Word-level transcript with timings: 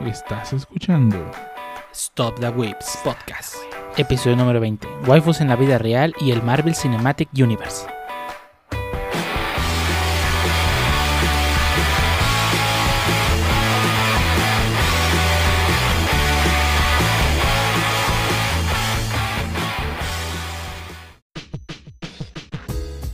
Estás 0.00 0.52
escuchando 0.52 1.16
Stop 1.92 2.40
the 2.40 2.48
Whips 2.48 2.98
Podcast. 3.04 3.54
Episodio 3.96 4.36
número 4.36 4.60
20. 4.60 4.86
Waifus 5.06 5.40
en 5.40 5.48
la 5.48 5.56
vida 5.56 5.78
real 5.78 6.12
y 6.20 6.32
el 6.32 6.42
Marvel 6.42 6.74
Cinematic 6.74 7.28
Universe. 7.32 7.86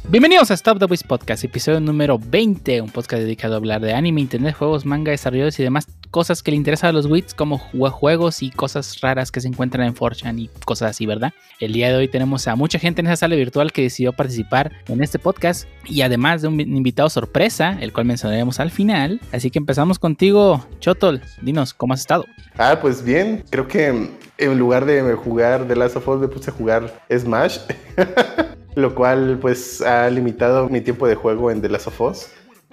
Bienvenidos 0.09 0.51
a 0.51 0.55
Stop 0.55 0.81
the 0.81 0.87
Whips 0.87 1.05
Podcast, 1.05 1.45
episodio 1.45 1.79
número 1.79 2.19
20, 2.19 2.81
un 2.81 2.91
podcast 2.91 3.23
dedicado 3.23 3.55
a 3.55 3.57
hablar 3.59 3.81
de 3.81 3.93
anime, 3.93 4.21
internet, 4.23 4.57
juegos, 4.57 4.85
manga, 4.85 5.13
desarrolladores 5.13 5.61
y 5.61 5.63
demás 5.63 5.87
cosas 6.11 6.43
que 6.43 6.51
le 6.51 6.57
interesan 6.57 6.91
a 6.91 6.93
los 6.93 7.07
Wits, 7.07 7.35
como 7.35 7.59
juegos 7.59 8.43
y 8.43 8.51
cosas 8.51 9.01
raras 9.01 9.31
que 9.31 9.41
se 9.41 9.49
encuentran 9.49 9.87
en 9.87 9.95
Fortune 9.95 10.43
y 10.43 10.51
cosas 10.65 10.91
así, 10.91 11.07
¿verdad? 11.07 11.33
El 11.61 11.73
día 11.73 11.89
de 11.89 11.97
hoy 11.97 12.09
tenemos 12.09 12.47
a 12.49 12.57
mucha 12.57 12.79
gente 12.79 13.01
en 13.01 13.07
esa 13.07 13.17
sala 13.17 13.37
virtual 13.37 13.73
que 13.73 13.83
decidió 13.83 14.13
participar 14.13 14.73
en 14.89 15.03
este 15.03 15.19
podcast 15.19 15.69
y 15.87 16.03
además 16.03 16.43
de 16.43 16.49
un 16.49 16.61
invitado 16.61 17.09
sorpresa, 17.09 17.79
el 17.81 17.93
cual 17.93 18.07
mencionaremos 18.07 18.61
al 18.61 18.71
final. 18.71 19.21
Así 19.33 19.51
que 19.51 19.59
empezamos 19.59 19.99
contigo, 19.99 20.67
Chotol. 20.81 21.21
Dinos, 21.43 21.75
¿cómo 21.75 21.95
has 21.95 22.01
estado? 22.01 22.25
Ah, 22.59 22.79
pues 22.81 23.05
bien, 23.05 23.45
creo 23.51 23.69
que 23.69 24.11
en 24.39 24.59
lugar 24.59 24.85
de 24.87 25.15
jugar 25.15 25.67
The 25.69 25.77
Last 25.77 25.97
of 25.97 26.09
Us 26.09 26.21
me 26.21 26.29
puse 26.29 26.51
a 26.51 26.55
jugar 26.55 27.03
Smash. 27.11 27.59
lo 28.77 28.95
cual 28.95 29.39
pues 29.41 29.83
ha 29.83 30.09
limitado 30.11 30.69
mi 30.69 30.81
tiempo 30.81 31.09
de 31.09 31.17
juego 31.17 31.51
en 31.51 31.61
The 31.61 31.69
Last 31.69 31.89
of 31.89 32.01
Us. 32.01 32.29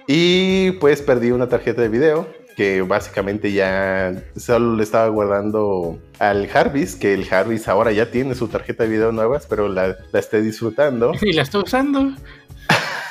Y 0.06 0.72
pues 0.72 1.02
perdí 1.02 1.32
una 1.32 1.48
tarjeta 1.48 1.82
de 1.82 1.88
video 1.88 2.26
que 2.58 2.82
básicamente 2.82 3.52
ya 3.52 4.20
solo 4.36 4.74
le 4.74 4.82
estaba 4.82 5.06
guardando 5.10 5.96
al 6.18 6.48
Jarvis, 6.48 6.96
que 6.96 7.14
el 7.14 7.24
Jarvis 7.24 7.68
ahora 7.68 7.92
ya 7.92 8.10
tiene 8.10 8.34
su 8.34 8.48
tarjeta 8.48 8.82
de 8.82 8.90
video 8.90 9.12
nueva, 9.12 9.36
espero 9.36 9.68
la, 9.68 9.96
la 10.10 10.18
esté 10.18 10.42
disfrutando. 10.42 11.12
Y 11.22 11.34
la 11.34 11.42
está 11.42 11.60
usando. 11.60 12.14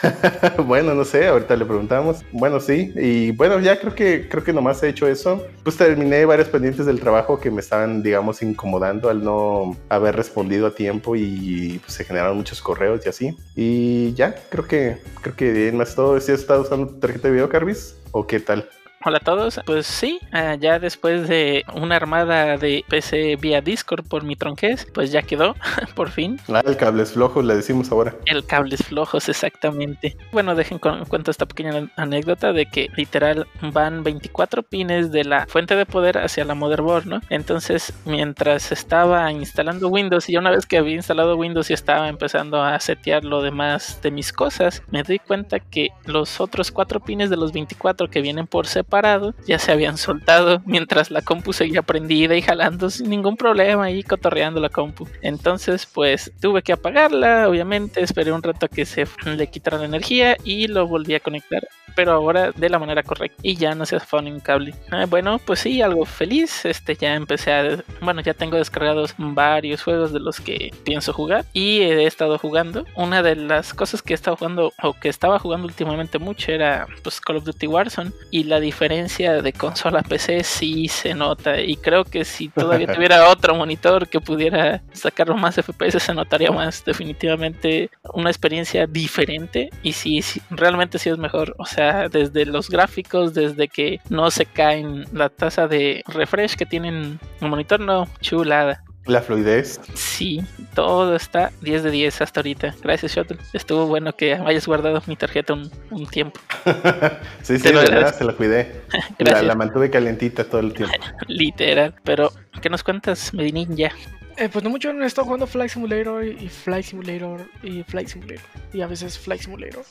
bueno, 0.65 0.93
no 0.93 1.05
sé, 1.05 1.27
ahorita 1.27 1.55
le 1.55 1.63
preguntamos. 1.63 2.25
Bueno, 2.33 2.59
sí, 2.59 2.91
y 2.97 3.31
bueno, 3.31 3.57
ya 3.61 3.79
creo 3.79 3.95
que 3.95 4.27
creo 4.27 4.43
que 4.43 4.51
nomás 4.51 4.83
he 4.83 4.89
hecho 4.89 5.07
eso. 5.07 5.41
Pues 5.63 5.77
terminé 5.77 6.25
varios 6.25 6.49
pendientes 6.49 6.85
del 6.85 6.99
trabajo 6.99 7.39
que 7.39 7.49
me 7.49 7.61
estaban, 7.61 8.03
digamos, 8.03 8.41
incomodando 8.41 9.09
al 9.09 9.23
no 9.23 9.77
haber 9.87 10.17
respondido 10.17 10.67
a 10.67 10.75
tiempo 10.75 11.15
y 11.15 11.79
pues, 11.85 11.93
se 11.93 12.03
generaron 12.03 12.35
muchos 12.35 12.61
correos 12.61 13.05
y 13.05 13.09
así. 13.09 13.37
Y 13.55 14.13
ya, 14.13 14.35
creo 14.49 14.67
que 14.67 14.97
creo 15.21 15.37
que 15.37 15.71
más 15.71 15.95
todo. 15.95 16.19
¿Si 16.19 16.33
has 16.33 16.41
estado 16.41 16.63
usando 16.63 16.89
tu 16.89 16.99
tarjeta 16.99 17.29
de 17.29 17.35
video, 17.35 17.47
Carvis? 17.47 17.95
¿O 18.11 18.27
qué 18.27 18.41
tal? 18.41 18.67
Hola 19.07 19.19
a 19.19 19.21
todos, 19.21 19.61
pues 19.65 19.87
sí, 19.87 20.19
ah, 20.33 20.55
ya 20.55 20.79
después 20.79 21.29
de 21.29 21.63
una 21.73 21.95
armada 21.95 22.57
de 22.57 22.83
PC 22.89 23.37
vía 23.37 23.61
Discord 23.61 24.05
por 24.05 24.25
mi 24.25 24.35
tronqués, 24.35 24.85
pues 24.93 25.13
ya 25.13 25.21
quedó, 25.21 25.55
por 25.95 26.09
fin. 26.09 26.41
Ah, 26.49 26.61
el 26.65 26.75
cables 26.75 27.13
flojos 27.13 27.45
le 27.45 27.55
decimos 27.55 27.89
ahora. 27.89 28.17
El 28.25 28.45
cables 28.45 28.83
flojos, 28.83 29.29
exactamente. 29.29 30.17
Bueno, 30.33 30.55
dejen 30.55 30.77
con, 30.77 31.05
cuento 31.05 31.31
esta 31.31 31.45
pequeña 31.45 31.89
anécdota 31.95 32.51
de 32.51 32.65
que 32.65 32.89
literal 32.97 33.47
van 33.61 34.03
24 34.03 34.61
pines 34.63 35.09
de 35.09 35.23
la 35.23 35.47
fuente 35.47 35.77
de 35.77 35.85
poder 35.85 36.17
hacia 36.17 36.43
la 36.43 36.53
motherboard, 36.53 37.05
¿no? 37.05 37.21
Entonces, 37.29 37.93
mientras 38.03 38.73
estaba 38.73 39.31
instalando 39.31 39.87
Windows 39.87 40.27
y 40.27 40.33
ya 40.33 40.39
una 40.39 40.51
vez 40.51 40.65
que 40.65 40.79
había 40.79 40.95
instalado 40.95 41.37
Windows 41.37 41.69
y 41.69 41.73
estaba 41.73 42.09
empezando 42.09 42.61
a 42.61 42.77
setear 42.81 43.23
lo 43.23 43.41
demás 43.41 44.01
de 44.03 44.11
mis 44.11 44.33
cosas, 44.33 44.83
me 44.91 45.03
doy 45.03 45.19
cuenta 45.19 45.61
que 45.61 45.91
los 46.03 46.41
otros 46.41 46.73
cuatro 46.73 46.99
pines 46.99 47.29
de 47.29 47.37
los 47.37 47.53
24 47.53 48.09
que 48.09 48.21
vienen 48.21 48.47
por 48.47 48.67
separado 48.67 48.96
parado, 48.97 49.35
ya 49.45 49.59
se 49.59 49.71
habían 49.71 49.95
soltado 49.95 50.63
mientras 50.65 51.11
la 51.11 51.21
compu 51.21 51.53
seguía 51.53 51.83
prendida 51.83 52.35
y 52.35 52.41
jalando 52.41 52.89
sin 52.89 53.11
ningún 53.11 53.37
problema 53.37 53.91
y 53.91 54.01
cotorreando 54.01 54.59
la 54.59 54.69
compu. 54.69 55.07
Entonces, 55.21 55.85
pues 55.85 56.31
tuve 56.41 56.63
que 56.63 56.73
apagarla, 56.73 57.47
obviamente, 57.47 58.01
esperé 58.01 58.31
un 58.31 58.41
rato 58.41 58.65
a 58.65 58.69
que 58.69 58.85
se 58.85 59.05
le 59.23 59.51
quitara 59.51 59.77
la 59.77 59.85
energía 59.85 60.35
y 60.43 60.67
lo 60.67 60.87
volví 60.87 61.13
a 61.13 61.19
conectar, 61.19 61.67
pero 61.95 62.11
ahora 62.13 62.51
de 62.53 62.69
la 62.69 62.79
manera 62.79 63.03
correcta 63.03 63.37
y 63.43 63.55
ya 63.55 63.75
no 63.75 63.85
se 63.85 63.99
fue 63.99 64.19
un 64.19 64.39
cable. 64.39 64.73
Ah, 64.89 65.05
bueno, 65.07 65.39
pues 65.45 65.59
sí, 65.59 65.79
algo 65.83 66.03
feliz, 66.05 66.65
este 66.65 66.95
ya 66.95 67.13
empecé 67.13 67.53
a, 67.53 67.83
bueno, 68.01 68.21
ya 68.21 68.33
tengo 68.33 68.57
descargados 68.57 69.13
varios 69.19 69.83
juegos 69.83 70.11
de 70.11 70.21
los 70.21 70.39
que 70.39 70.71
pienso 70.83 71.13
jugar 71.13 71.45
y 71.53 71.81
he 71.81 72.07
estado 72.07 72.39
jugando. 72.39 72.83
Una 72.95 73.21
de 73.21 73.35
las 73.35 73.75
cosas 73.75 74.01
que 74.01 74.13
he 74.13 74.15
estado 74.15 74.37
jugando 74.37 74.73
o 74.81 74.93
que 74.93 75.09
estaba 75.09 75.37
jugando 75.37 75.67
últimamente 75.67 76.17
mucho 76.17 76.51
era 76.51 76.87
pues 77.03 77.21
Call 77.21 77.37
of 77.37 77.43
Duty 77.43 77.67
Warzone 77.67 78.11
y 78.31 78.45
la 78.45 78.59
diferencia 78.59 78.76
diferencia 78.77 79.41
de 79.41 79.53
consola 79.53 80.03
PC 80.03 80.43
sí 80.43 80.87
se 80.87 81.15
nota 81.15 81.59
y 81.59 81.77
creo 81.77 82.03
que 82.03 82.23
si 82.23 82.47
todavía 82.49 82.85
tuviera 82.93 83.27
otro 83.31 83.55
monitor 83.55 84.07
que 84.07 84.21
pudiera 84.21 84.83
sacar 84.93 85.33
más 85.33 85.55
FPS 85.55 85.99
se 85.99 86.13
notaría 86.13 86.51
más 86.51 86.85
definitivamente 86.85 87.89
una 88.13 88.29
experiencia 88.29 88.85
diferente 88.85 89.71
y 89.81 89.93
sí, 89.93 90.21
realmente 90.51 90.99
sí 90.99 91.09
es 91.09 91.17
mejor. 91.17 91.55
O 91.57 91.65
sea 91.65 92.07
desde 92.07 92.45
los 92.45 92.69
gráficos 92.69 93.33
desde 93.33 93.67
que 93.67 93.99
no 94.09 94.29
se 94.29 94.45
caen 94.45 95.05
la 95.11 95.29
tasa 95.29 95.67
de 95.67 96.03
refresh 96.07 96.55
que 96.55 96.67
tienen 96.67 97.19
el 97.41 97.49
monitor 97.49 97.79
no 97.79 98.07
chulada 98.21 98.83
la 99.07 99.21
fluidez. 99.21 99.79
Sí, 99.93 100.43
todo 100.73 101.15
está 101.15 101.51
10 101.61 101.83
de 101.83 101.91
10 101.91 102.21
hasta 102.21 102.39
ahorita. 102.39 102.75
Gracias, 102.81 103.15
Shuttle. 103.15 103.37
Estuvo 103.53 103.87
bueno 103.87 104.15
que 104.15 104.33
hayas 104.33 104.67
guardado 104.67 105.01
mi 105.07 105.15
tarjeta 105.15 105.53
un, 105.53 106.07
tiempo. 106.07 106.39
sí, 107.41 107.57
sí, 107.59 107.71
la 107.71 107.81
verdad, 107.81 108.15
se 108.15 108.23
la 108.23 108.33
cuidé. 108.33 108.81
la, 109.19 109.41
la, 109.41 109.55
mantuve 109.55 109.89
calentita 109.89 110.43
todo 110.43 110.61
el 110.61 110.73
tiempo. 110.73 110.95
Literal. 111.27 111.95
Pero, 112.03 112.31
¿qué 112.61 112.69
nos 112.69 112.83
cuentas, 112.83 113.33
Medinin, 113.33 113.75
ya? 113.75 113.91
Eh, 114.37 114.49
pues 114.49 114.63
no 114.63 114.69
mucho, 114.69 114.91
he 114.91 115.05
estado 115.05 115.25
jugando 115.25 115.47
Flight 115.47 115.71
Simulator 115.71 116.23
y 116.23 116.47
Flight 116.47 116.85
Simulator 116.85 117.49
y 117.63 117.83
Flight 117.83 118.07
Simulator. 118.07 118.45
Y 118.71 118.81
a 118.81 118.87
veces 118.87 119.17
Flight 119.17 119.41
Simulator. 119.41 119.83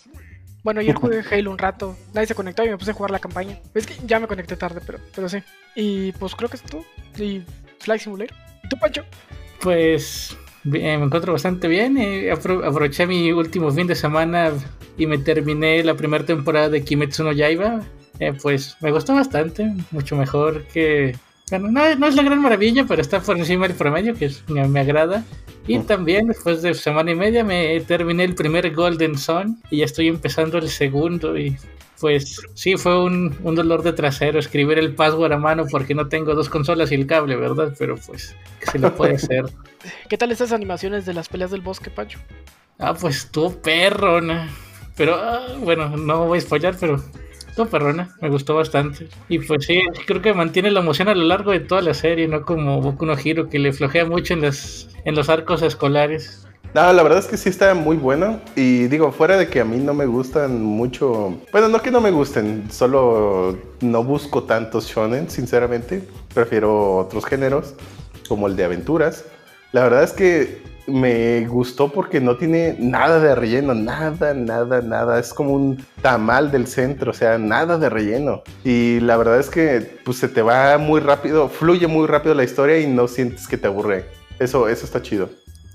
Bueno, 0.63 0.81
ayer 0.81 0.95
jugué 0.95 1.23
Halo 1.31 1.51
un 1.51 1.59
rato. 1.59 1.97
Nadie 2.15 2.29
se 2.29 2.35
conectó 2.35 2.65
y 2.65 2.69
me 2.69 2.79
puse 2.79 2.93
a 2.93 2.95
jugar 2.95 3.11
la 3.11 3.19
campaña. 3.19 3.59
Es 3.75 3.87
que 3.87 3.95
ya 4.05 4.21
me 4.21 4.27
conecté 4.27 4.57
tarde, 4.57 4.81
pero, 4.85 4.99
pero 5.15 5.29
sí. 5.29 5.39
Y 5.75 6.13
pues 6.13 6.35
creo 6.35 6.49
que 6.49 6.57
es 6.57 6.63
todo. 6.63 6.85
Y 7.19 7.43
Flight 7.81 8.03
Simulator. 8.03 8.46
¿Y 8.67 8.69
tú, 8.69 8.77
Pancho? 8.79 9.05
Pues 9.61 10.37
me 10.65 10.95
encuentro 10.95 11.33
bastante 11.33 11.69
bien. 11.69 11.97
Eh, 11.99 12.33
aproveché 12.33 13.07
mi 13.07 13.31
último 13.31 13.71
fin 13.71 13.87
de 13.87 13.95
semana 13.95 14.51
y 14.99 15.07
me 15.07 15.19
terminé 15.19 15.85
la 15.85 15.95
primera 15.95 16.27
temporada 16.27 16.69
de 16.69 16.83
Kimetsu 16.83 17.23
no 17.23 17.31
Yaiba. 17.31 17.83
Eh, 18.19 18.33
pues 18.43 18.77
me 18.81 18.91
gustó 18.91 19.15
bastante, 19.15 19.73
mucho 19.93 20.17
mejor 20.17 20.65
que... 20.65 21.17
Bueno, 21.49 21.71
no, 21.71 22.07
es 22.07 22.17
la 22.17 22.23
gran 22.25 22.43
maravilla, 22.43 22.87
pero 22.87 23.01
está 23.01 23.21
por 23.21 23.39
encima 23.39 23.69
del 23.69 23.77
promedio, 23.77 24.15
que 24.15 24.31
me, 24.49 24.67
me, 24.67 24.81
agrada. 24.81 25.25
Y 25.69 25.79
también 25.79 26.27
después 26.27 26.61
de 26.61 26.75
semana 26.75 27.13
y 27.13 27.15
media 27.15 27.45
me 27.45 27.79
terminé 27.81 28.25
el 28.25 28.35
primer 28.35 28.75
Golden 28.75 29.17
Sun 29.17 29.61
y 29.71 29.79
ya 29.79 29.85
estoy 29.85 30.09
empezando 30.09 30.59
el 30.59 30.69
segundo 30.69 31.39
y 31.39 31.57
pues 32.01 32.43
sí, 32.55 32.77
fue 32.77 33.03
un, 33.03 33.37
dolor 33.55 33.83
de 33.83 33.93
trasero 33.93 34.39
escribir 34.39 34.79
el 34.79 34.95
password 34.95 35.33
a 35.33 35.39
mano 35.39 35.67
porque 35.71 35.95
no 35.95 36.09
tengo 36.09 36.35
dos 36.35 36.49
consolas 36.49 36.93
y 36.93 36.95
el 36.97 37.07
cable, 37.07 37.37
¿verdad? 37.37 37.75
Pero 37.79 37.97
pues, 37.97 38.35
que 38.61 38.71
se 38.73 38.79
lo 38.79 38.95
puede 38.95 39.15
hacer. 39.17 39.47
¿Qué 40.09 40.19
tal 40.19 40.33
estas 40.33 40.53
animaciones 40.53 41.07
de 41.07 41.15
las 41.15 41.29
peleas 41.29 41.51
del 41.51 41.63
bosque, 41.63 41.91
Pancho? 41.91 42.19
Ah, 42.79 42.95
pues 42.95 43.31
tú 43.31 43.59
perrona. 43.63 44.51
Pero, 44.97 45.15
ah, 45.15 45.47
bueno, 45.61 45.97
no 45.97 46.27
voy 46.27 46.39
a 46.39 46.43
spoiler, 46.43 46.77
pero 46.79 47.03
perrona, 47.65 48.15
me 48.21 48.29
gustó 48.29 48.55
bastante. 48.55 49.09
Y 49.31 49.39
pues 49.39 49.65
sí, 49.65 49.81
creo 50.07 50.21
que 50.21 50.35
mantiene 50.35 50.71
la 50.71 50.81
emoción 50.81 51.09
a 51.09 51.15
lo 51.15 51.25
largo 51.25 51.53
de 51.53 51.61
toda 51.61 51.81
la 51.81 51.95
serie, 51.95 52.29
no 52.29 52.43
como 52.43 52.83
Boku 52.83 53.07
no 53.07 53.17
Hiro, 53.19 53.49
que 53.49 53.59
le 53.59 53.73
flojea 53.73 54.05
mucho 54.05 54.35
en, 54.35 54.45
en 54.45 55.15
los 55.15 55.31
arcos 55.31 55.63
escolares. 55.63 56.47
No, 56.75 56.93
la 56.93 57.03
verdad 57.03 57.21
es 57.21 57.27
que 57.27 57.39
sí 57.39 57.49
está 57.49 57.73
muy 57.73 57.97
bueno. 57.97 58.39
Y 58.55 58.89
digo, 58.89 59.11
fuera 59.11 59.39
de 59.39 59.49
que 59.49 59.61
a 59.61 59.65
mí 59.65 59.79
no 59.79 59.95
me 59.95 60.05
gustan 60.05 60.63
mucho. 60.63 61.35
Bueno, 61.51 61.69
no 61.69 61.81
que 61.81 61.91
no 61.91 62.03
me 62.03 62.11
gusten, 62.11 62.71
solo 62.71 63.57
no 63.81 64.05
busco 64.05 64.43
tantos 64.43 64.87
shonen, 64.87 65.31
sinceramente. 65.31 66.07
Prefiero 66.35 66.97
otros 66.99 67.25
géneros, 67.25 67.75
como 68.29 68.47
el 68.47 68.57
de 68.57 68.65
aventuras. 68.65 69.25
La 69.73 69.85
verdad 69.85 70.03
es 70.03 70.13
que 70.13 70.61
me 70.87 71.47
gustó 71.47 71.91
porque 71.91 72.21
no 72.21 72.37
tiene 72.37 72.77
nada 72.79 73.19
de 73.21 73.35
relleno, 73.35 73.75
nada, 73.75 74.35
nada, 74.35 74.83
nada. 74.83 75.19
Es 75.19 75.33
como 75.33 75.53
un 75.53 75.85
tamal 76.03 76.51
del 76.51 76.67
centro, 76.67 77.11
o 77.11 77.15
sea, 77.15 77.39
nada 77.39 77.79
de 77.79 77.89
relleno. 77.89 78.43
Y 78.65 79.01
la 79.01 79.17
verdad 79.17 79.41
es 79.41 79.51
que 79.51 79.99
pues 80.05 80.19
se 80.19 80.29
te 80.29 80.43
va 80.43 80.79
muy 80.79 81.01
rápido, 81.01 81.49
fluye 81.49 81.87
muy 81.87 82.07
rápido 82.07 82.35
la 82.35 82.45
historia 82.45 82.79
y 82.79 82.87
no 82.87 83.09
sientes 83.09 83.49
que 83.49 83.59
te 83.59 83.67
aburre. 83.67 84.07
Eso, 84.39 84.69
eso 84.69 84.85
está 84.85 85.03
chido. 85.03 85.29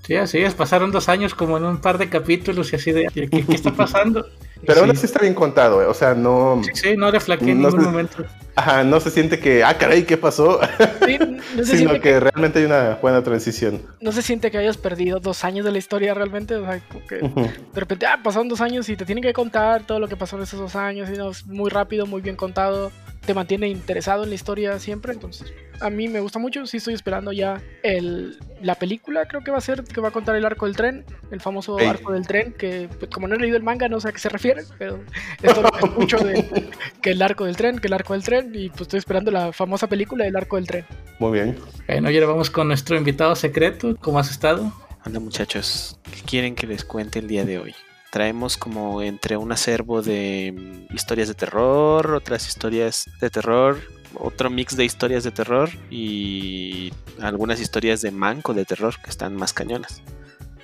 Sí, 0.06 0.16
así 0.16 0.38
es, 0.38 0.54
pasaron 0.54 0.90
dos 0.90 1.08
años 1.08 1.34
como 1.34 1.56
en 1.56 1.64
un 1.64 1.80
par 1.80 1.96
de 1.96 2.08
capítulos 2.08 2.72
y 2.72 2.76
así 2.76 2.90
de, 2.90 3.06
¿qué, 3.12 3.54
está 3.54 3.70
pasando? 3.70 4.26
Pero 4.66 4.80
aún 4.80 4.90
así 4.90 5.06
está 5.06 5.20
bien 5.20 5.34
contado, 5.34 5.88
o 5.88 5.94
sea, 5.94 6.14
no... 6.14 6.60
Sí, 6.64 6.70
sí 6.74 6.96
no 6.96 7.10
le 7.10 7.18
en 7.18 7.62
ningún 7.62 7.84
momento. 7.84 8.24
Ajá, 8.54 8.84
no 8.84 9.00
se 9.00 9.10
siente 9.10 9.38
que, 9.38 9.64
ah, 9.64 9.76
caray, 9.78 10.04
¿qué 10.04 10.16
pasó? 10.16 10.60
Sí, 11.06 11.18
no 11.56 11.64
se 11.64 11.76
Sino 11.78 12.00
que, 12.00 12.20
realmente 12.20 12.58
hay 12.58 12.66
una 12.66 12.96
buena 13.00 13.22
transición. 13.22 13.82
No 14.00 14.12
se 14.12 14.22
siente 14.22 14.50
que 14.50 14.58
hayas 14.58 14.76
perdido 14.76 15.20
dos 15.20 15.44
años 15.44 15.64
de 15.64 15.72
la 15.72 15.78
historia 15.78 16.12
realmente, 16.14 16.56
o 16.56 16.64
sea, 16.64 16.80
que 17.08 17.16
de 17.16 17.80
repente, 17.80 18.06
ah, 18.06 18.20
pasaron 18.22 18.48
dos 18.48 18.60
años 18.60 18.88
y 18.88 18.96
te 18.96 19.04
tienen 19.06 19.22
que 19.22 19.32
contar 19.32 19.86
todo 19.86 19.98
lo 19.98 20.08
que 20.08 20.16
pasó 20.16 20.36
en 20.36 20.42
esos 20.42 20.60
dos 20.60 20.76
años, 20.76 21.08
y 21.10 21.16
no, 21.16 21.30
es 21.30 21.46
muy 21.46 21.70
rápido, 21.70 22.06
muy 22.06 22.20
bien 22.20 22.36
contado. 22.36 22.92
te 23.24 23.34
mantiene 23.34 23.68
interesado 23.68 24.24
en 24.24 24.30
la 24.30 24.34
historia 24.34 24.78
siempre, 24.78 25.12
entonces 25.12 25.52
a 25.82 25.90
mí 25.90 26.08
me 26.08 26.20
gusta 26.20 26.38
mucho, 26.38 26.64
sí 26.66 26.76
estoy 26.76 26.94
esperando 26.94 27.32
ya 27.32 27.60
el, 27.82 28.38
la 28.62 28.76
película, 28.76 29.26
creo 29.26 29.42
que 29.42 29.50
va 29.50 29.58
a 29.58 29.60
ser, 29.60 29.82
que 29.84 30.00
va 30.00 30.08
a 30.08 30.10
contar 30.12 30.36
el 30.36 30.44
arco 30.44 30.66
del 30.66 30.76
tren, 30.76 31.04
el 31.30 31.40
famoso 31.40 31.76
arco 31.78 32.12
del 32.12 32.26
tren, 32.26 32.52
que 32.52 32.88
pues, 32.98 33.10
como 33.10 33.26
no 33.26 33.34
he 33.34 33.38
leído 33.38 33.56
el 33.56 33.62
manga 33.62 33.88
no 33.88 34.00
sé 34.00 34.08
a 34.08 34.12
qué 34.12 34.18
se 34.18 34.28
refiere, 34.28 34.62
pero 34.78 35.00
esto 35.42 35.62
lo 35.62 35.70
que 35.70 35.86
escucho 35.86 36.18
de 36.18 36.70
que 37.02 37.10
el 37.10 37.22
arco 37.22 37.44
del 37.44 37.56
tren, 37.56 37.78
que 37.78 37.88
el 37.88 37.92
arco 37.92 38.12
del 38.12 38.22
tren, 38.22 38.52
y 38.54 38.68
pues 38.68 38.82
estoy 38.82 38.98
esperando 38.98 39.30
la 39.30 39.52
famosa 39.52 39.88
película 39.88 40.24
del 40.24 40.36
arco 40.36 40.56
del 40.56 40.66
tren. 40.66 40.84
Muy 41.18 41.32
bien. 41.32 41.58
Bueno, 41.86 42.10
y 42.10 42.14
ahora 42.14 42.28
vamos 42.28 42.50
con 42.50 42.68
nuestro 42.68 42.96
invitado 42.96 43.34
secreto. 43.34 43.96
¿Cómo 44.00 44.18
has 44.18 44.30
estado? 44.30 44.72
Hola 45.04 45.18
muchachos, 45.18 45.98
¿qué 46.04 46.22
quieren 46.22 46.54
que 46.54 46.68
les 46.68 46.84
cuente 46.84 47.18
el 47.18 47.26
día 47.26 47.44
de 47.44 47.58
hoy? 47.58 47.74
Traemos 48.12 48.56
como 48.56 49.02
entre 49.02 49.36
un 49.36 49.50
acervo 49.50 50.00
de 50.00 50.54
mm, 50.54 50.94
historias 50.94 51.26
de 51.26 51.34
terror, 51.34 52.14
otras 52.14 52.46
historias 52.46 53.10
de 53.20 53.30
terror, 53.30 53.80
otro 54.18 54.50
mix 54.50 54.76
de 54.76 54.84
historias 54.84 55.24
de 55.24 55.30
terror 55.30 55.70
y 55.90 56.92
algunas 57.20 57.60
historias 57.60 58.00
de 58.02 58.10
manco 58.10 58.54
de 58.54 58.64
terror 58.64 58.94
que 59.02 59.10
están 59.10 59.34
más 59.36 59.52
cañonas. 59.52 60.02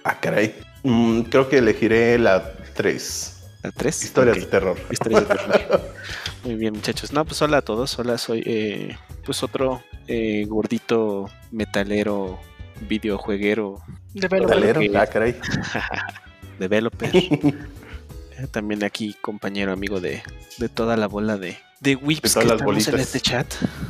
Ah, 0.04 0.18
caray. 0.20 0.54
Mm, 0.82 1.22
creo 1.22 1.48
que 1.48 1.58
elegiré 1.58 2.18
la 2.18 2.52
3. 2.74 3.34
¿La 3.62 3.72
tres? 3.72 4.04
Historias 4.04 4.36
Ok, 4.36 4.44
de 4.44 4.50
terror. 4.50 4.76
Historias 4.90 5.28
de 5.28 5.34
terror. 5.34 5.80
Muy 6.44 6.54
bien 6.54 6.74
muchachos. 6.74 7.12
No, 7.12 7.24
pues 7.24 7.42
hola 7.42 7.58
a 7.58 7.62
todos. 7.62 7.98
Hola, 7.98 8.16
soy 8.16 8.42
eh, 8.46 8.96
pues 9.26 9.42
otro 9.42 9.82
eh, 10.06 10.44
gordito 10.46 11.28
metalero 11.50 12.38
videojueguero 12.88 13.82
De 14.14 14.28
pelo, 14.28 14.46
Metalero. 14.46 14.80
ok. 14.80 14.96
Ah, 14.96 15.06
caray. 15.06 15.36
developer. 16.58 17.10
Eh, 18.38 18.46
También 18.52 18.84
aquí 18.84 19.16
compañero 19.20 19.72
amigo 19.72 19.98
de, 20.00 20.22
de 20.58 20.68
toda 20.68 20.96
la 20.96 21.08
bola 21.08 21.36
de, 21.38 21.58
de 21.80 21.94
whips 21.96 22.34
De 22.34 22.40
que 22.40 22.46
estamos 22.48 22.88
en 22.88 22.98
este 22.98 23.20
chat. 23.20 23.46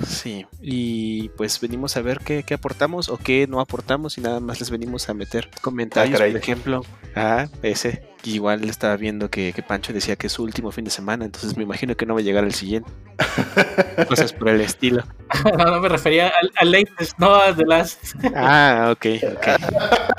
Sí. 0.07 0.47
Y 0.61 1.29
pues 1.31 1.59
venimos 1.61 1.97
a 1.97 2.03
ver 2.03 2.21
qué, 2.21 2.43
qué 2.43 2.55
aportamos 2.55 3.09
o 3.09 3.17
qué 3.17 3.47
no 3.49 3.61
aportamos 3.61 4.19
y 4.19 4.21
nada 4.21 4.41
más 4.41 4.61
les 4.61 4.71
venimos 4.71 5.09
a 5.09 5.15
meter 5.15 5.49
comentarios, 5.63 6.21
Ah, 6.21 6.25
por 6.27 6.37
ejemplo. 6.37 6.85
Ah, 7.17 7.47
ese. 7.63 8.03
Igual 8.25 8.69
estaba 8.69 8.97
viendo 8.97 9.31
que, 9.31 9.53
que 9.55 9.63
Pancho 9.63 9.93
decía 9.93 10.17
que 10.17 10.27
es 10.27 10.33
su 10.35 10.43
último 10.43 10.71
fin 10.73 10.85
de 10.85 10.91
semana, 10.91 11.25
entonces 11.25 11.57
me 11.57 11.63
imagino 11.63 11.97
que 11.97 12.05
no 12.05 12.15
va 12.15 12.21
a 12.21 12.23
llegar 12.23 12.45
el 12.45 12.53
siguiente. 12.53 12.91
Cosas 14.09 14.33
por 14.33 14.49
el 14.49 14.61
estilo. 14.61 15.05
no, 15.45 15.65
no 15.65 15.81
me 15.81 15.89
refería 15.89 16.29
al, 16.29 16.51
al 16.57 16.71
latest, 16.73 17.17
no 17.19 17.35
a 17.37 17.55
The 17.55 17.65
Last. 17.65 18.15
Ah, 18.35 18.93
ok, 18.93 19.07
ok. 19.37 19.47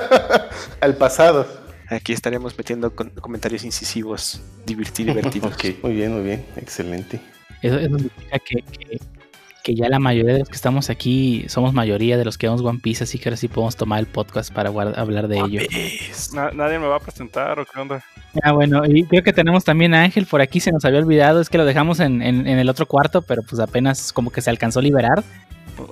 Al 0.81 0.95
pasado. 0.95 1.45
Aquí 1.89 2.13
estaremos 2.13 2.57
metiendo 2.57 2.95
con- 2.95 3.09
comentarios 3.09 3.63
incisivos, 3.63 4.41
divertir, 4.65 5.07
divertidos. 5.07 5.53
Ok, 5.53 5.65
muy 5.83 5.93
bien, 5.93 6.13
muy 6.13 6.23
bien. 6.23 6.45
Excelente. 6.55 7.19
Eso, 7.61 7.77
eso 7.79 7.97
significa 7.97 8.39
que, 8.39 8.55
que, 8.61 8.99
que 9.63 9.75
ya 9.75 9.89
la 9.89 9.99
mayoría 9.99 10.33
de 10.33 10.39
los 10.39 10.49
que 10.49 10.55
estamos 10.55 10.89
aquí 10.89 11.45
somos 11.49 11.73
mayoría 11.73 12.17
de 12.17 12.23
los 12.25 12.37
que 12.37 12.47
vemos 12.47 12.61
One 12.61 12.79
Piece, 12.81 13.03
así 13.03 13.19
que 13.19 13.29
ahora 13.29 13.37
sí 13.37 13.47
podemos 13.47 13.75
tomar 13.75 13.99
el 13.99 14.05
podcast 14.05 14.53
para 14.53 14.69
hablar 14.69 15.27
de 15.27 15.37
ello. 15.39 15.61
Pues, 15.69 16.33
Na- 16.33 16.51
¿Nadie 16.51 16.79
me 16.79 16.87
va 16.87 16.95
a 16.95 16.99
presentar 16.99 17.59
o 17.59 17.65
qué 17.65 17.79
onda? 17.79 18.03
Ah, 18.43 18.51
bueno, 18.53 18.83
y 18.85 19.03
creo 19.05 19.23
que 19.23 19.33
tenemos 19.33 19.63
también 19.63 19.93
a 19.93 20.03
Ángel 20.03 20.25
por 20.25 20.39
aquí, 20.41 20.59
se 20.59 20.71
nos 20.71 20.85
había 20.85 20.99
olvidado, 20.99 21.41
es 21.41 21.49
que 21.49 21.57
lo 21.57 21.65
dejamos 21.65 21.99
en, 21.99 22.21
en- 22.21 22.47
en 22.47 22.59
el 22.59 22.69
otro 22.69 22.85
cuarto, 22.85 23.21
pero 23.21 23.41
pues 23.43 23.59
apenas 23.59 24.13
como 24.13 24.31
que 24.31 24.41
se 24.41 24.49
alcanzó 24.49 24.79
a 24.79 24.83
liberar. 24.83 25.23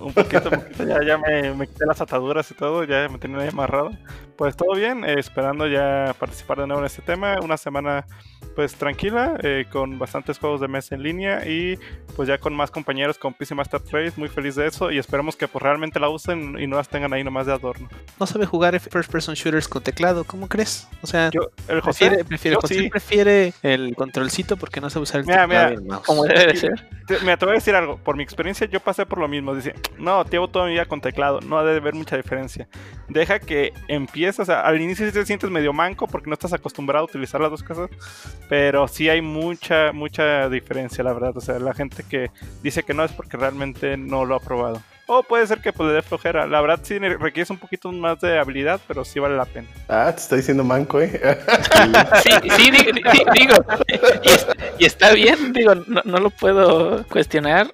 Un 0.02 0.14
poquito, 0.14 0.50
poquito, 0.50 0.84
ya, 0.84 1.04
ya 1.04 1.18
me, 1.18 1.54
me 1.54 1.68
quité 1.68 1.86
las 1.86 2.02
ataduras 2.02 2.50
y 2.52 2.54
todo, 2.54 2.84
ya 2.84 3.08
me 3.10 3.18
tenía 3.18 3.40
ahí 3.40 3.50
amarrado. 3.50 3.92
Pues 4.36 4.56
todo 4.56 4.76
bien, 4.76 5.04
eh, 5.04 5.16
esperando 5.18 5.68
ya 5.68 6.16
participar 6.20 6.60
de 6.60 6.68
nuevo 6.68 6.82
en 6.82 6.86
este 6.86 7.02
tema. 7.02 7.38
Una 7.42 7.58
semana 7.58 8.06
pues 8.56 8.74
tranquila, 8.76 9.38
eh, 9.44 9.66
con 9.72 10.00
bastantes 10.00 10.40
juegos 10.40 10.62
de 10.62 10.68
mesa 10.68 10.96
en 10.96 11.04
línea 11.04 11.48
y 11.48 11.78
pues 12.16 12.28
ya 12.28 12.40
con 12.40 12.56
más 12.56 12.72
compañeros 12.72 13.18
con 13.20 13.34
PC 13.36 13.54
Master 13.54 13.82
Race, 13.92 14.14
muy 14.18 14.30
feliz 14.30 14.56
de 14.56 14.66
eso 14.66 14.92
y 14.92 14.98
esperemos 14.98 15.36
que 15.36 15.48
pues 15.48 15.62
realmente 15.62 16.00
la 16.00 16.10
usen 16.10 16.60
y 16.60 16.66
no 16.66 16.76
las 16.78 16.90
tengan 16.90 17.14
ahí 17.14 17.24
nomás 17.24 17.46
de 17.46 17.54
adorno. 17.54 17.88
no 18.20 18.26
sabe 18.26 18.48
jugar 18.48 18.80
first 18.80 19.12
person 19.12 19.36
shooters 19.36 19.68
con 19.68 19.84
teclado, 19.84 20.24
¿cómo 20.24 20.48
crees? 20.48 20.88
O 21.04 21.08
sea, 21.08 21.30
Yo, 21.32 21.52
el 21.68 21.82
José, 21.82 22.08
prefiere, 22.08 22.26
prefiere, 22.26 22.56
yo 22.56 22.62
José 22.62 22.76
sí. 22.76 22.90
prefiere 22.90 23.54
el 23.62 23.96
controlcito 23.96 24.58
porque 24.58 24.82
no 24.82 24.90
sabe 24.90 25.04
usar 25.04 25.22
el 25.22 25.28
Mira, 25.28 25.48
teclado 25.48 25.82
mira. 25.82 26.00
Como 26.06 26.24
debe 26.24 26.48
de 26.48 26.56
ser. 26.58 26.88
Te 27.08 27.16
voy 27.46 27.52
a 27.52 27.54
decir 27.54 27.76
algo. 27.76 27.98
Por 27.98 28.18
mi 28.18 28.24
experiencia, 28.24 28.68
yo 28.68 28.80
pasé 28.80 29.06
por 29.06 29.20
lo 29.20 29.28
mismo. 29.28 29.56
Dice, 29.56 29.74
no, 29.98 30.24
llevo 30.26 30.48
toda 30.48 30.66
mi 30.66 30.72
vida 30.74 30.86
con 30.86 31.02
teclado. 31.02 31.40
No 31.42 31.58
ha 31.58 31.64
de 31.64 31.78
haber 31.78 31.94
mucha 31.94 32.16
diferencia. 32.18 32.68
Deja 33.08 33.40
que 33.40 33.74
empieces. 33.88 34.40
O 34.42 34.46
sea, 34.46 34.62
al 34.62 34.80
inicio 34.82 35.06
sí 35.08 35.12
te 35.14 35.26
sientes 35.26 35.50
medio 35.50 35.74
manco 35.74 36.08
porque 36.08 36.30
no 36.30 36.34
estás 36.34 36.54
acostumbrado 36.54 37.04
a 37.04 37.08
utilizar 37.08 37.42
las 37.42 37.52
dos 37.52 37.64
cosas. 37.64 37.90
Pero 38.50 38.88
sí 38.88 39.10
hay 39.10 39.22
mucha, 39.22 39.92
mucha 39.94 40.50
diferencia, 40.50 41.04
la 41.04 41.14
verdad. 41.14 41.36
O 41.38 41.42
sea, 41.42 41.60
la 41.60 41.74
gente 41.74 42.04
que 42.10 42.30
dice 42.62 42.84
que 42.84 42.94
no 42.94 43.04
es 43.04 43.12
porque 43.12 43.38
realmente 43.38 43.98
no 43.98 44.26
lo 44.26 44.36
ha 44.36 44.40
probado. 44.40 44.82
O 45.10 45.24
puede 45.24 45.48
ser 45.48 45.60
que 45.62 45.72
pues, 45.72 45.88
le 45.88 45.96
dé 45.96 46.02
flojera. 46.02 46.46
La 46.48 46.60
verdad 46.60 46.82
sí 46.84 47.00
ne- 47.00 47.16
requiere 47.18 47.48
un 47.50 47.58
poquito 47.58 47.90
más 47.94 48.20
de 48.20 48.38
habilidad, 48.38 48.82
pero 48.90 49.06
sí 49.06 49.20
vale 49.22 49.38
la 49.38 49.46
pena. 49.46 49.68
Ah, 49.88 50.12
te 50.14 50.20
estoy 50.20 50.40
diciendo 50.40 50.66
manco, 50.66 51.00
¿eh? 51.00 51.10
Sí, 52.24 52.30
sí, 52.58 52.72
di- 52.72 52.92
di- 52.92 52.92
di- 52.92 53.26
digo, 53.40 53.56
y, 54.24 54.28
es- 54.30 54.48
y 54.80 54.86
está 54.86 55.14
bien, 55.14 55.54
digo, 55.54 55.76
no, 55.76 56.02
no 56.04 56.18
lo 56.18 56.30
puedo 56.30 57.06
cuestionar. 57.08 57.72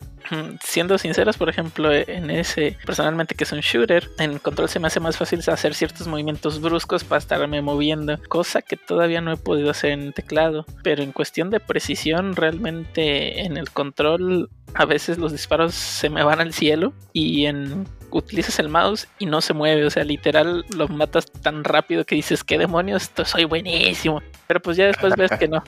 Siendo 0.63 0.97
sinceros, 0.97 1.37
por 1.37 1.49
ejemplo, 1.49 1.91
en 1.93 2.29
ese, 2.29 2.77
personalmente 2.85 3.35
que 3.35 3.43
es 3.43 3.51
un 3.51 3.59
shooter, 3.59 4.09
en 4.19 4.39
control 4.39 4.69
se 4.69 4.79
me 4.79 4.87
hace 4.87 4.99
más 4.99 5.17
fácil 5.17 5.41
hacer 5.47 5.73
ciertos 5.73 6.07
movimientos 6.07 6.61
bruscos 6.61 7.03
para 7.03 7.19
estarme 7.19 7.61
moviendo, 7.61 8.17
cosa 8.27 8.61
que 8.61 8.77
todavía 8.77 9.21
no 9.21 9.31
he 9.33 9.37
podido 9.37 9.71
hacer 9.71 9.91
en 9.91 10.13
teclado. 10.13 10.65
Pero 10.83 11.03
en 11.03 11.11
cuestión 11.11 11.49
de 11.49 11.59
precisión, 11.59 12.35
realmente 12.35 13.41
en 13.41 13.57
el 13.57 13.71
control 13.71 14.49
a 14.73 14.85
veces 14.85 15.17
los 15.17 15.31
disparos 15.31 15.75
se 15.75 16.09
me 16.09 16.23
van 16.23 16.41
al 16.41 16.53
cielo 16.53 16.93
y 17.11 17.45
en 17.45 17.85
utilizas 18.19 18.60
el 18.60 18.69
mouse 18.69 19.07
y 19.19 19.25
no 19.25 19.42
se 19.42 19.54
mueve, 19.54 19.86
o 19.86 19.89
sea, 19.89 20.04
literal 20.04 20.65
lo 20.75 20.88
matas 20.88 21.25
tan 21.31 21.63
rápido 21.63 22.06
que 22.06 22.15
dices, 22.15 22.44
¿qué 22.44 22.57
demonios? 22.57 23.04
Esto 23.04 23.25
soy 23.25 23.45
buenísimo. 23.45 24.21
Pero 24.48 24.62
pues 24.62 24.77
ya 24.77 24.86
después 24.88 25.15
ves 25.15 25.31
que 25.39 25.48
no. 25.48 25.63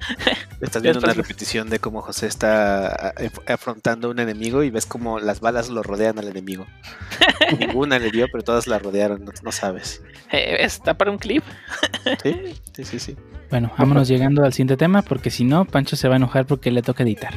Estás 0.60 0.82
viendo 0.82 1.00
una 1.00 1.12
repetición 1.12 1.68
de 1.68 1.78
cómo 1.78 2.00
José 2.02 2.26
está 2.26 2.86
a- 2.88 3.08
a- 3.48 3.52
afrontando 3.54 4.08
a 4.08 4.10
un 4.10 4.18
enemigo 4.18 4.62
y 4.62 4.70
ves 4.70 4.86
como 4.86 5.18
las 5.20 5.40
balas 5.40 5.68
lo 5.68 5.82
rodean 5.82 6.18
al 6.18 6.28
enemigo. 6.28 6.66
Ninguna 7.58 7.98
le 7.98 8.10
dio, 8.10 8.26
pero 8.32 8.42
todas 8.42 8.66
la 8.66 8.78
rodearon, 8.78 9.24
no, 9.24 9.32
no 9.42 9.52
sabes. 9.52 10.02
Eh, 10.32 10.56
está 10.60 10.94
para 10.94 11.10
un 11.10 11.18
clip. 11.18 11.44
Sí, 12.22 12.54
sí, 12.74 12.84
sí, 12.84 12.98
sí. 13.00 13.16
Bueno, 13.50 13.72
vámonos 13.76 14.06
llegando 14.08 14.44
al 14.44 14.52
siguiente 14.52 14.76
tema, 14.76 15.02
porque 15.02 15.30
si 15.30 15.42
no, 15.44 15.64
Pancho 15.64 15.96
se 15.96 16.06
va 16.08 16.14
a 16.14 16.16
enojar 16.18 16.46
porque 16.46 16.70
le 16.70 16.82
toca 16.82 17.02
editar. 17.02 17.34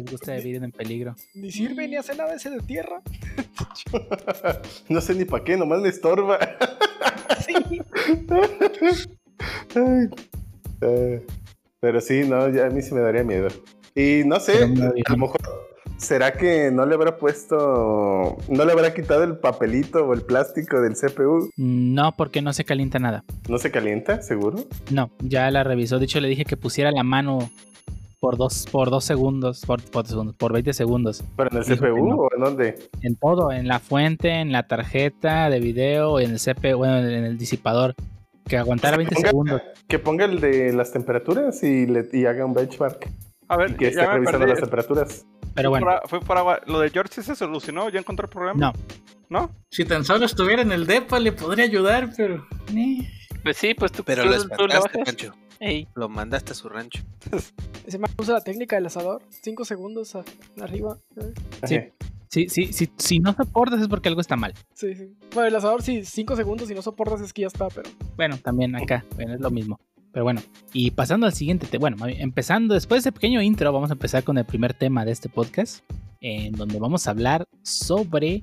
Les 0.00 0.12
gusta 0.12 0.34
vivir 0.36 0.64
en 0.64 0.72
peligro. 0.72 1.14
Ni 1.34 1.52
sirve 1.52 1.86
ni 1.86 1.96
hace 1.96 2.16
nada 2.16 2.34
ese 2.34 2.48
de 2.48 2.60
tierra. 2.60 3.02
no 4.88 5.00
sé 5.02 5.14
ni 5.14 5.26
para 5.26 5.44
qué, 5.44 5.56
nomás 5.58 5.80
me 5.80 5.88
estorba. 5.88 6.38
Sí. 7.46 7.54
Ay, 9.74 10.08
eh, 10.82 11.26
pero 11.80 12.00
sí, 12.00 12.24
no, 12.28 12.50
ya 12.50 12.66
a 12.66 12.70
mí 12.70 12.82
sí 12.82 12.92
me 12.92 13.00
daría 13.00 13.24
miedo. 13.24 13.48
Y 13.94 14.22
no 14.26 14.38
sé, 14.40 14.64
a 14.64 15.12
lo 15.12 15.16
mejor, 15.16 15.40
¿será 15.96 16.32
que 16.32 16.70
no 16.70 16.84
le 16.84 16.96
habrá 16.96 17.16
puesto, 17.16 18.36
no 18.48 18.64
le 18.64 18.72
habrá 18.72 18.92
quitado 18.92 19.24
el 19.24 19.38
papelito 19.38 20.04
o 20.04 20.12
el 20.12 20.22
plástico 20.22 20.82
del 20.82 20.94
CPU? 20.94 21.50
No, 21.56 22.12
porque 22.12 22.42
no 22.42 22.52
se 22.52 22.64
calienta 22.64 22.98
nada. 22.98 23.24
¿No 23.48 23.58
se 23.58 23.70
calienta, 23.70 24.20
seguro? 24.20 24.66
No, 24.90 25.10
ya 25.20 25.50
la 25.50 25.64
revisó. 25.64 25.98
De 25.98 26.04
hecho, 26.04 26.20
le 26.20 26.28
dije 26.28 26.44
que 26.44 26.58
pusiera 26.58 26.90
la 26.90 27.04
mano 27.04 27.50
por 28.20 28.36
dos, 28.36 28.66
por 28.70 28.90
dos 28.90 29.04
segundos, 29.04 29.62
por, 29.66 29.82
por, 29.82 30.06
segundos, 30.06 30.36
por 30.36 30.52
20 30.52 30.72
segundos. 30.74 31.24
¿Pero 31.36 31.50
en 31.50 31.56
el 31.56 31.64
CPU 31.64 32.08
no. 32.08 32.16
o 32.16 32.28
en 32.34 32.40
dónde? 32.40 32.78
En 33.02 33.16
todo, 33.16 33.50
en 33.50 33.66
la 33.66 33.80
fuente, 33.80 34.28
en 34.40 34.52
la 34.52 34.66
tarjeta 34.68 35.48
de 35.50 35.58
video, 35.58 36.20
en 36.20 36.32
el 36.32 36.38
CPU, 36.38 36.76
bueno, 36.76 36.98
en 36.98 37.24
el 37.24 37.38
disipador. 37.38 37.94
Que 38.46 38.58
aguantara 38.58 38.96
20 38.96 39.14
Ponga- 39.14 39.26
segundos. 39.28 39.62
Que 39.88 39.98
ponga 39.98 40.24
el 40.26 40.40
de 40.40 40.72
las 40.72 40.92
temperaturas 40.92 41.62
y, 41.62 41.86
le, 41.86 42.06
y 42.12 42.26
haga 42.26 42.44
un 42.44 42.52
benchmark. 42.52 43.08
A 43.48 43.56
ver, 43.56 43.70
Y 43.72 43.74
que 43.74 43.88
esté 43.88 44.04
revisando 44.06 44.46
las 44.46 44.60
temperaturas. 44.60 45.26
Pero 45.54 45.70
bueno, 45.70 45.86
por 45.86 45.94
a- 45.94 46.00
Fui 46.06 46.20
por 46.20 46.36
agua. 46.36 46.60
¿Lo 46.66 46.80
de 46.80 46.90
George 46.90 47.12
sí 47.14 47.22
se 47.22 47.34
solucionó? 47.36 47.88
¿Ya 47.88 48.00
encontró 48.00 48.26
el 48.26 48.30
programa? 48.30 48.58
no. 48.60 48.72
¿No? 49.28 49.48
Si 49.70 49.84
tan 49.84 50.04
solo 50.04 50.26
estuviera 50.26 50.60
en 50.62 50.72
el 50.72 50.88
DEPA 50.88 51.20
le 51.20 51.30
podría 51.30 51.64
ayudar, 51.64 52.10
pero... 52.16 52.44
eh. 52.74 53.08
Pues 53.44 53.56
sí, 53.56 53.74
pues 53.74 53.92
tú, 53.92 54.02
Pero 54.04 54.24
tú- 54.24 54.28
lo 54.28 54.34
tú 54.34 54.48
lo 54.48 54.66
espantaste, 54.66 54.98
bajas. 54.98 55.04
Pancho. 55.04 55.34
Ey, 55.60 55.86
Lo 55.94 56.08
mandaste 56.08 56.52
a 56.52 56.54
su 56.54 56.68
rancho. 56.68 57.02
Ese 57.86 57.98
man 57.98 58.10
usa 58.18 58.34
la 58.34 58.40
técnica 58.40 58.76
del 58.76 58.86
asador. 58.86 59.22
5 59.42 59.64
segundos 59.64 60.14
a- 60.16 60.24
arriba. 60.60 60.96
¿eh? 61.16 61.32
Sí. 61.66 61.78
Sí, 62.28 62.48
sí, 62.48 62.72
sí, 62.72 62.88
si 62.96 63.18
no 63.18 63.32
soportas 63.34 63.80
es 63.80 63.88
porque 63.88 64.08
algo 64.08 64.20
está 64.20 64.36
mal. 64.36 64.54
Sí, 64.74 64.94
sí. 64.94 65.12
Bueno, 65.34 65.48
el 65.48 65.56
asador 65.56 65.82
sí, 65.82 66.04
5 66.04 66.36
segundos 66.36 66.70
y 66.70 66.74
no 66.74 66.80
soportas 66.82 67.20
es 67.20 67.32
que 67.32 67.42
ya 67.42 67.48
está, 67.48 67.66
pero. 67.68 67.90
Bueno, 68.16 68.38
también 68.38 68.74
acá, 68.76 69.04
bueno, 69.16 69.34
es 69.34 69.40
lo 69.40 69.50
mismo. 69.50 69.80
Pero 70.12 70.24
bueno, 70.24 70.40
y 70.72 70.92
pasando 70.92 71.26
al 71.26 71.32
siguiente, 71.34 71.66
te- 71.66 71.78
bueno, 71.78 71.96
empezando 72.06 72.74
después 72.74 73.02
de 73.02 73.08
ese 73.10 73.12
pequeño 73.12 73.42
intro, 73.42 73.72
vamos 73.72 73.90
a 73.90 73.94
empezar 73.94 74.22
con 74.24 74.38
el 74.38 74.44
primer 74.44 74.74
tema 74.74 75.04
de 75.04 75.10
este 75.12 75.28
podcast, 75.28 75.84
en 76.20 76.52
donde 76.52 76.78
vamos 76.78 77.06
a 77.06 77.10
hablar 77.10 77.48
sobre 77.62 78.42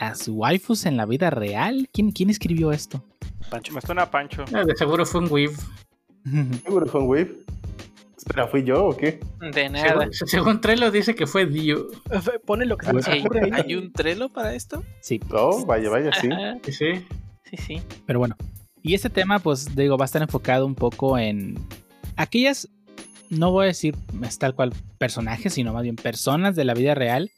las 0.00 0.26
waifus 0.26 0.86
en 0.86 0.96
la 0.96 1.04
vida 1.04 1.28
real. 1.28 1.88
¿Quién, 1.92 2.12
quién 2.12 2.30
escribió 2.30 2.72
esto? 2.72 3.04
Pancho. 3.50 3.74
Me 3.74 3.80
suena 3.82 4.02
a 4.04 4.10
Pancho. 4.10 4.44
Ah, 4.54 4.64
de 4.64 4.74
seguro 4.74 5.04
fue 5.04 5.20
un 5.20 5.30
Weave. 5.30 5.54
¿Seguro 6.64 6.86
fue 6.86 7.00
un 7.00 7.08
wave? 7.08 7.38
Espera, 8.16 8.48
¿fui 8.48 8.64
yo 8.64 8.86
o 8.86 8.96
qué? 8.96 9.20
De 9.52 9.68
nada. 9.68 10.08
Según, 10.10 10.28
según 10.28 10.60
Trello 10.60 10.90
dice 10.90 11.14
que 11.14 11.26
fue 11.26 11.46
Dio. 11.46 11.86
Pone 12.44 12.66
lo 12.66 12.76
que 12.76 12.86
se 12.86 12.92
les 12.92 13.08
Ey, 13.08 13.20
ocurre 13.20 13.44
ahí. 13.44 13.50
¿Hay 13.52 13.74
un 13.76 13.92
Trello 13.92 14.28
para 14.28 14.54
esto? 14.54 14.82
Sí, 15.00 15.20
Oh, 15.30 15.64
vaya, 15.64 15.88
vaya, 15.88 16.10
sí. 16.20 16.28
Sí, 16.64 16.72
sí. 16.72 17.06
Sí, 17.56 17.82
pero 18.06 18.18
bueno. 18.18 18.36
Y 18.82 18.94
este 18.94 19.08
tema, 19.08 19.38
pues 19.38 19.74
digo, 19.74 19.96
va 19.96 20.04
a 20.04 20.06
estar 20.06 20.20
enfocado 20.20 20.66
un 20.66 20.74
poco 20.74 21.16
en 21.16 21.58
aquellas, 22.16 22.68
no 23.30 23.50
voy 23.52 23.64
a 23.64 23.66
decir 23.68 23.96
es 24.22 24.38
tal 24.38 24.54
cual 24.54 24.72
personajes, 24.98 25.54
sino 25.54 25.72
más 25.72 25.82
bien 25.82 25.96
personas 25.96 26.56
de 26.56 26.64
la 26.64 26.74
vida 26.74 26.94
real 26.94 27.30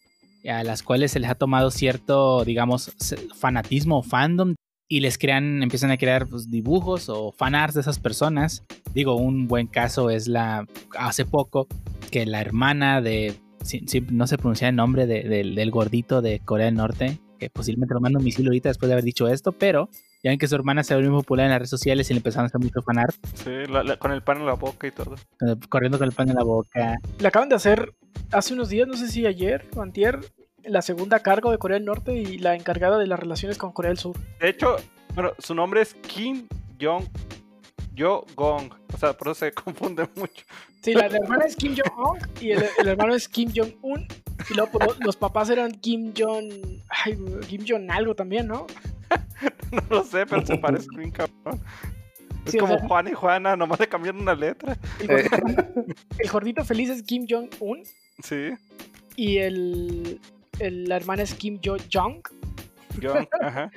a 0.49 0.65
las 0.65 0.83
cuales 0.83 1.13
se 1.13 1.21
les 1.21 1.31
ha 1.31 1.35
tomado 1.35 1.71
cierto, 1.71 2.45
digamos, 2.45 2.93
fanatismo 3.37 3.99
o 3.99 4.03
fandom 4.03 4.55
y 4.93 4.99
les 5.01 5.19
crean, 5.19 5.63
empiezan 5.63 5.93
a 5.93 5.97
crear 5.97 6.27
pues, 6.27 6.51
dibujos 6.51 7.09
o 7.09 7.31
fanarts 7.31 7.77
de 7.77 7.81
esas 7.83 8.01
personas. 8.01 8.65
Digo, 8.93 9.15
un 9.15 9.47
buen 9.47 9.69
caso 9.69 10.11
es 10.11 10.27
la, 10.27 10.67
hace 10.99 11.25
poco, 11.25 11.69
que 12.11 12.27
la 12.27 12.41
hermana 12.41 13.01
de, 13.01 13.37
sí, 13.63 13.83
no 14.11 14.27
se 14.27 14.37
pronuncia 14.37 14.69
el 14.69 14.75
nombre 14.75 15.07
de- 15.07 15.23
del- 15.23 15.55
del 15.55 15.71
gordito 15.71 16.23
de 16.23 16.41
Corea 16.41 16.67
del 16.67 16.75
Norte, 16.75 17.21
que 17.39 17.49
posiblemente 17.51 17.95
lo 17.95 18.01
manda 18.01 18.19
un 18.19 18.25
misil 18.25 18.47
ahorita 18.49 18.69
después 18.69 18.89
de 18.89 18.95
haber 18.95 19.05
dicho 19.05 19.29
esto, 19.29 19.53
pero 19.53 19.89
ya 20.25 20.31
ven 20.33 20.41
que 20.41 20.49
su 20.49 20.57
hermana 20.57 20.83
se 20.83 20.95
volvió 20.97 21.13
muy 21.13 21.21
popular 21.21 21.47
en 21.47 21.51
las 21.53 21.61
redes 21.61 21.71
sociales 21.71 22.11
y 22.11 22.15
le 22.15 22.19
empezaron 22.19 22.47
a 22.47 22.49
hacer 22.49 22.61
mucho 22.61 22.83
fanart, 22.83 23.15
Sí, 23.35 23.51
la- 23.73 23.85
la- 23.85 23.97
con 23.97 24.11
el 24.11 24.23
pan 24.23 24.39
en 24.39 24.47
la 24.47 24.55
boca 24.55 24.89
y 24.89 24.91
todo. 24.91 25.15
eh, 25.15 25.55
corriendo 25.69 25.99
con 25.99 26.09
el 26.09 26.13
pan 26.13 26.29
en 26.31 26.35
la 26.35 26.43
boca. 26.43 26.97
Le 27.21 27.29
acaban 27.29 27.49
de 27.49 27.55
hacer 27.55 27.95
hace 28.33 28.55
unos 28.55 28.69
días, 28.71 28.89
no 28.89 28.95
sé 28.97 29.07
si 29.07 29.25
ayer 29.25 29.67
o 29.77 29.83
antier, 29.83 30.19
la 30.65 30.83
segunda 30.83 31.19
a 31.19 31.21
cargo 31.21 31.51
de 31.51 31.59
Corea 31.59 31.77
del 31.79 31.87
Norte 31.87 32.15
y 32.15 32.39
la 32.39 32.55
encargada 32.55 32.99
de 32.99 33.07
las 33.07 33.19
relaciones 33.19 33.59
con 33.59 33.73
Corea 33.73 33.91
del 33.91 33.99
Sur. 33.99 34.17
De 34.41 34.49
hecho, 34.49 34.77
bueno, 35.15 35.33
su 35.39 35.55
nombre 35.55 35.83
es 35.83 35.95
Kim 35.95 36.47
Jong 36.81 37.05
Yo 37.95 38.25
Gong. 38.37 38.73
O 38.95 38.97
sea, 38.99 39.13
por 39.13 39.29
eso 39.29 39.35
se 39.47 39.53
confunde 39.55 40.09
mucho. 40.15 40.45
Sí, 40.83 40.95
la, 40.95 41.09
la 41.09 41.19
hermana 41.19 41.45
es 41.45 41.57
Kim 41.57 41.75
Jong-un 41.77 42.19
y 42.41 42.53
el, 42.53 42.65
el 42.79 42.89
hermano 42.89 43.15
es 43.15 43.29
Kim 43.29 43.51
Jong-un. 43.55 44.07
Y 44.51 44.55
luego 44.55 44.71
pues, 44.73 44.99
los 45.01 45.17
papás 45.17 45.51
eran 45.51 45.73
Kim 45.73 46.15
Jong... 46.17 46.51
Ay, 46.89 47.19
Kim 47.47 47.65
Jong 47.69 47.91
algo 47.91 48.15
también, 48.15 48.47
¿no? 48.47 48.67
No 49.73 49.83
lo 49.89 50.05
sé, 50.05 50.25
pero 50.27 50.45
se 50.45 50.57
parece 50.59 50.87
bien 50.97 51.11
cabrón. 51.11 51.61
Es 52.47 52.53
Sí, 52.53 52.59
o 52.59 52.63
como 52.63 52.79
sea- 52.79 52.89
Juan 52.89 53.09
y 53.09 53.13
Juana, 53.13 53.55
nomás 53.57 53.79
le 53.79 53.89
cambiaron 53.89 54.23
una 54.23 54.35
letra. 54.35 54.77
El 54.99 55.29
gordito, 55.29 55.85
el 56.19 56.31
gordito 56.31 56.65
feliz 56.65 56.89
es 56.91 57.03
Kim 57.03 57.27
Jong-un 57.29 57.83
Sí, 58.23 58.51
y 59.17 59.37
el, 59.39 60.21
el- 60.61 60.85
la 60.85 60.97
hermana 60.97 61.23
es 61.23 61.35
Kim 61.35 61.59
Jo-jong. 61.65 62.23
Jong, 63.03 63.27
ajá. 63.41 63.71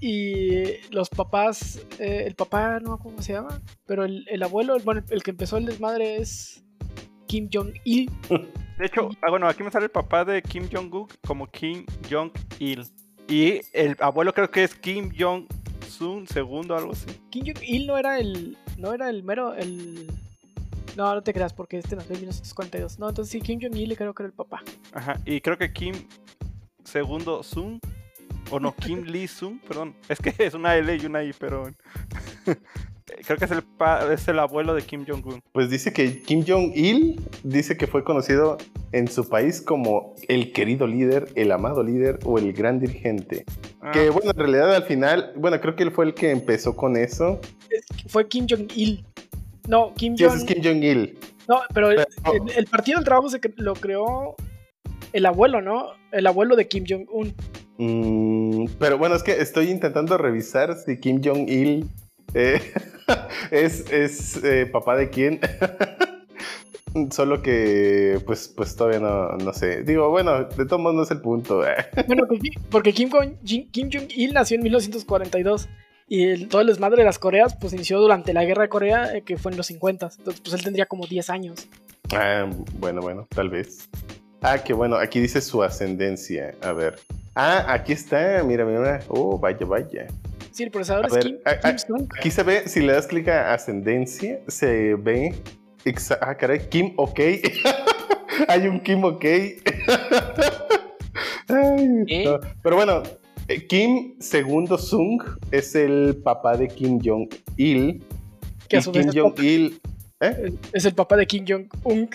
Y 0.00 0.80
los 0.90 1.08
papás, 1.08 1.80
eh, 1.98 2.24
el 2.26 2.34
papá 2.34 2.78
no 2.80 2.98
cómo 2.98 3.22
se 3.22 3.32
llama, 3.32 3.60
pero 3.86 4.04
el, 4.04 4.26
el 4.28 4.42
abuelo, 4.42 4.76
el, 4.76 4.82
bueno, 4.82 5.02
el 5.08 5.22
que 5.22 5.30
empezó 5.30 5.56
el 5.56 5.64
desmadre 5.66 6.16
es 6.16 6.62
Kim 7.26 7.48
Jong-il. 7.52 8.10
De 8.78 8.86
hecho, 8.86 9.08
ah, 9.22 9.30
bueno, 9.30 9.46
aquí 9.48 9.62
me 9.62 9.70
sale 9.70 9.84
el 9.86 9.90
papá 9.92 10.24
de 10.24 10.42
Kim 10.42 10.68
Jong-un 10.70 11.06
como 11.26 11.46
Kim 11.46 11.86
Jong-il. 12.10 12.84
Y 13.28 13.60
el 13.72 13.96
abuelo 14.00 14.34
creo 14.34 14.50
que 14.50 14.64
es 14.64 14.74
Kim 14.74 15.10
Jong-sun 15.16 16.26
segundo, 16.26 16.76
algo 16.76 16.92
así. 16.92 17.06
Kim 17.30 17.44
Jong-il 17.46 17.86
no 17.86 17.96
era 17.96 18.18
el, 18.18 18.58
no 18.76 18.92
era 18.92 19.08
el 19.08 19.22
mero, 19.22 19.54
el... 19.54 20.10
No, 20.96 21.14
no 21.14 21.22
te 21.22 21.32
creas, 21.32 21.52
porque 21.52 21.78
este 21.78 21.96
nació 21.96 22.14
en 22.14 22.20
1942. 22.22 22.98
No, 22.98 23.08
entonces 23.08 23.32
sí, 23.32 23.40
Kim 23.40 23.58
Jong-il 23.60 23.96
creo 23.96 24.14
que 24.14 24.22
era 24.22 24.28
el 24.28 24.32
papá. 24.34 24.62
Ajá. 24.92 25.18
Y 25.24 25.40
creo 25.40 25.58
que 25.58 25.72
Kim 25.72 25.94
segundo 26.84 27.42
Sun. 27.42 27.80
O 28.50 28.60
no, 28.60 28.74
Kim 28.76 29.02
Lee 29.06 29.26
Sun, 29.26 29.58
perdón. 29.60 29.94
Es 30.08 30.18
que 30.18 30.32
es 30.38 30.54
una 30.54 30.76
L 30.76 30.94
y 30.96 31.06
una 31.06 31.22
I, 31.24 31.32
pero. 31.38 31.64
creo 33.26 33.38
que 33.38 33.44
es 33.44 33.50
el, 33.50 33.62
pa- 33.62 34.12
es 34.12 34.26
el 34.28 34.38
abuelo 34.38 34.74
de 34.74 34.82
Kim 34.82 35.04
Jong-un. 35.06 35.40
Pues 35.52 35.70
dice 35.70 35.92
que 35.92 36.22
Kim 36.22 36.44
Jong-il 36.46 37.20
dice 37.42 37.76
que 37.76 37.86
fue 37.86 38.04
conocido 38.04 38.58
en 38.92 39.08
su 39.08 39.28
país 39.28 39.60
como 39.60 40.14
el 40.28 40.52
querido 40.52 40.86
líder, 40.86 41.28
el 41.34 41.50
amado 41.52 41.82
líder 41.82 42.18
o 42.24 42.38
el 42.38 42.52
gran 42.52 42.78
dirigente. 42.80 43.44
Ah, 43.80 43.90
Que 43.92 44.10
bueno, 44.10 44.30
en 44.30 44.36
realidad 44.36 44.74
al 44.74 44.84
final, 44.84 45.32
bueno, 45.36 45.60
creo 45.60 45.74
que 45.74 45.82
él 45.82 45.90
fue 45.90 46.04
el 46.06 46.14
que 46.14 46.30
empezó 46.30 46.76
con 46.76 46.96
eso. 46.96 47.40
Fue 48.08 48.28
Kim 48.28 48.46
Jong-il. 48.48 49.04
No, 49.68 49.92
Kim 49.94 50.16
Sí, 50.16 50.24
ese 50.24 50.36
Jong... 50.38 50.48
es 50.48 50.54
Kim 50.54 50.62
Jong-il. 50.64 51.18
No, 51.48 51.60
pero 51.72 51.90
el, 51.90 52.04
Pero- 52.22 52.44
el- 52.46 52.58
el 52.58 52.66
Partido 52.66 52.98
del 52.98 53.04
Trabajo 53.04 53.28
se 53.28 53.40
cre- 53.40 53.54
lo 53.56 53.74
creó 53.74 54.34
el 55.12 55.26
abuelo, 55.26 55.60
¿no? 55.60 55.92
El 56.12 56.26
abuelo 56.26 56.56
de 56.56 56.66
Kim 56.68 56.84
Jong-un. 56.88 57.34
Mm, 57.78 58.66
pero 58.78 58.98
bueno, 58.98 59.14
es 59.16 59.22
que 59.22 59.32
estoy 59.40 59.70
intentando 59.70 60.16
revisar 60.18 60.76
si 60.76 60.98
Kim 61.00 61.20
Jong-il 61.24 61.88
eh, 62.34 62.60
es, 63.50 63.90
es 63.90 64.42
eh, 64.44 64.66
papá 64.66 64.96
de 64.96 65.10
quién. 65.10 65.40
Solo 67.10 67.42
que, 67.42 68.20
pues, 68.24 68.46
pues 68.56 68.76
todavía 68.76 69.00
no, 69.00 69.32
no 69.38 69.52
sé. 69.52 69.82
Digo, 69.82 70.10
bueno, 70.10 70.44
de 70.44 70.64
todos 70.64 70.80
modos 70.80 70.94
no 70.94 71.02
es 71.02 71.10
el 71.10 71.20
punto. 71.20 71.66
eh. 71.66 71.74
Bueno, 72.06 72.22
porque 72.70 72.92
Kim, 72.92 73.10
Kim 73.72 73.90
Jong-il 73.92 74.32
nació 74.32 74.56
en 74.56 74.62
1942 74.62 75.68
y 76.08 76.24
el- 76.28 76.48
todo 76.48 76.60
el 76.60 76.66
desmadre 76.68 76.98
de 76.98 77.04
las 77.04 77.18
Coreas 77.18 77.56
pues 77.60 77.72
inició 77.72 78.00
durante 78.00 78.32
la 78.32 78.44
guerra 78.44 78.62
de 78.62 78.68
Corea 78.68 79.16
eh, 79.16 79.22
que 79.22 79.36
fue 79.36 79.50
en 79.52 79.56
los 79.58 79.66
50. 79.66 80.10
Entonces 80.18 80.40
pues 80.40 80.54
él 80.54 80.62
tendría 80.62 80.86
como 80.86 81.06
10 81.06 81.30
años. 81.30 81.66
Ah, 82.14 82.48
bueno, 82.78 83.00
bueno, 83.00 83.26
tal 83.34 83.48
vez. 83.50 83.88
Ah, 84.42 84.58
que 84.58 84.72
bueno, 84.74 84.96
aquí 84.96 85.20
dice 85.20 85.40
su 85.40 85.62
ascendencia. 85.62 86.54
A 86.62 86.72
ver. 86.72 86.98
Ah, 87.34 87.64
aquí 87.72 87.92
está, 87.92 88.42
mira, 88.44 88.64
mira. 88.64 89.00
Oh, 89.08 89.38
vaya, 89.38 89.64
vaya. 89.66 90.06
Sí, 90.52 90.62
el 90.64 90.70
procesador 90.70 91.06
A 91.06 91.08
es 91.08 91.14
ver, 91.14 91.24
Kim, 91.24 91.36
Kim 91.62 91.78
Sung. 91.78 92.08
Aquí 92.18 92.30
se 92.30 92.42
ve, 92.42 92.68
si 92.68 92.80
le 92.80 92.92
das 92.92 93.06
clic 93.06 93.26
a 93.28 93.54
ascendencia, 93.54 94.40
se 94.46 94.94
ve. 94.94 95.34
ah, 96.20 96.34
caray, 96.36 96.68
Kim 96.68 96.92
OK. 96.96 97.18
Hay 98.48 98.68
un 98.68 98.80
Kim 98.80 99.02
OK. 99.04 99.24
Ay, 101.48 102.04
¿Eh? 102.08 102.24
no. 102.26 102.40
Pero 102.62 102.76
bueno, 102.76 103.02
Kim 103.68 104.14
segundo 104.20 104.78
Sung 104.78 105.22
es 105.50 105.74
el 105.74 106.16
papá 106.16 106.56
de 106.56 106.68
Kim 106.68 106.98
Jong-il. 107.02 108.02
Que 108.68 108.78
a 108.78 108.82
su 108.82 108.92
Kim 108.92 109.10
Jong-il. 109.12 109.80
¿Eh? 110.20 110.52
Es 110.72 110.84
el 110.84 110.94
papá 110.94 111.16
de 111.16 111.26
Kim 111.26 111.44
Jong-un. 111.46 112.08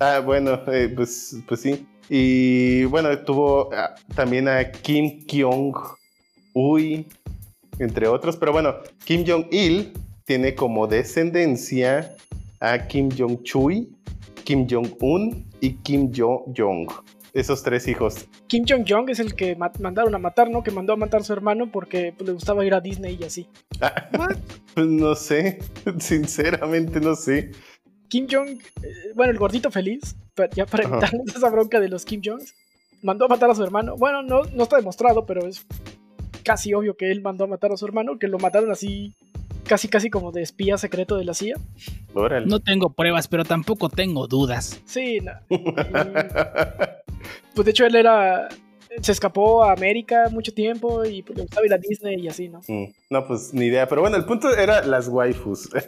Ah, 0.00 0.20
bueno, 0.20 0.60
eh, 0.66 0.92
pues, 0.94 1.36
pues 1.46 1.60
sí. 1.60 1.86
Y 2.08 2.84
bueno, 2.84 3.16
tuvo 3.20 3.72
ah, 3.72 3.94
también 4.14 4.48
a 4.48 4.70
Kim 4.70 5.24
Kyong-uy, 5.26 7.06
entre 7.78 8.08
otros. 8.08 8.36
Pero 8.36 8.52
bueno, 8.52 8.74
Kim 9.04 9.24
Jong-il 9.26 9.92
tiene 10.24 10.54
como 10.54 10.86
descendencia 10.86 12.14
a 12.60 12.86
Kim 12.86 13.10
Jong-chui, 13.10 13.88
Kim 14.44 14.66
Jong-un 14.68 15.46
y 15.60 15.74
Kim 15.76 16.10
Jo-jong. 16.14 16.88
Esos 17.34 17.62
tres 17.64 17.88
hijos. 17.88 18.28
Kim 18.46 18.64
Jong-jong 18.66 19.10
es 19.10 19.18
el 19.18 19.34
que 19.34 19.56
ma- 19.56 19.72
mandaron 19.80 20.14
a 20.14 20.18
matar, 20.18 20.48
¿no? 20.50 20.62
Que 20.62 20.70
mandó 20.70 20.92
a 20.92 20.96
matar 20.96 21.20
a 21.20 21.24
su 21.24 21.32
hermano 21.32 21.70
porque 21.72 22.14
pues, 22.16 22.26
le 22.28 22.32
gustaba 22.32 22.64
ir 22.64 22.72
a 22.74 22.80
Disney 22.80 23.18
y 23.20 23.24
así. 23.24 23.48
Ah, 23.80 24.08
pues 24.74 24.86
no 24.86 25.14
sé, 25.16 25.58
sinceramente 25.98 27.00
no 27.00 27.16
sé. 27.16 27.50
Kim 28.08 28.26
Jong, 28.30 28.48
eh, 28.82 28.92
bueno, 29.16 29.32
el 29.32 29.38
gordito 29.38 29.70
feliz, 29.72 30.14
pero 30.34 30.48
ya 30.54 30.64
para 30.66 30.84
Ajá. 30.84 30.94
evitarnos 30.94 31.26
esa 31.36 31.50
bronca 31.50 31.80
de 31.80 31.88
los 31.88 32.04
Kim 32.04 32.20
Jongs, 32.24 32.54
mandó 33.02 33.24
a 33.24 33.28
matar 33.28 33.50
a 33.50 33.54
su 33.56 33.64
hermano. 33.64 33.96
Bueno, 33.96 34.22
no, 34.22 34.42
no 34.44 34.62
está 34.62 34.76
demostrado, 34.76 35.26
pero 35.26 35.46
es 35.46 35.66
casi 36.44 36.72
obvio 36.74 36.96
que 36.96 37.10
él 37.10 37.20
mandó 37.20 37.44
a 37.44 37.48
matar 37.48 37.72
a 37.72 37.76
su 37.76 37.84
hermano, 37.84 38.18
que 38.18 38.28
lo 38.28 38.38
mataron 38.38 38.70
así, 38.70 39.16
casi 39.66 39.88
casi 39.88 40.08
como 40.08 40.30
de 40.30 40.42
espía 40.42 40.78
secreto 40.78 41.16
de 41.16 41.24
la 41.24 41.34
CIA. 41.34 41.56
Órale. 42.14 42.46
No 42.46 42.60
tengo 42.60 42.90
pruebas, 42.92 43.26
pero 43.26 43.44
tampoco 43.44 43.88
tengo 43.88 44.28
dudas. 44.28 44.80
Sí, 44.84 45.18
na- 45.20 45.42
pues 47.54 47.64
de 47.64 47.70
hecho 47.70 47.86
se 49.00 49.12
escapó 49.12 49.64
a 49.64 49.72
América 49.72 50.28
mucho 50.30 50.52
tiempo 50.52 51.04
y 51.04 51.22
pues, 51.22 51.36
le 51.36 51.42
gustaba 51.44 51.66
ir 51.66 51.72
a 51.74 51.78
Disney 51.78 52.20
y 52.20 52.28
así, 52.28 52.48
¿no? 52.48 52.60
Mm, 52.68 52.86
No, 53.10 53.26
pues 53.26 53.52
ni 53.52 53.66
idea. 53.66 53.88
Pero 53.88 54.00
bueno, 54.00 54.16
el 54.16 54.24
punto 54.24 54.54
era 54.56 54.84
las 54.84 55.08
waifus. 55.08 55.68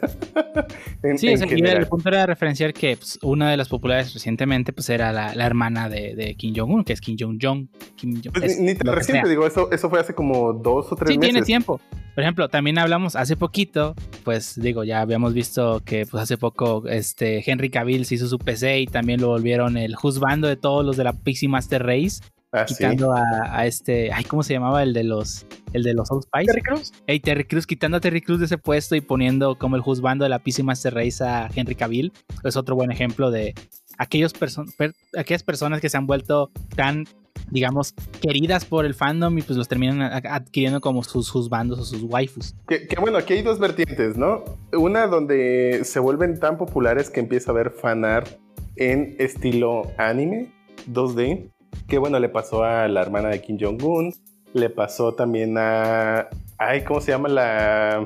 En- 1.03 1.17
Sí, 1.17 1.27
en 1.27 1.35
o 1.35 1.37
sea, 1.37 1.47
y 1.47 1.49
general. 1.49 1.77
el 1.77 1.87
punto 1.87 2.09
era 2.09 2.25
referenciar 2.25 2.73
que 2.73 2.97
pues, 2.97 3.19
una 3.21 3.49
de 3.51 3.57
las 3.57 3.69
populares 3.69 4.13
recientemente 4.13 4.73
pues 4.73 4.89
era 4.89 5.11
la, 5.11 5.35
la 5.35 5.45
hermana 5.45 5.89
de, 5.89 6.15
de 6.15 6.35
Kim 6.35 6.53
Jong-un, 6.55 6.83
que 6.83 6.93
es 6.93 7.01
Kim 7.01 7.15
Jong-jong. 7.19 7.67
Kim 7.95 8.21
Jong- 8.21 8.31
Pues 8.33 8.51
es 8.53 8.59
ni, 8.59 8.67
ni 8.67 8.75
tan 8.75 8.93
reciente, 8.95 9.21
sea. 9.23 9.29
digo, 9.29 9.45
eso, 9.45 9.71
eso 9.71 9.89
fue 9.89 9.99
hace 9.99 10.13
como 10.13 10.53
dos 10.53 10.91
o 10.91 10.95
tres 10.95 11.11
Sí, 11.11 11.17
meses. 11.17 11.33
tiene 11.33 11.45
tiempo. 11.45 11.79
Por 12.15 12.23
ejemplo, 12.23 12.49
también 12.49 12.79
hablamos 12.79 13.15
hace 13.15 13.37
poquito, 13.37 13.93
pues 14.23 14.59
digo, 14.59 14.83
ya 14.83 15.01
habíamos 15.01 15.33
visto 15.35 15.81
que 15.85 16.05
pues 16.07 16.23
hace 16.23 16.35
poco 16.37 16.83
este 16.87 17.43
Henry 17.49 17.69
Cavill 17.69 18.05
se 18.05 18.15
hizo 18.15 18.27
su 18.27 18.39
PC 18.39 18.79
y 18.79 18.87
también 18.87 19.21
lo 19.21 19.27
volvieron 19.27 19.77
el 19.77 19.95
juzgando 19.95 20.47
de 20.47 20.55
todos 20.55 20.83
los 20.83 20.97
de 20.97 21.03
la 21.03 21.13
Pixie 21.13 21.47
Master 21.47 21.83
Race. 21.85 22.21
Ah, 22.53 22.65
sí. 22.67 22.75
quitando 22.75 23.11
a, 23.13 23.23
a 23.51 23.65
este, 23.65 24.11
ay, 24.13 24.23
¿cómo 24.23 24.41
se 24.41 24.53
llamaba 24.53 24.81
el 24.83 24.93
de 24.93 25.03
los, 25.03 25.45
el 25.73 25.83
de 25.83 25.93
los 25.93 26.09
Old 26.11 26.23
Spice? 26.23 26.45
Terry 26.45 26.61
Crews. 26.61 26.93
Ey, 27.05 27.19
Terry 27.19 27.43
Crews, 27.43 27.67
quitando 27.67 27.97
a 27.97 27.99
Terry 27.99 28.21
Crews 28.21 28.39
de 28.39 28.45
ese 28.45 28.57
puesto 28.57 28.95
y 28.95 29.01
poniendo 29.01 29.57
como 29.57 29.75
el 29.75 29.81
juzgando 29.81 30.23
de 30.23 30.29
la 30.29 30.39
PC 30.39 30.63
Master 30.63 30.93
Race 30.93 31.23
a 31.23 31.49
Henry 31.53 31.75
Cavill. 31.75 32.13
Es 32.43 32.55
otro 32.55 32.75
buen 32.75 32.91
ejemplo 32.91 33.31
de 33.31 33.53
aquellos 33.97 34.33
perso- 34.33 34.65
per- 34.77 34.93
aquellas 35.17 35.43
personas 35.43 35.81
que 35.81 35.89
se 35.89 35.97
han 35.97 36.07
vuelto 36.07 36.49
tan, 36.75 37.03
digamos, 37.51 37.93
queridas 38.21 38.63
por 38.63 38.85
el 38.85 38.93
fandom 38.93 39.37
y 39.37 39.41
pues 39.41 39.57
los 39.57 39.67
terminan 39.67 40.01
adquiriendo 40.01 40.79
como 40.79 41.03
sus 41.03 41.29
juzbandos 41.29 41.79
o 41.79 41.83
sus 41.83 42.01
waifus. 42.03 42.55
Que, 42.67 42.87
que 42.87 42.99
bueno, 42.99 43.17
aquí 43.17 43.33
hay 43.33 43.41
dos 43.41 43.59
vertientes, 43.59 44.15
¿no? 44.17 44.43
Una 44.71 45.07
donde 45.07 45.81
se 45.83 45.99
vuelven 45.99 46.39
tan 46.39 46.57
populares 46.57 47.09
que 47.09 47.19
empieza 47.19 47.51
a 47.51 47.53
haber 47.53 47.71
fanart 47.71 48.29
en 48.77 49.15
estilo 49.19 49.91
anime, 49.97 50.53
2D, 50.89 51.51
que 51.87 51.97
bueno, 51.97 52.19
le 52.19 52.29
pasó 52.29 52.63
a 52.63 52.87
la 52.87 53.01
hermana 53.01 53.29
de 53.29 53.41
Kim 53.41 53.57
Jong-un, 53.59 54.13
le 54.53 54.69
pasó 54.69 55.13
también 55.13 55.55
a... 55.57 56.29
Ay, 56.57 56.83
¿cómo 56.83 57.01
se 57.01 57.11
llama 57.11 57.29
la... 57.29 58.03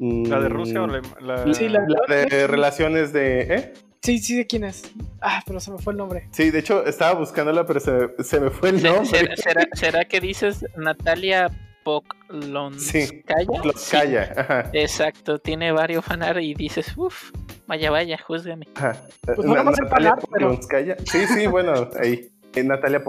¿La 0.00 0.40
de 0.40 0.48
Rusia 0.48 0.82
o 0.82 0.86
mm, 0.86 0.90
la, 1.20 1.44
la- 1.46 1.54
Sí, 1.54 1.68
la- 1.68 1.84
la 1.88 2.14
de 2.14 2.46
relaciones 2.46 3.12
de... 3.12 3.40
¿eh? 3.54 3.72
Sí, 4.02 4.18
sí, 4.20 4.36
de 4.36 4.46
quién 4.46 4.62
es. 4.64 4.92
Ah, 5.20 5.42
pero 5.44 5.58
se 5.58 5.72
me 5.72 5.78
fue 5.78 5.92
el 5.92 5.96
nombre. 5.98 6.28
Sí, 6.30 6.50
de 6.52 6.60
hecho 6.60 6.86
estaba 6.86 7.18
buscándola, 7.18 7.66
pero 7.66 7.80
se, 7.80 7.92
se 8.22 8.38
me 8.38 8.50
fue 8.50 8.68
el 8.70 8.80
¿Será, 8.80 8.94
nombre. 8.94 9.36
será- 9.36 9.68
será 9.72 10.04
que 10.04 10.20
dices 10.20 10.64
Natalia 10.76 11.50
Poklonskaya? 11.82 14.26
Sí. 14.26 14.32
Ajá, 14.40 14.70
Exacto, 14.72 15.38
tiene 15.40 15.72
varios 15.72 16.04
fanar 16.04 16.40
y 16.40 16.54
dices, 16.54 16.92
uff, 16.96 17.30
vaya, 17.66 17.90
vaya, 17.90 18.16
júzgame. 18.18 18.66
ajá. 18.76 18.96
Pues 19.22 19.38
no 19.38 19.54
Natalia 19.54 19.86
fanart, 19.88 20.24
pero- 20.32 20.48
Poklonskaya. 20.48 20.96
Sí, 21.04 21.26
sí, 21.26 21.46
bueno, 21.46 21.88
ahí. 22.00 22.28
Natalia 22.64 23.02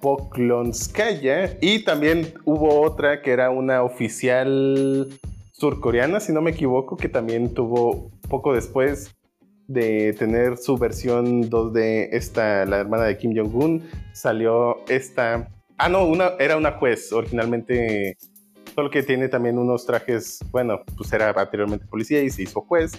Poklonskaya. 0.00 1.56
Y 1.60 1.84
también 1.84 2.32
hubo 2.44 2.80
otra 2.80 3.22
que 3.22 3.30
era 3.30 3.50
una 3.50 3.82
oficial 3.82 5.08
surcoreana, 5.52 6.20
si 6.20 6.32
no 6.32 6.40
me 6.40 6.52
equivoco, 6.52 6.96
que 6.96 7.08
también 7.08 7.52
tuvo 7.52 8.10
poco 8.28 8.54
después 8.54 9.14
de 9.66 10.14
tener 10.14 10.56
su 10.56 10.78
versión 10.78 11.50
2D, 11.50 12.08
esta, 12.12 12.64
la 12.64 12.78
hermana 12.78 13.04
de 13.04 13.18
Kim 13.18 13.36
Jong-un, 13.36 13.82
salió 14.12 14.84
esta... 14.88 15.48
Ah, 15.76 15.88
no, 15.88 16.06
una, 16.06 16.32
era 16.38 16.56
una 16.56 16.72
juez, 16.72 17.12
originalmente, 17.12 18.16
solo 18.74 18.90
que 18.90 19.02
tiene 19.02 19.28
también 19.28 19.58
unos 19.58 19.84
trajes, 19.84 20.40
bueno, 20.50 20.80
pues 20.96 21.12
era 21.12 21.30
anteriormente 21.30 21.86
policía 21.86 22.22
y 22.22 22.30
se 22.30 22.42
hizo 22.42 22.62
juez, 22.62 22.92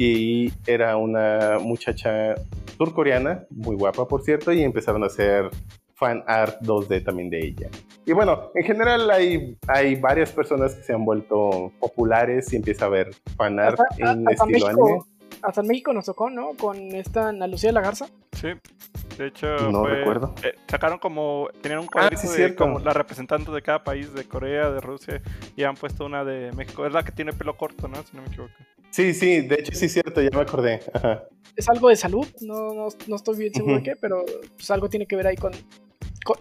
y 0.00 0.52
era 0.66 0.96
una 0.96 1.58
muchacha 1.60 2.34
surcoreana, 2.76 3.44
muy 3.50 3.76
guapa 3.76 4.06
por 4.08 4.22
cierto, 4.22 4.52
y 4.52 4.62
empezaron 4.62 5.02
a 5.02 5.06
hacer 5.06 5.50
fan 5.94 6.24
art 6.26 6.60
2D 6.62 7.04
también 7.04 7.28
de 7.28 7.38
ella. 7.46 7.68
Y 8.06 8.12
bueno, 8.12 8.50
en 8.54 8.64
general 8.64 9.10
hay, 9.10 9.56
hay 9.68 9.96
varias 9.96 10.32
personas 10.32 10.74
que 10.74 10.82
se 10.82 10.94
han 10.94 11.04
vuelto 11.04 11.72
populares 11.78 12.50
y 12.52 12.56
empieza 12.56 12.86
a 12.86 12.88
haber 12.88 13.10
fan 13.36 13.60
art 13.60 13.78
Hasta- 13.78 14.12
en 14.12 14.26
hasta 14.28 14.44
estilo 14.46 14.66
México. 14.66 14.86
anime. 14.86 15.00
Hasta 15.42 15.60
en 15.62 15.66
México 15.68 15.92
nos 15.92 16.04
tocó, 16.06 16.28
¿no? 16.28 16.50
Con 16.58 16.76
esta 16.94 17.28
Ana 17.28 17.46
Lucía 17.46 17.72
la 17.72 17.80
Garza. 17.80 18.06
Sí. 18.32 18.48
De 19.16 19.26
hecho, 19.26 19.46
No 19.70 19.82
fue- 19.82 19.94
recuerdo. 19.96 20.34
eh, 20.42 20.54
sacaron 20.68 20.98
como. 20.98 21.48
Tenían 21.62 21.80
un 21.80 21.86
Ah, 21.86 21.92
cuadrito 21.92 22.22
sí, 22.22 22.28
de 22.28 22.34
cierto. 22.34 22.64
como 22.64 22.78
la 22.78 22.92
representante 22.92 23.50
de 23.50 23.62
cada 23.62 23.82
país, 23.84 24.12
de 24.14 24.24
Corea, 24.24 24.70
de 24.70 24.80
Rusia, 24.80 25.22
y 25.56 25.62
han 25.64 25.76
puesto 25.76 26.04
una 26.06 26.24
de 26.24 26.52
México. 26.52 26.84
Es 26.86 26.92
la 26.92 27.02
que 27.04 27.12
tiene 27.12 27.32
pelo 27.32 27.56
corto, 27.56 27.88
¿no? 27.88 27.96
Si 28.02 28.14
no 28.16 28.22
me 28.22 28.28
equivoco. 28.28 28.52
Sí, 28.90 29.14
sí, 29.14 29.42
de 29.42 29.54
hecho 29.56 29.72
sí 29.72 29.86
es 29.86 29.92
cierto, 29.92 30.20
ya 30.20 30.30
me 30.32 30.42
acordé. 30.42 30.80
Ajá. 30.92 31.24
Es 31.56 31.68
algo 31.68 31.88
de 31.88 31.96
salud, 31.96 32.26
no, 32.40 32.74
no, 32.74 32.88
no 33.06 33.16
estoy 33.16 33.36
bien 33.36 33.54
seguro 33.54 33.76
de 33.76 33.82
qué, 33.82 33.96
pero 33.96 34.24
pues 34.56 34.70
algo 34.70 34.88
tiene 34.88 35.06
que 35.06 35.16
ver 35.16 35.26
ahí 35.26 35.36
con 35.36 35.52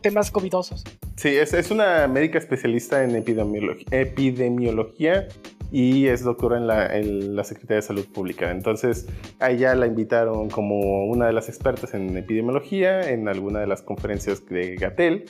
temas 0.02 0.32
covidosos. 0.32 0.84
Sí, 1.16 1.30
es, 1.30 1.54
es 1.54 1.72
una 1.72 2.08
médica 2.08 2.38
especialista 2.38 3.04
en 3.04 3.16
epidemiología, 3.16 3.88
epidemiología 3.92 5.28
y 5.72 6.08
es 6.08 6.24
doctora 6.24 6.58
en 6.58 6.68
la, 6.68 6.98
en 6.98 7.36
la 7.36 7.44
Secretaría 7.44 7.78
de 7.78 7.82
Salud 7.84 8.06
Pública. 8.08 8.52
Entonces, 8.52 9.08
a 9.40 9.52
ella 9.52 9.76
la 9.76 9.86
invitaron 9.86 10.50
como 10.50 11.06
una 11.06 11.28
de 11.28 11.34
las 11.34 11.50
expertas 11.50 11.94
en 11.94 12.18
epidemiología 12.18 13.10
en 13.10 13.28
alguna 13.28 13.60
de 13.60 13.68
las 13.68 13.82
conferencias 13.82 14.46
de 14.48 14.76
Gatel 14.76 15.26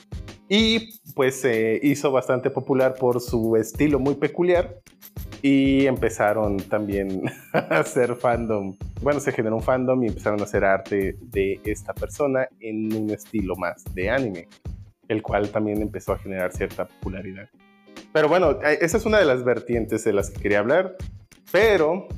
y 0.48 1.00
pues 1.14 1.40
se 1.40 1.78
hizo 1.82 2.10
bastante 2.10 2.50
popular 2.50 2.94
por 2.94 3.20
su 3.20 3.56
estilo 3.56 3.98
muy 3.98 4.14
peculiar 4.14 4.80
y 5.42 5.86
empezaron 5.86 6.56
también 6.58 7.22
a 7.52 7.80
hacer 7.80 8.14
fandom. 8.16 8.76
Bueno, 9.02 9.20
se 9.20 9.32
generó 9.32 9.56
un 9.56 9.62
fandom 9.62 10.02
y 10.04 10.08
empezaron 10.08 10.40
a 10.40 10.44
hacer 10.44 10.64
arte 10.64 11.16
de 11.20 11.60
esta 11.64 11.94
persona 11.94 12.48
en 12.60 12.94
un 12.94 13.10
estilo 13.10 13.56
más 13.56 13.84
de 13.94 14.10
anime 14.10 14.19
el 15.08 15.22
cual 15.22 15.50
también 15.50 15.82
empezó 15.82 16.12
a 16.12 16.18
generar 16.18 16.52
cierta 16.52 16.86
popularidad. 16.86 17.48
Pero 18.12 18.28
bueno, 18.28 18.58
eh, 18.62 18.78
esa 18.80 18.96
es 18.96 19.06
una 19.06 19.18
de 19.18 19.24
las 19.24 19.44
vertientes 19.44 20.04
de 20.04 20.12
las 20.12 20.30
que 20.30 20.40
quería 20.40 20.60
hablar. 20.60 20.96
Pero 21.52 22.08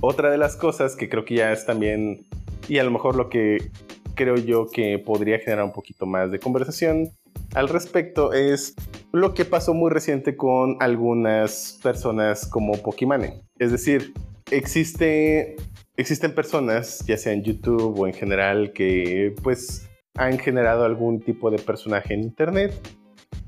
otra 0.00 0.30
de 0.30 0.38
las 0.38 0.56
cosas 0.56 0.96
que 0.96 1.08
creo 1.08 1.24
que 1.24 1.36
ya 1.36 1.52
es 1.52 1.66
también, 1.66 2.26
y 2.68 2.78
a 2.78 2.84
lo 2.84 2.90
mejor 2.90 3.16
lo 3.16 3.28
que 3.28 3.70
creo 4.14 4.36
yo 4.36 4.66
que 4.66 4.98
podría 4.98 5.38
generar 5.38 5.64
un 5.64 5.72
poquito 5.72 6.06
más 6.06 6.30
de 6.30 6.38
conversación 6.38 7.10
al 7.54 7.68
respecto 7.68 8.32
es 8.32 8.74
lo 9.12 9.34
que 9.34 9.44
pasó 9.44 9.74
muy 9.74 9.90
reciente 9.90 10.36
con 10.36 10.76
algunas 10.80 11.78
personas 11.82 12.46
como 12.46 12.72
Pokimane. 12.74 13.40
Es 13.58 13.72
decir, 13.72 14.12
existe, 14.50 15.56
existen 15.96 16.34
personas, 16.34 17.04
ya 17.06 17.16
sea 17.16 17.32
en 17.32 17.42
YouTube 17.42 17.98
o 17.98 18.06
en 18.06 18.14
general, 18.14 18.72
que 18.72 19.34
pues 19.42 19.85
han 20.16 20.38
generado 20.38 20.84
algún 20.84 21.20
tipo 21.20 21.50
de 21.50 21.58
personaje 21.58 22.14
en 22.14 22.20
internet 22.22 22.72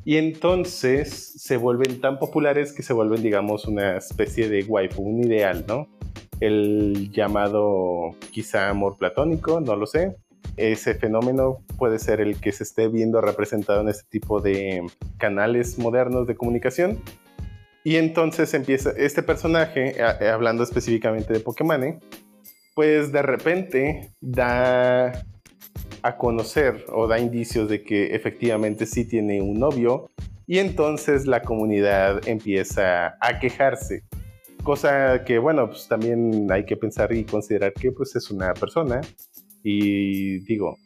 y 0.05 0.17
entonces 0.17 1.35
se 1.37 1.57
vuelven 1.57 2.01
tan 2.01 2.19
populares 2.19 2.73
que 2.73 2.83
se 2.83 2.93
vuelven, 2.93 3.23
digamos, 3.23 3.67
una 3.67 3.97
especie 3.97 4.49
de 4.49 4.65
waifu, 4.65 5.03
un 5.03 5.23
ideal, 5.23 5.65
¿no? 5.69 5.87
El 6.41 7.11
llamado 7.13 8.13
quizá 8.31 8.71
amor 8.71 8.97
platónico, 8.97 9.61
no 9.61 9.77
lo 9.77 9.87
sé. 9.87 10.17
Ese 10.57 10.95
fenómeno 10.95 11.59
puede 11.77 11.99
ser 11.99 12.21
el 12.21 12.41
que 12.41 12.53
se 12.53 12.63
esté 12.65 12.89
viendo 12.89 13.21
representado 13.21 13.81
en 13.83 13.89
este 13.89 14.05
tipo 14.09 14.41
de 14.41 14.83
canales 15.19 15.79
modernos 15.79 16.27
de 16.27 16.37
comunicación. 16.37 17.01
Y 17.85 17.97
entonces 17.97 18.55
empieza 18.55 18.91
este 18.97 19.23
personaje, 19.23 20.03
a- 20.03 20.33
hablando 20.33 20.63
específicamente 20.63 21.33
de 21.33 21.41
Pokémon, 21.41 22.01
pues 22.75 23.13
de 23.13 23.23
repente 23.23 24.11
da 24.21 25.13
a 26.03 26.17
conocer 26.17 26.85
o 26.93 27.07
da 27.07 27.19
indicios 27.19 27.69
de 27.69 27.83
que 27.83 28.15
efectivamente 28.15 28.87
sí 28.87 29.05
tiene 29.05 29.43
un 29.43 29.59
novio 29.59 30.11
y 30.47 30.59
entonces 30.59 31.27
la 31.27 31.43
comunidad 31.43 32.27
empieza 32.27 33.17
a 33.21 33.39
quejarse. 33.41 34.03
Cosa 34.63 35.25
que, 35.25 35.39
bueno, 35.39 35.69
pues 35.69 35.89
también 35.89 36.51
hay 36.51 36.65
que 36.65 36.77
pensar 36.77 37.13
y 37.13 37.25
considerar 37.25 37.73
que 37.73 37.93
pues 37.93 38.17
es 38.17 38.31
una 38.31 38.55
persona 38.55 39.01
y 39.63 40.39
digo, 40.41 40.79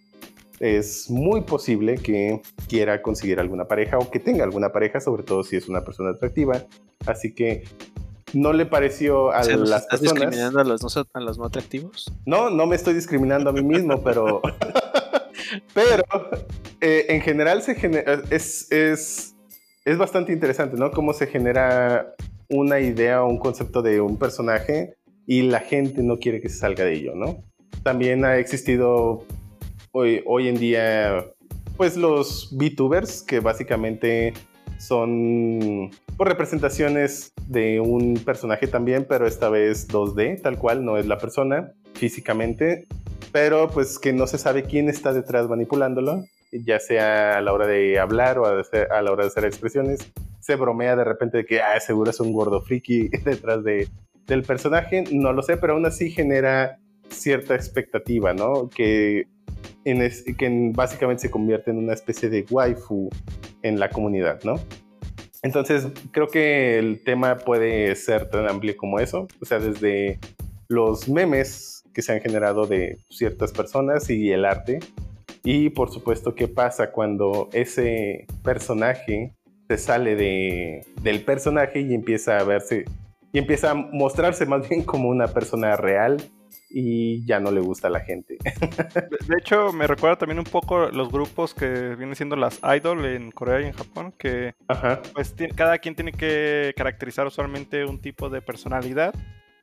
es 0.60 1.10
muy 1.10 1.42
posible 1.42 1.96
que 1.96 2.40
quiera 2.68 3.02
conseguir 3.02 3.40
alguna 3.40 3.64
pareja 3.64 3.98
o 3.98 4.10
que 4.10 4.20
tenga 4.20 4.44
alguna 4.44 4.70
pareja, 4.70 5.00
sobre 5.00 5.22
todo 5.22 5.42
si 5.42 5.56
es 5.56 5.68
una 5.68 5.82
persona 5.82 6.10
atractiva. 6.10 6.64
Así 7.06 7.34
que 7.34 7.64
no 8.32 8.52
le 8.52 8.66
pareció 8.66 9.32
a 9.32 9.40
O 9.40 9.44
sea, 9.44 9.56
¿nos 9.56 9.68
las 9.68 9.82
estás 9.82 10.00
personas. 10.00 10.22
discriminando 10.22 10.60
a 10.60 10.64
los, 10.64 10.82
no, 10.82 11.06
a 11.12 11.20
los 11.20 11.38
no 11.38 11.44
atractivos? 11.44 12.12
No, 12.26 12.50
no 12.50 12.66
me 12.66 12.76
estoy 12.76 12.94
discriminando 12.94 13.50
a 13.50 13.52
mí 13.52 13.62
mismo, 13.62 14.02
pero. 14.02 14.40
pero 15.74 16.04
eh, 16.80 17.06
en 17.08 17.20
general 17.20 17.62
se 17.62 17.74
genera. 17.74 18.22
Es, 18.30 18.70
es, 18.72 19.34
es 19.84 19.98
bastante 19.98 20.32
interesante, 20.32 20.76
¿no? 20.76 20.90
Cómo 20.90 21.12
se 21.12 21.26
genera 21.26 22.14
una 22.48 22.80
idea 22.80 23.22
o 23.22 23.28
un 23.28 23.38
concepto 23.38 23.82
de 23.82 24.00
un 24.00 24.18
personaje 24.18 24.96
y 25.26 25.42
la 25.42 25.60
gente 25.60 26.02
no 26.02 26.18
quiere 26.18 26.40
que 26.40 26.48
se 26.48 26.58
salga 26.58 26.84
de 26.84 26.94
ello, 26.94 27.14
¿no? 27.14 27.42
También 27.82 28.24
ha 28.24 28.36
existido 28.36 29.24
hoy, 29.92 30.22
hoy 30.26 30.48
en 30.48 30.56
día, 30.56 31.26
pues 31.76 31.96
los 31.96 32.50
VTubers, 32.52 33.22
que 33.22 33.40
básicamente 33.40 34.34
son 34.78 35.90
representaciones 36.24 37.32
de 37.46 37.80
un 37.80 38.14
personaje 38.14 38.66
también, 38.66 39.06
pero 39.08 39.26
esta 39.26 39.48
vez 39.48 39.88
2D, 39.88 40.40
tal 40.42 40.58
cual, 40.58 40.84
no 40.84 40.96
es 40.98 41.06
la 41.06 41.18
persona 41.18 41.72
físicamente, 41.94 42.86
pero 43.32 43.68
pues 43.68 43.98
que 43.98 44.12
no 44.12 44.26
se 44.26 44.38
sabe 44.38 44.64
quién 44.64 44.88
está 44.88 45.12
detrás 45.12 45.48
manipulándolo, 45.48 46.24
ya 46.52 46.78
sea 46.80 47.38
a 47.38 47.40
la 47.40 47.52
hora 47.52 47.66
de 47.66 47.98
hablar 47.98 48.38
o 48.38 48.46
a, 48.46 48.60
a 48.90 49.02
la 49.02 49.10
hora 49.12 49.24
de 49.24 49.28
hacer 49.28 49.44
expresiones. 49.44 50.00
Se 50.40 50.56
bromea 50.56 50.96
de 50.96 51.04
repente 51.04 51.38
de 51.38 51.44
que, 51.46 51.60
ah, 51.62 51.78
seguro 51.80 52.10
es 52.10 52.20
un 52.20 52.32
gordo 52.32 52.60
friki 52.62 53.08
detrás 53.24 53.64
de, 53.64 53.88
del 54.26 54.42
personaje, 54.42 55.04
no 55.12 55.32
lo 55.32 55.42
sé, 55.42 55.56
pero 55.56 55.72
aún 55.74 55.86
así 55.86 56.10
genera 56.10 56.78
cierta 57.08 57.54
expectativa, 57.54 58.34
¿no? 58.34 58.68
Que, 58.68 59.26
en 59.84 60.02
es- 60.02 60.24
que 60.36 60.46
en- 60.46 60.72
básicamente 60.72 61.22
se 61.22 61.30
convierte 61.30 61.70
en 61.70 61.78
una 61.78 61.92
especie 61.94 62.28
de 62.28 62.44
waifu 62.50 63.08
en 63.62 63.78
la 63.80 63.88
comunidad, 63.90 64.40
¿no? 64.44 64.60
Entonces, 65.42 65.88
creo 66.12 66.28
que 66.28 66.78
el 66.78 67.02
tema 67.02 67.36
puede 67.38 67.94
ser 67.96 68.30
tan 68.30 68.48
amplio 68.48 68.76
como 68.76 69.00
eso, 69.00 69.26
o 69.40 69.44
sea, 69.44 69.58
desde 69.58 70.18
los 70.68 71.08
memes 71.08 71.84
que 71.92 72.00
se 72.02 72.12
han 72.12 72.20
generado 72.20 72.66
de 72.66 72.98
ciertas 73.10 73.52
personas 73.52 74.08
y 74.08 74.30
el 74.30 74.44
arte, 74.44 74.80
Y 75.44 75.70
por 75.70 75.90
supuesto, 75.90 76.36
¿qué 76.36 76.46
pasa 76.46 76.92
cuando 76.92 77.48
ese 77.52 78.26
personaje 78.44 79.34
se 79.68 79.76
sale 79.76 80.14
de, 80.14 80.86
del 81.02 81.24
personaje 81.24 81.80
y 81.80 81.94
empieza 81.94 82.38
a 82.38 82.44
verse, 82.44 82.84
y 83.32 83.38
empieza 83.38 83.72
a 83.72 83.74
mostrarse 83.74 84.46
más 84.46 84.68
bien 84.68 84.84
como 84.84 85.08
una 85.08 85.26
persona 85.26 85.74
real 85.76 86.22
y 86.72 87.24
ya 87.26 87.40
no 87.40 87.50
le 87.50 87.60
gusta 87.60 87.88
a 87.88 87.90
la 87.90 88.00
gente. 88.00 88.38
De, 89.28 89.36
hecho, 89.38 89.72
me 89.72 89.86
recuerda 89.86 90.16
también 90.16 90.38
un 90.38 90.44
poco 90.44 90.88
los 90.88 91.10
grupos 91.10 91.54
que 91.54 91.94
vienen 91.96 92.14
siendo 92.14 92.36
las 92.36 92.60
idol 92.76 93.04
en 93.04 93.30
Corea 93.30 93.60
y 93.60 93.66
en 93.66 93.72
Japón, 93.72 94.14
que 94.18 94.54
Ajá. 94.68 95.02
pues 95.12 95.34
cada 95.54 95.78
quien 95.78 95.94
tiene 95.94 96.12
que 96.12 96.72
caracterizar 96.76 97.26
usualmente 97.26 97.84
un 97.84 98.00
tipo 98.00 98.28
de 98.28 98.42
personalidad 98.42 99.14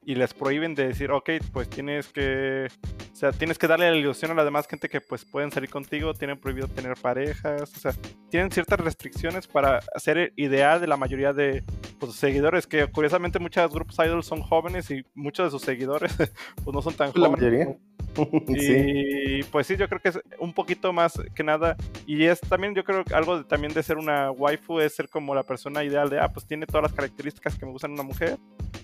y 0.06 0.16
les 0.16 0.34
prohíben 0.34 0.76
de 0.76 0.88
decir, 0.88 1.12
ok, 1.12 1.30
pues 1.52 1.70
tienes 1.70 2.08
que, 2.08 2.68
o 3.12 3.16
sea, 3.16 3.32
tienes 3.32 3.58
que 3.58 3.68
darle 3.68 3.92
la 3.92 3.98
ilusión 3.98 4.32
a 4.32 4.34
la 4.34 4.46
demás 4.46 4.68
gente 4.68 4.90
que 4.90 5.02
pues 5.02 5.26
pueden 5.26 5.52
salir 5.52 5.70
contigo, 5.70 6.14
tienen 6.14 6.40
prohibido 6.40 6.68
tener 6.68 6.96
parejas, 6.96 7.76
o 7.76 7.80
sea, 7.80 7.92
tienen 8.30 8.52
ciertas 8.52 8.80
restricciones 8.80 9.48
para 9.48 9.82
ser 9.98 10.18
el 10.18 10.34
ideal 10.36 10.82
de 10.82 10.88
la 10.88 10.98
mayoría 10.98 11.34
de 11.34 11.64
pues, 12.00 12.12
sus 12.12 12.20
seguidores, 12.20 12.66
que 12.66 12.88
curiosamente 12.88 13.40
muchos 13.40 13.72
grupos 13.72 13.98
idol 14.00 14.24
son 14.24 14.42
jóvenes 14.42 14.90
y 14.90 15.04
muchos 15.16 15.48
de 15.48 15.52
sus 15.52 15.62
seguidores 15.62 16.16
pues 16.64 16.74
no 16.74 16.82
son 16.82 16.94
tan 16.94 17.12
La 17.16 17.28
jóvenes. 17.28 17.40
mayoría. 17.40 17.78
sí. 18.60 19.40
Y 19.40 19.44
pues 19.44 19.68
sí, 19.68 19.76
yo 19.78 19.88
creo 19.88 20.02
que 20.02 20.10
es 20.10 20.20
un 20.40 20.54
poquito 20.54 20.92
más 20.92 21.14
que 21.36 21.44
nada. 21.44 21.76
Y 22.06 22.26
es 22.26 22.40
también, 22.42 22.74
yo 22.74 22.84
creo 22.84 23.04
que 23.04 23.14
algo 23.14 23.38
de, 23.38 23.44
también 23.44 23.74
de 23.74 23.84
ser 23.84 23.98
una 23.98 24.32
waifu 24.32 24.80
es 24.80 24.96
ser 24.96 25.10
como 25.10 25.36
la 25.36 25.44
persona 25.44 25.84
ideal 25.84 26.10
de, 26.10 26.20
ah, 26.20 26.30
pues 26.30 26.46
tiene 26.48 26.66
todas 26.66 26.84
las 26.84 26.94
características 26.94 27.58
que 27.58 27.66
me 27.66 27.72
gustan 27.72 27.92
en 27.92 27.96
una 27.96 28.04
mujer. 28.04 28.38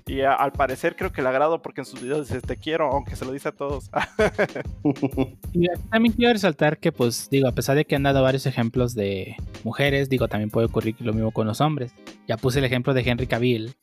Y 0.07 0.21
a- 0.21 0.33
al 0.33 0.51
parecer 0.51 0.95
creo 0.95 1.11
que 1.11 1.21
le 1.23 1.29
agrado 1.29 1.61
porque 1.61 1.81
en 1.81 1.85
sus 1.85 1.99
videos 2.01 2.27
dice 2.27 2.39
te 2.41 2.57
quiero, 2.57 2.91
aunque 2.91 3.15
se 3.15 3.25
lo 3.25 3.31
dice 3.31 3.49
a 3.49 3.51
todos. 3.51 3.89
Y 5.53 5.67
también 5.89 6.13
quiero 6.13 6.33
resaltar 6.33 6.77
que, 6.79 6.91
pues, 6.91 7.29
digo, 7.31 7.47
a 7.47 7.51
pesar 7.53 7.75
de 7.77 7.85
que 7.85 7.95
han 7.95 8.03
dado 8.03 8.21
varios 8.21 8.45
ejemplos 8.45 8.93
de 8.93 9.35
mujeres, 9.63 10.09
digo, 10.09 10.27
también 10.27 10.49
puede 10.49 10.67
ocurrir 10.67 10.95
lo 10.99 11.13
mismo 11.13 11.31
con 11.31 11.47
los 11.47 11.61
hombres. 11.61 11.93
Ya 12.27 12.37
puse 12.37 12.59
el 12.59 12.65
ejemplo 12.65 12.93
de 12.93 13.01
Henry 13.01 13.25
Cavill, 13.25 13.73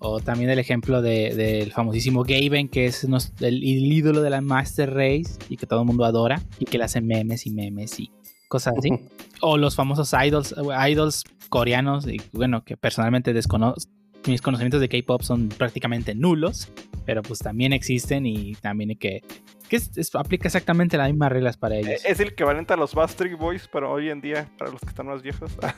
o 0.00 0.20
también 0.20 0.48
el 0.50 0.58
ejemplo 0.58 1.02
de- 1.02 1.34
del 1.34 1.70
famosísimo 1.72 2.22
Gaben, 2.24 2.68
que 2.68 2.86
es 2.86 3.06
nos- 3.08 3.32
el, 3.40 3.56
el 3.56 3.92
ídolo 3.92 4.22
de 4.22 4.30
la 4.30 4.40
Master 4.40 4.92
Race 4.94 5.38
y 5.48 5.56
que 5.58 5.66
todo 5.66 5.80
el 5.82 5.86
mundo 5.86 6.04
adora, 6.04 6.40
y 6.58 6.64
que 6.64 6.78
le 6.78 6.84
hacen 6.84 7.06
memes 7.06 7.46
y 7.46 7.50
memes 7.50 8.00
y 8.00 8.10
cosas 8.48 8.74
así. 8.78 8.88
o 9.42 9.58
los 9.58 9.76
famosos 9.76 10.12
idols, 10.14 10.54
idols 10.88 11.24
coreanos, 11.50 12.06
y 12.08 12.16
bueno, 12.32 12.64
que 12.64 12.76
personalmente 12.76 13.32
desconozco. 13.32 13.92
Mis 14.28 14.42
conocimientos 14.42 14.80
de 14.80 14.88
K-pop 14.88 15.22
son 15.22 15.48
prácticamente 15.48 16.14
nulos, 16.14 16.70
pero 17.06 17.22
pues 17.22 17.38
también 17.40 17.72
existen 17.72 18.26
y 18.26 18.54
también 18.56 18.90
hay 18.90 18.96
que. 18.96 19.22
que 19.68 19.76
es- 19.76 19.96
es- 19.96 20.14
aplica 20.14 20.48
exactamente 20.48 20.96
las 20.98 21.08
mismas 21.10 21.32
reglas 21.32 21.56
para 21.56 21.76
ellos. 21.76 22.02
es 22.04 22.20
el 22.20 22.28
equivalente 22.28 22.74
a 22.74 22.76
los 22.76 22.94
Backstreet 22.94 23.38
Boys, 23.38 23.68
pero 23.72 23.90
hoy 23.90 24.10
en 24.10 24.20
día, 24.20 24.48
para 24.58 24.70
los 24.70 24.80
que 24.80 24.88
están 24.88 25.06
más 25.06 25.22
viejos. 25.22 25.50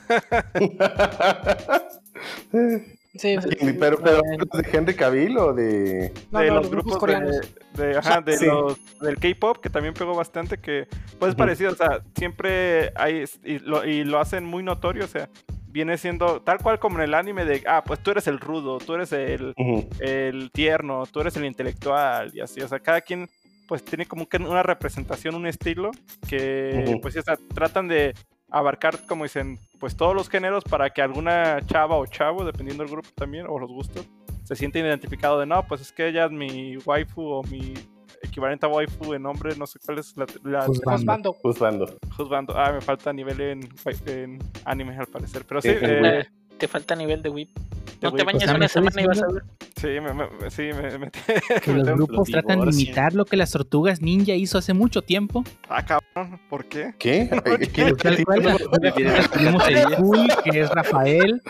Sí, 3.14 3.36
pero. 3.80 3.96
¿de 3.96 4.68
Henry 4.72 4.94
Cavill 4.94 5.36
o 5.38 5.52
de...? 5.52 6.12
No, 6.30 6.38
de 6.38 6.46
no, 6.46 6.54
los 6.54 6.62
los 6.62 6.70
grupos 6.70 6.84
grupos 6.92 6.98
coreanos. 7.00 7.40
de, 7.74 7.86
de- 7.88 7.96
ajá, 7.98 8.20
de 8.20 8.36
Sí. 8.38 8.46
los- 8.46 8.78
del 9.00 9.16
K-pop 9.16 9.58
que 9.58 9.68
también 9.68 9.94
pegó 9.94 10.14
bastante 10.14 10.58
que 10.58 10.86
pues 11.18 11.30
es 11.30 11.34
parecido 11.34 11.72
o 11.72 11.74
sea 11.74 12.02
siempre 12.16 12.92
hay 12.94 13.24
y 13.44 13.58
lo, 13.58 13.84
y 13.84 14.04
lo 14.04 14.20
hacen 14.20 14.44
muy 14.44 14.62
notorio 14.62 15.04
o 15.04 15.08
sea 15.08 15.28
viene 15.70 15.96
siendo 15.98 16.42
tal 16.42 16.58
cual 16.58 16.78
como 16.78 16.98
en 16.98 17.04
el 17.04 17.14
anime 17.14 17.44
de 17.44 17.62
ah 17.66 17.82
pues 17.84 18.02
tú 18.02 18.10
eres 18.10 18.26
el 18.26 18.40
rudo 18.40 18.78
tú 18.78 18.94
eres 18.94 19.12
el, 19.12 19.54
el 20.00 20.50
tierno 20.52 21.04
tú 21.06 21.20
eres 21.20 21.36
el 21.36 21.44
intelectual 21.44 22.30
y 22.34 22.40
así 22.40 22.60
o 22.60 22.68
sea 22.68 22.80
cada 22.80 23.00
quien 23.00 23.28
pues 23.68 23.84
tiene 23.84 24.06
como 24.06 24.28
que 24.28 24.38
una 24.38 24.62
representación 24.62 25.34
un 25.34 25.46
estilo 25.46 25.90
que 26.28 26.98
pues 27.02 27.16
o 27.16 27.22
sea, 27.22 27.38
tratan 27.54 27.88
de 27.88 28.14
abarcar 28.50 29.06
como 29.06 29.24
dicen 29.24 29.58
pues 29.78 29.96
todos 29.96 30.14
los 30.14 30.28
géneros 30.28 30.64
para 30.64 30.90
que 30.90 31.02
alguna 31.02 31.60
chava 31.66 31.96
o 31.96 32.06
chavo 32.06 32.44
dependiendo 32.44 32.82
del 32.82 32.92
grupo 32.92 33.08
también 33.14 33.46
o 33.48 33.58
los 33.58 33.70
gustos 33.70 34.06
se 34.50 34.56
siente 34.56 34.80
identificado 34.80 35.38
de 35.38 35.46
no, 35.46 35.64
pues 35.64 35.80
es 35.80 35.92
que 35.92 36.08
ella 36.08 36.24
es 36.24 36.32
mi 36.32 36.76
waifu 36.78 37.22
o 37.22 37.42
mi 37.44 37.74
equivalente 38.22 38.66
a 38.66 38.68
waifu 38.68 39.14
en 39.14 39.22
nombre, 39.22 39.54
no 39.56 39.66
sé 39.66 39.78
cuál 39.84 39.98
es 39.98 40.16
la, 40.16 40.26
la 40.44 40.66
Juzgando. 40.66 41.32
Juzgando. 41.32 41.32
Juzgando. 41.42 41.98
juzgando. 42.16 42.54
Ah, 42.56 42.72
me 42.72 42.80
falta 42.80 43.12
nivel 43.12 43.40
en, 43.40 43.68
en 44.06 44.38
anime 44.64 44.96
al 44.96 45.06
parecer, 45.06 45.44
pero 45.46 45.60
sí, 45.60 45.70
Sí, 45.70 45.74
eh, 45.80 46.18
Eh, 46.20 46.26
te 46.60 46.68
falta 46.68 46.94
nivel 46.94 47.22
de 47.22 47.30
whip. 47.30 47.48
de 47.56 47.62
No 48.02 48.10
te 48.12 48.18
whip. 48.18 48.26
bañes 48.26 48.42
O 48.42 48.46
sea, 48.46 48.52
me 48.52 48.58
una 48.58 48.68
semana 48.68 49.02
y 49.02 49.06
vas 49.06 49.22
a 49.22 49.26
ver. 49.26 49.42
sí, 49.76 49.86
me, 49.88 50.14
me- 50.14 50.50
sí, 50.50 50.62
me, 50.74 50.98
me- 50.98 51.10
Que 51.64 51.72
los 51.72 51.86
grupos 51.88 52.16
los 52.18 52.28
tratan 52.30 52.60
de 52.60 52.70
imitar 52.70 53.14
lo 53.14 53.24
que 53.24 53.36
las 53.36 53.50
tortugas 53.50 54.00
ninja 54.00 54.34
hizo 54.34 54.58
hace 54.58 54.72
mucho 54.74 55.02
tiempo. 55.02 55.42
Ah, 55.68 55.84
cabrón, 55.84 56.38
¿por 56.48 56.66
qué? 56.66 56.94
¿Qué? 56.98 57.28
Ay, 57.44 57.66
¿quién- 57.68 57.96
Pues 57.96 58.14
tenemos 59.32 59.68
el 59.68 59.94
cool, 59.96 60.28
que 60.44 60.60
es 60.60 60.70
Rafael, 60.70 61.42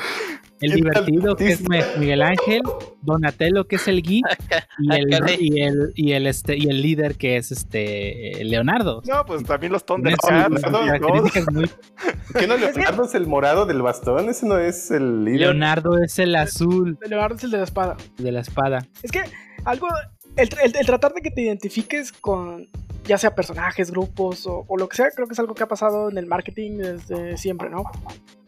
el 0.61 0.75
¿Qué 0.75 0.83
tal 0.91 1.07
divertido, 1.07 1.37
que 1.37 1.53
es? 1.53 1.63
Miguel 1.99 2.21
Ángel, 2.23 2.61
Donatello, 3.01 3.67
que 3.67 3.77
es 3.77 3.89
el 3.89 4.03
geek, 4.03 4.25
y 4.79 4.93
el, 4.95 5.09
y 5.41 5.63
el, 5.63 5.93
y 5.97 6.13
el, 6.13 6.27
este, 6.27 6.57
y 6.59 6.67
el 6.69 6.83
líder, 6.83 7.17
que 7.17 7.39
es 7.39 7.51
este 7.51 8.45
Leonardo. 8.45 9.01
No, 9.09 9.25
pues 9.25 9.43
también 9.45 9.73
los 9.73 9.87
Thundercats. 9.87 10.63
¿Qué 12.39 12.47
no? 12.47 12.57
Leonardo 12.59 13.05
es 13.05 13.15
el 13.15 13.27
morado 13.27 13.65
del 13.65 13.81
bastón, 13.81 14.29
ese 14.29 14.45
no 14.47 14.59
es 14.59 14.91
el 14.91 15.00
líder. 15.01 15.41
Leonardo 15.41 15.99
es 15.99 16.19
el 16.19 16.35
azul 16.37 16.99
Leonardo 17.07 17.37
es 17.37 17.45
el 17.45 17.51
de 17.51 17.59
la 17.59 17.65
espada. 17.65 17.97
de 18.19 18.33
la 18.33 18.41
espada. 18.41 18.87
Es 19.03 19.11
que 19.11 19.21
algo. 19.65 19.89
El, 20.37 20.49
el- 20.63 20.77
el 20.77 20.87
tratar 20.87 21.13
de 21.13 21.23
que 21.23 21.31
te 21.31 21.43
identifiques 21.43 22.13
con 22.13 22.69
ya 23.05 23.19
sea 23.19 23.35
personajes, 23.35 23.91
grupos 23.91 24.47
o, 24.47 24.65
o 24.69 24.77
lo 24.77 24.89
que 24.89 24.97
sea, 24.97 25.11
creo 25.11 25.27
que 25.27 25.33
es 25.33 25.39
algo 25.41 25.55
que 25.55 25.63
ha 25.65 25.69
pasado 25.69 26.09
en 26.11 26.19
el 26.19 26.27
marketing 26.27 26.79
desde 26.79 27.37
siempre, 27.37 27.69
¿no? 27.71 27.83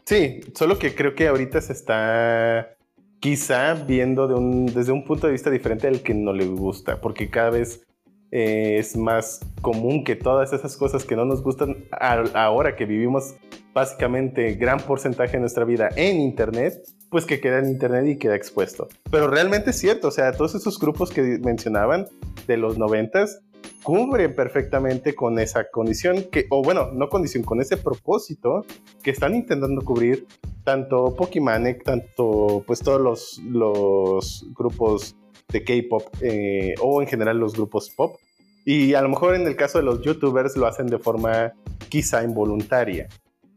Sí, 0.04 0.40
solo 0.54 0.78
que 0.78 0.94
creo 0.94 1.14
que 1.14 1.26
ahorita 1.26 1.60
se 1.60 1.72
está 1.72 2.76
quizá 3.18 3.74
viendo 3.74 4.28
de 4.28 4.34
un, 4.34 4.66
desde 4.66 4.92
un 4.92 5.04
punto 5.04 5.26
de 5.26 5.32
vista 5.32 5.50
diferente 5.50 5.86
al 5.88 6.02
que 6.02 6.14
no 6.14 6.32
le 6.32 6.44
gusta, 6.46 7.00
porque 7.00 7.30
cada 7.30 7.50
vez 7.50 7.84
eh, 8.30 8.76
es 8.78 8.96
más 8.96 9.40
común 9.60 10.04
que 10.04 10.16
todas 10.16 10.52
esas 10.52 10.76
cosas 10.76 11.04
que 11.04 11.16
no 11.16 11.24
nos 11.24 11.42
gustan 11.42 11.84
a- 11.92 12.22
ahora 12.34 12.76
que 12.76 12.84
vivimos 12.84 13.34
básicamente 13.74 14.54
gran 14.54 14.80
porcentaje 14.80 15.32
de 15.32 15.40
nuestra 15.40 15.64
vida 15.64 15.88
en 15.96 16.20
Internet, 16.20 16.74
pues 17.11 17.24
que 17.24 17.40
queda 17.40 17.58
en 17.58 17.68
Internet 17.68 18.06
y 18.06 18.18
queda 18.18 18.37
expuesto. 18.37 18.88
Pero 19.11 19.28
realmente 19.28 19.70
es 19.70 19.78
cierto, 19.78 20.08
o 20.08 20.11
sea, 20.11 20.32
todos 20.32 20.54
esos 20.54 20.78
grupos 20.78 21.11
que 21.11 21.22
mencionaban 21.42 22.06
de 22.46 22.56
los 22.56 22.78
noventas 22.78 23.40
cubren 23.82 24.35
perfectamente 24.35 25.14
con 25.14 25.38
esa 25.38 25.68
condición 25.70 26.24
que, 26.30 26.46
o 26.50 26.62
bueno, 26.62 26.90
no 26.92 27.08
condición, 27.08 27.42
con 27.42 27.61
ese 27.61 27.76
propósito 27.76 28.64
que 29.02 29.11
están 29.11 29.35
intentando 29.35 29.82
cubrir 29.82 30.26
tanto 30.64 31.14
Pokimane, 31.16 31.74
tanto 31.74 32.62
pues 32.66 32.80
todos 32.80 33.00
los, 33.00 33.38
los 33.44 34.46
grupos 34.56 35.16
de 35.48 35.64
K-pop 35.64 36.02
eh, 36.20 36.74
o 36.80 37.02
en 37.02 37.08
general 37.08 37.38
los 37.38 37.54
grupos 37.54 37.90
pop. 37.90 38.16
Y 38.64 38.94
a 38.94 39.02
lo 39.02 39.08
mejor 39.08 39.35
en 39.35 39.46
el 39.46 39.56
caso 39.56 39.78
de 39.78 39.85
los 39.85 40.02
youtubers 40.02 40.56
lo 40.56 40.66
hacen 40.66 40.87
de 40.87 40.98
forma 40.98 41.52
quizá 41.88 42.22
involuntaria. 42.22 43.08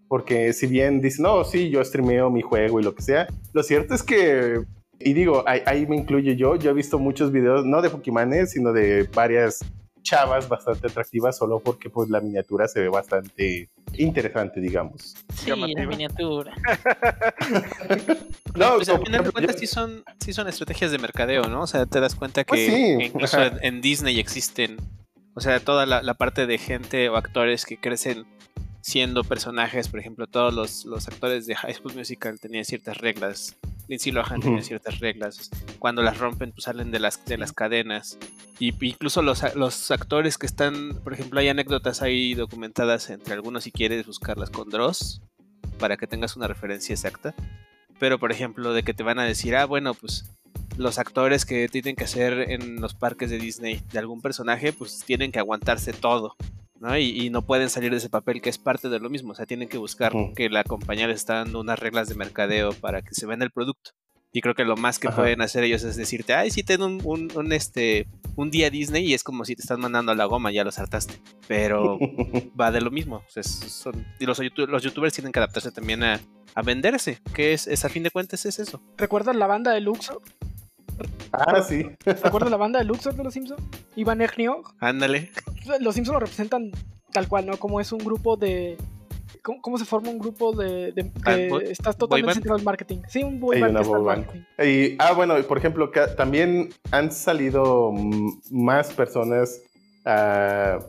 Porque 0.07 0.53
si 0.53 0.67
bien 0.67 1.01
dicen, 1.01 1.23
no, 1.23 1.43
sí, 1.43 1.69
yo 1.69 1.83
streameo 1.83 2.29
mi 2.29 2.41
juego 2.41 2.79
y 2.79 2.83
lo 2.83 2.93
que 2.93 3.01
sea, 3.01 3.27
lo 3.53 3.63
cierto 3.63 3.95
es 3.95 4.03
que, 4.03 4.61
y 4.99 5.13
digo, 5.13 5.43
ahí, 5.47 5.61
ahí 5.65 5.87
me 5.87 5.95
incluyo 5.95 6.33
yo, 6.33 6.55
yo 6.55 6.71
he 6.71 6.73
visto 6.73 6.99
muchos 6.99 7.31
videos, 7.31 7.65
no 7.65 7.81
de 7.81 7.89
Pokémon, 7.89 8.45
sino 8.47 8.71
de 8.71 9.09
varias 9.13 9.59
chavas 10.03 10.47
bastante 10.47 10.85
atractivas, 10.87 11.35
solo 11.35 11.59
porque 11.59 11.89
pues 11.89 12.09
la 12.11 12.21
miniatura 12.21 12.67
se 12.67 12.79
ve 12.79 12.89
bastante 12.89 13.69
interesante, 13.97 14.61
digamos. 14.61 15.15
Sí, 15.33 15.49
la 15.49 15.55
Llamativa. 15.55 15.85
miniatura. 15.87 16.53
No, 18.55 18.75
Pues 18.75 18.87
al 18.87 19.03
final 19.03 19.25
de 19.25 19.31
cuentas 19.31 19.57
sí 19.59 19.67
son, 19.67 20.03
sí 20.23 20.31
son 20.31 20.47
estrategias 20.47 20.89
de 20.91 20.97
mercadeo, 20.97 21.43
¿no? 21.49 21.63
O 21.63 21.67
sea, 21.67 21.85
te 21.85 21.99
das 21.99 22.15
cuenta 22.15 22.45
que, 22.45 22.47
Pues 22.49 22.65
sí, 22.67 22.95
que 22.97 23.05
incluso 23.07 23.41
en, 23.41 23.57
en 23.61 23.81
Disney 23.81 24.17
existen, 24.17 24.77
o 25.33 25.41
sea, 25.41 25.59
toda 25.59 25.85
la, 25.85 26.01
la 26.01 26.13
parte 26.13 26.47
de 26.47 26.57
gente 26.57 27.09
o 27.09 27.17
actores 27.17 27.65
que 27.65 27.77
crecen 27.77 28.25
siendo 28.85 29.23
personajes, 29.23 29.87
por 29.87 29.99
ejemplo, 29.99 30.27
todos 30.27 30.53
los, 30.53 30.85
los 30.85 31.07
actores 31.07 31.47
de 31.47 31.55
High 31.55 31.73
School 31.73 31.95
Musical 31.95 32.39
tenían 32.39 32.65
ciertas 32.65 32.99
reglas, 32.99 33.55
Lindsay 33.87 34.11
Lohan 34.11 34.39
tenía 34.39 34.61
ciertas 34.61 34.99
reglas, 34.99 35.49
cuando 35.79 36.03
las 36.03 36.19
rompen 36.19 36.51
pues 36.51 36.65
salen 36.65 36.91
de 36.91 36.99
las, 36.99 37.25
de 37.25 37.39
las 37.39 37.51
cadenas, 37.51 38.19
y 38.59 38.75
incluso 38.85 39.23
los, 39.23 39.41
los 39.55 39.89
actores 39.89 40.37
que 40.37 40.45
están, 40.45 41.01
por 41.03 41.13
ejemplo, 41.13 41.39
hay 41.39 41.47
anécdotas 41.47 42.03
ahí 42.03 42.35
documentadas 42.35 43.09
entre 43.09 43.33
algunos 43.33 43.63
si 43.63 43.71
quieres 43.71 44.05
buscarlas 44.05 44.51
con 44.51 44.69
Dross, 44.69 45.19
para 45.79 45.97
que 45.97 46.05
tengas 46.05 46.35
una 46.35 46.47
referencia 46.47 46.93
exacta. 46.93 47.33
Pero, 47.97 48.19
por 48.19 48.31
ejemplo, 48.31 48.71
de 48.71 48.83
que 48.83 48.93
te 48.93 49.01
van 49.01 49.17
a 49.17 49.23
decir, 49.23 49.55
ah, 49.55 49.65
bueno, 49.65 49.95
pues 49.95 50.31
los 50.77 50.99
actores 50.99 51.45
que 51.45 51.67
tienen 51.69 51.95
que 51.95 52.03
hacer 52.03 52.51
en 52.51 52.79
los 52.81 52.93
parques 52.93 53.31
de 53.31 53.39
Disney 53.39 53.81
de 53.91 53.97
algún 53.97 54.21
personaje, 54.21 54.73
pues 54.73 55.03
tienen 55.07 55.31
que 55.31 55.39
aguantarse 55.39 55.91
todo, 55.91 56.35
¿no? 56.79 56.97
Y, 56.97 57.25
y 57.25 57.29
no 57.29 57.41
pueden 57.43 57.69
salir 57.69 57.91
de 57.91 57.97
ese 57.97 58.09
papel 58.09 58.41
que 58.41 58.49
es 58.49 58.57
parte 58.57 58.89
de 58.89 58.99
lo 58.99 59.09
mismo. 59.09 59.31
O 59.31 59.35
sea, 59.35 59.45
tienen 59.45 59.69
que 59.69 59.77
buscar 59.77 60.13
que 60.35 60.49
la 60.49 60.63
compañía 60.63 61.07
les 61.07 61.17
está 61.17 61.35
dando 61.35 61.59
unas 61.59 61.79
reglas 61.79 62.09
de 62.09 62.15
mercadeo 62.15 62.73
para 62.73 63.01
que 63.01 63.13
se 63.13 63.25
venda 63.25 63.45
el 63.45 63.51
producto. 63.51 63.91
Y 64.31 64.41
creo 64.41 64.53
que 64.53 64.65
lo 64.65 64.75
más 64.75 64.99
que 64.99 65.07
Ajá. 65.07 65.15
pueden 65.15 65.41
hacer 65.41 65.63
ellos 65.63 65.83
es 65.83 65.95
decirte, 65.95 66.33
ay, 66.33 66.51
sí, 66.51 66.61
ten 66.61 66.81
un, 66.81 66.99
un, 67.05 67.31
un, 67.35 67.53
este, 67.53 68.05
un 68.35 68.51
día 68.51 68.69
Disney 68.69 69.05
y 69.05 69.13
es 69.13 69.23
como 69.23 69.45
si 69.45 69.55
te 69.55 69.61
están 69.61 69.79
mandando 69.79 70.11
a 70.11 70.15
la 70.15 70.25
goma, 70.25 70.51
ya 70.51 70.65
los 70.65 70.77
hartaste. 70.77 71.13
Pero 71.47 71.97
va 72.59 72.69
de 72.71 72.81
lo 72.81 72.91
mismo. 72.91 73.17
O 73.25 73.29
sea, 73.29 73.43
son- 73.43 74.05
y 74.19 74.25
los, 74.25 74.41
los 74.67 74.83
youtubers 74.83 75.13
tienen 75.13 75.31
que 75.31 75.39
adaptarse 75.39 75.71
también 75.71 76.03
a, 76.03 76.19
a 76.53 76.61
venderse, 76.63 77.19
que 77.33 77.53
es, 77.53 77.65
es 77.67 77.85
a 77.85 77.89
fin 77.89 78.03
de 78.03 78.11
cuentas 78.11 78.45
es 78.45 78.59
eso. 78.59 78.81
¿Recuerdas 78.97 79.37
la 79.37 79.47
banda 79.47 79.71
de 79.71 79.79
Luxor? 79.79 80.21
Ah, 81.31 81.61
sí. 81.61 81.85
¿Recuerdas 82.05 82.51
la 82.51 82.57
banda 82.57 82.79
de 82.79 82.85
Luxor 82.85 83.13
de 83.15 83.23
los 83.23 83.33
Simpsons? 83.33 83.61
Ivan 83.95 84.21
Egniog. 84.21 84.73
Ándale. 84.79 85.31
Los 85.79 85.95
Simpsons 85.95 86.13
lo 86.15 86.19
representan 86.19 86.71
tal 87.11 87.27
cual, 87.27 87.45
¿no? 87.45 87.57
Como 87.57 87.79
es 87.79 87.91
un 87.91 87.99
grupo 87.99 88.35
de. 88.37 88.77
¿Cómo, 89.41 89.61
cómo 89.61 89.77
se 89.77 89.85
forma 89.85 90.09
un 90.09 90.17
grupo 90.19 90.53
de. 90.55 90.91
de 90.91 91.11
Ah, 91.23 91.35
que 91.35 91.49
boy- 91.49 91.63
está 91.65 91.91
boy 91.91 91.97
totalmente 91.99 92.33
centrado 92.35 92.57
al 92.57 92.63
marketing? 92.63 92.97
Sí, 93.07 93.23
un 93.23 93.39
boy 93.39 93.57
Hay 93.57 93.61
band 93.61 93.85
boy 93.85 94.01
band. 94.03 94.25
marketing. 94.25 94.41
Y, 94.67 94.95
ah, 94.99 95.13
bueno, 95.13 95.37
y 95.37 95.43
por 95.43 95.57
ejemplo, 95.57 95.91
también 96.17 96.69
han 96.91 97.11
salido 97.11 97.91
más 98.51 98.91
personas. 98.93 99.61
ah, 100.05 100.79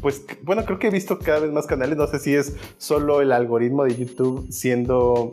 pues 0.00 0.24
bueno, 0.42 0.64
creo 0.64 0.78
que 0.80 0.88
he 0.88 0.90
visto 0.90 1.18
cada 1.18 1.38
vez 1.40 1.52
más 1.52 1.66
canales. 1.66 1.96
No 1.96 2.06
sé 2.08 2.18
si 2.18 2.34
es 2.34 2.56
solo 2.76 3.20
el 3.20 3.30
algoritmo 3.32 3.84
de 3.84 3.94
YouTube 3.96 4.46
siendo. 4.50 5.32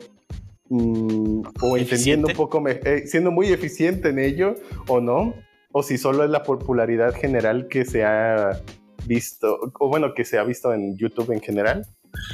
Mm, 0.69 1.41
o 1.61 1.77
entendiendo 1.77 2.27
un 2.27 2.33
poco, 2.33 2.63
eh, 2.67 3.03
siendo 3.05 3.31
muy 3.31 3.47
eficiente 3.47 4.09
en 4.09 4.19
ello 4.19 4.55
o 4.87 4.99
no. 5.01 5.33
O 5.71 5.83
si 5.83 5.99
solo 5.99 6.23
es 6.23 6.31
la 6.31 6.41
popularidad 6.41 7.13
general 7.13 7.67
que 7.67 7.85
se 7.85 8.03
ha 8.03 8.59
visto, 9.05 9.59
o 9.79 9.87
bueno, 9.87 10.15
que 10.15 10.25
se 10.25 10.39
ha 10.39 10.43
visto 10.43 10.73
en 10.73 10.97
YouTube 10.97 11.31
en 11.31 11.41
general. 11.41 11.85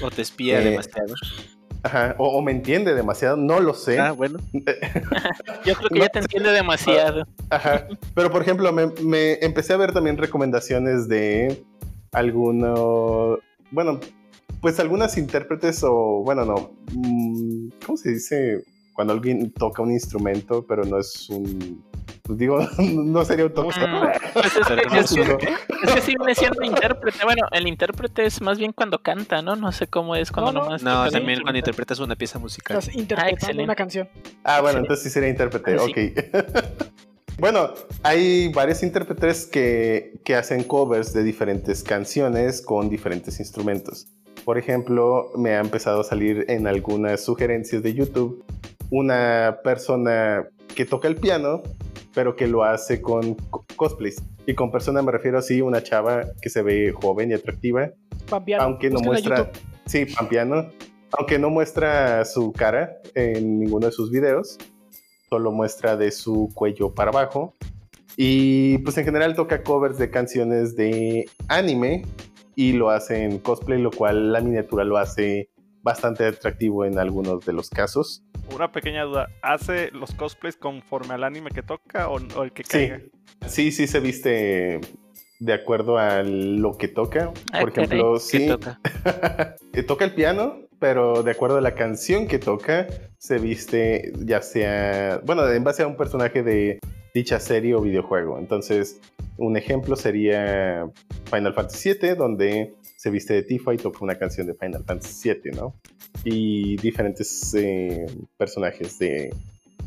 O 0.02 0.10
te 0.10 0.22
espía 0.22 0.62
Eh, 0.62 0.70
demasiado. 0.70 1.14
Ajá, 1.84 2.16
o, 2.18 2.30
o 2.30 2.42
me 2.42 2.52
entiende 2.54 2.96
demasiado, 2.96 3.36
no 3.38 3.60
lo 3.60 3.74
sé. 3.74 4.00
Ah, 4.00 4.12
bueno. 4.14 4.40
Yo 5.66 5.76
creo 5.76 5.90
que 5.90 6.00
No 6.00 6.06
ya 6.06 6.10
te 6.10 6.20
sé. 6.20 6.26
entiende 6.26 6.52
demasiado. 6.52 7.28
Ajá. 7.50 7.88
Pero 8.16 8.32
por 8.32 8.42
ejemplo, 8.42 8.72
me, 8.72 8.88
me 9.04 9.34
empecé 9.46 9.74
a 9.74 9.78
ver 9.78 9.92
también 9.92 10.18
recomendaciones 10.18 11.08
de 11.10 11.62
algunos, 12.14 13.40
bueno, 13.72 14.00
pues 14.62 14.80
algunas 14.80 15.18
intérpretes 15.18 15.84
o, 15.84 16.22
bueno, 16.24 16.46
no, 16.46 16.72
mm, 16.94 17.70
¿cómo 17.86 17.98
se 17.98 18.12
dice? 18.12 18.64
Cuando 18.94 19.12
alguien 19.14 19.52
toca 19.52 19.82
un 19.82 19.92
instrumento, 19.92 20.66
pero 20.66 20.86
no 20.86 20.98
es 20.98 21.30
un, 21.30 21.84
pues 22.24 22.40
digo, 22.40 22.58
no 22.80 23.26
sería 23.26 23.46
un 23.46 23.54
toque. 23.54 23.78
Mm, 23.80 24.02
pues 24.34 24.56
es, 24.56 24.68
que, 24.68 24.98
es, 25.00 25.12
es 25.12 25.18
un- 25.30 25.38
que- 25.38 25.48
es 25.84 25.94
que 25.96 26.02
sí 26.02 26.16
viene 26.18 26.34
siendo 26.34 26.64
intérprete. 26.64 27.20
Bueno, 27.26 27.42
el 27.52 27.68
intérprete 27.68 28.26
es 28.26 28.42
más 28.42 28.58
bien 28.58 28.72
cuando 28.72 29.00
canta, 29.02 29.42
¿no? 29.42 29.56
No 29.58 29.72
sé 29.74 29.88
cómo 29.88 30.16
es 30.16 30.32
cuando 30.32 30.54
No, 30.54 30.60
no. 30.60 30.66
nomás. 30.66 30.84
No, 30.84 31.10
también 31.12 31.42
cuando 31.42 31.58
interpretas 31.60 32.00
una 32.00 32.16
pieza 32.16 32.40
musical. 32.40 32.78
Estás 32.78 32.96
interpretando 32.96 33.36
excelente. 33.36 33.64
una 33.66 33.76
canción. 33.76 34.08
Ah, 34.46 34.62
bueno, 34.62 34.78
Sí. 34.80 34.84
entonces 34.84 35.04
sí 35.04 35.10
sería 35.10 35.30
intérprete, 35.30 35.76
Ah, 35.76 35.80
sí. 35.86 35.92
ok. 35.92 36.90
bueno, 37.40 37.74
hay 38.04 38.48
varios 38.54 38.82
intérpretes 38.82 39.46
que, 39.46 40.14
que 40.24 40.36
hacen 40.36 40.64
covers 40.64 41.12
de 41.12 41.24
diferentes 41.24 41.84
canciones 41.84 42.62
con 42.62 42.88
diferentes 42.90 43.40
instrumentos. 43.42 44.08
Por 44.46 44.58
ejemplo, 44.60 45.32
me 45.36 45.56
ha 45.56 45.60
empezado 45.60 46.02
a 46.02 46.04
salir 46.04 46.46
en 46.50 46.68
algunas 46.68 47.24
sugerencias 47.24 47.82
de 47.84 47.94
YouTube 47.94 48.46
una 48.92 49.58
persona 49.64 50.48
que 50.76 50.86
toca 50.86 51.08
el 51.08 51.16
piano, 51.16 51.64
pero 52.14 52.36
que 52.36 52.46
lo 52.48 52.64
hace 52.64 53.02
con 53.02 53.34
co- 53.50 53.66
cosplays. 53.76 54.22
Y 54.46 54.54
con 54.54 54.72
persona 54.72 55.02
me 55.02 55.12
refiero 55.12 55.40
así, 55.40 55.62
una 55.62 55.82
chava 55.82 56.22
que 56.42 56.50
se 56.50 56.62
ve 56.62 56.92
joven 56.94 57.32
y 57.32 57.34
atractiva, 57.34 57.90
Pampiano. 58.30 58.64
aunque 58.64 58.90
no 58.92 59.00
muestra, 59.00 59.52
sí, 59.86 60.06
pampiano, 60.06 60.70
aunque 61.18 61.40
no 61.40 61.50
muestra 61.50 62.24
su 62.26 62.52
cara 62.54 62.98
en 63.16 63.60
ninguno 63.60 63.88
de 63.88 63.92
sus 63.92 64.12
videos, 64.12 64.58
solo 65.28 65.52
muestra 65.52 65.98
de 65.98 66.12
su 66.12 66.52
cuello 66.54 66.94
para 66.94 67.10
abajo. 67.10 67.56
Y 68.18 68.78
pues 68.80 68.98
en 69.00 69.06
general 69.06 69.36
toca 69.36 69.64
covers 69.64 69.98
de 69.98 70.10
canciones 70.12 70.76
de 70.76 71.26
anime 71.48 72.04
y 72.56 72.74
lo 72.74 72.90
hace 72.90 73.24
en 73.24 73.40
cosplay, 73.40 73.82
lo 73.82 73.92
cual 73.92 74.32
la 74.34 74.42
miniatura 74.42 74.84
lo 74.84 74.98
hace 74.98 75.50
bastante 75.82 76.26
atractivo 76.26 76.84
en 76.86 76.98
algunos 76.98 77.46
de 77.46 77.54
los 77.54 77.70
casos. 77.70 78.24
Una 78.54 78.72
pequeña 78.72 79.04
duda. 79.04 79.28
¿Hace 79.42 79.92
los 79.92 80.14
cosplays 80.16 80.56
conforme 80.56 81.14
al 81.14 81.24
anime 81.24 81.52
que 81.52 81.62
toca 81.62 82.10
o, 82.10 82.18
o 82.36 82.44
el 82.44 82.52
que 82.54 82.64
Sí, 82.64 82.70
caiga? 82.72 83.02
sí, 83.46 83.72
sí 83.72 83.86
se 83.88 84.00
viste 84.00 84.82
de 85.40 85.54
acuerdo 85.54 85.98
a 85.98 86.24
lo 86.24 86.78
que 86.78 86.88
toca. 86.88 87.32
Ah, 87.52 87.60
Por 87.60 87.70
ejemplo, 87.70 88.14
¿Qué 88.16 88.20
sí, 88.20 88.48
toca? 88.48 88.80
Toca 89.88 90.06
el 90.06 90.14
piano, 90.14 90.62
pero 90.80 91.22
de 91.22 91.32
acuerdo 91.32 91.58
a 91.58 91.62
la 91.62 91.76
canción 91.76 92.28
que 92.28 92.40
toca, 92.40 92.88
se 93.18 93.38
viste 93.38 94.12
ya 94.26 94.42
sea, 94.42 95.22
bueno, 95.26 95.48
en 95.52 95.64
base 95.64 95.84
a 95.84 95.88
un 95.88 95.98
personaje 95.98 96.42
de 96.42 96.80
dicha 97.16 97.40
serie 97.40 97.74
o 97.74 97.82
videojuego. 97.82 98.38
Entonces, 98.38 99.00
un 99.38 99.58
ejemplo 99.58 99.96
sería 99.96 100.88
Final 101.32 101.54
Fantasy 101.56 101.94
VII, 101.94 102.16
donde 102.16 102.76
se 102.98 103.10
viste 103.10 103.34
de 103.34 103.44
Tifa 103.44 103.74
y 103.74 103.78
toca 103.78 104.00
una 104.02 104.16
canción 104.16 104.46
de 104.46 104.54
Final 104.54 104.84
Fantasy 104.84 105.32
VII, 105.32 105.52
¿no? 105.54 105.74
Y 106.26 106.76
diferentes 106.78 107.54
eh, 107.58 108.06
personajes 108.38 109.00
de 109.00 109.34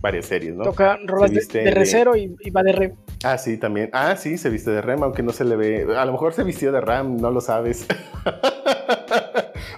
varias 0.00 0.26
series, 0.26 0.54
¿no? 0.54 0.64
Toca 0.64 0.98
rolas 1.04 1.30
de, 1.32 1.44
de 1.44 1.64
de- 1.64 1.70
recero 1.72 2.16
y, 2.16 2.34
y 2.40 2.50
va 2.50 2.62
de 2.62 2.72
re. 2.72 2.94
Ah, 3.24 3.36
sí, 3.36 3.58
también. 3.58 3.90
Ah, 3.92 4.16
sí, 4.16 4.38
se 4.38 4.48
viste 4.48 4.70
de 4.70 4.80
Rem, 4.80 5.02
aunque 5.02 5.22
no 5.22 5.32
se 5.32 5.44
le 5.44 5.56
ve. 5.56 5.86
A 5.96 6.04
lo 6.04 6.12
mejor 6.12 6.32
se 6.32 6.44
vistió 6.44 6.72
de 6.72 6.80
Ram, 6.80 7.16
no 7.20 7.30
lo 7.30 7.40
sabes. 7.40 7.86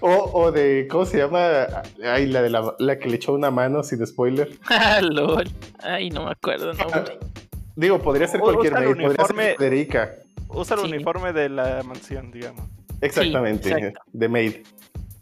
o, 0.01 0.31
o 0.33 0.53
de, 0.53 0.87
¿cómo 0.91 1.05
se 1.07 1.19
llama? 1.19 1.67
Ay, 2.05 2.27
la 2.27 2.43
de 2.43 2.51
la, 2.51 2.75
la 2.79 2.99
que 2.99 3.09
le 3.09 3.17
echó 3.17 3.33
una 3.33 3.51
mano 3.51 3.83
sin 3.83 4.07
spoiler. 4.07 4.51
Ah, 4.69 5.01
lol. 5.03 5.49
Ay, 5.83 6.11
no 6.11 6.25
me 6.25 6.31
acuerdo, 6.33 6.73
no. 6.75 6.85
Digo, 7.77 7.99
podría 8.01 8.27
ser 8.29 8.41
O- 8.41 8.45
cualquier 8.45 8.73
usa 8.75 8.83
el 8.85 8.97
podría 8.97 9.25
ser 9.27 9.57
Federica. 9.57 10.15
Usa 10.49 10.77
el 10.77 10.83
Sí. 10.83 10.93
uniforme 10.95 11.33
de 11.33 11.49
la 11.49 11.83
mansión, 11.85 12.31
digamos. 12.33 12.65
Exactamente, 13.01 13.95
de 14.13 14.29
Maid. 14.29 14.55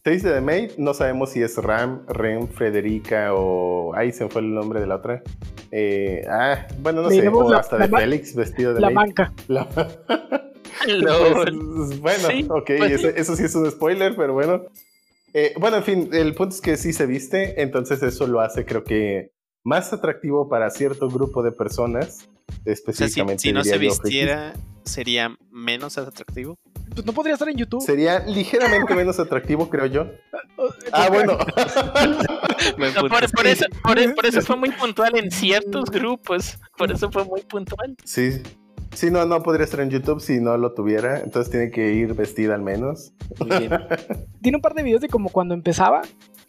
Se 0.04 0.10
dice 0.12 0.30
de 0.30 0.40
Maid, 0.40 0.70
no 0.78 0.94
sabemos 0.94 1.30
si 1.30 1.42
es 1.42 1.56
Ram, 1.58 2.06
Rem, 2.08 2.48
Federica 2.48 3.34
o. 3.34 3.92
Ahí 3.94 4.10
se 4.12 4.26
fue 4.28 4.40
el 4.40 4.54
nombre 4.54 4.80
de 4.80 4.86
la 4.86 4.96
otra. 4.96 5.22
Eh, 5.70 6.24
ah, 6.30 6.66
bueno, 6.78 7.02
no 7.02 7.10
Le 7.10 7.20
sé. 7.20 7.28
O 7.28 7.50
la- 7.50 7.58
hasta 7.58 7.76
la 7.78 7.86
de 7.88 7.96
Félix 7.96 8.34
vestido 8.34 8.72
de 8.72 8.80
La 8.80 8.86
Maid. 8.88 8.96
manca. 9.08 9.32
La-. 9.48 9.68
Pues, 10.87 12.00
bueno, 12.00 12.28
Sí, 12.28 12.46
ok, 12.48 12.70
pues 12.78 12.92
eso, 12.92 13.09
eso 13.09 13.37
sí 13.37 13.44
es 13.44 13.54
un 13.54 13.70
spoiler, 13.70 14.14
pero 14.16 14.33
bueno. 14.35 14.64
Eh, 15.35 15.52
bueno, 15.59 15.76
en 15.78 15.85
fin, 15.85 16.09
el 16.12 16.35
punto 16.35 16.54
es 16.54 16.61
que 16.61 16.76
sí 16.76 16.92
se 16.92 17.07
viste, 17.07 17.61
entonces 17.62 18.02
eso 18.02 18.26
lo 18.26 18.40
hace 18.40 18.64
creo 18.64 18.83
que 18.85 19.31
más 19.62 19.92
atractivo 19.92 20.48
para 20.48 20.70
cierto 20.70 21.09
grupo 21.09 21.42
de 21.42 21.52
personas, 21.52 22.26
O 22.28 22.52
sea, 22.52 22.64
si, 22.64 22.70
específicamente. 22.72 23.42
si 23.42 23.52
no 23.52 23.62
se 23.62 23.76
vistiera, 23.78 24.54
sería 24.85 25.37
menos 25.50 25.98
atractivo. 25.98 26.57
Pues 26.94 27.04
no 27.04 27.12
podría 27.12 27.35
estar 27.35 27.48
en 27.48 27.57
YouTube. 27.59 27.83
Sería 27.83 28.20
ligeramente 28.20 28.94
menos 28.94 29.20
atractivo, 29.20 29.68
creo 29.68 29.87
yo. 29.87 30.07
Oh, 30.61 30.68
Ah, 30.90 31.09
bueno. 31.09 31.38
Por, 33.09 33.31
por 33.31 33.46
eso, 33.46 33.64
por, 33.85 34.14
por 34.16 34.26
eso 34.26 34.40
fue 34.40 34.57
muy 34.57 34.72
puntual 34.72 35.16
en 35.16 35.31
ciertos 35.31 35.88
grupos. 35.88 36.59
Por 36.76 36.90
eso 36.90 37.12
fue 37.12 37.24
muy 37.24 37.42
puntual. 37.42 37.94
sí. 38.04 38.42
Sí, 38.94 39.11
no, 39.11 39.24
no 39.27 39.42
podría 39.42 39.64
estar 39.64 39.81
en 39.81 39.90
YouTube 39.90 40.20
si 40.20 40.40
no 40.40 40.57
lo 40.57 40.72
tuviera, 40.72 41.20
entonces 41.20 41.51
tiene 41.51 41.70
que 41.70 41.92
ir 41.92 42.14
vestida 42.14 42.55
al 42.55 42.62
menos. 42.62 43.12
Muy 43.38 43.59
bien. 43.59 43.70
Tiene 44.42 44.57
un 44.57 44.62
par 44.62 44.74
de 44.74 44.83
videos 44.83 45.01
de 45.01 45.09
como 45.09 45.29
cuando 45.31 45.55
empezaba. 45.55 46.03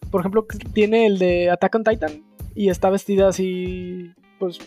Por 0.09 0.21
ejemplo, 0.21 0.45
tiene 0.73 1.05
el 1.05 1.19
de 1.19 1.49
Attack 1.51 1.75
on 1.75 1.83
Titan 1.83 2.23
y 2.55 2.69
está 2.69 2.89
vestida 2.89 3.27
así, 3.27 4.11
pues, 4.39 4.57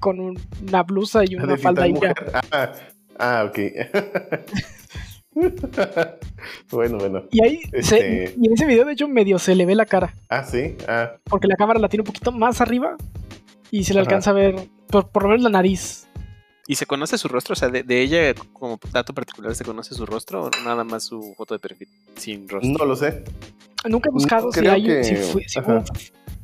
con 0.00 0.18
un- 0.18 0.40
una 0.66 0.82
blusa 0.82 1.22
y 1.24 1.36
una 1.36 1.46
De 1.46 1.58
falda 1.58 1.84
Titán 1.84 1.96
y 1.96 2.00
ya. 2.00 2.08
Mujer. 2.08 2.32
Ah, 2.50 2.72
ah, 3.18 3.44
ok. 3.48 3.58
bueno, 6.72 6.98
bueno. 6.98 7.22
Y 7.30 7.44
ahí, 7.44 7.60
se- 7.72 7.78
Este- 7.78 8.34
y 8.40 8.46
en 8.46 8.52
ese 8.54 8.66
video, 8.66 8.84
de 8.84 8.92
hecho, 8.94 9.08
medio 9.08 9.38
se 9.38 9.54
le 9.54 9.66
ve 9.66 9.74
la 9.74 9.86
cara. 9.86 10.14
Ah, 10.28 10.44
sí. 10.44 10.76
Ah, 10.88 11.12
Porque 11.24 11.46
la 11.46 11.56
cámara 11.56 11.78
la 11.78 11.88
tiene 11.88 12.02
un 12.02 12.06
poquito 12.06 12.32
más 12.32 12.60
arriba 12.60 12.96
y 13.70 13.84
se 13.84 13.94
le 13.94 14.00
Ajá. 14.00 14.08
alcanza 14.08 14.30
a 14.30 14.34
ver, 14.34 14.56
por, 14.88 15.08
por 15.10 15.22
lo 15.24 15.28
menos 15.30 15.44
la 15.44 15.50
nariz. 15.50 16.08
¿Y 16.66 16.76
se 16.76 16.86
conoce 16.86 17.18
su 17.18 17.28
rostro? 17.28 17.54
O 17.54 17.56
sea, 17.56 17.68
de, 17.68 17.82
de 17.82 18.00
ella, 18.02 18.34
como 18.52 18.78
dato 18.92 19.12
particular, 19.12 19.54
¿se 19.54 19.64
conoce 19.64 19.94
su 19.94 20.06
rostro 20.06 20.44
o 20.44 20.50
nada 20.64 20.84
más 20.84 21.04
su 21.04 21.34
foto 21.36 21.54
de 21.54 21.58
perfil 21.58 21.88
sin 22.16 22.48
rostro? 22.48 22.70
no 22.78 22.84
lo 22.84 22.94
sé. 22.96 23.24
Nunca 23.88 24.08
he 24.10 24.12
buscado 24.12 24.46
No, 24.46 24.52
si, 24.52 24.66
hay, 24.66 24.82
que- 24.84 25.04
si, 25.04 25.16
fue- 25.16 25.42
si 25.48 25.58
ajá. 25.58 25.76
hubo, 25.78 25.84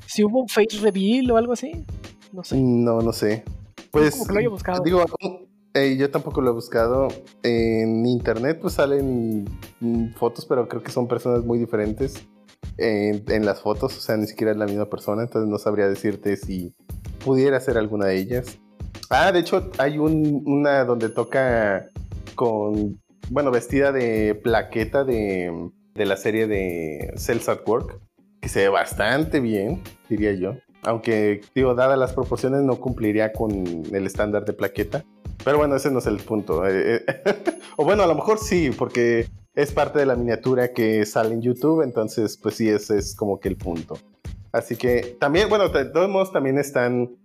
si 0.07 0.24
hubo 0.24 0.40
un 0.42 0.48
face 0.48 0.79
reveal 0.81 1.31
o 1.31 1.37
algo 1.37 1.52
así. 1.52 1.85
No 2.33 2.42
sé. 2.42 2.57
No, 2.59 3.00
no 3.02 3.12
sé. 3.12 3.44
Pues 3.90 4.12
como 4.12 4.26
que 4.26 4.33
lo 4.33 4.38
haya 4.40 4.48
buscado. 4.48 4.83
digo, 4.83 5.05
eh, 5.74 5.96
yo 5.96 6.11
tampoco 6.11 6.40
lo 6.40 6.50
he 6.50 6.55
buscado. 6.55 7.09
En 7.42 8.05
internet 8.07 8.59
pues 8.61 8.74
salen 8.74 9.44
fotos, 10.16 10.44
pero 10.46 10.66
creo 10.68 10.83
que 10.83 10.90
son 10.90 11.07
personas 11.07 11.44
muy 11.44 11.59
diferentes 11.59 12.14
en, 12.79 13.22
en 13.29 13.46
las 13.46 13.61
fotos. 13.61 13.96
O 13.96 14.00
sea, 14.00 14.16
ni 14.16 14.26
siquiera 14.26 14.52
es 14.52 14.59
la 14.59 14.66
misma 14.66 14.87
persona, 14.87 15.22
entonces 15.22 15.48
no 15.48 15.59
sabría 15.59 15.88
decirte 15.88 16.37
si 16.37 16.74
pudiera 17.24 17.61
ser 17.61 17.76
alguna 17.79 18.07
de 18.07 18.16
ellas. 18.18 18.59
Ah, 19.11 19.31
de 19.33 19.40
hecho 19.40 19.71
hay 19.79 19.99
un, 19.99 20.42
una 20.47 20.85
donde 20.85 21.09
toca 21.09 21.88
con, 22.35 23.01
bueno, 23.31 23.51
vestida 23.51 23.92
de 23.92 24.35
plaqueta 24.35 25.05
de, 25.05 25.71
de 25.95 26.07
la 26.07 26.16
serie 26.16 26.47
de 26.47 27.12
Cells 27.16 27.49
at 27.49 27.61
Work, 27.66 28.01
que 28.40 28.49
se 28.49 28.61
ve 28.61 28.69
bastante 28.69 29.40
bien, 29.40 29.83
diría 30.09 30.33
yo. 30.33 30.55
aunque, 30.83 31.40
digo, 31.55 31.75
dadas 31.75 31.99
las 31.99 32.12
proporciones, 32.12 32.62
no 32.62 32.77
cumpliría 32.77 33.33
con 33.33 33.53
el 33.92 34.07
estándar 34.07 34.45
de 34.45 34.53
plaqueta. 34.53 35.05
Pero 35.45 35.59
bueno, 35.59 35.77
ese 35.77 35.90
no 35.90 35.99
es 35.99 36.07
el 36.07 36.19
punto. 36.19 36.66
Eh, 36.66 36.97
eh, 36.97 37.05
o 37.77 37.85
bueno, 37.85 38.03
a 38.03 38.07
lo 38.07 38.14
mejor 38.14 38.38
sí, 38.38 38.71
porque 38.77 39.29
es 39.55 39.73
parte 39.73 39.99
de 39.99 40.07
la 40.07 40.16
miniatura 40.16 40.73
que 40.73 41.05
sale 41.07 41.35
en 41.35 41.42
YouTube, 41.42 41.83
entonces, 41.83 42.37
pues 42.37 42.57
sí, 42.57 42.69
ese 42.69 42.99
es 42.99 43.14
como 43.14 43.40
que 43.40 43.49
el 43.49 43.57
punto. 43.57 43.99
Así 44.53 44.77
que 44.77 45.16
también, 45.21 45.49
bueno, 45.49 45.69
de 45.69 45.85
todos 45.87 46.09
modos, 46.09 46.33
también 46.33 46.59
están 46.59 47.16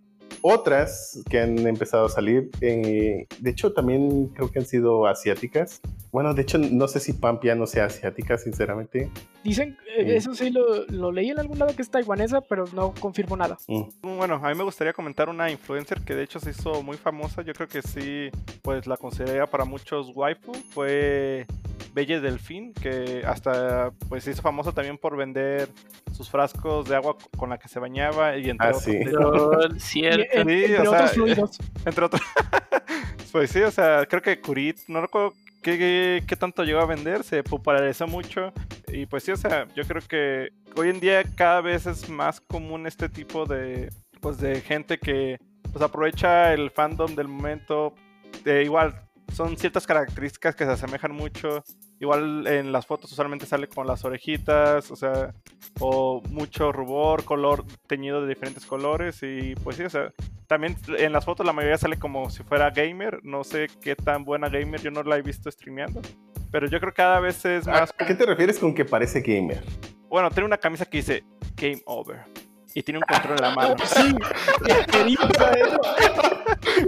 otras 0.41 1.21
que 1.30 1.39
han 1.39 1.58
empezado 1.67 2.06
a 2.06 2.10
salir. 2.10 2.49
eh, 2.62 3.27
de 3.39 3.49
hecho, 3.49 3.73
también 3.73 4.27
creo 4.27 4.51
que 4.51 4.60
han 4.60 4.65
sido 4.65 5.06
asiáticas. 5.08 5.82
Bueno, 6.12 6.34
de 6.34 6.41
hecho, 6.41 6.58
no 6.58 6.88
sé 6.88 6.99
si 6.99 7.13
Pampia 7.13 7.56
no 7.56 7.65
sea 7.67 7.86
asiática, 7.86 8.38
sinceramente. 8.38 9.10
Dicen, 9.43 9.77
eh, 9.97 10.15
eso 10.17 10.34
sí 10.36 10.49
lo, 10.49 10.86
lo 10.88 11.12
leí 11.12 11.30
en 11.30 11.39
algún 11.39 11.58
lado 11.60 11.75
que 11.75 11.82
es 11.82 11.89
taiwanesa, 11.89 12.41
pero 12.41 12.65
no 12.73 12.93
confirmo 12.99 13.38
nada. 13.38 13.58
Mm. 13.67 14.17
Bueno, 14.17 14.36
a 14.43 14.49
mí 14.49 14.56
me 14.56 14.63
gustaría 14.63 14.93
comentar 14.93 15.30
una 15.30 15.49
influencer 15.49 16.01
que 16.01 16.15
de 16.15 16.23
hecho 16.23 16.39
se 16.39 16.49
hizo 16.51 16.84
muy 16.84 16.97
famosa. 16.97 17.41
Yo 17.41 17.54
creo 17.54 17.67
que 17.67 17.82
sí, 17.82 18.30
pues 18.62 18.88
la 18.88 18.97
consideraría 18.97 19.45
para 19.47 19.63
muchos 19.65 20.12
waifu. 20.13 20.54
Fue 20.71 21.45
Belle 21.93 22.19
Delfín, 22.21 22.73
que 22.73 23.21
hasta 23.25 23.91
pues 24.10 24.23
se 24.25 24.32
hizo 24.32 24.41
famosa 24.41 24.71
también 24.73 24.97
por 24.97 25.15
vender 25.17 25.69
sus 26.12 26.30
frascos 26.30 26.88
de 26.88 26.95
agua 26.95 27.15
con 27.38 27.49
la 27.49 27.58
que 27.58 27.67
se 27.67 27.80
bañaba 27.80 28.38
y 28.38 28.49
entre 28.49 28.67
Ah, 28.67 28.71
otros. 28.71 28.84
sí. 28.84 30.01
En- 30.32 30.48
Sí, 30.48 30.63
entre 30.65 30.80
o 30.80 30.82
sea, 30.84 30.91
otros 30.91 31.12
fluidos. 31.12 31.58
Entre 31.86 32.06
otros. 32.06 32.22
pues 33.32 33.52
sí, 33.52 33.62
o 33.62 33.72
sea, 33.72 34.06
creo 34.06 34.22
que 34.22 34.39
Kurit, 34.39 34.78
no 34.88 35.02
recuerdo 35.02 35.34
qué, 35.62 35.78
qué, 35.78 36.24
qué 36.28 36.36
tanto 36.36 36.63
llegó 36.63 36.80
a 36.80 36.86
vender, 36.86 37.24
se 37.24 37.44
popularizó 37.44 38.08
mucho. 38.08 38.54
Y 38.88 39.06
pues 39.06 39.24
sí, 39.24 39.32
o 39.32 39.38
sea, 39.38 39.67
yo 39.76 39.84
creo 39.86 40.02
que 40.08 40.50
hoy 40.76 40.89
en 40.89 41.00
día 41.00 41.24
cada 41.36 41.62
vez 41.62 41.86
es 41.86 42.10
más 42.10 42.41
común 42.41 42.88
este 42.88 43.10
tipo 43.10 43.46
de, 43.46 43.89
pues 44.20 44.38
de 44.39 44.62
gente 44.62 44.98
que 45.00 45.38
pues 45.72 45.84
aprovecha 45.84 46.54
el 46.54 46.72
fandom 46.72 47.15
del 47.15 47.28
momento. 47.28 47.94
De 48.44 48.63
igual, 48.63 49.00
son 49.34 49.58
ciertas 49.58 49.86
características 49.88 50.56
que 50.56 50.65
se 50.65 50.72
asemejan 50.72 51.13
mucho. 51.13 51.63
Igual 52.02 52.48
en 52.48 52.72
las 52.72 52.88
fotos 52.88 53.12
usualmente 53.12 53.46
sale 53.46 53.68
con 53.68 53.86
las 53.86 54.04
orejitas, 54.04 54.90
o 54.90 54.96
sea, 54.96 55.36
o 55.80 56.24
mucho 56.30 56.72
rubor, 56.72 57.24
color 57.24 57.64
teñido 57.86 58.22
de 58.24 58.28
diferentes 58.28 58.66
colores 58.66 59.20
y 59.22 59.54
pues 59.64 59.76
sí, 59.76 59.84
o 59.84 59.90
sea, 59.90 60.12
también 60.48 60.76
en 60.98 61.14
las 61.14 61.26
fotos 61.26 61.46
la 61.46 61.54
mayoría 61.54 61.78
sale 61.78 62.00
como 62.00 62.32
si 62.32 62.42
fuera 62.42 62.72
gamer, 62.72 63.20
no 63.22 63.44
sé 63.44 63.68
qué 63.84 63.96
tan 63.96 64.26
buena 64.26 64.50
gamer, 64.50 64.82
yo 64.82 64.90
no 64.90 65.04
la 65.04 65.18
he 65.18 65.22
visto 65.22 65.52
streameando, 65.52 66.02
pero 66.50 66.66
yo 66.68 66.80
creo 66.80 66.92
que 66.92 66.98
cada 66.98 67.20
vez 67.20 67.46
es 67.46 67.68
¿A 67.68 67.72
más, 67.72 67.94
a 67.96 68.06
qué 68.08 68.16
te 68.16 68.26
refieres 68.26 68.58
con 68.58 68.74
que 68.74 68.84
parece 68.84 69.22
gamer? 69.22 69.64
bueno, 70.10 70.32
tiene 70.32 70.48
una 70.48 70.58
camisa 70.58 70.86
que 70.86 70.98
dice 70.98 71.24
Game 71.56 71.84
Over 71.86 72.24
y 72.74 72.82
tiene 72.82 72.98
un 72.98 73.04
control 73.04 73.38
en 73.38 73.44
la 73.44 73.54
mano, 73.54 73.76
Sí, 73.86 74.16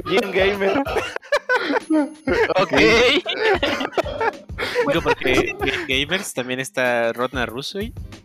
bien 0.06 0.32
gamer. 0.32 0.82
Ok. 2.60 2.73
Digo, 4.88 5.01
porque 5.01 5.55
Ga- 5.57 5.86
Gamers 5.88 6.33
también 6.33 6.59
está 6.59 7.12
Rodna 7.13 7.45
Russo, 7.45 7.79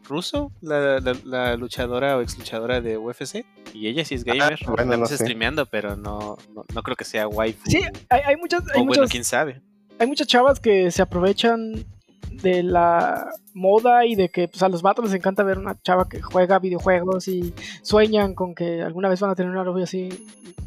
Russo 0.09 0.51
la, 0.61 1.01
la- 1.01 1.17
la 1.25 1.57
luchadora 1.57 2.17
o 2.17 2.21
ex 2.23 2.39
luchadora 2.39 2.81
de 2.81 2.97
UFC. 2.99 3.45
Y 3.75 3.89
ella 3.89 4.05
sí 4.05 4.15
es 4.15 4.25
gamer. 4.25 4.59
Ah, 4.67 4.71
bueno, 4.77 4.97
no 4.97 5.07
sé. 5.07 5.17
streameando, 5.19 5.67
pero 5.67 5.97
no, 5.97 6.37
no, 6.55 6.65
no 6.75 6.83
creo 6.83 6.97
que 6.97 7.05
sea 7.05 7.29
waifu. 7.29 7.71
Sí, 7.71 7.83
hay, 8.09 8.21
hay 8.25 8.37
muchas, 8.37 8.63
hay, 8.75 8.81
o 8.81 8.85
bueno, 8.85 9.03
muchas, 9.03 9.11
quién 9.11 9.25
sabe. 9.25 9.61
hay 9.99 10.07
muchas 10.07 10.27
chavas 10.27 10.59
que 10.61 10.91
se 10.91 11.03
aprovechan 11.03 11.85
de 12.31 12.63
la 12.63 13.29
moda 13.53 14.07
y 14.07 14.15
de 14.15 14.29
que 14.29 14.47
pues, 14.49 14.63
a 14.63 14.69
los 14.69 14.81
vatos 14.81 15.05
les 15.07 15.15
encanta 15.15 15.43
ver 15.43 15.59
una 15.59 15.81
chava 15.83 16.09
que 16.09 16.23
juega 16.23 16.59
videojuegos 16.61 17.27
y 17.29 17.53
sueñan 17.83 18.35
con 18.35 18.55
que 18.55 18.81
alguna 18.83 19.09
vez 19.09 19.21
van 19.21 19.31
a 19.31 19.35
tener 19.35 19.51
una 19.51 19.65
novia 19.65 19.85
así. 19.85 20.09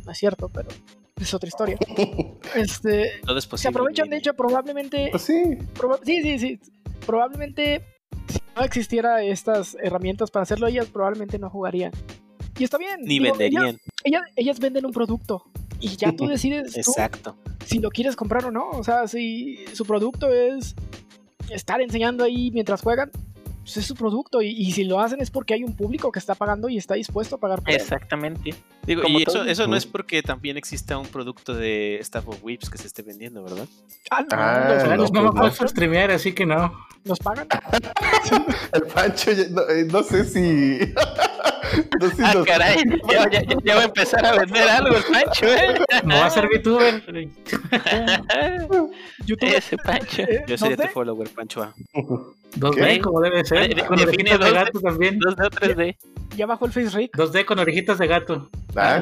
No 0.06 0.12
es 0.12 0.18
cierto, 0.18 0.50
pero 0.50 0.68
es 1.18 1.34
otra 1.34 1.48
historia. 1.48 1.78
Este, 2.56 3.22
Todo 3.26 3.38
es 3.38 3.48
se 3.56 3.68
aprovechan, 3.68 4.10
de 4.10 4.18
hecho, 4.18 4.34
probablemente 4.34 5.08
Pues 5.12 5.24
sí. 5.24 5.34
Proba- 5.76 6.00
sí, 6.04 6.22
sí, 6.22 6.40
sí. 6.40 6.60
Probablemente 7.06 7.82
si 8.28 8.40
no 8.56 8.64
existiera 8.64 9.24
estas 9.24 9.78
herramientas 9.82 10.32
para 10.32 10.44
hacerlo, 10.44 10.68
ellas 10.68 10.88
probablemente 10.88 11.40
no 11.40 11.50
jugarían. 11.50 11.92
Y 12.60 12.64
está 12.64 12.78
bien. 12.78 13.02
Ni 13.02 13.20
digo, 13.20 13.34
venderían. 13.36 13.64
Ellas, 13.64 13.82
ellas, 14.04 14.22
ellas 14.36 14.60
venden 14.60 14.86
un 14.86 14.92
producto 14.92 15.46
y 15.80 15.96
ya 15.96 16.12
tú 16.16 16.28
decides 16.28 16.74
tú 16.74 16.80
Exacto. 16.80 17.36
si 17.66 17.80
lo 17.80 17.90
quieres 17.90 18.16
comprar 18.16 18.46
o 18.46 18.52
no. 18.52 18.70
O 18.70 18.84
sea, 18.84 19.08
si 19.08 19.64
su 19.74 19.86
producto 19.86 20.30
es 20.30 20.76
estar 21.50 21.82
enseñando 21.82 22.24
ahí 22.24 22.52
mientras 22.52 22.82
juegan, 22.82 23.12
pues 23.64 23.78
es 23.78 23.86
su 23.86 23.96
producto. 23.96 24.42
Y, 24.42 24.50
y 24.50 24.72
si 24.72 24.84
lo 24.84 25.00
hacen 25.00 25.22
es 25.22 25.32
porque 25.32 25.54
hay 25.54 25.64
un 25.64 25.76
público 25.76 26.12
que 26.12 26.20
está 26.20 26.36
pagando 26.36 26.70
y 26.70 26.78
está 26.78 26.96
dispuesto 26.96 27.36
a 27.36 27.40
pagar 27.40 27.62
por 27.62 27.70
él. 27.70 27.76
Exactamente. 27.78 28.54
Digo, 28.86 29.04
Como 29.04 29.20
y 29.20 29.24
eso, 29.24 29.44
eso 29.46 29.68
no 29.68 29.76
es 29.76 29.86
porque 29.86 30.24
también 30.24 30.58
exista 30.58 30.98
un 30.98 31.08
producto 31.08 31.54
de 31.54 31.98
Staff 32.00 32.28
of 32.28 32.44
Whips 32.44 32.70
que 32.70 32.78
se 32.78 32.88
esté 32.88 33.02
vendiendo, 33.04 33.44
¿verdad? 33.44 33.68
Ah, 34.10 34.22
no, 34.22 34.28
Ah, 34.32 34.96
no, 34.98 35.32
no 35.32 35.34
me 35.34 35.52
streamear, 35.68 36.12
así 36.12 36.34
que 36.34 36.46
no. 36.46 36.74
nos 37.06 37.20
pagan. 37.20 37.48
El 38.74 38.84
Pancho, 38.84 39.32
ya- 39.32 39.50
no, 39.50 39.62
eh, 39.70 39.86
no 39.86 40.04
sé 40.04 40.26
si. 40.26 40.94
Ah, 42.24 42.44
caray. 42.46 42.78
Ya, 43.10 43.30
ya- 43.30 43.44
ya- 43.64 43.76
va 43.76 43.82
a 43.82 43.86
empezar 43.86 44.26
a 44.26 44.38
vender 44.40 44.68
algo 44.70 44.96
el 44.98 45.04
Pancho, 45.04 45.46
¿eh? 45.48 45.80
No 46.06 46.16
va 46.16 46.26
a 46.26 46.30
ser 46.30 46.48
VTuber. 46.48 47.04
YouTube. 49.26 49.50
Ese 49.56 49.78
Pancho. 49.78 50.22
eh, 50.24 50.44
Yo 50.48 50.58
sería 50.58 50.78
tu 50.78 50.88
follower, 50.88 51.30
Pancho 51.30 51.64
A. 51.64 51.74
2D, 52.58 52.98
Ok. 52.98 53.04
como 53.04 53.22
debe 53.22 53.46
ser. 53.46 53.86
Con 53.86 54.00
orejitas 54.00 54.40
de 54.40 54.46
2D. 54.46 54.54
gato 54.54 54.80
también. 54.82 55.20
2D 55.20 55.46
o 55.46 55.50
3D. 55.50 55.98
ya 56.36 56.46
bajó 56.46 56.66
el 56.66 56.72
face 56.72 56.90
rate. 56.90 57.12
2D 57.14 57.46
con 57.46 57.60
orejitas 57.60 57.98
de 57.98 58.08
gato. 58.08 58.50
Ah, 58.76 59.02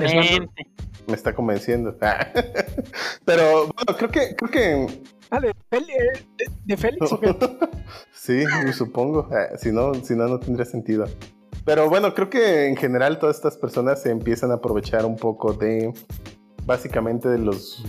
me 1.07 1.15
está 1.15 1.33
convenciendo. 1.33 1.97
Ah. 2.01 2.27
Pero 3.25 3.67
bueno, 3.73 3.97
creo 3.97 4.09
que, 4.09 4.35
creo 4.35 4.51
que 4.51 4.87
Ah, 5.31 5.39
de, 5.39 5.53
Fel- 5.69 5.87
eh, 5.89 6.23
de- 6.37 6.51
de 6.65 6.77
Félix. 6.77 7.11
¿o 7.11 7.19
qué? 7.19 7.35
sí, 8.13 8.43
supongo. 8.73 9.27
Ah, 9.31 9.57
si 9.57 9.71
no, 9.71 9.93
si 9.95 10.15
no, 10.15 10.27
no 10.27 10.39
tendría 10.39 10.65
sentido. 10.65 11.07
Pero 11.69 11.87
bueno, 11.87 12.15
creo 12.15 12.31
que 12.31 12.65
en 12.65 12.75
general 12.75 13.19
todas 13.19 13.35
estas 13.35 13.55
personas 13.55 14.01
se 14.01 14.09
empiezan 14.09 14.49
a 14.49 14.55
aprovechar 14.55 15.05
un 15.05 15.15
poco 15.15 15.53
de 15.53 15.93
básicamente 16.65 17.29
de 17.29 17.37
los 17.37 17.85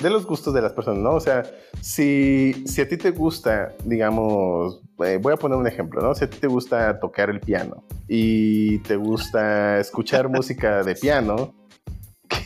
de 0.00 0.10
los 0.10 0.26
gustos 0.26 0.52
de 0.54 0.60
las 0.60 0.72
personas, 0.72 1.00
¿no? 1.00 1.14
O 1.14 1.20
sea, 1.20 1.44
si, 1.80 2.52
si 2.66 2.80
a 2.80 2.88
ti 2.88 2.96
te 2.96 3.12
gusta, 3.12 3.76
digamos, 3.84 4.80
eh, 5.04 5.20
voy 5.22 5.32
a 5.32 5.36
poner 5.36 5.56
un 5.56 5.68
ejemplo, 5.68 6.02
¿no? 6.02 6.16
Si 6.16 6.24
a 6.24 6.30
ti 6.30 6.38
te 6.38 6.48
gusta 6.48 6.98
tocar 6.98 7.30
el 7.30 7.38
piano 7.38 7.84
y 8.08 8.78
te 8.80 8.96
gusta 8.96 9.78
escuchar 9.78 10.28
música 10.36 10.82
de 10.82 10.96
piano, 10.96 11.54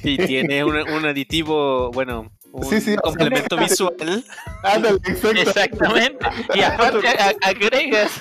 Y 0.03 0.19
tiene 0.19 0.63
un, 0.63 0.77
un 0.77 1.07
aditivo, 1.07 1.91
bueno, 1.91 2.31
un 2.53 2.65
Sí, 2.65 2.83
sí, 2.83 2.91
o 2.91 2.93
sea, 2.93 3.01
complemento 3.01 3.57
visual. 3.57 4.25
ándale, 4.63 4.99
exacto. 5.07 5.41
Exactamente. 5.41 6.27
Y 6.55 6.61
aparte 6.61 7.09
agregas 7.41 8.21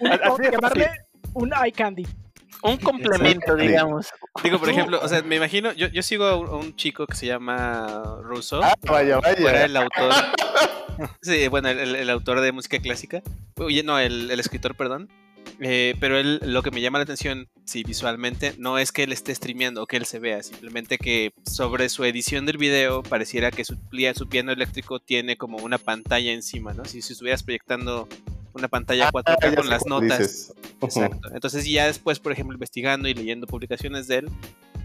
llamarle 0.50 1.09
un 1.34 1.52
eye 1.52 1.72
candy. 1.72 2.06
un 2.62 2.76
complemento, 2.78 3.54
digamos. 3.56 4.08
Digo, 4.42 4.58
por 4.58 4.68
ejemplo, 4.68 5.00
o 5.02 5.08
sea, 5.08 5.22
me 5.22 5.36
imagino, 5.36 5.72
yo, 5.72 5.88
yo 5.88 6.02
sigo 6.02 6.24
a 6.26 6.36
un, 6.36 6.46
a 6.48 6.52
un 6.56 6.76
chico 6.76 7.06
que 7.06 7.16
se 7.16 7.26
llama 7.26 8.18
Russo. 8.22 8.62
Ah, 8.62 8.74
vaya, 8.82 9.18
vaya. 9.18 9.64
el 9.64 9.76
autor. 9.76 10.12
Sí, 11.22 11.48
bueno, 11.48 11.70
el, 11.70 11.78
el- 11.78 11.96
el 11.96 12.10
autor 12.10 12.40
de 12.42 12.52
música 12.52 12.78
clásica. 12.78 13.22
Oye, 13.56 13.82
no, 13.82 13.98
el, 13.98 14.30
el 14.30 14.38
escritor, 14.38 14.74
perdón. 14.76 15.08
Eh, 15.58 15.94
pero 15.98 16.18
él, 16.18 16.40
lo 16.44 16.62
que 16.62 16.70
me 16.70 16.82
llama 16.82 16.98
la 16.98 17.04
atención, 17.04 17.48
sí, 17.64 17.82
visualmente, 17.84 18.52
no 18.58 18.76
es 18.78 18.92
que 18.92 19.04
él 19.04 19.12
esté 19.12 19.34
streameando 19.34 19.82
o 19.82 19.86
que 19.86 19.96
él 19.96 20.04
se 20.04 20.18
vea, 20.18 20.42
simplemente 20.42 20.98
que 20.98 21.32
sobre 21.50 21.88
su 21.88 22.04
edición 22.04 22.44
del 22.44 22.58
video 22.58 23.02
pareciera 23.02 23.50
que 23.50 23.64
su, 23.64 23.76
su 24.14 24.28
piano 24.28 24.52
eléctrico 24.52 25.00
tiene 25.00 25.38
como 25.38 25.56
una 25.58 25.78
pantalla 25.78 26.32
encima, 26.32 26.74
¿no? 26.74 26.84
Si, 26.84 27.00
si 27.00 27.14
estuvieras 27.14 27.42
proyectando 27.42 28.06
una 28.54 28.68
pantalla 28.68 29.10
4K 29.10 29.36
Ah, 29.40 29.54
con 29.54 29.68
las 29.68 29.86
notas. 29.86 30.18
dices. 30.18 30.52
Exacto. 30.82 31.30
Entonces 31.34 31.64
ya 31.66 31.86
después, 31.86 32.18
por 32.18 32.32
ejemplo, 32.32 32.54
investigando 32.54 33.08
y 33.08 33.14
leyendo 33.14 33.46
publicaciones 33.46 34.06
de 34.08 34.16
él, 34.18 34.30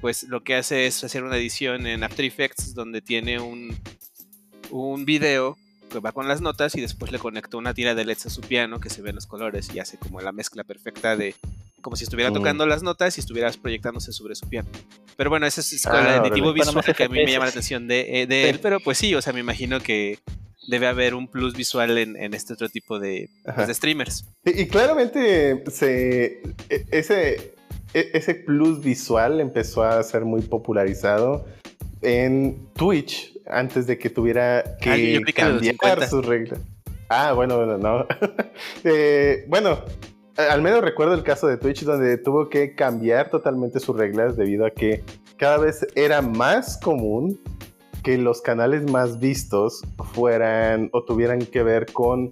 pues 0.01 0.23
lo 0.23 0.43
que 0.43 0.55
hace 0.55 0.85
es 0.87 1.03
hacer 1.03 1.23
una 1.23 1.37
edición 1.37 1.87
en 1.87 2.03
After 2.03 2.23
Effects 2.25 2.73
donde 2.75 3.01
tiene 3.01 3.39
un, 3.39 3.75
un 4.71 5.05
video 5.05 5.57
que 5.91 5.99
va 5.99 6.11
con 6.11 6.27
las 6.27 6.41
notas 6.41 6.75
y 6.75 6.81
después 6.81 7.11
le 7.11 7.19
conecta 7.19 7.57
una 7.57 7.73
tira 7.73 7.95
de 7.95 8.05
LEDs 8.05 8.25
a 8.25 8.29
su 8.29 8.41
piano 8.41 8.79
que 8.79 8.89
se 8.89 9.01
ven 9.01 9.15
los 9.15 9.27
colores 9.27 9.69
y 9.73 9.79
hace 9.79 9.97
como 9.97 10.19
la 10.21 10.31
mezcla 10.31 10.63
perfecta 10.63 11.15
de 11.15 11.35
como 11.81 11.95
si 11.95 12.03
estuviera 12.03 12.31
Mm. 12.31 12.33
tocando 12.33 12.65
las 12.65 12.81
notas 12.81 13.15
y 13.17 13.21
estuvieras 13.21 13.57
proyectándose 13.57 14.11
sobre 14.11 14.33
su 14.33 14.49
piano. 14.49 14.67
Pero 15.15 15.29
bueno, 15.29 15.45
ese 15.45 15.61
es 15.61 15.85
Ah, 15.85 15.91
el 15.91 16.05
órale. 16.07 16.17
aditivo 16.27 16.51
visual 16.51 16.83
que 16.95 17.03
a 17.03 17.09
mí 17.09 17.23
me 17.23 17.31
llama 17.31 17.45
la 17.45 17.51
atención 17.51 17.87
de, 17.87 18.21
eh, 18.21 18.27
de 18.27 18.49
él, 18.49 18.59
pero 18.59 18.79
pues 18.79 18.97
sí, 18.97 19.13
o 19.13 19.21
sea, 19.21 19.31
me 19.33 19.39
imagino 19.41 19.79
que 19.79 20.17
debe 20.67 20.87
haber 20.87 21.13
un 21.15 21.27
plus 21.27 21.53
visual 21.55 21.97
en, 21.97 22.15
en 22.15 22.33
este 22.33 22.53
otro 22.53 22.69
tipo 22.69 22.99
de, 22.99 23.29
pues, 23.55 23.67
de 23.67 23.73
streamers. 23.73 24.25
Y, 24.45 24.61
y 24.61 24.67
claramente 24.67 25.63
se, 25.71 26.41
e- 26.69 26.85
ese, 26.91 27.53
e- 27.93 28.09
ese 28.13 28.35
plus 28.35 28.81
visual 28.81 29.39
empezó 29.39 29.83
a 29.83 30.01
ser 30.03 30.25
muy 30.25 30.41
popularizado 30.41 31.45
en 32.01 32.67
Twitch 32.73 33.33
antes 33.47 33.87
de 33.87 33.97
que 33.97 34.09
tuviera 34.09 34.63
que 34.81 34.89
Ah, 34.89 35.31
cambiar 35.35 35.71
50. 35.73 36.07
sus 36.09 36.25
reglas. 36.25 36.59
Ah, 37.09 37.33
bueno, 37.33 37.57
bueno, 37.57 37.77
no. 37.77 38.05
Eh, 38.83 39.45
bueno, 39.47 39.79
al 40.37 40.61
menos 40.61 40.81
recuerdo 40.81 41.13
el 41.13 41.23
caso 41.23 41.47
de 41.47 41.57
Twitch 41.57 41.83
donde 41.83 42.17
tuvo 42.17 42.49
que 42.49 42.75
cambiar 42.75 43.29
totalmente 43.29 43.79
sus 43.79 43.95
reglas 43.95 44.35
debido 44.37 44.65
a 44.65 44.71
que 44.71 45.03
cada 45.37 45.57
vez 45.57 45.85
era 45.95 46.21
más 46.21 46.77
común 46.77 47.39
que 48.05 48.19
los 48.19 48.41
canales 48.41 48.89
más 48.89 49.19
vistos 49.19 49.81
fueran 50.13 50.89
o 50.93 51.03
tuvieran 51.03 51.39
que 51.39 51.63
ver 51.63 51.87
con, 51.91 52.31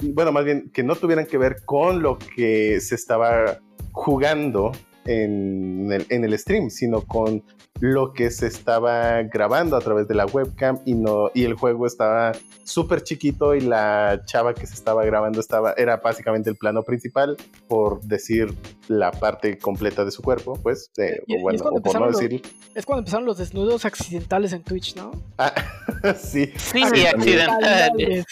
bueno, 0.00 0.32
más 0.32 0.44
bien 0.44 0.68
que 0.74 0.82
no 0.82 0.96
tuvieran 0.96 1.26
que 1.26 1.38
ver 1.38 1.64
con 1.64 2.02
lo 2.02 2.18
que 2.18 2.80
se 2.80 2.96
estaba 2.96 3.60
jugando 3.92 4.72
en 5.04 5.92
el, 5.92 6.06
en 6.10 6.24
el 6.24 6.36
stream, 6.36 6.70
sino 6.70 7.02
con 7.02 7.44
lo 7.80 8.12
que 8.12 8.30
se 8.30 8.46
estaba 8.46 9.22
grabando 9.24 9.76
a 9.76 9.80
través 9.80 10.08
de 10.08 10.14
la 10.14 10.24
webcam 10.26 10.78
y 10.86 10.94
no 10.94 11.30
y 11.34 11.44
el 11.44 11.54
juego 11.54 11.86
estaba 11.86 12.32
súper 12.64 13.02
chiquito 13.02 13.54
y 13.54 13.60
la 13.60 14.22
chava 14.24 14.54
que 14.54 14.66
se 14.66 14.74
estaba 14.74 15.04
grabando 15.04 15.40
estaba 15.40 15.74
era 15.76 15.98
básicamente 15.98 16.48
el 16.50 16.56
plano 16.56 16.82
principal 16.82 17.36
por 17.68 18.00
decir 18.02 18.54
la 18.88 19.10
parte 19.12 19.58
completa 19.58 20.04
de 20.04 20.10
su 20.10 20.22
cuerpo 20.22 20.58
pues 20.62 20.90
eh, 20.96 21.20
Y- 21.26 21.36
o 21.36 21.40
bueno 21.42 21.58
o 21.58 21.62
por 21.64 21.72
no 21.72 21.76
empezaron 21.76 22.12
los- 22.12 22.20
decir 22.20 22.42
Es 22.74 22.86
cuando 22.86 23.00
empezaron 23.00 23.26
los 23.26 23.38
desnudos 23.38 23.84
accidentales 23.84 24.52
en 24.52 24.62
Twitch, 24.62 24.96
¿no? 24.96 25.10
Ah, 25.38 25.52
sí 26.18 26.52
Sí, 26.56 26.80
Ah, 26.82 26.90
sí, 26.94 27.06
accidentales. 27.06 28.24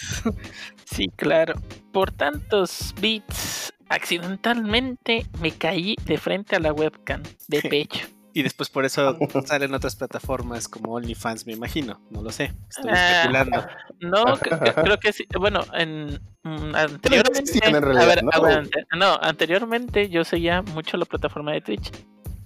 Sí, 0.86 1.08
claro. 1.16 1.54
Por 1.92 2.12
tantos 2.12 2.94
bits, 3.00 3.72
accidentalmente 3.88 5.26
me 5.40 5.50
caí 5.52 5.96
de 6.06 6.18
frente 6.18 6.56
a 6.56 6.60
la 6.60 6.72
webcam 6.72 7.22
de 7.48 7.60
pecho. 7.70 8.06
Y 8.36 8.42
después 8.42 8.68
por 8.68 8.84
eso 8.84 9.16
salen 9.46 9.72
otras 9.74 9.94
plataformas 9.94 10.66
como 10.68 10.92
OnlyFans, 10.94 11.46
me 11.46 11.52
imagino. 11.52 12.00
No 12.10 12.20
lo 12.20 12.30
sé. 12.32 12.52
Estoy 12.68 12.90
Ah. 12.92 13.12
especulando. 13.20 13.66
No, 14.00 14.24
creo 14.84 14.98
que 14.98 15.12
sí. 15.12 15.24
Bueno, 15.38 15.60
en 15.72 16.20
mm, 16.42 16.74
anteriormente, 16.74 17.60
en 17.62 17.80
realidad, 17.80 18.02
a 18.02 18.06
ver, 18.06 18.24
¿no? 18.24 18.30
aguante. 18.32 18.84
no, 18.96 19.14
anteriormente 19.22 20.08
yo 20.08 20.24
seguía 20.24 20.62
mucho 20.62 20.96
la 20.96 21.04
plataforma 21.04 21.52
de 21.52 21.60
Twitch, 21.60 21.92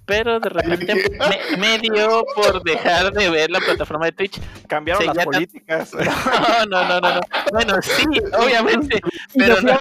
pero 0.05 0.39
de 0.39 0.49
repente 0.49 0.93
me, 1.49 1.57
me 1.57 1.79
dio 1.79 2.23
por 2.35 2.63
dejar 2.63 3.11
de 3.11 3.29
ver 3.31 3.49
la 3.49 3.59
plataforma 3.59 4.05
de 4.05 4.11
Twitch. 4.11 4.39
Cambiaron 4.67 5.05
las 5.07 5.25
políticas. 5.25 5.91
No, 6.69 6.83
no, 6.83 6.87
no, 6.87 6.99
no, 7.01 7.15
no. 7.15 7.21
Bueno, 7.51 7.81
sí, 7.81 8.03
obviamente, 8.37 9.01
pero 9.35 9.59
no, 9.61 9.79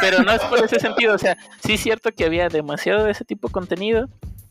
pero 0.00 0.22
no 0.22 0.32
es 0.32 0.42
por 0.42 0.62
ese 0.64 0.78
sentido. 0.78 1.14
O 1.14 1.18
sea, 1.18 1.36
sí 1.64 1.74
es 1.74 1.80
cierto 1.80 2.12
que 2.12 2.24
había 2.26 2.48
demasiado 2.48 3.04
de 3.04 3.12
ese 3.12 3.24
tipo 3.24 3.48
de 3.48 3.52
contenido, 3.52 4.08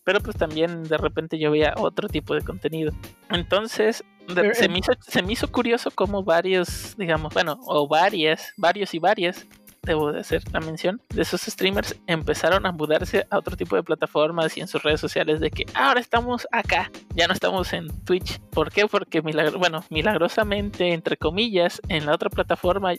pero 0.10 0.22
pues 0.22 0.38
también 0.38 0.86
de 0.86 0.98
repente 0.98 1.38
yo 1.38 1.52
veía 1.52 1.76
otro 1.78 2.08
tipo 2.10 2.34
de 2.34 2.42
contenido. 2.42 2.92
Entonces, 3.30 4.04
de- 4.28 4.34
Pero, 4.42 4.56
se, 4.56 4.66
eh, 4.66 4.70
me 4.70 4.80
hizo, 4.80 4.92
se 5.08 5.22
me 5.22 5.34
hizo 5.34 5.52
curioso 5.52 5.92
cómo 5.92 6.24
varios, 6.24 6.98
digamos, 6.98 7.32
bueno, 7.32 7.60
o 7.68 7.88
varias, 7.88 8.52
varios 8.58 8.92
y 8.96 8.98
varias, 8.98 9.46
debo 9.84 10.12
de 10.12 10.20
hacer 10.20 10.42
la 10.52 10.60
mención, 10.62 11.00
de 11.10 11.22
esos 11.22 11.42
streamers 11.42 11.96
empezaron 12.08 12.66
a 12.66 12.72
mudarse 12.72 13.26
a 13.30 13.38
otro 13.38 13.56
tipo 13.56 13.76
de 13.76 13.84
plataformas 13.84 14.58
y 14.58 14.62
en 14.62 14.68
sus 14.68 14.82
redes 14.84 15.00
sociales 15.00 15.40
de 15.40 15.52
que 15.52 15.66
ahora 15.74 16.00
estamos 16.00 16.48
acá, 16.52 16.92
ya 17.16 17.28
no 17.28 17.34
estamos 17.34 17.72
en 17.74 17.88
Twitch. 18.04 18.40
¿Por 18.52 18.72
qué? 18.72 18.88
Porque 18.88 19.22
milagro, 19.22 19.58
bueno, 19.60 19.84
milagrosamente, 19.92 20.92
entre 20.92 21.18
comillas, 21.18 21.82
en 21.88 22.08
la 22.08 22.14
otra 22.14 22.30
plataforma 22.30 22.94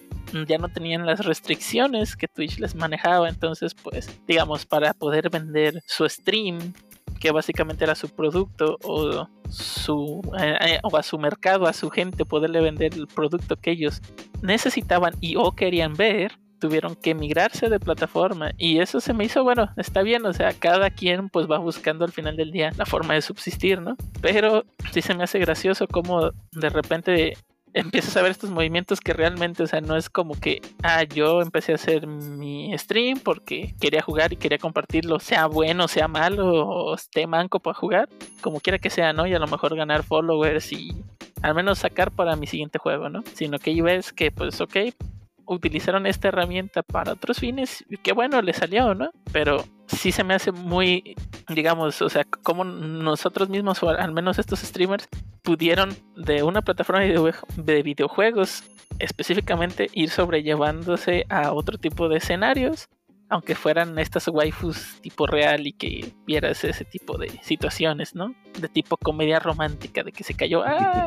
ya 0.46 0.58
no 0.58 0.68
tenían 0.68 1.04
las 1.06 1.24
restricciones 1.26 2.16
que 2.16 2.28
Twitch 2.28 2.58
les 2.58 2.74
manejaba. 2.74 3.28
Entonces, 3.28 3.74
pues, 3.74 4.08
digamos, 4.26 4.64
para 4.64 4.94
poder 4.94 5.28
vender 5.28 5.82
su 5.86 6.08
stream, 6.08 6.72
que 7.20 7.30
básicamente 7.30 7.84
era 7.84 7.94
su 7.94 8.08
producto 8.08 8.78
o 8.82 9.28
su 9.48 10.20
eh, 10.40 10.56
eh, 10.60 10.80
o 10.82 10.96
a 10.96 11.02
su 11.02 11.18
mercado, 11.18 11.66
a 11.66 11.72
su 11.72 11.90
gente, 11.90 12.24
poderle 12.24 12.60
vender 12.60 12.94
el 12.94 13.06
producto 13.06 13.56
que 13.56 13.72
ellos 13.72 14.00
necesitaban 14.42 15.14
y 15.20 15.36
o 15.36 15.52
querían 15.52 15.94
ver, 15.94 16.32
tuvieron 16.58 16.96
que 16.96 17.14
migrarse 17.14 17.68
de 17.68 17.78
plataforma 17.78 18.52
y 18.56 18.78
eso 18.80 19.00
se 19.00 19.12
me 19.12 19.24
hizo 19.24 19.44
bueno, 19.44 19.70
está 19.76 20.02
bien, 20.02 20.24
o 20.24 20.32
sea, 20.32 20.52
cada 20.58 20.90
quien 20.90 21.28
pues 21.28 21.48
va 21.48 21.58
buscando 21.58 22.04
al 22.04 22.12
final 22.12 22.36
del 22.36 22.50
día 22.50 22.72
la 22.76 22.86
forma 22.86 23.14
de 23.14 23.22
subsistir, 23.22 23.80
¿no? 23.80 23.96
Pero 24.20 24.64
sí 24.90 25.02
se 25.02 25.14
me 25.14 25.24
hace 25.24 25.38
gracioso 25.38 25.86
como 25.86 26.30
de 26.52 26.68
repente 26.70 27.34
empiezas 27.74 28.16
a 28.16 28.22
ver 28.22 28.30
estos 28.30 28.50
movimientos 28.50 29.00
que 29.00 29.12
realmente, 29.12 29.62
o 29.62 29.66
sea, 29.66 29.80
no 29.80 29.96
es 29.96 30.10
como 30.10 30.34
que, 30.34 30.60
ah, 30.82 31.04
yo 31.04 31.40
empecé 31.42 31.72
a 31.72 31.76
hacer 31.76 32.06
mi 32.06 32.76
stream 32.76 33.18
porque 33.18 33.74
quería 33.80 34.02
jugar 34.02 34.32
y 34.32 34.36
quería 34.36 34.58
compartirlo, 34.58 35.20
sea 35.20 35.46
bueno, 35.46 35.88
sea 35.88 36.08
malo, 36.08 36.66
o 36.66 36.94
esté 36.94 37.26
manco 37.26 37.60
para 37.60 37.74
jugar, 37.74 38.08
como 38.40 38.60
quiera 38.60 38.78
que 38.78 38.90
sea, 38.90 39.12
¿no? 39.12 39.26
Y 39.26 39.34
a 39.34 39.38
lo 39.38 39.46
mejor 39.46 39.76
ganar 39.76 40.02
followers 40.02 40.72
y 40.72 40.94
al 41.42 41.54
menos 41.54 41.78
sacar 41.78 42.10
para 42.10 42.36
mi 42.36 42.46
siguiente 42.46 42.78
juego, 42.78 43.08
¿no? 43.08 43.22
Sino 43.34 43.58
que 43.58 43.70
ahí 43.70 43.80
ves 43.80 44.12
que, 44.12 44.30
pues, 44.30 44.60
ok, 44.60 44.76
utilizaron 45.46 46.06
esta 46.06 46.28
herramienta 46.28 46.82
para 46.82 47.12
otros 47.12 47.38
fines, 47.38 47.84
y 47.88 47.96
qué 47.96 48.12
bueno, 48.12 48.40
le 48.42 48.52
salió, 48.52 48.94
¿no? 48.94 49.10
Pero 49.32 49.64
sí 49.96 50.12
se 50.12 50.24
me 50.24 50.34
hace 50.34 50.52
muy, 50.52 51.14
digamos, 51.48 52.00
o 52.02 52.08
sea, 52.08 52.24
como 52.24 52.64
nosotros 52.64 53.48
mismos, 53.48 53.82
o 53.82 53.88
al 53.90 54.12
menos 54.12 54.38
estos 54.38 54.60
streamers, 54.60 55.08
pudieron 55.42 55.96
de 56.16 56.42
una 56.42 56.62
plataforma 56.62 57.02
de, 57.02 57.16
videojue- 57.18 57.46
de 57.56 57.82
videojuegos 57.82 58.62
específicamente 58.98 59.88
ir 59.94 60.10
sobrellevándose 60.10 61.24
a 61.28 61.52
otro 61.52 61.78
tipo 61.78 62.08
de 62.08 62.18
escenarios, 62.18 62.88
aunque 63.28 63.54
fueran 63.54 63.98
estas 63.98 64.28
waifus 64.28 65.00
tipo 65.00 65.26
real 65.26 65.66
y 65.66 65.72
que 65.72 66.12
vieras 66.26 66.64
ese 66.64 66.84
tipo 66.84 67.16
de 67.16 67.28
situaciones, 67.42 68.14
¿no? 68.14 68.34
De 68.58 68.68
tipo 68.68 68.96
comedia 68.96 69.38
romántica, 69.38 70.02
de 70.02 70.12
que 70.12 70.24
se 70.24 70.34
cayó, 70.34 70.62
ah, 70.66 71.06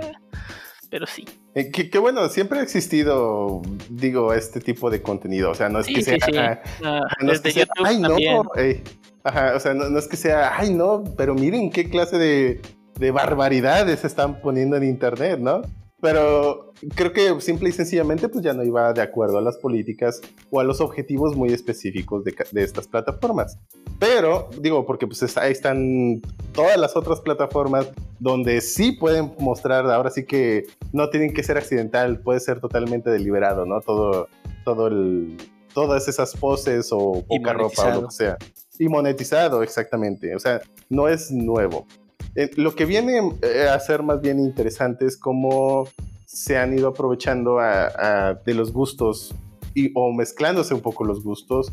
pero 0.93 1.07
sí. 1.07 1.25
Eh, 1.55 1.71
que, 1.71 1.89
que 1.89 1.97
bueno, 1.97 2.29
siempre 2.29 2.59
ha 2.59 2.61
existido, 2.61 3.63
digo, 3.89 4.31
este 4.31 4.59
tipo 4.59 4.91
de 4.91 5.01
contenido. 5.01 5.49
O 5.49 5.55
sea, 5.55 5.67
no 5.67 5.79
es 5.79 5.87
Sí, 5.87 5.95
que 5.95 6.03
sea. 6.03 6.19
sí. 6.23 6.31
Ah, 6.37 7.01
no 7.19 7.31
es 7.31 7.41
desde 7.41 7.43
que 7.43 7.51
sea, 7.51 7.63
YouTube 7.65 7.85
ay, 7.87 8.01
también. 8.03 8.35
no. 8.35 8.43
eh, 8.55 8.83
ajá, 9.23 9.53
o 9.55 9.59
sea, 9.59 9.73
no, 9.73 9.89
no 9.89 9.97
es 9.97 10.07
que 10.07 10.17
sea, 10.17 10.55
ay, 10.55 10.71
no, 10.71 11.03
pero 11.17 11.33
miren 11.33 11.71
qué 11.71 11.89
clase 11.89 12.19
de, 12.19 12.61
de 12.99 13.09
barbaridades 13.09 14.01
se 14.01 14.05
están 14.07 14.39
poniendo 14.39 14.77
en 14.77 14.83
internet, 14.83 15.39
¿no? 15.39 15.63
Pero 16.04 16.74
creo 16.95 17.14
que 17.14 17.39
simple 17.39 17.70
y 17.70 17.72
sencillamente, 17.72 18.28
pues 18.28 18.43
ya 18.43 18.51
no 18.51 18.62
iba 18.62 18.91
de 18.91 19.01
acuerdo 19.01 19.38
a 19.38 19.41
las 19.41 19.56
políticas 19.56 20.20
o 20.51 20.60
a 20.60 20.66
los 20.66 20.82
objetivos 20.82 21.34
muy 21.38 21.54
específicos 21.54 22.26
de, 22.26 22.36
de 22.51 22.62
estas 22.62 22.89
plataformas. 22.89 23.58
Pero, 23.99 24.49
digo, 24.60 24.86
porque 24.86 25.08
pues 25.08 25.24
está- 25.24 25.43
ahí 25.43 25.54
están 25.54 26.22
todas 26.51 26.78
las 26.78 26.97
otras 26.97 27.22
plataformas 27.22 27.88
donde 28.20 28.60
sí 28.60 28.91
pueden 28.91 29.34
mostrar, 29.39 29.89
ahora 29.89 30.10
sí 30.10 30.26
que 30.26 30.66
no 30.91 31.10
tienen 31.10 31.34
que 31.34 31.41
ser 31.41 31.58
accidental, 31.58 32.20
puede 32.20 32.41
ser 32.41 32.60
totalmente 32.60 33.10
deliberado, 33.10 33.66
¿no? 33.66 33.80
Todo, 33.80 34.28
todo 34.66 34.88
el, 34.88 35.38
todas 35.74 36.10
esas 36.10 36.36
poses 36.36 36.89
o 36.91 37.24
poca 37.26 37.54
ropa 37.54 37.82
o 37.97 38.01
lo 38.01 38.08
que 38.10 38.14
sea. 38.14 38.38
Y 38.78 38.89
monetizado, 38.89 39.64
exactamente. 39.64 40.36
O 40.36 40.39
sea, 40.39 40.60
no 40.89 41.08
es 41.08 41.32
nuevo. 41.32 41.88
Eh, 42.36 42.49
lo 42.55 42.73
que 42.75 42.86
viene 42.86 43.19
eh, 43.41 43.67
a 43.69 43.79
ser 43.79 44.03
más 44.03 44.21
bien 44.21 44.39
interesante 44.39 45.05
es 45.05 45.17
cómo 45.17 45.88
se 46.25 46.57
han 46.57 46.77
ido 46.77 46.88
aprovechando 46.89 47.59
a- 47.59 48.39
de 48.45 48.53
los 48.55 48.73
gustos 48.73 49.36
y, 49.75 49.91
o 49.95 50.11
mezclándose 50.13 50.73
un 50.73 50.81
poco 50.81 51.03
los 51.03 51.23
gustos 51.23 51.71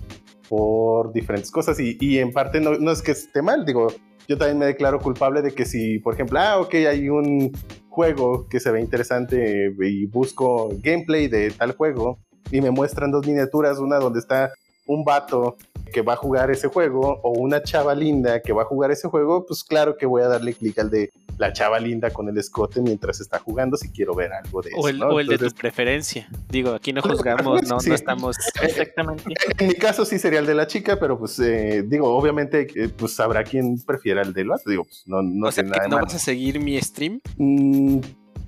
por 0.49 1.13
diferentes 1.13 1.51
cosas. 1.51 1.79
Y, 1.81 1.97
y 2.01 2.19
en 2.19 2.33
parte 2.33 2.61
no, 2.61 2.73
no 2.79 2.91
es 2.91 3.01
que 3.03 3.13
esté 3.13 3.41
mal, 3.43 3.65
digo, 3.65 3.89
yo 4.29 4.37
también 4.37 4.59
me 4.59 4.67
declaro 4.67 5.01
culpable 5.01 5.43
de 5.43 5.53
que 5.53 5.65
si, 5.65 5.99
por 5.99 6.15
ejemplo, 6.15 6.39
ah, 6.39 6.59
ok, 6.61 6.75
hay 6.75 7.09
un 7.09 7.51
juego 7.89 8.47
que 8.49 8.61
se 8.61 8.71
ve 8.71 8.81
interesante 8.81 9.73
y 9.81 10.07
busco 10.07 10.69
gameplay 10.83 11.27
de 11.29 11.51
tal 11.51 11.73
juego 11.73 12.19
y 12.51 12.61
me 12.61 12.71
muestran 12.71 13.11
dos 13.11 13.27
miniaturas, 13.27 13.79
una 13.79 13.97
donde 13.99 14.21
está 14.21 14.53
un 14.87 15.05
vato 15.05 15.57
que 15.91 16.03
va 16.03 16.15
a 16.15 16.17
jugar 16.17 16.51
ese 16.51 16.69
juego 16.69 17.21
o 17.23 17.31
una 17.31 17.63
chava 17.63 17.95
linda 17.95 18.41
que 18.41 18.53
va 18.53 18.63
a 18.63 18.65
jugar 18.65 18.91
ese 18.91 19.09
juego, 19.09 19.45
pues 19.47 19.65
claro 19.65 19.97
que 19.97 20.07
voy 20.07 20.23
a 20.23 20.29
darle 20.29 20.55
clic 20.55 20.79
al 20.79 20.91
de 20.91 21.11
la 21.39 21.53
chava 21.53 21.81
linda 21.81 22.11
con 22.11 22.29
el 22.29 22.37
escote 22.37 22.83
mientras 22.83 23.21
está 23.21 23.39
jugando 23.39 23.77
si 23.77 23.91
quiero 23.91 24.15
ver 24.15 24.33
algo 24.33 24.61
de 24.61 24.71
eso. 24.71 24.79
O 24.79 24.89
el, 24.89 24.99
¿no? 24.99 25.09
o 25.09 25.21
el 25.21 25.27
de 25.27 25.39
tu 25.39 25.51
preferencia. 25.51 26.29
Digo, 26.49 26.75
aquí 26.75 26.93
no 26.93 27.01
juzgamos, 27.03 27.63
no, 27.69 27.81
sí. 27.81 27.89
no 27.89 27.95
estamos. 27.95 28.37
Exactamente. 28.63 29.25
en 29.59 29.69
mi 29.69 29.75
caso 29.75 30.05
sí 30.05 30.19
sería 30.19 30.41
el 30.41 30.47
de 30.47 30.55
la 30.55 30.67
chica, 30.67 30.99
pero 30.99 31.19
pues 31.19 31.39
eh, 31.41 31.83
digo, 31.87 32.15
obviamente 32.15 32.69
eh, 32.75 32.89
pues 32.89 33.19
habrá 33.21 33.43
quien 33.43 33.81
prefiera 33.81 34.23
el 34.23 34.33
del 34.33 34.49
vato, 34.49 34.69
digo, 34.69 34.85
pues 34.85 35.03
no, 35.07 35.23
no 35.23 35.49
o 35.49 35.53
sea, 35.53 35.65
tiene 35.65 35.73
que 35.73 35.79
nada 35.79 35.89
de 35.89 35.97
no 35.97 36.03
vas 36.07 36.15
a 36.15 36.19
seguir 36.19 36.61
mi 36.61 36.81
stream. 36.81 37.21
Mm, 37.39 38.01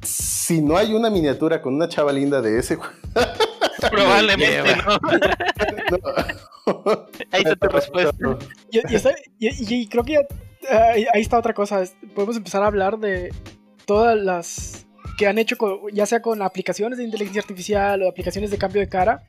si 0.03 0.61
no 0.61 0.76
hay 0.76 0.95
una 0.95 1.11
miniatura 1.11 1.62
con 1.62 1.74
una 1.74 1.88
chava 1.88 2.12
linda 2.12 2.43
de 2.43 2.59
ese 2.59 2.76
juego, 2.76 2.93
Probablemente 3.91 4.76
no. 4.76 4.99
no. 6.66 7.07
Ahí 7.33 7.43
está 7.43 7.57
tu 7.57 7.68
respuesta. 7.68 8.39
Y, 8.70 8.78
y 8.93 8.95
está- 8.95 9.14
y- 9.39 9.49
y- 9.49 9.83
y 9.83 9.87
creo 9.89 10.05
que 10.05 10.12
ya- 10.14 10.91
ahí, 10.93 11.07
ahí 11.12 11.20
está 11.22 11.39
otra 11.39 11.55
cosa. 11.55 11.83
Podemos 12.14 12.37
empezar 12.37 12.62
a 12.62 12.66
hablar 12.66 12.99
de 12.99 13.33
todas 13.87 14.16
las 14.16 14.87
que 15.18 15.26
han 15.26 15.39
hecho, 15.39 15.57
con- 15.57 15.80
ya 15.93 16.07
sea 16.07 16.22
con 16.22 16.41
aplicaciones 16.43 16.99
de 16.99 17.05
inteligencia 17.05 17.43
artificial 17.43 18.03
o 18.03 18.09
aplicaciones 18.09 18.51
de 18.51 18.59
cambio 18.59 18.80
de 18.80 18.89
cara, 18.89 19.24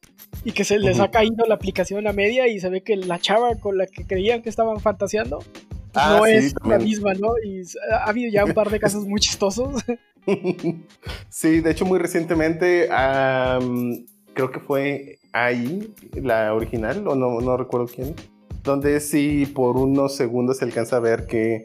y 0.46 0.52
que 0.52 0.64
se 0.64 0.78
les 0.80 1.00
ha 1.00 1.10
caído 1.12 1.46
la 1.48 1.56
aplicación 1.56 2.08
a 2.08 2.14
media 2.14 2.48
y 2.48 2.60
se 2.60 2.70
ve 2.70 2.82
que 2.84 2.96
la 2.98 3.20
chava 3.20 3.56
con 3.56 3.78
la 3.78 3.88
que 3.88 4.06
creían 4.06 4.42
que 4.42 4.50
estaban 4.50 4.80
fantaseando 4.80 5.40
pues, 5.40 5.56
Ah, 5.96 6.18
no 6.20 6.26
sí, 6.26 6.32
es 6.34 6.56
la 6.66 6.80
misma, 6.80 7.14
¿no? 7.14 7.34
Y 7.44 7.62
ha 7.92 8.06
habido 8.06 8.32
ya 8.32 8.46
un 8.46 8.54
par 8.54 8.70
de 8.72 8.80
casos 8.80 9.06
muy 9.06 9.20
chistosos. 9.20 9.84
Sí, 11.30 11.60
de 11.60 11.72
hecho 11.72 11.86
muy 11.86 12.00
recientemente, 12.00 12.88
creo 14.34 14.52
que 14.52 14.60
fue 14.60 15.20
AI, 15.32 15.94
la 16.14 16.54
original, 16.54 17.08
o 17.08 17.16
no, 17.16 17.40
no 17.42 17.58
recuerdo 17.58 17.88
quién, 17.88 18.16
donde 18.64 19.00
sí 19.00 19.46
por 19.46 19.78
unos 19.78 20.16
segundos 20.16 20.58
se 20.58 20.66
alcanza 20.66 20.98
a 20.98 21.00
ver 21.00 21.26
que 21.26 21.64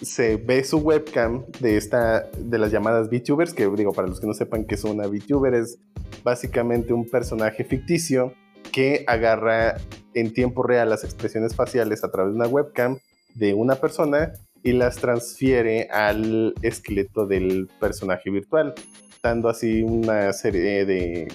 se 0.00 0.36
ve 0.36 0.62
su 0.64 0.78
webcam 0.78 1.44
de 1.60 1.76
esta 1.76 2.28
de 2.38 2.58
las 2.58 2.70
llamadas 2.70 3.08
VTubers, 3.10 3.54
que 3.54 3.66
digo, 3.68 3.92
para 3.92 4.08
los 4.08 4.20
que 4.20 4.26
no 4.26 4.34
sepan 4.34 4.64
que 4.64 4.74
es 4.74 4.84
una 4.84 5.06
VTuber, 5.06 5.54
es 5.54 5.78
básicamente 6.22 6.92
un 6.92 7.08
personaje 7.08 7.64
ficticio 7.64 8.32
que 8.72 9.04
agarra 9.06 9.76
en 10.14 10.32
tiempo 10.32 10.62
real 10.62 10.90
las 10.90 11.04
expresiones 11.04 11.54
faciales 11.54 12.04
a 12.04 12.10
través 12.10 12.32
de 12.32 12.38
una 12.38 12.48
webcam 12.48 12.98
de 13.34 13.54
una 13.54 13.76
persona 13.76 14.32
y 14.62 14.72
las 14.72 14.96
transfiere 14.96 15.88
al 15.90 16.54
esqueleto 16.62 17.26
del 17.26 17.68
personaje 17.80 18.30
virtual, 18.30 18.74
dando 19.22 19.48
así 19.48 19.82
una 19.82 20.32
serie 20.32 20.84
de 20.84 21.28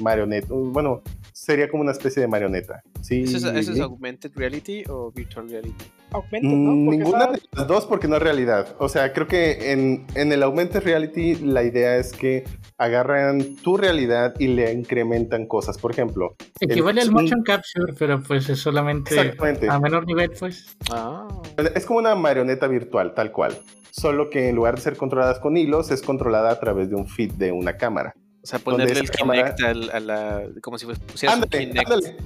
marionetas, 0.00 0.48
bueno, 0.50 1.02
sería 1.32 1.68
como 1.68 1.82
una 1.82 1.92
especie 1.92 2.20
de 2.22 2.28
marioneta. 2.28 2.82
¿sí? 3.00 3.22
¿Eso 3.22 3.36
es, 3.36 3.44
eso 3.44 3.72
es 3.72 3.80
augmented 3.80 4.32
reality 4.34 4.82
o 4.88 5.10
virtual 5.12 5.48
reality? 5.50 5.84
Augmented, 6.12 6.48
¿no? 6.48 6.72
Mm, 6.72 6.84
Porque 6.86 6.98
Ninguna 6.98 7.18
estaba- 7.18 7.32
de 7.36 7.42
las 7.52 7.66
dos 7.66 7.86
porque 7.86 8.08
no 8.08 8.16
es 8.16 8.22
realidad. 8.22 8.76
O 8.78 8.88
sea, 8.88 9.12
creo 9.12 9.26
que 9.26 9.72
en, 9.72 10.06
en 10.14 10.32
el 10.32 10.42
Augmented 10.44 10.82
Reality 10.84 11.34
la 11.36 11.64
idea 11.64 11.96
es 11.96 12.12
que 12.12 12.44
agarran 12.78 13.56
tu 13.56 13.76
realidad 13.76 14.34
y 14.38 14.46
le 14.48 14.72
incrementan 14.72 15.46
cosas. 15.46 15.76
Por 15.78 15.90
ejemplo, 15.90 16.36
Equivale 16.60 17.00
el- 17.00 17.08
al 17.08 17.12
motion 17.14 17.42
capture, 17.42 17.94
pero 17.98 18.22
pues 18.22 18.48
es 18.48 18.60
solamente 18.60 19.14
Exactamente. 19.14 19.68
a 19.68 19.78
menor 19.80 20.06
nivel, 20.06 20.30
pues. 20.38 20.76
Ah, 20.92 21.26
es 21.74 21.84
como 21.84 21.98
una 21.98 22.14
marioneta 22.14 22.68
virtual, 22.68 23.12
tal 23.14 23.32
cual. 23.32 23.58
Solo 23.90 24.28
que 24.30 24.48
en 24.48 24.56
lugar 24.56 24.76
de 24.76 24.82
ser 24.82 24.96
controladas 24.96 25.38
con 25.40 25.56
hilos, 25.56 25.90
es 25.90 26.02
controlada 26.02 26.50
a 26.50 26.60
través 26.60 26.90
de 26.90 26.96
un 26.96 27.06
feed 27.08 27.32
de 27.32 27.50
una 27.52 27.76
cámara. 27.76 28.14
O 28.44 28.46
sea, 28.46 28.58
ponerle 28.58 29.00
el 29.00 29.10
Kinect 29.10 29.60
al- 29.62 29.90
a 29.90 30.00
la. 30.00 30.42
como 30.60 30.78
si 30.78 30.86
pusieras 30.86 31.38
un 31.38 31.44
Kinect. 31.44 31.78
ándale. 31.90 32.16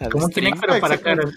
al 0.00 0.10
Como 0.10 0.24
un. 0.26 0.30
Kinect, 0.32 0.58
pero 0.60 0.80
para 0.80 0.98
caras. 0.98 1.30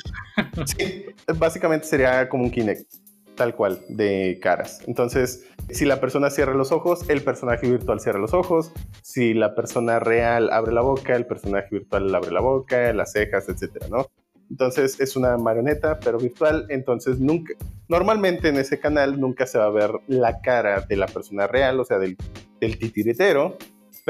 Sí, 0.66 1.06
básicamente 1.38 1.86
sería 1.86 2.28
como 2.28 2.44
un 2.46 2.52
Kinect, 2.52 2.92
tal 3.36 3.56
cual, 3.56 3.80
de 3.88 4.40
caras. 4.42 4.82
Entonces, 4.88 5.46
si 5.70 5.86
la 5.86 6.00
persona 6.02 6.30
cierra 6.32 6.54
los 6.56 6.72
ojos, 6.72 7.08
el 7.10 7.22
personaje 7.24 7.70
virtual 7.70 8.00
cierra 8.00 8.20
los 8.20 8.34
ojos. 8.34 8.72
Si 9.04 9.34
la 9.36 9.54
persona 9.56 10.00
real 10.00 10.50
abre 10.52 10.74
la 10.74 10.82
boca, 10.82 11.16
el 11.16 11.26
personaje 11.28 11.68
virtual 11.72 12.14
abre 12.14 12.32
la 12.32 12.42
boca, 12.42 12.92
las 12.94 13.12
cejas, 13.12 13.48
etcétera, 13.48 13.88
¿no? 13.90 14.08
Entonces 14.50 15.00
es 15.00 15.16
una 15.16 15.38
marioneta, 15.38 16.00
pero 16.00 16.18
virtual. 16.18 16.66
Entonces 16.70 17.20
nunca, 17.20 17.54
normalmente 17.88 18.50
en 18.50 18.58
ese 18.58 18.80
canal 18.80 19.20
nunca 19.20 19.46
se 19.46 19.58
va 19.58 19.66
a 19.66 19.70
ver 19.70 19.92
la 20.08 20.42
cara 20.42 20.82
de 20.82 20.96
la 20.98 21.06
persona 21.06 21.48
real, 21.48 21.80
o 21.80 21.86
sea, 21.86 22.00
del, 22.00 22.18
del 22.60 22.78
titiritero, 22.78 23.58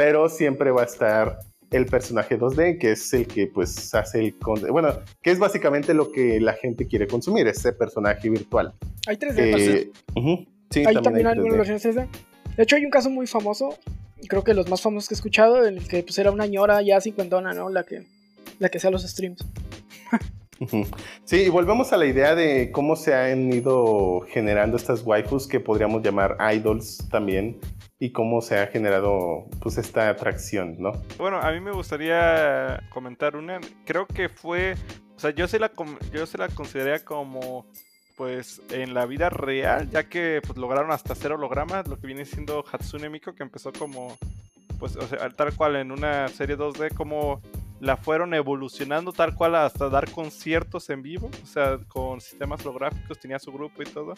pero 0.02 0.30
siempre 0.30 0.72
va 0.72 0.82
a 0.82 0.86
estar 0.86 1.38
el 1.70 1.86
personaje 1.86 2.39
2D, 2.39 2.80
que 2.80 2.93
es 2.93 3.14
el 3.14 3.28
que 3.28 3.45
pues 3.45 3.93
hace 3.93 4.20
el... 4.20 4.36
Bueno, 4.72 4.95
que 5.22 5.30
es 5.30 5.38
básicamente 5.38 5.93
lo 5.93 6.12
que 6.12 6.39
la 6.39 6.54
gente 6.54 6.88
quiere 6.88 7.06
consumir, 7.06 7.47
ese 7.47 7.72
personaje 7.72 8.28
virtual. 8.28 8.74
Hay 9.06 9.18
3D. 9.18 9.38
Eh, 9.38 9.91
ujú, 10.16 10.47
sí, 10.72 10.84
hay 10.88 10.95
también 10.95 11.28
hay 11.28 11.34
algunas 11.34 11.54
3D. 11.54 11.70
versiones 11.70 11.86
3D. 11.86 12.56
De 12.58 12.64
hecho, 12.64 12.78
hay 12.78 12.84
un 12.84 12.89
caso 12.89 13.12
muy 13.12 13.28
famoso, 13.28 13.78
creo 14.28 14.43
que 14.43 14.56
los 14.56 14.68
más 14.72 14.82
famosos 14.82 15.08
que 15.08 15.14
he 15.14 15.18
escuchado, 15.18 15.68
en 15.68 15.78
el 15.78 15.88
que 15.88 16.02
pues 16.02 16.18
era 16.18 16.32
una 16.32 16.47
ñora 16.47 16.82
ya 16.82 16.99
cincuentona, 16.99 17.54
¿no? 17.54 17.70
La 17.70 17.84
que, 17.84 18.08
la 18.58 18.70
que 18.70 18.80
hacía 18.80 18.89
los 18.89 19.04
streams. 19.04 19.45
Sí, 21.26 21.43
y 21.43 21.49
volvemos 21.49 21.93
a 21.93 21.97
la 21.97 22.05
idea 22.05 22.36
de 22.36 22.72
cómo 22.72 22.95
se 22.95 23.14
han 23.14 23.51
ido 23.51 24.22
generando 24.30 24.78
estas 24.78 25.03
waifus 25.03 25.47
que 25.47 25.59
podríamos 25.59 26.03
llamar 26.03 26.38
idols 26.53 27.07
también 27.09 27.59
y 27.99 28.12
cómo 28.12 28.41
se 28.41 28.59
ha 28.59 28.68
generado 28.68 29.45
pues 29.62 29.78
esta 29.78 30.09
atracción, 30.09 30.76
¿no? 30.80 30.91
Bueno, 31.18 31.39
a 31.39 31.51
mí 31.51 31.59
me 31.59 31.72
gustaría 31.72 32.84
comentar 32.89 33.36
una. 33.36 33.59
Creo 33.86 34.07
que 34.07 34.30
fue. 34.30 34.76
O 35.16 35.20
sea, 35.20 35.32
yo 35.32 35.47
se 35.47 35.59
la, 35.59 35.72
yo 36.12 36.26
se 36.26 36.38
la 36.38 36.47
consideraría 36.49 37.05
como. 37.05 37.66
Pues 38.18 38.62
en 38.70 38.93
la 38.93 39.07
vida 39.07 39.30
real, 39.30 39.89
ya 39.89 40.03
que 40.03 40.41
pues, 40.45 40.55
lograron 40.57 40.91
hasta 40.91 41.14
hacer 41.14 41.32
hologramas, 41.32 41.88
lo 41.88 41.97
que 41.97 42.05
viene 42.05 42.26
siendo 42.26 42.64
Hatsune 42.72 43.09
Miku, 43.09 43.34
que 43.34 43.43
empezó 43.43 43.72
como. 43.72 44.16
Pues, 44.78 44.95
o 44.95 45.07
sea, 45.07 45.30
tal 45.30 45.55
cual 45.55 45.76
en 45.76 45.91
una 45.91 46.28
serie 46.28 46.57
2D, 46.57 46.93
como 46.93 47.41
la 47.82 47.97
fueron 47.97 48.36
evolucionando 48.36 49.11
tal 49.11 49.34
cual 49.34 49.55
hasta 49.55 49.89
dar 49.89 50.09
conciertos 50.11 50.89
en 50.91 51.01
vivo, 51.01 51.32
o 51.43 51.47
sea, 51.47 51.79
con 51.88 52.21
sistemas 52.21 52.63
holográficos, 52.63 53.19
tenía 53.19 53.39
su 53.39 53.51
grupo 53.51 53.82
y 53.82 53.86
todo. 53.86 54.13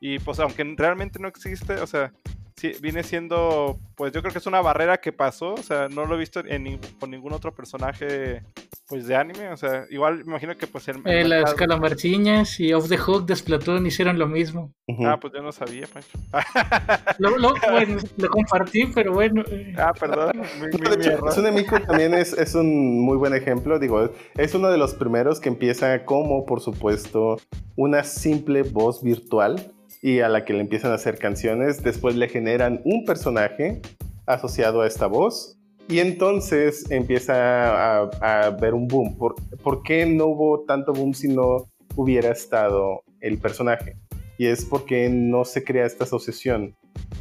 Y 0.00 0.20
pues 0.20 0.38
aunque 0.38 0.62
realmente 0.76 1.18
no 1.18 1.26
existe, 1.26 1.74
o 1.80 1.86
sea, 1.86 2.12
sí, 2.58 2.72
viene 2.80 3.02
siendo, 3.02 3.78
pues 3.96 4.12
yo 4.12 4.20
creo 4.20 4.32
que 4.32 4.38
es 4.38 4.46
una 4.46 4.60
barrera 4.60 4.98
que 4.98 5.12
pasó, 5.12 5.54
o 5.54 5.62
sea, 5.62 5.88
no 5.88 6.04
lo 6.06 6.14
he 6.14 6.18
visto 6.18 6.40
en 6.44 6.78
con 7.00 7.10
ningún 7.10 7.32
otro 7.32 7.54
personaje, 7.54 8.42
pues 8.88 9.06
de 9.06 9.16
anime, 9.16 9.48
o 9.50 9.56
sea, 9.56 9.84
igual 9.90 10.18
me 10.24 10.32
imagino 10.32 10.56
que 10.56 10.66
pues 10.66 10.88
el... 10.88 10.96
el 11.04 11.06
Eh, 11.06 11.24
las 11.28 11.54
calamarciñas 11.54 12.58
y 12.60 12.72
Off 12.72 12.88
the 12.88 12.96
Hook 12.98 13.26
de 13.26 13.36
Splatoon 13.36 13.86
hicieron 13.86 14.18
lo 14.18 14.26
mismo. 14.26 14.72
Ujú. 14.86 15.06
Ah, 15.06 15.18
pues 15.20 15.32
yo 15.34 15.42
no 15.42 15.52
sabía, 15.52 15.86
Pancho. 15.86 16.18
Lo, 17.18 17.36
lo- 17.36 17.54
bueno, 17.70 17.96
lo 18.16 18.28
compartí, 18.30 18.86
pero 18.94 19.12
bueno. 19.12 19.42
eh, 19.50 19.74
ah, 19.76 19.92
perdón, 19.98 20.32
mi, 20.60 20.66
mi- 20.66 20.78
No, 20.78 21.52
mi 21.52 21.60
hecho, 21.60 21.80
también 21.86 22.14
es, 22.14 22.32
es 22.32 22.54
un 22.54 23.00
muy 23.04 23.16
buen 23.16 23.34
ejemplo. 23.34 23.78
Digo, 23.78 24.10
es 24.36 24.54
uno 24.54 24.70
de 24.70 24.78
los 24.78 24.94
primeros 24.94 25.40
que 25.40 25.48
empieza 25.48 26.04
como, 26.04 26.46
por 26.46 26.60
supuesto, 26.60 27.36
una 27.76 28.04
simple 28.04 28.62
voz 28.62 29.02
virtual 29.02 29.72
y 30.02 30.20
a 30.20 30.28
la 30.28 30.44
que 30.44 30.52
le 30.52 30.60
empiezan 30.60 30.92
a 30.92 30.94
hacer 30.94 31.18
canciones. 31.18 31.82
Después 31.82 32.16
le 32.16 32.28
generan 32.28 32.80
un 32.84 33.04
personaje 33.04 33.80
asociado 34.26 34.82
a 34.82 34.86
esta 34.86 35.06
voz. 35.06 35.56
Y 35.88 36.00
entonces 36.00 36.90
empieza 36.90 38.02
a, 38.02 38.10
a 38.20 38.46
haber 38.46 38.74
un 38.74 38.88
boom. 38.88 39.16
¿Por, 39.16 39.36
¿Por 39.62 39.82
qué 39.82 40.04
no 40.04 40.26
hubo 40.26 40.64
tanto 40.64 40.92
boom 40.92 41.14
si 41.14 41.28
no 41.28 41.66
hubiera 41.96 42.30
estado 42.30 43.02
el 43.20 43.38
personaje? 43.38 43.96
Y 44.36 44.46
es 44.46 44.64
porque 44.64 45.08
no 45.08 45.44
se 45.44 45.64
crea 45.64 45.86
esta 45.86 46.04
asociación 46.04 46.76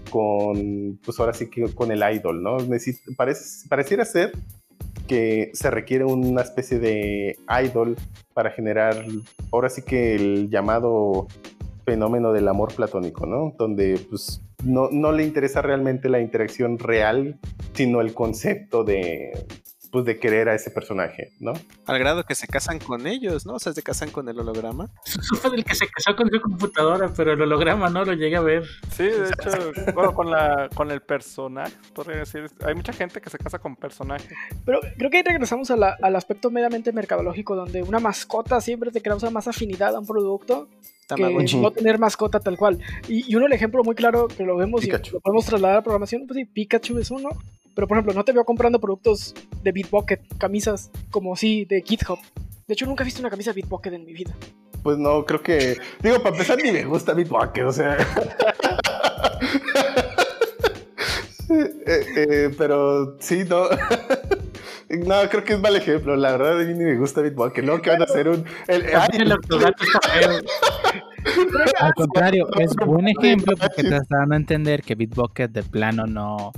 con, 0.10 1.00
pues 1.04 1.20
ahora 1.20 1.34
sí 1.34 1.50
que 1.50 1.74
con 1.74 1.92
el 1.92 2.04
idol, 2.14 2.44
¿no? 2.44 2.58
Parece, 3.16 3.68
pareciera 3.68 4.06
ser 4.06 4.32
que 5.08 5.52
se 5.54 5.72
requiere 5.72 6.06
una 6.06 6.42
especie 6.42 6.80
de 6.80 7.38
idol 7.64 7.96
para 8.34 8.52
generar, 8.52 9.06
ahora 9.52 9.70
sí 9.70 9.82
que 9.82 10.16
el 10.16 10.50
llamado 10.50 11.28
fenómeno 11.92 12.34
del 12.34 12.50
amor 12.50 12.74
platónico, 12.76 13.26
¿no? 13.26 13.54
Donde 13.58 13.98
pues 14.10 14.42
no, 14.66 14.90
no 14.92 15.14
le 15.14 15.24
interesa 15.24 15.62
realmente 15.62 16.10
la 16.10 16.20
interacción 16.20 16.78
real, 16.80 17.40
sino 17.74 18.02
el 18.02 18.14
concepto 18.14 18.84
de, 18.84 19.46
pues, 19.90 20.04
de 20.04 20.20
querer 20.20 20.50
a 20.50 20.56
ese 20.56 20.70
personaje, 20.70 21.32
¿no? 21.40 21.54
Al 21.86 21.98
grado 22.00 22.26
que 22.26 22.36
se 22.36 22.46
casan 22.46 22.80
con 22.80 23.08
ellos, 23.08 23.46
¿no? 23.46 23.54
O 23.54 23.60
sea, 23.60 23.72
se 23.72 23.84
casan 23.84 24.10
con 24.12 24.28
el 24.28 24.38
holograma. 24.38 24.90
Supe 25.06 25.50
del 25.50 25.64
que 25.64 25.76
se 25.76 25.88
casó 25.88 26.14
con 26.18 26.30
su 26.30 26.42
computadora, 26.42 27.10
pero 27.16 27.32
el 27.32 27.42
holograma 27.42 27.90
no 27.90 28.04
lo 28.04 28.12
llegué 28.12 28.36
a 28.36 28.42
ver. 28.42 28.64
Sí, 28.94 29.04
de 29.04 29.30
hecho, 29.30 29.72
bueno, 29.94 30.14
con, 30.14 30.30
la, 30.30 30.68
con 30.76 30.92
el 30.92 31.02
personaje, 31.02 31.72
podría 31.96 32.18
decir, 32.18 32.48
hay 32.66 32.76
mucha 32.76 32.92
gente 32.92 33.22
que 33.22 33.30
se 33.30 33.38
casa 33.38 33.60
con 33.60 33.78
personajes. 33.78 34.28
Pero 34.66 34.82
creo 34.98 35.10
que 35.10 35.18
ahí 35.18 35.24
regresamos 35.24 35.72
a 35.72 35.78
la- 35.78 35.96
al 36.02 36.18
aspecto 36.18 36.52
meramente 36.52 36.92
mercadológico, 36.92 37.56
donde 37.56 37.82
una 37.82 38.00
mascota 38.00 38.60
siempre 38.60 38.92
te 38.92 39.00
causa 39.02 39.30
más 39.30 39.48
afinidad 39.48 39.96
a 39.96 40.00
un 40.00 40.06
producto 40.06 40.68
Tamagotchi. 41.08 41.58
no 41.58 41.72
tener 41.72 41.98
mascota 42.00 42.40
tal 42.40 42.58
cual. 42.58 42.80
Y, 43.08 43.32
y 43.32 43.36
uno, 43.36 43.48
el 43.48 43.54
ejemplo 43.54 43.84
muy 43.84 43.96
claro 43.96 44.28
que 44.28 44.44
lo 44.44 44.58
vemos 44.58 44.82
Pikachu. 44.82 45.10
y 45.10 45.14
lo 45.14 45.20
podemos 45.22 45.46
trasladar 45.46 45.78
a 45.78 45.82
programación, 45.82 46.28
pues 46.28 46.38
sí, 46.38 46.46
Pikachu 46.46 47.00
es 47.00 47.10
uno. 47.12 47.30
Pero 47.74 47.88
por 47.88 47.98
ejemplo, 47.98 48.14
no 48.14 48.26
te 48.26 48.32
veo 48.32 48.44
comprando 48.44 48.80
productos 48.80 49.36
de 49.64 49.72
Bitbucket, 49.72 50.38
camisas 50.38 50.90
como 51.12 51.36
sí 51.36 51.66
de 51.66 51.82
GitHub. 51.82 52.18
De 52.68 52.74
hecho, 52.74 52.86
nunca 52.86 53.04
he 53.04 53.06
visto 53.06 53.22
una 53.22 53.30
camisa 53.30 53.52
de 53.52 53.62
Bitbucket 53.62 53.94
en 53.94 54.04
mi 54.04 54.14
vida. 54.14 54.36
Pues 54.84 54.98
no, 54.98 55.26
creo 55.26 55.42
que. 55.42 55.78
Digo, 56.02 56.18
para 56.22 56.36
empezar, 56.36 56.58
ni 56.62 56.72
me 56.72 56.86
gusta 56.86 57.14
Bitbucket, 57.14 57.66
o 57.66 57.72
sea. 57.72 57.98
Eh, 61.50 61.74
eh, 61.86 62.56
pero 62.58 63.18
sí, 63.20 63.44
no. 63.50 63.64
No, 64.90 65.16
creo 65.30 65.44
que 65.44 65.54
es 65.54 65.60
mal 65.60 65.76
ejemplo. 65.76 66.16
La 66.16 66.32
verdad, 66.32 66.62
a 66.62 66.64
mí 66.64 66.74
ni 66.74 66.86
me 66.86 66.96
gusta 66.96 67.20
Bitbucket. 67.22 67.66
Luego 67.66 67.82
que 67.82 67.90
van 67.90 68.02
a 68.02 68.06
hacer 68.06 68.30
un. 68.30 68.46
el- 68.70 68.90
También 68.90 69.22
el 69.24 69.32
ay, 69.32 69.38
octogato 69.38 69.84
está 69.84 70.00
feo. 70.10 70.42
Al 71.80 71.94
contrario, 71.94 72.48
es 72.58 72.74
buen 72.86 73.08
ejemplo 73.10 73.56
porque 73.58 73.84
te 73.84 73.96
está 73.98 74.18
dando 74.20 74.36
a 74.36 74.38
entender 74.38 74.82
que 74.84 74.96
Bitbucket 74.96 75.52
de 75.52 75.64
plano 75.64 76.06
no, 76.06 76.54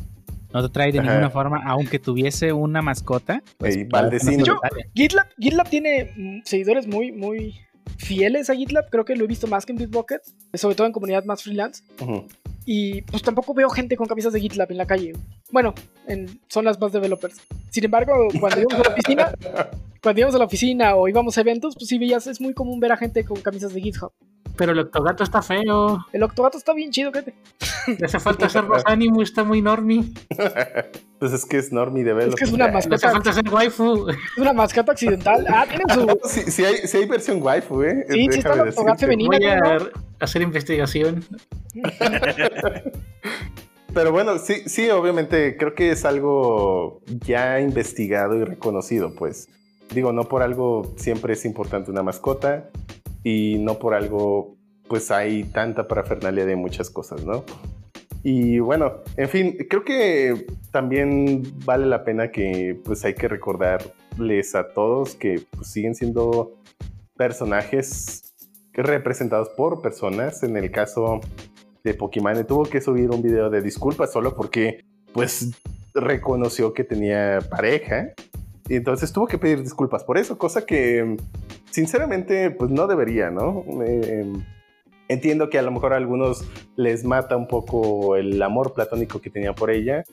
no 0.53 0.61
te 0.61 0.69
trae 0.71 0.91
de 0.91 0.99
Ajá. 0.99 1.09
ninguna 1.09 1.31
forma, 1.31 1.63
aunque 1.65 1.97
tuviese 1.97 2.53
una 2.53 2.83
mascota. 2.83 3.41
Pues, 3.57 3.75
Ey, 3.77 3.87
claro 3.87 4.11
que 4.11 4.17
no. 4.37 4.59
GitLab, 4.93 5.27
GitLab 5.39 5.69
tiene 5.69 6.13
mm, 6.15 6.41
seguidores 6.45 6.85
muy, 6.85 7.11
muy 7.11 7.59
fieles 7.97 8.51
a 8.51 8.55
GitLab. 8.55 8.91
Creo 8.91 9.05
que 9.05 9.15
lo 9.15 9.23
he 9.23 9.27
visto 9.27 9.47
más 9.47 9.65
que 9.65 9.71
en 9.71 9.79
Bitbucket, 9.79 10.21
sobre 10.53 10.75
todo 10.75 10.85
en 10.85 10.93
comunidad 10.93 11.25
más 11.25 11.41
freelance. 11.41 11.83
Ujú. 11.99 12.27
Y 12.72 13.01
pues 13.01 13.24
tampoco 13.24 13.55
veo 13.55 13.67
gente 13.67 13.97
con 13.97 14.05
camisas 14.05 14.32
de 14.32 14.39
GitLab 14.41 14.70
en 14.70 14.78
la 14.78 14.86
calle. 14.86 15.13
Bueno, 15.49 15.74
en 16.05 16.39
zonas 16.49 16.80
más 16.80 16.91
developers. 16.91 17.41
Sin 17.72 17.84
embargo, 17.84 18.28
cuando 18.39 18.61
íbamos 18.61 18.86
a 18.86 18.89
la 18.89 18.93
oficina, 18.93 19.32
cuando 20.03 20.20
íbamos 20.20 20.36
a 20.36 20.38
la 20.38 20.45
oficina 20.45 20.95
o 20.95 21.07
íbamos 21.07 21.36
a 21.36 21.41
eventos, 21.41 21.74
pues 21.74 21.88
sí 21.88 21.97
veías, 21.97 22.28
es 22.28 22.39
muy 22.39 22.53
común 22.53 22.80
ver 22.80 22.91
a 22.91 22.97
gente 22.97 23.24
con 23.24 23.41
camisas 23.41 23.74
de 23.74 23.82
GitHub. 23.82 24.11
Pero 24.60 24.74
el 24.74 24.80
Octogato 24.80 25.24
está 25.24 25.41
feo. 25.41 26.05
El 26.12 26.22
Octogato 26.22 26.57
está 26.57 26.74
bien 26.74 26.91
chido, 26.91 27.14
fíjate. 27.14 27.34
Le 27.97 28.05
hace 28.05 28.20
falta 28.20 28.47
hacer 28.47 28.64
más 28.64 28.84
ánimo, 28.86 29.22
está 29.22 29.43
muy 29.45 29.62
normie. 29.62 30.03
Pues 31.20 31.34
es 31.34 31.45
que 31.45 31.57
es 31.57 31.74
Normie 31.74 32.05
de 32.05 32.14
Velo. 32.14 32.30
Es 32.30 32.36
que 32.36 32.45
es 32.45 32.51
una 32.53 32.70
Le 32.70 32.78
hace 32.78 32.88
mascota, 32.88 33.12
falta 33.12 33.30
hacer 33.32 33.49
waifu. 33.49 34.07
es 34.10 34.16
una 34.38 34.53
mascota 34.53 34.93
accidental. 34.93 35.45
Ah, 35.49 35.66
tienen 35.68 35.89
su. 35.89 36.18
Sí, 36.30 36.49
sí 36.49 36.64
hay, 36.64 36.76
sí 36.88 36.95
hay 36.95 37.05
versión 37.07 37.43
waifu, 37.43 37.84
¿eh? 37.84 38.05
Sí, 38.10 38.28
sí 38.32 38.38
está 38.38 38.51
Déjame 38.51 38.62
el 38.62 38.70
Octogato 38.70 38.99
femenino. 38.99 39.30
Voy 39.38 39.45
a 39.45 39.57
¿no? 39.57 39.89
hacer 40.22 40.41
investigación. 40.41 41.26
Pero 43.93 44.14
bueno, 44.14 44.38
sí, 44.38 44.64
sí, 44.66 44.89
obviamente 44.91 45.57
creo 45.57 45.76
que 45.76 45.91
es 45.91 46.05
algo 46.05 47.01
ya 47.26 47.60
investigado 47.60 48.36
y 48.36 48.45
reconocido, 48.45 49.14
pues. 49.14 49.49
Digo, 49.93 50.14
no 50.14 50.24
por 50.24 50.41
algo 50.41 50.93
siempre 50.95 51.34
es 51.34 51.43
importante 51.43 51.91
una 51.91 52.01
mascota 52.01 52.70
y 53.24 53.57
no 53.59 53.80
por 53.80 53.93
algo 53.93 54.55
pues 54.88 55.11
hay 55.11 55.43
tanta 55.43 55.88
parafernalia 55.88 56.45
de 56.45 56.55
muchas 56.55 56.89
cosas, 56.89 57.24
¿no? 57.24 57.43
Y 58.24 58.59
bueno, 58.59 58.97
en 59.15 59.30
fin, 59.30 59.57
creo 59.70 59.86
que 59.86 60.47
también 60.72 61.43
vale 61.63 61.86
la 61.86 62.03
pena 62.03 62.32
que 62.32 62.78
pues 62.84 63.05
hay 63.05 63.13
que 63.13 63.28
recordarles 63.28 64.55
a 64.55 64.74
todos 64.74 65.15
que 65.15 65.41
pues, 65.51 65.67
siguen 65.67 65.95
siendo 65.95 66.57
personajes 67.15 68.34
representados 68.74 69.49
por 69.49 69.82
personas. 69.82 70.43
En 70.43 70.57
el 70.57 70.72
caso 70.72 71.22
de 71.84 71.93
Pokémon 71.93 72.45
tuvo 72.45 72.63
que 72.63 72.82
subir 72.82 73.09
un 73.09 73.22
video 73.22 73.49
de 73.49 73.61
disculpas 73.61 74.11
solo 74.11 74.36
porque 74.36 74.84
pues 75.13 75.51
reconoció 75.93 76.74
que 76.74 76.84
tenía 76.84 77.39
pareja 77.49 78.13
y 78.70 78.76
entonces 78.76 79.11
tuvo 79.11 79.28
que 79.28 79.38
pedir 79.38 79.63
disculpas 79.63 80.03
por 80.03 80.17
eso, 80.17 80.38
cosa 80.38 80.65
que 80.65 81.17
sinceramente 81.72 82.51
pues 82.51 82.70
no 82.70 82.88
debería, 82.88 83.32
¿no? 83.32 83.65
Eh, 83.86 84.32
entiendo 85.07 85.49
que 85.49 85.57
a 85.57 85.63
lo 85.63 85.72
mejor 85.72 85.93
a 85.93 85.97
algunos 85.97 86.45
les 86.76 87.03
mata 87.03 87.36
un 87.36 87.47
poco 87.47 88.15
el 88.15 88.41
amor 88.41 88.74
platónico 88.74 89.20
que 89.20 89.32
tenía 89.32 89.53
por 89.53 89.72
ella, 89.72 90.03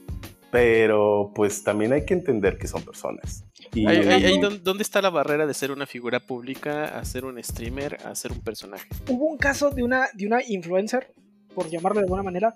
pero 0.50 1.32
pues 1.34 1.62
también 1.64 1.92
hay 1.92 2.06
que 2.06 2.14
entender 2.14 2.56
que 2.56 2.66
son 2.66 2.82
personas. 2.82 3.44
Y 3.74 3.86
ahí 3.86 4.40
¿dónde, 4.40 4.60
dónde 4.60 4.82
está 4.82 5.02
la 5.02 5.10
barrera 5.10 5.46
de 5.46 5.52
ser 5.52 5.70
una 5.70 5.86
figura 5.86 6.20
pública 6.20 6.98
a 6.98 7.04
ser 7.04 7.26
un 7.26 7.42
streamer, 7.42 7.98
a 8.06 8.14
ser 8.14 8.32
un 8.32 8.40
personaje? 8.40 8.88
Hubo 9.08 9.26
un 9.26 9.36
caso 9.36 9.70
de 9.70 9.82
una, 9.82 10.08
de 10.14 10.26
una 10.26 10.38
influencer, 10.48 11.12
por 11.54 11.68
llamarlo 11.68 12.00
de 12.00 12.04
alguna 12.04 12.22
manera, 12.22 12.54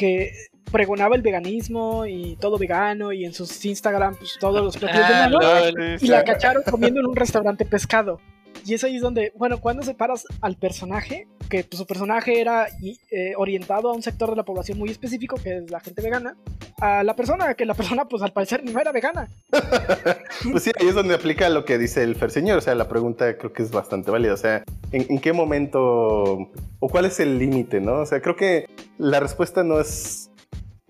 que 0.00 0.32
pregonaba 0.72 1.14
el 1.14 1.20
veganismo 1.20 2.06
y 2.06 2.36
todo 2.40 2.56
vegano 2.56 3.12
y 3.12 3.24
en 3.26 3.34
sus 3.34 3.62
Instagram 3.64 4.14
pues, 4.16 4.38
todos 4.40 4.64
los 4.64 4.76
platillos 4.78 5.04
Ah, 5.06 5.28
veganos. 5.28 5.74
lol. 5.74 5.98
y 6.00 6.06
la 6.06 6.24
cacharon 6.24 6.62
comiendo 6.70 7.00
en 7.00 7.06
un 7.06 7.16
restaurante 7.16 7.66
pescado. 7.66 8.18
Y 8.64 8.74
es 8.74 8.84
ahí 8.84 8.98
donde, 8.98 9.32
bueno, 9.36 9.60
cuando 9.60 9.82
separas 9.82 10.26
al 10.40 10.56
personaje, 10.56 11.26
que 11.48 11.64
pues, 11.64 11.78
su 11.78 11.86
personaje 11.86 12.40
era 12.40 12.66
eh, 13.10 13.32
orientado 13.36 13.90
a 13.90 13.94
un 13.94 14.02
sector 14.02 14.30
de 14.30 14.36
la 14.36 14.44
población 14.44 14.78
muy 14.78 14.90
específico, 14.90 15.36
que 15.36 15.58
es 15.58 15.70
la 15.70 15.80
gente 15.80 16.02
vegana, 16.02 16.36
a 16.80 17.02
la 17.02 17.14
persona, 17.16 17.54
que 17.54 17.64
la 17.64 17.74
persona 17.74 18.06
pues 18.06 18.22
al 18.22 18.32
parecer 18.32 18.64
no 18.64 18.80
era 18.80 18.92
vegana. 18.92 19.28
Pues 20.50 20.62
sí, 20.62 20.70
ahí 20.80 20.88
es 20.88 20.94
donde 20.94 21.14
aplica 21.14 21.50
lo 21.50 21.66
que 21.66 21.76
dice 21.76 22.02
el 22.02 22.14
Fer 22.14 22.30
Señor. 22.30 22.56
O 22.56 22.60
sea, 22.62 22.74
la 22.74 22.88
pregunta 22.88 23.36
creo 23.36 23.52
que 23.52 23.62
es 23.62 23.70
bastante 23.70 24.10
válida. 24.10 24.32
O 24.32 24.38
sea, 24.38 24.64
¿en, 24.90 25.18
qué 25.18 25.34
momento 25.34 25.82
o 25.82 26.88
cuál 26.88 27.04
es 27.04 27.20
el 27.20 27.38
límite, 27.38 27.80
no? 27.80 28.00
O 28.00 28.06
sea, 28.06 28.22
creo 28.22 28.36
que 28.36 28.66
la 28.96 29.20
respuesta 29.20 29.62
no 29.64 29.78
es, 29.78 30.30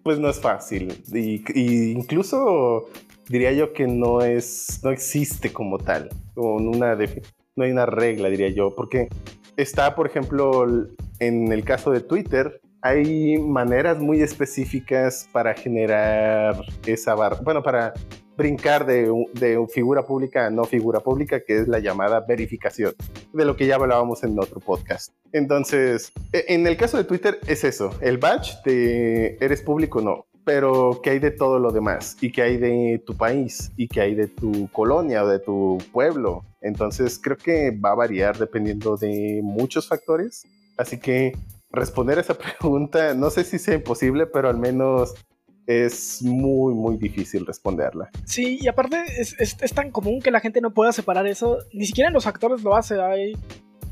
pues 0.05 0.21
no 0.21 0.31
es 0.31 0.39
fácil. 0.39 1.03
Y, 1.13 1.43
y 1.59 1.91
incluso 1.91 2.89
diría 3.29 3.51
yo 3.53 3.73
que 3.73 3.89
no 3.89 4.21
es, 4.21 4.81
no 4.85 4.91
existe 4.91 5.53
como 5.53 5.79
tal. 5.79 6.11
Con 6.35 6.69
una 6.69 6.95
no 7.57 7.65
hay 7.65 7.71
una 7.71 7.87
regla, 7.87 8.29
diría 8.29 8.49
yo. 8.51 8.75
Porque 8.75 9.09
está, 9.57 9.95
por 9.95 10.07
ejemplo, 10.07 10.67
en 11.19 11.53
el 11.53 11.65
caso 11.65 11.91
de 11.91 12.01
Twitter, 12.01 12.61
hay 12.83 13.37
maneras 13.39 13.99
muy 13.99 14.23
específicas 14.23 15.29
para 15.33 15.55
generar 15.55 16.63
esa 16.87 17.15
barra. 17.15 17.39
Bueno, 17.43 17.63
para 17.63 17.93
brincar 18.37 18.87
de, 18.87 19.13
de 19.35 19.67
figura 19.69 20.03
pública 20.07 20.47
a 20.47 20.51
no 20.51 20.65
figura 20.65 21.01
pública, 21.01 21.41
que 21.45 21.59
es 21.59 21.69
la 21.69 21.79
llamada 21.79 22.21
verificación, 22.27 22.95
de 23.35 23.45
lo 23.45 23.55
que 23.55 23.67
ya 23.67 23.75
hablábamos 23.75 24.25
en 24.25 24.39
otro 24.39 24.61
podcast. 24.61 25.13
Entonces, 25.33 26.11
e- 26.33 26.47
en 26.49 26.67
el 26.67 26.79
caso 26.79 26.97
de 26.97 27.05
Twitter 27.05 27.39
es 27.47 27.65
eso, 27.65 27.91
el 28.01 28.17
badge 28.17 28.55
de 28.65 29.37
eres 29.41 29.61
público 29.61 30.01
no, 30.01 30.25
pero 30.53 31.01
que 31.01 31.11
hay 31.11 31.19
de 31.21 31.31
todo 31.31 31.61
lo 31.61 31.71
demás 31.71 32.17
y 32.21 32.33
que 32.33 32.43
hay 32.43 32.57
de 32.57 33.01
tu 33.07 33.17
país 33.17 33.71
y 33.77 33.87
que 33.87 34.01
hay 34.01 34.17
de 34.17 34.27
tu 34.27 34.69
colonia 34.73 35.23
o 35.23 35.29
de 35.29 35.39
tu 35.39 35.79
pueblo. 35.93 36.43
Entonces, 36.61 37.21
creo 37.23 37.37
que 37.37 37.71
va 37.71 37.93
a 37.93 37.95
variar 37.95 38.37
dependiendo 38.37 38.97
de 38.97 39.39
muchos 39.45 39.87
factores. 39.87 40.43
Así 40.77 40.99
que 40.99 41.37
responder 41.71 42.19
esa 42.19 42.35
pregunta, 42.59 43.15
no 43.15 43.31
sé 43.31 43.45
si 43.45 43.61
sea 43.61 43.77
imposible, 43.77 44.27
pero 44.27 44.49
al 44.49 44.59
menos 44.59 45.15
es 45.69 46.21
muy, 46.23 46.75
muy 46.75 46.97
difícil 46.97 47.47
responderla. 47.47 48.11
Sí, 48.25 48.59
y 48.61 48.67
aparte 48.67 49.05
es, 49.19 49.37
es- 49.39 49.73
tan 49.73 49.93
común 49.93 50.21
que 50.21 50.33
la 50.33 50.41
gente 50.41 50.61
no 50.61 50.73
pueda 50.75 50.91
separar 50.91 51.29
eso. 51.29 51.59
Ni 51.73 51.87
siquiera 51.87 52.11
los 52.11 52.27
actores 52.27 52.65
lo 52.65 52.75
hace. 52.75 53.01
Hay, 53.01 53.35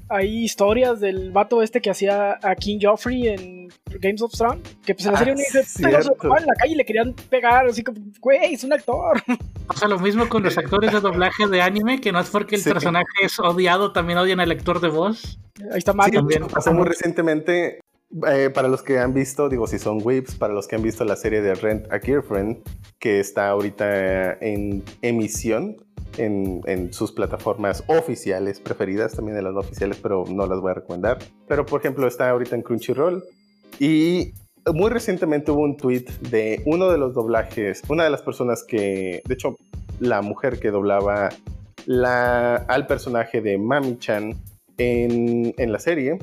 hay 0.09 0.44
historias 0.44 1.00
del 1.00 1.30
vato 1.32 1.62
este 1.62 1.80
que 1.80 1.90
hacía 1.90 2.38
a 2.42 2.54
King 2.54 2.78
Joffrey 2.82 3.28
en 3.28 3.68
Games 4.00 4.22
of 4.22 4.32
Thrones. 4.32 4.62
Que 4.84 4.94
pues 4.94 5.06
en 5.06 5.12
la 5.12 5.18
Ah, 5.18 5.20
serie 5.20 5.34
uno 5.34 5.42
dice, 5.42 5.64
sí, 5.64 5.82
"Puta, 5.82 5.96
lo 5.98 6.02
cierto. 6.02 6.22
tomaban 6.22 6.42
en 6.44 6.46
la 6.48 6.54
calle 6.54 6.72
y 6.72 6.76
le 6.76 6.84
querían 6.84 7.12
pegar. 7.30 7.66
Así 7.66 7.82
como, 7.82 7.98
güey, 8.20 8.54
es 8.54 8.64
un 8.64 8.72
actor. 8.72 9.22
Pasa 9.66 9.86
lo 9.88 9.98
mismo 9.98 10.28
con 10.28 10.42
los 10.42 10.56
actores 10.56 10.92
de 10.92 11.00
doblaje 11.00 11.46
de 11.46 11.61
anime, 11.62 12.00
que 12.00 12.11
no 12.12 12.20
es 12.20 12.30
porque 12.30 12.56
el 12.56 12.62
Sí. 12.62 12.70
personaje 12.70 13.06
es 13.22 13.38
odiado, 13.38 13.92
también 13.92 14.18
odian 14.18 14.40
al 14.40 14.50
actor 14.50 14.80
de 14.80 14.88
voz. 14.88 15.38
Ahí 15.72 15.78
está 15.78 15.92
Sí, 15.92 15.98
Mario. 15.98 16.20
también. 16.20 16.46
pasó 16.46 16.72
muy 16.72 16.84
recientemente. 16.86 17.80
eh, 18.26 18.48
para 18.48 18.68
los 18.68 18.82
que 18.82 18.98
han 18.98 19.12
visto, 19.12 19.50
digo, 19.50 19.66
si 19.66 19.78
son 19.78 19.98
whips, 20.02 20.34
para 20.34 20.54
los 20.54 20.66
que 20.66 20.76
han 20.76 20.82
visto 20.82 21.04
la 21.04 21.14
serie 21.14 21.42
de 21.42 21.54
Rent 21.54 21.92
a 21.92 21.98
Girlfriend, 22.00 22.56
que 22.98 23.20
está 23.20 23.50
ahorita 23.50 24.32
en 24.40 24.82
emisión 25.02 25.76
en, 26.18 26.60
en 26.66 26.92
sus 26.92 27.12
plataformas 27.12 27.84
oficiales 27.86 28.60
preferidas, 28.60 29.14
también 29.14 29.38
en 29.38 29.44
las 29.44 29.54
no 29.54 29.60
oficiales, 29.60 29.98
pero 30.02 30.24
no 30.28 30.46
las 30.46 30.60
voy 30.60 30.72
a 30.72 30.74
recomendar. 30.74 31.18
Pero, 31.46 31.64
por 31.64 31.80
ejemplo, 31.80 32.06
está 32.06 32.30
ahorita 32.30 32.56
en 32.56 32.62
Crunchyroll. 32.62 33.24
Y 33.78 34.32
muy 34.74 34.90
recientemente 34.90 35.50
hubo 35.50 35.62
un 35.62 35.76
tweet 35.76 36.04
de 36.30 36.62
uno 36.66 36.90
de 36.90 36.98
los 36.98 37.14
doblajes, 37.14 37.82
una 37.88 38.04
de 38.04 38.10
las 38.10 38.22
personas 38.22 38.64
que, 38.64 39.22
de 39.24 39.34
hecho, 39.34 39.56
la 40.00 40.20
mujer 40.20 40.60
que 40.60 40.70
doblaba 40.70 41.30
la, 41.86 42.56
al 42.56 42.86
personaje 42.86 43.40
de 43.40 43.58
Mami-chan 43.58 44.34
en 44.76 45.72
la 45.72 45.78
serie, 45.78 46.18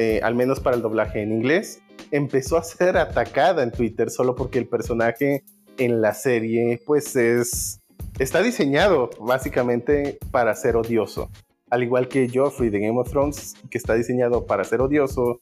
eh, 0.00 0.20
al 0.22 0.36
menos 0.36 0.60
para 0.60 0.76
el 0.76 0.82
doblaje 0.82 1.22
en 1.22 1.32
inglés, 1.32 1.82
empezó 2.12 2.56
a 2.56 2.62
ser 2.62 2.96
atacada 2.96 3.64
en 3.64 3.72
Twitter 3.72 4.10
solo 4.10 4.36
porque 4.36 4.60
el 4.60 4.68
personaje 4.68 5.42
en 5.76 6.00
la 6.00 6.14
serie, 6.14 6.80
pues 6.86 7.16
es. 7.16 7.80
Está 8.18 8.42
diseñado 8.42 9.10
básicamente 9.20 10.18
para 10.32 10.52
ser 10.56 10.74
odioso. 10.74 11.30
Al 11.70 11.84
igual 11.84 12.08
que 12.08 12.28
Joffrey 12.28 12.68
de 12.68 12.80
Game 12.80 12.98
of 12.98 13.08
Thrones, 13.08 13.54
que 13.70 13.78
está 13.78 13.94
diseñado 13.94 14.44
para 14.44 14.64
ser 14.64 14.80
odioso 14.80 15.40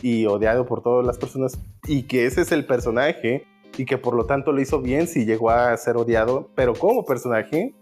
y 0.00 0.24
odiado 0.24 0.64
por 0.64 0.82
todas 0.82 1.04
las 1.04 1.18
personas, 1.18 1.58
y 1.86 2.04
que 2.04 2.24
ese 2.24 2.40
es 2.40 2.52
el 2.52 2.64
personaje, 2.64 3.44
y 3.76 3.84
que 3.84 3.98
por 3.98 4.14
lo 4.14 4.24
tanto 4.24 4.52
lo 4.52 4.60
hizo 4.62 4.80
bien 4.80 5.06
si 5.06 5.26
llegó 5.26 5.50
a 5.50 5.76
ser 5.76 5.98
odiado, 5.98 6.48
pero 6.54 6.72
como 6.72 7.04
personaje, 7.04 7.74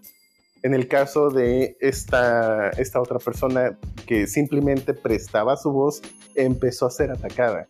en 0.65 0.75
el 0.75 0.89
caso 0.89 1.31
de 1.31 1.77
esta, 1.81 2.71
esta 2.71 3.01
otra 3.01 3.21
persona 3.21 3.79
que 4.07 4.27
simplemente 4.27 4.93
prestaba 4.93 5.57
su 5.57 5.71
voz, 5.71 6.03
empezó 6.35 6.87
a 6.87 6.91
ser 6.91 7.13
atacada. 7.13 7.69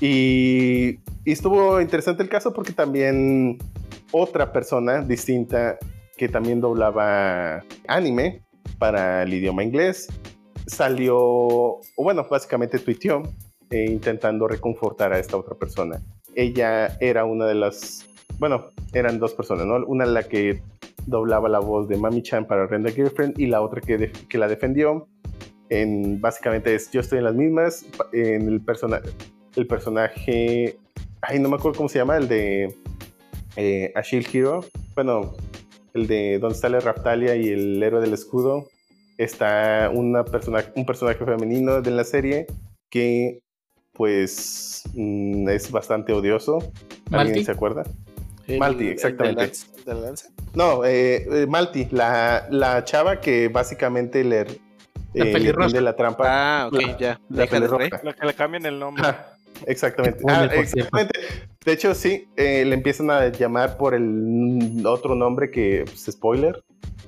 Y, 0.00 1.00
y 1.24 1.32
estuvo 1.32 1.80
interesante 1.80 2.22
el 2.22 2.28
caso 2.28 2.52
porque 2.52 2.72
también 2.72 3.58
otra 4.12 4.52
persona 4.52 5.02
distinta 5.02 5.78
que 6.16 6.28
también 6.28 6.60
doblaba 6.60 7.64
anime 7.86 8.42
para 8.78 9.22
el 9.22 9.34
idioma 9.34 9.62
inglés 9.62 10.08
salió, 10.68 11.16
o 11.16 11.80
bueno, 11.96 12.26
básicamente 12.28 12.78
tuiteó 12.78 13.22
eh, 13.70 13.86
intentando 13.88 14.46
reconfortar 14.46 15.12
a 15.12 15.18
esta 15.18 15.36
otra 15.36 15.54
persona. 15.56 16.00
Ella 16.34 16.96
era 17.00 17.24
una 17.24 17.46
de 17.46 17.54
las, 17.54 18.06
bueno, 18.38 18.66
eran 18.92 19.18
dos 19.18 19.34
personas, 19.34 19.66
¿no? 19.66 19.76
Una 19.86 20.06
la 20.06 20.22
que 20.22 20.62
doblaba 21.06 21.48
la 21.48 21.58
voz 21.58 21.88
de 21.88 21.96
Mami 21.96 22.22
Chan 22.22 22.46
para 22.46 22.66
Renda 22.66 22.90
Girlfriend 22.90 23.38
y 23.40 23.46
la 23.46 23.62
otra 23.62 23.80
que, 23.80 24.38
la 24.38 24.46
defendió. 24.46 25.08
En, 25.70 26.20
básicamente 26.20 26.74
es 26.74 26.90
yo 26.90 27.00
estoy 27.00 27.18
en 27.18 27.24
las 27.24 27.34
mismas. 27.34 27.86
En 28.12 28.48
el, 28.48 28.62
el 29.56 29.66
personaje, 29.66 30.78
ay, 31.22 31.38
no 31.38 31.48
me 31.48 31.56
acuerdo 31.56 31.78
cómo 31.78 31.88
se 31.88 31.98
llama, 31.98 32.18
el 32.18 32.28
de 32.28 32.74
eh, 33.58 33.92
A 33.96 34.02
Shield 34.02 34.28
Hero. 34.32 34.64
Bueno, 34.94 35.34
el 35.94 36.06
de 36.06 36.38
donde 36.38 36.56
sale 36.56 36.78
Raftalia 36.80 37.34
y 37.34 37.48
el 37.48 37.82
héroe 37.82 38.00
del 38.00 38.14
escudo. 38.14 38.68
Está 39.18 39.90
una 39.92 40.24
persona, 40.24 40.64
un 40.76 40.86
personaje 40.86 41.24
femenino 41.24 41.82
de 41.82 41.90
la 41.90 42.04
serie 42.04 42.46
que, 42.88 43.40
pues, 43.92 44.84
mm, 44.94 45.48
es 45.48 45.70
bastante 45.72 46.12
odioso. 46.12 46.58
¿Alguien 47.10 47.34
Malti. 47.34 47.44
se 47.44 47.50
acuerda? 47.50 47.82
El- 48.46 48.58
Malti, 48.60 48.78
el 48.82 48.86
de 48.86 48.92
exactamente. 48.92 49.42
Lance- 49.48 49.84
de 49.84 49.94
la 49.94 50.00
lanza. 50.00 50.28
No, 50.54 50.84
eh, 50.84 51.26
eh, 51.42 51.46
Malti, 51.48 51.88
la, 51.90 52.46
la 52.50 52.84
chava 52.84 53.20
que 53.20 53.48
básicamente 53.48 54.22
le 54.22 54.46
eh, 55.14 55.80
la 55.80 55.96
trampa. 55.96 56.24
Ah, 56.28 56.68
ok, 56.68 56.96
ya. 56.98 57.20
La 57.28 57.40
La 57.40 57.46
que 58.14 58.26
le 58.26 58.34
cambian 58.34 58.66
el 58.66 58.78
nombre. 58.78 59.02
Exactamente. 59.66 60.22
Ah, 60.28 60.48
exactamente. 60.52 61.18
De 61.68 61.74
hecho, 61.74 61.94
sí, 61.94 62.26
eh, 62.36 62.64
le 62.64 62.74
empiezan 62.74 63.10
a 63.10 63.28
llamar 63.28 63.76
por 63.76 63.92
el 63.92 64.86
otro 64.86 65.14
nombre 65.14 65.50
que 65.50 65.84
pues, 65.84 66.06
spoiler. 66.10 66.64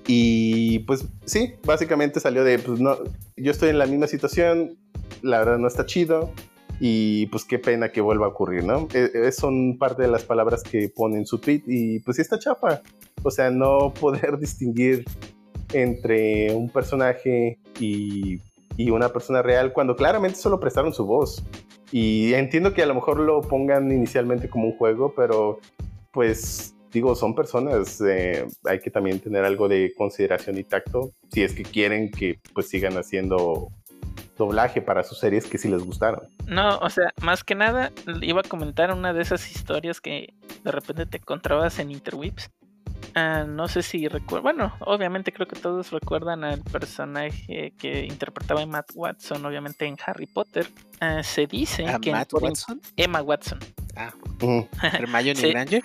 Y 0.07 0.81
pues 0.81 1.07
sí, 1.25 1.55
básicamente 1.65 2.21
salió 2.21 2.45
de, 2.45 2.59
pues 2.59 2.79
no, 2.79 2.99
yo 3.39 3.53
estoy 3.53 3.71
en 3.71 3.79
la 3.79 3.87
misma 3.87 4.07
situación, 4.07 4.77
la 5.23 5.39
verdad 5.39 5.57
no 5.57 5.67
está 5.67 5.87
chido. 5.87 6.31
Y 6.79 7.25
pues 7.29 7.47
qué 7.47 7.59
pena 7.59 7.89
que 7.91 8.03
vuelva 8.03 8.27
a 8.27 8.29
ocurrir, 8.29 8.63
¿no? 8.65 8.87
Eh, 8.93 9.11
eh, 9.15 9.33
son 9.33 9.79
parte 9.79 10.03
de 10.03 10.09
las 10.09 10.25
palabras 10.25 10.63
que 10.63 10.91
pone 10.95 11.17
en 11.17 11.25
su 11.25 11.39
tweet 11.39 11.63
y 11.67 12.01
pues 12.01 12.17
sí 12.17 12.21
está 12.21 12.39
chapa. 12.39 12.83
O 13.23 13.31
sea, 13.31 13.51
no 13.51 13.95
poder 13.99 14.37
distinguir 14.37 15.07
entre 15.73 16.53
un 16.53 16.69
personaje 16.69 17.59
y, 17.79 18.43
y 18.77 18.91
una 18.91 19.09
persona 19.09 19.41
real 19.41 19.73
cuando 19.73 19.97
claramente 19.97 20.39
solo 20.39 20.61
prestaron 20.61 20.93
su 20.93 21.07
voz. 21.07 21.43
Y 21.93 22.35
entiendo 22.35 22.73
que 22.73 22.83
a 22.83 22.87
lo 22.87 22.95
mejor 22.95 23.19
lo 23.19 23.41
pongan 23.43 23.91
inicialmente 23.91 24.49
como 24.49 24.67
un 24.67 24.77
juego, 24.77 25.13
pero 25.17 25.59
pues 26.13 26.75
digo, 26.93 27.15
son 27.15 27.35
personas, 27.35 28.01
eh, 28.01 28.47
hay 28.65 28.81
que 28.81 28.91
también 28.91 29.21
tener 29.21 29.45
algo 29.45 29.69
de 29.69 29.93
consideración 29.97 30.59
y 30.59 30.65
tacto 30.65 31.13
si 31.33 31.43
es 31.43 31.55
que 31.55 31.63
quieren 31.63 32.11
que 32.11 32.41
pues 32.53 32.69
sigan 32.69 32.97
haciendo 32.97 33.69
doblaje 34.37 34.81
para 34.81 35.03
sus 35.03 35.19
series 35.19 35.47
que 35.47 35.59
sí 35.59 35.69
les 35.69 35.85
gustaron. 35.85 36.23
No, 36.47 36.79
o 36.79 36.91
sea, 36.91 37.13
más 37.21 37.45
que 37.45 37.55
nada, 37.55 37.93
iba 38.23 38.41
a 38.41 38.49
comentar 38.49 38.93
una 38.93 39.13
de 39.13 39.23
esas 39.23 39.51
historias 39.51 40.01
que 40.01 40.35
de 40.65 40.73
repente 40.73 41.07
te 41.07 41.19
encontrabas 41.19 41.79
en 41.79 41.91
Interwebs. 41.91 42.51
Ah, 43.15 43.45
no 43.47 43.67
sé 43.69 43.83
si 43.83 44.07
recuerdo, 44.09 44.43
bueno, 44.43 44.73
obviamente 44.81 45.33
creo 45.33 45.47
que 45.49 45.57
todos 45.59 45.91
recuerdan 45.91 46.45
al 46.45 46.61
personaje 46.63 47.73
que 47.79 48.05
interpretaba 48.05 48.63
a 48.63 48.67
Matt 48.67 48.91
Watson, 48.95 49.45
obviamente 49.45 49.87
en 49.87 49.97
Harry 50.07 50.27
Potter. 50.27 50.69
Ah, 51.01 51.23
se 51.23 51.47
dice 51.47 51.87
¿A 51.89 51.99
que 51.99 52.13
Matt 52.13 52.33
Watson? 52.35 52.81
Emma 52.97 53.23
Watson, 53.23 53.59
Ujú. 54.41 54.69
Hermione 54.83 55.35
Sí. 55.41 55.51
Granger. 55.51 55.83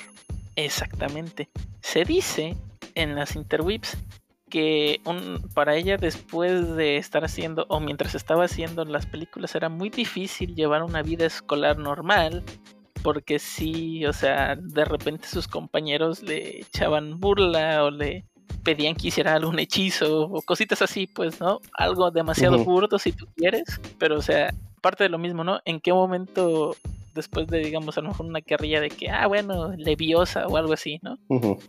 exactamente. 0.55 1.49
Se 1.82 2.03
dice 2.05 2.55
en 2.95 3.15
las 3.15 3.36
interwebs 3.36 3.97
que 4.49 5.01
un, 5.05 5.41
para 5.53 5.76
ella 5.76 5.97
después 5.97 6.76
de 6.76 6.97
estar 6.97 7.26
haciendo 7.26 7.65
o 7.69 7.80
mientras 7.80 8.15
estaba 8.15 8.45
haciendo 8.45 8.86
las 8.86 9.05
películas 9.05 9.55
era 9.55 9.69
muy 9.69 9.89
difícil 9.89 10.55
llevar 10.55 10.84
una 10.84 11.01
vida 11.01 11.26
escolar 11.26 11.78
normal 11.78 12.43
porque 13.06 13.38
sí, 13.38 14.03
o 14.08 14.14
sea, 14.14 14.56
de 14.56 14.84
repente 14.84 15.28
sus 15.28 15.47
compañeros 15.47 16.24
le 16.24 16.62
echaban 16.62 17.20
burla 17.20 17.84
o 17.84 17.91
le 17.91 18.26
pedían 18.64 18.95
que 18.95 19.10
hiciera 19.10 19.36
algún 19.36 19.60
hechizo 19.60 20.24
o 20.24 20.41
cositas 20.41 20.82
así, 20.82 21.06
pues, 21.06 21.39
¿no? 21.39 21.62
Algo 21.78 22.10
demasiado 22.10 22.56
Ujú. 22.56 22.66
burdo 22.66 22.97
si 22.97 23.12
tú 23.12 23.28
quieres, 23.36 23.80
pero 23.99 24.18
o 24.18 24.24
sea, 24.24 24.51
parte 24.82 25.03
de 25.03 25.12
lo 25.12 25.20
mismo, 25.20 25.43
¿no? 25.43 25.60
¿En 25.66 25.82
qué 25.82 25.93
momento 25.93 26.76
después 27.14 27.45
de, 27.45 27.60
digamos, 27.60 27.95
a 27.95 28.01
lo 28.01 28.08
mejor 28.08 28.26
una 28.26 28.41
carrilla 28.41 28.82
de 28.82 28.89
que, 28.89 29.12
ah, 29.12 29.28
bueno, 29.28 29.72
leviosa 29.78 30.47
o 30.47 30.58
algo 30.58 30.74
así, 30.74 30.99
¿no? 31.03 31.20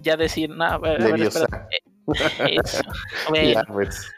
Ya 0.01 0.16
decir, 0.16 0.49
no, 0.49 0.64
a 0.64 0.78
ver, 0.78 1.03
a 1.03 1.09
ver, 1.11 1.20
espera, 1.20 1.47
eso. 2.47 2.80
Bueno, 3.28 3.61
pues. 3.74 4.11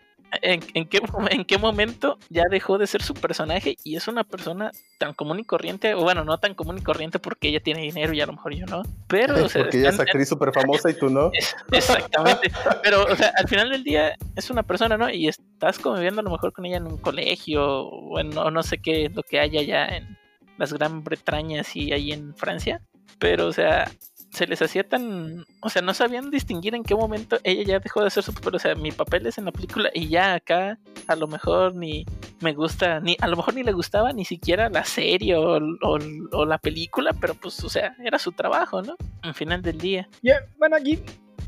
¿En, 0.43 0.61
en 0.74 0.89
qué, 0.89 1.01
¿En 1.31 1.45
qué 1.45 1.59
momento 1.59 2.18
ya 2.29 2.45
dejó 2.51 2.79
de 2.79 2.87
ser 2.87 3.03
su 3.03 3.14
personaje 3.14 3.76
y 3.85 3.97
es 3.97 4.09
una 4.09 4.24
persona 4.24 4.70
tan 4.99 5.14
común 5.14 5.41
y 5.41 5.45
corriente? 5.45 5.95
O 5.95 6.03
bueno, 6.03 6.24
no 6.24 6.39
tan 6.39 6.55
común 6.55 6.79
y 6.79 6.83
corriente 6.83 7.18
porque 7.18 7.49
ella 7.49 7.61
tiene 7.61 7.83
dinero 7.83 8.12
y 8.12 8.20
a 8.20 8.26
lo 8.26 8.35
mejor 8.35 8.55
yo 8.55 8.66
no. 8.66 8.83
Pero, 9.09 9.35
o 9.45 9.49
sea, 9.49 9.62
Porque 9.62 9.79
ella 9.79 9.91
es 9.91 10.01
actriz 10.01 10.29
súper 10.29 10.53
famosa 10.53 10.91
y 10.91 10.95
tú 10.95 11.09
no. 11.11 11.31
exactamente. 11.72 12.51
Pero, 12.83 13.05
o 13.05 13.16
sea, 13.16 13.33
al 13.37 13.49
final 13.49 13.70
del 13.70 13.85
día 13.85 14.14
es 14.37 14.51
una 14.51 14.62
persona, 14.62 14.97
¿no? 14.97 15.11
Y 15.11 15.29
estás 15.29 15.79
conviviendo 15.79 16.20
a 16.20 16.24
lo 16.24 16.31
mejor 16.31 16.53
con 16.53 16.66
ella 16.66 16.79
en 16.79 16.87
un 16.87 16.99
colegio 16.99 17.87
o 17.89 18.18
en, 18.18 18.37
o 18.37 18.51
no 18.51 18.62
sé 18.62 18.79
qué 18.79 19.07
es 19.07 19.14
lo 19.14 19.22
que 19.22 19.41
haya 19.41 19.62
ya 19.62 19.87
en 19.87 20.18
las 20.59 20.72
Gran 20.72 21.05
Bretañas 21.05 21.74
y 21.76 21.93
ahí 21.93 22.12
en 22.12 22.35
Francia. 22.35 22.81
Pero, 23.18 23.47
o 23.47 23.53
sea, 23.53 23.91
se 24.39 24.47
les 24.47 24.62
hacía 24.62 24.89
tan. 24.89 25.45
O 25.61 25.68
sea, 25.68 25.82
no 25.82 25.93
sabían 25.93 26.30
distinguir 26.30 26.74
en 26.74 26.82
qué 26.84 26.95
momento 26.95 27.39
ella 27.45 27.62
ya 27.64 27.78
dejó 27.80 28.03
de 28.03 28.11
ser 28.11 28.22
su 28.22 28.32
papel. 28.32 28.55
O 28.55 28.59
sea, 28.59 28.74
mi 28.74 28.91
papel 28.93 29.26
es 29.26 29.36
en 29.36 29.45
la 29.45 29.53
película 29.53 29.91
y 29.93 30.09
ya 30.09 30.34
acá 30.34 30.78
a 31.07 31.16
lo 31.16 31.26
mejor 31.26 31.74
ni 31.74 32.07
me 32.41 32.55
gusta, 32.55 33.01
ni 33.01 33.16
a 33.20 33.26
lo 33.28 33.36
mejor 33.36 33.55
ni 33.55 33.62
le 33.62 33.72
gustaba 33.72 34.12
ni 34.12 34.24
siquiera 34.24 34.70
la 34.70 34.84
serie 34.84 35.36
o, 35.36 35.59
o- 35.59 35.99
o 36.32 36.45
la 36.47 36.59
película, 36.59 37.12
pero 37.20 37.34
pues, 37.34 37.62
o 37.64 37.68
sea, 37.68 37.95
era 38.03 38.18
su 38.18 38.32
trabajo, 38.32 38.80
¿no? 38.80 38.97
Al 39.22 39.34
final 39.34 39.61
del 39.61 39.78
día. 39.78 40.09
Ya, 40.22 40.36
bueno, 40.59 40.76
aquí, 40.76 40.99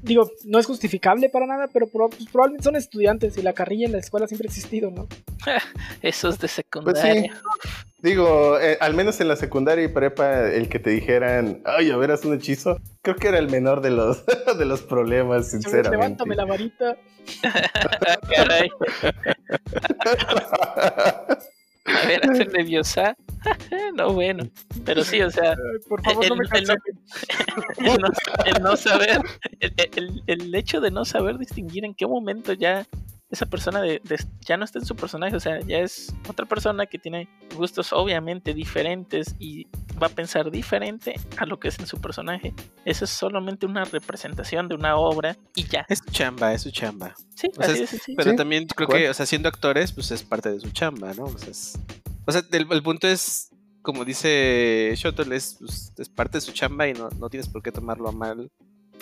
digo, 0.02 0.30
no 0.44 0.58
es 0.58 0.66
justificable 0.66 1.28
para 1.28 1.46
nada, 1.46 1.68
pero 1.72 1.86
pro- 1.86 2.08
pues, 2.10 2.26
probablemente 2.30 2.64
son 2.64 2.76
estudiantes 2.76 3.36
y 3.38 3.42
la 3.42 3.52
carrilla 3.52 3.86
en 3.86 3.92
la 3.92 3.98
escuela 3.98 4.26
siempre 4.26 4.48
ha 4.48 4.50
existido, 4.50 4.90
¿no? 4.90 5.06
Esos 6.02 6.34
de 6.34 6.40
Pues 6.40 6.52
secundaria. 6.52 7.22
sí. 7.22 7.30
Digo, 8.02 8.58
eh, 8.58 8.78
al 8.80 8.94
menos 8.94 9.20
en 9.20 9.28
la 9.28 9.36
secundaria 9.36 9.84
y 9.84 9.88
prepa, 9.88 10.48
el 10.48 10.68
que 10.70 10.78
te 10.78 10.88
dijeran, 10.90 11.60
ay, 11.66 11.90
a 11.90 11.96
ver, 11.98 12.10
haz 12.10 12.24
un 12.24 12.34
hechizo, 12.34 12.78
creo 13.02 13.16
que 13.16 13.28
era 13.28 13.38
el 13.38 13.50
menor 13.50 13.82
de 13.82 13.90
los, 13.90 14.24
de 14.58 14.64
los 14.64 14.80
problemas, 14.82 15.50
sinceramente. 15.50 15.90
Levántame 15.96 16.34
la 16.34 16.44
varita. 16.46 16.96
Caray, 18.34 18.70
a 21.86 22.06
ver, 22.06 22.30
hacer 22.30 22.52
leviosa. 22.52 23.16
no, 23.94 24.12
bueno. 24.12 24.44
Pero 24.84 25.02
sí, 25.04 25.20
o 25.22 25.30
sea, 25.30 25.54
Por 25.88 26.02
favor, 26.02 26.26
no 26.28 26.34
El- 26.34 26.40
me 26.40 26.58
el- 26.58 26.70
el 26.70 27.98
no, 28.00 28.08
el 28.46 28.62
no 28.62 28.76
saber, 28.76 29.20
el, 29.60 29.72
el- 29.96 30.22
el 30.26 30.54
hecho 30.54 30.80
de 30.80 30.90
no 30.90 31.04
saber 31.04 31.38
distinguir 31.38 31.84
en 31.84 31.94
qué 31.94 32.06
momento 32.06 32.52
ya 32.52 32.86
esa 33.30 33.46
persona 33.46 33.80
de, 33.80 34.00
de- 34.04 34.24
ya 34.40 34.56
no 34.56 34.64
está 34.64 34.78
en 34.80 34.84
su 34.84 34.96
personaje, 34.96 35.36
o 35.36 35.40
sea, 35.40 35.60
ya 35.60 35.78
es 35.78 36.12
otra 36.28 36.46
persona 36.46 36.86
que 36.86 36.98
tiene 36.98 37.28
gustos 37.56 37.92
obviamente 37.92 38.54
diferentes 38.54 39.36
y 39.38 39.66
va 40.02 40.08
a 40.08 40.10
pensar 40.10 40.50
diferente 40.50 41.14
a 41.36 41.46
lo 41.46 41.60
que 41.60 41.68
es 41.68 41.78
en 41.78 41.86
su 41.86 42.00
personaje. 42.00 42.52
Eso 42.84 43.04
es 43.04 43.10
solamente 43.10 43.66
una 43.66 43.84
representación 43.84 44.66
de 44.68 44.74
una 44.74 44.96
obra 44.96 45.36
y 45.54 45.64
ya. 45.68 45.86
Es 45.88 45.98
su 46.00 46.10
chamba, 46.10 46.52
es 46.54 46.62
su 46.62 46.70
chamba. 46.70 47.14
Sí, 47.34 47.48
O 47.56 47.62
sea, 47.62 47.64
así 47.66 47.72
es- 47.74 47.80
de 47.80 47.86
sencillo. 47.86 48.16
Pero 48.16 48.30
Sí, 48.32 48.36
también 48.36 48.66
creo 48.66 48.88
¿cuál? 48.88 49.00
que, 49.02 49.10
o 49.10 49.14
sea, 49.14 49.26
siendo 49.26 49.48
actores, 49.48 49.92
pues 49.92 50.10
es 50.10 50.22
parte 50.22 50.50
de 50.50 50.58
su 50.60 50.70
chamba, 50.70 51.14
¿no? 51.14 51.24
O 51.24 51.38
sea, 51.38 51.50
es- 51.50 51.78
o 52.26 52.32
sea, 52.32 52.42
el, 52.50 52.66
el 52.70 52.82
punto 52.82 53.06
es, 53.08 53.50
como 53.82 54.04
dice 54.04 54.92
Shottle, 54.96 55.34
es, 55.36 55.56
pues, 55.58 55.92
es 55.98 56.08
parte 56.08 56.38
de 56.38 56.42
su 56.42 56.52
chamba 56.52 56.88
y 56.88 56.94
no, 56.94 57.08
no 57.18 57.30
tienes 57.30 57.48
por 57.48 57.62
qué 57.62 57.70
tomarlo 57.72 58.08
a 58.08 58.12
mal. 58.12 58.50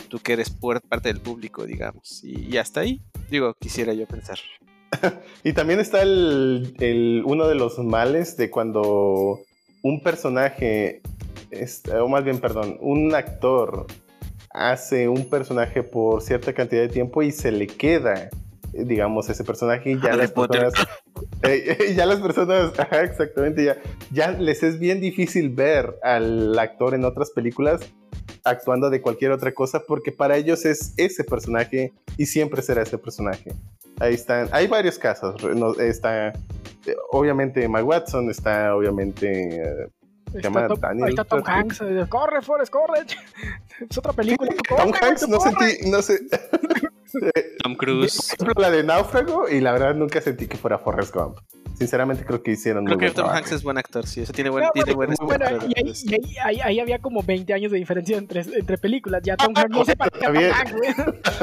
Tú 0.08 0.20
que 0.20 0.32
eres 0.34 0.48
por- 0.48 0.80
parte 0.80 1.08
del 1.12 1.20
público, 1.20 1.66
digamos. 1.66 2.22
Y, 2.24 2.46
y 2.54 2.56
hasta 2.56 2.80
ahí, 2.80 3.02
digo, 3.30 3.54
quisiera 3.60 3.92
yo 3.94 4.06
pensar. 4.06 4.38
Y 5.44 5.52
también 5.52 5.80
está 5.80 6.02
el, 6.02 6.74
el- 6.80 7.22
uno 7.26 7.46
de 7.46 7.54
los 7.54 7.78
males 7.78 8.36
de 8.36 8.50
cuando 8.50 9.38
un 9.82 10.02
personaje, 10.02 11.02
o 12.00 12.08
más 12.08 12.24
bien, 12.24 12.38
perdón, 12.40 12.78
un 12.80 13.14
actor 13.14 13.86
hace 14.50 15.08
un 15.08 15.28
personaje 15.28 15.82
por 15.82 16.22
cierta 16.22 16.52
cantidad 16.54 16.82
de 16.82 16.88
tiempo 16.88 17.22
y 17.22 17.30
se 17.32 17.52
le 17.52 17.66
queda, 17.66 18.30
digamos, 18.72 19.28
ese 19.28 19.44
personaje 19.44 19.92
y 19.92 20.00
ya 20.00 20.16
las 20.16 20.32
personas, 20.32 20.72
eh, 21.42 21.76
eh, 21.80 21.94
ya 21.94 22.06
las 22.06 22.20
personas, 22.20 22.72
ajá, 22.78 23.02
exactamente, 23.02 23.64
ya, 23.64 23.76
ya 24.10 24.32
les 24.32 24.62
es 24.62 24.78
bien 24.78 25.00
difícil 25.00 25.50
ver 25.50 25.94
al 26.02 26.58
actor 26.58 26.94
en 26.94 27.04
otras 27.04 27.30
películas 27.30 27.80
actuando 28.44 28.90
de 28.90 29.00
cualquier 29.00 29.32
otra 29.32 29.52
cosa 29.52 29.80
porque 29.86 30.12
para 30.12 30.36
ellos 30.36 30.64
es 30.64 30.94
ese 30.96 31.24
personaje 31.24 31.92
y 32.16 32.26
siempre 32.26 32.62
será 32.62 32.82
ese 32.82 32.98
personaje. 32.98 33.52
Ahí 34.00 34.14
están, 34.14 34.48
hay 34.52 34.66
varios 34.66 34.98
casos. 34.98 35.42
no, 35.42 35.74
está, 35.74 36.28
eh, 36.28 36.32
obviamente, 37.10 37.64
Emma 37.64 37.82
Watson, 37.82 38.30
está 38.30 38.74
obviamente. 38.74 39.60
eh, 39.60 39.88
llama 40.34 40.68
Tom, 40.68 40.78
Daniel 40.80 41.04
ahí 41.06 41.10
está 41.10 41.24
Tom. 41.24 41.42
Hanks. 41.44 41.82
Corre, 42.08 42.42
Forrest, 42.42 42.72
corre. 42.72 43.06
Es 43.90 43.98
otra 43.98 44.12
película. 44.12 44.50
Tom 44.68 44.92
Hanks, 45.00 45.28
no 45.28 45.38
corre. 45.38 45.52
sentí, 45.52 45.90
no 45.90 46.02
sé. 46.02 46.20
Tom 47.62 47.74
Cruise. 47.74 48.34
por 48.38 48.46
ejemplo, 48.48 48.62
la 48.62 48.70
de 48.70 48.82
Náufrago 48.84 49.48
y 49.48 49.60
la 49.60 49.72
verdad 49.72 49.94
nunca 49.94 50.20
sentí 50.20 50.46
que 50.46 50.56
fuera 50.56 50.78
Forrest 50.78 51.14
Gump. 51.14 51.38
Sinceramente 51.76 52.24
creo 52.24 52.42
que 52.42 52.50
hicieron 52.52 52.84
Creo 52.84 52.96
muy 52.96 53.00
que 53.06 53.06
buen 53.06 53.14
Tom 53.14 53.24
trabajo. 53.26 53.38
Hanks 53.38 53.52
es 53.52 53.62
buen 53.62 53.78
actor, 53.78 54.04
sí. 54.04 54.22
Eso 54.22 54.32
tiene 54.32 54.50
buen, 54.50 54.64
No, 54.64 54.70
tiene 54.72 54.94
bueno, 54.94 55.14
y 55.20 55.44
ahí, 55.44 55.58
películas. 55.84 56.04
y 56.04 56.14
ahí, 56.14 56.36
ahí- 56.42 56.60
ahí 56.60 56.80
había 56.80 56.98
como 56.98 57.22
20 57.22 57.54
años 57.54 57.70
de 57.70 57.78
diferencia 57.78 58.16
entre, 58.18 58.40
entre 58.40 58.78
películas. 58.78 59.22
Ya 59.24 59.36
Tom 59.36 59.52
Hanks 59.56 59.70
no 59.70 59.84
se 59.84 59.94
parecía 59.96 60.28
a. 60.28 60.58
Hanks, 60.58 60.72
güey. 60.72 60.90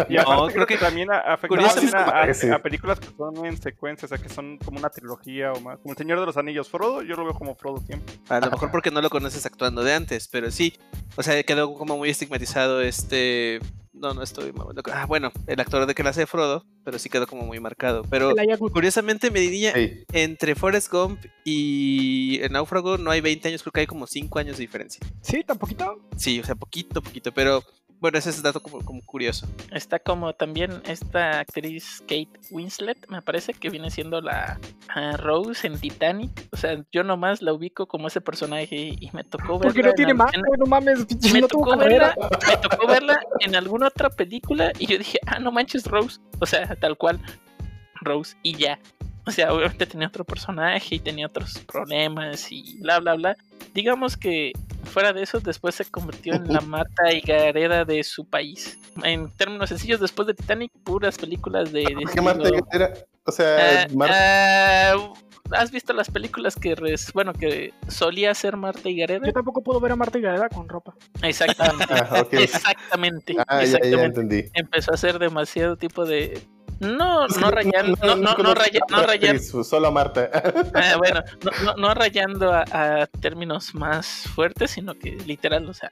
Y 0.09 0.15
No, 0.15 0.47
creo 0.47 0.65
que 0.67 0.75
también 0.77 1.09
a- 1.09 1.19
afecta 1.19 1.55
más 1.55 1.73
curiosamente 1.75 1.97
bien 1.97 2.51
a, 2.51 2.53
a- 2.53 2.55
a 2.57 2.61
películas 2.61 2.99
que 2.99 3.07
son 3.15 3.45
en 3.45 3.57
secuencia, 3.61 4.07
o 4.07 4.09
sea, 4.09 4.17
que 4.17 4.27
son 4.27 4.57
como 4.57 4.77
una 4.79 4.89
trilogía 4.89 5.53
o 5.53 5.59
más. 5.61 5.79
Como 5.79 5.93
El 5.93 5.97
Señor 5.97 6.19
de 6.19 6.25
los 6.25 6.35
Anillos. 6.35 6.67
Frodo, 6.69 7.01
yo 7.01 7.15
lo 7.15 7.23
veo 7.23 7.33
como 7.33 7.55
Frodo 7.55 7.77
siempre. 7.77 8.13
A 8.27 8.39
lo 8.41 8.51
mejor 8.51 8.71
porque 8.71 8.91
no 8.91 9.01
lo 9.01 9.09
conoces 9.09 9.45
actuando 9.45 9.85
de 9.85 9.93
antes, 9.93 10.27
pero 10.27 10.51
sí. 10.51 10.73
O 11.15 11.23
sea, 11.23 11.41
quedó 11.43 11.73
como 11.75 11.95
muy 11.97 12.09
estigmatizado 12.09 12.81
este. 12.81 13.59
No, 13.95 14.13
no 14.13 14.21
estoy. 14.21 14.51
mamando. 14.51 14.81
Ah, 14.91 15.05
bueno, 15.05 15.31
el 15.47 15.59
actor 15.59 15.85
de 15.85 15.95
que 15.95 16.03
la 16.03 16.09
hace 16.09 16.25
Frodo, 16.25 16.65
pero 16.83 16.99
sí 16.99 17.09
quedó 17.09 17.27
como 17.27 17.43
muy 17.43 17.59
marcado. 17.59 18.03
Pero 18.09 18.33
curiosamente 18.71 19.31
me 19.31 19.39
diría, 19.39 19.73
Sí, 19.73 20.03
entre 20.11 20.55
Forrest 20.55 20.91
Gump 20.91 21.23
y 21.43 22.39
El 22.41 22.51
Náufrago 22.51 22.97
no 22.97 23.11
hay 23.11 23.21
20 23.21 23.47
años, 23.47 23.63
creo 23.63 23.71
que 23.71 23.79
hay 23.81 23.87
como 23.87 24.05
5 24.07 24.39
años 24.39 24.57
de 24.57 24.61
diferencia. 24.61 25.05
Sí, 25.21 25.43
tan 25.43 25.57
poquito. 25.57 25.97
Sí, 26.17 26.39
o 26.39 26.43
sea, 26.43 26.55
poquito, 26.55 27.01
poquito, 27.01 27.31
pero 27.33 27.63
Bueno, 28.05 28.19
ese 28.19 28.29
es 28.29 28.43
dato 28.43 28.59
como, 28.59 28.85
como 28.85 29.01
curioso. 29.01 29.47
Está 29.71 29.97
como 29.97 30.33
también 30.33 30.79
esta 30.85 31.39
actriz 31.39 32.01
Kate 32.01 32.29
Winslet, 32.51 33.09
me 33.09 33.19
parece 33.23 33.55
que 33.55 33.71
viene 33.71 33.89
siendo 33.89 34.21
la 34.21 34.59
ah, 34.89 35.17
Rose 35.17 35.65
en 35.65 35.79
Titanic. 35.79 36.29
O 36.51 36.57
sea, 36.57 36.85
yo 36.91 37.03
nomás 37.03 37.41
la 37.41 37.51
ubico 37.51 37.87
como 37.87 38.07
ese 38.07 38.21
personaje 38.21 38.93
y 38.99 39.09
me 39.11 39.23
tocó 39.23 39.57
verla. 39.57 39.73
Porque 39.73 39.81
no 39.81 39.89
en 39.89 39.95
tiene 39.95 40.13
más, 40.13 40.31
no 40.59 40.65
mames, 40.67 41.07
me 41.33 41.41
no 41.41 41.47
tocó 41.47 41.75
verla, 41.77 42.15
me 42.47 42.57
tocó 42.57 42.85
verla 42.85 43.19
en 43.39 43.55
alguna 43.55 43.87
otra 43.87 44.11
película 44.11 44.71
y 44.77 44.85
yo 44.85 44.99
dije, 44.99 45.17
ah, 45.25 45.39
no 45.39 45.51
manches, 45.51 45.87
Rose. 45.87 46.19
O 46.39 46.45
sea, 46.45 46.75
tal 46.75 46.97
cual, 46.97 47.19
Rose 48.01 48.37
y 48.43 48.55
ya. 48.55 48.77
O 49.27 49.31
sea, 49.31 49.51
obviamente 49.53 49.85
tenía 49.87 50.07
otro 50.07 50.23
personaje 50.23 50.95
y 50.95 50.99
tenía 50.99 51.25
otros 51.27 51.57
problemas 51.71 52.51
y 52.51 52.77
bla, 52.79 52.99
bla, 52.99 53.15
bla. 53.15 53.35
Digamos 53.73 54.17
que 54.17 54.51
fuera 54.83 55.13
de 55.13 55.23
eso, 55.23 55.39
después 55.39 55.73
se 55.75 55.85
convirtió 55.85 56.33
en 56.35 56.51
la 56.53 56.61
Marta 56.61 57.11
Higareda 57.11 57.85
de 57.85 58.03
su 58.03 58.25
país. 58.25 58.77
En 59.03 59.29
términos 59.31 59.69
sencillos, 59.69 59.99
después 59.99 60.27
de 60.27 60.33
Titanic, 60.35 60.71
puras 60.83 61.17
películas 61.17 61.71
de... 61.71 61.81
de 61.83 61.95
¿Por 61.95 62.11
qué 62.13 62.21
Marta 62.21 62.43
estilo- 62.43 62.67
era? 62.71 62.93
O 63.25 63.31
sea, 63.31 63.83
Ah, 63.83 63.87
Marta. 63.95 64.93
ah, 64.93 65.13
¿Has 65.51 65.71
visto 65.71 65.93
las 65.93 66.09
películas 66.09 66.55
que, 66.55 66.73
res- 66.75 67.11
bueno, 67.13 67.33
que 67.33 67.73
solía 67.87 68.33
ser 68.35 68.57
Marta 68.57 68.87
Higareda? 68.89 69.25
Yo 69.25 69.33
tampoco 69.33 69.61
puedo 69.63 69.79
ver 69.79 69.91
a 69.91 69.95
Marta 69.95 70.17
Gareda 70.19 70.49
con 70.49 70.67
ropa. 70.69 70.93
Exactamente. 71.23 71.85
Ah. 71.93 72.25
Exactamente. 72.31 73.35
Ah, 73.47 73.63
ya, 73.63 73.71
ya 73.71 73.77
exactamente. 73.77 74.05
entendí. 74.21 74.49
Empezó 74.53 74.91
a 74.91 74.95
hacer 74.95 75.17
demasiado 75.19 75.75
tipo 75.77 76.05
de. 76.05 76.39
No, 76.79 77.27
no 77.27 77.51
rayando, 77.51 77.97
no, 78.01 78.15
no, 78.15 78.35
no, 78.35 78.53
rayando, 78.53 78.95
actriz, 78.97 79.51
Solo 79.63 79.87
a 79.87 79.91
Marta. 79.91 80.29
ah, 80.73 80.95
bueno, 80.97 81.23
no, 81.43 81.51
no, 81.63 81.75
no 81.75 81.93
rayando 81.93 82.53
a, 82.53 82.65
a 82.71 83.07
términos 83.07 83.73
más 83.73 84.27
fuertes, 84.35 84.71
sino 84.71 84.93
que 84.95 85.11
literal, 85.25 85.67
o 85.69 85.73
sea, 85.73 85.91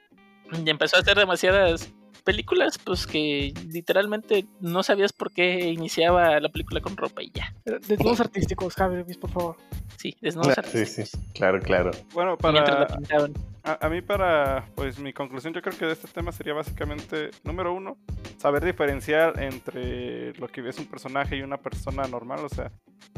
y 0.52 0.68
empezó 0.68 0.96
a 0.96 1.00
hacer 1.00 1.16
demasiadas 1.16 1.90
películas, 2.24 2.78
pues 2.78 3.06
que 3.06 3.52
literalmente 3.70 4.46
no 4.60 4.82
sabías 4.82 5.12
por 5.12 5.30
qué 5.30 5.68
iniciaba 5.68 6.40
la 6.40 6.48
película 6.48 6.80
con 6.80 6.96
ropa 6.96 7.22
y 7.22 7.30
ya. 7.32 7.54
Desnudos 7.64 8.20
artísticos, 8.20 8.74
Javier, 8.74 9.04
por 9.20 9.30
favor. 9.30 9.56
Sí, 9.96 10.16
desnudos 10.20 10.54
sí, 10.54 10.60
artísticos. 10.60 11.10
sí, 11.10 11.18
claro, 11.34 11.60
claro. 11.60 11.90
Bueno, 12.12 12.36
Mientras 12.42 12.80
la 12.80 12.86
para, 12.86 12.96
pintaban. 12.98 13.34
A, 13.64 13.86
a 13.86 13.88
mí 13.88 14.00
para, 14.02 14.66
pues 14.74 14.98
mi 14.98 15.12
conclusión 15.12 15.52
yo 15.54 15.62
creo 15.62 15.76
que 15.76 15.86
de 15.86 15.92
este 15.92 16.08
tema 16.08 16.32
sería 16.32 16.52
básicamente, 16.54 17.30
número 17.42 17.72
uno, 17.72 17.96
saber 18.38 18.64
diferenciar 18.64 19.42
entre 19.42 20.34
lo 20.34 20.48
que 20.48 20.66
es 20.68 20.78
un 20.78 20.86
personaje 20.86 21.36
y 21.36 21.42
una 21.42 21.56
persona 21.56 22.06
normal, 22.06 22.40
o 22.44 22.48
sea, 22.48 22.70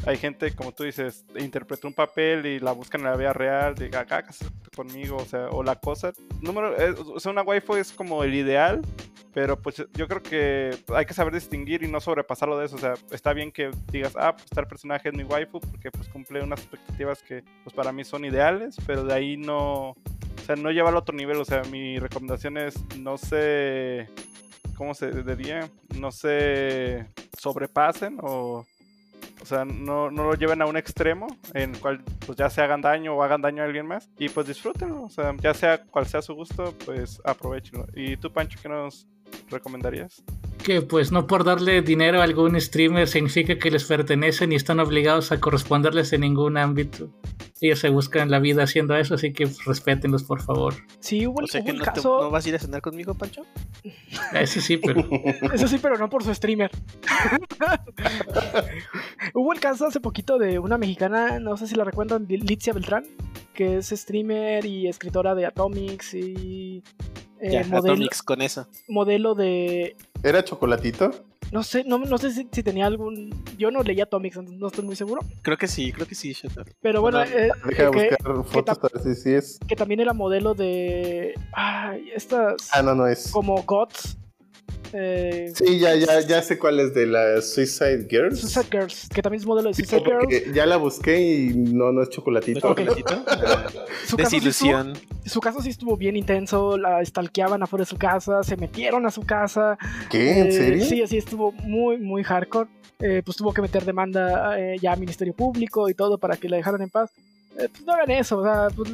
hay 0.05 0.17
gente, 0.17 0.55
como 0.55 0.71
tú 0.71 0.83
dices, 0.83 1.25
interpreta 1.37 1.87
un 1.87 1.93
papel 1.93 2.45
y 2.45 2.59
la 2.59 2.71
buscan 2.71 3.01
en 3.01 3.07
la 3.11 3.17
vida 3.17 3.33
real, 3.33 3.75
diga, 3.75 4.01
acá 4.01 4.23
cásate 4.23 4.51
conmigo, 4.75 5.17
o 5.17 5.25
sea, 5.25 5.47
o 5.49 5.63
la 5.63 5.75
cosa. 5.75 6.13
Número, 6.41 6.75
es- 6.77 6.97
o 6.99 7.19
sea, 7.19 7.31
una 7.31 7.41
waifu 7.41 7.75
es 7.75 7.91
como 7.91 8.23
el 8.23 8.33
ideal, 8.35 8.81
pero 9.33 9.59
pues 9.61 9.83
yo 9.93 10.07
creo 10.07 10.21
que 10.23 10.77
hay 10.95 11.05
que 11.05 11.13
saber 11.13 11.33
distinguir 11.33 11.83
y 11.83 11.87
no 11.91 11.99
sobrepasarlo 11.99 12.57
de 12.57 12.65
eso. 12.67 12.75
O 12.75 12.79
sea, 12.79 12.93
está 13.11 13.33
bien 13.33 13.51
que 13.51 13.69
digas, 13.91 14.13
ah, 14.17 14.33
pues 14.35 14.45
tal 14.49 14.67
personaje 14.67 15.09
es 15.09 15.15
mi 15.15 15.23
waifu 15.23 15.59
porque 15.59 15.91
pues 15.91 16.07
cumple 16.09 16.41
unas 16.41 16.59
expectativas 16.59 17.21
que 17.21 17.43
pues 17.63 17.75
para 17.75 17.91
mí 17.91 18.03
son 18.03 18.25
ideales, 18.25 18.77
pero 18.87 19.03
de 19.03 19.13
ahí 19.13 19.37
no, 19.37 19.95
sea, 20.47 20.55
no 20.55 20.71
lleva 20.71 20.89
al 20.89 20.97
otro 20.97 21.15
nivel. 21.15 21.37
O 21.37 21.45
sea, 21.45 21.61
mi 21.63 21.99
recomendación 21.99 22.57
es 22.57 22.75
no 22.97 23.17
se, 23.17 24.07
¿cómo 24.75 24.93
se 24.93 25.11
diría? 25.23 25.69
No 25.99 26.11
se 26.11 27.05
sobrepasen 27.37 28.19
o... 28.21 28.65
O 29.39 29.45
sea, 29.45 29.65
no, 29.65 30.09
no 30.09 30.23
lo 30.23 30.33
lleven 30.33 30.61
a 30.61 30.65
un 30.65 30.77
extremo 30.77 31.27
en 31.53 31.75
el 31.75 31.79
cual 31.79 32.03
pues 32.25 32.37
ya 32.37 32.49
se 32.49 32.61
hagan 32.61 32.81
daño 32.81 33.15
o 33.15 33.23
hagan 33.23 33.41
daño 33.41 33.61
a 33.61 33.65
alguien 33.65 33.85
más. 33.85 34.09
Y 34.17 34.29
pues 34.29 34.47
disfrútenlo. 34.47 35.03
O 35.03 35.09
sea, 35.09 35.35
ya 35.39 35.53
sea 35.53 35.83
cual 35.83 36.05
sea 36.05 36.21
su 36.21 36.33
gusto, 36.33 36.73
pues 36.85 37.21
aprovechenlo. 37.23 37.85
¿Y 37.95 38.17
tú, 38.17 38.31
Pancho, 38.31 38.59
qué 38.61 38.67
nos 38.67 39.07
recomendarías? 39.49 40.23
Que 40.63 40.81
pues 40.81 41.11
no 41.11 41.27
por 41.27 41.43
darle 41.43 41.81
dinero 41.81 42.19
a 42.19 42.23
algún 42.23 42.59
streamer 42.59 43.07
significa 43.07 43.57
que 43.57 43.71
les 43.71 43.85
pertenecen 43.85 44.51
y 44.51 44.55
están 44.55 44.79
obligados 44.79 45.31
a 45.31 45.39
corresponderles 45.39 46.11
en 46.13 46.21
ningún 46.21 46.57
ámbito. 46.57 47.09
Ellos 47.61 47.79
se 47.79 47.89
buscan 47.89 48.29
la 48.29 48.39
vida 48.39 48.63
haciendo 48.63 48.95
eso, 48.95 49.15
así 49.15 49.33
que 49.33 49.45
pues, 49.47 49.65
respétenlos 49.65 50.23
por 50.23 50.41
favor. 50.41 50.75
Sí, 50.99 51.25
hubo, 51.25 51.41
O 51.43 51.47
sea 51.47 51.61
hubo 51.61 51.65
que 51.65 51.71
el 51.71 51.77
no, 51.79 51.83
te- 51.85 51.91
caso. 51.91 52.21
¿no 52.21 52.29
vas 52.29 52.45
a 52.45 52.49
ir 52.49 52.55
a 52.55 52.59
cenar 52.59 52.81
conmigo, 52.81 53.13
Pancho. 53.15 53.45
Eso 54.33 54.61
sí, 54.61 54.77
pero 54.77 55.01
Eso 55.53 55.67
sí, 55.67 55.79
pero 55.81 55.97
no 55.97 56.09
por 56.09 56.23
su 56.23 56.33
streamer. 56.35 56.69
Hubo 59.33 59.53
el 59.53 59.59
caso 59.59 59.85
hace 59.87 59.99
poquito 59.99 60.37
de 60.37 60.59
una 60.59 60.77
mexicana, 60.77 61.39
no 61.39 61.57
sé 61.57 61.67
si 61.67 61.75
la 61.75 61.83
recuerdan, 61.83 62.25
Litzia 62.27 62.73
Beltrán, 62.73 63.05
que 63.53 63.77
es 63.77 63.87
streamer 63.89 64.65
y 64.65 64.87
escritora 64.87 65.35
de 65.35 65.45
Atomics 65.45 66.13
y 66.13 66.83
eh, 67.39 67.51
ya, 67.51 67.63
modelo, 67.65 67.93
Atomics 67.93 68.21
con 68.23 68.41
eso. 68.41 68.67
modelo 68.87 69.35
de... 69.35 69.95
¿Era 70.23 70.43
chocolatito? 70.43 71.11
No 71.51 71.63
sé, 71.63 71.83
no, 71.85 71.97
no 71.99 72.17
sé 72.17 72.31
si, 72.31 72.47
si 72.51 72.61
tenía 72.63 72.85
algún... 72.87 73.43
Yo 73.57 73.71
no 73.71 73.81
leía 73.81 74.03
Atomics, 74.03 74.35
entonces 74.35 74.59
no 74.59 74.67
estoy 74.67 74.83
muy 74.83 74.95
seguro. 74.95 75.21
Creo 75.43 75.57
que 75.57 75.67
sí, 75.67 75.93
creo 75.93 76.05
que 76.05 76.15
sí, 76.15 76.33
Shatter. 76.33 76.75
Pero 76.81 77.01
bueno, 77.01 77.19
Bueno, 77.19 77.35
eh, 77.37 77.49
Deja 77.65 77.85
de 77.85 77.91
que, 77.91 78.31
buscar 78.33 78.45
fotos 78.45 78.77
a 78.83 78.89
ver 78.97 79.15
si 79.15 79.21
sí 79.21 79.33
es. 79.33 79.59
que 79.67 79.75
también 79.75 79.99
era 80.01 80.13
modelo 80.13 80.53
de... 80.53 81.33
Ay, 81.53 82.09
estas... 82.13 82.69
Ah, 82.73 82.81
no, 82.81 82.95
no 82.95 83.07
es. 83.07 83.31
Como 83.31 83.63
GOTS. 83.63 84.17
Eh, 84.93 85.51
Sí, 85.53 85.79
ya, 85.79 85.95
ya, 85.95 86.21
ya 86.21 86.41
sé 86.41 86.57
cuál 86.57 86.79
es 86.79 86.93
de 86.93 87.05
la 87.07 87.41
Suicide 87.41 88.07
Girls. 88.09 88.39
Suicide 88.39 88.67
Girls, 88.71 89.09
que 89.13 89.21
también 89.21 89.41
es 89.41 89.45
modelo 89.47 89.69
de 89.69 89.73
Sí, 89.75 89.83
Suicide 89.83 90.09
Girls. 90.09 90.53
ya 90.53 90.65
la 90.65 90.77
busqué 90.77 91.19
y 91.21 91.47
no, 91.53 91.91
no 91.91 92.01
es 92.03 92.09
chocolatito. 92.09 92.59
¿Chocolatito? 92.61 93.15
Su 94.07 94.15
caso 94.17 94.29
sí 94.29 94.37
estuvo- 94.37 94.47
Desilusión. 94.47 94.93
su 95.25 95.39
caso 95.41 95.61
sí 95.61 95.69
estuvo 95.69 95.97
bien 95.97 96.15
intenso, 96.15 96.77
la 96.77 97.03
stalkeaban 97.03 97.61
afuera 97.63 97.81
de 97.83 97.89
su 97.89 97.97
casa, 97.97 98.43
se 98.43 98.55
metieron 98.55 99.05
a 99.05 99.11
su 99.11 99.21
casa. 99.23 99.77
¿Qué? 100.09 100.39
¿En 100.39 100.47
eh, 100.47 100.51
serio? 100.51 100.85
Sí, 100.85 101.01
así 101.01 101.17
estuvo 101.17 101.51
muy, 101.51 101.97
muy 101.97 102.23
hardcore. 102.23 102.69
Eh, 102.99 103.21
pues 103.23 103.37
tuvo 103.37 103.53
que 103.53 103.61
meter 103.61 103.83
demanda 103.85 104.57
eh, 104.59 104.77
ya 104.81 104.93
a 104.93 104.95
Ministerio 104.95 105.33
Público 105.33 105.87
y 105.89 105.93
todo 105.93 106.17
para 106.17 106.35
que 106.37 106.49
la 106.49 106.57
dejaran 106.57 106.81
en 106.81 106.89
paz. 106.89 107.11
Eh, 107.59 107.67
pues 107.71 107.83
no 107.85 107.93
hagan 107.93 108.09
eso, 108.11 108.37
o 108.39 108.43
sea, 108.43 108.67
pues, 108.75 108.91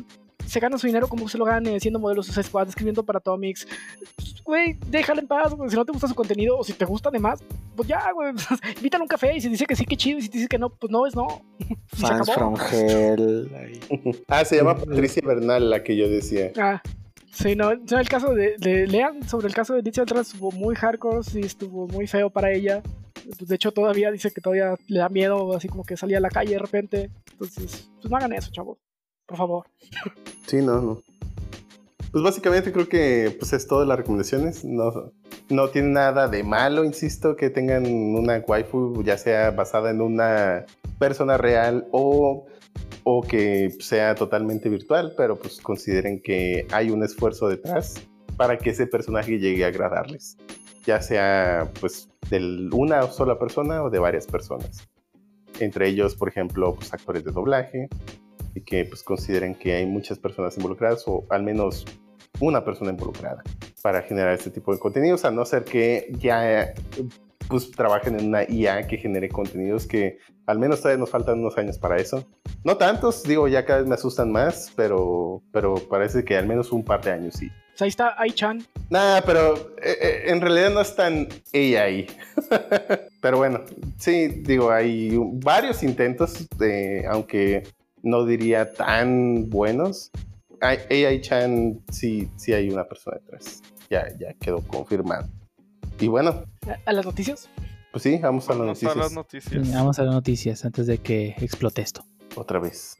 se 0.47 0.59
gana 0.59 0.77
su 0.77 0.87
dinero 0.87 1.07
como 1.07 1.27
se 1.29 1.37
lo 1.37 1.45
gane, 1.45 1.79
siendo 1.79 1.99
modelo 1.99 2.21
de 2.21 2.25
Suicide 2.25 2.43
Squad, 2.43 2.67
escribiendo 2.69 3.03
para 3.03 3.17
Atomics. 3.19 3.67
Pues, 4.15 4.33
Güey, 4.43 4.77
déjala 4.89 5.21
en 5.21 5.27
paz. 5.27 5.53
Si 5.69 5.75
no 5.75 5.85
te 5.85 5.91
gusta 5.93 6.07
su 6.07 6.15
contenido 6.15 6.57
o 6.57 6.63
si 6.65 6.73
te 6.73 6.83
gusta 6.85 7.07
además, 7.09 7.41
pues 7.75 7.87
ya, 7.87 8.11
güey. 8.11 8.33
Invítale 8.77 9.01
a 9.01 9.03
un 9.03 9.07
café 9.07 9.35
y 9.37 9.41
si 9.41 9.47
dice 9.49 9.65
que 9.65 9.75
sí, 9.75 9.85
que 9.85 9.95
chido. 9.95 10.19
Y 10.19 10.23
si 10.23 10.27
dice 10.29 10.47
que 10.47 10.57
no, 10.57 10.69
pues 10.69 10.91
no 10.91 11.07
es 11.07 11.15
no. 11.15 11.41
Fans 11.87 12.29
from 12.31 12.55
Hell. 12.71 13.49
Ah, 14.27 14.43
se 14.43 14.57
llama 14.57 14.75
Patricia 14.75 15.21
Bernal, 15.25 15.69
la 15.69 15.83
que 15.83 15.95
yo 15.95 16.09
decía. 16.09 16.51
Ah, 16.57 16.81
sí, 17.31 17.55
no, 17.55 17.71
el 17.71 18.09
caso 18.09 18.33
de, 18.33 18.55
de- 18.57 18.85
Lean 18.87 19.27
sobre 19.27 19.47
el 19.47 19.53
caso 19.53 19.73
de 19.73 19.79
Alicia 19.79 20.01
Beltrán 20.01 20.21
estuvo 20.21 20.51
muy 20.51 20.75
hardcore, 20.75 21.23
sí, 21.23 21.39
estuvo 21.39 21.87
muy 21.87 22.05
feo 22.07 22.29
para 22.29 22.51
ella. 22.51 22.81
Pues, 23.37 23.47
De 23.47 23.55
hecho, 23.55 23.71
todavía 23.71 24.11
dice 24.11 24.31
que 24.31 24.41
todavía 24.41 24.75
le 24.87 24.99
da 24.99 25.07
miedo, 25.09 25.55
así 25.55 25.69
como 25.69 25.83
que 25.83 25.95
salía 25.95 26.17
a 26.17 26.21
la 26.21 26.29
calle 26.29 26.51
de 26.51 26.59
repente. 26.59 27.09
Entonces, 27.31 27.89
pues 28.01 28.09
no 28.11 28.17
hagan 28.17 28.33
eso, 28.33 28.51
chavos. 28.51 28.77
Por 29.33 29.39
favor. 29.39 29.65
Sí, 30.45 30.57
no, 30.57 30.79
no. 30.79 31.01
Pues 32.11 32.23
básicamente 32.23 32.71
creo 32.71 32.87
que 32.87 33.35
pues 33.39 33.51
es 33.53 33.65
todas 33.65 33.87
las 33.87 33.97
recomendaciones. 33.97 34.63
No, 34.63 35.11
no 35.49 35.69
tiene 35.69 35.87
nada 35.87 36.27
de 36.27 36.43
malo, 36.43 36.83
insisto, 36.83 37.35
que 37.35 37.49
tengan 37.49 37.87
una 37.87 38.43
waifu 38.47 39.01
ya 39.03 39.17
sea 39.17 39.49
basada 39.49 39.89
en 39.89 40.01
una 40.01 40.67
persona 40.99 41.37
real 41.37 41.87
o, 41.91 42.45
o 43.03 43.21
que 43.23 43.71
sea 43.79 44.13
totalmente 44.13 44.69
virtual, 44.69 45.15
pero 45.17 45.39
pues 45.39 45.59
consideren 45.59 46.21
que 46.21 46.67
hay 46.71 46.91
un 46.91 47.03
esfuerzo 47.03 47.49
detrás 47.49 48.03
para 48.37 48.59
que 48.59 48.69
ese 48.69 48.85
personaje 48.85 49.39
llegue 49.39 49.65
a 49.65 49.69
agradarles. 49.69 50.37
Ya 50.85 51.01
sea 51.01 51.71
pues 51.81 52.07
de 52.29 52.69
una 52.71 53.01
sola 53.07 53.39
persona 53.39 53.81
o 53.81 53.89
de 53.89 53.97
varias 53.97 54.27
personas. 54.27 54.87
Entre 55.59 55.87
ellos, 55.87 56.15
por 56.15 56.29
ejemplo, 56.29 56.75
pues 56.75 56.93
actores 56.93 57.23
de 57.23 57.31
doblaje, 57.31 57.89
y 58.55 58.61
que 58.61 58.85
pues 58.85 59.03
consideren 59.03 59.55
que 59.55 59.75
hay 59.75 59.85
muchas 59.85 60.19
personas 60.19 60.55
involucradas 60.57 61.03
o 61.07 61.25
al 61.29 61.43
menos 61.43 61.85
una 62.39 62.63
persona 62.63 62.91
involucrada 62.91 63.43
para 63.81 64.01
generar 64.01 64.33
este 64.33 64.49
tipo 64.49 64.73
de 64.73 64.79
contenidos, 64.79 65.25
a 65.25 65.31
no 65.31 65.45
ser 65.45 65.63
que 65.63 66.11
ya 66.19 66.73
pues 67.47 67.71
trabajen 67.71 68.19
en 68.19 68.27
una 68.27 68.43
IA 68.43 68.87
que 68.87 68.97
genere 68.97 69.29
contenidos 69.29 69.85
que 69.85 70.17
al 70.45 70.59
menos 70.59 70.81
todavía 70.81 70.99
nos 70.99 71.09
faltan 71.09 71.39
unos 71.39 71.57
años 71.57 71.77
para 71.77 71.97
eso. 71.97 72.25
No 72.63 72.77
tantos, 72.77 73.23
digo, 73.23 73.47
ya 73.47 73.65
cada 73.65 73.79
vez 73.79 73.87
me 73.87 73.95
asustan 73.95 74.31
más, 74.31 74.71
pero, 74.75 75.41
pero 75.51 75.75
parece 75.75 76.23
que 76.23 76.37
al 76.37 76.47
menos 76.47 76.71
un 76.71 76.83
par 76.83 77.01
de 77.01 77.11
años 77.11 77.35
sí. 77.35 77.49
Ahí 77.79 77.89
está 77.89 78.13
Ai-chan. 78.19 78.65
Nada, 78.89 79.21
pero 79.21 79.55
eh, 79.81 79.97
eh, 79.99 80.23
en 80.27 80.41
realidad 80.41 80.71
no 80.71 80.81
es 80.81 80.95
tan 80.95 81.27
AI. 81.53 82.07
pero 83.21 83.37
bueno, 83.37 83.61
sí, 83.97 84.27
digo, 84.27 84.71
hay 84.71 85.17
varios 85.17 85.81
intentos, 85.81 86.47
de, 86.57 87.05
aunque 87.09 87.63
no 88.03 88.25
diría 88.25 88.73
tan 88.73 89.49
buenos. 89.49 90.11
Ai- 90.61 90.79
AI-chan 91.05 91.81
sí, 91.91 92.29
sí 92.37 92.53
hay 92.53 92.69
una 92.69 92.85
persona 92.87 93.17
detrás. 93.17 93.61
Ya, 93.89 94.05
ya 94.19 94.33
quedó 94.35 94.61
confirmado. 94.61 95.27
Y 95.99 96.07
bueno, 96.07 96.43
A, 96.67 96.77
a 96.89 96.93
las 96.93 97.05
noticias. 97.05 97.49
pues 97.91 98.03
sí, 98.03 98.17
vamos 98.21 98.49
a 98.49 98.53
las 98.53 98.59
Vamos 98.59 98.83
a 98.83 98.85
noticias 98.85 98.97
las 98.97 99.13
noticias. 99.13 99.73
Vamos 99.73 99.99
a 99.99 100.03
las 100.03 100.13
noticias 100.13 100.65
antes 100.65 100.87
de 100.87 100.97
que 100.99 101.35
explote 101.39 101.81
esto. 101.81 102.05
otra 102.35 102.59
vez. 102.59 102.97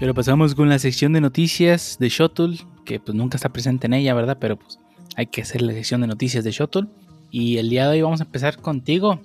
Pero 0.00 0.14
pasamos 0.14 0.54
con 0.54 0.68
la 0.68 0.78
sección 0.78 1.12
de 1.12 1.20
noticias 1.20 1.96
de 1.98 2.08
Shuttle, 2.08 2.58
que 2.84 3.00
pues 3.00 3.16
nunca 3.16 3.36
está 3.36 3.48
presente 3.48 3.86
en 3.88 3.94
ella, 3.94 4.14
¿verdad? 4.14 4.38
Pero 4.40 4.56
pues 4.56 4.78
hay 5.16 5.26
que 5.26 5.42
hacer 5.42 5.60
la 5.60 5.72
sección 5.72 6.00
de 6.02 6.06
noticias 6.06 6.44
de 6.44 6.52
Shuttle. 6.52 6.86
Y 7.30 7.58
el 7.58 7.68
día 7.68 7.84
de 7.86 7.90
hoy 7.96 8.02
vamos 8.02 8.20
a 8.20 8.24
empezar 8.24 8.58
contigo. 8.58 9.20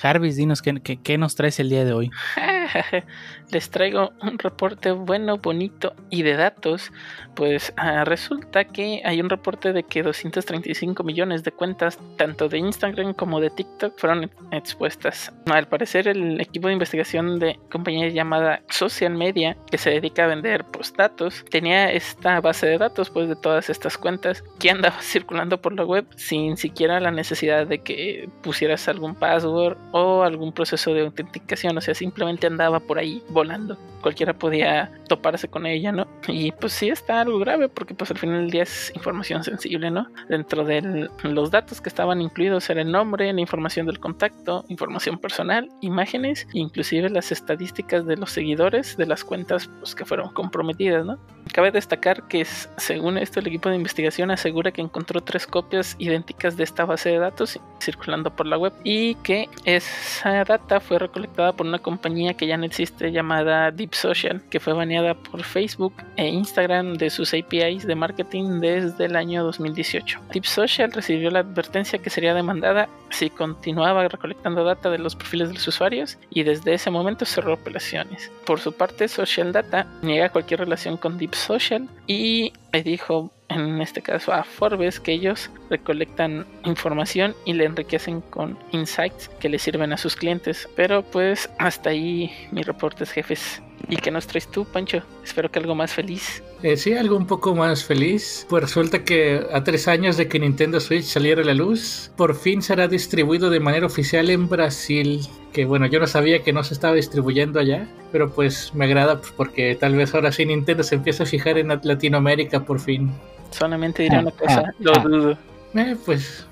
Jarvis, 0.00 0.36
dinos 0.36 0.62
qué, 0.62 0.80
qué- 0.82 1.00
qué 1.02 1.18
nos 1.18 1.34
traes 1.34 1.58
el 1.60 1.68
día 1.70 1.84
de 1.84 1.92
hoy. 1.92 2.10
Les 3.50 3.70
traigo 3.70 4.12
un 4.22 4.38
reporte 4.38 4.92
bueno, 4.92 5.38
bonito 5.38 5.94
y 6.10 6.22
de 6.22 6.36
datos. 6.36 6.92
Pues 7.34 7.72
ah, 7.76 8.04
resulta 8.04 8.64
que 8.64 9.00
hay 9.04 9.20
un 9.20 9.30
reporte 9.30 9.72
de 9.72 9.84
que 9.84 10.02
235 10.02 11.02
millones 11.04 11.44
de 11.44 11.52
cuentas, 11.52 11.98
tanto 12.16 12.48
de 12.48 12.58
Instagram 12.58 13.14
como 13.14 13.40
de 13.40 13.50
TikTok, 13.50 13.98
fueron 13.98 14.24
ex- 14.24 14.68
expuestas. 14.68 15.32
Al 15.46 15.66
parecer, 15.66 16.08
el 16.08 16.40
equipo 16.40 16.68
de 16.68 16.74
investigación 16.74 17.38
de 17.38 17.58
compañía 17.70 18.08
llamada 18.08 18.60
Social 18.68 19.14
Media, 19.14 19.56
que 19.70 19.78
se 19.78 19.90
dedica 19.90 20.24
a 20.24 20.28
vender 20.28 20.64
pues, 20.64 20.92
datos, 20.94 21.44
tenía 21.50 21.90
esta 21.90 22.40
base 22.40 22.66
de 22.66 22.76
datos 22.78 23.08
pues, 23.10 23.28
de 23.28 23.36
todas 23.36 23.70
estas 23.70 23.96
cuentas 23.96 24.44
que 24.58 24.70
andaba 24.70 24.96
circulando 25.00 25.60
por 25.60 25.72
la 25.72 25.84
web 25.84 26.06
sin 26.16 26.56
siquiera 26.56 27.00
la 27.00 27.10
necesidad 27.10 27.66
de 27.66 27.78
que 27.78 28.28
pusieras 28.42 28.88
algún 28.88 29.14
password 29.14 29.78
o 29.92 30.22
algún 30.22 30.52
proceso 30.52 30.92
de 30.92 31.00
autenticación. 31.02 31.78
O 31.78 31.80
sea, 31.80 31.94
simplemente 31.94 32.46
andaba 32.46 32.80
por 32.80 32.98
ahí 32.98 33.22
volando. 33.38 33.78
Cualquiera 34.00 34.32
podía 34.32 34.90
toparse 35.08 35.48
con 35.48 35.66
ella, 35.66 35.90
¿no? 35.92 36.06
Y 36.28 36.52
pues 36.52 36.72
sí 36.72 36.88
está 36.88 37.20
algo 37.20 37.38
grave 37.38 37.68
porque 37.68 37.94
pues 37.94 38.10
al 38.10 38.18
final 38.18 38.42
del 38.42 38.50
día 38.50 38.62
es 38.62 38.92
información 38.94 39.42
sensible, 39.44 39.90
¿no? 39.90 40.06
Dentro 40.28 40.64
de 40.64 41.08
los 41.22 41.50
datos 41.50 41.80
que 41.80 41.88
estaban 41.88 42.20
incluidos 42.20 42.68
era 42.70 42.82
el 42.82 42.90
nombre, 42.92 43.32
la 43.32 43.40
información 43.40 43.86
del 43.86 43.98
contacto, 43.98 44.64
información 44.68 45.18
personal, 45.18 45.68
imágenes, 45.80 46.46
inclusive 46.52 47.10
las 47.10 47.32
estadísticas 47.32 48.06
de 48.06 48.16
los 48.16 48.30
seguidores 48.30 48.96
de 48.96 49.06
las 49.06 49.24
cuentas 49.24 49.70
pues, 49.80 49.94
que 49.94 50.04
fueron 50.04 50.32
comprometidas, 50.32 51.06
¿no? 51.06 51.18
Cabe 51.52 51.70
destacar 51.70 52.28
que 52.28 52.44
según 52.44 53.18
esto 53.18 53.40
el 53.40 53.46
equipo 53.46 53.68
de 53.68 53.76
investigación 53.76 54.30
asegura 54.30 54.70
que 54.70 54.82
encontró 54.82 55.22
tres 55.22 55.46
copias 55.46 55.96
idénticas 55.98 56.56
de 56.56 56.64
esta 56.64 56.84
base 56.84 57.08
de 57.08 57.18
datos 57.18 57.58
circulando 57.80 58.34
por 58.34 58.46
la 58.46 58.58
web 58.58 58.72
y 58.84 59.14
que 59.16 59.48
esa 59.64 60.44
data 60.44 60.80
fue 60.80 60.98
recolectada 60.98 61.52
por 61.52 61.66
una 61.66 61.78
compañía 61.78 62.34
que 62.34 62.46
ya 62.46 62.56
no 62.56 62.64
existe 62.64 63.10
llamada 63.10 63.27
Deep 63.72 63.94
Social 63.94 64.42
que 64.50 64.60
fue 64.60 64.72
baneada 64.72 65.14
por 65.14 65.42
Facebook 65.42 65.92
e 66.16 66.26
Instagram 66.26 66.94
de 66.94 67.10
sus 67.10 67.34
APIs 67.34 67.86
de 67.86 67.94
marketing 67.94 68.60
desde 68.60 69.04
el 69.04 69.16
año 69.16 69.44
2018. 69.44 70.20
Deep 70.32 70.44
Social 70.44 70.92
recibió 70.92 71.30
la 71.30 71.40
advertencia 71.40 71.98
que 71.98 72.10
sería 72.10 72.34
demandada 72.34 72.88
si 73.10 73.30
continuaba 73.30 74.08
recolectando 74.08 74.64
data 74.64 74.90
de 74.90 74.98
los 74.98 75.14
perfiles 75.14 75.48
de 75.48 75.54
los 75.54 75.68
usuarios 75.68 76.18
y 76.30 76.42
desde 76.42 76.74
ese 76.74 76.90
momento 76.90 77.24
cerró 77.24 77.54
operaciones. 77.54 78.30
Por 78.44 78.60
su 78.60 78.72
parte, 78.72 79.08
Social 79.08 79.52
Data 79.52 79.86
niega 80.02 80.30
cualquier 80.30 80.60
relación 80.60 80.96
con 80.96 81.18
Deep 81.18 81.34
Social 81.34 81.88
y 82.06 82.52
le 82.72 82.82
dijo 82.82 83.32
en 83.48 83.80
este 83.80 84.02
caso 84.02 84.32
a 84.32 84.44
Forbes 84.44 85.00
que 85.00 85.12
ellos 85.12 85.50
recolectan 85.70 86.46
información 86.64 87.34
y 87.44 87.54
le 87.54 87.64
enriquecen 87.64 88.20
con 88.20 88.58
insights 88.72 89.28
que 89.40 89.48
le 89.48 89.58
sirven 89.58 89.92
a 89.92 89.96
sus 89.96 90.16
clientes. 90.16 90.68
Pero 90.76 91.02
pues 91.02 91.48
hasta 91.58 91.90
ahí 91.90 92.30
mis 92.52 92.66
reportes 92.66 93.10
jefes. 93.10 93.62
¿Y 93.88 93.96
qué 93.96 94.10
nos 94.10 94.26
traes 94.26 94.48
tú, 94.48 94.64
Pancho? 94.64 95.02
Espero 95.24 95.50
que 95.50 95.60
algo 95.60 95.74
más 95.74 95.94
feliz. 95.94 96.42
Eh, 96.64 96.76
sí, 96.76 96.92
algo 96.94 97.16
un 97.16 97.26
poco 97.28 97.54
más 97.54 97.84
feliz. 97.84 98.44
Pues 98.50 98.64
resulta 98.64 99.04
que 99.04 99.46
a 99.52 99.62
tres 99.62 99.86
años 99.86 100.16
de 100.16 100.26
que 100.28 100.40
Nintendo 100.40 100.80
Switch 100.80 101.04
saliera 101.04 101.42
a 101.42 101.44
la 101.44 101.54
luz, 101.54 102.10
por 102.16 102.34
fin 102.34 102.60
será 102.60 102.88
distribuido 102.88 103.50
de 103.50 103.60
manera 103.60 103.86
oficial 103.86 104.30
en 104.30 104.48
Brasil. 104.48 105.20
Que 105.52 105.64
bueno, 105.64 105.86
yo 105.86 106.00
no 106.00 106.08
sabía 106.08 106.42
que 106.42 106.52
no 106.52 106.64
se 106.64 106.74
estaba 106.74 106.94
distribuyendo 106.94 107.60
allá, 107.60 107.86
pero 108.10 108.30
pues 108.30 108.74
me 108.74 108.84
agrada 108.86 109.20
pues, 109.20 109.32
porque 109.32 109.76
tal 109.76 109.94
vez 109.94 110.12
ahora 110.12 110.32
sí 110.32 110.44
Nintendo 110.44 110.82
se 110.82 110.96
empieza 110.96 111.22
a 111.22 111.26
fijar 111.26 111.56
en 111.56 111.68
Lat- 111.68 111.84
Latinoamérica 111.84 112.64
por 112.64 112.80
fin. 112.80 113.12
Solamente 113.50 114.02
diré 114.02 114.16
Ah, 114.16 114.20
una 114.20 114.30
cosa, 114.30 114.64
ah, 114.66 114.72
lo 114.78 114.92
ah. 114.94 114.98
dudo. 115.02 115.38
Eh, 115.74 115.96
pues. 116.04 116.46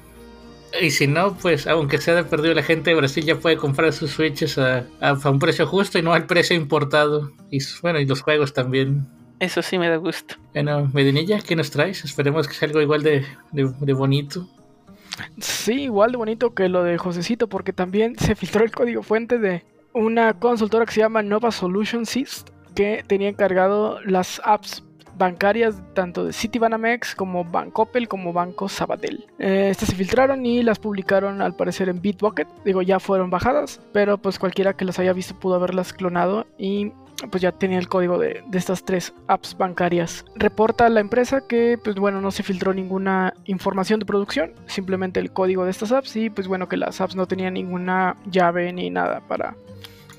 Y 0.80 0.90
si 0.90 1.06
no, 1.06 1.34
pues 1.36 1.66
aunque 1.66 1.98
sea 1.98 2.14
de 2.14 2.24
perdido, 2.24 2.52
la 2.54 2.62
gente 2.62 2.90
de 2.90 2.96
Brasil 2.96 3.24
ya 3.24 3.36
puede 3.36 3.56
comprar 3.56 3.92
sus 3.92 4.10
Switches 4.10 4.58
a, 4.58 4.84
a- 5.00 5.10
a 5.22 5.30
un 5.30 5.38
precio 5.38 5.66
justo 5.66 5.98
y 5.98 6.02
no 6.02 6.12
al 6.12 6.26
precio 6.26 6.54
importado. 6.56 7.30
Y 7.50 7.58
bueno, 7.82 7.98
y 8.00 8.06
los 8.06 8.20
juegos 8.22 8.52
también. 8.52 9.06
Eso 9.40 9.62
sí 9.62 9.78
me 9.78 9.88
da 9.88 9.96
gusto. 9.96 10.34
Bueno, 10.52 10.90
Medinilla, 10.92 11.40
¿qué 11.40 11.56
nos 11.56 11.70
traes? 11.70 12.04
Esperemos 12.04 12.46
que 12.48 12.54
sea 12.54 12.68
algo 12.68 12.80
igual 12.82 13.02
de, 13.02 13.24
de- 13.52 13.72
de 13.80 13.92
bonito. 13.92 14.48
Sí, 15.40 15.84
igual 15.84 16.10
de 16.12 16.18
bonito 16.18 16.54
que 16.54 16.68
lo 16.68 16.82
de 16.82 16.98
Josecito, 16.98 17.48
porque 17.48 17.72
también 17.72 18.18
se 18.18 18.34
filtró 18.34 18.64
el 18.64 18.70
código 18.70 19.02
fuente 19.02 19.38
de 19.38 19.64
una 19.94 20.34
consultora 20.38 20.84
que 20.84 20.92
se 20.92 21.00
llama 21.00 21.22
Nova 21.22 21.52
Solutions, 21.52 22.44
que 22.74 23.02
tenía 23.06 23.28
encargado 23.30 24.00
las 24.04 24.42
apps 24.44 24.82
bancarias 25.16 25.82
tanto 25.94 26.24
de 26.24 26.32
Citibanamex 26.32 27.14
como 27.14 27.44
Bancoppel 27.44 28.08
como 28.08 28.32
Banco 28.32 28.68
Sabadell. 28.68 29.26
Eh, 29.38 29.68
estas 29.70 29.88
se 29.88 29.94
filtraron 29.94 30.44
y 30.44 30.62
las 30.62 30.78
publicaron 30.78 31.42
al 31.42 31.54
parecer 31.54 31.88
en 31.88 32.00
Bitbucket. 32.00 32.48
Digo, 32.64 32.82
ya 32.82 33.00
fueron 33.00 33.30
bajadas, 33.30 33.80
pero 33.92 34.18
pues 34.18 34.38
cualquiera 34.38 34.74
que 34.74 34.84
las 34.84 34.98
haya 34.98 35.12
visto 35.12 35.34
pudo 35.34 35.54
haberlas 35.56 35.92
clonado 35.92 36.46
y 36.58 36.92
pues 37.30 37.42
ya 37.42 37.52
tenía 37.52 37.78
el 37.78 37.88
código 37.88 38.18
de, 38.18 38.42
de 38.46 38.58
estas 38.58 38.84
tres 38.84 39.14
apps 39.26 39.56
bancarias. 39.56 40.24
Reporta 40.34 40.88
la 40.88 41.00
empresa 41.00 41.40
que, 41.46 41.78
pues 41.82 41.96
bueno, 41.96 42.20
no 42.20 42.30
se 42.30 42.42
filtró 42.42 42.74
ninguna 42.74 43.32
información 43.46 44.00
de 44.00 44.06
producción, 44.06 44.52
simplemente 44.66 45.20
el 45.20 45.32
código 45.32 45.64
de 45.64 45.70
estas 45.70 45.92
apps 45.92 46.14
y 46.16 46.30
pues 46.30 46.46
bueno, 46.46 46.68
que 46.68 46.76
las 46.76 47.00
apps 47.00 47.16
no 47.16 47.26
tenían 47.26 47.54
ninguna 47.54 48.16
llave 48.30 48.72
ni 48.72 48.90
nada 48.90 49.20
para 49.26 49.56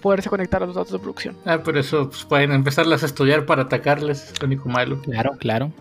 poderse 0.01 0.29
conectar 0.29 0.61
a 0.63 0.65
los 0.65 0.75
datos 0.75 0.91
de 0.93 0.99
producción. 0.99 1.35
Ah, 1.45 1.59
pero 1.63 1.79
eso 1.79 2.09
pues, 2.09 2.23
pueden 2.25 2.51
empezarlas 2.51 3.03
a 3.03 3.05
estudiar 3.07 3.45
para 3.45 3.63
atacarles, 3.63 4.31
es 4.31 4.41
lo 4.41 4.47
único 4.47 4.69
malo. 4.69 4.99
Claro, 5.01 5.31
claro. 5.39 5.71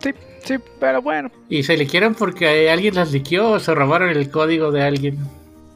Sí, 0.00 0.10
sí, 0.42 0.54
pero 0.80 1.00
bueno, 1.02 1.30
Y 1.48 1.62
se 1.62 1.76
liquieron 1.76 2.14
porque 2.14 2.70
alguien 2.70 2.94
las 2.94 3.10
liqueó 3.12 3.52
o 3.52 3.58
se 3.60 3.74
robaron 3.74 4.10
el 4.10 4.30
código 4.30 4.70
de 4.70 4.82
alguien. 4.82 5.18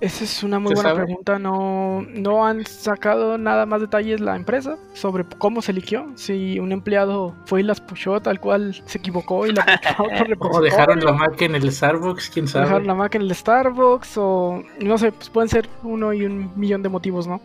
esa 0.01 0.23
es 0.25 0.43
una 0.43 0.59
muy 0.59 0.71
¿Se 0.71 0.75
buena 0.75 0.91
sabe? 0.91 1.05
pregunta. 1.07 1.39
No, 1.39 2.03
no 2.03 2.47
han 2.47 2.67
sacado 2.67 3.39
nada 3.39 3.65
más 3.65 3.81
detalles 3.81 4.21
la 4.21 4.37
empresa 4.37 4.77
sobre 4.93 5.25
cómo 5.39 5.63
se 5.63 5.73
liquió. 5.73 6.13
Si 6.15 6.59
un 6.61 6.73
empleado 6.73 7.35
fue 7.47 7.61
y 7.61 7.63
las 7.65 7.81
pushó 7.81 8.21
tal 8.21 8.39
cual 8.39 8.81
se 8.85 8.99
equivocó 8.99 9.47
y 9.47 9.53
la 9.53 9.65
otro 9.99 10.37
O 10.41 10.61
dejaron 10.61 11.01
la 11.01 11.13
Mac 11.15 11.41
en 11.41 11.55
el 11.55 11.73
Starbucks, 11.73 12.29
quién 12.31 12.47
sabe. 12.47 12.67
dejar 12.67 12.85
la 12.85 12.95
Mac 12.95 13.15
en 13.15 13.23
el 13.23 13.35
Starbucks 13.35 14.15
o 14.19 14.63
no 14.81 14.99
sé, 14.99 15.11
pues 15.13 15.31
pueden 15.31 15.49
ser 15.49 15.69
uno 15.83 16.13
y 16.13 16.27
un 16.27 16.51
millón 16.55 16.83
de 16.83 16.91
motivos, 16.91 17.27
¿no? 17.27 17.41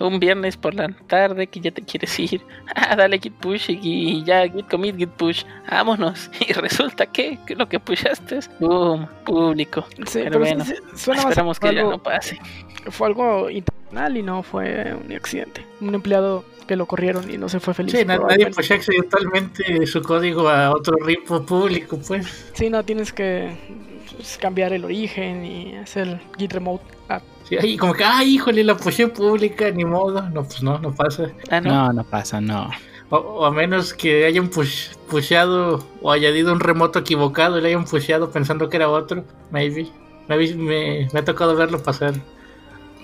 Un 0.00 0.18
viernes 0.18 0.56
por 0.56 0.74
la 0.74 0.88
tarde 1.06 1.46
que 1.46 1.60
ya 1.60 1.70
te 1.70 1.82
quieres 1.82 2.18
ir. 2.18 2.40
Ah, 2.74 2.94
dale 2.96 3.18
git 3.18 3.34
push 3.34 3.68
y, 3.70 4.22
ya 4.24 4.46
git 4.48 4.68
commit, 4.68 4.96
git 4.96 5.10
push. 5.10 5.44
Vámonos. 5.70 6.30
Y 6.48 6.52
resulta 6.52 7.06
que, 7.06 7.38
que 7.46 7.54
lo 7.54 7.68
que 7.68 7.78
pushaste 7.80 8.38
es 8.38 8.50
boom, 8.60 9.06
público. 9.24 9.84
Sí, 10.06 10.20
Pero 10.24 10.24
pero, 10.24 10.38
bueno, 10.40 10.64
sí, 10.64 10.74
suena 10.94 11.22
Esperamos 11.22 11.58
fue 11.58 11.68
que 11.70 11.74
ya 11.74 11.80
algo, 11.82 11.92
no 11.92 12.02
pase. 12.02 12.38
fue 12.90 13.06
algo 13.08 13.50
intencional 13.50 14.16
y 14.16 14.22
no 14.22 14.42
fue 14.42 14.94
un 14.94 15.12
accidente. 15.12 15.64
Un 15.80 15.94
empleado 15.94 16.44
que 16.66 16.76
lo 16.76 16.86
corrieron 16.86 17.28
y 17.28 17.36
no 17.38 17.48
se 17.48 17.58
fue 17.60 17.74
feliz. 17.74 17.92
Sí, 17.92 17.98
na- 17.98 18.14
nadie 18.14 18.18
probablemente. 18.18 18.56
pushea 18.56 18.76
accidentalmente 18.76 19.86
su 19.86 20.02
código 20.02 20.48
a 20.48 20.70
otro 20.70 20.96
repo 21.04 21.44
público, 21.44 21.98
pues. 22.06 22.50
Sí, 22.54 22.70
no, 22.70 22.84
tienes 22.84 23.12
que 23.12 23.50
cambiar 24.40 24.72
el 24.72 24.84
origen 24.84 25.44
y 25.44 25.76
hacer 25.76 26.20
git 26.38 26.52
remote. 26.52 26.84
Ah, 27.56 27.60
Sí, 27.62 27.68
ahí 27.68 27.76
como 27.76 27.94
que, 27.94 28.04
ay, 28.04 28.34
híjole, 28.34 28.62
la 28.64 28.76
pushé 28.76 29.08
pública, 29.08 29.70
ni 29.70 29.84
modo. 29.84 30.22
No, 30.30 30.44
pues 30.44 30.62
no, 30.62 30.78
no 30.78 30.94
pasa. 30.94 31.30
Ah, 31.50 31.60
no. 31.60 31.70
No, 31.70 31.92
no 31.92 32.04
pasa, 32.04 32.40
no. 32.40 32.70
O, 33.10 33.16
o 33.16 33.44
a 33.44 33.50
menos 33.50 33.92
que 33.92 34.24
hayan 34.24 34.48
push, 34.48 34.90
pusheado 35.08 35.84
o 36.00 36.12
añadido 36.12 36.52
un 36.52 36.60
remoto 36.60 37.00
equivocado 37.00 37.58
y 37.58 37.62
le 37.62 37.68
hayan 37.68 37.84
pusheado 37.84 38.30
pensando 38.30 38.68
que 38.68 38.76
era 38.76 38.88
otro. 38.88 39.24
Maybe. 39.50 39.88
Maybe 40.28 40.54
me, 40.54 41.08
me 41.12 41.18
ha 41.20 41.24
tocado 41.24 41.56
verlo 41.56 41.82
pasar. 41.82 42.14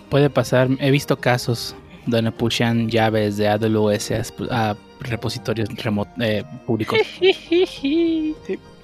Puede 0.09 0.31
pasar. 0.31 0.69
He 0.79 0.91
visto 0.93 1.17
casos 1.17 1.75
donde 2.07 2.31
pushan 2.31 2.89
llaves 2.89 3.37
de 3.37 3.49
AWS 3.49 4.13
a, 4.13 4.23
a 4.71 4.77
repositorios 5.01 5.69
remo- 5.71 6.07
eh, 6.21 6.45
públicos. 6.65 7.01
sí, 7.21 8.37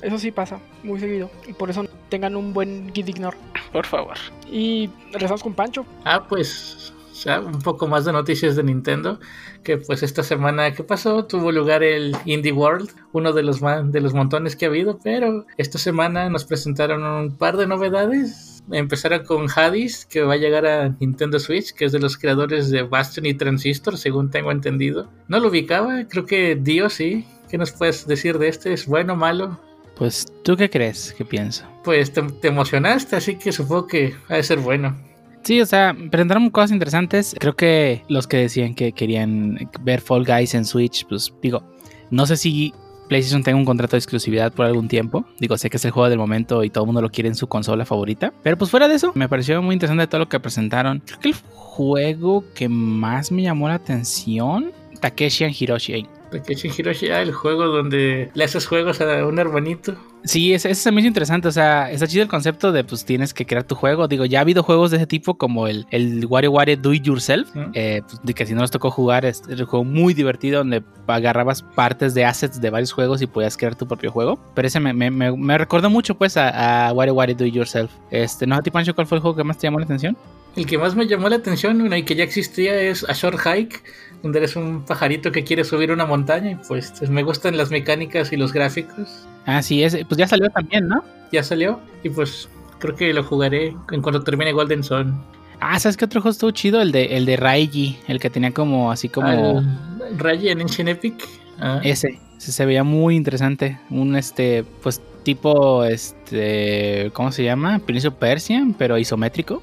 eso 0.03 0.19
sí 0.19 0.31
pasa 0.31 0.61
muy 0.83 1.01
seguido. 1.01 1.31
Y 1.47 1.53
por 1.53 1.71
eso 1.71 1.85
tengan 2.09 2.37
un 2.37 2.53
buen 2.53 2.93
git 2.93 3.09
ignore. 3.09 3.37
Por 3.73 3.87
favor. 3.87 4.17
Y 4.51 4.91
regresamos 5.13 5.43
con 5.43 5.55
Pancho. 5.55 5.87
Ah, 6.05 6.27
pues 6.29 6.93
o 7.13 7.15
sea, 7.15 7.41
un 7.41 7.61
poco 7.61 7.87
más 7.87 8.05
de 8.05 8.13
noticias 8.13 8.57
de 8.57 8.65
Nintendo. 8.65 9.21
Que 9.63 9.79
pues 9.79 10.03
esta 10.03 10.23
semana, 10.23 10.73
¿qué 10.73 10.83
pasó? 10.83 11.25
Tuvo 11.25 11.53
lugar 11.53 11.85
el 11.85 12.17
Indie 12.25 12.53
World, 12.53 12.91
uno 13.13 13.33
de 13.33 13.45
los, 13.45 13.61
de 13.61 14.01
los 14.01 14.13
montones 14.13 14.57
que 14.57 14.65
ha 14.65 14.69
habido. 14.69 14.99
Pero 15.05 15.47
esta 15.57 15.79
semana 15.79 16.29
nos 16.31 16.45
presentaron 16.45 17.05
un 17.05 17.37
par 17.37 17.57
de 17.57 17.69
novedades. 17.69 18.65
Empezaron 18.73 19.25
con 19.25 19.47
Hades, 19.55 20.07
que 20.07 20.23
va 20.23 20.35
a 20.35 20.39
llegar 20.39 20.67
a 20.67 20.89
Nintendo 21.01 21.39
Switch, 21.39 21.73
que 21.75 21.85
es 21.85 21.93
de 21.93 22.01
los 22.01 22.17
creadores 22.17 22.71
de 22.71 22.83
Bastion 22.83 23.27
y 23.27 23.35
Transistor, 23.35 23.99
según 23.99 24.31
tengo 24.31 24.51
entendido. 24.51 25.09
No 25.29 25.39
lo 25.39 25.49
ubicaba, 25.49 26.05
creo 26.09 26.27
que 26.27 26.57
Dio 26.57 26.89
sí. 26.89 27.27
¿Qué 27.49 27.59
nos 27.59 27.73
puedes 27.73 28.07
decir 28.07 28.39
de 28.39 28.49
este? 28.49 28.73
¿Es 28.73 28.87
bueno 28.87 29.13
o 29.13 29.17
malo? 29.17 29.61
Pues, 30.03 30.27
¿tú 30.43 30.57
qué 30.57 30.69
crees? 30.69 31.15
¿Qué 31.17 31.25
pienso? 31.25 31.65
Pues 31.85 32.13
te, 32.13 32.23
te 32.23 32.49
emocionaste, 32.49 33.15
así 33.15 33.37
que 33.37 33.53
supongo 33.53 33.87
que 33.87 34.13
ha 34.29 34.35
de 34.35 34.43
ser 34.43 34.59
bueno. 34.59 34.97
Sí, 35.45 35.61
o 35.61 35.65
sea, 35.65 35.95
presentaron 36.11 36.51
cosas 36.51 36.73
interesantes. 36.73 37.37
Creo 37.39 37.55
que 37.55 38.03
los 38.09 38.27
que 38.27 38.39
decían 38.39 38.75
que 38.75 38.91
querían 38.91 39.71
ver 39.83 40.01
Fall 40.01 40.25
Guys 40.25 40.57
en 40.57 40.65
Switch, 40.65 41.07
pues 41.07 41.33
digo, 41.41 41.63
no 42.11 42.27
sé 42.27 42.37
si 42.37 42.75
PlayStation 43.09 43.45
tenga 43.45 43.59
un 43.59 43.65
contrato 43.65 43.93
de 43.93 43.99
exclusividad 43.99 44.53
por 44.53 44.67
algún 44.67 44.89
tiempo. 44.89 45.25
Digo, 45.39 45.57
sé 45.57 45.71
que 45.71 45.77
es 45.77 45.85
el 45.85 45.93
juego 45.93 46.09
del 46.09 46.19
momento 46.19 46.65
y 46.65 46.71
todo 46.71 46.83
el 46.83 46.87
mundo 46.87 47.01
lo 47.01 47.11
quiere 47.11 47.29
en 47.29 47.37
su 47.37 47.47
consola 47.47 47.85
favorita. 47.85 48.33
Pero 48.43 48.59
pues 48.59 48.73
fuera 48.73 48.89
de 48.89 48.97
eso, 48.97 49.13
me 49.15 49.29
pareció 49.29 49.63
muy 49.63 49.75
interesante 49.75 50.09
todo 50.09 50.19
lo 50.19 50.29
que 50.29 50.41
presentaron. 50.41 51.01
Creo 51.07 51.21
que 51.21 51.29
el 51.29 51.35
juego 51.35 52.43
que 52.57 52.69
más 52.69 53.31
me 53.31 53.43
llamó 53.43 53.69
la 53.69 53.75
atención, 53.75 54.73
Takeshi 54.99 55.45
and 55.45 55.55
Hiroshi. 55.57 56.09
Takeshi 56.41 56.71
Hiroshi, 56.77 57.11
ah, 57.11 57.23
el 57.23 57.33
juego 57.33 57.67
donde 57.67 58.31
le 58.35 58.45
haces 58.45 58.67
juegos 58.67 59.01
a 59.01 59.27
un 59.27 59.39
hermanito. 59.39 59.95
Sí, 60.25 60.55
ese, 60.55 60.71
ese 60.71 60.83
se 60.83 60.93
me 60.93 61.01
hizo 61.01 61.09
interesante. 61.09 61.49
O 61.49 61.53
sea, 61.53 61.91
está 61.91 62.07
chido 62.07 62.23
el 62.23 62.29
concepto 62.29 62.71
de 62.71 62.85
pues 62.85 63.05
tienes 63.05 63.35
que 63.35 63.45
crear 63.45 63.65
tu 63.65 63.75
juego. 63.75 64.07
Digo, 64.07 64.25
ya 64.25 64.39
ha 64.39 64.43
habido 64.43 64.63
juegos 64.63 64.91
de 64.93 64.99
ese 64.99 65.07
tipo 65.07 65.37
como 65.37 65.67
el, 65.67 65.87
el 65.91 66.27
WarioWare 66.27 66.77
Do 66.77 66.93
It 66.93 67.03
Yourself. 67.03 67.55
Mm. 67.55 67.71
eh, 67.75 68.03
pues, 68.09 68.21
de 68.23 68.35
que 68.35 68.47
si 68.47 68.55
no 68.55 68.63
les 68.63 68.71
tocó 68.71 68.91
jugar, 68.91 69.25
es 69.25 69.43
es 69.49 69.59
un 69.59 69.67
juego 69.67 69.85
muy 69.85 70.15
divertido 70.15 70.59
donde 70.59 70.83
agarrabas 71.07 71.63
partes 71.63 72.15
de 72.15 72.25
assets 72.25 72.61
de 72.61 72.71
varios 72.71 72.93
juegos 72.93 73.21
y 73.21 73.27
podías 73.27 73.57
crear 73.57 73.75
tu 73.75 73.87
propio 73.87 74.13
juego. 74.13 74.39
Pero 74.55 74.69
ese 74.69 74.79
me, 74.79 74.93
me, 74.93 75.11
me, 75.11 75.37
me 75.37 75.59
recordó 75.59 75.91
mucho 75.91 76.15
pues 76.17 76.37
a, 76.37 76.89
a 76.89 76.93
WarioWare 76.93 77.35
Do 77.35 77.45
It 77.45 77.55
Yourself. 77.55 77.91
Este, 78.11 78.47
¿no 78.47 78.55
a 78.55 78.63
ti, 78.63 78.71
Pancho, 78.71 78.95
cuál 78.95 79.07
fue 79.07 79.17
el 79.19 79.23
juego 79.23 79.37
que 79.37 79.45
más 79.45 79.59
te 79.59 79.67
llamó 79.67 79.81
la 79.81 79.87
atención? 79.87 80.17
El 80.57 80.67
que 80.67 80.77
más 80.77 80.95
me 80.95 81.07
llamó 81.07 81.29
la 81.29 81.37
atención, 81.37 81.79
bueno, 81.79 81.97
y 81.97 82.03
que 82.03 82.15
ya 82.15 82.25
existía, 82.25 82.79
es 82.79 83.09
A 83.09 83.15
Short 83.15 83.39
Hike, 83.39 83.83
donde 84.23 84.39
eres 84.39 84.55
un 84.55 84.85
pajarito 84.85 85.33
que 85.33 85.45
quiere 85.45 85.65
subir 85.65 85.91
una 85.91 86.05
montaña. 86.05 86.51
Y 86.51 86.55
pues 86.57 86.93
me 87.09 87.23
gustan 87.23 87.57
las 87.57 87.71
mecánicas 87.71 88.33
y 88.33 88.37
los 88.37 88.53
gráficos. 88.53 89.27
Ah, 89.47 89.63
sí, 89.63 89.83
ese, 89.83 90.05
pues 90.05 90.19
ya 90.19 90.29
salió 90.29 90.51
también, 90.51 90.89
¿no? 90.89 91.03
Ya 91.33 91.43
salió, 91.43 91.81
y 92.03 92.11
pues 92.11 92.49
creo 92.79 92.95
que 92.95 93.13
lo 93.15 93.25
jugaré 93.25 93.75
en 93.91 94.03
cuanto 94.03 94.23
termine 94.23 94.53
Golden 94.53 94.85
Sun. 94.85 95.21
Ah, 95.61 95.79
¿sabes 95.79 95.97
qué 95.97 96.05
otro 96.05 96.21
juego 96.21 96.33
estuvo 96.33 96.51
chido? 96.51 96.83
El 96.83 96.93
de, 96.93 97.17
el 97.17 97.25
de 97.25 97.37
Raiji, 97.37 97.99
el 98.09 98.19
que 98.21 98.29
tenía 98.29 98.51
como 98.51 98.91
así 98.91 99.09
como... 99.09 99.29
Al 99.29 100.19
Rayi 100.19 100.49
en 100.49 100.61
Ancient 100.61 100.89
Epic. 100.89 101.15
Ah, 101.61 101.81
Ese, 101.85 102.19
ese 102.37 102.53
se 102.53 102.67
veía 102.67 102.83
muy 102.83 103.15
interesante. 103.17 103.79
Un 103.89 104.17
este, 104.17 104.65
pues 104.83 105.01
tipo, 105.23 105.85
este, 105.85 107.11
¿cómo 107.15 107.31
se 107.31 107.45
llama? 107.45 107.79
Prince 107.79 108.09
of 108.09 108.15
Persia, 108.15 108.67
pero 108.77 108.99
isométrico. 108.99 109.63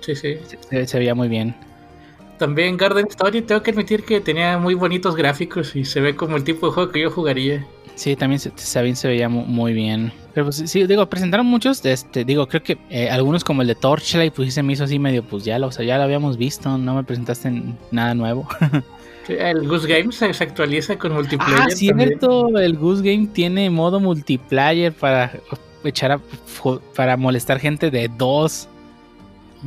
Sí, 0.00 0.14
sí. 0.14 0.36
Se, 0.70 0.86
se 0.86 0.98
veía 0.98 1.14
muy 1.14 1.28
bien. 1.28 1.54
También 2.38 2.76
Garden 2.76 3.06
Story, 3.08 3.42
tengo 3.42 3.62
que 3.62 3.72
admitir 3.72 4.04
que 4.04 4.20
tenía 4.20 4.58
muy 4.58 4.74
bonitos 4.74 5.16
gráficos 5.16 5.74
y 5.74 5.84
se 5.84 6.00
ve 6.00 6.14
como 6.14 6.36
el 6.36 6.44
tipo 6.44 6.66
de 6.68 6.72
juego 6.72 6.92
que 6.92 7.00
yo 7.00 7.10
jugaría. 7.10 7.66
Sí, 7.96 8.14
también 8.14 8.38
se, 8.38 8.52
se- 8.54 8.94
se 8.94 9.08
veía 9.08 9.28
mu- 9.28 9.44
muy 9.44 9.72
bien. 9.72 10.12
Pero 10.32 10.46
pues 10.46 10.62
sí, 10.66 10.86
digo, 10.86 11.04
presentaron 11.06 11.46
muchos, 11.46 11.84
este, 11.84 12.24
digo, 12.24 12.46
creo 12.46 12.62
que 12.62 12.78
eh, 12.90 13.10
algunos 13.10 13.42
como 13.42 13.62
el 13.62 13.68
de 13.68 13.74
Torchlight, 13.74 14.32
pues 14.32 14.54
se 14.54 14.62
me 14.62 14.74
hizo 14.74 14.84
así 14.84 15.00
medio, 15.00 15.24
pues 15.24 15.44
ya 15.44 15.58
lo, 15.58 15.66
o 15.66 15.72
sea, 15.72 15.84
ya 15.84 15.96
lo 15.98 16.04
habíamos 16.04 16.36
visto, 16.36 16.78
no 16.78 16.94
me 16.94 17.02
presentaste 17.02 17.50
nada 17.90 18.14
nuevo. 18.14 18.46
El 19.28 19.68
Goose 19.68 19.86
Game 19.86 20.10
se, 20.10 20.24
actualiza 20.24 20.96
con 20.96 21.12
multiplayer. 21.12 21.54
ah, 21.54 21.66
también. 21.68 21.76
cierto, 21.76 22.56
el 22.58 22.78
Goose 22.78 23.02
Game 23.02 23.26
tiene 23.26 23.68
modo 23.68 24.00
multiplayer 24.00 24.92
para 24.94 25.32
echar 25.84 26.12
a, 26.12 26.20
para 26.96 27.16
molestar 27.18 27.58
gente 27.58 27.90
de 27.90 28.08
dos. 28.16 28.68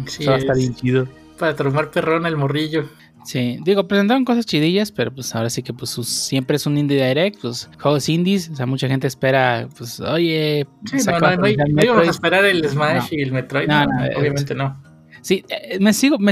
Sí, 0.07 0.23
Eso 0.23 0.31
va 0.31 0.37
a 0.37 0.39
estar 0.39 0.55
es 0.55 0.61
bien 0.61 0.75
chido. 0.75 1.07
para 1.37 1.55
tomar 1.55 1.91
perrón 1.91 2.25
al 2.25 2.37
morrillo. 2.37 2.85
Sí, 3.23 3.59
digo, 3.63 3.87
presentaron 3.87 4.25
cosas 4.25 4.47
chidillas, 4.47 4.91
pero 4.91 5.13
pues 5.13 5.35
ahora 5.35 5.49
sí 5.51 5.61
que 5.61 5.73
pues 5.73 5.91
sus- 5.91 6.07
siempre 6.09 6.55
es 6.55 6.65
un 6.65 6.75
indie 6.77 7.05
direct, 7.07 7.39
pues 7.41 7.69
juegos 7.79 8.09
indies, 8.09 8.49
o 8.49 8.55
sea, 8.55 8.65
mucha 8.65 8.87
gente 8.87 9.05
espera, 9.05 9.67
pues, 9.77 9.99
oye, 9.99 10.65
Sí, 10.85 10.97
no, 11.05 11.19
no, 11.19 11.35
no, 11.35 11.37
no 11.37 11.83
íbamos 11.83 12.07
a 12.07 12.09
esperar 12.09 12.45
el 12.45 12.67
Smash 12.67 13.11
No. 13.11 13.17
y 13.17 13.21
el 13.21 13.31
Metroid. 13.31 13.67
No, 13.67 13.85
no, 13.85 13.93
no, 13.93 14.05
eh, 14.05 14.13
obviamente 14.17 14.55
no. 14.55 14.81
Sí, 15.21 15.45
eh, 15.49 15.77
me 15.79 15.93
sigo, 15.93 16.17
me, 16.17 16.31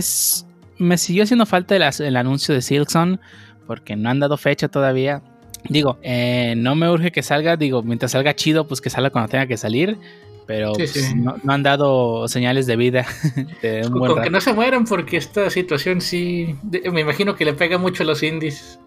me 0.80 0.98
siguió 0.98 1.24
haciendo 1.24 1.46
falta 1.46 1.76
el, 1.76 1.84
el 1.84 2.18
anuncio 2.18 2.56
de 2.56 2.62
Silksong, 2.64 3.20
porque 3.68 3.96
no 3.96 4.10
han 4.10 4.20
dado 4.20 4.36
fecha 4.38 4.68
todavía. 4.68 5.22
Digo, 5.70 6.00
eh, 6.02 6.56
no 6.58 6.74
me 6.74 6.90
urge 6.90 7.12
que 7.12 7.22
salga, 7.22 7.56
digo, 7.56 7.84
mientras 7.84 8.14
salga 8.14 8.34
chido, 8.36 8.68
pues 8.68 8.82
que 8.82 8.90
salga 8.90 9.12
cuando 9.12 9.30
tenga 9.30 9.46
que 9.46 9.58
salir, 9.58 10.00
pero 10.50 10.74
Sí, 10.74 10.78
pues, 10.78 10.92
sí. 10.92 11.14
No, 11.16 11.36
no 11.44 11.54
han 11.54 11.62
dado 11.62 12.28
señales 12.28 12.66
de 12.66 12.76
vida 12.76 13.06
de 13.62 13.84
un 13.86 13.92
Con, 13.92 14.00
buen 14.00 14.12
con 14.14 14.24
que 14.24 14.30
no 14.32 14.42
se 14.42 14.52
mueran 14.52 14.84
porque 14.84 15.18
esta 15.18 15.48
situación 15.52 16.02
sí, 16.02 16.56
de- 16.64 16.90
me 16.90 17.02
imagino 17.02 17.36
que 17.36 17.46
le 17.46 17.54
pega 17.54 17.78
mucho 17.78 18.02
a 18.02 18.06
los 18.08 18.24
indies. 18.24 18.80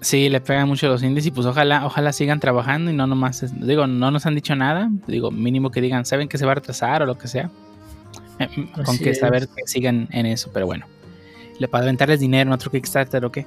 Sí, 0.00 0.30
le 0.30 0.40
pegan 0.40 0.66
mucho 0.66 0.88
los 0.88 1.02
indies 1.02 1.26
y 1.26 1.30
pues 1.30 1.46
ojalá, 1.46 1.84
ojalá 1.84 2.14
sigan 2.14 2.40
trabajando 2.40 2.90
y 2.90 2.94
no 2.94 3.06
nomás, 3.06 3.44
digo, 3.60 3.86
no 3.86 4.10
nos 4.10 4.24
han 4.24 4.34
dicho 4.34 4.56
nada, 4.56 4.88
digo, 5.06 5.30
mínimo 5.30 5.70
que 5.70 5.82
digan, 5.82 6.06
saben 6.06 6.26
que 6.26 6.38
se 6.38 6.46
va 6.46 6.52
a 6.52 6.54
retrasar 6.54 7.02
o 7.02 7.04
lo 7.04 7.18
que 7.18 7.28
sea. 7.28 7.50
Eh, 8.38 8.48
mm, 8.56 8.82
con 8.82 8.96
que 8.96 9.10
es. 9.10 9.18
saber 9.18 9.46
que 9.46 9.66
sigan 9.66 10.08
en 10.12 10.24
eso, 10.24 10.50
pero 10.54 10.64
bueno. 10.64 10.86
Le 11.58 11.68
para 11.68 11.84
aventarles 11.84 12.20
dinero 12.20 12.48
en 12.48 12.54
otro 12.54 12.70
Kickstarter 12.70 13.22
o 13.26 13.30
qué. 13.30 13.44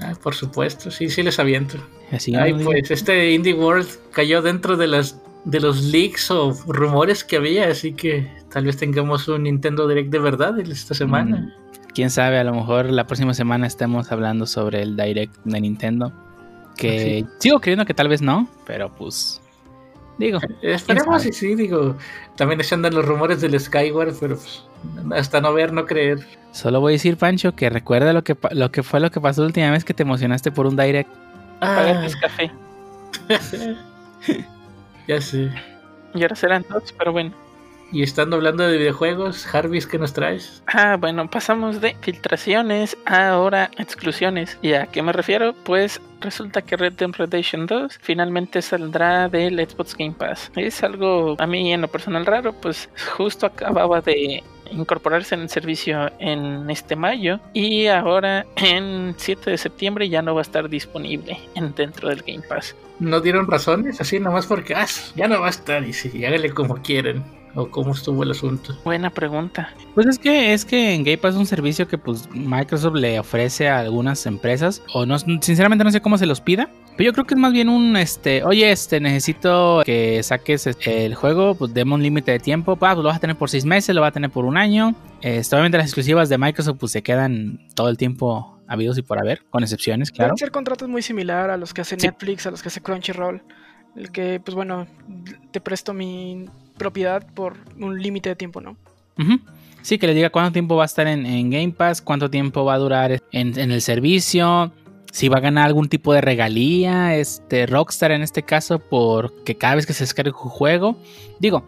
Ah, 0.00 0.12
por 0.22 0.36
supuesto, 0.36 0.92
sí, 0.92 1.10
sí 1.10 1.24
les 1.24 1.40
aviento. 1.40 1.78
Así 2.12 2.32
Ay, 2.36 2.54
pues 2.54 2.92
este 2.92 3.32
Indie 3.32 3.54
World 3.54 3.88
cayó 4.12 4.40
dentro 4.40 4.76
de 4.76 4.86
las 4.86 5.16
de 5.44 5.60
los 5.60 5.82
leaks 5.84 6.30
o 6.30 6.52
rumores 6.66 7.24
que 7.24 7.36
había, 7.36 7.68
así 7.68 7.92
que 7.94 8.30
tal 8.50 8.64
vez 8.64 8.76
tengamos 8.76 9.26
un 9.28 9.42
Nintendo 9.44 9.88
Direct 9.88 10.10
de 10.10 10.18
verdad 10.18 10.58
esta 10.60 10.94
semana. 10.94 11.38
Mm, 11.38 11.52
Quién 11.94 12.10
sabe, 12.10 12.38
a 12.38 12.44
lo 12.44 12.54
mejor 12.54 12.86
la 12.86 13.06
próxima 13.06 13.34
semana 13.34 13.66
estemos 13.66 14.10
hablando 14.12 14.46
sobre 14.46 14.82
el 14.82 14.96
Direct 14.96 15.34
de 15.44 15.60
Nintendo. 15.60 16.12
Que 16.76 17.26
sigo 17.38 17.60
creyendo 17.60 17.84
que 17.84 17.92
tal 17.94 18.08
vez 18.08 18.22
no, 18.22 18.48
pero 18.66 18.90
pues. 18.90 19.40
Digo, 20.18 20.38
Esperemos 20.62 21.26
y 21.26 21.32
sí, 21.32 21.54
digo, 21.54 21.96
también 22.36 22.62
se 22.62 22.74
andan 22.74 22.94
los 22.94 23.04
rumores 23.04 23.40
del 23.40 23.58
Skyward, 23.58 24.14
pero 24.20 24.36
pues, 24.36 24.62
hasta 25.14 25.40
no 25.40 25.52
ver, 25.52 25.72
no 25.72 25.84
creer. 25.86 26.20
solo 26.52 26.80
voy 26.80 26.92
a 26.92 26.94
decir, 26.94 27.16
Pancho, 27.16 27.54
que 27.54 27.68
recuerda 27.70 28.12
lo 28.12 28.22
que, 28.22 28.36
lo 28.52 28.70
que 28.70 28.82
fue 28.82 29.00
lo 29.00 29.10
que 29.10 29.20
pasó 29.20 29.40
la 29.42 29.48
última 29.48 29.70
vez 29.70 29.84
que 29.84 29.94
te 29.94 30.02
emocionaste 30.02 30.50
por 30.52 30.66
un 30.66 30.76
Direct. 30.76 31.10
Pagar 31.60 31.96
Ah, 31.96 32.00
mis 32.02 32.16
café. 32.16 32.50
ya 35.06 35.20
sé. 35.20 35.50
Y 36.14 36.22
ahora 36.22 36.36
serán 36.36 36.64
dos, 36.68 36.92
pero 36.98 37.12
bueno. 37.12 37.32
Y 37.92 38.02
estando 38.02 38.36
hablando 38.36 38.66
de 38.66 38.78
videojuegos, 38.78 39.44
Jarvis, 39.44 39.86
¿qué 39.86 39.98
nos 39.98 40.14
traes? 40.14 40.62
Ah, 40.66 40.96
bueno, 40.98 41.28
pasamos 41.28 41.82
de 41.82 41.94
filtraciones 42.00 42.96
a 43.04 43.28
ahora 43.28 43.70
exclusiones. 43.76 44.58
¿Y 44.62 44.72
a 44.72 44.86
qué 44.86 45.02
me 45.02 45.12
refiero? 45.12 45.52
Pues 45.64 46.00
resulta 46.22 46.62
que 46.62 46.78
Red 46.78 46.94
Dead 46.94 47.10
Redemption 47.10 47.66
2 47.66 47.98
finalmente 48.00 48.62
saldrá 48.62 49.28
del 49.28 49.58
Xbox 49.58 49.94
Game 49.94 50.14
Pass. 50.14 50.50
Es 50.56 50.82
algo 50.82 51.36
a 51.38 51.46
mí 51.46 51.70
en 51.70 51.82
lo 51.82 51.88
personal 51.88 52.24
raro, 52.24 52.54
pues 52.54 52.88
justo 53.14 53.44
acababa 53.44 54.00
de 54.00 54.42
incorporarse 54.72 55.34
en 55.34 55.42
el 55.42 55.48
servicio 55.48 56.10
en 56.18 56.68
este 56.70 56.96
mayo 56.96 57.40
y 57.52 57.86
ahora 57.86 58.46
en 58.56 59.14
7 59.16 59.50
de 59.50 59.58
septiembre 59.58 60.08
ya 60.08 60.22
no 60.22 60.34
va 60.34 60.40
a 60.40 60.42
estar 60.42 60.68
disponible 60.68 61.38
en, 61.54 61.74
dentro 61.74 62.08
del 62.08 62.22
Game 62.22 62.42
Pass. 62.48 62.74
¿No 62.98 63.20
dieron 63.20 63.46
razones? 63.46 64.00
Así 64.00 64.20
nomás 64.20 64.46
porque 64.46 64.74
ah, 64.74 64.86
ya 65.14 65.28
no 65.28 65.40
va 65.40 65.48
a 65.48 65.50
estar 65.50 65.82
y 65.84 65.92
sí, 65.92 66.24
háganle 66.24 66.50
como 66.50 66.76
quieren. 66.82 67.24
O 67.54 67.68
cómo 67.70 67.92
estuvo 67.92 68.22
el 68.22 68.30
asunto. 68.30 68.78
Buena 68.84 69.10
pregunta. 69.10 69.74
Pues 69.94 70.06
es 70.06 70.18
que 70.18 70.54
es 70.54 70.64
que 70.64 70.94
en 70.94 71.04
Game 71.04 71.18
Pass 71.18 71.34
es 71.34 71.40
un 71.40 71.46
servicio 71.46 71.86
que 71.86 71.98
pues 71.98 72.28
Microsoft 72.32 72.94
le 72.94 73.18
ofrece 73.18 73.68
a 73.68 73.80
algunas 73.80 74.24
empresas 74.24 74.82
o 74.94 75.04
no 75.04 75.18
sinceramente 75.18 75.84
no 75.84 75.90
sé 75.90 76.00
cómo 76.00 76.16
se 76.16 76.24
los 76.24 76.40
pida, 76.40 76.70
pero 76.96 77.10
yo 77.10 77.12
creo 77.12 77.26
que 77.26 77.34
es 77.34 77.40
más 77.40 77.52
bien 77.52 77.68
un 77.68 77.96
este, 77.96 78.42
oye, 78.44 78.70
este 78.72 79.00
necesito 79.00 79.82
que 79.84 80.22
saques 80.22 80.66
este, 80.66 81.04
el 81.04 81.14
juego, 81.14 81.54
pues 81.54 81.74
demos 81.74 81.96
un 81.96 82.02
límite 82.02 82.32
de 82.32 82.38
tiempo, 82.38 82.76
pues 82.76 82.96
lo 82.96 83.02
vas 83.02 83.16
a 83.16 83.20
tener 83.20 83.36
por 83.36 83.50
seis 83.50 83.64
meses, 83.66 83.94
lo 83.94 84.00
vas 84.00 84.08
a 84.08 84.12
tener 84.12 84.30
por 84.30 84.46
un 84.46 84.56
año. 84.56 84.94
Este, 85.20 85.54
obviamente 85.54 85.76
las 85.76 85.86
exclusivas 85.86 86.28
de 86.30 86.38
Microsoft 86.38 86.78
pues 86.80 86.92
se 86.92 87.02
quedan 87.02 87.60
todo 87.74 87.88
el 87.90 87.98
tiempo 87.98 88.58
habidos 88.66 88.96
y 88.96 89.02
por 89.02 89.18
haber, 89.18 89.44
con 89.50 89.62
excepciones, 89.62 90.10
claro. 90.10 90.30
Pueden 90.30 90.38
ser 90.38 90.50
contratos 90.50 90.88
muy 90.88 91.02
similar 91.02 91.50
a 91.50 91.58
los 91.58 91.74
que 91.74 91.82
hace 91.82 91.96
Sí. 91.98 92.06
Netflix, 92.06 92.46
a 92.46 92.50
los 92.50 92.62
que 92.62 92.68
hace 92.68 92.80
Crunchyroll. 92.80 93.42
El 93.94 94.10
que, 94.10 94.40
pues 94.42 94.54
bueno, 94.54 94.86
te 95.50 95.60
presto 95.60 95.92
mi 95.92 96.46
propiedad 96.76 97.26
por 97.34 97.56
un 97.78 98.00
límite 98.02 98.30
de 98.30 98.36
tiempo, 98.36 98.60
¿no? 98.60 98.76
Sí, 99.82 99.98
que 99.98 100.06
le 100.06 100.14
diga 100.14 100.30
cuánto 100.30 100.52
tiempo 100.52 100.76
va 100.76 100.84
a 100.84 100.86
estar 100.86 101.06
en, 101.06 101.50
Game 101.50 101.72
Pass, 101.72 102.00
cuánto 102.00 102.30
tiempo 102.30 102.64
va 102.64 102.74
a 102.74 102.78
durar 102.78 103.22
en, 103.32 103.58
el 103.58 103.82
servicio, 103.82 104.72
si 105.10 105.28
va 105.28 105.38
a 105.38 105.40
ganar 105.40 105.66
algún 105.66 105.88
tipo 105.88 106.12
de 106.12 106.20
regalía, 106.20 107.16
este 107.16 107.66
Rockstar 107.66 108.12
en 108.12 108.22
este 108.22 108.42
caso, 108.42 108.78
porque 108.78 109.56
cada 109.56 109.74
vez 109.74 109.86
que 109.86 109.92
se 109.92 110.04
descargue 110.04 110.30
un 110.30 110.50
juego, 110.50 110.96
digo, 111.40 111.64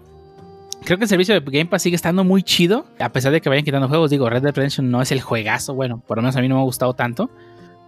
creo 0.85 0.97
que 0.97 1.05
el 1.05 1.09
servicio 1.09 1.35
de 1.35 1.40
Game 1.40 1.66
Pass 1.66 1.82
sigue 1.82 1.97
estando 1.97 2.24
muy 2.24 2.43
chido, 2.43 2.86
a 2.98 3.10
pesar 3.10 3.32
de 3.32 3.40
que 3.40 3.48
vayan 3.48 3.64
quitando 3.64 3.89
juegos, 3.89 4.10
digo, 4.10 4.31
Red 4.31 4.43
Dead 4.43 4.55
Redemption 4.55 4.90
no 4.90 5.02
es 5.02 5.10
el 5.10 5.20
juegazo, 5.20 5.74
bueno, 5.74 6.01
por 6.06 6.16
lo 6.16 6.22
menos 6.22 6.36
a 6.36 6.40
mí 6.40 6.48
no 6.48 6.55
me 6.55 6.60
ha 6.60 6.64
gustado 6.64 6.94
tanto, 6.94 7.31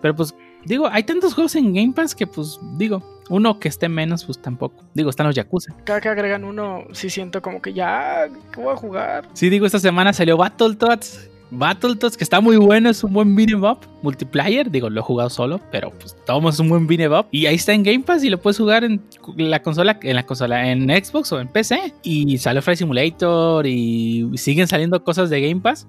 pero 0.02 0.14
pues 0.16 0.34
digo, 0.66 0.88
hay 0.90 1.04
tantos 1.04 1.34
juegos 1.34 1.54
en 1.56 1.72
Game 1.72 1.92
Pass 1.94 2.14
que 2.14 2.26
pues 2.26 2.58
digo, 2.76 3.02
uno 3.28 3.58
que 3.58 3.68
esté 3.68 3.88
menos, 3.88 4.24
pues 4.24 4.40
tampoco, 4.40 4.84
digo, 4.94 5.10
están 5.10 5.26
los 5.26 5.34
Yakuza. 5.34 5.74
Cada 5.84 6.00
que 6.00 6.08
agregan 6.08 6.44
uno, 6.44 6.84
sí 6.92 7.10
siento 7.10 7.42
como 7.42 7.60
que 7.60 7.72
ya, 7.72 8.28
¿qué 8.52 8.60
voy 8.60 8.72
a 8.72 8.76
jugar? 8.76 9.28
Sí, 9.32 9.48
digo, 9.50 9.66
esta 9.66 9.78
semana 9.78 10.12
salió 10.12 10.36
Battletoads. 10.36 11.30
Battletoads, 11.50 12.16
que 12.16 12.24
está 12.24 12.40
muy 12.40 12.56
bueno, 12.56 12.90
es 12.90 13.04
un 13.04 13.12
buen 13.12 13.36
beat'em 13.36 13.62
up. 13.62 13.78
Multiplayer, 14.02 14.70
digo, 14.70 14.90
lo 14.90 15.00
he 15.00 15.02
jugado 15.02 15.30
solo, 15.30 15.60
pero 15.70 15.90
pues 15.90 16.16
todos 16.26 16.54
es 16.54 16.60
un 16.60 16.68
buen 16.68 16.86
beat'em 16.86 17.12
up. 17.12 17.26
Y 17.30 17.46
ahí 17.46 17.54
está 17.54 17.72
en 17.72 17.84
Game 17.84 18.00
Pass 18.00 18.24
y 18.24 18.30
lo 18.30 18.40
puedes 18.40 18.58
jugar 18.58 18.82
en 18.84 19.00
la 19.36 19.62
consola, 19.62 19.98
en 20.02 20.16
la 20.16 20.26
consola, 20.26 20.70
en 20.70 20.88
Xbox 20.88 21.32
o 21.32 21.40
en 21.40 21.48
PC. 21.48 21.94
Y 22.02 22.36
sale 22.38 22.62
Flight 22.62 22.78
Simulator 22.78 23.66
y 23.66 24.28
siguen 24.34 24.66
saliendo 24.66 25.02
cosas 25.04 25.30
de 25.30 25.40
Game 25.40 25.60
Pass. 25.60 25.86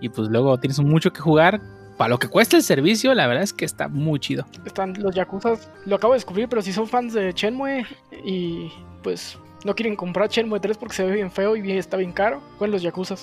Y 0.00 0.08
pues 0.08 0.28
luego 0.28 0.58
tienes 0.58 0.78
mucho 0.78 1.12
que 1.12 1.20
jugar. 1.20 1.60
Para 2.00 2.08
lo 2.08 2.18
que 2.18 2.28
cuesta 2.28 2.56
el 2.56 2.62
servicio, 2.62 3.14
la 3.14 3.26
verdad 3.26 3.42
es 3.42 3.52
que 3.52 3.66
está 3.66 3.86
muy 3.86 4.18
chido. 4.20 4.46
Están 4.64 4.94
los 5.02 5.14
Yakuza, 5.14 5.52
lo 5.84 5.96
acabo 5.96 6.14
de 6.14 6.16
descubrir, 6.16 6.48
pero 6.48 6.62
si 6.62 6.72
son 6.72 6.88
fans 6.88 7.12
de 7.12 7.30
Shenmue 7.36 7.84
y 8.24 8.72
pues 9.02 9.36
no 9.66 9.74
quieren 9.74 9.96
comprar 9.96 10.30
Shenmue 10.30 10.60
3 10.60 10.78
porque 10.78 10.94
se 10.94 11.04
ve 11.04 11.12
bien 11.12 11.30
feo 11.30 11.56
y 11.56 11.60
bien, 11.60 11.76
está 11.76 11.98
bien 11.98 12.12
caro, 12.12 12.40
jueguen 12.56 12.72
los 12.72 12.80
Yakuza. 12.80 13.16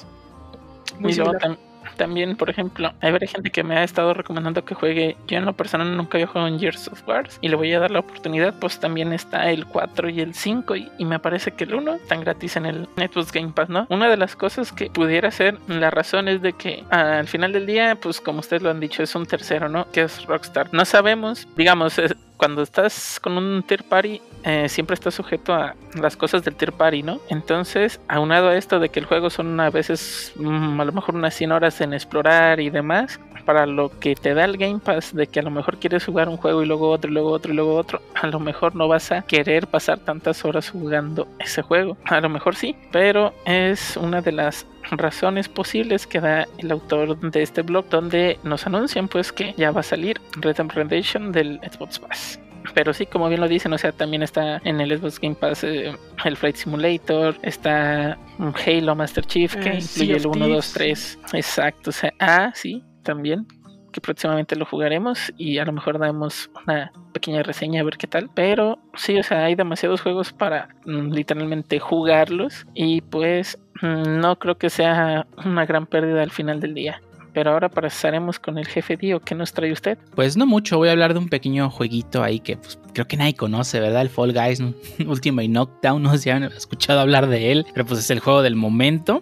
Muy 1.00 1.12
Y 1.12 1.16
luego 1.16 1.32
similar. 1.32 1.58
tam- 1.58 1.58
también, 1.96 2.36
por 2.36 2.50
ejemplo, 2.50 2.92
hay 3.02 3.12
varias 3.12 3.32
gente 3.32 3.52
que 3.52 3.64
me 3.64 3.78
ha 3.78 3.84
estado 3.84 4.14
recomendando 4.14 4.66
que 4.66 4.76
juegue. 4.76 5.16
Yo 5.28 5.38
en 5.38 5.46
lo 5.46 5.54
personal 5.54 5.96
nunca 5.96 6.18
había 6.18 6.28
jugado 6.28 6.48
en 6.48 6.60
Gears 6.60 6.88
of 6.90 7.08
Wars 7.08 7.38
y 7.42 7.48
le 7.50 7.56
voy 7.56 7.74
a 7.74 7.80
dar 7.80 7.92
la 7.92 8.00
oportunidad. 8.00 8.54
Pues 8.60 8.80
también 8.80 9.14
está 9.14 9.50
el 9.52 9.66
4 9.66 10.10
y 10.10 10.22
el 10.22 10.34
5 10.34 10.76
y, 10.76 10.90
me 11.06 11.20
parece 11.20 11.52
que 11.52 11.64
el 11.64 11.76
1 11.76 11.94
están 11.96 12.22
gratis 12.22 12.56
en 12.58 12.66
el 12.66 12.88
Netflix 12.98 13.32
Game 13.32 13.54
Pass, 13.54 13.70
¿no? 13.70 13.88
Una 13.90 14.10
de 14.10 14.18
las 14.18 14.36
cosas 14.36 14.72
que 14.72 14.90
pudiera 14.90 15.32
ser 15.32 15.58
la 15.68 15.90
razón 15.90 16.28
es 16.28 16.42
de 16.42 16.54
que 16.54 16.84
al 16.90 17.28
final 17.28 17.54
del 17.54 17.66
día, 17.66 17.96
pues 18.02 18.20
como 18.20 18.40
ustedes 18.40 18.62
lo 18.62 18.70
han 18.70 18.80
dicho, 18.80 19.04
es 19.04 19.16
un 19.16 19.26
tercero, 19.26 19.70
¿no? 19.70 19.90
Que 19.92 20.02
es 20.02 20.26
Rockstar. 20.26 20.70
No 20.74 20.86
sabemos, 20.86 21.48
digamos, 21.56 21.98
es- 22.00 22.16
cuando 22.38 22.62
estás 22.62 23.20
con 23.20 23.36
un 23.36 23.64
third 23.64 23.84
party, 23.86 24.22
eh, 24.48 24.70
siempre 24.70 24.94
estás 24.94 25.14
sujeto 25.14 25.54
a 25.54 25.76
las 26.00 26.16
cosas 26.16 26.42
del 26.42 26.56
third 26.56 26.74
party, 26.74 27.04
¿no? 27.04 27.20
Entonces, 27.28 28.00
aunado 28.08 28.48
a 28.48 28.56
esto 28.56 28.80
de 28.80 28.88
que 28.88 29.02
el 29.02 29.06
juego 29.06 29.30
son 29.30 29.60
a 29.60 29.70
veces 29.70 30.32
mm, 30.38 30.80
a 30.80 30.86
lo 30.86 30.94
mejor 30.94 31.16
unas 31.16 31.34
100 31.34 31.52
horas 31.52 31.82
en 31.82 31.94
explorar 31.94 32.62
y 32.62 32.70
demás, 32.70 33.20
para 33.44 33.66
lo 33.66 33.90
que 34.00 34.16
te 34.16 34.34
da 34.34 34.46
el 34.46 34.56
Game 34.56 34.80
Pass 34.80 35.14
de 35.14 35.28
que 35.28 35.42
a 35.42 35.44
lo 35.44 35.52
mejor 35.52 35.80
quieres 35.80 36.06
jugar 36.06 36.30
un 36.30 36.38
juego 36.38 36.64
y 36.64 36.66
luego 36.66 36.90
otro 36.90 37.12
y 37.12 37.14
luego 37.14 37.32
otro 37.32 37.52
y 37.52 37.56
luego 37.58 37.76
otro, 37.76 38.02
a 38.16 38.28
lo 38.28 38.40
mejor 38.40 38.74
no 38.74 38.88
vas 38.88 39.12
a 39.12 39.22
querer 39.24 39.68
pasar 39.68 40.00
tantas 40.00 40.46
horas 40.46 40.70
jugando 40.70 41.28
ese 41.40 41.62
juego. 41.62 41.98
A 42.06 42.22
lo 42.22 42.30
mejor 42.30 42.56
sí, 42.56 42.74
pero 42.94 43.34
es 43.44 43.98
una 43.98 44.22
de 44.22 44.32
las 44.32 44.66
razones 44.92 45.50
posibles 45.50 46.08
que 46.08 46.22
da 46.22 46.48
el 46.58 46.72
autor 46.72 47.20
de 47.20 47.42
este 47.44 47.64
blog 47.64 47.90
donde 47.90 48.40
nos 48.44 48.66
anuncian 48.66 49.10
pues 49.10 49.34
que 49.34 49.54
ya 49.58 49.72
va 49.72 49.82
a 49.82 49.84
salir 49.84 50.22
Redemption 50.40 51.34
del 51.34 51.60
Xbox 51.70 52.00
Pass. 52.00 52.40
Pero 52.74 52.94
sí, 52.94 53.06
como 53.06 53.30
bien 53.30 53.42
lo 53.42 53.48
dicen, 53.48 53.74
o 53.74 53.78
sea, 53.78 53.92
también 53.92 54.24
está 54.24 54.62
en 54.64 54.82
el 54.82 54.98
Xbox 54.98 55.20
Game 55.20 55.36
Pass 55.36 55.64
eh, 55.64 55.96
el 56.26 56.38
Flight 56.38 56.56
Simulator, 56.56 57.36
está 57.42 58.18
Halo 58.66 58.96
Master 58.96 59.26
Chief 59.26 59.56
que 59.56 59.70
Eh, 59.70 59.80
incluye 59.82 60.18
el 60.18 60.28
1, 60.28 60.48
2, 60.48 60.74
Thieves. 60.74 61.20
3. 61.32 61.40
Exacto, 61.40 61.90
o 61.90 61.94
sea, 61.94 62.14
ah, 62.20 62.52
sí, 62.54 62.84
también 63.04 63.46
que 63.92 64.02
próximamente 64.02 64.56
lo 64.56 64.66
jugaremos 64.66 65.34
y 65.38 65.58
a 65.58 65.66
lo 65.66 65.72
mejor 65.72 65.98
damos 65.98 66.52
una 66.66 66.92
pequeña 67.14 67.42
reseña 67.42 67.82
a 67.82 67.84
ver 67.84 67.98
qué 67.98 68.06
tal. 68.06 68.30
Pero 68.36 68.78
sí, 68.94 69.18
o 69.18 69.24
sea, 69.24 69.46
hay 69.46 69.56
demasiados 69.56 70.02
juegos 70.02 70.34
para 70.34 70.70
mm, 70.86 71.12
literalmente 71.12 71.80
jugarlos 71.80 72.68
y 72.76 73.02
pues 73.02 73.58
mm, 73.82 74.20
no 74.20 74.38
creo 74.38 74.56
que 74.58 74.70
sea 74.70 75.26
una 75.44 75.66
gran 75.66 75.88
pérdida 75.88 76.22
al 76.22 76.32
final 76.32 76.60
del 76.60 76.76
día. 76.76 77.02
Pero 77.38 77.52
ahora 77.52 77.70
pasaremos 77.70 78.40
con 78.40 78.58
el 78.58 78.66
jefe 78.66 78.98
Dio. 78.98 79.20
¿Qué 79.20 79.36
nos 79.36 79.54
trae 79.54 79.72
usted? 79.72 80.00
Pues 80.16 80.36
no 80.36 80.48
mucho, 80.48 80.80
voy 80.80 80.90
a 80.90 80.94
hablar 80.94 81.14
de 81.14 81.20
un 81.20 81.30
pequeño 81.30 81.70
jueguito 81.70 82.24
ahí 82.24 82.40
que 82.40 82.58
pues, 82.58 82.80
creo 82.94 83.08
que 83.08 83.16
nadie 83.16 83.36
conoce, 83.36 83.80
¿verdad? 83.80 84.02
El 84.02 84.10
Fall 84.10 84.34
Guys. 84.34 84.60
Ultimate 85.08 85.48
Knockdown, 85.48 86.02
no 86.02 86.12
sé 86.14 86.18
si 86.18 86.30
han 86.32 86.46
escuchado 86.46 87.00
hablar 87.00 87.28
de 87.28 87.52
él, 87.52 87.68
pero 87.76 87.86
pues 87.86 88.00
es 88.00 88.10
el 88.10 88.22
juego 88.22 88.42
del 88.42 88.56
momento. 88.56 89.22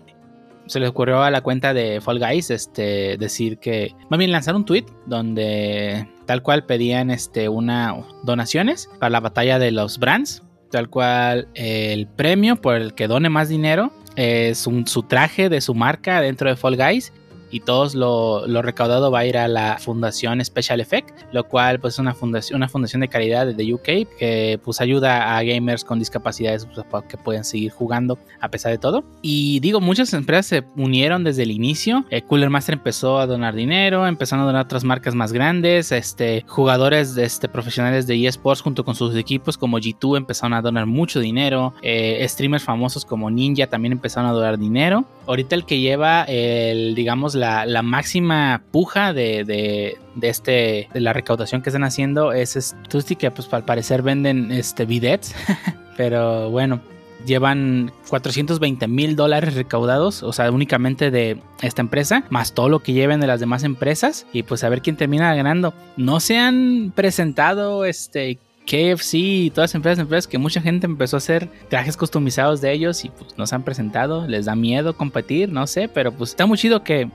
Se 0.65 0.79
le 0.79 0.87
ocurrió 0.87 1.23
a 1.23 1.29
la 1.29 1.41
cuenta 1.41 1.73
de 1.73 1.99
Fall 1.99 2.19
Guys 2.19 2.51
este, 2.51 3.17
decir 3.17 3.57
que, 3.57 3.93
más 4.09 4.17
bien 4.17 4.31
lanzar 4.31 4.55
un 4.55 4.63
tweet 4.63 4.85
donde 5.07 6.07
tal 6.25 6.41
cual 6.41 6.65
pedían 6.65 7.11
este, 7.11 7.49
una 7.49 7.97
donaciones 8.23 8.89
para 8.97 9.09
la 9.09 9.19
batalla 9.19 9.59
de 9.59 9.71
los 9.71 9.99
brands, 9.99 10.41
tal 10.71 10.89
cual 10.89 11.49
el 11.53 12.07
premio 12.07 12.55
por 12.55 12.77
el 12.77 12.93
que 12.93 13.09
done 13.09 13.27
más 13.27 13.49
dinero 13.49 13.91
es 14.15 14.67
un, 14.67 14.87
su 14.87 15.03
traje 15.03 15.49
de 15.49 15.59
su 15.59 15.75
marca 15.75 16.21
dentro 16.21 16.49
de 16.49 16.55
Fall 16.55 16.77
Guys 16.77 17.11
y 17.55 17.61
todos 17.61 17.95
lo, 17.95 18.45
lo, 18.47 18.61
recaudado 18.61 19.11
va 19.11 19.19
a 19.19 19.25
ir 19.25 19.37
a 19.37 19.47
la 19.47 19.77
fundación 19.79 20.43
Special 20.43 20.81
Effect, 20.81 21.11
lo 21.31 21.45
cual 21.45 21.79
pues 21.79 21.93
es 21.93 21.99
una 21.99 22.13
fundación, 22.13 22.57
una 22.57 22.67
fundación 22.67 22.99
de 22.99 23.07
caridad 23.07 23.47
de 23.47 23.73
UK 23.73 24.17
que 24.19 24.59
pues 24.61 24.81
ayuda 24.81 25.37
a 25.37 25.41
gamers 25.41 25.85
con 25.85 25.97
discapacidades 25.97 26.65
pues, 26.65 26.85
que 27.07 27.15
puedan 27.15 27.45
seguir 27.45 27.71
jugando 27.71 28.19
a 28.41 28.49
pesar 28.49 28.73
de 28.73 28.77
todo. 28.77 29.05
Y 29.21 29.61
digo, 29.61 29.79
muchas 29.79 30.13
empresas 30.13 30.47
se 30.47 30.63
unieron 30.75 31.23
desde 31.23 31.43
el 31.43 31.51
inicio. 31.51 32.03
Eh, 32.09 32.23
Cooler 32.23 32.49
Master 32.49 32.73
empezó 32.73 33.19
a 33.19 33.25
donar 33.25 33.55
dinero, 33.55 34.05
empezaron 34.05 34.43
a 34.43 34.47
donar 34.47 34.65
otras 34.65 34.83
marcas 34.83 35.15
más 35.15 35.31
grandes, 35.31 35.93
este, 35.93 36.43
jugadores 36.49 37.15
este, 37.15 37.47
profesionales 37.47 38.05
de 38.05 38.27
eSports 38.27 38.61
junto 38.61 38.83
con 38.83 38.95
sus 38.95 39.15
equipos 39.15 39.57
como 39.57 39.79
G2 39.79 40.17
empezaron 40.17 40.53
a 40.55 40.61
donar 40.61 40.87
mucho 40.87 41.21
dinero, 41.21 41.73
eh, 41.81 42.25
streamers 42.27 42.65
famosos 42.65 43.05
como 43.05 43.31
Ninja 43.31 43.67
también 43.67 43.93
empezaron 43.93 44.29
a 44.29 44.33
donar 44.33 44.59
dinero. 44.59 45.05
Ahorita 45.25 45.55
el 45.55 45.65
que 45.65 45.79
lleva 45.79 46.23
el, 46.25 46.95
digamos, 46.95 47.33
la, 47.33 47.44
la 47.65 47.81
máxima 47.81 48.63
puja 48.71 49.13
de, 49.13 49.43
de, 49.43 50.27
este, 50.27 50.89
de 50.93 50.99
la 50.99 51.13
recaudación 51.13 51.61
que 51.61 51.69
están 51.69 51.83
haciendo 51.83 52.33
es 52.33 52.75
Tusti, 52.89 53.15
que 53.15 53.31
pues 53.31 53.51
al 53.53 53.65
parecer 53.65 54.01
venden 54.01 54.51
este, 54.51 54.85
bidets, 54.85 55.35
pero 55.97 56.49
bueno, 56.49 56.81
llevan 57.25 57.91
420 58.09 58.87
mil 58.87 59.15
dólares 59.15 59.55
recaudados, 59.55 60.23
o 60.23 60.33
sea, 60.33 60.51
únicamente 60.51 61.11
de 61.11 61.41
esta 61.61 61.81
empresa, 61.81 62.23
más 62.29 62.53
todo 62.53 62.69
lo 62.69 62.79
que 62.79 62.93
lleven 62.93 63.19
de 63.19 63.27
las 63.27 63.39
demás 63.39 63.63
empresas, 63.63 64.25
y 64.31 64.43
pues 64.43 64.63
a 64.63 64.69
ver 64.69 64.81
quién 64.81 64.95
termina 64.95 65.33
ganando. 65.35 65.73
No 65.97 66.19
se 66.19 66.37
han 66.37 66.93
presentado 66.95 67.85
este 67.85 68.39
KFC 68.65 69.13
y 69.13 69.49
todas 69.51 69.69
las 69.69 69.75
empresas, 69.75 69.99
empresas 69.99 70.27
que 70.27 70.37
mucha 70.37 70.61
gente 70.61 70.85
empezó 70.85 71.17
a 71.17 71.19
hacer 71.19 71.49
trajes 71.69 71.97
customizados 71.97 72.61
de 72.61 72.71
ellos 72.71 73.05
y 73.05 73.09
pues 73.09 73.37
no 73.37 73.45
se 73.45 73.55
han 73.55 73.63
presentado, 73.63 74.27
les 74.27 74.45
da 74.45 74.55
miedo 74.55 74.97
competir, 74.97 75.49
no 75.51 75.67
sé, 75.67 75.87
pero 75.87 76.11
pues 76.11 76.31
está 76.31 76.45
muy 76.45 76.57
chido 76.57 76.83
que 76.83 77.09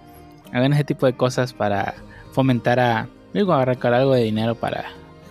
hagan 0.53 0.73
ese 0.73 0.85
tipo 0.85 1.07
de 1.07 1.15
cosas 1.15 1.53
para 1.53 1.95
fomentar 2.33 2.81
a, 2.81 3.09
digo, 3.33 3.53
a 3.53 3.65
recaudar 3.65 4.01
algo 4.01 4.15
de 4.15 4.23
dinero 4.23 4.55
para 4.55 4.87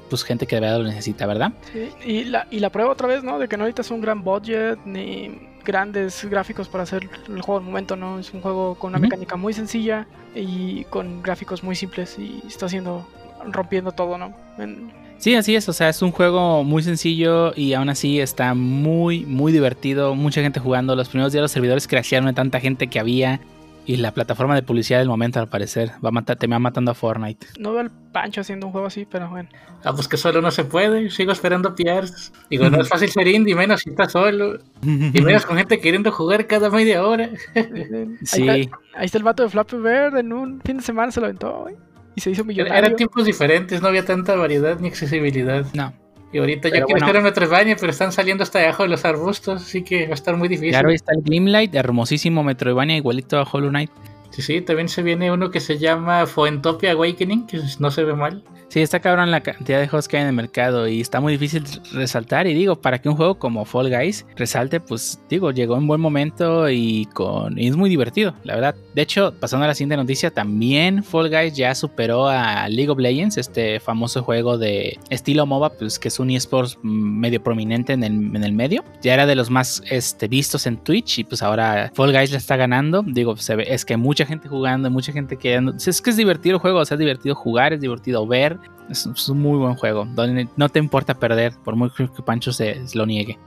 pues 0.09 0.23
gente 0.23 0.47
que 0.47 0.55
de 0.55 0.61
verdad 0.61 0.79
lo 0.79 0.85
necesita, 0.85 1.27
¿verdad? 1.27 1.51
Sí, 1.71 1.89
y 2.03 2.23
la, 2.23 2.47
y 2.49 2.59
la 2.59 2.71
prueba 2.71 2.91
otra 2.91 3.07
vez, 3.07 3.23
¿no? 3.23 3.37
De 3.37 3.47
que 3.47 3.57
no 3.57 3.63
necesitas 3.65 3.91
un 3.91 4.01
gran 4.01 4.23
budget 4.23 4.79
ni 4.85 5.39
grandes 5.63 6.25
gráficos 6.25 6.67
para 6.67 6.83
hacer 6.83 7.07
el 7.27 7.41
juego 7.41 7.59
al 7.59 7.65
momento, 7.65 7.95
¿no? 7.95 8.19
Es 8.19 8.33
un 8.33 8.41
juego 8.41 8.75
con 8.75 8.89
una 8.89 8.97
uh 8.97 9.01
-huh. 9.01 9.03
mecánica 9.03 9.35
muy 9.35 9.53
sencilla 9.53 10.07
y 10.33 10.83
con 10.85 11.21
gráficos 11.21 11.63
muy 11.63 11.75
simples 11.75 12.17
y 12.17 12.41
está 12.47 12.65
haciendo, 12.65 13.07
rompiendo 13.51 13.91
todo, 13.91 14.17
¿no? 14.17 14.33
En, 14.57 14.91
Sí, 15.19 15.35
así 15.35 15.53
es, 15.53 15.67
o 15.67 15.73
sea, 15.73 15.89
es 15.89 16.01
un 16.01 16.13
juego 16.13 16.63
muy 16.63 16.81
sencillo 16.81 17.51
y 17.53 17.73
aún 17.73 17.89
así 17.89 18.21
está 18.21 18.53
muy, 18.53 19.25
muy 19.25 19.51
divertido, 19.51 20.15
mucha 20.15 20.41
gente 20.41 20.61
jugando, 20.61 20.95
los 20.95 21.09
primeros 21.09 21.33
días 21.33 21.41
los 21.41 21.51
servidores 21.51 21.89
crashearon 21.89 22.27
de 22.27 22.33
tanta 22.33 22.61
gente 22.61 22.87
que 22.87 23.01
había 23.01 23.41
y 23.89 23.97
la 23.97 24.13
plataforma 24.13 24.53
de 24.53 24.61
publicidad 24.61 24.99
del 24.99 25.07
momento 25.07 25.39
al 25.39 25.49
parecer 25.49 25.93
va 26.05 26.09
a 26.09 26.11
matar, 26.11 26.37
te 26.37 26.45
va 26.45 26.59
matando 26.59 26.91
a 26.91 26.93
Fortnite. 26.93 27.47
No 27.57 27.71
veo 27.71 27.79
al 27.79 27.89
Pancho 27.89 28.41
haciendo 28.41 28.67
un 28.67 28.71
juego 28.71 28.85
así, 28.85 29.07
pero 29.09 29.27
bueno. 29.31 29.49
Ah, 29.83 29.93
pues 29.93 30.07
que 30.07 30.15
solo 30.15 30.43
no 30.43 30.51
se 30.51 30.63
puede, 30.63 31.09
sigo 31.09 31.31
esperando 31.31 31.73
PRs. 31.73 32.31
Digo, 32.51 32.69
no 32.69 32.81
es 32.81 32.87
fácil 32.87 33.09
ser 33.09 33.27
indie, 33.27 33.55
menos 33.55 33.81
si 33.81 33.89
estás 33.89 34.11
solo. 34.11 34.59
y 34.83 35.21
menos 35.21 35.43
con 35.43 35.57
gente 35.57 35.79
queriendo 35.79 36.11
jugar 36.11 36.45
cada 36.45 36.69
media 36.69 37.03
hora. 37.03 37.31
sí. 38.25 38.47
Ahí 38.47 38.61
está, 38.61 38.77
ahí 38.93 39.05
está, 39.07 39.17
el 39.17 39.23
vato 39.23 39.41
de 39.41 39.49
Flappy 39.49 39.77
Bird, 39.77 40.17
en 40.19 40.33
un 40.33 40.61
fin 40.61 40.77
de 40.77 40.83
semana 40.83 41.11
se 41.11 41.19
lo 41.19 41.25
aventó, 41.25 41.61
güey 41.61 41.75
y 42.15 42.21
se 42.21 42.31
hizo 42.31 42.43
millonario. 42.43 42.77
Eran 42.77 42.95
tiempos 42.95 43.25
diferentes, 43.25 43.81
no 43.81 43.87
había 43.87 44.03
tanta 44.05 44.35
variedad 44.35 44.79
ni 44.79 44.89
accesibilidad. 44.89 45.65
No. 45.73 45.93
Y 46.31 46.37
ahorita 46.37 46.69
ya 46.69 46.83
quiero 46.83 46.97
estar 46.97 47.15
en 47.15 47.23
Metroidvania, 47.23 47.75
pero 47.75 47.91
están 47.91 48.11
saliendo 48.11 48.43
hasta 48.43 48.59
debajo 48.59 48.83
de 48.83 48.89
los 48.89 49.03
arbustos, 49.03 49.63
así 49.63 49.83
que 49.83 50.05
va 50.05 50.11
a 50.11 50.13
estar 50.13 50.35
muy 50.37 50.47
difícil. 50.47 50.71
Claro, 50.71 50.89
ahí 50.89 50.95
está 50.95 51.13
el 51.13 51.23
Glimlight, 51.23 51.73
hermosísimo 51.73 52.43
Metroidvania, 52.43 52.97
igualito 52.97 53.39
a 53.39 53.43
Hollow 53.43 53.69
Knight. 53.69 53.89
Sí, 54.29 54.43
sí, 54.43 54.61
también 54.61 54.89
se 54.89 55.01
viene 55.01 55.31
uno 55.31 55.49
que 55.49 55.59
se 55.59 55.79
llama 55.79 56.27
Foentopia 56.27 56.91
Awakening, 56.91 57.47
que 57.47 57.59
no 57.79 57.89
se 57.89 58.03
ve 58.03 58.13
mal. 58.13 58.43
Sí, 58.69 58.81
está 58.81 58.99
cabrón 58.99 59.31
la 59.31 59.41
cantidad 59.41 59.79
de 59.79 59.87
juegos 59.87 60.07
que 60.07 60.17
hay 60.17 60.21
en 60.21 60.29
el 60.29 60.35
mercado 60.35 60.87
y 60.87 61.01
está 61.01 61.19
muy 61.19 61.33
difícil 61.33 61.63
resaltar. 61.91 62.45
Y 62.45 62.53
digo, 62.53 62.79
para 62.79 62.99
que 62.99 63.09
un 63.09 63.15
juego 63.15 63.39
como 63.39 63.65
Fall 63.65 63.89
Guys 63.89 64.27
resalte, 64.35 64.79
pues 64.79 65.19
digo, 65.27 65.49
llegó 65.51 65.75
en 65.75 65.87
buen 65.87 65.99
momento 65.99 66.69
y, 66.69 67.07
con, 67.15 67.57
es 67.57 67.75
muy 67.75 67.89
divertido, 67.89 68.35
la 68.43 68.53
verdad. 68.53 68.75
De 68.93 69.01
hecho, 69.01 69.33
pasando 69.39 69.65
a 69.65 69.67
la 69.67 69.73
siguiente 69.73 69.97
noticia, 69.97 70.29
también 70.29 71.03
Fall 71.03 71.29
Guys 71.29 71.53
ya 71.55 71.73
superó 71.73 72.27
a 72.27 72.69
League 72.69 72.91
of 72.91 72.99
Legends, 72.99 73.37
este 73.37 73.79
famoso 73.79 74.21
juego 74.21 74.59
de 74.59 74.99
estilo 75.09 75.47
MOBA, 75.47 75.71
pues 75.71 75.97
que 75.97 76.09
es 76.09 76.19
un 76.19 76.29
eSports 76.29 76.77
medio 76.83 77.41
prominente 77.41 77.93
en 77.93 78.03
el, 78.03 78.13
en 78.35 78.43
el 78.43 78.53
medio. 78.53 78.83
Ya 79.01 79.15
era 79.15 79.25
de 79.25 79.33
los 79.33 79.49
más 79.49 79.81
este, 79.89 80.27
vistos 80.27 80.67
en 80.67 80.77
Twitch 80.77 81.19
y 81.19 81.23
pues 81.23 81.41
ahora 81.41 81.91
Fall 81.95 82.11
Guys 82.11 82.31
la 82.31 82.37
está 82.37 82.55
ganando. 82.55 83.01
Digo, 83.01 83.35
se 83.35 83.55
ve, 83.55 83.65
es 83.67 83.83
que 83.83 83.97
mucha 83.97 84.27
gente 84.27 84.47
jugando, 84.47 84.91
mucha 84.91 85.11
gente 85.11 85.37
quedando. 85.37 85.73
Es 85.75 86.01
que 86.03 86.11
es 86.11 86.17
divertido 86.17 86.57
el 86.57 86.61
juego, 86.61 86.79
o 86.79 86.85
sea, 86.85 86.95
es 86.95 86.99
divertido 86.99 87.33
jugar, 87.33 87.73
es 87.73 87.81
divertido 87.81 88.27
ver. 88.27 88.59
Es, 88.89 89.05
es, 89.05 89.29
un 89.29 89.41
muy 89.41 89.57
buen 89.57 89.75
juego, 89.75 90.05
donde 90.15 90.47
no 90.57 90.69
te 90.69 90.79
importa 90.79 91.13
perder, 91.13 91.53
por 91.63 91.75
muy 91.75 91.89
que 91.91 92.07
Pancho 92.25 92.51
se, 92.51 92.87
se 92.87 92.97
lo 92.97 93.05
niegue. 93.05 93.37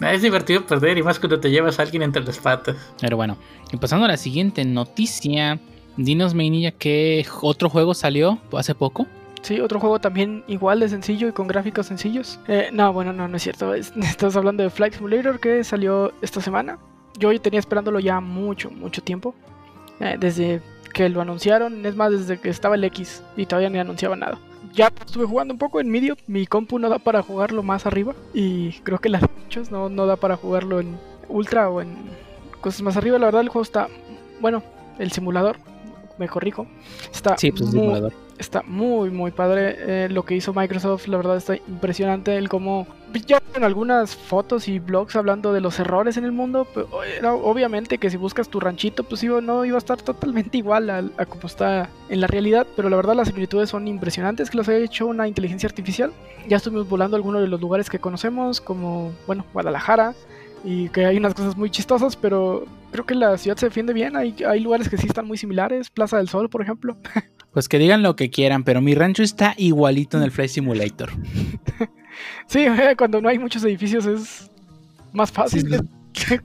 Es 0.00 0.22
divertido 0.22 0.64
perder 0.66 0.96
y 0.98 1.02
más 1.02 1.18
cuando 1.18 1.38
te 1.40 1.50
llevas 1.50 1.78
a 1.78 1.82
alguien 1.82 2.02
entre 2.02 2.22
las 2.24 2.38
patas. 2.38 2.76
Pero 3.00 3.16
bueno, 3.16 3.36
y 3.72 3.76
pasando 3.76 4.06
a 4.06 4.08
la 4.08 4.16
siguiente 4.16 4.64
noticia, 4.64 5.58
Dinos, 5.96 6.34
Mainilla, 6.34 6.70
¿qué 6.70 7.26
otro 7.42 7.68
juego 7.68 7.92
salió 7.94 8.38
hace 8.56 8.74
poco? 8.74 9.06
Sí, 9.42 9.60
otro 9.60 9.80
juego 9.80 9.98
también 10.00 10.44
igual 10.48 10.80
de 10.80 10.88
sencillo 10.88 11.28
y 11.28 11.32
con 11.32 11.46
gráficos 11.46 11.86
sencillos. 11.86 12.38
Eh, 12.46 12.68
no, 12.72 12.92
bueno, 12.92 13.12
no, 13.12 13.26
no 13.28 13.36
es 13.36 13.42
cierto. 13.42 13.74
Es- 13.74 13.92
estás 14.02 14.36
hablando 14.36 14.62
de 14.62 14.70
Flight 14.70 14.94
Simulator 14.94 15.40
que 15.40 15.64
salió 15.64 16.12
esta 16.22 16.40
semana. 16.40 16.78
Yo 17.18 17.38
tenía 17.40 17.58
esperándolo 17.60 18.00
ya 18.00 18.20
mucho, 18.20 18.70
mucho 18.70 19.02
tiempo. 19.02 19.34
Eh, 19.98 20.16
desde 20.18 20.62
que 20.94 21.08
lo 21.08 21.20
anunciaron, 21.20 21.84
es 21.84 21.96
más, 21.96 22.10
desde 22.12 22.38
que 22.38 22.48
estaba 22.48 22.74
el 22.74 22.84
X 22.84 23.22
y 23.36 23.46
todavía 23.46 23.70
ni 23.70 23.78
anunciaba 23.78 24.16
nada. 24.16 24.38
Ya 24.74 24.92
estuve 25.04 25.26
jugando 25.26 25.52
un 25.54 25.58
poco 25.58 25.80
en 25.80 25.88
medio. 25.90 26.16
Mi 26.26 26.46
compu 26.46 26.78
no 26.78 26.88
da 26.88 26.98
para 26.98 27.22
jugarlo 27.22 27.62
más 27.62 27.86
arriba. 27.86 28.14
Y 28.34 28.72
creo 28.84 28.98
que 28.98 29.08
las 29.08 29.22
muchos 29.42 29.70
no, 29.70 29.88
no 29.88 30.06
da 30.06 30.16
para 30.16 30.36
jugarlo 30.36 30.80
en 30.80 30.96
ultra 31.28 31.68
o 31.68 31.80
en 31.80 31.96
cosas 32.60 32.82
más 32.82 32.96
arriba. 32.96 33.18
La 33.18 33.26
verdad, 33.26 33.40
el 33.42 33.48
juego 33.48 33.62
está. 33.64 33.88
Bueno, 34.40 34.62
el 34.98 35.10
simulador, 35.12 35.56
me 36.18 36.28
corrijo. 36.28 36.66
Está 37.12 37.36
Sí, 37.36 37.50
pues 37.50 37.62
muy- 37.72 37.80
simulador. 37.80 38.12
Está 38.40 38.62
muy 38.62 39.10
muy 39.10 39.30
padre 39.30 39.76
eh, 39.78 40.08
lo 40.10 40.24
que 40.24 40.34
hizo 40.34 40.52
Microsoft 40.52 41.06
la 41.06 41.16
verdad 41.18 41.36
está 41.36 41.56
impresionante 41.56 42.36
el 42.36 42.48
cómo 42.48 42.86
ya 43.26 43.40
en 43.54 43.64
algunas 43.64 44.14
fotos 44.16 44.68
y 44.68 44.78
blogs 44.78 45.14
hablando 45.16 45.52
de 45.52 45.60
los 45.60 45.78
errores 45.80 46.16
en 46.16 46.24
el 46.24 46.32
mundo 46.32 46.66
era 47.18 47.34
obviamente 47.34 47.98
que 47.98 48.08
si 48.08 48.16
buscas 48.16 48.48
tu 48.48 48.60
ranchito 48.60 49.04
pues 49.04 49.22
no 49.24 49.64
iba 49.64 49.76
a 49.76 49.78
estar 49.78 50.00
totalmente 50.00 50.58
igual 50.58 50.88
al- 50.90 51.12
a, 51.18 51.26
como 51.26 51.46
está 51.46 51.90
en 52.08 52.20
la 52.20 52.26
realidad 52.28 52.66
pero 52.76 52.88
la 52.88 52.96
verdad 52.96 53.14
las 53.14 53.28
similitudes 53.28 53.68
son 53.68 53.86
impresionantes 53.88 54.48
que 54.48 54.56
los 54.56 54.68
haya 54.68 54.78
hecho 54.78 55.06
una 55.06 55.26
inteligencia 55.28 55.68
artificial. 55.68 56.12
Ya 56.48 56.56
estuvimos 56.56 56.88
volando 56.88 57.16
algunos 57.16 57.42
de 57.42 57.48
los 57.48 57.60
lugares 57.60 57.90
que 57.90 57.98
conocemos 57.98 58.60
como 58.60 59.12
bueno 59.26 59.44
Guadalajara 59.52 60.14
y 60.64 60.88
que 60.90 61.04
hay 61.06 61.16
unas 61.16 61.34
cosas 61.34 61.56
muy 61.56 61.70
chistosas 61.70 62.16
pero 62.16 62.64
creo 62.92 63.04
que 63.06 63.14
la 63.14 63.36
ciudad 63.38 63.56
se 63.56 63.66
defiende 63.66 63.92
bien 63.92 64.16
hay, 64.16 64.34
hay 64.48 64.60
lugares 64.60 64.88
que 64.88 64.96
sí 64.96 65.06
están 65.06 65.26
muy 65.26 65.36
similares 65.36 65.90
Plaza 65.90 66.18
del 66.18 66.28
Sol 66.28 66.48
por 66.48 66.62
ejemplo 66.62 66.96
Pues 67.52 67.68
que 67.68 67.78
digan 67.78 68.02
lo 68.02 68.16
que 68.16 68.30
quieran, 68.30 68.64
pero 68.64 68.80
mi 68.80 68.94
rancho 68.94 69.22
está 69.22 69.54
igualito 69.56 70.16
en 70.16 70.22
el 70.22 70.30
Flight 70.30 70.50
Simulator. 70.50 71.10
Sí, 72.46 72.66
cuando 72.98 73.20
no 73.20 73.28
hay 73.28 73.38
muchos 73.38 73.64
edificios 73.64 74.04
es 74.04 74.50
más 75.12 75.32
fácil. 75.32 75.68
Sí, 75.68 75.76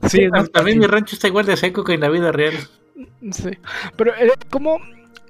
Sí, 0.07 0.27
no, 0.34 0.45
también 0.48 0.80
mi 0.80 0.88
rancho 0.88 1.15
está 1.15 1.27
igual 1.27 1.45
de 1.45 1.57
seco 1.57 1.84
que 1.84 1.94
en 1.94 2.02
la 2.02 2.10
vida 2.10 2.32
real. 2.32 2.53
Sí. 3.32 3.52
Pero 3.98 4.15
eh, 4.15 4.32
¿cómo 4.49 4.80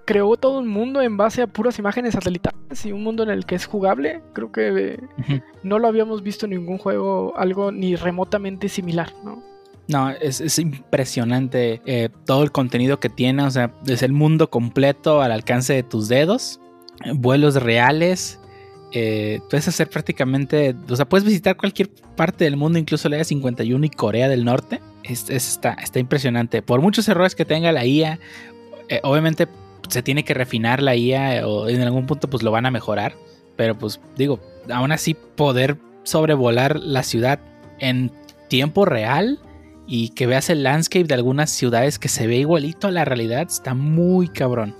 creó 0.05 0.35
todo 0.37 0.59
un 0.59 0.67
mundo 0.67 1.01
en 1.01 1.17
base 1.17 1.41
a 1.41 1.47
puras 1.47 1.79
imágenes 1.79 2.13
satelitales 2.13 2.85
y 2.85 2.91
un 2.91 3.03
mundo 3.03 3.23
en 3.23 3.29
el 3.29 3.45
que 3.45 3.55
es 3.55 3.65
jugable? 3.65 4.21
Creo 4.33 4.51
que 4.51 4.99
eh, 5.27 5.41
no 5.63 5.79
lo 5.79 5.87
habíamos 5.87 6.21
visto 6.21 6.45
en 6.45 6.51
ningún 6.51 6.77
juego 6.77 7.33
algo 7.37 7.71
ni 7.71 7.95
remotamente 7.95 8.69
similar, 8.69 9.11
¿no? 9.23 9.41
No, 9.87 10.09
es, 10.09 10.41
es 10.41 10.57
impresionante 10.57 11.81
eh, 11.85 12.09
todo 12.25 12.43
el 12.43 12.51
contenido 12.51 12.99
que 12.99 13.09
tiene. 13.09 13.43
O 13.43 13.51
sea, 13.51 13.71
es 13.87 14.01
el 14.03 14.11
mundo 14.13 14.49
completo 14.49 15.21
al 15.21 15.31
alcance 15.31 15.73
de 15.73 15.83
tus 15.83 16.07
dedos. 16.07 16.59
Vuelos 17.13 17.55
reales. 17.55 18.39
eh, 18.93 19.41
puedes 19.49 19.67
hacer 19.67 19.89
prácticamente. 19.89 20.75
O 20.89 20.95
sea, 20.95 21.07
puedes 21.07 21.23
visitar 21.25 21.55
cualquier 21.57 21.89
parte 22.15 22.45
del 22.45 22.57
mundo, 22.57 22.79
incluso 22.79 23.09
la 23.09 23.17
Área 23.17 23.25
51 23.25 23.85
y 23.85 23.89
Corea 23.89 24.27
del 24.27 24.43
Norte. 24.45 24.81
Es, 25.03 25.29
es- 25.29 25.49
está, 25.49 25.73
está 25.73 25.99
impresionante. 25.99 26.61
Por 26.63 26.81
muchos 26.81 27.07
errores 27.07 27.35
que 27.35 27.45
tenga 27.45 27.71
la 27.71 27.85
IA, 27.85 28.19
eh, 28.89 28.99
obviamente 29.03 29.47
se 29.89 30.01
tiene 30.01 30.23
que 30.25 30.33
refinar 30.33 30.81
la 30.81 30.95
IA 30.95 31.47
o 31.47 31.67
en 31.69 31.81
algún 31.81 32.07
punto 32.07 32.27
pues 32.27 32.41
lo 32.41 32.49
van 32.51 32.65
a 32.65 32.71
mejorar. 32.71 33.13
Pero 33.55 33.77
pues 33.77 33.99
digo, 34.17 34.39
aún 34.71 34.91
así 34.91 35.13
poder 35.13 35.77
sobrevolar 36.03 36.79
la 36.79 37.03
ciudad 37.03 37.39
en 37.79 38.11
tiempo 38.47 38.85
real 38.85 39.39
y 39.87 40.09
que 40.09 40.25
veas 40.27 40.49
el 40.49 40.63
landscape 40.63 41.05
de 41.05 41.13
algunas 41.13 41.49
ciudades 41.49 41.99
que 41.99 42.07
se 42.07 42.27
ve 42.27 42.37
igualito 42.37 42.87
a 42.87 42.91
la 42.91 43.05
realidad, 43.05 43.43
está 43.47 43.73
muy 43.73 44.27
cabrón. 44.27 44.73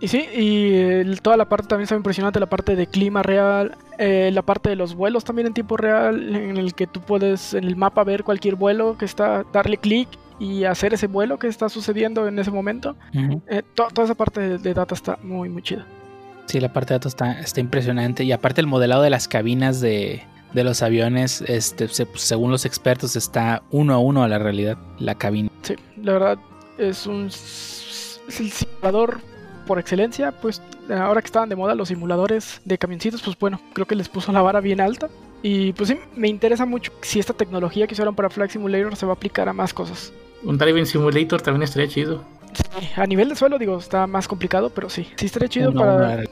Y 0.00 0.08
sí, 0.08 0.26
y 0.34 0.74
el- 0.74 1.20
toda 1.22 1.36
la 1.36 1.48
parte 1.48 1.68
también 1.68 1.84
está 1.84 1.94
impresionante, 1.96 2.38
la 2.40 2.46
parte 2.48 2.76
de 2.76 2.86
clima 2.86 3.22
real, 3.22 3.76
eh, 3.98 4.30
la 4.34 4.42
parte 4.42 4.68
de 4.68 4.76
los 4.76 4.94
vuelos 4.94 5.24
también 5.24 5.46
en 5.46 5.54
tiempo 5.54 5.76
real, 5.76 6.34
en 6.34 6.56
el 6.56 6.74
que 6.74 6.86
tú 6.86 7.00
puedes 7.00 7.54
en 7.54 7.64
el 7.64 7.76
mapa 7.76 8.04
ver 8.04 8.24
cualquier 8.24 8.56
vuelo 8.56 8.98
que 8.98 9.04
está, 9.04 9.44
darle 9.52 9.78
clic 9.78 10.08
y 10.40 10.64
hacer 10.64 10.92
ese 10.92 11.06
vuelo 11.06 11.38
que 11.38 11.46
está 11.46 11.68
sucediendo 11.68 12.26
en 12.26 12.38
ese 12.38 12.50
momento. 12.50 12.96
Eh, 13.48 13.62
to- 13.74 13.88
toda 13.94 14.04
esa 14.04 14.14
parte 14.16 14.40
de, 14.40 14.58
de 14.58 14.74
data 14.74 14.94
está 14.94 15.18
muy, 15.22 15.48
muy 15.48 15.62
chida. 15.62 15.86
Sí, 16.46 16.60
la 16.60 16.72
parte 16.72 16.92
de 16.92 16.96
datos 16.98 17.12
está, 17.12 17.40
está 17.40 17.60
impresionante. 17.60 18.24
Y 18.24 18.32
aparte 18.32 18.60
el 18.60 18.66
modelado 18.66 19.00
de 19.02 19.10
las 19.10 19.28
cabinas 19.28 19.80
de, 19.80 20.24
de 20.54 20.64
los 20.64 20.82
aviones, 20.82 21.42
este, 21.42 21.88
se- 21.88 22.08
según 22.14 22.50
los 22.50 22.64
expertos, 22.64 23.16
está 23.16 23.62
uno 23.70 23.92
a 23.94 23.98
uno 23.98 24.22
a 24.22 24.28
la 24.28 24.38
realidad, 24.38 24.78
la 24.98 25.14
cabina. 25.16 25.50
Sí, 25.62 25.74
la 26.02 26.12
verdad 26.14 26.38
es 26.78 27.06
un 27.06 27.26
es 27.26 28.40
el 28.40 28.50
simulador 28.50 29.20
por 29.66 29.78
excelencia, 29.78 30.32
pues 30.32 30.62
ahora 30.90 31.20
que 31.20 31.26
estaban 31.26 31.48
de 31.48 31.56
moda 31.56 31.74
los 31.74 31.88
simuladores 31.88 32.60
de 32.64 32.78
camioncitos, 32.78 33.22
pues 33.22 33.38
bueno, 33.38 33.60
creo 33.72 33.86
que 33.86 33.94
les 33.94 34.08
puso 34.08 34.30
la 34.32 34.42
vara 34.42 34.60
bien 34.60 34.80
alta. 34.80 35.08
Y 35.42 35.72
pues 35.74 35.88
sí, 35.90 35.98
me 36.16 36.28
interesa 36.28 36.64
mucho 36.64 36.90
si 37.02 37.18
esta 37.18 37.34
tecnología 37.34 37.86
que 37.86 37.92
usaron 37.94 38.14
para 38.14 38.30
Flight 38.30 38.50
Simulator 38.52 38.96
se 38.96 39.04
va 39.04 39.12
a 39.12 39.14
aplicar 39.16 39.46
a 39.48 39.52
más 39.52 39.74
cosas. 39.74 40.10
Un 40.42 40.56
Driving 40.56 40.86
Simulator 40.86 41.40
también 41.42 41.62
estaría 41.64 41.88
chido. 41.88 42.22
Sí, 42.54 42.62
a 42.96 43.06
nivel 43.06 43.28
de 43.28 43.36
suelo, 43.36 43.58
digo, 43.58 43.78
está 43.78 44.06
más 44.06 44.26
complicado, 44.28 44.70
pero 44.70 44.88
sí, 44.88 45.06
sí 45.16 45.26
estaría 45.26 45.48
chido 45.48 45.72
para... 45.72 46.22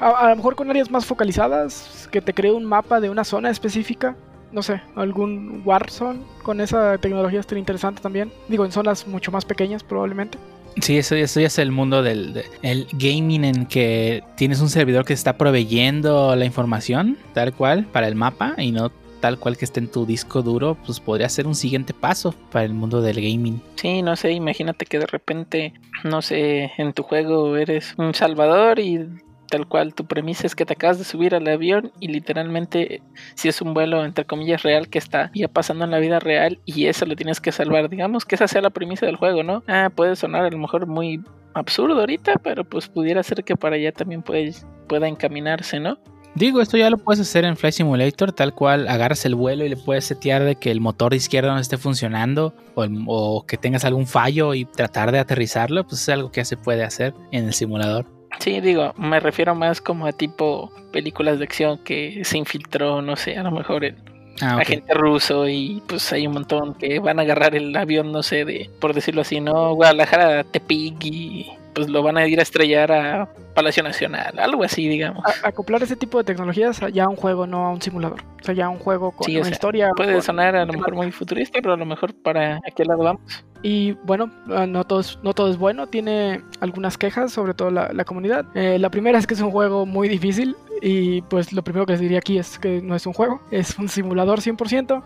A, 0.00 0.08
a 0.10 0.30
lo 0.30 0.36
mejor 0.36 0.54
con 0.56 0.70
áreas 0.70 0.90
más 0.90 1.04
focalizadas, 1.06 2.08
que 2.10 2.20
te 2.20 2.32
cree 2.34 2.52
un 2.52 2.64
mapa 2.64 3.00
de 3.00 3.10
una 3.10 3.24
zona 3.24 3.50
específica. 3.50 4.16
No 4.52 4.62
sé, 4.62 4.80
algún 4.94 5.62
Warzone 5.64 6.20
con 6.42 6.60
esa 6.60 6.96
tecnología 6.98 7.40
estaría 7.40 7.60
interesante 7.60 8.00
también. 8.00 8.32
Digo, 8.48 8.64
en 8.64 8.72
zonas 8.72 9.06
mucho 9.06 9.30
más 9.32 9.44
pequeñas 9.44 9.82
probablemente. 9.82 10.38
Sí, 10.80 10.98
eso, 10.98 11.14
eso 11.14 11.40
ya 11.40 11.46
es 11.48 11.58
el 11.58 11.72
mundo 11.72 12.02
del 12.02 12.34
de- 12.34 12.44
el 12.62 12.86
gaming 12.92 13.44
en 13.44 13.66
que 13.66 14.22
tienes 14.36 14.60
un 14.60 14.68
servidor 14.68 15.04
que 15.04 15.14
está 15.14 15.36
proveyendo 15.36 16.36
la 16.36 16.44
información 16.44 17.16
tal 17.34 17.52
cual 17.54 17.86
para 17.86 18.08
el 18.08 18.14
mapa 18.14 18.54
y 18.58 18.72
no 18.72 18.90
tal 19.20 19.38
cual 19.38 19.56
que 19.56 19.64
esté 19.64 19.80
en 19.80 19.88
tu 19.90 20.04
disco 20.04 20.42
duro, 20.42 20.76
pues 20.84 21.00
podría 21.00 21.28
ser 21.30 21.46
un 21.46 21.54
siguiente 21.54 21.94
paso 21.94 22.34
para 22.52 22.66
el 22.66 22.74
mundo 22.74 23.00
del 23.00 23.16
gaming. 23.16 23.60
Sí, 23.76 24.02
no 24.02 24.14
sé, 24.14 24.32
imagínate 24.32 24.84
que 24.84 24.98
de 24.98 25.06
repente, 25.06 25.72
no 26.04 26.20
sé, 26.20 26.70
en 26.76 26.92
tu 26.92 27.02
juego 27.02 27.56
eres 27.56 27.94
un 27.96 28.12
salvador 28.14 28.78
y 28.78 29.08
tal 29.56 29.66
cual 29.66 29.94
tu 29.94 30.04
premisa 30.04 30.46
es 30.46 30.54
que 30.54 30.66
te 30.66 30.74
acabas 30.74 30.98
de 30.98 31.04
subir 31.04 31.34
al 31.34 31.48
avión 31.48 31.90
y 31.98 32.08
literalmente 32.08 33.00
si 33.36 33.48
es 33.48 33.62
un 33.62 33.72
vuelo 33.72 34.04
entre 34.04 34.26
comillas 34.26 34.62
real 34.62 34.88
que 34.88 34.98
está 34.98 35.30
ya 35.34 35.48
pasando 35.48 35.86
en 35.86 35.92
la 35.92 35.98
vida 35.98 36.18
real 36.18 36.60
y 36.66 36.86
eso 36.86 37.06
lo 37.06 37.16
tienes 37.16 37.40
que 37.40 37.52
salvar, 37.52 37.88
digamos 37.88 38.26
que 38.26 38.34
esa 38.34 38.48
sea 38.48 38.60
la 38.60 38.68
premisa 38.68 39.06
del 39.06 39.16
juego, 39.16 39.42
¿no? 39.42 39.62
Ah, 39.66 39.90
puede 39.94 40.14
sonar 40.14 40.44
a 40.44 40.50
lo 40.50 40.58
mejor 40.58 40.86
muy 40.86 41.22
absurdo 41.54 42.00
ahorita, 42.00 42.34
pero 42.42 42.64
pues 42.64 42.88
pudiera 42.88 43.22
ser 43.22 43.44
que 43.44 43.56
para 43.56 43.76
allá 43.76 43.92
también 43.92 44.22
pueda 44.22 45.08
encaminarse, 45.08 45.80
¿no? 45.80 45.96
Digo, 46.34 46.60
esto 46.60 46.76
ya 46.76 46.90
lo 46.90 46.98
puedes 46.98 47.20
hacer 47.20 47.46
en 47.46 47.56
Flight 47.56 47.76
Simulator, 47.76 48.30
tal 48.32 48.52
cual 48.52 48.88
agarras 48.88 49.24
el 49.24 49.34
vuelo 49.34 49.64
y 49.64 49.70
le 49.70 49.76
puedes 49.78 50.04
setear 50.04 50.44
de 50.44 50.56
que 50.56 50.70
el 50.70 50.82
motor 50.82 51.12
de 51.12 51.16
izquierda 51.16 51.54
no 51.54 51.60
esté 51.60 51.78
funcionando 51.78 52.52
o, 52.74 52.86
o 53.06 53.46
que 53.46 53.56
tengas 53.56 53.86
algún 53.86 54.06
fallo 54.06 54.52
y 54.52 54.66
tratar 54.66 55.12
de 55.12 55.18
aterrizarlo, 55.18 55.86
pues 55.86 56.02
es 56.02 56.08
algo 56.10 56.30
que 56.30 56.42
ya 56.42 56.44
se 56.44 56.58
puede 56.58 56.84
hacer 56.84 57.14
en 57.32 57.46
el 57.46 57.54
simulador. 57.54 58.15
Sí, 58.38 58.60
digo, 58.60 58.92
me 58.96 59.20
refiero 59.20 59.54
más 59.54 59.80
como 59.80 60.06
a 60.06 60.12
tipo 60.12 60.72
películas 60.92 61.38
de 61.38 61.44
acción 61.44 61.78
que 61.78 62.22
se 62.24 62.38
infiltró, 62.38 63.02
no 63.02 63.16
sé, 63.16 63.36
a 63.36 63.42
lo 63.42 63.50
mejor 63.50 63.84
en 63.84 63.96
Ah, 64.40 64.58
agente 64.58 64.92
ruso 64.92 65.48
y 65.48 65.82
pues 65.86 66.12
hay 66.12 66.26
un 66.26 66.34
montón 66.34 66.74
que 66.74 66.98
van 66.98 67.18
a 67.18 67.22
agarrar 67.22 67.54
el 67.54 67.74
avión, 67.74 68.12
no 68.12 68.22
sé, 68.22 68.44
de 68.44 68.68
por 68.80 68.92
decirlo 68.92 69.22
así, 69.22 69.40
¿no? 69.40 69.74
Guadalajara, 69.74 70.44
Tepic 70.44 71.02
y 71.04 71.46
pues 71.76 71.90
lo 71.90 72.02
van 72.02 72.16
a 72.16 72.26
ir 72.26 72.38
a 72.38 72.42
estrellar 72.42 72.90
a 72.90 73.28
Palacio 73.54 73.82
Nacional, 73.82 74.38
algo 74.38 74.64
así, 74.64 74.88
digamos. 74.88 75.22
A- 75.26 75.48
acoplar 75.48 75.82
ese 75.82 75.94
tipo 75.94 76.16
de 76.18 76.24
tecnologías 76.24 76.80
ya 76.92 77.04
a 77.04 77.08
un 77.08 77.16
juego, 77.16 77.46
no 77.46 77.66
a 77.66 77.70
un 77.70 77.82
simulador. 77.82 78.20
O 78.40 78.44
sea, 78.44 78.54
ya 78.54 78.66
a 78.66 78.68
un 78.70 78.78
juego 78.78 79.12
con 79.12 79.26
Sí, 79.26 79.36
o 79.36 79.40
una 79.40 79.44
sea, 79.48 79.52
historia. 79.52 79.90
Puede 79.94 80.14
con- 80.14 80.22
sonar 80.22 80.56
a 80.56 80.64
lo 80.64 80.72
mejor 80.72 80.94
muy 80.94 81.12
futurista, 81.12 81.58
pero 81.60 81.74
a 81.74 81.76
lo 81.76 81.84
mejor 81.84 82.14
para 82.14 82.56
a 82.56 82.60
qué 82.74 82.84
lado 82.86 83.02
vamos. 83.04 83.44
Y 83.62 83.92
bueno, 84.04 84.30
ah, 84.48 84.66
no 84.66 84.84
todo, 84.84 85.00
es, 85.00 85.18
no 85.22 85.34
todo 85.34 85.50
es 85.50 85.58
bueno, 85.58 85.86
tiene 85.86 86.40
algunas 86.60 86.96
quejas, 86.96 87.30
sobre 87.32 87.52
todo 87.52 87.70
la, 87.70 87.92
la 87.92 88.04
comunidad. 88.04 88.46
Eh, 88.54 88.78
la 88.78 88.90
primera 88.90 89.18
es 89.18 89.26
que 89.26 89.34
es 89.34 89.40
un 89.42 89.50
juego 89.50 89.84
muy 89.84 90.08
difícil 90.08 90.56
y 90.80 91.20
pues 91.22 91.52
lo 91.52 91.62
primero 91.62 91.84
que 91.84 91.92
les 91.92 92.00
diría 92.00 92.18
aquí 92.18 92.38
es 92.38 92.58
que 92.58 92.80
no 92.80 92.94
es 92.96 93.06
un 93.06 93.12
juego, 93.12 93.40
es 93.50 93.78
un 93.78 93.88
simulador 93.90 94.40
100%. 94.40 95.02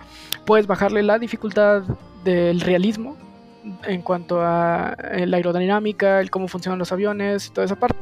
Puedes 0.46 0.66
bajarle 0.68 1.02
la 1.02 1.18
dificultad 1.18 1.82
del 2.24 2.60
realismo 2.60 3.16
en 3.84 4.02
cuanto 4.02 4.40
a 4.40 4.96
eh, 5.12 5.26
la 5.26 5.36
aerodinámica, 5.36 6.20
el 6.20 6.30
cómo 6.30 6.48
funcionan 6.48 6.78
los 6.78 6.92
aviones 6.92 7.46
y 7.46 7.50
toda 7.50 7.64
esa 7.64 7.76
parte. 7.76 7.96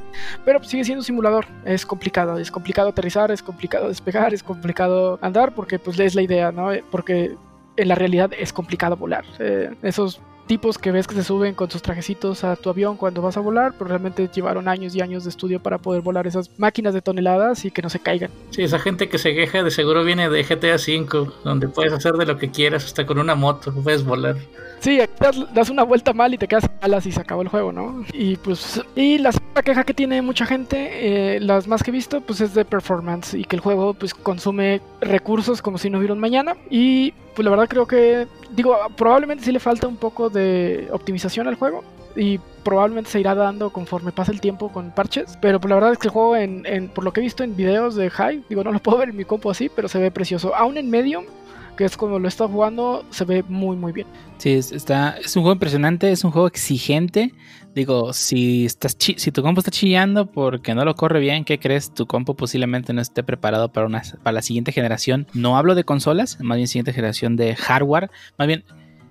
Pero 0.45 0.59
pues, 0.59 0.71
sigue 0.71 0.85
siendo 0.85 1.01
un 1.01 1.05
simulador, 1.05 1.47
es 1.65 1.85
complicado, 1.85 2.39
es 2.39 2.51
complicado 2.51 2.89
aterrizar, 2.91 3.31
es 3.31 3.43
complicado 3.43 3.89
despegar, 3.89 4.35
es 4.35 4.43
complicado 4.43 5.19
andar 5.23 5.55
porque 5.55 5.79
pues 5.79 5.99
es 5.99 6.15
la 6.15 6.23
idea, 6.23 6.53
¿no? 6.53 6.71
Porque 6.91 7.37
en 7.77 7.89
la 7.89 7.95
realidad 7.95 8.31
es 8.39 8.53
complicado 8.53 8.97
volar. 8.97 9.25
Eh, 9.39 9.75
esos 9.83 10.21
tipos 10.49 10.79
que 10.79 10.91
ves 10.91 11.07
que 11.07 11.15
se 11.15 11.23
suben 11.23 11.55
con 11.55 11.71
sus 11.71 11.83
trajecitos 11.83 12.43
a 12.43 12.57
tu 12.57 12.71
avión 12.71 12.97
cuando 12.97 13.23
vas 13.23 13.37
a 13.37 13.41
volar, 13.41 13.75
pero 13.79 13.89
realmente 13.89 14.29
llevaron 14.35 14.67
años 14.67 14.95
y 14.97 15.01
años 15.01 15.23
de 15.25 15.31
estudio 15.31 15.61
para 15.61 15.79
poder 15.79 16.01
volar 16.01 16.27
esas 16.27 16.51
máquinas 16.59 16.95
de 16.95 17.03
toneladas 17.03 17.65
y 17.65 17.71
que 17.71 17.83
no 17.83 17.91
se 17.91 18.01
caigan. 18.01 18.31
Sí, 18.51 18.63
esa 18.63 18.79
gente 18.79 19.09
que 19.09 19.19
se 19.19 19.35
queja 19.35 19.63
de 19.63 19.71
seguro 19.71 20.03
viene 20.03 20.29
de 20.29 20.43
GTA 20.43 20.77
V, 20.77 21.31
donde 21.45 21.69
puedes 21.69 21.93
hacer 21.93 22.15
de 22.15 22.27
lo 22.27 22.39
que 22.39 22.51
quieras, 22.51 22.87
hasta 22.87 23.07
con 23.07 23.19
una 23.19 23.35
moto, 23.35 23.73
puedes 23.73 24.05
volar. 24.05 24.37
Sí, 24.81 25.01
aquí 25.01 25.13
das, 25.19 25.37
das 25.53 25.71
una 25.71 25.83
vuelta 25.83 26.13
mal 26.13 26.33
y 26.33 26.39
te 26.39 26.47
quedas 26.47 26.71
alas 26.81 27.05
y 27.05 27.13
se 27.13 27.21
acabó 27.21 27.43
el 27.43 27.49
juego, 27.49 27.73
¿no? 27.73 28.05
Y 28.13 28.37
pues, 28.37 28.81
y 28.95 29.19
la 29.19 29.33
segunda 29.33 29.63
queja 29.63 29.85
que 29.85 29.93
tiene 29.93 30.23
mucha 30.23 30.47
gente, 30.47 31.37
eh, 31.37 31.41
las 31.41 31.67
más 31.67 31.83
que 31.83 31.91
he 31.91 31.93
visto, 31.93 32.21
pues 32.21 32.41
es 32.41 32.55
de 32.55 32.65
performance 32.65 33.35
y 33.35 33.45
que 33.45 33.57
el 33.57 33.61
juego 33.61 33.95
pues 33.95 34.15
consume 34.15 34.81
recursos 35.01 35.63
como 35.63 35.79
si 35.79 35.91
no 35.91 35.99
hubiera 35.99 36.15
mañana. 36.15 36.57
Y 36.71 37.13
pues 37.35 37.45
la 37.45 37.51
verdad 37.51 37.69
creo 37.69 37.87
que, 37.87 38.27
digo, 38.51 38.77
probablemente 38.97 39.45
sí 39.45 39.53
le 39.53 39.61
falta 39.61 39.87
un 39.87 39.97
poco 39.97 40.31
de 40.31 40.89
optimización 40.93 41.49
al 41.49 41.55
juego. 41.55 41.85
Y 42.17 42.39
probablemente 42.65 43.11
se 43.11 43.21
irá 43.21 43.35
dando 43.35 43.71
conforme 43.71 44.13
pasa 44.13 44.33
el 44.33 44.41
tiempo 44.41 44.71
con 44.73 44.91
parches. 44.91 45.39
Pero 45.41 45.61
pues 45.61 45.69
la 45.71 45.77
verdad 45.77 45.93
es 45.93 45.99
que 45.99 46.09
el 46.09 46.13
juego, 46.13 46.37
en, 46.37 46.91
por 46.95 47.05
lo 47.05 47.13
que 47.13 47.21
he 47.21 47.23
visto 47.23 47.45
en 47.45 47.57
videos 47.57 47.95
de 47.95 48.11
High, 48.11 48.45
digo, 48.49 48.65
no 48.65 48.73
lo 48.73 48.79
puedo 48.83 48.99
ver 48.99 49.11
en 49.11 49.17
mi 49.17 49.25
compu 49.25 49.51
así, 49.51 49.69
pero 49.69 49.89
se 49.89 49.99
ve 49.99 50.11
precioso. 50.11 50.55
Aún 50.55 50.79
en 50.79 50.91
Medium, 50.91 51.25
que 51.77 51.85
es 51.85 51.97
como 51.97 52.19
lo 52.19 52.29
estado 52.29 52.51
jugando, 52.51 53.05
se 53.11 53.25
ve 53.25 53.45
muy, 53.49 53.77
muy 53.77 53.93
bien. 53.93 54.07
Sí, 54.39 54.53
es, 54.53 54.71
está, 54.71 55.19
es 55.19 55.37
un 55.37 55.43
juego 55.43 55.55
impresionante, 55.55 56.13
es 56.13 56.25
un 56.25 56.31
juego 56.31 56.47
exigente. 56.47 57.35
Digo, 57.75 58.13
si, 58.13 58.67
estás 58.67 58.97
si 58.99 59.33
tu 59.33 59.43
compu 59.43 59.61
está 59.61 59.71
chillando 59.71 60.27
porque 60.27 60.75
no 60.75 60.85
lo 60.85 60.95
corre 60.95 61.21
bien, 61.21 61.45
¿qué 61.45 61.59
crees? 61.59 61.93
Tu 61.93 62.07
compu 62.07 62.37
posiblemente 62.37 62.93
no 62.93 63.01
esté 63.01 63.23
preparado 63.23 63.73
para, 63.73 63.87
una, 63.87 64.03
para 64.23 64.35
la 64.35 64.43
siguiente 64.43 64.73
generación. 64.73 65.27
No 65.35 65.59
hablo 65.59 65.75
de 65.75 65.85
consolas, 65.85 66.39
más 66.41 66.57
bien 66.57 66.69
siguiente 66.69 66.93
generación 66.93 67.37
de 67.37 67.57
hardware. 67.57 68.11
Más 68.39 68.47
bien, 68.47 68.65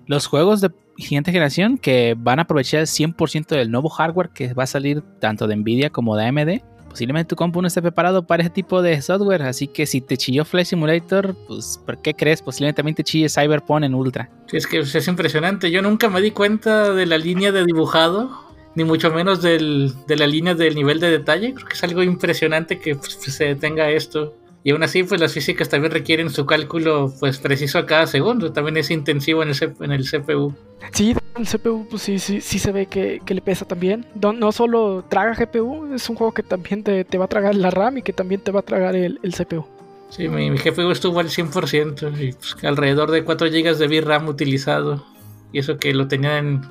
los 0.06 0.26
juegos 0.26 0.62
de 0.62 0.70
siguiente 0.96 1.30
generación 1.30 1.76
que 1.76 2.16
van 2.18 2.38
a 2.38 2.42
aprovechar 2.42 2.80
el 2.80 2.86
100% 2.86 3.48
del 3.48 3.70
nuevo 3.70 3.90
hardware 3.90 4.30
que 4.30 4.54
va 4.54 4.64
a 4.64 4.66
salir 4.66 5.02
tanto 5.20 5.46
de 5.46 5.56
Nvidia 5.56 5.90
como 5.90 6.16
de 6.16 6.26
AMD. 6.26 6.62
Posiblemente 6.88 7.28
tu 7.28 7.36
compu 7.36 7.60
no 7.62 7.68
esté 7.68 7.80
preparado 7.82 8.26
para 8.26 8.42
ese 8.42 8.50
tipo 8.50 8.82
de 8.82 9.00
software, 9.02 9.42
así 9.42 9.68
que 9.68 9.86
si 9.86 10.00
te 10.00 10.16
chilló 10.16 10.44
Flight 10.44 10.66
Simulator, 10.66 11.34
pues 11.46 11.80
¿por 11.84 11.98
qué 12.02 12.14
crees? 12.14 12.42
Posiblemente 12.42 12.76
también 12.78 12.94
te 12.96 13.04
chille 13.04 13.28
Cyberpunk 13.28 13.84
en 13.84 13.94
Ultra. 13.94 14.30
Sí, 14.46 14.56
es 14.56 14.66
que 14.66 14.78
es 14.78 15.08
impresionante. 15.08 15.70
Yo 15.70 15.82
nunca 15.82 16.08
me 16.08 16.20
di 16.20 16.30
cuenta 16.30 16.92
de 16.94 17.06
la 17.06 17.18
línea 17.18 17.52
de 17.52 17.64
dibujado, 17.64 18.30
ni 18.74 18.84
mucho 18.84 19.10
menos 19.12 19.42
del- 19.42 19.92
de 20.06 20.16
la 20.16 20.26
línea 20.26 20.54
del 20.54 20.74
nivel 20.74 20.98
de 21.00 21.10
detalle. 21.10 21.54
Creo 21.54 21.66
que 21.68 21.74
es 21.74 21.84
algo 21.84 22.02
impresionante 22.02 22.78
que 22.80 22.94
pues, 22.96 23.12
se 23.20 23.44
detenga 23.44 23.90
esto. 23.90 24.34
Y 24.64 24.72
aún 24.72 24.82
así, 24.82 25.02
pues 25.04 25.20
las 25.20 25.32
físicas 25.32 25.68
también 25.68 25.92
requieren 25.92 26.30
su 26.30 26.44
cálculo 26.44 27.12
pues 27.20 27.38
preciso 27.38 27.78
a 27.78 27.86
cada 27.86 28.06
segundo. 28.06 28.52
También 28.52 28.76
es 28.76 28.90
intensivo 28.90 29.42
en 29.42 29.50
el, 29.50 29.54
C- 29.54 29.72
en 29.80 29.92
el 29.92 30.04
CPU. 30.04 30.52
Sí, 30.92 31.14
el 31.36 31.46
CPU 31.46 31.86
pues 31.88 32.02
sí, 32.02 32.18
sí, 32.18 32.40
sí 32.40 32.58
se 32.58 32.72
ve 32.72 32.86
que, 32.86 33.20
que 33.24 33.34
le 33.34 33.40
pesa 33.40 33.64
también. 33.66 34.04
No, 34.20 34.32
no 34.32 34.50
solo 34.52 35.04
traga 35.08 35.34
GPU, 35.34 35.94
es 35.94 36.08
un 36.10 36.16
juego 36.16 36.34
que 36.34 36.42
también 36.42 36.82
te, 36.82 37.04
te 37.04 37.18
va 37.18 37.26
a 37.26 37.28
tragar 37.28 37.54
la 37.54 37.70
RAM 37.70 37.98
y 37.98 38.02
que 38.02 38.12
también 38.12 38.40
te 38.40 38.50
va 38.50 38.60
a 38.60 38.64
tragar 38.64 38.96
el, 38.96 39.20
el 39.22 39.32
CPU. 39.34 39.64
Sí, 40.10 40.28
mi, 40.28 40.50
mi 40.50 40.58
GPU 40.58 40.90
estuvo 40.90 41.20
al 41.20 41.28
100% 41.28 42.10
y 42.20 42.32
pues, 42.32 42.56
alrededor 42.64 43.10
de 43.10 43.24
4 43.24 43.48
GB 43.48 43.76
de 43.76 43.86
VRAM 44.00 44.28
utilizado. 44.28 45.04
Y 45.52 45.60
eso 45.60 45.78
que 45.78 45.94
lo 45.94 46.08
tenía 46.08 46.38
en, 46.38 46.62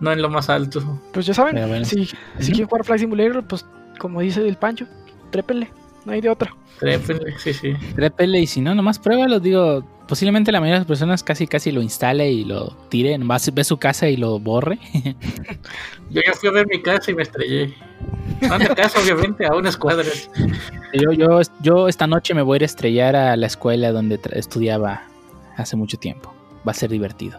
no 0.00 0.12
en 0.12 0.20
lo 0.22 0.28
más 0.28 0.50
alto. 0.50 1.00
Pues 1.12 1.24
ya 1.26 1.34
saben, 1.34 1.84
si, 1.84 2.04
si 2.38 2.52
quieren 2.52 2.66
jugar 2.68 2.84
Flight 2.84 3.00
Simulator, 3.00 3.44
pues 3.46 3.64
como 3.98 4.20
dice 4.20 4.46
el 4.46 4.56
Pancho, 4.56 4.86
trépenle, 5.30 5.68
no 6.10 6.14
hay 6.14 6.20
de 6.20 6.28
otra. 6.28 6.54
Trépenle, 6.80 7.38
sí, 7.38 7.54
sí. 7.54 7.72
Trépele 7.94 8.40
y 8.40 8.46
si 8.46 8.60
no, 8.60 8.74
nomás 8.74 8.98
pruébalo. 8.98 9.38
Digo, 9.38 9.84
posiblemente 10.08 10.50
la 10.50 10.60
mayoría 10.60 10.74
de 10.74 10.80
las 10.80 10.88
personas 10.88 11.22
casi 11.22 11.46
casi 11.46 11.70
lo 11.70 11.80
instale 11.82 12.30
y 12.32 12.44
lo 12.44 12.76
tire. 12.88 13.16
Nomás 13.16 13.52
ve 13.54 13.62
su 13.62 13.76
casa 13.78 14.08
y 14.08 14.16
lo 14.16 14.38
borre. 14.40 14.78
Yo 16.10 16.20
ya 16.26 16.32
fui 16.32 16.48
a 16.48 16.52
ver 16.52 16.66
mi 16.66 16.82
casa 16.82 17.10
y 17.12 17.14
me 17.14 17.22
estrellé. 17.22 17.74
No 18.40 18.74
casa, 18.74 18.98
obviamente, 19.00 19.46
a 19.46 19.54
unas 19.54 19.76
cuadras. 19.76 20.30
yo, 20.94 21.12
yo, 21.12 21.40
yo 21.60 21.88
esta 21.88 22.06
noche 22.06 22.32
me 22.32 22.42
voy 22.42 22.54
a 22.54 22.56
ir 22.56 22.62
a 22.62 22.66
estrellar 22.66 23.14
a 23.14 23.36
la 23.36 23.46
escuela 23.46 23.92
donde 23.92 24.18
estudiaba 24.32 25.02
hace 25.56 25.76
mucho 25.76 25.98
tiempo. 25.98 26.34
Va 26.66 26.72
a 26.72 26.74
ser 26.74 26.90
divertido. 26.90 27.38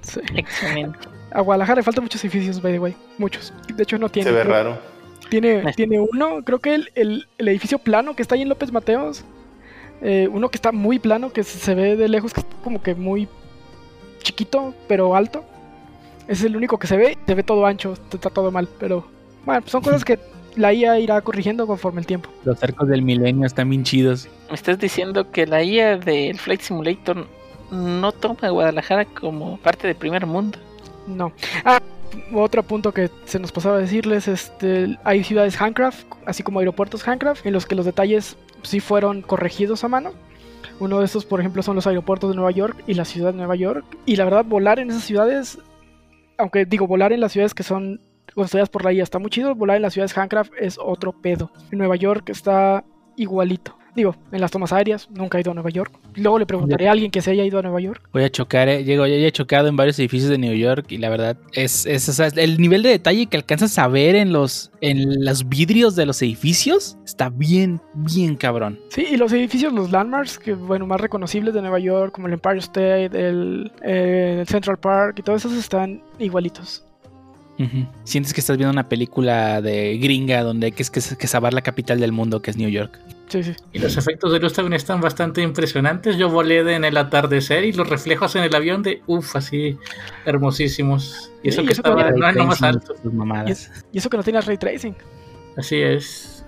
Sí. 0.00 0.20
Excelente. 0.34 0.98
A 1.32 1.40
Guadalajara 1.42 1.76
le 1.76 1.82
faltan 1.82 2.04
muchos 2.04 2.24
edificios, 2.24 2.60
by 2.60 2.72
the 2.72 2.78
way, 2.78 2.96
muchos. 3.18 3.52
De 3.74 3.82
hecho 3.82 3.98
no 3.98 4.08
tiene. 4.08 4.30
Se 4.30 4.34
ve 4.34 4.44
raro. 4.44 4.91
Tiene, 5.32 5.72
tiene 5.76 5.98
uno, 5.98 6.42
creo 6.44 6.58
que 6.58 6.74
el, 6.74 6.90
el- 6.94 7.26
el 7.38 7.48
edificio 7.48 7.78
plano 7.78 8.14
que 8.14 8.20
está 8.20 8.34
ahí 8.34 8.42
en 8.42 8.50
López 8.50 8.70
Mateos, 8.70 9.24
eh, 10.02 10.28
uno 10.30 10.50
que 10.50 10.56
está 10.56 10.72
muy 10.72 10.98
plano, 10.98 11.32
que 11.32 11.42
se- 11.42 11.74
ve 11.74 11.96
de 11.96 12.06
lejos, 12.08 12.34
que 12.34 12.40
está 12.40 12.54
como 12.62 12.82
que 12.82 12.94
muy 12.94 13.26
chiquito, 14.22 14.74
pero 14.88 15.16
alto. 15.16 15.42
Es 16.28 16.44
el 16.44 16.54
único 16.56 16.78
que 16.78 16.86
se 16.86 16.96
ve, 16.96 17.16
se 17.26 17.34
ve 17.34 17.42
todo 17.42 17.64
ancho, 17.66 17.94
está 18.12 18.28
todo 18.30 18.50
mal, 18.52 18.68
pero 18.78 19.06
bueno, 19.46 19.62
son 19.66 19.80
cosas 19.82 20.04
que 20.04 20.18
la 20.56 20.72
IA 20.74 20.98
irá 21.00 21.20
corrigiendo 21.22 21.66
conforme 21.66 22.00
el 22.00 22.06
tiempo. 22.06 22.28
Los 22.44 22.58
cercos 22.58 22.86
del 22.88 23.00
milenio 23.02 23.46
están 23.46 23.70
bien 23.70 23.84
chidos. 23.84 24.28
Me 24.48 24.54
estás 24.54 24.78
diciendo 24.78 25.30
que 25.30 25.46
la 25.46 25.62
IA 25.64 25.96
del 25.96 26.38
Flight 26.38 26.60
Simulator 26.60 27.26
no 27.70 28.12
toma 28.12 28.36
a 28.42 28.50
Guadalajara 28.50 29.06
como 29.06 29.56
parte 29.56 29.86
del 29.86 29.96
primer 29.96 30.26
mundo. 30.26 30.58
No. 31.06 31.32
Ah, 31.64 31.80
otro 32.34 32.62
punto 32.62 32.92
que 32.92 33.10
se 33.24 33.38
nos 33.38 33.52
pasaba 33.52 33.76
a 33.76 33.80
decirles, 33.80 34.28
este, 34.28 34.98
hay 35.04 35.24
ciudades 35.24 35.60
Handcraft, 35.60 36.06
así 36.26 36.42
como 36.42 36.58
aeropuertos 36.58 37.06
Handcraft, 37.06 37.46
en 37.46 37.52
los 37.52 37.66
que 37.66 37.74
los 37.74 37.86
detalles 37.86 38.36
sí 38.62 38.80
fueron 38.80 39.22
corregidos 39.22 39.84
a 39.84 39.88
mano. 39.88 40.12
Uno 40.80 40.98
de 40.98 41.04
estos, 41.04 41.24
por 41.24 41.40
ejemplo, 41.40 41.62
son 41.62 41.76
los 41.76 41.86
aeropuertos 41.86 42.30
de 42.30 42.36
Nueva 42.36 42.50
York 42.50 42.82
y 42.86 42.94
la 42.94 43.04
ciudad 43.04 43.32
de 43.32 43.38
Nueva 43.38 43.56
York. 43.56 43.84
Y 44.06 44.16
la 44.16 44.24
verdad, 44.24 44.44
volar 44.44 44.78
en 44.78 44.90
esas 44.90 45.04
ciudades, 45.04 45.58
aunque 46.38 46.64
digo, 46.64 46.86
volar 46.86 47.12
en 47.12 47.20
las 47.20 47.32
ciudades 47.32 47.54
que 47.54 47.62
son 47.62 48.00
construidas 48.34 48.68
por 48.68 48.84
la 48.84 48.92
IA 48.92 49.02
está 49.02 49.18
muy 49.18 49.30
chido, 49.30 49.54
volar 49.54 49.76
en 49.76 49.82
las 49.82 49.92
ciudades 49.92 50.16
Handcraft 50.16 50.52
es 50.58 50.78
otro 50.78 51.12
pedo. 51.12 51.50
Nueva 51.70 51.96
York 51.96 52.30
está 52.30 52.84
igualito. 53.16 53.76
Digo, 53.94 54.16
en 54.32 54.40
las 54.40 54.50
tomas 54.50 54.72
aéreas, 54.72 55.08
nunca 55.10 55.36
he 55.36 55.42
ido 55.42 55.50
a 55.50 55.54
Nueva 55.54 55.68
York. 55.68 55.92
Luego 56.14 56.38
le 56.38 56.46
preguntaré 56.46 56.88
a 56.88 56.92
alguien 56.92 57.10
que 57.10 57.20
se 57.20 57.30
haya 57.30 57.44
ido 57.44 57.58
a 57.58 57.62
Nueva 57.62 57.80
York. 57.80 58.08
Voy 58.12 58.24
a 58.24 58.30
chocar, 58.30 58.68
eh, 58.68 58.84
llego, 58.84 59.06
ya 59.06 59.14
he 59.14 59.32
chocado 59.32 59.68
en 59.68 59.76
varios 59.76 59.98
edificios 59.98 60.30
de 60.30 60.38
New 60.38 60.54
York 60.54 60.86
y 60.90 60.96
la 60.96 61.10
verdad 61.10 61.36
es, 61.52 61.84
es 61.84 62.08
o 62.08 62.12
sea, 62.12 62.28
el 62.28 62.58
nivel 62.58 62.82
de 62.82 62.88
detalle 62.88 63.26
que 63.26 63.36
alcanzas 63.36 63.78
a 63.78 63.88
ver 63.88 64.14
en 64.14 64.32
los, 64.32 64.70
en 64.80 65.24
los 65.24 65.46
vidrios 65.46 65.94
de 65.94 66.06
los 66.06 66.22
edificios 66.22 66.96
está 67.04 67.28
bien, 67.28 67.82
bien 67.94 68.36
cabrón. 68.36 68.80
Sí, 68.88 69.06
y 69.10 69.16
los 69.16 69.30
edificios, 69.32 69.72
los 69.74 69.90
landmarks, 69.90 70.38
que 70.38 70.54
bueno, 70.54 70.86
más 70.86 71.00
reconocibles 71.00 71.52
de 71.52 71.60
Nueva 71.60 71.78
York, 71.78 72.12
como 72.12 72.28
el 72.28 72.32
Empire 72.32 72.58
State, 72.58 73.10
el, 73.12 73.70
eh, 73.82 74.38
el 74.40 74.46
Central 74.46 74.78
Park 74.78 75.18
y 75.18 75.22
todos 75.22 75.44
esos 75.44 75.58
están 75.58 76.02
igualitos. 76.18 76.84
Sientes 78.02 78.34
que 78.34 78.40
estás 78.40 78.56
viendo 78.56 78.72
una 78.72 78.88
película 78.88 79.60
de 79.60 79.96
gringa 79.98 80.42
donde 80.42 80.66
hay 80.66 80.72
que, 80.72 80.82
que, 80.82 81.00
que 81.16 81.26
salvar 81.28 81.54
la 81.54 81.60
capital 81.60 82.00
del 82.00 82.10
mundo 82.10 82.42
que 82.42 82.50
es 82.50 82.56
New 82.56 82.68
York. 82.68 82.98
Sí, 83.32 83.42
sí. 83.42 83.52
Y 83.72 83.78
los 83.78 83.96
efectos 83.96 84.30
de 84.30 84.38
luz 84.40 84.52
también 84.52 84.74
están 84.74 85.00
bastante 85.00 85.40
impresionantes. 85.40 86.18
Yo 86.18 86.28
volé 86.28 86.62
de- 86.64 86.74
en 86.74 86.84
el 86.84 86.96
atardecer 86.98 87.64
y 87.64 87.72
los 87.72 87.88
reflejos 87.88 88.36
en 88.36 88.42
el 88.42 88.54
avión 88.54 88.82
de 88.82 89.02
uff, 89.06 89.34
así 89.36 89.78
hermosísimos. 90.26 91.30
Y 91.42 91.48
eso 91.48 91.60
Sí, 91.60 91.66
que 91.66 91.72
eso 91.72 91.80
estaba 91.80 92.10
no 92.10 92.28
en 92.28 92.36
lo 92.36 92.44
más 92.46 92.62
alto. 92.62 92.94
mamadas. 93.04 93.70
Y 93.92 93.98
eso 93.98 94.10
que 94.10 94.16
no 94.16 94.22
tiene 94.22 94.40
ray 94.40 94.58
tracing. 94.58 94.94
Así 95.56 95.80
es. 95.80 96.44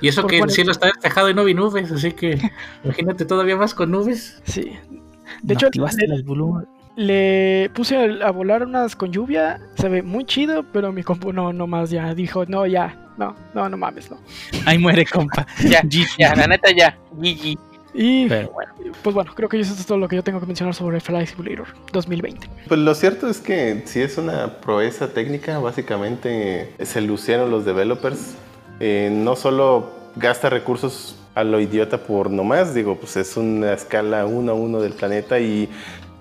Y 0.00 0.08
eso 0.08 0.26
que 0.26 0.38
el 0.38 0.50
cielo 0.50 0.72
está 0.72 0.86
despejado 0.88 1.30
y 1.30 1.34
no 1.34 1.44
vi 1.44 1.54
nubes, 1.54 1.90
así 1.90 2.12
que 2.12 2.38
imagínate 2.84 3.24
todavía 3.24 3.56
más 3.56 3.74
con 3.74 3.90
nubes. 3.90 4.40
Sí. 4.44 4.72
¿No 4.90 5.00
De 5.42 5.54
hecho, 5.54 5.66
activaste 5.66 6.06
le, 6.06 6.16
las 6.16 6.24
volumen- 6.24 6.66
le 6.96 7.70
puse 7.74 7.96
a, 7.96 8.26
a 8.26 8.30
volar 8.30 8.62
unas 8.64 8.96
con 8.96 9.12
lluvia. 9.12 9.60
Se 9.76 9.88
ve 9.88 10.02
muy 10.02 10.24
chido, 10.24 10.64
pero 10.72 10.92
mi 10.92 11.02
compu 11.02 11.32
no, 11.32 11.52
no 11.52 11.66
más 11.66 11.90
ya 11.90 12.14
dijo, 12.14 12.44
no, 12.46 12.66
ya. 12.66 13.00
No, 13.16 13.36
no, 13.54 13.68
no 13.68 13.76
mames, 13.76 14.10
no. 14.10 14.18
Ahí 14.66 14.78
muere, 14.78 15.04
compa. 15.06 15.46
Ya, 15.64 15.82
ya, 16.18 16.34
la 16.34 16.46
neta 16.46 16.70
ya. 16.72 16.96
GG. 17.12 17.58
Y 17.96 18.26
Pero 18.28 18.50
bueno. 18.50 18.72
pues 19.02 19.14
bueno, 19.14 19.32
creo 19.36 19.48
que 19.48 19.60
eso 19.60 19.72
es 19.72 19.86
todo 19.86 19.98
lo 19.98 20.08
que 20.08 20.16
yo 20.16 20.24
tengo 20.24 20.40
que 20.40 20.46
mencionar 20.46 20.74
sobre 20.74 20.98
Flight 20.98 21.28
Simulator 21.28 21.68
2020. 21.92 22.48
Pues 22.66 22.80
lo 22.80 22.92
cierto 22.92 23.28
es 23.28 23.38
que 23.38 23.84
si 23.86 24.00
es 24.00 24.18
una 24.18 24.54
proeza 24.60 25.14
técnica, 25.14 25.60
básicamente 25.60 26.74
se 26.82 27.00
lucieron 27.00 27.52
los 27.52 27.64
developers. 27.64 28.34
Eh, 28.80 29.10
no 29.12 29.36
solo 29.36 29.92
gasta 30.16 30.50
recursos 30.50 31.16
a 31.36 31.44
lo 31.44 31.60
idiota 31.60 31.98
por 31.98 32.30
nomás, 32.30 32.74
digo, 32.74 32.96
pues 32.96 33.16
es 33.16 33.36
una 33.36 33.72
escala 33.72 34.26
uno 34.26 34.52
a 34.52 34.54
uno 34.56 34.80
del 34.80 34.92
planeta 34.92 35.38
y 35.38 35.68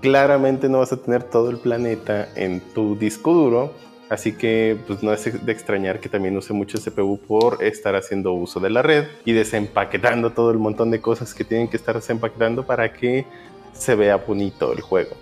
claramente 0.03 0.67
no 0.67 0.79
vas 0.79 0.91
a 0.91 0.97
tener 0.97 1.23
todo 1.23 1.49
el 1.49 1.59
planeta 1.59 2.27
en 2.35 2.59
tu 2.59 2.97
disco 2.97 3.33
duro. 3.33 3.71
Así 4.09 4.33
que 4.33 4.77
pues 4.85 5.01
no 5.01 5.13
es 5.13 5.45
de 5.45 5.51
extrañar 5.51 6.01
que 6.01 6.09
también 6.09 6.35
use 6.35 6.51
mucho 6.51 6.77
CPU 6.77 7.17
por 7.25 7.63
estar 7.63 7.95
haciendo 7.95 8.33
uso 8.33 8.59
de 8.59 8.69
la 8.69 8.81
red 8.81 9.05
y 9.23 9.31
desempaquetando 9.31 10.31
todo 10.31 10.51
el 10.51 10.59
montón 10.59 10.91
de 10.91 10.99
cosas 10.99 11.33
que 11.33 11.45
tienen 11.45 11.69
que 11.69 11.77
estar 11.77 11.95
desempaquetando 11.95 12.65
para 12.65 12.91
que 12.91 13.25
se 13.71 13.95
vea 13.95 14.17
bonito 14.17 14.73
el 14.73 14.81
juego. 14.81 15.15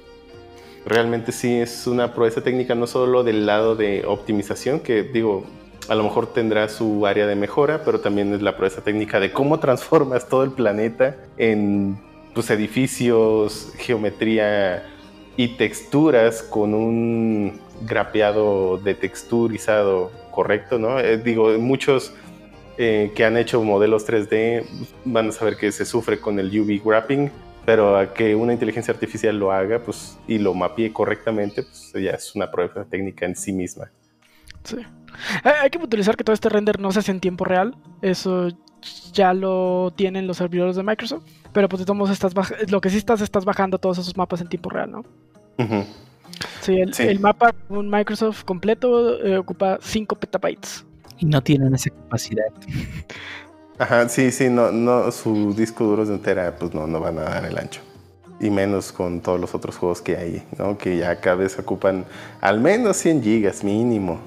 Realmente 0.83 1.31
sí 1.31 1.59
es 1.59 1.85
una 1.85 2.15
proeza 2.15 2.41
técnica 2.41 2.73
no 2.73 2.87
solo 2.87 3.23
del 3.23 3.45
lado 3.45 3.75
de 3.75 4.03
optimización, 4.07 4.79
que 4.79 5.03
digo, 5.03 5.45
a 5.89 5.93
lo 5.93 6.03
mejor 6.03 6.33
tendrá 6.33 6.67
su 6.69 7.05
área 7.05 7.27
de 7.27 7.35
mejora, 7.35 7.83
pero 7.85 7.99
también 7.99 8.33
es 8.33 8.41
la 8.41 8.57
proeza 8.57 8.81
técnica 8.81 9.19
de 9.19 9.31
cómo 9.31 9.59
transformas 9.59 10.27
todo 10.27 10.43
el 10.43 10.51
planeta 10.51 11.17
en 11.37 12.10
pues, 12.33 12.49
edificios, 12.49 13.73
geometría 13.77 14.83
y 15.37 15.49
texturas 15.57 16.41
con 16.43 16.73
un 16.73 17.59
grapeado 17.81 18.77
de 18.77 18.93
texturizado 18.93 20.11
correcto, 20.31 20.77
¿no? 20.77 20.99
Eh, 20.99 21.17
digo, 21.17 21.57
muchos 21.57 22.13
eh, 22.77 23.11
que 23.15 23.25
han 23.25 23.37
hecho 23.37 23.61
modelos 23.63 24.07
3D 24.07 24.65
van 25.05 25.29
a 25.29 25.31
saber 25.31 25.57
que 25.57 25.71
se 25.71 25.85
sufre 25.85 26.19
con 26.19 26.39
el 26.39 26.47
UV 26.59 26.81
wrapping, 26.85 27.31
pero 27.65 27.97
a 27.97 28.13
que 28.13 28.35
una 28.35 28.53
inteligencia 28.53 28.93
artificial 28.93 29.37
lo 29.37 29.51
haga 29.51 29.79
pues, 29.79 30.17
y 30.27 30.37
lo 30.37 30.53
mapee 30.53 30.91
correctamente, 30.91 31.63
pues 31.63 31.91
ya 31.93 32.11
es 32.11 32.35
una 32.35 32.49
prueba 32.49 32.85
técnica 32.85 33.25
en 33.25 33.35
sí 33.35 33.51
misma. 33.51 33.91
Sí. 34.63 34.77
Eh, 34.77 35.49
Hay 35.61 35.69
que 35.69 35.77
utilizar 35.77 36.15
que 36.15 36.23
todo 36.23 36.33
este 36.33 36.49
render 36.49 36.79
no 36.79 36.91
se 36.91 36.99
hace 36.99 37.11
en 37.11 37.19
tiempo 37.19 37.45
real. 37.45 37.75
Eso 38.01 38.49
ya 39.13 39.33
lo 39.33 39.91
tienen 39.95 40.27
los 40.27 40.37
servidores 40.37 40.75
de 40.75 40.83
Microsoft. 40.83 41.23
Pero 41.53 41.67
pues 41.69 41.79
de 41.79 41.85
todos 41.85 41.97
modos 41.97 42.11
estás 42.11 42.33
lo 42.69 42.81
que 42.81 42.89
sí 42.89 42.97
estás, 42.97 43.21
estás 43.21 43.45
bajando 43.45 43.77
todos 43.77 43.97
esos 43.97 44.15
mapas 44.17 44.41
en 44.41 44.47
tiempo 44.47 44.69
real, 44.69 44.91
¿no? 44.91 45.03
Sí, 46.61 46.79
el, 46.79 46.93
Sí. 46.93 47.03
el 47.03 47.19
mapa 47.19 47.53
de 47.69 47.77
un 47.77 47.89
Microsoft 47.89 48.43
completo 48.45 49.23
eh, 49.23 49.37
ocupa 49.37 49.77
5 49.81 50.15
petabytes. 50.15 50.85
Y 51.19 51.25
no 51.25 51.41
tienen 51.41 51.75
esa 51.75 51.89
capacidad. 51.91 52.45
Ajá, 53.77 54.07
sí, 54.09 54.31
sí, 54.31 54.49
no, 54.49 54.71
no, 54.71 55.11
sus 55.11 55.55
discos 55.55 55.87
duros 55.87 56.07
de 56.07 56.15
entera, 56.15 56.55
pues 56.55 56.73
no, 56.73 56.87
no 56.87 56.99
van 56.99 57.17
a 57.19 57.23
dar 57.23 57.45
el 57.45 57.57
ancho. 57.57 57.81
Y 58.39 58.49
menos 58.49 58.91
con 58.91 59.21
todos 59.21 59.39
los 59.39 59.53
otros 59.53 59.77
juegos 59.77 60.01
que 60.01 60.17
hay, 60.17 60.43
¿no? 60.57 60.77
Que 60.77 60.97
ya 60.97 61.19
cada 61.19 61.35
vez 61.35 61.59
ocupan 61.59 62.05
al 62.41 62.59
menos 62.59 62.97
100 62.97 63.21
gigas 63.21 63.63
mínimo. 63.63 64.19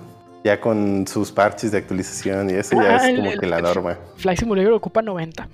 Ya 0.45 0.61
con 0.61 1.07
sus 1.09 1.33
parches 1.33 1.73
de 1.73 1.79
actualización 1.79 2.51
y 2.51 2.53
eso 2.53 2.77
ya 2.77 2.93
Ah, 2.93 2.97
es 2.97 3.05
el- 3.05 3.17
como 3.17 3.31
el- 3.33 3.41
que 3.41 3.47
la 3.47 3.61
norma. 3.63 3.99
Flight 4.19 4.39
Simulator 4.39 4.73
ocupa 4.75 5.03
90. 5.03 5.49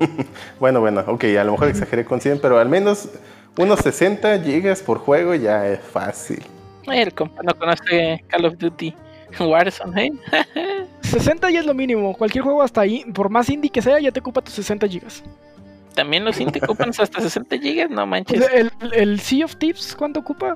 Bueno, 0.60 0.80
bueno, 0.80 1.04
ok, 1.06 1.24
a 1.40 1.44
lo 1.44 1.52
mejor 1.52 1.68
exageré 1.68 2.04
con 2.04 2.20
100, 2.20 2.40
pero 2.40 2.58
al 2.58 2.68
menos 2.68 3.08
unos 3.56 3.80
60 3.80 4.40
gigas 4.40 4.82
por 4.82 4.98
juego 4.98 5.34
ya 5.34 5.66
es 5.68 5.80
fácil. 5.80 6.42
El 6.86 7.14
compa 7.14 7.42
no 7.42 7.54
conoce 7.54 8.24
Call 8.28 8.44
of 8.46 8.58
Duty 8.58 8.94
Warzone, 9.40 10.06
¿eh? 10.06 10.12
60 11.02 11.50
ya 11.50 11.60
es 11.60 11.66
lo 11.66 11.74
mínimo. 11.74 12.12
Cualquier 12.16 12.42
juego 12.44 12.60
hasta 12.62 12.80
ahí, 12.80 13.04
por 13.14 13.30
más 13.30 13.48
indie 13.48 13.70
que 13.70 13.80
sea, 13.82 14.00
ya 14.00 14.10
te 14.10 14.20
ocupa 14.20 14.40
tus 14.42 14.54
60 14.54 14.88
gigas. 14.88 15.22
También 15.94 16.24
los 16.24 16.40
indie 16.40 16.60
ocupan 16.64 16.90
hasta 16.90 17.20
60 17.20 17.56
gigas, 17.58 17.88
no 17.88 18.02
O 18.02 18.06
manches. 18.06 18.44
sea, 18.44 18.52
el, 18.52 18.70
el 18.92 19.20
Sea 19.20 19.44
of 19.44 19.54
Thieves, 19.56 19.94
¿cuánto 19.96 20.18
ocupa? 20.20 20.54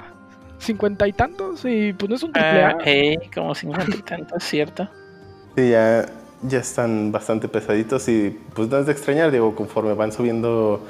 ¿50 0.61 1.09
y 1.09 1.13
tantos? 1.13 1.65
Y 1.65 1.93
pues 1.93 2.09
no 2.11 2.17
es 2.17 2.23
un 2.23 2.33
triple 2.33 2.63
Ah, 2.65 2.69
A. 2.79 2.83
eh, 2.85 3.19
como 3.35 3.55
50 3.55 3.97
y 3.97 4.03
tantos, 4.03 4.43
¿cierto? 4.45 4.89
Sí, 5.57 5.71
ya, 5.71 6.07
ya 6.43 6.59
están 6.59 7.11
bastante 7.13 7.49
pesaditos 7.49 8.09
y 8.09 8.39
pues 8.55 8.69
no 8.69 8.79
es 8.79 8.87
de 8.87 8.93
extrañar, 8.93 9.31
digo, 9.31 9.55
conforme 9.55 9.95
van 9.95 10.13
subiendo 10.13 10.85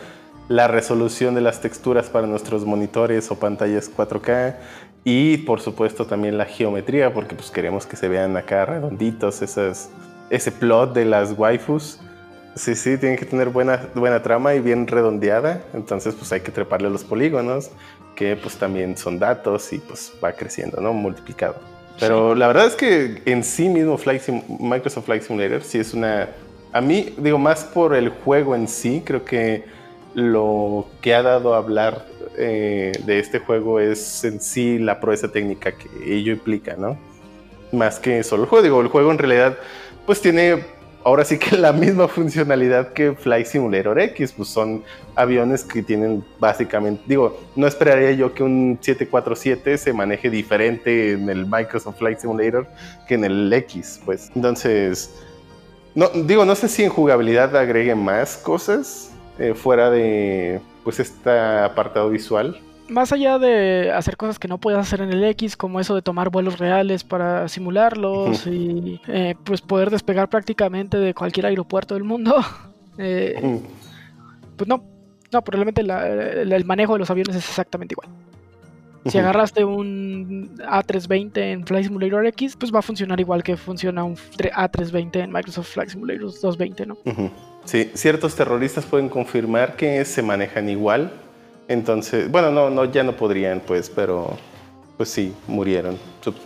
la 0.48 0.66
resolución 0.68 1.34
de 1.34 1.40
las 1.42 1.60
texturas 1.60 2.08
para 2.08 2.26
nuestros 2.26 2.64
monitores 2.64 3.30
o 3.30 3.38
pantallas 3.38 3.90
4K 3.94 4.56
y 5.04 5.38
por 5.38 5.60
supuesto 5.60 6.06
también 6.06 6.38
la 6.38 6.46
geometría, 6.46 7.12
porque 7.12 7.34
pues 7.34 7.50
queremos 7.50 7.86
que 7.86 7.96
se 7.96 8.08
vean 8.08 8.36
acá 8.36 8.64
redonditos 8.64 9.42
esas, 9.42 9.90
ese 10.30 10.50
plot 10.52 10.94
de 10.94 11.04
las 11.04 11.32
waifus. 11.38 12.00
Sí, 12.54 12.74
sí, 12.74 12.98
tienen 12.98 13.16
que 13.18 13.24
tener 13.24 13.50
buena, 13.50 13.88
buena 13.94 14.22
trama 14.22 14.54
y 14.54 14.60
bien 14.60 14.86
redondeada, 14.86 15.62
entonces 15.74 16.14
pues 16.14 16.32
hay 16.32 16.40
que 16.40 16.50
treparle 16.50 16.90
los 16.90 17.04
polígonos, 17.04 17.70
que 18.18 18.34
pues 18.34 18.56
también 18.56 18.96
son 18.96 19.20
datos 19.20 19.72
y 19.72 19.78
pues 19.78 20.12
va 20.22 20.32
creciendo, 20.32 20.80
¿no? 20.80 20.92
Multiplicado. 20.92 21.54
Pero 22.00 22.34
la 22.34 22.48
verdad 22.48 22.66
es 22.66 22.74
que 22.74 23.22
en 23.26 23.44
sí 23.44 23.68
mismo 23.68 23.96
Flight 23.96 24.22
Sim- 24.22 24.42
Microsoft 24.58 25.04
Flight 25.04 25.22
Simulator 25.22 25.62
sí 25.62 25.78
es 25.78 25.94
una... 25.94 26.28
A 26.72 26.80
mí, 26.80 27.14
digo, 27.16 27.38
más 27.38 27.62
por 27.62 27.94
el 27.94 28.08
juego 28.08 28.56
en 28.56 28.66
sí, 28.66 29.02
creo 29.04 29.24
que 29.24 29.64
lo 30.14 30.86
que 31.00 31.14
ha 31.14 31.22
dado 31.22 31.54
a 31.54 31.58
hablar 31.58 32.06
eh, 32.36 32.90
de 33.04 33.20
este 33.20 33.38
juego 33.38 33.78
es 33.78 34.24
en 34.24 34.40
sí 34.40 34.78
la 34.78 34.98
proeza 34.98 35.28
técnica 35.28 35.70
que 35.72 35.88
ello 36.12 36.32
implica, 36.32 36.74
¿no? 36.76 36.98
Más 37.70 38.00
que 38.00 38.24
solo 38.24 38.42
el 38.42 38.48
juego. 38.48 38.62
Digo, 38.64 38.80
el 38.80 38.88
juego 38.88 39.12
en 39.12 39.18
realidad 39.18 39.56
pues 40.06 40.20
tiene 40.20 40.64
ahora 41.08 41.24
sí 41.24 41.38
que 41.38 41.56
la 41.56 41.72
misma 41.72 42.06
funcionalidad 42.06 42.92
que 42.92 43.14
Flight 43.14 43.46
Simulator 43.46 43.98
X, 43.98 44.32
pues 44.32 44.50
son 44.50 44.84
aviones 45.14 45.64
que 45.64 45.82
tienen 45.82 46.22
básicamente, 46.38 47.02
digo, 47.06 47.40
no 47.56 47.66
esperaría 47.66 48.12
yo 48.12 48.34
que 48.34 48.42
un 48.42 48.78
747 48.80 49.78
se 49.78 49.92
maneje 49.94 50.28
diferente 50.28 51.12
en 51.12 51.30
el 51.30 51.46
Microsoft 51.46 51.98
Flight 51.98 52.18
Simulator 52.18 52.66
que 53.06 53.14
en 53.14 53.24
el 53.24 53.50
X, 53.52 54.00
pues. 54.04 54.30
Entonces, 54.36 55.14
no, 55.94 56.08
digo, 56.10 56.44
no 56.44 56.54
sé 56.54 56.68
si 56.68 56.84
en 56.84 56.90
jugabilidad 56.90 57.56
agreguen 57.56 57.98
más 57.98 58.36
cosas 58.36 59.10
eh, 59.38 59.54
fuera 59.54 59.90
de, 59.90 60.60
pues, 60.84 61.00
este 61.00 61.30
apartado 61.30 62.10
visual. 62.10 62.60
Más 62.88 63.12
allá 63.12 63.38
de 63.38 63.92
hacer 63.92 64.16
cosas 64.16 64.38
que 64.38 64.48
no 64.48 64.58
puedes 64.58 64.78
hacer 64.80 65.00
en 65.02 65.12
el 65.12 65.22
X, 65.24 65.56
como 65.56 65.78
eso 65.78 65.94
de 65.94 66.02
tomar 66.02 66.30
vuelos 66.30 66.58
reales 66.58 67.04
para 67.04 67.46
simularlos 67.48 68.46
y 68.46 69.00
eh, 69.08 69.34
pues 69.44 69.60
poder 69.60 69.90
despegar 69.90 70.28
prácticamente 70.28 70.96
de 70.96 71.12
cualquier 71.12 71.46
aeropuerto 71.46 71.94
del 71.94 72.04
mundo, 72.04 72.34
eh, 72.98 73.60
pues 74.56 74.66
no, 74.68 74.82
no, 75.32 75.42
probablemente 75.42 75.82
la- 75.82 76.06
el, 76.08 76.50
el 76.52 76.64
manejo 76.64 76.94
de 76.94 77.00
los 77.00 77.10
aviones 77.10 77.36
es 77.36 77.46
exactamente 77.48 77.92
igual. 77.94 78.08
Si 79.06 79.16
agarraste 79.16 79.64
un 79.64 80.56
A320 80.58 81.38
en 81.38 81.66
Flight 81.66 81.86
Simulator 81.86 82.26
X, 82.26 82.56
pues 82.58 82.74
va 82.74 82.80
a 82.80 82.82
funcionar 82.82 83.18
igual 83.20 83.42
que 83.42 83.56
funciona 83.56 84.04
un 84.04 84.16
tre- 84.16 84.52
A320 84.52 85.16
en 85.22 85.32
Microsoft 85.32 85.68
Flight 85.72 85.90
Simulator 85.90 86.22
220, 86.24 86.84
¿no? 86.86 86.98
Sí, 87.64 87.90
ciertos 87.94 88.34
terroristas 88.34 88.84
pueden 88.84 89.08
confirmar 89.08 89.76
que 89.76 90.04
se 90.04 90.22
manejan 90.22 90.68
igual. 90.68 91.10
Entonces, 91.68 92.30
bueno, 92.30 92.50
no, 92.50 92.70
no, 92.70 92.86
ya 92.86 93.02
no 93.02 93.16
podrían, 93.16 93.60
pues, 93.60 93.90
pero 93.90 94.36
pues 94.96 95.10
sí, 95.10 95.32
murieron 95.46 95.96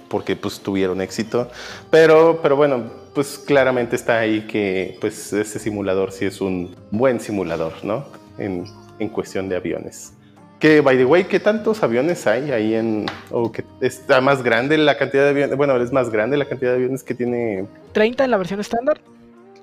porque 0.08 0.36
pues 0.36 0.60
tuvieron 0.60 1.00
éxito. 1.00 1.48
Pero, 1.90 2.40
pero 2.42 2.54
bueno, 2.54 2.84
pues 3.14 3.38
claramente 3.38 3.96
está 3.96 4.18
ahí 4.18 4.42
que 4.42 4.98
pues 5.00 5.32
ese 5.32 5.58
simulador 5.58 6.12
sí 6.12 6.26
es 6.26 6.40
un 6.40 6.76
buen 6.90 7.18
simulador, 7.18 7.72
¿no? 7.82 8.04
En, 8.38 8.64
en 8.98 9.08
cuestión 9.08 9.48
de 9.48 9.56
aviones. 9.56 10.12
Que, 10.60 10.80
by 10.80 10.96
the 10.96 11.04
way, 11.04 11.24
¿qué 11.24 11.40
tantos 11.40 11.82
aviones 11.82 12.26
hay 12.28 12.52
ahí 12.52 12.74
en... 12.74 13.06
o 13.32 13.50
que 13.50 13.64
está 13.80 14.20
más 14.20 14.44
grande 14.44 14.78
la 14.78 14.96
cantidad 14.96 15.24
de 15.24 15.30
aviones? 15.30 15.56
Bueno, 15.56 15.76
es 15.76 15.92
más 15.92 16.10
grande 16.10 16.36
la 16.36 16.44
cantidad 16.44 16.70
de 16.70 16.76
aviones 16.76 17.02
que 17.02 17.14
tiene 17.14 17.66
30 17.92 18.24
en 18.24 18.30
la 18.30 18.36
versión 18.36 18.60
estándar 18.60 19.00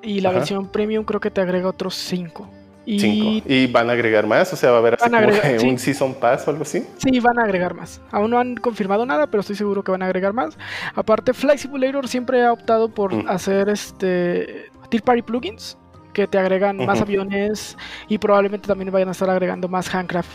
y 0.02 0.20
la 0.20 0.30
Ajá. 0.30 0.40
versión 0.40 0.68
premium 0.68 1.06
creo 1.06 1.22
que 1.22 1.32
te 1.32 1.40
agrega 1.40 1.70
otros 1.70 1.96
5. 1.96 2.50
Y 2.86 3.00
Cinco. 3.00 3.46
Y 3.48 3.68
van 3.68 3.90
a 3.90 3.94
agregar 3.94 4.26
más, 4.26 4.52
o 4.52 4.56
sea, 4.56 4.72
va 4.72 4.78
a 4.78 4.80
haber 4.80 4.96
así 5.00 5.14
agregar, 5.14 5.60
sí. 5.60 5.68
un 5.68 5.78
Season 5.78 6.14
Pass 6.16 6.48
o 6.48 6.52
algo 6.52 6.64
así. 6.64 6.84
Sí, 6.98 7.20
van 7.20 7.38
a 7.38 7.44
agregar 7.44 7.74
más. 7.76 8.02
Aún 8.12 8.32
no 8.32 8.40
han 8.40 8.56
confirmado 8.56 9.06
nada, 9.06 9.28
pero 9.28 9.42
estoy 9.42 9.56
seguro 9.56 9.84
que 9.84 9.92
van 9.92 10.02
a 10.02 10.06
agregar 10.06 10.34
más. 10.34 10.58
Aparte, 10.96 11.34
Flight 11.34 11.60
Simulator 11.60 12.08
siempre 12.08 12.44
ha 12.44 12.52
optado 12.52 12.90
por 12.90 13.14
Mm. 13.14 13.28
hacer 13.28 13.70
este 13.70 14.66
Tier 14.90 15.04
Party 15.04 15.22
plugins 15.22 15.78
que 16.14 16.26
te 16.26 16.40
agregan 16.40 16.78
más 16.86 17.00
aviones 17.02 17.78
y 18.08 18.18
probablemente 18.18 18.68
también 18.68 18.92
vayan 18.92 19.10
a 19.10 19.12
estar 19.12 19.30
agregando 19.30 19.68
más 19.68 19.94
handcraft, 19.94 20.30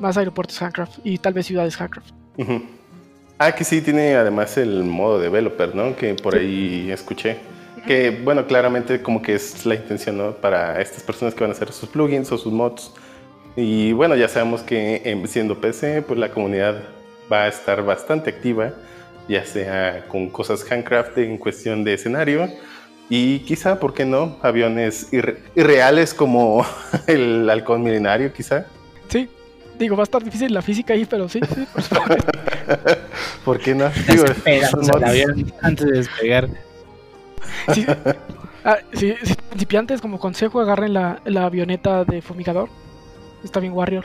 más 0.00 0.16
aeropuertos 0.16 0.60
handcraft 0.60 0.98
y 1.04 1.16
tal 1.18 1.32
vez 1.34 1.46
ciudades 1.46 1.80
handcraft. 1.80 2.10
Ujú. 2.38 2.62
Ah, 3.38 3.52
que 3.52 3.62
sí, 3.64 3.80
tiene 3.80 4.16
además 4.16 4.58
el 4.58 4.82
modo 4.84 5.18
developer, 5.20 5.74
¿no? 5.74 5.94
Que 5.96 6.14
por 6.14 6.34
Sí. 6.34 6.40
ahí 6.40 6.90
escuché. 6.90 7.38
Que, 7.86 8.10
bueno, 8.10 8.46
claramente 8.46 9.00
como 9.02 9.22
que 9.22 9.34
es 9.34 9.64
la 9.66 9.74
intención, 9.74 10.16
¿no? 10.18 10.32
Para 10.32 10.80
estas 10.80 11.02
personas 11.02 11.34
que 11.34 11.40
van 11.40 11.50
a 11.50 11.54
hacer 11.54 11.72
sus 11.72 11.88
plugins 11.88 12.30
o 12.32 12.38
sus 12.38 12.52
mods. 12.52 12.92
Y 13.56 13.92
bueno, 13.92 14.14
ya 14.16 14.28
sabemos 14.28 14.62
que 14.62 15.02
en- 15.04 15.26
siendo 15.26 15.60
PC, 15.60 16.02
pues 16.02 16.18
la 16.18 16.30
comunidad 16.30 16.82
va 17.32 17.44
a 17.44 17.48
estar 17.48 17.84
bastante 17.84 18.30
activa, 18.30 18.72
ya 19.28 19.44
sea 19.44 20.04
con 20.08 20.28
cosas 20.30 20.64
handcraft 20.70 21.18
en 21.18 21.36
cuestión 21.38 21.82
de 21.84 21.94
escenario. 21.94 22.48
Y 23.08 23.40
quizá, 23.40 23.80
¿por 23.80 23.92
qué 23.92 24.04
no? 24.04 24.36
Aviones 24.42 25.12
irre- 25.12 25.38
irreales 25.56 26.14
como 26.14 26.64
el 27.08 27.48
halcón 27.50 27.82
milenario, 27.82 28.32
quizá. 28.32 28.66
Sí, 29.08 29.28
digo, 29.78 29.96
va 29.96 30.02
a 30.02 30.04
estar 30.04 30.22
difícil 30.22 30.54
la 30.54 30.62
física 30.62 30.92
ahí, 30.94 31.04
pero 31.06 31.28
sí, 31.28 31.40
sí, 31.52 31.66
por 31.72 31.82
supuesto. 31.82 32.32
¿Por 33.44 33.58
qué 33.58 33.74
no? 33.74 33.90
Digo, 34.08 34.24
antes 35.62 35.86
de 35.86 35.92
despegar. 35.98 36.48
Sí, 37.74 37.86
ah, 38.64 38.78
sí, 38.92 39.14
sí, 39.22 39.34
principiantes, 39.48 40.00
como 40.00 40.18
consejo, 40.18 40.60
agarren 40.60 40.92
la, 40.94 41.20
la 41.24 41.46
avioneta 41.46 42.04
de 42.04 42.20
fumigador. 42.22 42.68
Está 43.44 43.60
bien, 43.60 43.72
Warrior. 43.72 44.04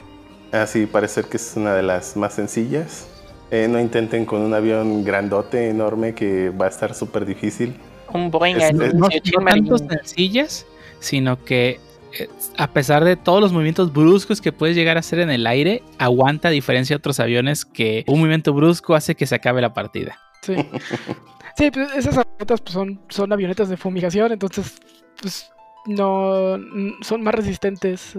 Ah, 0.52 0.66
sí, 0.68 0.86
parece 0.86 1.16
ser 1.16 1.26
que 1.26 1.38
es 1.38 1.54
una 1.56 1.74
de 1.76 1.84
las 1.84 2.16
más 2.16 2.34
sencillas. 2.34 3.08
Eh, 3.52 3.68
no 3.70 3.80
intenten 3.80 4.26
con 4.26 4.42
un 4.42 4.54
avión 4.54 5.04
grandote, 5.04 5.70
enorme, 5.70 6.14
que 6.16 6.50
va 6.50 6.66
a 6.66 6.70
estar 6.70 6.94
súper 6.96 7.26
difícil. 7.26 7.76
Un 8.14 8.32
Boeing 8.32 8.56
Es- 8.58 8.72
es- 8.72 8.94
No, 8.94 9.08
18 9.10 9.40
no 9.40 9.46
tanto 9.46 9.78
sencillas, 9.78 10.66
sino 11.00 11.44
que 11.44 11.80
eh, 12.18 12.30
a 12.58 12.68
pesar 12.72 13.04
de 13.04 13.18
todos 13.18 13.42
los 13.42 13.52
movimientos 13.52 13.92
bruscos 13.92 14.40
que 14.40 14.54
puedes 14.54 14.76
llegar 14.76 14.96
a 14.96 15.02
hacer 15.02 15.20
en 15.20 15.30
el 15.30 15.46
aire, 15.48 15.84
aguanta 15.98 16.48
a 16.48 16.52
diferencia 16.52 16.94
de 16.96 16.98
otros 17.00 17.20
aviones 17.20 17.66
que 17.66 18.06
un 18.08 18.20
movimiento 18.20 18.54
brusco 18.54 18.96
hace 18.96 19.16
que 19.16 19.26
se 19.28 19.36
acabe 19.36 19.62
la 19.62 19.74
partida. 19.74 20.18
Sí. 20.42 20.56
Sí, 21.58 21.72
pues 21.72 21.90
esas 21.96 22.18
avionetas 22.18 22.62
pues, 22.62 22.74
son, 22.74 23.00
son 23.10 23.32
avionetas 23.32 23.70
de 23.70 23.78
fumigación, 23.78 24.32
entonces, 24.32 24.76
pues 25.22 25.50
no 25.88 26.58
mm, 26.58 27.04
son 27.04 27.22
más 27.22 27.36
resistentes 27.36 28.18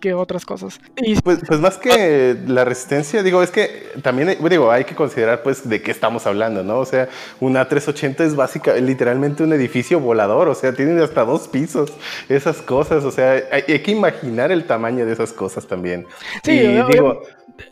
que 0.00 0.12
otras 0.12 0.44
cosas. 0.44 0.78
Y 0.98 1.14
Pues, 1.20 1.40
pues 1.48 1.58
más 1.58 1.78
que 1.78 2.36
la 2.46 2.64
resistencia, 2.64 3.22
digo, 3.22 3.42
es 3.42 3.50
que 3.50 3.88
también 4.02 4.36
digo, 4.50 4.70
hay 4.70 4.84
que 4.84 4.94
considerar 4.94 5.42
pues 5.42 5.66
de 5.68 5.80
qué 5.82 5.90
estamos 5.90 6.26
hablando, 6.26 6.62
¿no? 6.62 6.78
O 6.78 6.84
sea, 6.84 7.08
una 7.40 7.66
380 7.68 8.24
es 8.24 8.36
básica, 8.36 8.74
literalmente 8.74 9.42
un 9.42 9.52
edificio 9.54 9.98
volador, 9.98 10.48
o 10.48 10.54
sea, 10.54 10.74
tiene 10.74 11.02
hasta 11.02 11.24
dos 11.24 11.48
pisos, 11.48 11.90
esas 12.28 12.58
cosas, 12.62 13.02
o 13.04 13.10
sea, 13.10 13.32
hay, 13.50 13.62
hay 13.66 13.82
que 13.82 13.90
imaginar 13.92 14.52
el 14.52 14.64
tamaño 14.64 15.06
de 15.06 15.12
esas 15.14 15.32
cosas 15.32 15.66
también. 15.66 16.06
Sí, 16.44 16.52
y 16.52 16.66
obvio- 16.78 16.86
digo, 16.88 17.22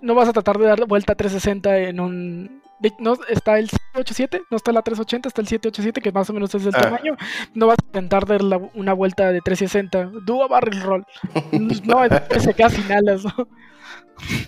no 0.01 0.15
vas 0.15 0.29
a 0.29 0.33
tratar 0.33 0.57
de 0.59 0.66
dar 0.66 0.87
vuelta 0.87 1.15
360 1.15 1.79
en 1.79 2.01
un... 2.01 2.62
No 3.00 3.16
está 3.28 3.59
el 3.59 3.68
787, 3.68 4.42
no 4.50 4.56
está 4.56 4.70
la 4.72 4.82
380, 4.82 5.28
está 5.28 5.40
el 5.40 5.48
787 5.48 6.00
que 6.00 6.12
más 6.12 6.30
o 6.30 6.32
menos 6.32 6.55
es 6.55 6.64
del 6.64 6.74
Ah. 6.76 6.80
tamaño. 6.82 7.16
No 7.55 7.66
vas 7.66 7.76
a 7.82 7.86
intentar 7.86 8.24
dar 8.26 8.42
la- 8.42 8.60
una 8.74 8.92
vuelta 8.92 9.32
de 9.32 9.40
360. 9.40 10.10
Do 10.24 10.42
a 10.44 10.48
barrel 10.48 10.80
roll. 10.82 11.05
No, 11.84 12.05
es 12.05 12.20
que 12.22 12.40
se 12.40 12.55
queda 12.55 12.70
sin 12.70 12.90
alas, 12.92 13.24
¿no? 13.24 13.48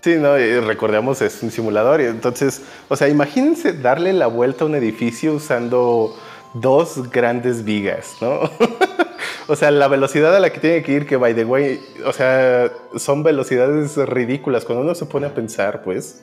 Sí, 0.03 0.17
no, 0.19 0.37
Eh, 0.37 0.61
recordemos, 0.61 1.23
es 1.23 1.43
un 1.43 1.51
simulador. 1.51 2.01
y 2.01 2.05
Entonces, 2.05 2.63
o 2.89 2.97
sea, 2.97 3.09
imagínense 3.09 3.73
darle 3.73 4.13
la 4.13 4.27
vuelta 4.27 4.65
a 4.65 4.67
un 4.67 4.75
edificio 4.75 5.33
usando 5.35 6.17
dos 6.55 7.11
grandes 7.11 7.65
vigas, 7.65 8.17
¿no? 8.21 8.41
o 9.49 9.57
sea, 9.57 9.71
la 9.71 9.87
velocidad 9.89 10.35
a 10.35 10.41
la 10.41 10.51
que 10.51 10.59
tiene 10.61 10.83
que 10.83 10.93
ir, 10.93 11.07
que 11.07 11.17
by 11.17 11.35
the 11.35 11.45
way, 11.45 11.81
o 12.05 12.13
sea, 12.13 12.71
son 12.97 13.23
velocidades 13.23 13.97
ridículas. 13.97 14.65
Cuando 14.65 14.83
uno 14.85 14.95
se 14.97 15.07
pone 15.07 15.27
a 15.27 15.35
pensar, 15.35 15.83
pues, 15.83 16.23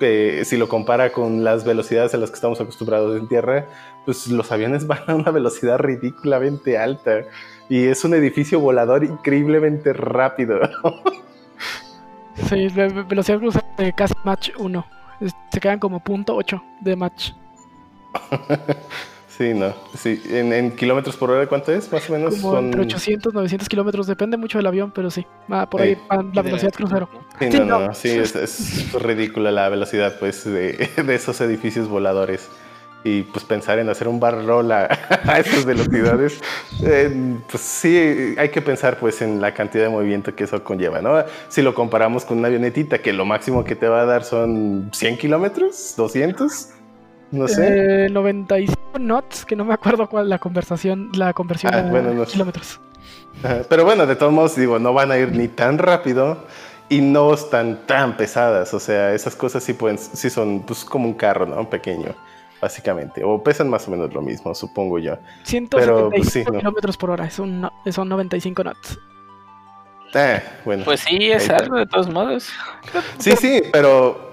eh, 0.00 0.42
si 0.44 0.56
lo 0.56 0.68
compara 0.68 1.12
con 1.12 1.42
las 1.44 1.64
velocidades 1.64 2.14
a 2.14 2.18
las 2.18 2.30
que 2.30 2.34
estamos 2.36 2.60
acostumbrados 2.60 3.18
en 3.18 3.28
tierra, 3.28 3.66
pues 4.04 4.26
los 4.28 4.50
aviones 4.52 4.86
van 4.88 5.00
a 5.06 5.14
una 5.14 5.30
velocidad 5.30 5.78
ridículamente 5.78 6.78
alta. 6.78 7.22
Y 7.68 7.86
es 7.86 8.04
un 8.04 8.14
edificio 8.14 8.60
volador 8.60 9.02
increíblemente 9.04 9.92
rápido. 9.92 10.60
Sí, 12.48 12.68
ve- 12.68 12.88
ve- 12.88 13.02
velocidad 13.02 13.38
crucero 13.38 13.64
de 13.78 13.92
casi 13.92 14.14
match 14.24 14.50
1. 14.58 14.86
Es- 15.20 15.32
Se 15.52 15.58
quedan 15.60 15.78
como 15.78 15.98
punto 16.00 16.34
8 16.36 16.62
de 16.80 16.96
match. 16.96 17.32
Sí, 19.36 19.52
no. 19.54 19.74
Sí, 19.96 20.22
en, 20.30 20.52
en 20.52 20.74
kilómetros 20.76 21.16
por 21.16 21.30
hora, 21.30 21.46
¿cuánto 21.46 21.72
es? 21.72 21.92
Más 21.92 22.08
o 22.08 22.12
menos 22.14 22.36
Como 22.36 22.52
son. 22.52 22.64
entre 22.66 22.80
800, 22.82 23.34
900 23.34 23.68
kilómetros. 23.68 24.06
Depende 24.06 24.36
mucho 24.36 24.58
del 24.58 24.66
avión, 24.66 24.90
pero 24.92 25.10
sí. 25.10 25.26
Por 25.70 25.82
ahí 25.82 25.98
Y 26.10 26.16
la 26.36 26.42
de 26.42 26.42
velocidad 26.42 26.72
crucero. 26.72 27.08
Sí, 27.38 27.50
Sí, 27.52 27.58
no, 27.58 27.64
no. 27.66 27.80
no, 27.88 27.94
sí, 27.94 28.08
es, 28.10 28.34
es 28.34 28.92
ridícula 28.94 29.50
la 29.50 29.68
velocidad, 29.68 30.18
pues, 30.18 30.44
de, 30.44 30.88
de 31.04 31.14
esos 31.14 31.40
edificios 31.42 31.88
voladores. 31.88 32.48
Y 33.04 33.22
pues 33.22 33.44
pensar 33.44 33.78
en 33.78 33.88
hacer 33.88 34.08
un 34.08 34.18
bar 34.18 34.44
roll 34.44 34.72
a, 34.72 34.86
a 35.26 35.38
esas 35.38 35.64
velocidades, 35.64 36.40
eh, 36.82 37.36
pues 37.48 37.62
sí, 37.62 38.34
hay 38.36 38.48
que 38.48 38.60
pensar 38.60 38.98
pues 38.98 39.22
en 39.22 39.40
la 39.40 39.54
cantidad 39.54 39.84
de 39.84 39.90
movimiento 39.90 40.34
que 40.34 40.42
eso 40.42 40.64
conlleva, 40.64 41.00
¿no? 41.00 41.22
Si 41.48 41.62
lo 41.62 41.72
comparamos 41.72 42.24
con 42.24 42.38
una 42.38 42.48
avionetita, 42.48 42.98
que 42.98 43.12
lo 43.12 43.24
máximo 43.24 43.62
que 43.62 43.76
te 43.76 43.86
va 43.86 44.00
a 44.00 44.06
dar 44.06 44.24
son 44.24 44.90
100 44.92 45.18
kilómetros, 45.18 45.94
200, 45.96 46.70
no 47.30 47.48
sé. 47.48 48.06
Eh, 48.06 48.08
95 48.10 48.98
knots, 48.98 49.44
que 49.44 49.56
no 49.56 49.64
me 49.64 49.74
acuerdo 49.74 50.08
cuál 50.08 50.28
la 50.28 50.38
conversación, 50.38 51.10
la 51.14 51.32
conversión 51.32 51.74
Ah, 51.74 51.78
a 51.78 51.82
bueno, 51.82 52.12
no 52.12 52.24
sé. 52.24 52.32
kilómetros. 52.32 52.80
Ajá, 53.42 53.62
Pero 53.68 53.84
bueno, 53.84 54.06
de 54.06 54.16
todos 54.16 54.32
modos, 54.32 54.56
digo, 54.56 54.78
no 54.78 54.92
van 54.94 55.10
a 55.12 55.18
ir 55.18 55.32
ni 55.32 55.48
tan 55.48 55.78
rápido 55.78 56.44
y 56.88 57.00
no 57.00 57.34
están 57.34 57.80
tan 57.86 58.16
pesadas. 58.16 58.72
O 58.74 58.80
sea, 58.80 59.12
esas 59.12 59.36
cosas 59.36 59.62
sí 59.62 59.72
pueden, 59.74 59.98
sí 59.98 60.30
son 60.30 60.60
pues 60.62 60.84
como 60.84 61.06
un 61.06 61.14
carro, 61.14 61.44
¿no? 61.46 61.68
Pequeño, 61.68 62.14
básicamente. 62.62 63.22
O 63.24 63.42
pesan 63.42 63.68
más 63.68 63.86
o 63.88 63.90
menos 63.90 64.12
lo 64.14 64.22
mismo, 64.22 64.54
supongo 64.54 64.98
yo. 64.98 65.18
175 65.44 66.10
pues, 66.10 66.32
sí, 66.32 66.44
no. 66.50 66.58
kilómetros 66.58 66.96
por 66.96 67.10
hora, 67.10 67.26
es 67.26 67.38
un 67.38 67.60
no- 67.60 67.72
son 67.90 68.08
95 68.08 68.62
knots. 68.62 68.98
Ah, 70.14 70.40
bueno. 70.64 70.84
Pues 70.84 71.00
sí, 71.00 71.30
es 71.30 71.50
algo 71.50 71.76
de 71.76 71.86
todos 71.86 72.08
modos. 72.08 72.48
Sí, 73.18 73.32
sí, 73.36 73.60
pero 73.72 74.25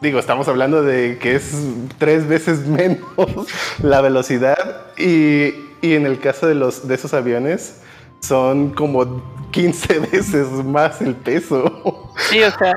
digo, 0.00 0.18
estamos 0.18 0.48
hablando 0.48 0.82
de 0.82 1.18
que 1.18 1.36
es 1.36 1.52
tres 1.98 2.26
veces 2.26 2.66
menos 2.66 3.46
la 3.82 4.00
velocidad 4.00 4.86
y, 4.96 5.54
y 5.80 5.94
en 5.94 6.06
el 6.06 6.20
caso 6.20 6.46
de 6.46 6.54
los 6.54 6.86
de 6.86 6.94
esos 6.94 7.14
aviones 7.14 7.80
son 8.20 8.70
como 8.70 9.22
15 9.50 9.98
veces 10.12 10.48
más 10.64 11.00
el 11.00 11.14
peso. 11.14 12.12
Sí, 12.16 12.42
o 12.42 12.50
sea, 12.50 12.74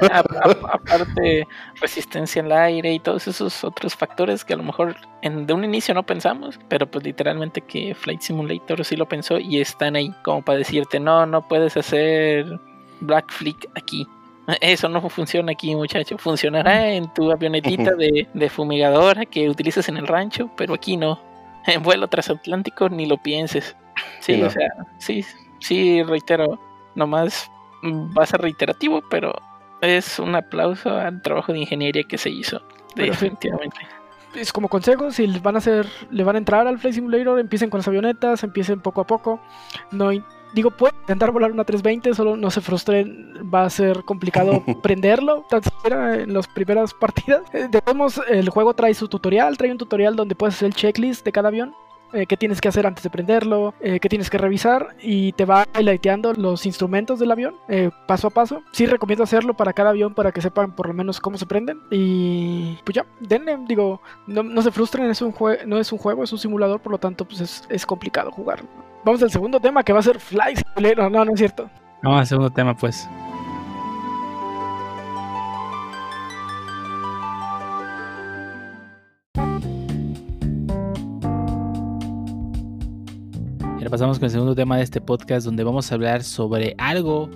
aparte 0.72 1.48
resistencia 1.80 2.40
en 2.40 2.46
el 2.48 2.52
aire 2.52 2.94
y 2.94 3.00
todos 3.00 3.28
esos 3.28 3.64
otros 3.64 3.96
factores 3.96 4.46
que 4.46 4.54
a 4.54 4.58
lo 4.58 4.64
mejor 4.64 4.96
en, 5.22 5.46
de 5.48 5.54
un 5.54 5.64
inicio 5.64 5.94
no 5.94 6.04
pensamos, 6.04 6.60
pero 6.70 6.90
pues 6.90 7.04
literalmente 7.04 7.62
que 7.62 7.96
Flight 7.96 8.22
Simulator 8.22 8.86
sí 8.86 8.96
lo 8.96 9.08
pensó 9.08 9.40
y 9.40 9.60
están 9.60 9.96
ahí 9.96 10.14
como 10.24 10.44
para 10.44 10.60
decirte, 10.60 11.00
no, 11.00 11.26
no 11.26 11.48
puedes 11.48 11.76
hacer 11.76 12.60
Black 13.02 13.32
Flick 13.32 13.68
aquí. 13.76 14.08
Eso 14.60 14.90
no 14.90 15.08
funciona 15.10 15.52
aquí, 15.52 15.76
muchacho. 15.76 16.18
Funcionará 16.18 16.90
en 16.90 17.12
tu 17.14 17.32
avionetita 17.32 17.94
de, 17.96 18.28
de 18.34 18.50
fumigadora 18.50 19.26
que 19.26 19.50
utilices 19.50 19.88
en 19.90 19.98
el 19.98 20.08
rancho, 20.08 20.50
pero 20.58 20.74
aquí 20.74 20.98
no. 20.98 21.20
En 21.68 21.84
vuelo 21.84 22.08
transatlántico 22.08 22.90
ni 22.90 23.06
lo 23.06 23.18
pienses. 23.18 23.76
Sí, 24.20 24.34
Sí, 24.34 24.42
no. 24.42 24.48
o 24.48 24.50
sea, 24.50 24.68
sí, 24.98 25.24
sí, 25.60 26.02
reitero, 26.04 26.60
nomás 26.96 27.50
va 27.84 28.24
a 28.24 28.26
ser 28.26 28.42
reiterativo, 28.42 29.02
pero 29.10 29.34
es 29.82 30.20
un 30.20 30.36
aplauso 30.36 30.90
al 30.90 31.22
trabajo 31.22 31.54
de 31.54 31.60
ingeniería 31.60 32.04
que 32.04 32.18
se 32.18 32.30
hizo. 32.30 32.62
Pero. 32.96 33.12
Definitivamente. 33.12 33.78
Es 34.36 34.54
como 34.54 34.70
consejo, 34.70 35.12
si 35.12 35.28
van 35.40 35.56
a 35.56 35.58
hacer, 35.58 35.88
le 36.10 36.24
van 36.24 36.36
a 36.36 36.40
entrar 36.40 36.66
al 36.66 36.80
Flight 36.80 36.96
Simulator, 36.96 37.38
empiecen 37.40 37.70
con 37.70 37.80
las 37.80 37.88
avionetas, 37.88 38.44
empiecen 38.44 38.80
poco 38.80 39.02
a 39.02 39.08
poco. 39.08 39.42
No, 39.92 40.10
digo, 40.54 40.72
pueden 40.72 40.96
intentar 41.02 41.32
volar 41.32 41.52
una 41.52 41.64
320, 41.64 42.14
solo 42.14 42.36
no 42.38 42.52
se 42.52 42.62
frustren, 42.62 43.34
va 43.54 43.64
a 43.64 43.70
ser 43.70 44.04
complicado 44.04 44.64
prenderlo, 44.84 45.46
tan 45.50 45.64
siquiera 45.64 46.16
en 46.16 46.34
las 46.34 46.48
primeras 46.48 46.94
partidas. 46.94 47.44
Eh, 47.54 47.68
De 47.70 47.82
todos 47.82 47.96
modos, 47.98 48.22
el 48.30 48.50
juego 48.50 48.74
trae 48.74 48.94
su 48.94 49.08
tutorial, 49.08 49.58
trae 49.58 49.72
un 49.72 49.78
tutorial 49.78 50.16
donde 50.16 50.36
puedes 50.36 50.56
hacer 50.56 50.68
el 50.68 50.76
checklist 50.76 51.24
de 51.26 51.32
cada 51.32 51.48
avión. 51.50 51.74
eh, 52.14 52.26
qué 52.28 52.36
tienes 52.36 52.60
que 52.60 52.68
hacer 52.68 52.86
antes 52.86 53.04
de 53.06 53.10
prenderlo, 53.10 53.74
eh, 53.80 54.00
qué 54.02 54.10
tienes 54.10 54.30
que 54.30 54.38
revisar 54.38 54.96
y 55.02 55.32
te 55.32 55.46
va 55.46 55.66
highlighteando 55.80 56.34
los 56.34 56.66
instrumentos 56.66 57.20
del 57.20 57.32
avión 57.32 57.56
eh, 57.70 57.90
paso 58.06 58.28
a 58.28 58.32
paso. 58.32 58.64
Sí 58.74 58.86
recomiendo 58.86 59.24
hacerlo 59.24 59.54
para 59.54 59.72
cada 59.72 59.92
avión 59.92 60.14
para 60.14 60.34
que 60.34 60.42
sepan 60.42 60.76
por 60.76 60.88
lo 60.88 60.94
menos 60.94 61.22
cómo 61.22 61.38
se 61.38 61.46
prenden 61.46 61.80
y 61.90 62.78
pues 62.84 62.96
ya, 62.96 63.06
denle, 63.22 63.58
digo, 63.66 64.02
no, 64.28 64.44
no 64.44 64.62
se 64.62 64.72
frustren, 64.72 65.10
es 65.10 65.22
un 65.22 65.34
no 65.66 65.78
es 65.80 65.92
un 65.94 66.00
juego, 66.00 66.24
es 66.26 66.34
un 66.34 66.40
simulador, 66.40 66.82
por 66.82 66.92
lo 66.92 66.98
tanto 66.98 67.24
pues 67.26 67.40
es, 67.40 67.64
es 67.70 67.86
complicado 67.86 68.30
jugarlo. 68.32 68.68
Vamos 69.04 69.24
al 69.24 69.32
segundo 69.32 69.60
tema 69.60 69.84
que 69.84 69.94
va 69.94 70.00
a 70.00 70.04
ser 70.04 70.20
Fly 70.20 70.54
no, 70.96 71.10
no 71.10 71.34
es 71.34 71.40
cierto. 71.40 71.68
Vamos 72.04 72.20
al 72.20 72.28
segundo 72.28 72.52
tema, 72.52 72.76
pues. 72.76 73.10
Ahora 83.74 83.90
pasamos 83.90 84.20
con 84.20 84.26
el 84.26 84.32
segundo 84.32 84.54
tema 84.54 84.78
de 84.78 84.84
este 84.84 85.02
podcast, 85.02 85.46
donde 85.46 85.64
vamos 85.64 85.92
a 85.92 85.96
hablar 85.96 86.24
sobre 86.24 86.76
algo 86.78 87.32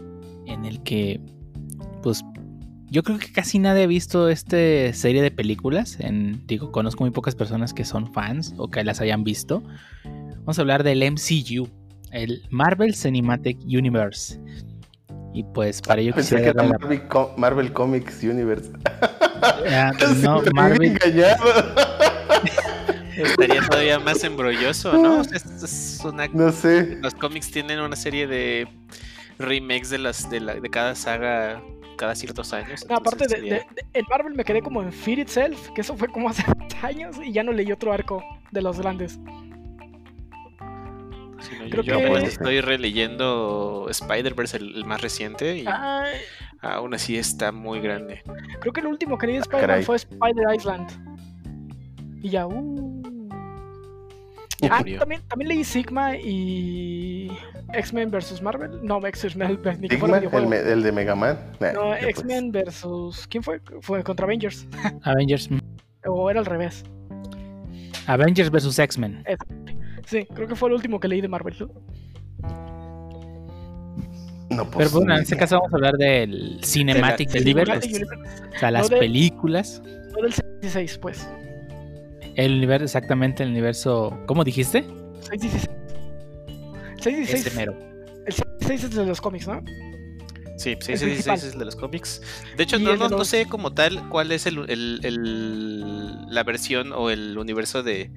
en 0.46 0.66
el 0.66 0.84
que, 0.84 1.20
pues, 2.04 2.24
yo 2.92 3.02
creo 3.02 3.18
que 3.18 3.32
casi 3.32 3.58
nadie 3.58 3.86
ha 3.86 3.88
visto 3.88 4.30
esta 4.30 4.58
serie 4.94 5.24
de 5.24 5.32
películas. 5.32 5.98
Digo, 6.46 6.72
conozco 6.72 7.04
muy 7.04 7.12
pocas 7.12 7.34
personas 7.34 7.74
que 7.74 7.86
son 7.86 8.14
fans 8.14 8.54
o 8.58 8.70
que 8.70 8.84
las 8.84 9.02
hayan 9.02 9.24
visto. 9.24 9.64
Vamos 10.46 10.60
a 10.60 10.62
hablar 10.62 10.84
del 10.84 11.00
MCU, 11.12 11.68
el 12.12 12.44
Marvel 12.52 12.94
Cinematic 12.96 13.60
Universe. 13.66 14.40
Y 15.34 15.44
pues 15.44 15.82
para 15.82 16.00
ello 16.02 16.14
Pensé 16.14 16.36
que 16.36 16.42
quisiera 16.44 16.62
dar 16.64 16.72
la- 16.72 16.78
Marvel, 16.80 17.08
Co- 17.08 17.34
Marvel 17.38 17.74
Comics 17.74 18.24
Universe. 18.24 18.72
Ah, 19.70 19.92
no, 20.22 20.42
me 20.42 20.50
Marvel, 20.54 20.84
engañado. 20.92 21.44
Estaría 23.18 23.62
todavía 23.62 24.00
más 24.00 24.24
embrolloso, 24.24 24.94
¿no? 24.98 25.20
O 25.22 25.24
sea, 25.24 25.38
esto 25.38 25.66
es 25.66 26.00
una... 26.04 26.28
No 26.28 26.52
sé. 26.52 26.98
Los 27.02 27.16
cómics 27.16 27.50
tienen 27.50 27.80
una 27.80 27.96
serie 27.96 28.28
de 28.28 28.68
remakes 29.40 29.90
de 29.90 29.98
las 30.00 30.30
de, 30.30 30.42
la, 30.42 30.56
de 30.56 30.70
cada 30.70 30.96
saga 30.96 31.62
cada 31.98 32.14
ciertos 32.14 32.52
años. 32.52 32.86
No, 32.90 32.98
aparte 32.98 33.26
de, 33.28 33.36
entonces 33.36 33.42
de- 33.44 33.50
sería- 33.60 33.74
de- 33.74 34.00
el 34.00 34.06
Marvel 34.10 34.34
me 34.36 34.44
quedé 34.44 34.62
como 34.62 34.82
en 34.84 34.92
Fear 34.92 35.20
Itself, 35.20 35.70
que 35.74 35.82
eso 35.82 35.96
fue 35.96 36.10
como 36.10 36.30
hace 36.30 36.44
años 36.82 37.16
y 37.26 37.32
ya 37.32 37.42
no 37.44 37.52
leí 37.54 37.72
otro 37.72 37.92
arco 37.94 38.22
de 38.52 38.62
los 38.62 38.80
grandes. 38.80 39.18
Yo- 41.52 41.70
creo 41.70 41.84
yo 41.84 41.98
que- 42.00 42.08
pues 42.08 42.24
estoy 42.24 42.62
releyendo 42.62 43.88
Spider-Verse, 43.90 44.58
el, 44.58 44.76
el 44.76 44.86
más 44.86 45.02
reciente, 45.02 45.58
y 45.60 45.66
Ay, 45.68 46.12
aún 46.62 46.94
así 46.94 47.18
está 47.18 47.52
muy 47.52 47.80
grande. 47.80 48.22
creo 48.60 48.74
que 48.74 48.82
el 48.82 48.88
último 48.88 49.18
que 49.18 49.28
leí 49.28 49.36
de 49.38 49.42
caray. 49.44 49.82
Spider-Man 49.82 49.84
fue 49.84 49.96
Spider 49.98 50.56
Island. 50.56 50.90
Y 52.22 52.30
ya, 52.30 52.48
uh. 52.48 53.02
Ah, 54.72 54.84
también, 54.98 55.22
también 55.28 55.50
leí 55.50 55.64
Sigma 55.64 56.16
y 56.18 57.30
X-Men 57.74 58.10
vs 58.10 58.42
Marvel. 58.42 58.80
No, 58.84 59.06
X-Men, 59.06 59.60
ni 59.80 59.88
que 59.90 59.96
Sigma, 59.98 60.22
fuera 60.22 60.38
el, 60.48 60.54
el 60.54 60.82
de 60.84 60.92
Mega 60.92 61.14
Man. 61.14 61.38
Nah, 61.60 61.74
No, 61.74 61.82
pues. 61.90 62.04
X-Men 62.06 62.52
versus. 62.52 63.28
¿Quién 63.28 63.44
fue? 63.44 63.60
Fue 63.82 64.02
contra 64.04 64.26
Avengers. 64.26 64.66
Avengers, 65.04 65.50
O 66.08 66.30
era 66.32 66.40
al 66.40 66.46
revés. 66.46 66.84
Avengers 68.08 68.50
vs 68.50 68.80
X-Men. 68.80 69.24
Sí, 70.06 70.28
creo 70.34 70.48
que 70.48 70.56
fue 70.56 70.70
lo 70.70 70.76
último 70.76 71.00
que 71.00 71.08
leí 71.08 71.22
de 71.22 71.28
Marvel, 71.28 71.56
¿no? 71.60 71.70
No, 74.50 74.70
pues, 74.70 74.90
Pero 74.90 74.90
bueno, 74.92 75.16
en 75.16 75.24
este 75.24 75.36
caso 75.36 75.56
vamos 75.56 75.74
a 75.74 75.76
hablar 75.76 75.98
del 75.98 76.60
Cinematic 76.64 77.30
de 77.30 77.40
la, 77.40 77.44
Universe. 77.44 77.90
Universe. 77.90 78.44
O 78.56 78.60
sea, 78.60 78.72
las 78.72 78.90
de, 78.90 78.98
películas. 78.98 79.82
No 80.16 80.22
del 80.22 80.34
66, 80.34 81.00
pues. 81.00 81.28
El 82.36 82.54
universo, 82.58 82.86
exactamente, 82.86 83.44
el 83.44 83.50
universo. 83.50 84.18
¿Cómo 84.28 84.44
dijiste? 84.44 84.84
616. 85.32 85.70
616. 87.02 87.46
Este 87.48 87.60
mero. 87.60 87.74
El 88.26 88.34
616 88.34 88.84
es 88.84 88.96
de 88.96 89.06
los 89.06 89.20
cómics, 89.20 89.48
¿no? 89.48 89.62
Sí, 90.58 90.72
El 90.72 90.82
616 90.82 91.02
principal. 91.04 91.36
es 91.54 91.60
de 91.60 91.66
los 91.66 91.76
cómics. 91.76 92.22
De 92.56 92.64
hecho, 92.64 92.80
no, 92.80 92.92
el 92.92 93.00
de 93.00 93.10
no, 93.10 93.18
no 93.18 93.26
sé 93.26 93.46
como 93.48 93.74
tal 93.74 94.08
cuál 94.10 94.32
es 94.32 94.46
el, 94.46 94.60
el- 94.70 95.00
el- 95.04 96.26
la 96.34 96.44
versión 96.44 96.92
o 96.94 97.10
el 97.10 97.38
universo 97.38 97.84
de, 97.84 98.10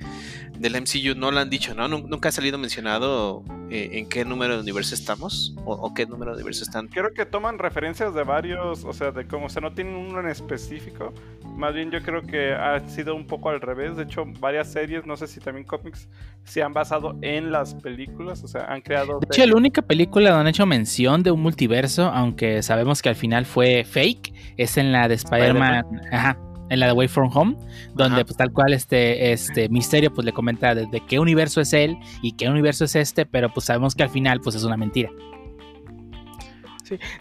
del 0.58 0.74
MCU. 0.80 1.14
No 1.16 1.30
lo 1.30 1.40
han 1.40 1.50
dicho, 1.50 1.74
¿no? 1.74 1.88
Nun- 1.88 2.06
Nunca 2.08 2.28
ha 2.28 2.32
salido 2.32 2.58
mencionado 2.58 3.42
eh, 3.70 3.90
en 3.94 4.08
qué 4.08 4.24
número 4.24 4.54
de 4.54 4.60
universo 4.62 4.94
estamos 4.94 5.54
o, 5.64 5.72
o 5.74 5.94
qué 5.94 6.06
número 6.06 6.30
de 6.32 6.36
universo 6.36 6.62
están. 6.64 6.88
Creo 6.88 7.12
que 7.12 7.26
toman 7.26 7.58
referencias 7.58 8.14
de 8.14 8.22
varios, 8.24 8.84
o 8.84 8.92
sea, 8.92 9.10
de 9.10 9.26
cómo, 9.26 9.46
o 9.46 9.48
sea, 9.48 9.60
no 9.60 9.72
tienen 9.72 9.94
uno 9.96 10.20
en 10.20 10.28
específico. 10.28 11.12
Más 11.56 11.74
bien 11.74 11.90
yo 11.90 12.00
creo 12.02 12.22
que 12.22 12.52
ha 12.54 12.80
sido 12.88 13.14
un 13.16 13.26
poco 13.26 13.50
al 13.50 13.60
revés. 13.60 13.96
De 13.96 14.04
hecho, 14.04 14.24
varias 14.38 14.70
series, 14.72 15.04
no 15.06 15.16
sé 15.16 15.26
si 15.26 15.40
también 15.40 15.66
cómics, 15.66 16.08
se 16.44 16.62
han 16.62 16.72
basado 16.72 17.16
en 17.20 17.50
las 17.52 17.74
películas, 17.74 18.42
o 18.44 18.48
sea, 18.48 18.64
han 18.72 18.80
creado... 18.80 19.18
De 19.20 19.26
hecho, 19.30 19.44
la 19.46 19.56
única 19.56 19.82
película 19.82 20.30
donde 20.30 20.40
han 20.42 20.46
hecho 20.48 20.64
mención 20.66 21.22
de 21.22 21.30
un 21.30 21.40
multiverso, 21.42 22.04
aunque 22.06 22.27
sabemos 22.62 23.02
que 23.02 23.08
al 23.08 23.16
final 23.16 23.44
fue 23.46 23.84
fake, 23.84 24.32
es 24.56 24.76
en 24.76 24.92
la 24.92 25.08
de 25.08 25.14
Spider-Man, 25.14 25.84
ajá, 26.12 26.38
en 26.70 26.80
la 26.80 26.86
de 26.86 26.92
Way 26.92 27.08
From 27.08 27.30
Home, 27.34 27.56
donde 27.94 28.16
Ajá. 28.16 28.24
pues 28.24 28.36
tal 28.36 28.52
cual 28.52 28.72
este, 28.74 29.32
este 29.32 29.68
Misterio 29.68 30.12
pues 30.12 30.24
le 30.24 30.32
comenta 30.32 30.74
desde 30.74 31.00
qué 31.06 31.18
universo 31.18 31.60
es 31.60 31.72
él 31.72 31.96
y 32.22 32.32
qué 32.32 32.48
universo 32.48 32.84
es 32.84 32.94
este, 32.96 33.24
pero 33.26 33.52
pues 33.52 33.66
sabemos 33.66 33.94
que 33.94 34.02
al 34.02 34.10
final 34.10 34.40
pues 34.40 34.56
es 34.56 34.64
una 34.64 34.76
mentira. 34.76 35.10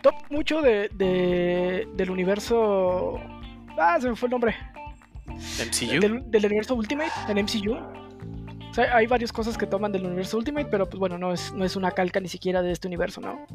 Top 0.01 0.13
mucho 0.29 0.61
de, 0.61 0.89
de- 0.93 1.88
del 1.95 2.09
universo. 2.09 3.19
Ah, 3.77 3.97
se 3.99 4.09
me 4.09 4.15
fue 4.15 4.27
el 4.27 4.31
nombre. 4.31 4.55
MCU. 5.27 5.99
Del, 5.99 6.31
del 6.31 6.45
universo 6.45 6.73
Ultimate 6.75 7.11
en 7.27 7.38
MCU. 7.43 7.73
O 7.73 8.73
sea, 8.73 8.95
hay 8.95 9.07
varias 9.07 9.34
cosas 9.34 9.57
que 9.57 9.65
toman 9.67 9.91
del 9.91 10.05
universo 10.05 10.38
Ultimate, 10.38 10.67
pero 10.71 10.88
pues 10.88 10.99
bueno, 10.99 11.17
no 11.17 11.34
es, 11.34 11.51
no 11.53 11.65
es 11.65 11.75
una 11.75 11.91
calca 11.91 12.19
ni 12.21 12.29
siquiera 12.29 12.61
de 12.61 12.71
este 12.71 12.88
universo, 12.88 13.19
¿no? 13.19 13.45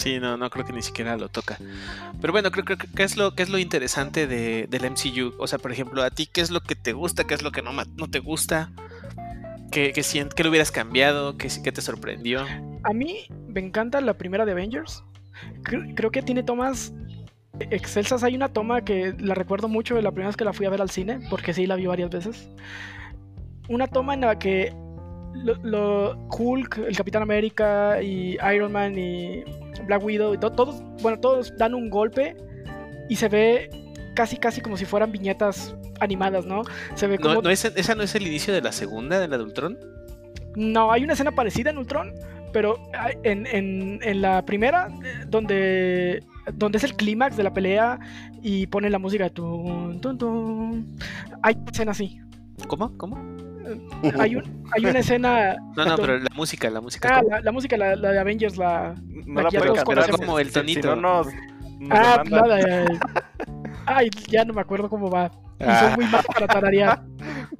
Sí, 0.00 0.18
no, 0.18 0.38
no 0.38 0.48
creo 0.48 0.64
que 0.64 0.72
ni 0.72 0.80
siquiera 0.80 1.16
lo 1.18 1.28
toca. 1.28 1.58
Pero 2.22 2.32
bueno, 2.32 2.50
creo, 2.50 2.64
que 2.64 3.02
es 3.02 3.18
lo 3.18 3.34
que 3.34 3.42
es 3.42 3.50
lo 3.50 3.58
interesante 3.58 4.26
de, 4.26 4.66
del 4.70 4.90
MCU. 4.90 5.34
O 5.38 5.46
sea, 5.46 5.58
por 5.58 5.72
ejemplo, 5.72 6.02
a 6.02 6.08
ti, 6.10 6.26
¿qué 6.26 6.40
es 6.40 6.50
lo 6.50 6.60
que 6.62 6.74
te 6.74 6.94
gusta? 6.94 7.24
¿Qué 7.24 7.34
es 7.34 7.42
lo 7.42 7.52
que 7.52 7.60
no, 7.60 7.72
no 7.72 8.08
te 8.10 8.18
gusta? 8.20 8.70
¿Qué, 9.70 9.92
qué, 9.92 10.02
qué 10.34 10.42
le 10.42 10.48
hubieras 10.48 10.70
cambiado? 10.72 11.36
¿Qué, 11.36 11.48
qué 11.62 11.70
te 11.70 11.82
sorprendió? 11.82 12.46
A 12.82 12.92
mí 12.94 13.26
me 13.46 13.60
encanta 13.60 14.00
la 14.00 14.14
primera 14.14 14.46
de 14.46 14.52
Avengers. 14.52 15.04
Cre- 15.62 15.92
creo 15.94 16.10
que 16.10 16.22
tiene 16.22 16.42
tomas 16.42 16.94
excelsas. 17.58 18.24
Hay 18.24 18.34
una 18.34 18.48
toma 18.48 18.82
que 18.82 19.14
la 19.18 19.34
recuerdo 19.34 19.68
mucho 19.68 19.94
de 19.96 20.00
la 20.02 20.12
primera 20.12 20.28
vez 20.28 20.36
que 20.38 20.46
la 20.46 20.54
fui 20.54 20.64
a 20.64 20.70
ver 20.70 20.80
al 20.80 20.88
cine, 20.90 21.20
porque 21.28 21.52
sí 21.52 21.66
la 21.66 21.76
vi 21.76 21.84
varias 21.84 22.08
veces. 22.08 22.48
Una 23.68 23.86
toma 23.86 24.14
en 24.14 24.22
la 24.22 24.38
que 24.38 24.72
lo, 25.34 25.54
lo- 25.62 26.16
Hulk, 26.30 26.78
el 26.88 26.96
Capitán 26.96 27.22
América 27.22 28.02
y 28.02 28.38
Iron 28.54 28.72
Man 28.72 28.98
y 28.98 29.44
Black 29.86 30.04
Widow 30.04 30.34
y 30.34 30.38
to- 30.38 30.50
todos, 30.52 30.82
bueno, 31.02 31.18
todos 31.20 31.56
dan 31.56 31.74
un 31.74 31.90
golpe 31.90 32.36
y 33.08 33.16
se 33.16 33.28
ve 33.28 33.70
casi 34.14 34.36
casi 34.36 34.60
como 34.60 34.76
si 34.76 34.84
fueran 34.84 35.12
viñetas 35.12 35.74
animadas, 36.00 36.44
¿no? 36.46 36.62
Se 36.94 37.06
ve 37.06 37.18
como 37.18 37.34
¿No, 37.36 37.42
no 37.42 37.50
es, 37.50 37.64
¿Esa 37.64 37.94
no 37.94 38.02
es 38.02 38.14
el 38.14 38.26
inicio 38.26 38.52
de 38.54 38.60
la 38.62 38.72
segunda, 38.72 39.18
de 39.20 39.28
la 39.28 39.38
de 39.38 39.44
Ultron? 39.44 39.78
no, 40.56 40.90
hay 40.90 41.04
una 41.04 41.12
escena 41.12 41.30
parecida 41.30 41.70
en 41.70 41.78
Ultron, 41.78 42.12
pero 42.52 42.76
en, 43.22 43.46
en- 43.46 44.00
en 44.02 44.20
la 44.22 44.44
primera, 44.44 44.88
eh, 45.04 45.24
donde, 45.28 46.24
donde 46.54 46.78
es 46.78 46.84
el 46.84 46.94
clímax 46.96 47.36
de 47.36 47.44
la 47.44 47.52
pelea 47.54 47.98
y 48.42 48.66
pone 48.66 48.90
la 48.90 48.98
música 48.98 49.30
tun, 49.30 50.00
tun, 50.00 50.98
hay 51.42 51.54
una 51.54 51.70
escena 51.70 51.92
así. 51.92 52.20
¿Cómo? 52.66 52.96
¿Cómo? 52.98 53.16
Hay, 54.18 54.36
un- 54.36 54.64
hay 54.74 54.84
una 54.86 54.98
escena. 54.98 55.56
No, 55.76 55.84
no, 55.84 55.96
pero 55.96 56.18
la 56.18 56.30
música, 56.34 56.68
la 56.70 56.80
música. 56.80 57.08
Ah, 57.18 57.22
la, 57.28 57.40
la 57.40 57.52
música, 57.52 57.76
la, 57.76 57.96
la 57.96 58.12
de 58.12 58.18
Avengers, 58.18 58.56
la. 58.56 58.94
No 59.26 59.42
la 59.42 59.50
conocemos. 59.84 60.18
como 60.20 60.38
el 60.38 60.46
si- 60.48 60.52
si 60.52 60.58
tonito. 60.60 60.96
no 60.96 61.22
nos, 61.24 61.26
nos 61.78 61.90
Ah, 61.98 62.22
nada. 62.28 62.60
eh, 62.60 62.86
Ay, 63.86 64.10
ya 64.28 64.44
no 64.44 64.52
me 64.54 64.60
acuerdo 64.60 64.88
cómo 64.88 65.10
va. 65.10 65.30
Y 65.58 65.64
Ah. 65.64 65.80
soy 65.94 65.96
muy 66.04 66.12
malo 66.12 66.24
para 66.34 66.46
tararear. 66.46 67.02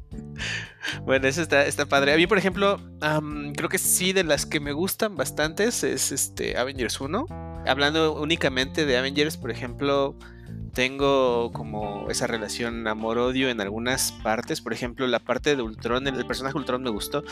Bueno, 1.04 1.28
eso 1.28 1.42
está, 1.42 1.66
está 1.66 1.86
padre. 1.86 2.14
A 2.14 2.16
mí, 2.16 2.26
por 2.26 2.38
ejemplo, 2.38 2.80
creo 3.54 3.68
que 3.68 3.78
sí, 3.78 4.12
de 4.12 4.24
las 4.24 4.46
que 4.46 4.60
me 4.60 4.72
gustan 4.72 5.14
bastantes 5.14 5.84
es 5.84 6.10
este 6.10 6.56
Avengers 6.56 7.00
1. 7.00 7.26
Hablando 7.66 8.14
únicamente 8.20 8.86
de 8.86 8.96
Avengers, 8.96 9.36
por 9.36 9.50
ejemplo, 9.50 10.16
tengo 10.72 11.52
como 11.52 12.08
esa 12.10 12.26
relación 12.26 12.86
amor-odio 12.86 13.48
en 13.48 13.60
algunas 13.60 14.12
partes. 14.12 14.60
Por 14.60 14.72
ejemplo, 14.72 15.06
la 15.06 15.18
parte 15.18 15.56
de 15.56 15.62
Ultron, 15.62 16.06
el, 16.06 16.26
personaje 16.26 16.56
Ultron 16.56 16.82
me 16.82 16.90
gustó. 16.90 17.24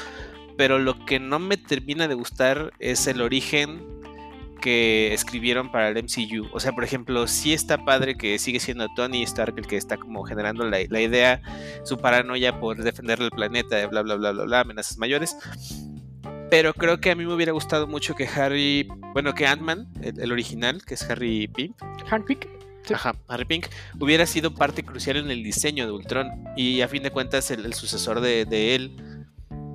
Pero 0.56 0.78
lo 0.78 1.04
que 1.04 1.20
no 1.20 1.38
me 1.38 1.56
termina 1.56 2.08
de 2.08 2.14
gustar 2.14 2.72
es 2.78 3.06
el 3.06 3.20
origen 3.20 3.86
que 4.60 5.14
escribieron 5.14 5.70
para 5.70 5.88
el 5.88 6.02
MCU. 6.02 6.48
O 6.52 6.58
sea, 6.58 6.72
por 6.72 6.82
ejemplo, 6.82 7.26
sí 7.28 7.52
está 7.52 7.84
padre 7.84 8.16
que 8.16 8.38
sigue 8.40 8.58
siendo 8.58 8.88
Tony 8.96 9.22
Stark 9.22 9.54
el 9.56 9.68
que 9.68 9.76
está 9.76 9.96
como 9.96 10.24
generando 10.24 10.64
la, 10.64 10.78
la 10.88 11.00
idea 11.00 11.40
su 11.84 11.96
paranoia 11.96 12.58
por 12.58 12.82
defender 12.82 13.20
el 13.20 13.30
planeta, 13.30 13.86
bla, 13.86 14.02
bla, 14.02 14.16
bla, 14.16 14.32
bla, 14.32 14.44
bla, 14.44 14.60
amenazas 14.60 14.98
mayores. 14.98 15.36
Pero 16.50 16.72
creo 16.72 16.98
que 16.98 17.10
a 17.10 17.14
mí 17.14 17.26
me 17.26 17.34
hubiera 17.34 17.52
gustado 17.52 17.86
mucho 17.86 18.14
que 18.14 18.26
Harry, 18.26 18.88
bueno, 19.12 19.34
que 19.34 19.46
Ant-Man, 19.46 19.86
el, 20.02 20.32
original, 20.32 20.82
que 20.84 20.94
es 20.94 21.08
Harry 21.08 21.46
Pym, 21.46 21.74
Handpick. 22.10 22.57
Sí. 22.84 22.94
ajá, 22.94 23.14
Harry 23.28 23.44
Pink, 23.44 23.66
hubiera 24.00 24.24
sido 24.26 24.54
parte 24.54 24.82
crucial 24.84 25.16
en 25.18 25.30
el 25.30 25.42
diseño 25.42 25.84
de 25.86 25.92
Ultron. 25.92 26.28
Y 26.56 26.80
a 26.80 26.88
fin 26.88 27.02
de 27.02 27.10
cuentas, 27.10 27.50
el, 27.50 27.64
el 27.66 27.74
sucesor 27.74 28.20
de, 28.20 28.44
de 28.46 28.74
él, 28.74 28.96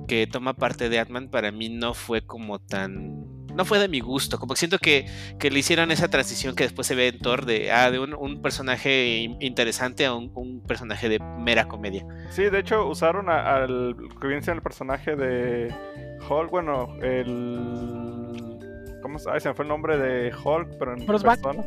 que 0.08 0.26
toma 0.26 0.54
parte 0.54 0.88
de 0.88 0.98
Ant-Man, 0.98 1.28
para 1.30 1.50
mí 1.52 1.68
no 1.68 1.94
fue 1.94 2.26
como 2.26 2.58
tan. 2.58 3.24
No 3.54 3.64
fue 3.64 3.78
de 3.78 3.86
mi 3.86 4.00
gusto, 4.00 4.40
como 4.40 4.54
que 4.54 4.58
siento 4.58 4.78
que, 4.80 5.06
que 5.38 5.48
le 5.48 5.60
hicieron 5.60 5.92
esa 5.92 6.08
transición 6.08 6.56
que 6.56 6.64
después 6.64 6.88
se 6.88 6.96
ve 6.96 7.06
en 7.06 7.20
Thor 7.20 7.46
de, 7.46 7.70
ah, 7.70 7.88
de 7.92 8.00
un, 8.00 8.12
un 8.12 8.42
personaje 8.42 9.18
in- 9.18 9.36
interesante 9.40 10.04
a 10.06 10.12
un, 10.12 10.32
un 10.34 10.60
personaje 10.66 11.08
de 11.08 11.20
mera 11.38 11.68
comedia. 11.68 12.04
Sí, 12.30 12.42
de 12.42 12.58
hecho 12.58 12.84
usaron 12.88 13.30
a- 13.30 13.54
al 13.62 13.94
que 14.20 14.26
viene 14.26 14.42
siendo 14.42 14.58
el 14.58 14.62
personaje 14.62 15.14
de 15.14 15.72
Hulk, 16.28 16.50
bueno, 16.50 16.96
el... 17.00 18.98
¿Cómo 19.02 19.20
se, 19.20 19.30
ay, 19.30 19.38
se 19.40 19.48
me 19.50 19.54
fue 19.54 19.64
el 19.64 19.68
nombre 19.68 19.98
de 19.98 20.32
Hulk, 20.34 20.76
pero 20.78 20.96
en 20.96 21.06
Bruce 21.06 21.24
persona? 21.24 21.62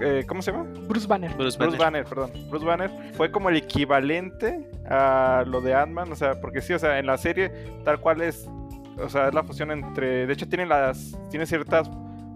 Eh, 0.00 0.24
¿Cómo 0.26 0.42
se 0.42 0.52
llama? 0.52 0.66
Bruce 0.88 1.06
Banner. 1.06 1.34
Bruce 1.34 1.58
Bruce 1.58 1.76
Banner. 1.76 2.04
Perdón. 2.04 2.30
Bruce 2.50 2.64
Banner 2.64 2.90
fue 3.12 3.30
como 3.30 3.48
el 3.48 3.56
equivalente 3.56 4.68
a 4.86 5.44
lo 5.46 5.60
de 5.60 5.74
Ant-Man, 5.74 6.10
o 6.10 6.16
sea, 6.16 6.40
porque 6.40 6.60
sí, 6.60 6.72
o 6.72 6.78
sea, 6.78 6.98
en 6.98 7.06
la 7.06 7.16
serie 7.16 7.50
tal 7.84 8.00
cual 8.00 8.22
es, 8.22 8.48
o 8.98 9.08
sea, 9.08 9.28
es 9.28 9.34
la 9.34 9.44
fusión 9.44 9.70
entre, 9.70 10.26
de 10.26 10.32
hecho 10.32 10.48
tiene 10.48 10.66
las, 10.66 11.16
tiene 11.30 11.46
ciertas 11.46 11.88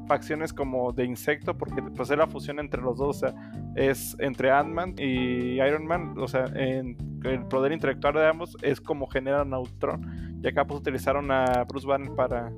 facciones 0.07 0.53
como 0.53 0.93
de 0.93 1.05
insecto, 1.05 1.57
porque 1.57 1.83
pues 1.83 2.11
es 2.11 2.17
la 2.17 2.27
fusión 2.27 2.59
entre 2.61 2.81
los 2.81 2.97
dos, 2.97 3.17
o 3.17 3.21
sea, 3.21 3.35
es 3.75 4.17
entre 4.21 4.51
Ant-Man 4.51 4.95
y 4.97 5.61
Iron 5.61 5.87
Man, 5.87 6.15
o 6.19 6.29
sea, 6.29 6.47
en 6.55 6.97
el 7.25 7.45
poder 7.47 7.73
intelectual 7.73 8.15
de 8.15 8.27
ambos 8.27 8.57
es 8.63 8.81
como 8.81 9.07
generan 9.09 9.53
a 9.53 9.59
Ultron, 9.59 10.41
y 10.43 10.47
acá 10.47 10.65
pues 10.65 10.81
utilizaron 10.81 11.31
a 11.31 11.65
Bruce 11.65 11.87
Banner 11.87 12.11
para, 12.13 12.53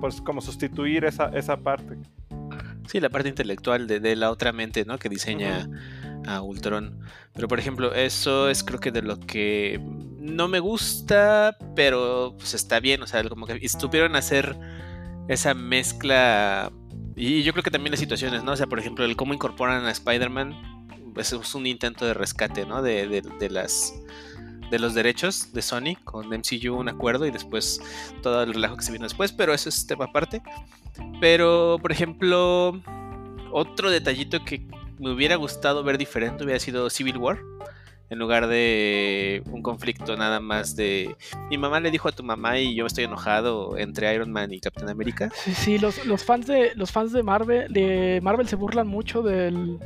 pues 0.00 0.20
como 0.20 0.40
sustituir 0.40 1.04
esa, 1.04 1.26
esa 1.28 1.56
parte. 1.58 1.96
Sí, 2.90 2.98
la 2.98 3.08
parte 3.08 3.28
intelectual 3.28 3.86
de, 3.86 4.00
de 4.00 4.16
la 4.16 4.32
otra 4.32 4.50
mente, 4.50 4.84
¿no? 4.84 4.98
Que 4.98 5.08
diseña 5.08 5.68
a 6.26 6.42
Ultron. 6.42 6.98
Pero 7.34 7.46
por 7.46 7.60
ejemplo, 7.60 7.94
eso 7.94 8.48
es 8.48 8.64
creo 8.64 8.80
que 8.80 8.90
de 8.90 9.02
lo 9.02 9.20
que 9.20 9.80
no 10.18 10.48
me 10.48 10.58
gusta, 10.58 11.56
pero 11.76 12.34
pues 12.36 12.54
está 12.54 12.80
bien. 12.80 13.00
O 13.00 13.06
sea, 13.06 13.22
como 13.28 13.46
que 13.46 13.60
estuvieron 13.62 14.16
hacer 14.16 14.56
esa 15.28 15.54
mezcla. 15.54 16.72
Y 17.14 17.44
yo 17.44 17.52
creo 17.52 17.62
que 17.62 17.70
también 17.70 17.92
las 17.92 18.00
situaciones, 18.00 18.42
¿no? 18.42 18.52
O 18.52 18.56
sea, 18.56 18.66
por 18.66 18.80
ejemplo, 18.80 19.04
el 19.04 19.14
cómo 19.14 19.34
incorporan 19.34 19.84
a 19.84 19.92
Spider-Man. 19.92 20.80
Pues 21.14 21.32
es 21.32 21.54
un 21.54 21.66
intento 21.66 22.06
de 22.06 22.14
rescate, 22.14 22.66
¿no? 22.66 22.82
De, 22.82 23.06
de, 23.06 23.22
de 23.22 23.50
las 23.50 23.94
de 24.68 24.78
los 24.80 24.94
derechos 24.94 25.52
de 25.52 25.62
Sony 25.62 25.96
con 26.04 26.28
MCU 26.28 26.74
un 26.76 26.88
acuerdo 26.88 27.26
y 27.26 27.30
después 27.30 27.80
todo 28.22 28.42
el 28.42 28.54
relajo 28.54 28.76
que 28.76 28.84
se 28.84 28.92
vino 28.92 29.04
después, 29.04 29.32
pero 29.32 29.52
eso 29.52 29.68
es 29.68 29.86
tema 29.86 30.06
aparte. 30.06 30.42
Pero, 31.20 31.78
por 31.80 31.92
ejemplo, 31.92 32.80
otro 33.52 33.90
detallito 33.90 34.44
que 34.44 34.66
me 34.98 35.10
hubiera 35.10 35.36
gustado 35.36 35.82
ver 35.82 35.98
diferente 35.98 36.44
hubiera 36.44 36.60
sido 36.60 36.90
Civil 36.90 37.18
War. 37.18 37.38
en 38.10 38.18
lugar 38.18 38.48
de 38.48 39.42
un 39.46 39.62
conflicto 39.62 40.16
nada 40.16 40.40
más 40.40 40.74
de 40.74 41.14
mi 41.48 41.56
mamá 41.58 41.78
le 41.78 41.92
dijo 41.92 42.08
a 42.08 42.12
tu 42.12 42.24
mamá 42.24 42.58
y 42.58 42.74
yo 42.74 42.84
estoy 42.86 43.04
enojado 43.04 43.78
entre 43.78 44.12
Iron 44.12 44.32
Man 44.32 44.52
y 44.52 44.58
Captain 44.60 44.88
America. 44.88 45.30
Sí, 45.32 45.54
sí, 45.54 45.78
los, 45.78 46.04
los 46.06 46.24
fans 46.24 46.46
de 46.48 46.72
los 46.74 46.90
fans 46.90 47.12
de 47.12 47.22
Marvel 47.22 47.72
de 47.72 48.20
Marvel 48.20 48.48
se 48.48 48.56
burlan 48.56 48.88
mucho 48.88 49.22
del 49.22 49.78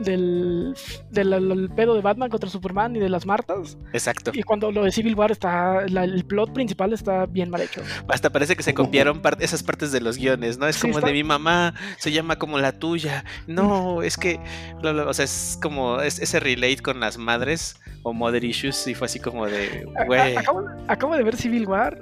del, 0.00 0.74
del, 1.10 1.30
del 1.30 1.70
pedo 1.74 1.94
de 1.94 2.00
Batman 2.00 2.30
contra 2.30 2.48
Superman 2.48 2.96
y 2.96 2.98
de 2.98 3.08
las 3.08 3.26
Martas. 3.26 3.76
Exacto. 3.92 4.30
Y 4.34 4.42
cuando 4.42 4.70
lo 4.72 4.84
de 4.84 4.92
Civil 4.92 5.14
War 5.14 5.30
está, 5.32 5.86
la- 5.88 6.04
el 6.04 6.24
plot 6.24 6.52
principal 6.52 6.92
está 6.92 7.26
bien 7.26 7.50
mal 7.50 7.60
hecho. 7.60 7.82
Hasta 8.08 8.30
parece 8.30 8.56
que 8.56 8.62
se 8.62 8.74
copiaron 8.74 9.20
par- 9.20 9.36
esas 9.40 9.62
partes 9.62 9.92
de 9.92 10.00
los 10.00 10.16
guiones, 10.16 10.58
¿no? 10.58 10.66
Es 10.66 10.76
Sí, 10.76 10.82
como 10.82 10.98
está- 10.98 11.06
de 11.08 11.12
mi 11.12 11.24
mamá, 11.24 11.74
se 11.98 12.12
llama 12.12 12.36
como 12.36 12.58
la 12.58 12.72
tuya. 12.72 13.24
No, 13.46 14.02
es 14.02 14.16
que, 14.16 14.40
bla, 14.80 14.92
bla, 14.92 15.04
o 15.08 15.14
sea, 15.14 15.24
es 15.24 15.58
como 15.62 16.00
es- 16.00 16.18
ese 16.18 16.40
relate 16.40 16.78
con 16.78 17.00
las 17.00 17.18
madres 17.18 17.76
o 18.02 18.12
mother 18.12 18.44
issues 18.44 18.86
y 18.86 18.94
fue 18.94 19.06
así 19.06 19.18
como 19.20 19.46
de, 19.46 19.86
güey. 20.06 20.36
Acabo 20.88 21.16
de 21.16 21.22
ver 21.22 21.36
Civil 21.36 21.66
War 21.66 21.98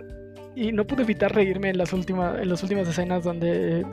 y 0.56 0.72
no 0.72 0.84
pude 0.86 1.02
evitar 1.02 1.32
reírme 1.34 1.68
en 1.70 1.78
las 1.78 1.92
últimas, 1.92 2.40
en 2.40 2.48
las 2.48 2.62
últimas 2.62 2.88
escenas 2.88 3.22
donde 3.22 3.86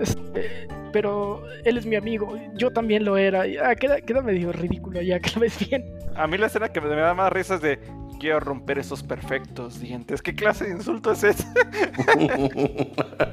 este, 0.00 0.68
pero 0.92 1.42
él 1.64 1.78
es 1.78 1.86
mi 1.86 1.96
amigo, 1.96 2.38
yo 2.54 2.70
también 2.70 3.04
lo 3.04 3.16
era. 3.16 3.46
y, 3.46 3.56
ah, 3.56 3.74
queda, 3.74 4.00
queda 4.02 4.20
medio 4.22 4.52
ridículo 4.52 5.00
ya 5.02 5.18
que 5.18 5.30
lo 5.34 5.40
ves 5.40 5.58
bien. 5.68 5.84
A 6.14 6.26
mí 6.26 6.36
la 6.38 6.46
escena 6.46 6.68
que 6.68 6.80
me 6.80 6.88
da 6.88 7.14
más 7.14 7.32
risa 7.32 7.54
es 7.54 7.62
de 7.62 7.78
quiero 8.20 8.38
romper 8.40 8.78
esos 8.78 9.02
perfectos 9.02 9.80
dientes. 9.80 10.20
¿Qué 10.22 10.34
clase 10.34 10.66
de 10.66 10.72
insulto 10.72 11.12
es 11.12 11.24
ese? 11.24 11.44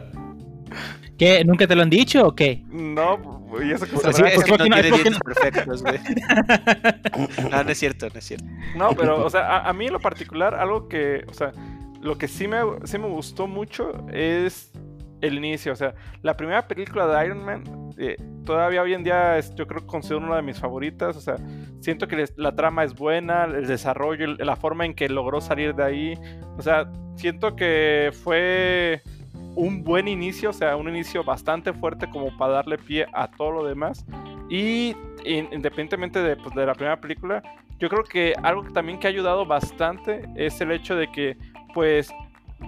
¿Qué? 1.18 1.44
¿Nunca 1.44 1.68
te 1.68 1.76
lo 1.76 1.82
han 1.82 1.90
dicho 1.90 2.26
o 2.28 2.34
qué? 2.36 2.64
No, 2.70 3.46
y 3.62 3.72
eso 3.72 3.86
que 3.86 3.92
Pues 3.98 4.16
se 4.16 4.26
es 4.26 4.36
Es 4.38 4.44
que 4.46 4.52
no 4.52 4.58
porque 4.58 4.70
no- 4.70 4.76
es 4.78 4.82
tiene 4.84 4.98
dientes 4.98 5.20
perfectos, 5.20 5.84
güey. 5.84 6.00
No, 7.52 7.64
no 7.64 7.70
es 7.70 7.78
cierto, 7.78 8.08
no 8.14 8.20
es 8.20 8.26
cierto. 8.26 8.46
No, 8.78 8.92
pero, 8.96 9.26
o 9.26 9.30
sea, 9.30 9.42
a, 9.58 9.70
a 9.70 9.74
mí 9.74 9.88
en 9.88 9.94
lo 9.94 10.00
particular, 10.00 10.56
algo 10.56 10.88
que, 10.88 11.26
o 11.28 11.34
sea, 11.34 11.52
lo 12.02 12.18
que 12.18 12.28
sí 12.28 12.48
me, 12.48 12.58
sí 12.86 12.98
me 12.98 13.08
gustó 13.08 13.48
mucho 13.48 13.92
es 14.12 14.72
el 15.22 15.36
inicio. 15.38 15.74
O 15.74 15.76
sea, 15.76 15.94
la 16.22 16.36
primera 16.38 16.68
película 16.68 17.08
de 17.08 17.26
Iron 17.26 17.44
Man, 17.44 17.64
eh, 17.98 18.16
todavía 18.46 18.82
hoy 18.82 18.94
en 18.94 19.04
día 19.04 19.40
yo 19.56 19.68
creo 19.68 19.82
que 19.82 19.88
considero 19.88 20.20
una 20.26 20.38
de 20.38 20.42
mis 20.42 20.58
favoritas. 20.60 21.18
O 21.18 21.22
sea, 21.22 21.36
siento 21.82 22.08
que 22.08 22.26
la 22.38 22.56
trama 22.56 22.84
es 22.84 22.96
buena, 22.96 23.44
el 23.46 23.68
desarrollo, 23.68 24.28
la 24.38 24.56
forma 24.56 24.86
en 24.86 24.94
que 24.94 25.10
logró 25.10 25.42
salir 25.42 25.76
de 25.76 25.84
ahí. 25.84 26.14
O 26.58 26.62
sea, 26.62 26.90
siento 27.16 27.56
que 27.56 28.12
fue 28.24 29.02
un 29.56 29.84
buen 29.84 30.08
inicio, 30.08 30.52
o 30.52 30.54
sea, 30.54 30.78
un 30.78 30.88
inicio 30.88 31.24
bastante 31.24 31.74
fuerte 31.74 32.10
como 32.10 32.36
para 32.38 32.54
darle 32.54 32.78
pie 32.78 33.06
a 33.14 33.30
todo 33.30 33.52
lo 33.52 33.66
demás. 33.66 34.06
Y 34.50 34.96
in- 35.26 35.50
independientemente 35.52 36.24
de, 36.24 36.38
pues, 36.38 36.56
de 36.56 36.66
la 36.66 36.74
primera 36.74 37.00
película, 37.02 37.44
yo 37.78 37.90
creo 37.90 38.04
que 38.04 38.34
algo 38.42 38.64
también 38.72 39.00
que 39.00 39.08
ha 39.08 39.10
ayudado 39.10 39.46
bastante 39.46 40.22
es 40.36 40.60
el 40.62 40.72
hecho 40.72 40.96
de 40.96 41.12
que, 41.12 41.38
pues, 41.74 42.12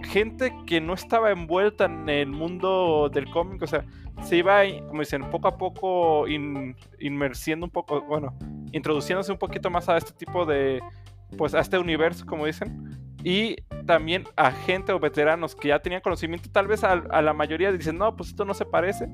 gente 0.04 0.54
que 0.66 0.80
no 0.80 0.94
estaba 0.94 1.32
envuelta 1.32 1.86
en 1.86 2.08
el 2.10 2.30
mundo 2.30 3.10
del 3.14 3.30
cómic, 3.30 3.62
o 3.62 3.68
sea, 3.68 3.84
se 4.24 4.38
iba, 4.38 4.62
como 4.88 5.02
dicen, 5.02 5.30
poco 5.30 5.48
a 5.48 5.58
poco 5.58 6.28
in- 6.28 6.76
inmersiendo 7.00 7.66
un 7.66 7.72
poco, 7.72 8.02
bueno, 8.02 8.38
introduciéndose 8.72 9.32
un 9.32 9.38
poquito 9.38 9.70
más 9.70 9.90
a 9.90 9.98
este 9.98 10.14
tipo 10.14 10.46
de, 10.46 10.82
pues, 11.38 11.54
a 11.54 11.60
este 11.60 11.78
universo, 11.78 12.26
como 12.26 12.46
dicen. 12.46 12.98
Y 13.24 13.56
también 13.86 14.24
a 14.36 14.52
gente 14.52 14.94
o 14.94 15.00
veteranos 15.00 15.56
que 15.56 15.68
ya 15.70 15.80
tenían 15.80 16.02
conocimiento, 16.02 16.50
tal 16.52 16.68
vez 16.68 16.84
a, 16.84 16.94
a 16.94 17.22
la 17.22 17.34
mayoría 17.34 17.72
dicen, 17.72 17.98
no, 17.98 18.16
pues 18.16 18.30
esto 18.30 18.46
no 18.46 18.54
se 18.54 18.66
parece, 18.66 19.08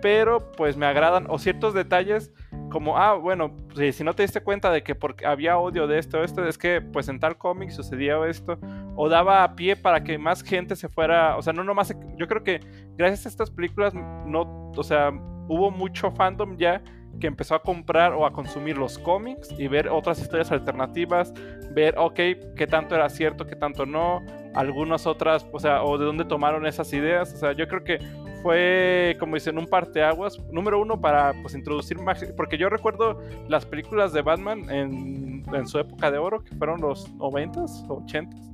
pero 0.00 0.52
pues 0.52 0.76
me 0.76 0.86
agradan, 0.86 1.26
o 1.28 1.38
ciertos 1.38 1.74
detalles 1.74 2.32
como, 2.72 2.96
ah, 2.96 3.12
bueno, 3.12 3.54
si, 3.92 4.02
no 4.02 4.14
te 4.14 4.22
diste 4.22 4.40
cuenta 4.40 4.70
de 4.70 4.82
que 4.82 4.94
porque 4.94 5.26
había 5.26 5.58
odio 5.58 5.86
de 5.86 5.98
esto 5.98 6.24
esto, 6.24 6.46
es 6.46 6.56
que 6.56 6.80
pues 6.80 7.06
en 7.08 7.20
tal 7.20 7.36
cómic 7.36 7.68
sucedía 7.68 8.16
esto, 8.26 8.58
o 8.96 9.10
daba 9.10 9.44
a 9.44 9.54
pie 9.54 9.76
para 9.76 10.02
que 10.02 10.16
más 10.16 10.42
gente 10.42 10.74
se 10.74 10.88
fuera, 10.88 11.36
o 11.36 11.42
sea, 11.42 11.52
no 11.52 11.64
nomás, 11.64 11.94
yo 12.16 12.26
creo 12.26 12.42
que 12.42 12.60
gracias 12.96 13.26
a 13.26 13.28
estas 13.28 13.50
películas, 13.50 13.92
no, 13.92 14.72
o 14.74 14.82
sea, 14.82 15.10
hubo 15.48 15.70
mucho 15.70 16.10
fandom 16.12 16.56
ya 16.56 16.82
que 17.22 17.28
empezó 17.28 17.54
a 17.54 17.62
comprar 17.62 18.14
o 18.14 18.26
a 18.26 18.32
consumir 18.32 18.76
los 18.76 18.98
cómics 18.98 19.54
y 19.56 19.68
ver 19.68 19.88
otras 19.88 20.20
historias 20.20 20.50
alternativas, 20.50 21.32
ver, 21.70 21.94
ok, 21.96 22.16
qué 22.56 22.66
tanto 22.68 22.96
era 22.96 23.08
cierto, 23.08 23.46
qué 23.46 23.54
tanto 23.54 23.86
no, 23.86 24.26
algunas 24.54 25.06
otras, 25.06 25.46
o 25.52 25.60
sea, 25.60 25.84
o 25.84 25.98
de 25.98 26.04
dónde 26.04 26.24
tomaron 26.24 26.66
esas 26.66 26.92
ideas, 26.92 27.32
o 27.32 27.36
sea, 27.36 27.52
yo 27.52 27.68
creo 27.68 27.84
que 27.84 28.00
fue, 28.42 29.16
como 29.20 29.36
dicen, 29.36 29.56
un 29.56 29.68
parteaguas, 29.68 30.36
número 30.50 30.80
uno 30.80 31.00
para, 31.00 31.32
pues, 31.42 31.54
introducir 31.54 31.96
más, 32.00 32.24
porque 32.36 32.58
yo 32.58 32.68
recuerdo 32.68 33.20
las 33.46 33.66
películas 33.66 34.12
de 34.12 34.22
Batman 34.22 34.68
en, 34.68 35.44
en 35.54 35.68
su 35.68 35.78
época 35.78 36.10
de 36.10 36.18
oro, 36.18 36.42
que 36.42 36.56
fueron 36.56 36.80
los 36.80 37.08
90s, 37.18 37.86
80s, 37.86 38.52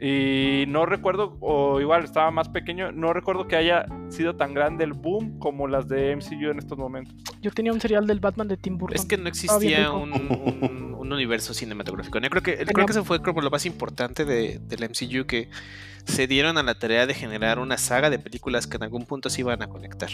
y 0.00 0.64
no 0.68 0.86
recuerdo, 0.86 1.36
o 1.40 1.80
igual 1.80 2.04
estaba 2.04 2.30
más 2.30 2.48
pequeño, 2.48 2.92
no 2.92 3.12
recuerdo 3.12 3.46
que 3.46 3.56
haya 3.56 3.86
sido 4.10 4.36
tan 4.36 4.52
grande 4.54 4.84
el 4.84 4.92
boom 4.92 5.38
como 5.38 5.66
las 5.68 5.88
de 5.88 6.14
MCU 6.16 6.50
en 6.50 6.58
estos 6.58 6.76
momentos. 6.76 7.14
Yo 7.40 7.50
tenía 7.52 7.72
un 7.72 7.80
serial 7.80 8.06
del 8.06 8.20
Batman 8.20 8.48
de 8.48 8.56
Tim 8.56 8.76
Burton. 8.76 8.96
Es 8.96 9.06
que 9.06 9.16
no 9.16 9.28
existía 9.28 9.90
un, 9.92 10.12
un- 10.12 10.94
un 10.98 11.12
universo 11.12 11.54
cinematográfico. 11.54 12.18
Yo 12.18 12.28
creo 12.30 12.42
que, 12.42 12.54
creo 12.54 12.66
Tenía- 12.66 12.86
que 12.86 12.92
eso 12.92 13.04
fue 13.04 13.22
como 13.22 13.40
lo 13.40 13.50
más 13.50 13.66
importante 13.66 14.24
de, 14.24 14.58
del 14.58 14.84
MCU, 14.88 15.26
que 15.26 15.48
se 16.04 16.26
dieron 16.26 16.58
a 16.58 16.62
la 16.62 16.74
tarea 16.78 17.06
de 17.06 17.14
generar 17.14 17.58
una 17.58 17.78
saga 17.78 18.10
de 18.10 18.18
películas 18.18 18.66
que 18.66 18.76
en 18.76 18.82
algún 18.84 19.06
punto 19.06 19.30
se 19.30 19.40
iban 19.42 19.62
a 19.62 19.68
conectar. 19.68 20.10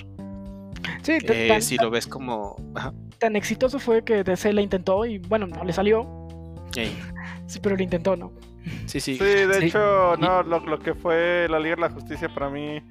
Sí, 1.02 1.12
Eh, 1.22 1.48
tan- 1.48 1.62
si 1.62 1.76
lo 1.76 1.90
ves 1.90 2.06
como... 2.06 2.56
Ajá. 2.74 2.92
tan 3.18 3.34
exitoso 3.36 3.78
fue 3.78 4.04
que 4.04 4.22
DC 4.24 4.52
la 4.52 4.62
intentó 4.62 5.04
y 5.06 5.18
bueno, 5.18 5.46
no 5.46 5.64
le 5.64 5.72
salió. 5.72 6.06
Sí, 6.72 7.58
pero 7.62 7.76
lo 7.76 7.82
intentó, 7.82 8.16
¿no? 8.16 8.32
Sí, 8.86 9.00
sí. 9.00 9.16
Sí, 9.16 9.24
de 9.24 9.54
Sí. 9.60 9.66
hecho, 9.66 10.16
no, 10.18 10.42
lo, 10.42 10.60
lo 10.60 10.78
que 10.78 10.94
fue 10.94 11.46
la 11.48 11.58
Liga 11.58 11.76
de 11.76 11.80
la 11.82 11.90
Justicia 11.90 12.28
para 12.32 12.48
mí 12.50 12.82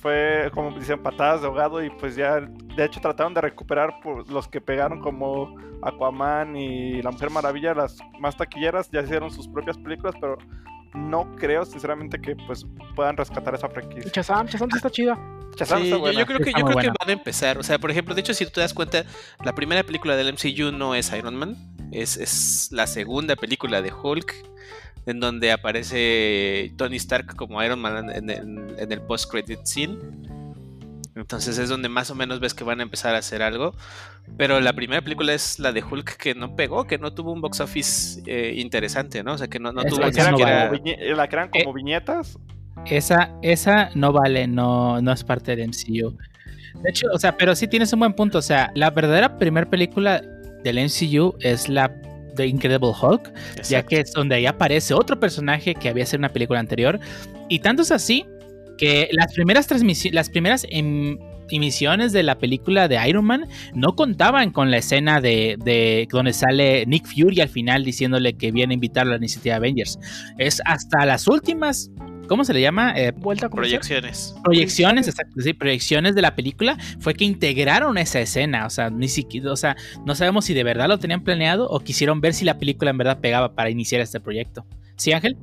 fue, 0.00 0.50
como 0.54 0.76
dicen, 0.78 1.02
patadas 1.02 1.40
de 1.42 1.46
ahogado 1.48 1.82
y 1.82 1.90
pues 1.90 2.16
ya, 2.16 2.40
de 2.40 2.84
hecho, 2.84 3.00
trataron 3.00 3.34
de 3.34 3.40
recuperar 3.40 4.00
por 4.02 4.28
los 4.30 4.48
que 4.48 4.60
pegaron 4.60 5.00
como 5.00 5.56
Aquaman 5.82 6.56
y 6.56 7.02
La 7.02 7.10
Mujer 7.10 7.30
Maravilla, 7.30 7.74
las 7.74 7.98
más 8.18 8.36
taquilleras, 8.36 8.90
ya 8.90 9.00
hicieron 9.02 9.30
sus 9.30 9.48
propias 9.48 9.76
películas, 9.78 10.14
pero 10.20 10.38
no 10.94 11.30
creo, 11.36 11.64
sinceramente, 11.64 12.20
que 12.20 12.34
pues 12.46 12.66
puedan 12.96 13.16
rescatar 13.16 13.54
esa 13.54 13.68
franquicia. 13.68 14.10
Shazam 14.12 14.48
sí 14.48 14.56
está 14.74 14.90
chida. 14.90 15.14
Sí, 15.56 15.62
está 15.64 15.78
yo, 15.80 15.98
buena. 16.00 16.18
yo 16.20 16.26
creo 16.26 16.38
que, 16.38 16.52
yo 16.52 16.64
creo 16.64 16.78
que 16.78 16.88
van 16.88 17.08
a 17.08 17.12
empezar. 17.12 17.58
O 17.58 17.62
sea, 17.62 17.78
por 17.78 17.90
ejemplo, 17.90 18.14
de 18.14 18.20
hecho, 18.20 18.34
si 18.34 18.44
tú 18.44 18.52
te 18.52 18.60
das 18.60 18.72
cuenta, 18.72 19.04
la 19.44 19.54
primera 19.54 19.82
película 19.82 20.16
del 20.16 20.32
MCU 20.32 20.72
no 20.72 20.94
es 20.94 21.12
Iron 21.12 21.36
Man, 21.36 21.56
es, 21.92 22.16
es 22.16 22.70
la 22.72 22.86
segunda 22.86 23.36
película 23.36 23.82
de 23.82 23.92
Hulk, 23.92 24.34
en 25.10 25.20
donde 25.20 25.52
aparece 25.52 26.72
Tony 26.76 26.96
Stark 26.96 27.36
como 27.36 27.62
Iron 27.62 27.80
Man 27.80 28.10
en, 28.10 28.30
en- 28.30 28.74
en 28.78 28.92
el 28.92 29.02
post-credit 29.02 29.60
scene. 29.64 29.96
Entonces 31.16 31.58
es 31.58 31.68
donde 31.68 31.88
más 31.88 32.10
o 32.10 32.14
menos 32.14 32.40
ves 32.40 32.54
que 32.54 32.64
van 32.64 32.80
a 32.80 32.82
empezar 32.82 33.14
a 33.14 33.18
hacer 33.18 33.42
algo. 33.42 33.74
Pero 34.38 34.60
la 34.60 34.72
primera 34.72 35.02
película 35.02 35.34
es 35.34 35.58
la 35.58 35.72
de 35.72 35.82
Hulk 35.82 36.16
que 36.16 36.34
no 36.34 36.54
pegó, 36.54 36.86
que 36.86 36.98
no 36.98 37.12
tuvo 37.12 37.32
un 37.32 37.40
box 37.40 37.60
office 37.60 38.22
eh, 38.26 38.54
interesante, 38.56 39.22
¿no? 39.22 39.32
O 39.34 39.38
sea, 39.38 39.48
que 39.48 39.58
no, 39.58 39.72
no 39.72 39.82
tuvo 39.84 40.06
ni 40.06 40.12
siquiera- 40.12 40.68
como 40.68 40.80
viñe- 40.84 41.14
la 41.16 41.24
eran 41.24 41.50
como 41.50 41.72
viñetas. 41.74 42.38
Esa, 42.86 43.32
esa 43.42 43.90
no 43.94 44.12
vale, 44.12 44.46
no, 44.46 45.02
no 45.02 45.12
es 45.12 45.24
parte 45.24 45.54
del 45.56 45.68
MCU. 45.68 46.16
De 46.82 46.90
hecho, 46.90 47.08
o 47.12 47.18
sea, 47.18 47.36
pero 47.36 47.54
sí 47.54 47.66
tienes 47.66 47.92
un 47.92 47.98
buen 47.98 48.14
punto. 48.14 48.38
O 48.38 48.42
sea, 48.42 48.70
la 48.74 48.90
verdadera 48.90 49.36
primera 49.36 49.68
película 49.68 50.22
del 50.62 50.78
MCU 50.78 51.34
es 51.40 51.68
la 51.68 51.92
de 52.34 52.46
Incredible 52.46 52.92
Hulk, 53.00 53.32
ya 53.68 53.82
que 53.82 54.00
es 54.00 54.12
donde 54.12 54.36
ahí 54.36 54.46
aparece 54.46 54.94
otro 54.94 55.18
personaje 55.18 55.74
que 55.74 55.88
había 55.88 56.06
sido 56.06 56.16
en 56.16 56.20
una 56.22 56.32
película 56.32 56.60
anterior. 56.60 56.98
Y 57.48 57.60
tanto 57.60 57.82
es 57.82 57.90
así 57.90 58.24
que 58.78 59.08
las 59.12 59.32
primeras 59.34 59.66
transmisiones, 59.66 60.14
las 60.14 60.30
primeras 60.30 60.66
em- 60.70 61.18
emisiones 61.50 62.12
de 62.12 62.22
la 62.22 62.38
película 62.38 62.88
de 62.88 63.08
Iron 63.08 63.24
Man 63.24 63.46
no 63.74 63.94
contaban 63.94 64.50
con 64.50 64.70
la 64.70 64.78
escena 64.78 65.20
de, 65.20 65.56
de 65.64 66.08
donde 66.10 66.32
sale 66.32 66.86
Nick 66.86 67.06
Fury 67.06 67.40
al 67.40 67.48
final 67.48 67.84
diciéndole 67.84 68.34
que 68.34 68.52
viene 68.52 68.72
a 68.72 68.74
invitarlo 68.74 69.12
a 69.12 69.14
la 69.14 69.18
iniciativa 69.18 69.56
Avengers. 69.56 69.98
Es 70.38 70.60
hasta 70.64 71.04
las 71.06 71.26
últimas, 71.26 71.90
¿cómo 72.30 72.44
se 72.44 72.54
le 72.54 72.60
llama? 72.60 72.92
Eh, 72.96 73.10
Vuelta 73.10 73.46
a. 73.46 73.50
Proyecciones. 73.50 74.36
proyecciones, 74.44 75.08
exacto, 75.08 75.40
sí, 75.40 75.52
proyecciones 75.52 76.14
de 76.14 76.22
la 76.22 76.36
película 76.36 76.78
fue 77.00 77.12
que 77.14 77.24
integraron 77.24 77.98
esa 77.98 78.20
escena, 78.20 78.66
o 78.66 78.70
sea, 78.70 78.88
ni 78.88 79.08
siquiera, 79.08 79.50
o 79.50 79.56
sea, 79.56 79.76
no 80.06 80.14
sabemos 80.14 80.44
si 80.44 80.54
de 80.54 80.62
verdad 80.62 80.86
lo 80.86 80.98
tenían 80.98 81.24
planeado 81.24 81.68
o 81.68 81.80
quisieron 81.80 82.20
ver 82.20 82.32
si 82.32 82.44
la 82.44 82.56
película 82.56 82.92
en 82.92 82.98
verdad 82.98 83.18
pegaba 83.18 83.56
para 83.56 83.68
iniciar 83.68 84.00
este 84.00 84.20
proyecto. 84.20 84.64
¿Sí, 84.94 85.12
Ángel? 85.12 85.36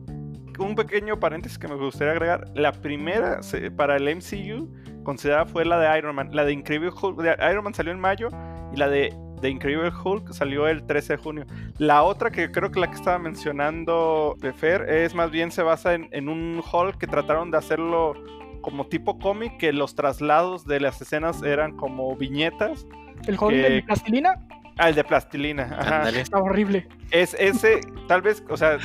un 0.60 0.76
pequeño 0.76 1.20
paréntesis 1.20 1.60
que 1.60 1.68
me 1.68 1.76
gustaría 1.76 2.14
agregar. 2.14 2.46
La 2.56 2.72
primera 2.72 3.42
para 3.76 3.98
el 3.98 4.16
MCU 4.16 4.68
considerada 5.04 5.46
fue 5.46 5.66
la 5.66 5.78
de 5.78 6.00
Iron 6.00 6.16
Man. 6.16 6.30
La 6.32 6.46
de 6.46 6.54
Incredible 6.54 6.90
Hulk. 6.90 7.22
de 7.22 7.36
Iron 7.52 7.64
Man 7.66 7.74
salió 7.74 7.92
en 7.92 8.00
mayo 8.00 8.30
y 8.74 8.78
la 8.78 8.88
de, 8.88 9.14
de 9.42 9.50
Incredible 9.50 9.92
Hulk 10.04 10.32
salió 10.34 10.68
el 10.68 10.86
13 10.86 11.14
de 11.14 11.18
junio. 11.18 11.46
La 11.78 12.04
otra 12.04 12.32
que 12.32 12.52
creo 12.52 12.72
que 12.72 12.80
la 12.80 12.88
que 12.88 12.96
estaba 12.96 13.20
mencionando 13.20 14.36
de 14.40 14.54
Fer 14.54 14.90
es 14.90 15.14
más 15.16 15.32
bien 15.32 15.52
se 15.52 15.64
basa 15.64 15.94
en, 15.94 16.08
en 16.12 16.30
un 16.30 16.62
Hulk 16.72 16.98
que 16.98 17.08
trataron 17.08 17.52
de 17.52 17.58
hacerlo 17.58 18.14
como 18.62 18.88
tipo 18.88 19.18
cómic, 19.20 19.58
que 19.58 19.72
los 19.72 19.96
traslados 19.96 20.66
de 20.66 20.80
las 20.80 21.02
escenas 21.02 21.42
eran 21.44 21.76
como 21.78 22.16
viñetas. 22.16 22.86
El 23.28 23.38
que- 23.38 23.56
de 23.56 23.84
plastilina. 23.84 24.36
Ah, 24.80 24.90
el 24.90 24.96
de 24.96 25.04
plastilina. 25.04 25.76
Ajá. 25.80 26.10
Está 26.10 26.38
horrible. 26.38 26.88
Es 27.12 27.36
ese, 27.40 27.80
tal 28.08 28.22
vez, 28.22 28.44
o 28.50 28.58
sea, 28.58 28.78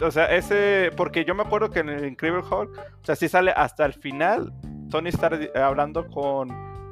o 0.00 0.10
sea, 0.10 0.26
ese, 0.34 0.90
porque 0.96 1.24
yo 1.26 1.34
me 1.34 1.42
acuerdo 1.42 1.70
que 1.70 1.80
en 1.80 1.90
el 1.90 2.06
Incredible 2.06 2.42
Hulk, 2.42 2.70
o 2.70 3.04
sea, 3.04 3.16
sí 3.16 3.28
sale 3.28 3.50
hasta 3.54 3.84
el 3.84 3.92
final, 3.94 4.52
Tony 4.90 5.08
está 5.10 5.30
hablando 5.62 6.06
con 6.08 6.48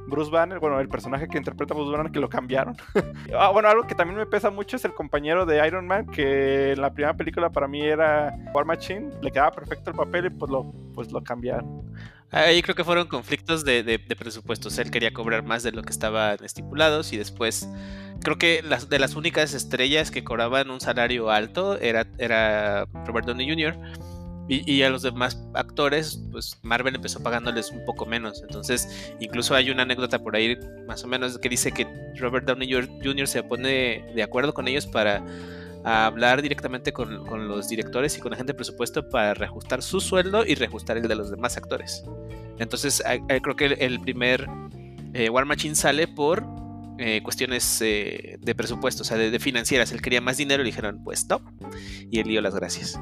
Bruce 0.06 0.30
Banner, 0.30 0.58
bueno, 0.58 0.80
el 0.80 0.88
personaje 0.88 1.28
que 1.28 1.38
interpreta 1.38 1.74
Bruce 1.74 1.90
Banner, 1.90 2.12
que 2.12 2.20
lo 2.20 2.28
cambiaron. 2.28 2.76
ah, 3.38 3.50
bueno, 3.50 3.68
algo 3.68 3.86
que 3.86 3.94
también 3.94 4.18
me 4.18 4.26
pesa 4.26 4.50
mucho 4.50 4.76
es 4.76 4.84
el 4.84 4.94
compañero 4.94 5.46
de 5.46 5.66
Iron 5.66 5.86
Man, 5.86 6.06
que 6.06 6.72
en 6.72 6.80
la 6.80 6.92
primera 6.92 7.16
película 7.16 7.50
para 7.50 7.68
mí 7.68 7.82
era 7.82 8.34
War 8.54 8.64
Machine, 8.64 9.10
le 9.22 9.30
quedaba 9.30 9.52
perfecto 9.52 9.90
el 9.90 9.96
papel 9.96 10.26
y 10.26 10.30
pues 10.30 10.50
lo, 10.50 10.72
pues 10.94 11.10
lo 11.12 11.22
cambiaron. 11.22 11.82
Ahí 12.30 12.62
creo 12.62 12.74
que 12.74 12.82
fueron 12.82 13.06
conflictos 13.06 13.64
de, 13.64 13.84
de, 13.84 13.98
de 13.98 14.16
presupuestos. 14.16 14.76
Él 14.78 14.90
quería 14.90 15.12
cobrar 15.12 15.44
más 15.44 15.62
de 15.62 15.70
lo 15.70 15.82
que 15.82 15.90
estaban 15.90 16.36
estipulados 16.42 17.12
y 17.12 17.16
después 17.16 17.68
creo 18.24 18.38
que 18.38 18.60
las, 18.62 18.88
de 18.88 18.98
las 18.98 19.14
únicas 19.14 19.54
estrellas 19.54 20.10
que 20.10 20.24
cobraban 20.24 20.70
un 20.70 20.80
salario 20.80 21.30
alto 21.30 21.78
era, 21.78 22.06
era 22.18 22.86
Robert 23.06 23.26
Downey 23.26 23.48
Jr. 23.48 23.78
Y, 24.46 24.70
y, 24.70 24.82
a 24.82 24.90
los 24.90 25.02
demás 25.02 25.42
actores, 25.54 26.20
pues 26.30 26.58
Marvel 26.62 26.94
empezó 26.94 27.22
pagándoles 27.22 27.70
un 27.70 27.82
poco 27.86 28.04
menos. 28.04 28.42
Entonces, 28.42 29.14
incluso 29.18 29.54
hay 29.54 29.70
una 29.70 29.84
anécdota 29.84 30.18
por 30.18 30.36
ahí, 30.36 30.58
más 30.86 31.02
o 31.02 31.08
menos, 31.08 31.38
que 31.38 31.48
dice 31.48 31.72
que 31.72 31.86
Robert 32.16 32.46
Downey 32.46 32.70
Jr. 32.70 33.26
se 33.26 33.42
pone 33.42 34.04
de 34.14 34.22
acuerdo 34.22 34.52
con 34.52 34.68
ellos 34.68 34.86
para 34.86 35.24
hablar 35.84 36.40
directamente 36.40 36.92
con, 36.92 37.26
con, 37.26 37.46
los 37.46 37.68
directores 37.68 38.16
y 38.16 38.20
con 38.20 38.30
la 38.30 38.36
gente 38.36 38.52
de 38.52 38.56
presupuesto 38.56 39.08
para 39.08 39.34
reajustar 39.34 39.82
su 39.82 40.00
sueldo 40.00 40.44
y 40.46 40.54
reajustar 40.54 40.96
el 40.96 41.06
de 41.06 41.14
los 41.14 41.30
demás 41.30 41.56
actores. 41.56 42.04
Entonces, 42.58 43.02
creo 43.42 43.56
que 43.56 43.66
el, 43.66 44.00
primer 44.00 44.48
eh, 45.12 45.28
War 45.28 45.44
Machine 45.44 45.74
sale 45.74 46.08
por 46.08 46.44
eh, 46.98 47.20
cuestiones 47.22 47.80
eh, 47.82 48.38
de 48.40 48.54
presupuesto, 48.54 49.02
o 49.02 49.04
sea, 49.04 49.18
de, 49.18 49.30
de, 49.30 49.38
financieras. 49.38 49.92
Él 49.92 50.00
quería 50.00 50.20
más 50.20 50.36
dinero 50.36 50.62
y 50.62 50.64
le 50.64 50.70
dijeron, 50.70 51.02
pues 51.04 51.26
no. 51.28 51.40
Y 52.10 52.20
él 52.20 52.28
dio 52.28 52.40
las 52.40 52.54
gracias. 52.54 52.98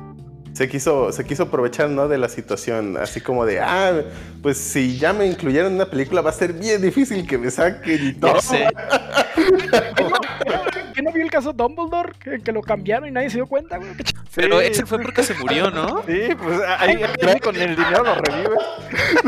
Se 0.63 0.69
quiso, 0.69 1.11
se 1.11 1.25
quiso 1.25 1.43
aprovechar, 1.43 1.91
¿no? 1.91 2.07
De 2.07 2.19
la 2.19 2.29
situación, 2.29 2.97
así 2.97 3.21
como 3.21 3.45
de, 3.45 3.59
ah, 3.59 4.01
pues 4.43 4.59
si 4.59 4.97
ya 4.97 5.13
me 5.13 5.27
incluyeron 5.27 5.73
en 5.73 5.75
una 5.75 5.87
película 5.87 6.21
va 6.21 6.31
a 6.31 6.33
ser 6.33 6.53
bien 6.53 6.81
difícil 6.81 7.27
que 7.27 7.37
me 7.37 7.51
saquen 7.51 8.11
y 8.11 8.13
todo. 8.13 8.41
sé. 8.41 8.69
¿Qué 10.95 11.03
no 11.03 11.11
vio 11.11 11.25
el 11.25 11.33
caso 11.33 11.53
Dumbledore? 11.53 12.13
Que, 12.17 12.39
que, 12.39 12.53
lo 12.53 12.61
cambiaron 12.61 13.09
y 13.09 13.11
nadie 13.11 13.29
se 13.29 13.39
dio 13.39 13.49
cuenta, 13.49 13.79
güey. 13.79 13.91
Sí. 14.05 14.15
Pero 14.37 14.61
ese 14.61 14.87
fue 14.87 15.01
porque 15.01 15.25
se 15.25 15.35
murió, 15.35 15.69
¿no? 15.73 16.05
Sí, 16.07 16.29
pues 16.41 16.61
ahí, 16.79 17.03
ahí 17.27 17.41
con 17.41 17.57
el 17.57 17.75
dinero 17.75 18.05
lo 18.05 18.15
revive. 18.15 18.55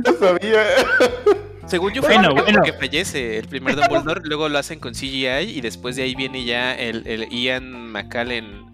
No 0.06 0.12
sabía. 0.16 0.62
Según 1.66 1.94
yo 1.94 2.02
fue 2.02 2.14
bueno, 2.14 2.32
bueno. 2.32 2.60
porque 2.60 2.74
fallece 2.74 3.38
el 3.38 3.48
primer 3.48 3.74
Dumbledore, 3.74 4.20
luego 4.22 4.48
lo 4.48 4.56
hacen 4.56 4.78
con 4.78 4.94
CGI 4.94 5.50
y 5.52 5.60
después 5.62 5.96
de 5.96 6.04
ahí 6.04 6.14
viene 6.14 6.44
ya 6.44 6.76
el, 6.76 7.04
el 7.08 7.28
Ian 7.30 7.90
McKellen 7.90 8.66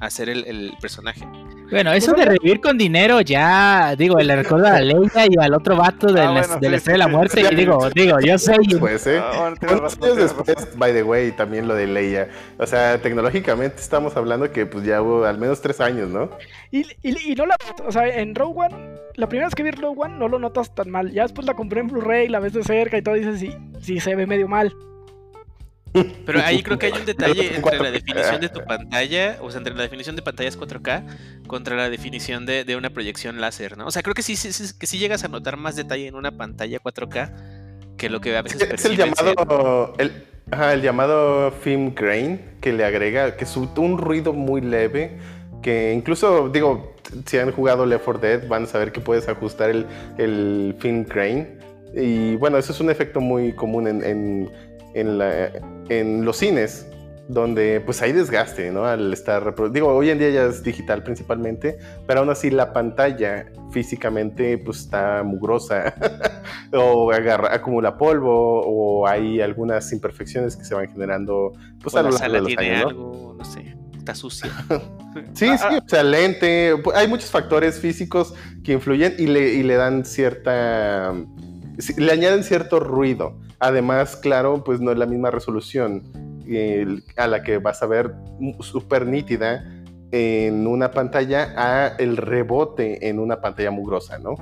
a 0.00 0.06
hacer 0.06 0.30
el, 0.30 0.46
el 0.46 0.72
personaje. 0.80 1.26
Bueno, 1.70 1.92
eso 1.92 2.12
de 2.12 2.24
revivir 2.24 2.60
con 2.60 2.78
dinero 2.78 3.20
ya, 3.20 3.94
digo, 3.96 4.18
le 4.18 4.36
recuerda 4.36 4.76
a 4.76 4.80
Leia 4.80 5.26
y 5.28 5.36
al 5.40 5.52
otro 5.54 5.76
vato 5.76 6.06
del, 6.06 6.18
ah, 6.18 6.30
bueno, 6.30 6.58
de 6.60 6.70
la 6.70 6.76
Estrella 6.76 6.94
de 6.94 6.98
la 6.98 7.08
Muerte. 7.08 7.40
Sí, 7.40 7.46
y 7.50 7.54
digo, 7.54 7.90
digo, 7.94 8.20
yo 8.20 8.38
sé. 8.38 8.56
Pues, 8.78 9.06
¿eh? 9.06 9.20
Ah, 9.20 9.52
bueno, 9.60 9.86
años 9.86 10.16
después, 10.16 10.68
by 10.76 10.92
the 10.92 11.02
way, 11.02 11.32
también 11.32 11.66
lo 11.66 11.74
de 11.74 11.86
Leia. 11.86 12.28
O 12.58 12.66
sea, 12.66 13.00
tecnológicamente 13.00 13.80
estamos 13.80 14.16
hablando 14.16 14.50
que 14.52 14.66
pues 14.66 14.84
ya 14.84 15.02
hubo 15.02 15.24
al 15.24 15.38
menos 15.38 15.60
tres 15.60 15.80
años, 15.80 16.08
¿no? 16.08 16.30
Y, 16.70 16.86
y, 17.02 17.32
y 17.32 17.34
no 17.34 17.46
la. 17.46 17.56
O 17.86 17.90
sea, 17.90 18.06
en 18.06 18.34
Rogue 18.34 18.66
One, 18.66 18.76
la 19.14 19.28
primera 19.28 19.48
vez 19.48 19.54
que 19.54 19.62
vi 19.62 19.70
Rogue 19.72 20.02
One 20.02 20.18
no 20.18 20.28
lo 20.28 20.38
notas 20.38 20.74
tan 20.74 20.90
mal. 20.90 21.10
Ya 21.10 21.22
después 21.22 21.46
la 21.46 21.54
compré 21.54 21.80
en 21.80 21.88
Blu-ray, 21.88 22.28
la 22.28 22.38
ves 22.38 22.52
de 22.52 22.62
cerca 22.62 22.96
y 22.96 23.02
todo, 23.02 23.16
y 23.16 23.24
dices, 23.24 23.40
sí, 23.40 23.56
sí 23.80 24.00
se 24.00 24.14
ve 24.14 24.26
medio 24.26 24.46
mal. 24.48 24.72
Pero 26.24 26.40
ahí 26.40 26.62
creo 26.62 26.78
que 26.78 26.86
hay 26.86 26.92
un 26.92 27.06
detalle 27.06 27.54
entre 27.54 27.78
la 27.78 27.90
definición 27.90 28.40
de 28.40 28.48
tu 28.48 28.64
pantalla, 28.64 29.38
o 29.40 29.50
sea, 29.50 29.58
entre 29.58 29.74
la 29.74 29.82
definición 29.82 30.16
de 30.16 30.22
pantallas 30.22 30.58
4K 30.58 31.46
contra 31.46 31.76
la 31.76 31.90
definición 31.90 32.46
de, 32.46 32.64
de 32.64 32.76
una 32.76 32.90
proyección 32.90 33.40
láser, 33.40 33.76
¿no? 33.76 33.86
O 33.86 33.90
sea, 33.90 34.02
creo 34.02 34.14
que 34.14 34.22
sí, 34.22 34.36
sí, 34.36 34.52
sí, 34.52 34.74
que 34.78 34.86
sí 34.86 34.98
llegas 34.98 35.24
a 35.24 35.28
notar 35.28 35.56
más 35.56 35.76
detalle 35.76 36.06
en 36.06 36.14
una 36.14 36.36
pantalla 36.36 36.78
4K 36.80 37.56
que 37.96 38.10
lo 38.10 38.20
que 38.20 38.36
a 38.36 38.42
veces 38.42 38.60
es 38.62 38.84
el 38.84 38.96
llamado 38.96 39.94
el, 39.98 40.12
ajá, 40.50 40.74
el, 40.74 40.82
llamado 40.82 41.50
film 41.50 41.94
grain 41.94 42.40
que 42.60 42.72
le 42.72 42.84
agrega 42.84 43.36
que 43.36 43.44
es 43.44 43.56
un 43.56 43.98
ruido 43.98 44.32
muy 44.32 44.60
leve 44.60 45.16
que 45.62 45.92
incluso 45.92 46.48
digo 46.48 46.94
si 47.24 47.38
han 47.38 47.52
jugado 47.52 47.86
Left 47.86 48.04
4 48.04 48.20
Dead 48.20 48.48
van 48.48 48.64
a 48.64 48.66
saber 48.66 48.92
que 48.92 49.00
puedes 49.00 49.28
ajustar 49.28 49.70
el, 49.70 49.86
el 50.18 50.76
film 50.78 51.04
grain 51.04 51.58
y 51.94 52.36
bueno 52.36 52.58
eso 52.58 52.72
es 52.72 52.80
un 52.80 52.90
efecto 52.90 53.20
muy 53.20 53.52
común 53.52 53.88
en, 53.88 54.04
en 54.04 54.50
en, 54.96 55.18
la, 55.18 55.50
en, 55.88 56.24
los 56.24 56.38
cines, 56.38 56.86
donde 57.28 57.80
pues 57.80 58.02
hay 58.02 58.12
desgaste, 58.12 58.70
¿no? 58.70 58.84
Al 58.84 59.12
estar, 59.12 59.54
digo, 59.72 59.88
hoy 59.88 60.10
en 60.10 60.18
día 60.18 60.30
ya 60.30 60.44
es 60.44 60.62
digital 60.62 61.02
principalmente, 61.02 61.78
pero 62.06 62.20
aún 62.20 62.30
así 62.30 62.50
la 62.50 62.72
pantalla 62.72 63.46
físicamente 63.70 64.58
pues 64.58 64.80
está 64.80 65.22
mugrosa 65.22 65.94
o 66.72 67.12
agarra, 67.12 67.54
acumula 67.54 67.96
polvo 67.96 68.62
o 68.64 69.06
hay 69.06 69.40
algunas 69.40 69.92
imperfecciones 69.92 70.56
que 70.56 70.64
se 70.64 70.74
van 70.74 70.88
generando 70.88 71.52
pues 71.82 71.94
o 71.94 71.98
a 71.98 72.02
lo 72.02 72.10
largo 72.10 72.32
de 72.32 72.40
los 72.40 72.48
tiene 72.48 72.74
años, 72.76 72.90
algo, 72.90 73.12
¿no? 73.12 73.34
no 73.34 73.44
sé, 73.44 73.76
está 73.98 74.14
sucia. 74.14 74.50
sí, 75.34 75.48
sí, 75.58 75.76
o 75.84 75.88
sea, 75.88 76.02
lente, 76.04 76.74
hay 76.94 77.08
muchos 77.08 77.30
factores 77.30 77.80
físicos 77.80 78.34
que 78.62 78.72
influyen 78.72 79.14
y 79.18 79.26
le, 79.26 79.54
y 79.54 79.62
le 79.62 79.74
dan 79.74 80.04
cierta, 80.04 81.12
le 81.96 82.12
añaden 82.12 82.44
cierto 82.44 82.80
ruido. 82.80 83.34
Además, 83.58 84.16
claro, 84.16 84.64
pues 84.64 84.80
no 84.80 84.92
es 84.92 84.98
la 84.98 85.06
misma 85.06 85.30
resolución 85.30 86.02
a 87.16 87.26
la 87.26 87.42
que 87.42 87.58
vas 87.58 87.82
a 87.82 87.86
ver 87.86 88.14
súper 88.60 89.06
nítida 89.06 89.64
en 90.12 90.66
una 90.66 90.90
pantalla 90.90 91.52
a 91.56 91.88
el 91.98 92.16
rebote 92.16 93.08
en 93.08 93.18
una 93.18 93.40
pantalla 93.40 93.70
mugrosa, 93.70 94.18
¿no? 94.18 94.34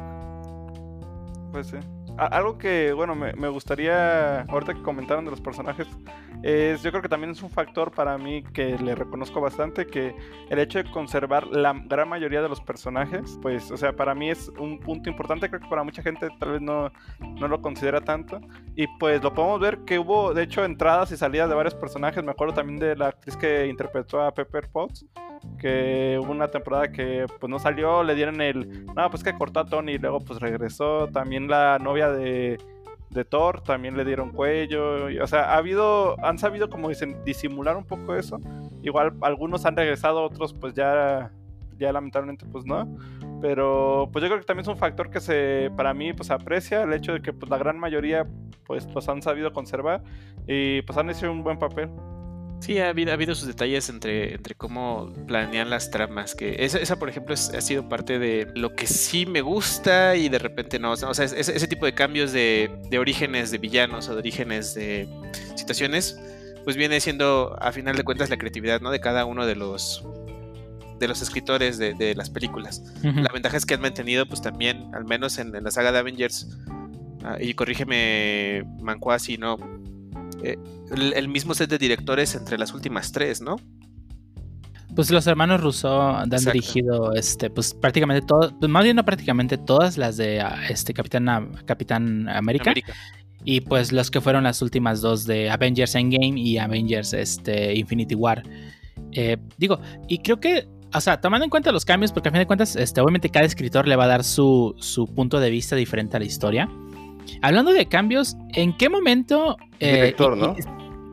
Pues 1.53 1.69
sí. 1.69 1.79
Algo 2.17 2.59
que, 2.59 2.93
bueno, 2.93 3.15
me, 3.15 3.33
me, 3.33 3.49
gustaría, 3.49 4.43
ahorita 4.43 4.75
que 4.75 4.83
comentaron 4.83 5.25
de 5.25 5.33
los 5.33 5.41
personajes, 5.41 5.89
es, 6.45 6.83
yo 6.83 6.91
creo 6.91 7.03
que 7.03 7.09
también 7.09 7.31
es 7.33 7.43
un 7.43 7.51
factor 7.51 7.91
para 7.91 8.19
mí 8.19 8.45
que 8.53 8.79
le 8.79 8.95
reconozco 8.95 9.41
bastante, 9.41 9.87
que 9.87 10.15
el 10.51 10.59
hecho 10.59 10.83
de 10.83 10.91
conservar 10.91 11.47
la 11.49 11.73
gran 11.73 12.09
mayoría 12.09 12.43
de 12.43 12.49
los 12.49 12.61
personajes, 12.61 13.39
pues, 13.43 13.71
o 13.71 13.77
sea, 13.77 13.95
para 13.97 14.15
mí 14.15 14.31
es 14.31 14.49
un 14.59 14.79
punto 14.79 15.09
importante, 15.09 15.49
creo 15.49 15.61
que 15.61 15.69
para 15.69 15.83
mucha 15.83 16.03
gente 16.03 16.29
tal 16.39 16.53
vez 16.53 16.61
no, 16.61 16.93
no 17.19 17.49
lo 17.49 17.63
considera 17.63 18.01
tanto, 18.03 18.41
y 18.77 18.87
pues 18.99 19.23
lo 19.23 19.33
podemos 19.33 19.59
ver 19.59 19.79
que 19.87 19.99
hubo, 19.99 20.35
de 20.35 20.43
hecho, 20.43 20.65
entradas 20.65 21.11
y 21.13 21.17
salidas 21.17 21.49
de 21.49 21.55
varios 21.55 21.75
personajes, 21.75 22.23
me 22.23 22.31
acuerdo 22.31 22.55
también 22.55 22.79
de 22.79 22.95
la 22.95 23.09
actriz 23.09 23.37
que 23.37 23.67
interpretó 23.67 24.21
a 24.21 24.33
Pepper 24.33 24.69
Potts, 24.71 25.07
que 25.59 26.21
una 26.29 26.49
temporada 26.49 26.93
que 26.93 27.27
pues 27.41 27.51
no 27.51 27.59
salió, 27.59 28.03
le 28.03 28.15
dieron 28.15 28.41
el, 28.41 28.87
no, 28.87 29.11
pues 29.11 29.23
que 29.23 29.35
cortó 29.35 29.61
a 29.61 29.65
Tony 29.65 29.93
y 29.93 29.99
luego 29.99 30.21
pues 30.21 30.41
regresó, 30.41 31.09
también 31.09 31.49
la 31.49 31.79
novia 31.79 32.11
de, 32.11 32.59
de 33.11 33.25
Thor 33.25 33.63
también 33.63 33.97
le 33.97 34.05
dieron 34.05 34.31
cuello, 34.31 35.11
y, 35.11 35.19
o 35.19 35.27
sea, 35.27 35.55
ha 35.55 35.57
habido, 35.57 36.23
han 36.25 36.39
sabido 36.39 36.69
como 36.69 36.89
dicen, 36.89 37.17
disimular 37.25 37.77
un 37.77 37.85
poco 37.85 38.15
eso, 38.15 38.39
igual 38.83 39.15
algunos 39.23 39.65
han 39.65 39.77
regresado, 39.77 40.23
otros 40.23 40.53
pues 40.53 40.75
ya, 40.75 41.31
ya 41.79 41.93
lamentablemente 41.93 42.45
pues 42.47 42.67
no, 42.67 42.99
pero 43.41 44.09
pues 44.13 44.23
yo 44.23 44.29
creo 44.29 44.41
que 44.41 44.47
también 44.47 44.65
es 44.65 44.69
un 44.69 44.77
factor 44.77 45.11
que 45.11 45.21
se, 45.21 45.71
para 45.77 45.95
mí 45.95 46.13
pues 46.13 46.31
aprecia 46.31 46.83
el 46.83 46.93
hecho 46.93 47.13
de 47.13 47.23
que 47.23 47.33
pues 47.33 47.51
la 47.51 47.59
gran 47.59 47.79
mayoría 47.79 48.27
pues 48.67 48.87
los 48.95 49.09
han 49.09 49.23
sabido 49.23 49.53
conservar 49.53 50.03
y 50.47 50.83
pues 50.83 50.99
han 50.99 51.11
hecho 51.11 51.31
un 51.31 51.43
buen 51.43 51.59
papel. 51.59 51.91
Sí, 52.65 52.79
ha 52.79 52.89
habido, 52.89 53.11
ha 53.11 53.15
habido, 53.15 53.35
sus 53.35 53.47
detalles 53.47 53.91
entre, 53.91 54.33
entre 54.33 54.55
cómo 54.55 55.13
planean 55.27 55.69
las 55.69 55.91
tramas. 55.91 56.35
Que 56.35 56.57
esa, 56.61 56.79
esa 56.79 56.99
por 56.99 57.11
ejemplo, 57.11 57.35
es, 57.35 57.51
ha 57.51 57.61
sido 57.61 57.91
parte 57.91 58.19
de 58.19 58.51
lo 58.55 58.75
que 58.75 58.87
sí 58.87 59.27
me 59.27 59.43
gusta 59.43 60.17
y 60.17 60.31
de 60.31 60.39
repente 60.39 60.79
no. 60.79 60.93
O 60.93 60.97
sea, 60.97 61.11
ese, 61.11 61.39
ese 61.39 61.69
tipo 61.69 61.85
de 61.85 61.93
cambios 61.93 62.33
de, 62.33 62.71
de, 62.89 62.99
orígenes 62.99 63.51
de 63.51 63.59
villanos 63.59 64.09
o 64.09 64.13
de 64.13 64.19
orígenes 64.19 64.75
de 64.75 65.07
situaciones, 65.57 66.19
pues 66.65 66.79
viene 66.79 67.01
siendo, 67.01 67.55
a 67.61 67.71
final 67.71 67.97
de 67.97 68.03
cuentas, 68.03 68.31
la 68.31 68.39
creatividad 68.39 68.81
¿no? 68.81 68.91
de 68.91 69.01
cada 69.01 69.27
uno 69.27 69.45
de 69.45 69.57
los 69.57 70.03
de 70.99 71.09
los 71.09 71.21
escritores 71.21 71.77
de, 71.77 71.93
de 71.93 72.15
las 72.15 72.31
películas. 72.31 72.83
Uh 73.03 73.09
-huh. 73.09 73.23
La 73.25 73.31
ventaja 73.31 73.59
es 73.59 73.67
que 73.67 73.75
han 73.75 73.83
mantenido, 73.83 74.25
pues 74.25 74.41
también, 74.41 74.95
al 74.95 75.05
menos 75.05 75.37
en, 75.37 75.55
en 75.55 75.65
la 75.65 75.71
saga 75.71 75.93
de 75.93 75.99
Avengers, 75.99 76.49
uh, 77.25 77.43
y 77.43 77.53
corrígeme, 77.53 78.65
Mancuá, 78.81 79.19
si 79.19 79.37
no, 79.37 79.59
eh, 80.45 80.59
el, 80.91 81.13
el, 81.15 81.29
mismo 81.29 81.55
set 81.55 81.71
de 81.71 81.79
directores 81.79 82.35
entre 82.35 82.59
las 82.59 82.73
últimas 82.73 83.13
tres, 83.13 83.41
¿no? 83.41 83.57
Pues 84.95 85.11
los 85.11 85.27
hermanos 85.27 85.61
Rousseau 85.61 86.01
han 86.01 86.27
Exacto. 86.27 86.53
dirigido 86.53 87.15
este, 87.15 87.51
pues 87.51 87.75
prácticamente 87.75 88.25
todo, 88.25 88.57
pues 88.59 88.71
más 88.71 88.85
bien 88.85 88.95
no 88.95 89.05
prácticamente 89.05 89.59
todas 89.59 89.99
las 89.99 90.17
de 90.17 90.45
este 90.69 90.95
Capitán, 90.95 91.51
Capitán 91.65 92.29
América. 92.29 92.71
América. 92.71 92.95
Y 93.45 93.61
pues 93.61 93.93
los 93.93 94.11
que 94.11 94.21
fueron 94.21 94.45
las 94.45 94.63
últimas 94.63 95.01
dos 95.01 95.27
de 95.27 95.51
Avengers 95.51 95.95
Endgame 95.97 96.41
y 96.41 96.59
Avengers 96.59 97.13
este, 97.13 97.75
Infinity 97.75 98.15
War. 98.15 98.43
Eh, 99.13 99.37
digo, 99.59 99.81
y 100.09 100.19
creo 100.19 100.39
que, 100.39 100.67
o 100.95 101.01
sea, 101.01 101.21
tomando 101.21 101.45
en 101.45 101.51
cuenta 101.51 101.73
los 101.73 101.85
cambios, 101.85 102.13
porque 102.13 102.29
a 102.29 102.33
fin 102.33 102.39
de 102.39 102.47
cuentas, 102.47 102.77
este, 102.77 103.01
obviamente 103.01 103.29
cada 103.29 103.45
escritor 103.45 103.87
le 103.87 103.97
va 103.97 104.05
a 104.05 104.09
dar 104.09 104.25
su, 104.25 104.75
su 104.79 105.07
punto 105.13 105.41
de 105.41 105.51
vista 105.51 105.77
diferente 105.77 106.17
a 106.17 106.21
la 106.21 106.27
historia. 106.27 106.71
Hablando 107.43 107.73
de 107.73 107.87
cambios, 107.87 108.37
¿en 108.53 108.77
qué 108.77 108.89
momento... 108.89 109.57
Eh, 109.81 109.93
Director, 109.95 110.37
¿no? 110.37 110.55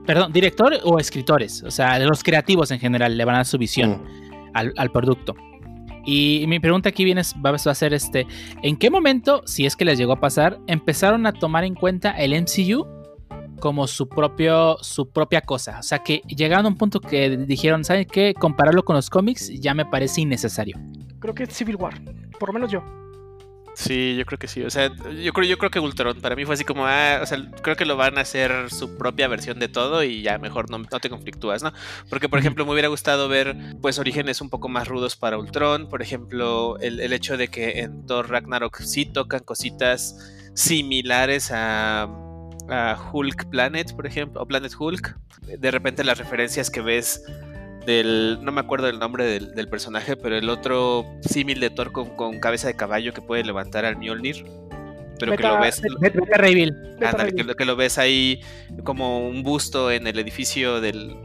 perdón, 0.06 0.34
director 0.34 0.74
o 0.84 1.00
escritores, 1.00 1.64
o 1.64 1.70
sea, 1.72 1.98
los 2.00 2.24
creativos 2.24 2.72
en 2.72 2.80
general 2.80 3.16
le 3.18 3.24
van 3.24 3.36
a 3.36 3.38
dar 3.40 3.46
su 3.46 3.58
visión 3.58 3.92
Mm. 3.92 4.52
al, 4.54 4.74
al 4.78 4.92
producto. 4.92 5.36
Y 6.06 6.44
mi 6.48 6.60
pregunta 6.60 6.90
aquí 6.90 7.06
viene, 7.06 7.22
es- 7.22 7.36
va 7.36 7.52
a 7.52 7.76
ser 7.76 7.94
este, 7.94 8.26
¿en 8.64 8.76
qué 8.78 8.90
momento, 8.90 9.44
si 9.46 9.66
es 9.68 9.76
que 9.76 9.86
les 9.86 10.00
llegó 10.00 10.14
a 10.14 10.20
pasar, 10.20 10.60
empezaron 10.68 11.28
a 11.28 11.32
tomar 11.34 11.64
en 11.64 11.76
cuenta 11.76 12.12
el 12.12 12.34
MCU 12.34 12.88
como 13.60 13.86
su 13.86 14.10
propio 14.10 14.78
su 14.82 15.08
propia 15.12 15.42
cosa? 15.42 15.78
O 15.80 15.84
sea, 15.84 16.00
que 16.00 16.22
llegaron 16.28 16.66
a 16.66 16.70
un 16.70 16.76
punto 16.78 17.00
que 17.00 17.38
dijeron, 17.38 17.84
¿saben 17.84 18.06
qué? 18.12 18.34
Compararlo 18.34 18.84
con 18.84 18.96
los 18.96 19.10
cómics 19.12 19.50
ya 19.62 19.76
me 19.76 19.86
parece 19.86 20.22
innecesario. 20.22 20.80
Creo 21.20 21.36
que 21.36 21.44
es 21.44 21.54
Civil 21.54 21.76
War. 21.76 21.94
Por 22.40 22.50
lo 22.50 22.54
menos 22.54 22.72
yo. 22.72 22.84
Sí, 23.74 24.16
yo 24.18 24.26
creo 24.26 24.38
que 24.38 24.48
sí. 24.48 24.64
O 24.64 24.70
sea, 24.70 24.92
yo 25.24 25.34
creo, 25.34 25.48
yo 25.48 25.58
creo 25.58 25.72
que 25.72 25.80
Ultron 25.80 26.20
para 26.20 26.36
mí 26.36 26.46
fue 26.46 26.56
así 26.56 26.64
como, 26.66 26.86
ah, 26.86 27.20
o 27.22 27.26
sea, 27.26 27.38
creo 27.62 27.76
que 27.76 27.86
lo 27.86 27.96
van 27.96 28.18
a 28.18 28.22
hacer 28.22 28.70
su 28.70 28.98
propia 28.98 29.28
versión 29.28 29.60
de 29.60 29.70
todo 29.70 30.04
y 30.04 30.22
ya 30.22 30.38
mejor 30.38 30.70
no, 30.70 30.80
no 30.80 31.00
te 31.00 31.10
conflictúas, 31.10 31.64
¿no? 31.64 31.72
Porque, 32.10 32.28
por 32.28 32.40
ejemplo, 32.40 32.66
me 32.66 32.74
hubiera 32.74 32.90
gustado 32.90 33.30
ver, 33.30 33.56
pues, 33.82 33.98
orígenes 33.98 34.42
un 34.42 34.50
poco 34.50 34.68
más 34.68 34.88
rudos 34.88 35.16
para 35.16 35.38
Ultron. 35.38 35.88
Por 35.88 36.02
ejemplo, 36.02 36.78
el, 36.80 37.00
el 37.00 37.14
hecho 37.14 37.38
de 37.38 37.48
que 37.48 37.80
en 37.80 38.06
Thor 38.06 38.30
Ragnarok 38.30 38.82
sí 38.82 39.06
tocan 39.06 39.42
cositas 39.42 40.18
similares 40.54 41.52
a, 41.52 42.10
a 42.70 43.10
Hulk 43.12 43.50
Planet, 43.50 43.96
por 43.96 44.06
ejemplo, 44.06 44.42
o 44.42 44.46
Planet 44.46 44.74
Hulk. 44.78 45.18
De 45.60 45.72
repente 45.72 46.04
las 46.04 46.18
referencias 46.18 46.70
que 46.70 46.82
ves 46.82 47.24
del, 47.86 48.40
no 48.42 48.52
me 48.52 48.62
acuerdo 48.62 48.88
el 48.88 49.00
nombre 49.00 49.26
del, 49.26 49.54
del 49.54 49.68
personaje, 49.68 50.16
pero 50.16 50.38
el 50.38 50.50
otro 50.50 51.06
símil 51.22 51.60
de 51.60 51.70
Thor 51.70 51.92
con, 51.92 52.16
con 52.16 52.40
cabeza 52.40 52.68
de 52.68 52.76
caballo 52.76 53.14
que 53.14 53.22
puede 53.22 53.44
levantar 53.44 53.86
al 53.86 53.98
Mjolnir. 53.98 54.46
Pero 55.20 55.36
que 55.38 55.44
lo 55.44 55.60
ves, 55.60 55.82
Rayville. 56.38 56.72
Beta 57.00 57.10
ándale, 57.10 57.34
que, 57.34 57.44
lo- 57.44 57.56
que 57.56 57.66
lo 57.66 57.76
ves 57.76 57.98
ahí 57.98 58.42
como 58.84 59.28
un 59.28 59.44
busto 59.44 59.92
en 59.92 60.08
el 60.08 60.18
edificio 60.20 60.82
del 60.82 61.16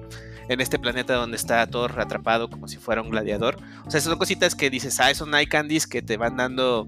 en 0.49 0.61
este 0.61 0.79
planeta 0.79 1.15
donde 1.15 1.37
está 1.37 1.67
Thor 1.67 1.99
atrapado 1.99 2.49
como 2.49 2.69
si 2.69 2.77
fuera 2.77 3.03
un 3.03 3.11
gladiador. 3.11 3.57
O 3.85 3.91
sea, 3.91 4.01
son 4.01 4.17
cositas 4.17 4.55
que 4.55 4.71
dices, 4.71 5.01
ah, 5.01 5.13
son 5.15 5.35
eye 5.35 5.49
candies 5.49 5.87
que 5.89 6.03
te 6.03 6.17
van 6.17 6.37
dando 6.37 6.87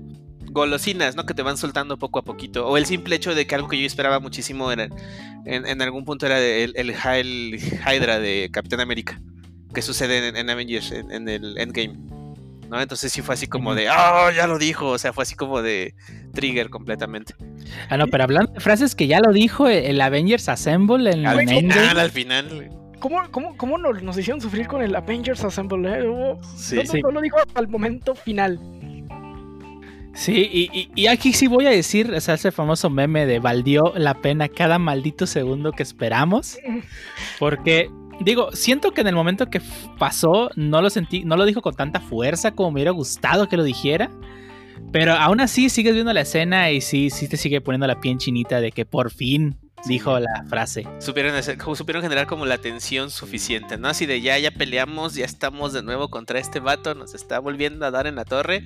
golosinas, 0.51 1.17
¿no? 1.17 1.27
Que 1.27 1.35
te 1.35 1.43
van 1.43 1.57
soltando 1.57 1.99
poco 1.99 2.19
a 2.21 2.23
poquito. 2.25 2.69
O 2.69 2.77
el 2.77 2.87
simple 2.87 3.17
hecho 3.17 3.35
de 3.35 3.47
que 3.47 3.55
algo 3.57 3.69
que 3.69 3.79
yo 3.81 3.87
esperaba 3.87 4.21
muchísimo 4.21 4.71
era, 4.71 4.85
en, 5.45 5.67
en 5.67 5.83
algún 5.83 6.05
punto 6.05 6.27
era 6.27 6.39
el, 6.39 6.73
el, 6.77 6.95
Hy- 6.95 7.59
Hydra 7.85 8.21
de 8.21 8.49
Capitán 8.53 8.79
América, 8.81 9.21
que 9.75 9.83
sucede 9.83 10.29
en, 10.29 10.37
en 10.37 10.51
Avengers, 10.51 10.91
en, 10.93 11.11
en 11.11 11.29
el 11.29 11.59
Endgame. 11.59 11.95
¿no? 12.71 12.81
Entonces 12.81 13.11
sí 13.13 13.23
fue 13.23 13.35
así 13.35 13.47
como 13.47 13.75
de, 13.75 13.89
oh, 13.89 14.31
ya 14.31 14.47
lo 14.47 14.59
dijo. 14.59 14.89
O 14.91 14.99
sea, 14.99 15.13
fue 15.13 15.23
así 15.23 15.35
como 15.35 15.63
de 15.63 15.95
trigger 16.35 16.69
completamente. 16.71 17.35
Ah, 17.89 17.97
no, 17.97 18.07
pero 18.09 18.25
hablando 18.25 18.53
de 18.53 18.61
frases 18.61 18.95
que 18.95 19.07
ya 19.07 19.21
lo 19.21 19.33
dijo 19.33 19.69
el 19.69 20.01
Avengers 20.01 20.49
Assemble 20.51 21.11
en, 21.13 21.27
Al 21.27 21.41
en 21.41 21.49
final, 21.49 21.79
Endgame. 21.79 22.01
al 22.01 22.11
final. 22.11 22.71
¿Cómo, 23.01 23.21
cómo, 23.31 23.57
cómo 23.57 23.79
nos, 23.79 24.03
nos 24.03 24.19
hicieron 24.19 24.41
sufrir 24.41 24.67
con 24.67 24.83
el 24.83 24.95
Avengers 24.97 25.43
Assemble? 25.45 25.89
eh? 25.89 26.03
Hubo- 26.09 26.41
Sí, 26.57 26.77
no, 26.77 26.83
no- 26.83 26.91
sí. 26.93 27.01
no 27.03 27.11
lo 27.13 27.21
dijo 27.21 27.37
al 27.55 27.69
momento 27.69 28.15
final. 28.15 28.59
Sí, 30.15 30.49
y, 30.53 30.69
y- 30.77 30.91
y 30.97 31.07
aquí 31.07 31.33
sí 31.33 31.47
voy 31.47 31.67
a 31.67 31.71
decir, 31.71 32.13
o 32.13 32.21
sea, 32.21 32.35
ese 32.35 32.51
famoso 32.51 32.91
meme 32.91 33.25
de 33.25 33.39
valió 33.39 33.93
la 33.97 34.15
pena 34.15 34.49
cada 34.49 34.79
maldito 34.81 35.27
segundo 35.29 35.71
que 35.73 35.85
esperamos. 35.85 36.59
Porque, 37.39 37.89
digo, 38.21 38.51
siento 38.53 38.93
que 38.93 39.01
en 39.03 39.07
el 39.09 39.15
momento 39.15 39.47
que 39.51 39.61
pasó, 39.99 40.51
no 40.57 40.83
lo 40.83 40.91
sentí, 40.91 41.25
no 41.25 41.37
lo 41.37 41.45
dijo 41.45 41.63
con 41.63 41.75
tanta 41.75 42.01
fuerza 42.01 42.53
como 42.53 42.71
me 42.71 42.75
hubiera 42.77 42.91
gustado 42.93 43.49
que 43.49 43.57
lo 43.57 43.65
dijera. 43.65 44.11
Pero 44.93 45.13
aún 45.15 45.41
así 45.41 45.69
sigues 45.71 45.93
viendo 45.95 46.13
la 46.13 46.21
escena 46.23 46.71
y 46.71 46.81
sí, 46.81 47.11
sí 47.11 47.29
te 47.29 47.37
sigue 47.37 47.61
poniendo 47.61 47.87
la 47.87 48.01
piel 48.01 48.17
chinita 48.19 48.61
de 48.61 48.73
que 48.73 48.87
por 48.87 49.11
fin 49.11 49.57
dijo 49.87 50.19
la 50.19 50.45
frase. 50.49 50.87
supieron, 51.01 51.35
hacer- 51.35 51.59
como 51.59 51.77
supieron 51.77 52.03
generar 52.03 52.27
como 52.27 52.47
la 52.47 52.59
tensión 52.59 53.11
suficiente, 53.11 53.77
¿no? 53.77 53.89
Así 53.89 54.07
de 54.07 54.21
ya, 54.21 54.39
ya 54.39 54.51
peleamos, 54.51 55.15
ya 55.15 55.25
estamos 55.25 55.73
de 55.73 55.83
nuevo 55.83 56.09
contra 56.09 56.39
este 56.39 56.59
vato, 56.61 56.95
nos 56.95 57.15
está 57.15 57.39
volviendo 57.39 57.87
a 57.87 57.91
dar 57.91 58.07
en 58.07 58.15
la 58.17 58.25
torre 58.25 58.65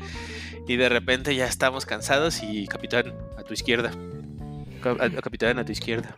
y 0.69 0.77
de 0.77 0.89
repente 0.89 1.35
ya 1.35 1.47
estamos 1.47 1.87
cansados 1.87 2.43
y 2.43 2.67
capitán, 2.67 3.13
a 3.39 3.43
tu 3.43 3.53
izquierda. 3.55 3.91
A- 4.85 5.11
capitán, 5.23 5.59
a 5.59 5.65
tu 5.65 5.73
izquierda. 5.73 6.17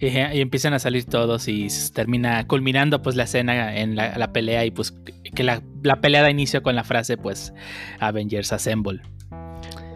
Y, 0.00 0.06
y 0.08 0.40
empiezan 0.40 0.74
a 0.74 0.78
salir 0.78 1.04
todos 1.04 1.48
y 1.48 1.70
se 1.70 1.92
termina 1.92 2.46
culminando 2.46 3.02
pues 3.02 3.16
la 3.16 3.24
escena 3.24 3.76
en 3.76 3.96
la, 3.96 4.16
la 4.18 4.32
pelea 4.32 4.64
y 4.64 4.70
pues 4.70 4.94
que 5.34 5.42
la, 5.42 5.62
la 5.82 6.00
pelea 6.00 6.22
da 6.22 6.30
inicio 6.30 6.62
con 6.62 6.74
la 6.74 6.84
frase 6.84 7.16
pues 7.16 7.52
Avengers 8.00 8.52
Assemble. 8.52 9.00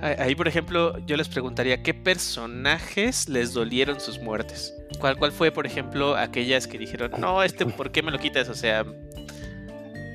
Ahí, 0.02 0.35
por 0.35 0.48
ejemplo, 0.48 0.97
yo 1.06 1.18
les 1.18 1.28
preguntaría, 1.28 1.82
¿qué 1.82 1.93
personajes 1.93 3.28
les 3.28 3.52
dolieron 3.52 4.01
sus 4.01 4.18
muertes? 4.18 4.74
¿Cuál, 4.98 5.18
cuál 5.18 5.31
fue, 5.31 5.52
por 5.52 5.66
ejemplo, 5.66 6.16
aquellas 6.16 6.66
que 6.66 6.78
dijeron, 6.78 7.10
no, 7.18 7.43
este, 7.43 7.66
¿por 7.66 7.93
qué 7.93 8.02
me 8.02 8.10
lo 8.10 8.18
quitas? 8.18 8.48
O 8.48 8.55
sea, 8.55 8.86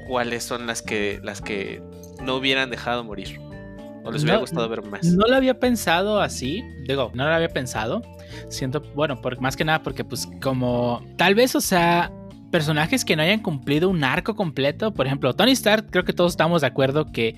¿cuáles 0.08 0.44
son 0.44 0.66
las 0.66 0.82
que, 0.82 1.20
las 1.24 1.40
que 1.40 1.84
no 2.20 2.36
hubieran 2.38 2.72
dejado 2.72 3.04
morir? 3.04 3.40
¿O 4.04 4.12
les 4.12 4.24
hubiera 4.24 4.38
No, 4.38 4.42
gustado 4.42 4.68
ver 4.70 4.82
más? 4.84 5.04
No 5.06 5.28
lo 5.28 5.36
había 5.36 5.60
pensado 5.60 6.20
así, 6.20 6.64
digo, 6.88 7.12
no 7.14 7.28
lo 7.28 7.34
había 7.34 7.50
pensado. 7.50 8.02
Siento, 8.50 8.82
bueno, 8.96 9.22
por, 9.22 9.40
más 9.40 9.56
que 9.56 9.66
nada 9.66 9.84
porque 9.84 10.04
pues 10.04 10.28
como 10.42 11.02
tal 11.18 11.36
vez, 11.36 11.56
o 11.56 11.62
sea, 11.62 12.12
personajes 12.52 13.04
que 13.04 13.16
no 13.16 13.22
hayan 13.22 13.42
cumplido 13.42 13.90
un 13.90 14.04
arco 14.04 14.36
completo, 14.36 14.94
por 14.94 15.06
ejemplo, 15.06 15.34
Tony 15.34 15.52
Stark, 15.52 15.88
creo 15.92 16.06
que 16.06 16.14
todos 16.14 16.34
estamos 16.34 16.62
de 16.62 16.68
acuerdo 16.68 17.12
que 17.12 17.36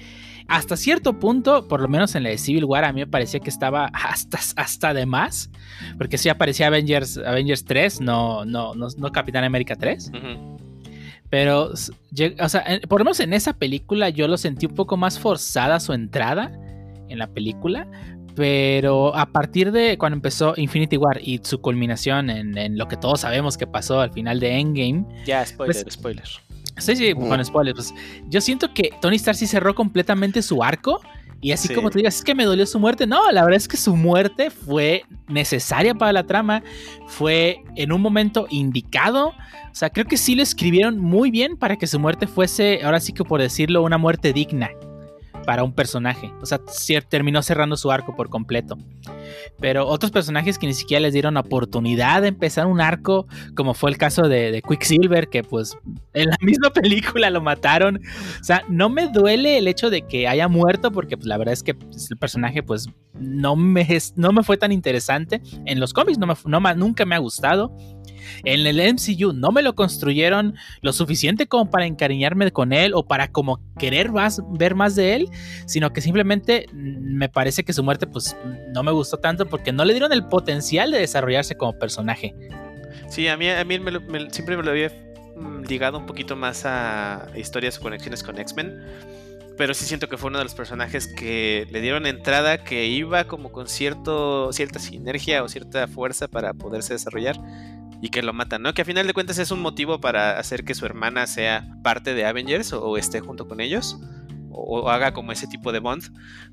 hasta 0.47 0.77
cierto 0.77 1.19
punto, 1.19 1.67
por 1.67 1.81
lo 1.81 1.87
menos 1.87 2.15
en 2.15 2.23
la 2.23 2.29
de 2.29 2.37
Civil 2.37 2.65
War, 2.65 2.85
a 2.85 2.93
mí 2.93 3.01
me 3.01 3.07
parecía 3.07 3.39
que 3.39 3.49
estaba 3.49 3.87
hasta, 3.93 4.39
hasta 4.55 4.93
de 4.93 5.05
más, 5.05 5.49
porque 5.97 6.17
sí 6.17 6.29
aparecía 6.29 6.67
Avengers, 6.67 7.17
Avengers 7.17 7.65
3, 7.65 8.01
no, 8.01 8.45
no, 8.45 8.73
no, 8.73 8.87
no 8.97 9.11
Capitán 9.11 9.43
América 9.43 9.75
3. 9.75 10.11
Ujú. 10.13 10.57
Pero, 11.29 11.71
o 11.71 12.49
sea, 12.49 12.63
por 12.87 13.01
lo 13.01 13.05
menos 13.05 13.19
en 13.19 13.33
esa 13.33 13.53
película 13.53 14.09
yo 14.09 14.27
lo 14.27 14.37
sentí 14.37 14.65
un 14.65 14.75
poco 14.75 14.95
más 14.95 15.19
forzada 15.19 15.79
su 15.81 15.91
entrada 15.91 16.51
en 17.09 17.19
la 17.19 17.27
película. 17.27 17.87
Pero 18.37 19.15
a 19.15 19.25
partir 19.25 19.71
de 19.71 19.97
cuando 19.97 20.15
empezó 20.15 20.53
Infinity 20.57 20.95
War 20.95 21.19
y 21.23 21.39
su 21.43 21.59
culminación 21.59 22.29
en, 22.29 22.55
en 22.55 22.77
lo 22.77 22.87
que 22.87 22.95
todos 22.95 23.21
sabemos 23.21 23.57
que 23.57 23.65
pasó 23.65 23.99
al 23.99 24.11
final 24.13 24.39
de 24.39 24.59
Endgame, 24.59 25.05
Ya, 25.25 25.43
spoiler, 25.43 25.75
Pues- 25.83 25.93
spoiler. 25.93 26.23
sí, 26.77 26.95
sí, 26.95 27.13
con 27.15 27.43
spoilers, 27.43 27.75
pues, 27.75 27.93
yo 28.29 28.39
siento 28.39 28.71
que 28.75 28.91
Tony 29.01 29.15
Stark 29.15 29.35
sí 29.37 29.47
cerró 29.47 29.73
completamente 29.73 30.43
su 30.43 30.63
arco. 30.63 31.01
Y 31.39 31.51
así 31.51 31.67
Sí. 31.67 31.75
como 31.75 31.91
tú 31.91 31.97
digas, 31.99 32.15
es 32.17 32.23
que 32.23 32.33
me 32.33 32.45
dolió 32.45 32.65
su 32.65 32.79
muerte. 32.79 33.05
No, 33.05 33.31
la 33.31 33.43
verdad 33.43 33.57
es 33.57 33.67
que 33.67 33.77
su 33.77 33.95
muerte 33.95 34.49
fue 34.49 35.03
necesaria 35.27 35.93
para 35.93 36.11
la 36.11 36.23
trama. 36.23 36.63
Fue 37.07 37.57
en 37.75 37.91
un 37.91 38.01
momento 38.01 38.47
indicado. 38.49 39.27
O 39.29 39.33
sea, 39.75 39.91
creo 39.91 40.05
que 40.05 40.17
sí 40.17 40.33
lo 40.33 40.41
escribieron 40.41 40.97
muy 40.97 41.29
bien 41.29 41.55
para 41.55 41.75
que 41.75 41.85
su 41.85 41.99
muerte 41.99 42.25
fuese, 42.25 42.81
ahora 42.83 42.99
sí 42.99 43.13
que 43.13 43.23
por 43.23 43.39
decirlo, 43.39 43.83
una 43.83 43.99
muerte 43.99 44.33
digna 44.33 44.69
para 45.47 45.63
un 45.63 45.71
personaje. 45.71 46.33
O 46.41 46.45
sea, 46.45 46.59
terminó 47.05 47.41
cerrando 47.41 47.77
su 47.77 47.89
arco 47.89 48.17
por 48.17 48.29
completo. 48.29 48.77
Pero 49.59 49.87
otros 49.87 50.11
personajes 50.11 50.57
que 50.57 50.67
ni 50.67 50.73
siquiera 50.73 51.01
les 51.01 51.13
dieron 51.13 51.37
oportunidad 51.37 52.21
de 52.21 52.29
empezar 52.29 52.67
un 52.67 52.81
arco, 52.81 53.27
como 53.55 53.73
fue 53.73 53.89
el 53.89 53.97
caso 53.97 54.27
de, 54.27 54.51
de 54.51 54.61
Quicksilver, 54.61 55.27
que 55.29 55.43
pues 55.43 55.77
en 56.13 56.29
la 56.29 56.37
misma 56.41 56.69
película 56.71 57.29
lo 57.29 57.41
mataron. 57.41 57.97
O 58.39 58.43
sea, 58.43 58.63
no 58.69 58.89
me 58.89 59.07
duele 59.07 59.57
el 59.57 59.67
hecho 59.67 59.89
de 59.89 60.01
que 60.03 60.27
haya 60.27 60.47
muerto, 60.47 60.91
porque 60.91 61.17
pues, 61.17 61.27
la 61.27 61.37
verdad 61.37 61.53
es 61.53 61.63
que 61.63 61.73
pues, 61.73 62.09
el 62.11 62.17
personaje 62.17 62.63
pues 62.63 62.87
no 63.19 63.55
me, 63.55 63.87
no 64.15 64.31
me 64.31 64.43
fue 64.43 64.57
tan 64.57 64.71
interesante. 64.71 65.41
En 65.65 65.79
los 65.79 65.93
cómics 65.93 66.17
no 66.17 66.59
me, 66.59 66.75
nunca 66.75 67.05
me 67.05 67.15
ha 67.15 67.19
gustado. 67.19 67.75
En 68.43 68.65
el 68.65 68.93
MCU 68.93 69.33
no 69.33 69.51
me 69.51 69.61
lo 69.61 69.75
construyeron 69.75 70.55
lo 70.81 70.93
suficiente 70.93 71.47
como 71.47 71.69
para 71.69 71.85
encariñarme 71.85 72.51
con 72.51 72.73
él 72.73 72.93
o 72.93 73.05
para 73.05 73.31
como 73.31 73.61
querer 73.77 74.11
más, 74.11 74.41
ver 74.51 74.75
más 74.75 74.95
de 74.95 75.15
él, 75.15 75.29
sino 75.65 75.91
que 75.93 76.01
simplemente 76.01 76.67
mm, 76.73 77.17
me 77.17 77.29
parece 77.29 77.63
que 77.63 77.73
su 77.73 77.83
muerte 77.83 78.07
pues 78.07 78.35
no 78.73 78.83
me 78.83 78.91
gustó 78.91 79.16
tanto 79.17 79.45
porque 79.45 79.71
no 79.71 79.85
le 79.85 79.93
dieron 79.93 80.13
el 80.13 80.25
potencial 80.25 80.91
de 80.91 80.99
desarrollarse 80.99 81.55
como 81.55 81.77
personaje. 81.77 82.35
Sí, 83.09 83.27
a 83.27 83.37
mí, 83.37 83.49
a 83.49 83.63
mí 83.63 83.79
siempre 84.31 84.57
me 84.57 84.63
lo 84.63 84.71
había 84.71 84.91
mm, 85.35 85.63
ligado 85.63 85.97
un 85.97 86.05
poquito 86.05 86.35
más 86.35 86.65
a 86.65 87.27
historias 87.35 87.77
o 87.77 87.81
conexiones 87.81 88.23
con 88.23 88.39
X-Men. 88.39 88.83
Pero 89.57 89.73
sí 89.73 89.85
siento 89.85 90.07
que 90.07 90.17
fue 90.17 90.29
uno 90.29 90.37
de 90.37 90.43
los 90.43 90.53
personajes 90.53 91.07
que 91.07 91.67
le 91.71 91.81
dieron 91.81 92.05
entrada, 92.05 92.63
que 92.63 92.85
iba 92.85 93.23
como 93.23 93.51
con 93.51 93.67
cierto, 93.67 94.53
cierta 94.53 94.77
sinergia 94.77 95.41
o 95.43 95.49
cierta 95.49 95.87
fuerza 95.87 96.27
para 96.27 96.53
poderse 96.53 96.93
desarrollar 96.93 97.37
y 97.99 98.09
que 98.09 98.21
lo 98.21 98.33
matan, 98.33 98.61
¿no? 98.61 98.75
Que 98.75 98.83
a 98.83 98.85
final 98.85 99.07
de 99.07 99.13
cuentas 99.13 99.39
es 99.39 99.49
un 99.49 99.59
motivo 99.59 99.99
para 99.99 100.37
hacer 100.37 100.63
que 100.63 100.75
su 100.75 100.85
hermana 100.85 101.25
sea 101.25 101.67
parte 101.81 102.13
de 102.13 102.25
Avengers 102.25 102.71
o 102.73 102.97
esté 102.97 103.19
junto 103.19 103.47
con 103.47 103.59
ellos 103.59 103.97
o, 104.57 104.81
o 104.81 104.89
haga 104.89 105.13
como 105.13 105.31
ese 105.31 105.47
tipo 105.47 105.71
de 105.71 105.79
bond. 105.79 106.03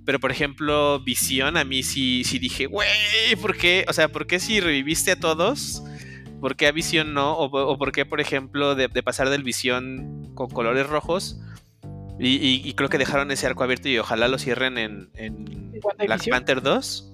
Pero 0.05 0.21
por 0.21 0.31
ejemplo, 0.31 1.01
Visión, 1.01 1.57
a 1.57 1.65
mí 1.65 1.83
sí, 1.83 2.23
sí 2.25 2.39
dije, 2.39 2.67
güey, 2.67 2.89
¿por 3.41 3.57
qué? 3.57 3.85
O 3.89 3.93
sea, 3.93 4.09
¿por 4.09 4.27
qué 4.27 4.39
si 4.41 4.61
reviviste 4.61 5.13
a 5.13 5.21
todos? 5.21 5.83
¿Por 6.41 6.57
qué 6.57 6.67
a 6.67 6.73
Visión 6.73 7.15
no? 7.15 7.33
¿O, 7.33 7.45
o 7.47 7.79
por 7.79 7.91
qué, 7.93 8.05
por 8.05 8.21
ejemplo, 8.21 8.75
de, 8.75 8.89
de 8.89 9.03
pasar 9.03 9.31
del 9.31 9.43
Visión 9.43 10.31
con 10.35 10.51
colores 10.51 10.87
rojos? 10.87 11.41
Y, 12.21 12.29
y- 12.37 12.63
y 12.65 12.75
creo 12.75 12.89
que 12.89 12.99
dejaron 12.99 13.31
ese 13.33 13.47
arco 13.47 13.65
abierto 13.65 13.89
y 13.89 13.99
ojalá 13.99 14.29
lo 14.29 14.39
cierren 14.39 14.79
en, 14.79 15.09
en 15.15 15.73
¿En 15.75 16.07
Black? 16.07 16.29
Panther 16.29 16.63
2. 16.63 17.11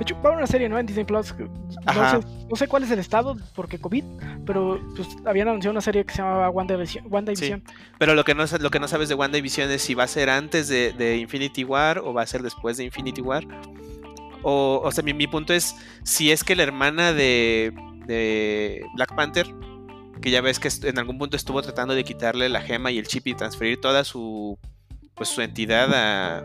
De 0.00 0.04
hecho, 0.04 0.16
va 0.22 0.30
a 0.30 0.32
una 0.32 0.46
serie, 0.46 0.66
¿no? 0.66 0.78
En 0.78 0.86
Disney 0.86 1.04
Plus. 1.04 1.34
No 1.36 2.10
sé, 2.10 2.26
no 2.48 2.56
sé 2.56 2.68
cuál 2.68 2.84
es 2.84 2.90
el 2.90 2.98
estado 2.98 3.36
porque 3.54 3.78
COVID, 3.78 4.02
pero 4.46 4.80
pues 4.96 5.08
habían 5.26 5.48
anunciado 5.48 5.72
una 5.72 5.82
serie 5.82 6.06
que 6.06 6.14
se 6.14 6.22
llamaba 6.22 6.48
WandaVision. 6.48 7.04
WandaVision. 7.10 7.62
Pero 7.98 8.14
lo 8.14 8.24
que 8.24 8.34
no, 8.34 8.44
lo 8.60 8.70
que 8.70 8.80
no 8.80 8.88
sabes 8.88 9.10
de 9.10 9.14
WandaVision 9.14 9.70
es 9.70 9.82
si 9.82 9.92
va 9.92 10.04
a 10.04 10.06
ser 10.06 10.30
antes 10.30 10.68
de, 10.68 10.94
de 10.94 11.18
Infinity 11.18 11.64
War 11.64 11.98
o 11.98 12.14
va 12.14 12.22
a 12.22 12.26
ser 12.26 12.42
después 12.42 12.78
de 12.78 12.84
Infinity 12.84 13.20
War. 13.20 13.46
O, 14.42 14.80
o 14.82 14.90
sea, 14.90 15.04
mi, 15.04 15.12
mi 15.12 15.26
punto 15.26 15.52
es 15.52 15.76
si 16.02 16.32
es 16.32 16.44
que 16.44 16.56
la 16.56 16.62
hermana 16.62 17.12
de, 17.12 17.70
de 18.06 18.82
Black 18.94 19.14
Panther, 19.14 19.48
que 20.22 20.30
ya 20.30 20.40
ves 20.40 20.58
que 20.58 20.70
en 20.88 20.98
algún 20.98 21.18
punto 21.18 21.36
estuvo 21.36 21.60
tratando 21.60 21.94
de 21.94 22.04
quitarle 22.04 22.48
la 22.48 22.62
gema 22.62 22.90
y 22.90 22.96
el 22.96 23.06
chip 23.06 23.26
y 23.26 23.34
transferir 23.34 23.78
toda 23.78 24.04
su 24.04 24.58
pues 25.14 25.28
su 25.28 25.42
entidad 25.42 25.92
a... 25.92 26.42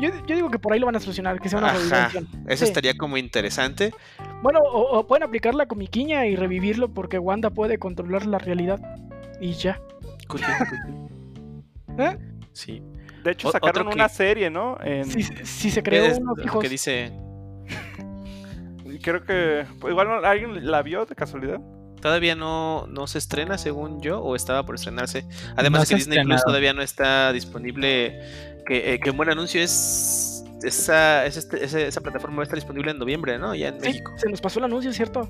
Yo, 0.00 0.10
yo 0.26 0.36
digo 0.36 0.50
que 0.50 0.58
por 0.58 0.72
ahí 0.72 0.78
lo 0.78 0.86
van 0.86 0.96
a 0.96 1.00
solucionar, 1.00 1.40
que 1.40 1.48
sea 1.48 1.58
una 1.58 1.68
Ajá. 1.68 1.78
revelación. 1.78 2.28
Eso 2.46 2.64
Sí. 2.64 2.68
estaría 2.70 2.96
como 2.96 3.16
interesante. 3.16 3.92
Bueno, 4.42 4.60
o, 4.60 4.98
o 4.98 5.06
pueden 5.06 5.24
aplicar 5.24 5.54
la 5.54 5.66
comiquiña 5.66 6.26
y 6.26 6.36
revivirlo 6.36 6.88
porque 6.94 7.18
Wanda 7.18 7.50
puede 7.50 7.78
controlar 7.78 8.24
la 8.26 8.38
realidad. 8.38 8.80
Y 9.40 9.52
ya. 9.52 9.80
¿Eh? 11.98 12.16
Sí. 12.52 12.82
De 13.24 13.32
hecho, 13.32 13.50
sacaron 13.50 13.88
una 13.88 14.08
que- 14.08 14.14
serie, 14.14 14.50
¿no? 14.50 14.78
En, 14.82 15.04
Si, 15.04 15.22
si 15.22 15.70
se 15.70 15.82
¿Qué 15.82 15.90
creó 15.90 16.16
unos 16.18 16.38
lo 16.38 16.44
hijos. 16.44 16.62
que 16.62 16.68
dice? 16.68 17.12
Creo 19.02 19.24
que. 19.24 19.64
pues, 19.80 19.90
igual 19.92 20.08
no- 20.08 20.14
alguien 20.26 20.70
la 20.70 20.82
vio 20.82 21.06
de 21.06 21.14
casualidad. 21.14 21.60
Todavía 22.00 22.36
no, 22.36 22.86
no 22.86 23.06
se 23.08 23.18
estrena, 23.18 23.58
según 23.58 24.00
yo, 24.00 24.20
o 24.20 24.36
estaba 24.36 24.64
por 24.64 24.76
estrenarse. 24.76 25.26
Además 25.56 25.82
No 25.82 25.86
que 25.88 25.94
Disney 25.96 26.22
Plus 26.24 26.42
todavía 26.44 26.72
no 26.72 26.82
está 26.82 27.32
disponible. 27.32 28.20
Que, 28.68 28.94
eh, 28.94 29.00
que 29.00 29.10
un 29.10 29.16
buen 29.16 29.30
anuncio 29.30 29.60
es. 29.62 30.44
Esa, 30.62 31.24
es 31.24 31.36
este- 31.36 31.64
esa 31.64 32.00
plataforma 32.00 32.36
va 32.38 32.42
a 32.42 32.44
estar 32.44 32.56
disponible 32.58 32.90
en 32.90 32.98
noviembre, 32.98 33.38
¿no? 33.38 33.54
Ya 33.54 33.68
en 33.68 33.80
Sí, 33.80 33.86
México. 33.88 34.12
se 34.16 34.28
nos 34.28 34.40
pasó 34.40 34.58
el 34.58 34.64
anuncio, 34.66 34.92
¿cierto? 34.92 35.28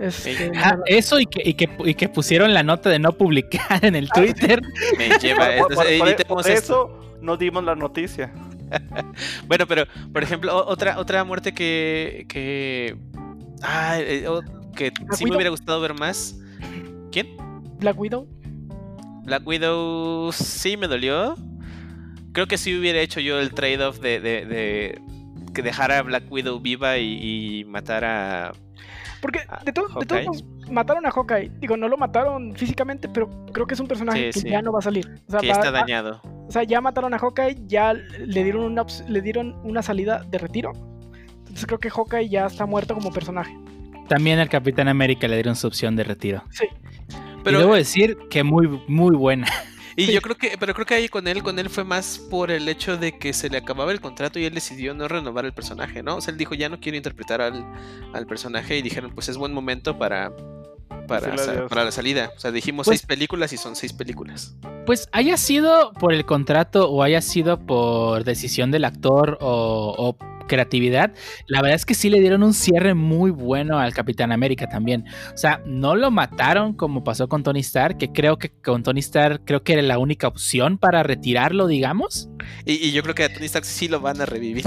Este, 0.00 0.50
Ah, 0.56 0.76
eso 0.86 1.18
y 1.20 1.26
que, 1.26 1.40
y, 1.48 1.54
que, 1.54 1.70
y 1.84 1.94
que 1.94 2.08
pusieron 2.08 2.52
la 2.52 2.62
nota 2.62 2.90
de 2.90 2.98
no 2.98 3.12
publicar 3.12 3.84
en 3.84 3.94
el 3.94 4.08
Twitter. 4.10 4.60
Me 4.98 5.08
lleva. 5.20 5.48
Por- 5.58 5.74
por- 5.74 5.86
entonces, 5.86 6.24
por- 6.26 6.42
por 6.42 6.50
esto. 6.50 6.54
eso 6.54 7.18
no 7.22 7.36
dimos 7.36 7.64
la 7.64 7.74
noticia. 7.74 8.32
Bueno, 9.46 9.64
pero, 9.68 9.84
por 10.12 10.22
ejemplo, 10.24 10.54
otra, 10.66 10.98
otra 10.98 11.22
muerte 11.24 11.54
que. 11.54 12.26
que. 12.28 12.96
Ah, 13.62 13.96
eh, 14.00 14.26
que 14.74 14.92
sí 15.12 15.24
me 15.24 15.36
hubiera 15.36 15.50
gustado 15.50 15.80
ver 15.80 15.94
más. 15.94 16.36
¿Quién? 17.12 17.36
Black 17.78 17.98
Widow. 17.98 18.26
Black 19.24 19.46
Widow 19.46 20.32
sí 20.32 20.76
me 20.76 20.88
dolió. 20.88 21.36
Creo 22.36 22.46
que 22.46 22.58
sí 22.58 22.78
hubiera 22.78 23.00
hecho 23.00 23.18
yo 23.20 23.40
el 23.40 23.54
trade-off 23.54 23.98
de, 24.00 24.20
de, 24.20 24.44
de 24.44 25.00
que 25.54 25.62
dejara 25.62 26.00
a 26.00 26.02
Black 26.02 26.30
Widow 26.30 26.60
viva 26.60 26.98
y, 26.98 27.60
y 27.60 27.64
matara. 27.64 28.52
Porque 29.22 29.40
Ah, 29.48 29.62
de, 29.64 29.72
to- 29.72 29.88
de 29.88 29.94
Hawkeye. 29.94 30.06
todos 30.06 30.24
modos, 30.42 30.44
mataron 30.70 31.06
a 31.06 31.10
Hawkeye. 31.10 31.50
Digo, 31.60 31.78
no 31.78 31.88
lo 31.88 31.96
mataron 31.96 32.54
físicamente, 32.54 33.08
pero 33.08 33.30
creo 33.54 33.66
que 33.66 33.72
es 33.72 33.80
un 33.80 33.88
personaje 33.88 34.32
Sí, 34.34 34.40
que 34.42 34.48
sí. 34.48 34.50
ya 34.50 34.60
no 34.60 34.70
va 34.70 34.80
a 34.80 34.82
salir. 34.82 35.06
O 35.28 35.30
sea, 35.30 35.40
que 35.40 35.46
ya 35.46 35.54
va- 35.54 35.58
está 35.60 35.70
dañado. 35.70 36.20
o 36.22 36.50
sea, 36.52 36.62
ya 36.64 36.82
mataron 36.82 37.14
a 37.14 37.18
Hawkeye, 37.18 37.56
ya 37.66 37.94
le 37.94 38.44
dieron 38.44 38.64
una, 38.64 38.84
le 39.08 39.22
dieron 39.22 39.56
una 39.64 39.80
salida 39.80 40.22
de 40.30 40.36
retiro. 40.36 40.72
Entonces 41.38 41.64
creo 41.64 41.80
que 41.80 41.88
Hawkeye 41.88 42.28
ya 42.28 42.44
está 42.44 42.66
muerto 42.66 42.92
como 42.94 43.10
personaje. 43.10 43.56
También 44.08 44.38
al 44.40 44.50
Capitán 44.50 44.88
América 44.88 45.26
le 45.26 45.36
dieron 45.36 45.56
su 45.56 45.66
opción 45.66 45.96
de 45.96 46.04
retiro. 46.04 46.44
Sí. 46.50 46.66
Pero, 47.42 47.56
y 47.58 47.60
debo 47.62 47.74
decir 47.76 48.18
que 48.28 48.42
muy, 48.44 48.68
muy 48.88 49.16
buena. 49.16 49.46
y 49.96 50.06
sí. 50.06 50.12
yo 50.12 50.20
creo 50.20 50.36
que, 50.36 50.56
pero 50.58 50.74
creo 50.74 50.86
que 50.86 50.94
ahí 50.94 51.08
con 51.08 51.26
él, 51.26 51.42
con 51.42 51.58
él 51.58 51.70
fue 51.70 51.84
más 51.84 52.18
por 52.18 52.50
el 52.50 52.68
hecho 52.68 52.96
de 52.96 53.18
que 53.18 53.32
se 53.32 53.48
le 53.48 53.58
acababa 53.58 53.92
el 53.92 54.00
contrato 54.00 54.38
y 54.38 54.44
él 54.44 54.54
decidió 54.54 54.94
no 54.94 55.08
renovar 55.08 55.44
el 55.46 55.52
personaje, 55.52 56.02
¿no? 56.02 56.16
O 56.16 56.20
sea, 56.20 56.32
él 56.32 56.38
dijo 56.38 56.54
ya 56.54 56.68
no 56.68 56.78
quiero 56.80 56.96
interpretar 56.96 57.40
al, 57.40 57.64
al 58.12 58.26
personaje 58.26 58.76
y 58.76 58.82
dijeron 58.82 59.12
pues 59.14 59.28
es 59.28 59.36
buen 59.36 59.52
momento 59.52 59.98
para. 59.98 60.32
Para, 61.08 61.36
para 61.68 61.84
la 61.84 61.92
salida. 61.92 62.32
O 62.36 62.40
sea, 62.40 62.50
dijimos 62.50 62.84
Pues- 62.84 62.98
seis 62.98 63.06
películas 63.06 63.52
y 63.52 63.56
son 63.56 63.76
seis 63.76 63.92
películas. 63.92 64.56
Pues 64.86 65.08
haya 65.12 65.36
sido 65.36 65.92
por 65.92 66.12
el 66.12 66.24
contrato 66.26 66.90
o 66.90 67.02
haya 67.04 67.20
sido 67.20 67.64
por 67.64 68.24
decisión 68.24 68.72
del 68.72 68.84
actor 68.84 69.38
o, 69.40 69.94
o 69.96 70.16
creatividad, 70.46 71.12
la 71.46 71.60
verdad 71.62 71.76
es 71.76 71.84
que 71.86 71.94
sí 71.94 72.08
le 72.10 72.20
dieron 72.20 72.42
un 72.42 72.54
cierre 72.54 72.94
muy 72.94 73.30
bueno 73.30 73.78
al 73.78 73.92
Capitán 73.94 74.32
América 74.32 74.68
también. 74.68 75.04
O 75.34 75.36
sea, 75.36 75.60
no 75.66 75.94
lo 75.96 76.10
mataron 76.10 76.72
como 76.74 77.04
pasó 77.04 77.28
con 77.28 77.42
Tony 77.42 77.60
Stark, 77.60 77.98
que 77.98 78.12
creo 78.12 78.38
que 78.38 78.50
con 78.50 78.82
Tony 78.82 79.00
Stark 79.00 79.42
creo 79.44 79.62
que 79.62 79.74
era 79.74 79.82
la 79.82 79.98
única 79.98 80.28
opción 80.28 80.78
para 80.78 81.02
retirarlo, 81.02 81.66
digamos. 81.66 82.28
Y, 82.64 82.74
y 82.74 82.92
yo 82.92 83.02
creo 83.02 83.14
que 83.14 83.24
a 83.24 83.32
Tony 83.32 83.46
Stark 83.46 83.64
sí 83.64 83.88
lo 83.88 84.00
van 84.00 84.20
a 84.20 84.26
revivir. 84.26 84.64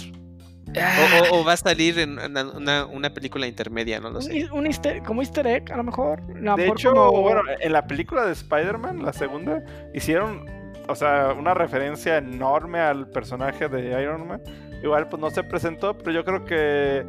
Ah, 0.79 1.25
O, 1.31 1.37
o- 1.37 1.41
o 1.41 1.43
va 1.45 1.53
a 1.53 1.57
salir 1.57 1.97
en 1.97 2.19
una, 2.19 2.43
una- 2.51 2.85
una 2.85 3.09
película 3.11 3.47
intermedia, 3.47 3.99
no 3.99 4.11
lo 4.11 4.21
sé. 4.21 4.47
un 4.51 4.67
easter- 4.67 5.01
como 5.01 5.21
easter 5.21 5.47
egg, 5.47 5.71
a 5.71 5.77
lo 5.77 5.83
mejor. 5.83 6.21
De 6.27 6.67
hecho, 6.67 6.91
como- 6.93 7.21
bueno, 7.23 7.41
en 7.59 7.73
la 7.73 7.87
película 7.87 8.23
de 8.27 8.33
Spider-Man, 8.33 9.01
la 9.03 9.11
segunda, 9.11 9.63
hicieron, 9.95 10.45
o 10.87 10.93
sea, 10.93 11.33
una 11.35 11.55
referencia 11.55 12.17
enorme 12.17 12.79
al 12.79 13.09
personaje 13.09 13.67
de 13.67 13.99
Iron 13.99 14.27
Man. 14.27 14.41
Igual, 14.83 15.07
pues 15.09 15.21
no 15.21 15.29
se 15.29 15.43
presentó, 15.43 15.97
pero 15.97 16.11
yo 16.11 16.23
creo 16.25 16.45
que, 16.45 17.03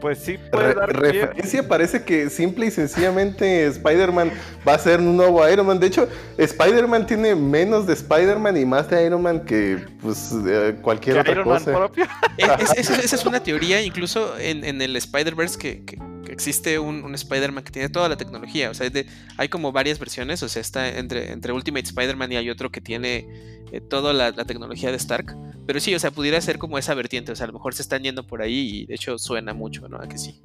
pues 0.00 0.18
sí 0.18 0.38
puede 0.50 0.68
Re- 0.68 0.74
dar 0.74 0.92
pie. 0.92 1.00
referencia 1.12 1.68
parece 1.68 2.02
que 2.04 2.30
simple 2.30 2.66
y 2.66 2.70
sencillamente 2.70 3.66
Spider-Man 3.66 4.32
va 4.66 4.74
a 4.74 4.78
ser 4.78 4.98
un 5.00 5.16
nuevo 5.16 5.46
Iron 5.48 5.66
Man. 5.66 5.78
De 5.78 5.86
hecho, 5.88 6.08
Spider-Man 6.38 7.06
tiene 7.06 7.34
menos 7.34 7.86
de 7.86 7.92
Spider-Man 7.92 8.56
y 8.56 8.64
más 8.64 8.88
de 8.88 9.04
Iron 9.06 9.22
Man 9.22 9.44
que 9.44 9.78
pues 10.02 10.34
eh, 10.48 10.76
cualquier 10.82 11.16
que 11.16 11.20
otra 11.20 11.32
Iron 11.32 11.48
Man 11.48 11.58
cosa. 11.58 11.72
propio. 11.76 12.06
Es- 12.38 12.48
es- 12.72 12.78
esa, 12.90 12.96
esa 13.00 13.16
es 13.16 13.26
una 13.26 13.40
teoría, 13.42 13.82
incluso 13.82 14.36
en, 14.38 14.64
en 14.64 14.80
el 14.82 14.96
Spider-Verse, 14.96 15.58
que 15.58 15.98
existe 16.40 16.78
un, 16.78 17.04
un 17.04 17.14
Spider-Man 17.14 17.62
que 17.62 17.70
tiene 17.70 17.88
toda 17.90 18.08
la 18.08 18.16
tecnología. 18.16 18.70
O 18.70 18.74
sea, 18.74 18.88
de- 18.88 19.06
hay 19.36 19.48
como 19.48 19.72
varias 19.72 19.98
versiones. 19.98 20.42
O 20.42 20.48
sea, 20.48 20.60
está 20.60 20.88
entre, 20.88 21.32
entre 21.32 21.52
Ultimate 21.52 21.86
Spider-Man 21.86 22.32
y 22.32 22.36
hay 22.36 22.50
otro 22.50 22.70
que 22.70 22.80
tiene 22.80 23.26
eh, 23.72 23.80
toda 23.80 24.12
la, 24.12 24.30
la 24.30 24.44
tecnología 24.44 24.90
de 24.90 24.96
Stark. 24.96 25.36
Pero 25.66 25.78
sí, 25.80 25.94
o 25.94 25.98
sea, 25.98 26.10
pudiera 26.10 26.40
ser 26.40 26.58
como 26.58 26.78
esa 26.78 26.94
vertiente. 26.94 27.30
O 27.32 27.36
sea, 27.36 27.44
a 27.44 27.46
lo 27.48 27.52
mejor 27.52 27.74
se 27.74 27.82
están 27.82 28.02
yendo 28.02 28.26
por 28.26 28.42
ahí 28.42 28.80
y 28.80 28.86
de 28.86 28.94
hecho 28.94 29.18
suena 29.18 29.54
mucho, 29.54 29.88
¿no? 29.88 29.98
A 29.98 30.08
que 30.08 30.18
sí. 30.18 30.40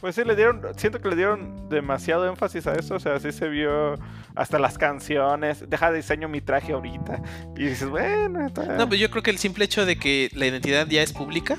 Pues 0.00 0.14
sí, 0.14 0.22
le 0.24 0.36
dieron, 0.36 0.62
siento 0.76 1.00
que 1.00 1.08
le 1.08 1.16
dieron 1.16 1.68
demasiado 1.68 2.28
énfasis 2.28 2.68
a 2.68 2.74
eso, 2.74 2.94
o 2.94 3.00
sea, 3.00 3.18
sí 3.18 3.32
se 3.32 3.48
vio 3.48 3.94
hasta 4.36 4.60
las 4.60 4.78
canciones, 4.78 5.64
deja 5.68 5.90
de 5.90 5.96
diseño 5.96 6.28
mi 6.28 6.40
traje 6.40 6.72
ahorita, 6.72 7.20
y 7.56 7.64
dices, 7.64 7.88
bueno, 7.88 8.46
está... 8.46 8.62
No, 8.76 8.88
pero 8.88 9.00
yo 9.00 9.10
creo 9.10 9.24
que 9.24 9.32
el 9.32 9.38
simple 9.38 9.64
hecho 9.64 9.84
de 9.86 9.96
que 9.98 10.30
la 10.34 10.46
identidad 10.46 10.86
ya 10.86 11.02
es 11.02 11.12
pública, 11.12 11.58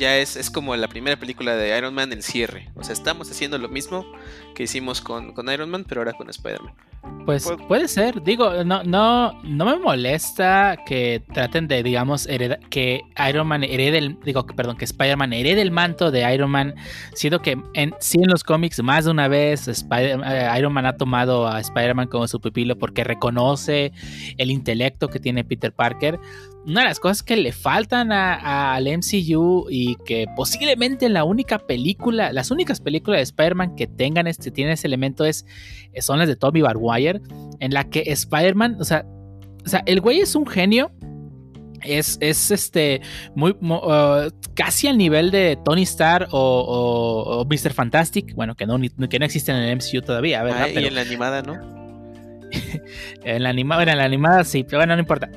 ya 0.00 0.16
es, 0.16 0.34
es 0.34 0.50
como 0.50 0.74
la 0.74 0.88
primera 0.88 1.18
película 1.18 1.54
de 1.54 1.76
Iron 1.76 1.94
Man, 1.94 2.12
el 2.12 2.22
cierre. 2.22 2.70
O 2.74 2.82
sea, 2.82 2.94
estamos 2.94 3.30
haciendo 3.30 3.58
lo 3.58 3.68
mismo 3.68 4.04
que 4.54 4.62
hicimos 4.64 5.00
con, 5.02 5.32
con 5.34 5.48
Iron 5.50 5.70
Man, 5.70 5.84
pero 5.86 6.00
ahora 6.00 6.14
con 6.14 6.28
Spider-Man. 6.30 6.74
Pues 7.24 7.44
Pues- 7.44 7.58
puede 7.68 7.88
ser, 7.88 8.22
digo, 8.22 8.64
no, 8.64 8.82
no, 8.82 9.32
no 9.42 9.64
me 9.64 9.76
molesta 9.78 10.76
que 10.86 11.22
traten 11.32 11.68
de, 11.68 11.82
digamos, 11.82 12.26
hereda- 12.26 12.58
que 12.70 13.02
Iron 13.28 13.46
Man 13.46 13.62
herede 13.62 13.98
el, 13.98 14.18
digo, 14.24 14.44
perdón, 14.46 14.76
que 14.76 14.84
Spider-Man 14.84 15.32
herede 15.32 15.62
el 15.62 15.70
manto 15.70 16.10
de 16.10 16.32
Iron 16.34 16.50
Man, 16.50 16.74
siendo 17.14 17.40
que 17.40 17.56
en, 17.74 17.94
sí 18.00 18.18
en 18.22 18.30
los 18.30 18.42
cómics 18.42 18.82
más 18.82 19.04
de 19.04 19.10
una 19.12 19.28
vez 19.28 19.68
Spider- 19.68 20.20
eh, 20.24 20.48
Iron 20.58 20.72
Man 20.72 20.86
ha 20.86 20.96
tomado 20.96 21.46
a 21.46 21.60
Spider-Man 21.60 22.08
como 22.08 22.26
su 22.26 22.40
pupilo 22.40 22.78
porque 22.78 23.04
reconoce 23.04 23.92
el 24.38 24.50
intelecto 24.50 25.08
que 25.08 25.20
tiene 25.20 25.44
Peter 25.44 25.72
Parker. 25.72 26.18
Una 26.66 26.80
de 26.82 26.88
las 26.88 27.00
cosas 27.00 27.22
que 27.22 27.38
le 27.38 27.52
faltan 27.52 28.12
a- 28.12 28.74
al 28.74 28.86
MCU 28.86 29.66
y 29.70 29.96
que 30.04 30.26
posiblemente 30.36 31.08
la 31.08 31.24
única 31.24 31.58
película, 31.58 32.32
las 32.34 32.50
únicas 32.50 32.80
películas 32.80 33.18
de 33.18 33.22
Spider-Man 33.22 33.76
que 33.76 33.86
tengan 33.86 34.26
este, 34.26 34.50
tienen 34.50 34.74
ese 34.74 34.86
elemento 34.86 35.24
es 35.24 35.46
son 36.00 36.18
las 36.18 36.28
de 36.28 36.36
Tommy 36.36 36.60
Maguire, 36.90 37.20
en 37.60 37.72
la 37.72 37.84
que 37.84 38.02
Spider-Man, 38.06 38.76
o 38.80 38.84
sea, 38.84 39.04
o 39.64 39.68
sea, 39.68 39.82
el 39.86 40.00
güey 40.00 40.20
es 40.20 40.34
un 40.34 40.46
genio. 40.46 40.90
Es, 41.82 42.18
es 42.20 42.50
este 42.50 43.00
muy 43.34 43.52
uh, 43.52 44.30
casi 44.52 44.86
al 44.88 44.98
nivel 44.98 45.30
de 45.30 45.58
Tony 45.64 45.82
Stark 45.84 46.28
o, 46.30 46.38
o- 46.38 47.40
o 47.40 47.44
Mr. 47.46 47.72
Fantastic. 47.72 48.34
Bueno, 48.34 48.54
que 48.54 48.66
no, 48.66 48.76
ni- 48.76 48.90
que 48.90 49.18
no 49.18 49.24
existen 49.24 49.56
en 49.56 49.62
el 49.62 49.76
MCU 49.76 50.02
todavía, 50.02 50.42
¿verdad? 50.42 50.64
Ah, 50.64 50.68
y 50.68 50.74
Pero 50.74 50.88
en 50.88 50.94
la 50.94 51.00
animada, 51.00 51.40
¿no? 51.40 51.54
en 53.24 53.42
la 53.42 53.48
animada, 53.48 53.78
bueno, 53.78 53.92
en 53.92 53.98
la 53.98 54.04
animada 54.04 54.44
sí, 54.44 54.62
pero 54.64 54.78
bueno, 54.78 54.94
no 54.94 55.00
importa. 55.00 55.30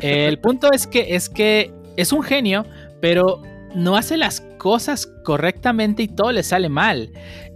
El 0.00 0.38
punto 0.38 0.72
es 0.72 0.86
que 0.86 1.14
es 1.14 1.28
que 1.28 1.70
es 1.98 2.12
un 2.12 2.22
genio, 2.22 2.64
pero 3.02 3.42
no 3.74 3.96
hace 3.96 4.16
las 4.16 4.40
cosas 4.58 5.06
correctamente 5.24 6.04
y 6.04 6.08
todo 6.08 6.32
le 6.32 6.42
sale 6.42 6.70
mal. 6.70 7.10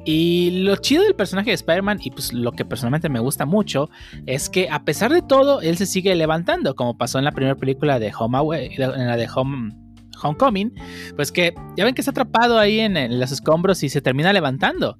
Y 0.06 0.62
lo 0.62 0.76
chido 0.76 1.02
del 1.02 1.14
personaje 1.16 1.50
de 1.50 1.54
Spider-Man, 1.54 1.98
y 2.00 2.10
pues 2.12 2.32
lo 2.32 2.52
que 2.52 2.64
personalmente 2.64 3.08
me 3.08 3.18
gusta 3.20 3.44
mucho, 3.44 3.90
es 4.24 4.48
que 4.48 4.70
a 4.70 4.84
pesar 4.84 5.12
de 5.12 5.20
todo, 5.20 5.60
él 5.60 5.76
se 5.76 5.84
sigue 5.84 6.14
levantando, 6.14 6.74
como 6.76 6.96
pasó 6.96 7.18
en 7.18 7.24
la 7.24 7.32
primera 7.32 7.56
película 7.56 7.98
de 7.98 8.12
Home 8.18 8.38
Away, 8.38 8.70
en 8.76 9.06
la 9.06 9.16
de 9.16 9.28
Home, 9.34 9.74
Homecoming, 10.22 10.72
pues 11.14 11.30
que 11.30 11.52
ya 11.76 11.84
ven 11.84 11.94
que 11.94 12.00
está 12.00 12.10
atrapado 12.12 12.58
ahí 12.58 12.80
en, 12.80 12.96
en 12.96 13.20
los 13.20 13.32
escombros 13.32 13.82
y 13.82 13.90
se 13.90 14.00
termina 14.00 14.32
levantando. 14.32 14.96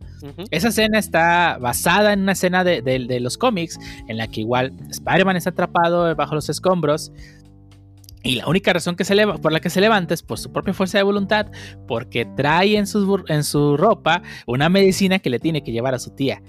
Esa 0.51 0.69
escena 0.69 0.99
está 0.99 1.57
basada 1.59 2.13
en 2.13 2.21
una 2.21 2.33
escena 2.33 2.65
de, 2.65 2.83
de- 2.83 3.07
de 3.07 3.21
los 3.21 3.39
cómics 3.39 3.79
en 4.09 4.19
la 4.19 4.27
que 4.27 4.41
igual 4.43 4.73
Spider-Man 4.91 5.37
está 5.37 5.51
atrapado 5.51 6.15
bajo 6.17 6.35
los 6.35 6.51
escombros 6.51 7.13
Y 8.23 8.37
la 8.37 8.47
única 8.49 8.73
razón 8.73 8.97
que 8.97 9.05
se 9.05 9.15
leva- 9.15 9.39
por 9.39 9.53
la 9.53 9.61
que 9.61 9.71
se 9.71 9.81
levanta 9.81 10.15
es 10.15 10.23
por 10.23 10.39
su 10.39 10.51
propia 10.53 10.75
fuerza 10.75 10.99
de 10.99 11.05
voluntad, 11.05 11.47
porque 11.87 12.27
trae 12.37 12.77
en 12.77 12.87
su, 12.87 13.23
en 13.29 13.45
su 13.45 13.77
ropa 13.77 14.23
una 14.47 14.69
medicina 14.69 15.19
que 15.21 15.31
le 15.31 15.39
tiene 15.39 15.63
que 15.63 15.71
llevar 15.73 15.95
a 15.95 15.99
su 15.99 16.11
tía. 16.11 16.43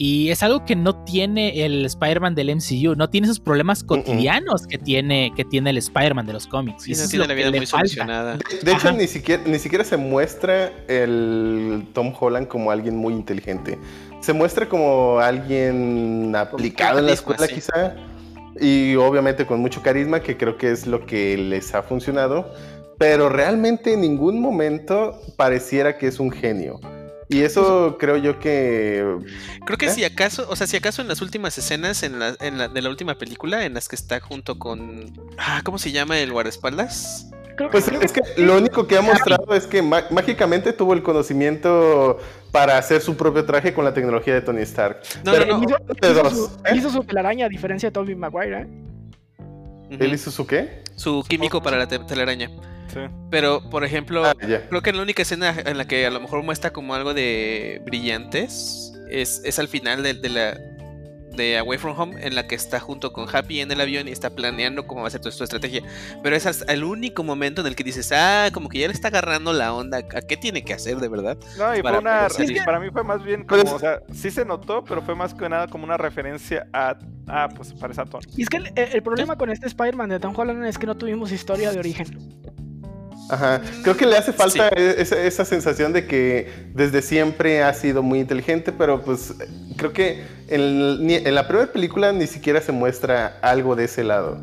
Y 0.00 0.30
es 0.30 0.44
algo 0.44 0.64
que 0.64 0.76
no 0.76 1.02
tiene 1.02 1.64
el 1.66 1.84
Spider-Man 1.84 2.36
del 2.36 2.50
MCU, 2.54 2.94
no 2.94 3.10
tiene 3.10 3.26
esos 3.26 3.40
problemas 3.40 3.82
cotidianos 3.82 4.64
que 4.68 4.78
tiene, 4.78 5.32
que 5.34 5.44
tiene 5.44 5.70
el 5.70 5.76
Spider-Man 5.78 6.24
de 6.24 6.34
los 6.34 6.46
cómics. 6.46 6.84
Sí, 6.84 6.90
Y 6.90 6.92
eso 6.92 7.00
no 7.00 7.04
es 7.06 7.10
tiene 7.10 7.24
lo 7.24 7.28
la 7.28 7.34
vida 7.34 7.50
muy 7.50 7.66
solucionada. 7.66 8.36
De, 8.36 8.44
de 8.62 8.72
hecho, 8.72 8.92
ni 8.92 9.08
siquiera, 9.08 9.42
ni 9.44 9.58
siquiera 9.58 9.84
se 9.84 9.96
muestra 9.96 10.70
el 10.86 11.84
Tom 11.94 12.14
Holland 12.18 12.46
como 12.46 12.70
alguien 12.70 12.96
muy 12.96 13.12
inteligente. 13.12 13.76
Se 14.20 14.32
muestra 14.32 14.68
como 14.68 15.18
alguien 15.18 16.32
aplicado 16.36 17.00
en 17.00 17.06
la 17.06 17.12
escuela, 17.12 17.46
sí. 17.48 17.56
quizá. 17.56 17.96
Y 18.60 18.96
obviamente 18.96 19.46
con 19.46 19.60
mucho 19.60 19.82
carisma, 19.82 20.20
que 20.20 20.36
creo 20.36 20.56
que 20.56 20.70
es 20.72 20.86
lo 20.86 21.06
que 21.06 21.36
les 21.36 21.74
ha 21.74 21.82
funcionado. 21.82 22.52
Pero 22.98 23.28
realmente 23.28 23.92
en 23.92 24.00
ningún 24.00 24.40
momento 24.40 25.20
pareciera 25.36 25.98
que 25.98 26.08
es 26.08 26.18
un 26.18 26.30
genio. 26.32 26.80
Y 27.30 27.42
eso 27.42 27.96
creo 27.98 28.16
yo 28.16 28.40
que. 28.40 29.04
Creo 29.66 29.76
que 29.78 29.86
¿Eh? 29.86 29.90
si 29.90 30.02
acaso, 30.04 30.46
o 30.48 30.56
sea, 30.56 30.66
si 30.66 30.76
acaso 30.78 31.02
en 31.02 31.08
las 31.08 31.20
últimas 31.20 31.56
escenas 31.58 32.02
en 32.02 32.18
la, 32.18 32.34
en 32.40 32.56
la- 32.58 32.68
de 32.68 32.80
la 32.82 32.88
última 32.88 33.16
película, 33.18 33.64
en 33.66 33.74
las 33.74 33.86
que 33.88 33.96
está 33.96 34.18
junto 34.18 34.58
con. 34.58 35.12
Ah, 35.36 35.60
¿cómo 35.62 35.78
se 35.78 35.92
llama 35.92 36.18
el 36.18 36.32
guardaespaldas? 36.32 37.30
Creo 37.58 37.70
Pues 37.70 37.88
es 37.88 38.12
que 38.12 38.20
lo 38.36 38.56
único 38.56 38.86
que 38.86 38.96
ha 38.96 39.02
mostrado 39.02 39.52
es 39.54 39.66
que 39.66 39.82
má- 39.82 40.06
mágicamente 40.10 40.72
tuvo 40.72 40.94
el 40.94 41.02
conocimiento 41.02 42.18
para 42.52 42.78
hacer 42.78 43.00
su 43.02 43.16
propio 43.16 43.44
traje 43.44 43.74
con 43.74 43.84
la 43.84 43.92
tecnología 43.92 44.32
de 44.34 44.40
Tony 44.40 44.62
Stark. 44.62 45.00
No, 45.24 45.32
Pero 45.32 45.44
no, 45.46 45.54
Él 45.56 45.60
no. 45.60 45.64
hizo, 45.68 45.76
hizo 46.12 46.30
su, 46.30 46.46
¿eh? 46.64 46.76
hizo 46.76 46.90
su 46.90 47.02
telaraña 47.04 47.46
a 47.46 47.48
diferencia 47.48 47.88
de 47.88 47.92
Tobey 47.92 48.14
Maguire, 48.14 48.62
¿eh? 48.62 48.66
¿Él 49.90 50.12
hizo 50.14 50.30
su 50.30 50.46
qué? 50.46 50.82
Su 50.96 51.24
químico 51.28 51.60
para 51.62 51.76
la 51.78 51.88
te- 51.88 51.98
telaraña. 51.98 52.48
Sí. 52.92 53.00
Pero, 53.30 53.68
por 53.70 53.84
ejemplo, 53.84 54.24
Ah, 54.24 54.34
creo 54.38 54.80
que 54.82 54.92
la 54.92 55.02
única 55.02 55.22
escena 55.22 55.54
en 55.64 55.76
la 55.76 55.86
que 55.86 56.06
a 56.06 56.10
lo 56.10 56.20
mejor 56.20 56.42
muestra 56.42 56.72
como 56.72 56.94
algo 56.94 57.12
de 57.12 57.82
brillantes 57.84 58.92
es, 59.10 59.42
es 59.44 59.58
al 59.58 59.68
final 59.68 60.02
de, 60.02 60.14
de 60.14 60.28
la 60.28 60.58
de 61.38 61.56
Away 61.56 61.78
From 61.78 61.98
Home 61.98 62.16
en 62.26 62.34
la 62.34 62.46
que 62.46 62.54
está 62.54 62.78
junto 62.80 63.14
con 63.14 63.34
Happy 63.34 63.60
en 63.60 63.70
el 63.70 63.80
avión 63.80 64.08
y 64.08 64.10
está 64.10 64.28
planeando 64.28 64.86
cómo 64.86 65.00
va 65.00 65.08
a 65.08 65.10
ser 65.10 65.22
toda 65.22 65.32
su 65.32 65.42
estrategia. 65.42 65.82
Pero 66.22 66.36
es 66.36 66.44
hasta 66.44 66.70
el 66.70 66.84
único 66.84 67.24
momento 67.24 67.62
en 67.62 67.68
el 67.68 67.76
que 67.76 67.84
dices, 67.84 68.12
ah, 68.12 68.50
como 68.52 68.68
que 68.68 68.78
ya 68.78 68.88
le 68.88 68.92
está 68.92 69.08
agarrando 69.08 69.54
la 69.54 69.72
onda, 69.72 69.98
¿a 69.98 70.20
qué 70.20 70.36
tiene 70.36 70.62
que 70.62 70.74
hacer 70.74 70.98
de 70.98 71.08
verdad? 71.08 71.38
No, 71.56 71.74
y 71.74 71.82
Para 71.82 71.96
fue 71.96 72.44
una. 72.44 72.64
Para 72.66 72.80
mí 72.80 72.90
fue 72.90 73.04
más 73.04 73.24
bien 73.24 73.44
como. 73.44 73.62
O 73.62 73.78
sea, 73.78 74.02
sí 74.12 74.30
se 74.30 74.44
notó, 74.44 74.84
pero 74.84 75.00
fue 75.00 75.14
más 75.14 75.32
que 75.32 75.48
nada 75.48 75.68
como 75.68 75.84
una 75.84 75.96
referencia 75.96 76.66
a. 76.74 76.98
Ah, 77.26 77.48
pues 77.54 77.72
parece 77.74 78.00
a 78.00 78.04
Tony. 78.04 78.26
Y 78.36 78.42
es 78.42 78.48
que 78.48 78.58
el, 78.58 78.72
el 78.74 79.02
problema 79.02 79.36
con 79.36 79.50
este 79.50 79.66
Spider-Man 79.66 80.10
de 80.10 80.20
Tom 80.20 80.34
Holland 80.36 80.64
es 80.66 80.78
que 80.78 80.86
no 80.86 80.96
tuvimos 80.96 81.32
historia 81.32 81.70
de 81.70 81.78
origen. 81.78 82.06
Ajá. 83.30 83.60
Creo 83.82 83.96
que 83.96 84.06
le 84.06 84.16
hace 84.16 84.32
falta 84.32 84.68
e- 84.68 84.94
esa, 85.00 85.20
esa 85.22 85.44
sensación 85.44 85.92
de 85.92 86.06
que 86.06 86.50
desde 86.74 87.02
siempre 87.02 87.62
ha 87.62 87.72
sido 87.74 88.02
muy 88.02 88.20
inteligente, 88.20 88.72
pero 88.72 89.02
pues 89.02 89.34
creo 89.76 89.92
que 89.92 90.24
en, 90.48 91.10
en 91.10 91.34
la 91.34 91.46
primera 91.46 91.70
película 91.72 92.12
ni 92.12 92.26
siquiera 92.26 92.60
se 92.60 92.72
muestra 92.72 93.38
algo 93.42 93.76
de 93.76 93.84
ese 93.84 94.04
lado. 94.04 94.38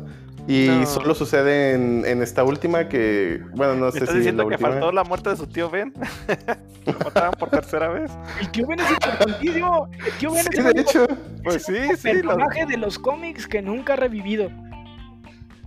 Y 0.48 0.68
No. 0.68 0.86
solo 0.86 1.16
sucede 1.16 1.72
en, 1.72 2.04
en 2.06 2.22
esta 2.22 2.44
última 2.44 2.88
que, 2.88 3.40
bueno, 3.56 3.74
no 3.74 3.86
¿Me 3.86 3.92
sé 3.92 3.98
estás 3.98 4.10
si 4.10 4.18
es 4.20 4.26
la 4.26 4.30
diciendo 4.32 4.42
que 4.48 4.54
última. 4.54 4.68
faltó 4.70 4.92
la 4.92 5.02
muerte 5.02 5.30
de 5.30 5.36
su 5.36 5.46
tío 5.48 5.68
Ben? 5.68 5.92
Lo 6.86 6.92
mataron 6.92 7.32
por 7.36 7.50
tercera 7.50 7.88
vez. 7.88 8.12
El 8.40 8.48
tío 8.52 8.64
Ben 8.68 8.78
es 8.78 8.88
importantísimo. 8.92 9.88
El 10.06 10.12
tío 10.18 10.30
Ben 10.30 10.42
Sí, 10.44 10.48
es 10.52 10.58
el 10.58 10.64
de 10.64 10.70
único 10.70 10.90
hecho, 10.90 11.06
Pues 11.42 11.64
sí, 11.64 11.74
sí. 12.00 12.12
lo- 12.12 12.28
personaje 12.36 12.64
de 12.66 12.76
los 12.76 12.96
cómics 12.96 13.48
que 13.48 13.60
nunca 13.60 13.94
ha 13.94 13.96
revivido. 13.96 14.48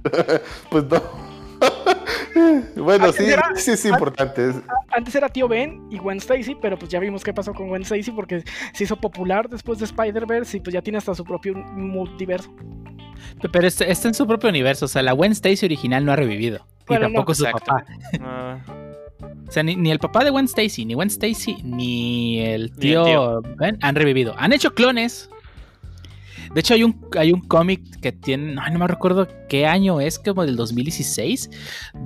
pues 0.71 0.83
no. 0.85 1.28
bueno, 2.75 3.05
Antes 3.05 3.25
sí, 3.25 3.31
era- 3.31 3.51
sí 3.55 3.71
es 3.71 3.85
importante. 3.85 4.49
es- 4.49 4.55
Antes 4.91 5.15
era 5.15 5.29
tío 5.29 5.47
Ben 5.47 5.81
y 5.89 5.97
Gwen 5.97 6.17
Stacy, 6.17 6.55
pero 6.61 6.77
pues 6.77 6.89
ya 6.91 6.99
vimos 6.99 7.23
qué 7.23 7.33
pasó 7.33 7.53
con 7.53 7.67
Gwen 7.67 7.81
Stacy 7.83 8.11
porque 8.11 8.43
se 8.73 8.83
hizo 8.83 8.95
popular 8.95 9.49
después 9.49 9.79
de 9.79 9.85
Spider-Verse 9.85 10.57
y 10.57 10.59
pues 10.61 10.73
ya 10.73 10.81
tiene 10.81 10.97
hasta 10.97 11.13
su 11.15 11.23
propio 11.23 11.53
multiverso. 11.55 12.49
Pero 13.51 13.67
este- 13.67 13.89
está 13.91 14.07
en 14.07 14.13
su 14.13 14.25
propio 14.25 14.49
universo. 14.49 14.85
O 14.85 14.87
sea, 14.87 15.01
la 15.01 15.11
Gwen 15.13 15.31
Stacy 15.33 15.65
original 15.65 16.05
no 16.05 16.11
ha 16.11 16.15
revivido. 16.15 16.65
Bueno, 16.87 17.07
y 17.09 17.13
tampoco 17.13 17.31
no. 17.31 17.35
su 17.35 17.45
Exacto. 17.45 17.65
papá. 17.65 17.85
Ah, 18.21 18.57
O 19.47 19.51
sea, 19.51 19.63
ni, 19.63 19.75
ni 19.75 19.91
el 19.91 19.99
papá 19.99 20.23
de 20.23 20.29
Gwen 20.29 20.45
Stacy, 20.45 20.85
ni 20.85 20.93
Gwen 20.93 21.07
Stacy, 21.09 21.57
ni 21.63 22.39
el 22.39 22.61
Ni 22.61 22.63
el 22.65 22.71
tío, 22.71 23.03
tío. 23.03 23.41
Ben 23.57 23.77
han 23.81 23.95
revivido. 23.95 24.33
Han 24.37 24.53
hecho 24.53 24.73
clones. 24.73 25.29
De 26.53 26.61
hecho, 26.61 26.73
hay 26.73 26.83
un, 26.83 26.99
hay 27.17 27.31
un 27.31 27.41
cómic 27.41 27.99
que 28.01 28.11
tiene, 28.11 28.53
no, 28.53 28.67
no 28.67 28.79
me 28.79 28.87
recuerdo 28.87 29.27
qué 29.47 29.65
año 29.67 30.01
es, 30.01 30.17
como 30.19 30.45
del 30.45 30.55
2016, 30.55 31.49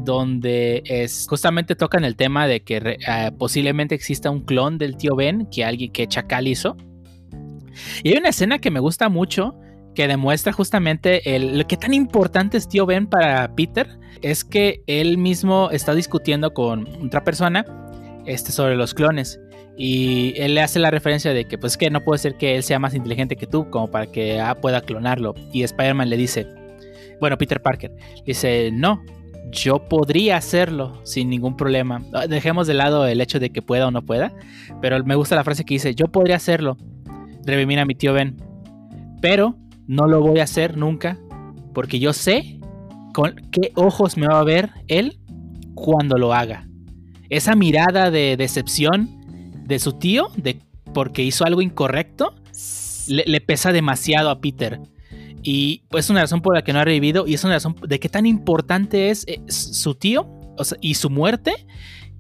donde 0.04 0.84
es, 0.86 1.28
justamente 1.30 1.76
tocan 1.76 2.04
el 2.04 2.16
tema 2.16 2.48
de 2.48 2.62
que 2.62 2.78
eh, 2.78 3.32
posiblemente 3.38 3.96
exista 3.96 4.30
un 4.30 4.42
clon 4.42 4.78
del 4.78 4.98
tío 4.98 5.16
Ben 5.16 5.48
que 5.50 5.64
alguien 5.64 5.92
que 5.92 6.08
Chacal 6.08 6.48
hizo. 6.48 6.76
Y 8.04 8.10
hay 8.10 8.18
una 8.18 8.30
escena 8.30 8.60
que 8.60 8.70
me 8.70 8.80
gusta 8.80 9.10
mucho 9.10 9.56
que 9.96 10.08
demuestra 10.08 10.52
justamente 10.52 11.36
el, 11.36 11.58
lo 11.58 11.68
que 11.68 11.78
tan 11.78 11.94
importante 11.94 12.58
es 12.58 12.68
tío 12.68 12.86
Ben 12.86 13.08
para 13.08 13.54
Peter. 13.56 13.88
Es 14.22 14.44
que 14.44 14.84
él 14.88 15.18
mismo 15.18 15.70
está 15.72 15.94
discutiendo 15.94 16.54
con 16.54 16.88
otra 17.06 17.24
persona 17.24 17.66
este, 18.26 18.52
sobre 18.52 18.76
los 18.76 18.94
clones. 18.94 19.40
Y 19.76 20.34
él 20.38 20.54
le 20.54 20.62
hace 20.62 20.80
la 20.80 20.92
referencia 20.92 21.34
de 21.34 21.46
que 21.46 21.58
pues 21.58 21.78
que 21.78 21.90
no 21.90 22.04
puede 22.04 22.20
ser 22.20 22.36
que 22.36 22.56
él 22.56 22.64
sea 22.64 22.80
más 22.80 22.94
inteligente 22.94 23.36
que 23.36 23.48
tú 23.48 23.70
como 23.70 23.90
para 23.90 24.08
que 24.08 24.40
ah, 24.40 24.56
pueda 24.56 24.82
clonarlo. 24.82 25.34
Y 25.52 25.64
Spider-Man 25.64 26.10
le 26.10 26.18
dice, 26.18 26.48
bueno, 27.20 27.38
Peter 27.38 27.62
Parker, 27.62 27.92
dice, 28.26 28.70
no, 28.72 29.04
yo 29.52 29.88
podría 29.88 30.38
hacerlo 30.38 31.00
sin 31.04 31.30
ningún 31.30 31.58
problema. 31.58 32.02
Ah, 32.14 32.28
Dejemos 32.28 32.68
de 32.68 32.74
lado 32.76 33.08
el 33.08 33.22
hecho 33.22 33.40
de 33.40 33.50
que 33.50 33.62
pueda 33.62 33.88
o 33.88 33.92
no 33.92 34.02
pueda, 34.04 34.34
pero 34.82 35.04
me 35.04 35.16
gusta 35.16 35.36
la 35.36 35.44
frase 35.44 35.64
que 35.64 35.76
dice, 35.76 35.96
yo 35.96 36.08
podría 36.08 36.36
hacerlo, 36.36 36.78
revivir 37.46 37.80
a 37.80 37.86
mi 37.86 37.96
tío 37.96 38.14
Ben, 38.14 38.38
pero 39.22 39.56
no 39.88 40.08
lo 40.08 40.22
voy 40.22 40.40
a 40.40 40.44
hacer 40.44 40.78
nunca 40.78 41.18
porque 41.74 42.00
yo 42.00 42.14
sé 42.14 42.60
con 43.14 43.36
qué 43.52 43.72
ojos 43.76 44.18
me 44.18 44.28
va 44.28 44.40
a 44.40 44.44
ver 44.44 44.72
él 44.88 45.20
cuando 45.76 46.18
lo 46.18 46.34
haga. 46.34 46.68
Esa 47.30 47.56
mirada 47.56 48.12
de 48.12 48.38
decepción 48.38 49.23
de 49.66 49.80
su 49.80 49.94
tío, 49.94 50.30
de 50.38 50.60
porque 50.94 51.24
hizo 51.24 51.46
algo 51.46 51.62
incorrecto, 51.62 52.36
le, 53.08 53.24
le 53.26 53.42
pesa 53.42 53.72
demasiado 53.72 54.30
a 54.30 54.40
Peter. 54.40 54.80
Y 55.42 55.84
pues, 55.90 56.06
es 56.06 56.10
una 56.10 56.22
razón 56.22 56.42
por 56.42 56.56
la 56.56 56.64
que 56.64 56.72
no 56.74 56.80
ha 56.80 56.86
revivido 56.86 57.28
y 57.28 57.34
es 57.34 57.44
una 57.44 57.54
razón 57.56 57.76
de 57.86 58.00
qué 58.00 58.08
tan 58.10 58.26
importante 58.26 59.10
es 59.10 59.26
eh, 59.28 59.42
su 59.48 59.96
tío 59.96 60.26
o 60.58 60.64
sea, 60.64 60.78
y 60.82 60.94
su 60.94 61.10
muerte 61.10 61.54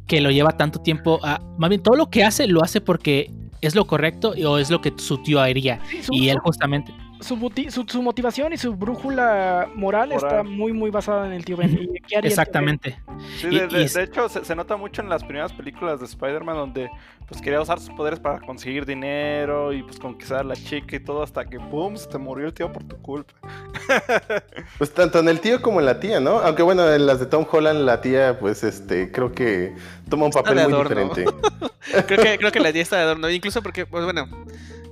que 0.07 0.20
lo 0.20 0.30
lleva 0.32 0.57
tanto 0.57 0.80
tiempo 0.82 1.20
a... 1.24 1.40
Más 1.57 1.70
bien, 1.70 1.82
todo 1.82 1.95
lo 1.95 2.10
que 2.10 2.24
hace 2.26 2.48
lo 2.48 2.61
hace 2.64 2.82
porque 2.82 3.32
es 3.61 3.76
lo 3.76 3.86
correcto 3.88 4.34
o 4.45 4.57
es 4.57 4.70
lo 4.70 4.82
que 4.82 4.91
su 4.98 5.20
tío 5.24 5.40
haría. 5.40 5.80
Sí, 5.90 6.03
su, 6.03 6.14
Y 6.14 6.28
él 6.30 6.38
justamente... 6.40 6.94
su, 7.22 7.38
buti- 7.38 7.70
su- 7.70 7.86
su 7.88 8.02
motivación 8.02 8.52
y 8.52 8.57
su 8.57 8.76
brújula 8.76 9.70
moral, 9.74 10.11
está 10.11 10.44
muy, 10.44 10.74
muy 10.74 10.90
basada 10.90 11.26
en 11.26 11.32
el 11.32 11.45
tío 11.45 11.56
Ben. 11.56 11.72
¿Y 11.95 12.02
qué 12.02 12.18
haría 12.18 12.18
el 12.18 12.20
tío 12.20 12.20
Ben? 12.20 12.26
Exactamente. 12.26 12.98
Sí, 13.38 13.48
Y- 13.48 13.56
de, 13.60 13.68
de- 13.68 13.84
y- 13.84 13.88
de 13.88 14.03
hecho, 14.03 14.28
se, 14.28 14.44
se 14.44 14.53
nota 14.56 14.76
mucho 14.76 15.02
en 15.02 15.07
las 15.07 15.24
primeras 15.24 15.53
películas 15.53 16.02
de 16.02 16.07
Spider-Man 16.07 16.57
donde 16.57 16.90
pues 17.34 17.42
quería 17.42 17.60
usar 17.60 17.80
sus 17.80 17.90
poderes 17.90 18.20
para 18.20 18.40
conseguir 18.40 18.86
dinero 18.86 19.74
y 19.74 19.82
pues 19.82 19.98
conquistar 19.98 20.42
a 20.42 20.44
la 20.44 20.56
chica 20.56 20.98
y 20.98 21.00
todo 21.00 21.24
hasta 21.24 21.44
que 21.46 21.60
¡pum! 21.60 21.98
se 21.98 22.08
te 22.08 22.20
murió 22.20 22.46
el 22.46 22.54
tío 22.54 22.72
por 22.72 22.84
tu 22.84 22.96
culpa. 23.02 23.34
Pues 24.78 24.94
tanto 24.94 25.20
en 25.20 25.30
el 25.30 25.40
tío 25.40 25.62
como 25.62 25.80
en 25.80 25.86
la 25.88 26.00
tía, 26.00 26.20
¿no? 26.20 26.40
Aunque 26.40 26.62
bueno, 26.62 26.92
en 26.92 27.06
las 27.06 27.20
de 27.20 27.26
Tom 27.26 27.46
Holland, 27.50 27.82
la 27.82 28.02
tía, 28.02 28.40
pues 28.40 28.64
este, 28.64 29.12
creo 29.12 29.32
que 29.32 29.76
toma 30.10 30.26
un 30.26 30.30
Está 30.30 30.44
papel 30.44 30.70
muy 30.70 30.80
diferente. 30.80 31.26
creo 32.08 32.24
que 32.24 32.38
creo 32.38 32.52
que 32.52 32.60
la 32.60 32.72
tía 32.72 32.82
está 32.84 32.98
de 32.98 33.04
adorno 33.04 33.30
incluso 33.30 33.64
porque 33.64 33.86
pues 33.86 34.04
bueno 34.04 34.28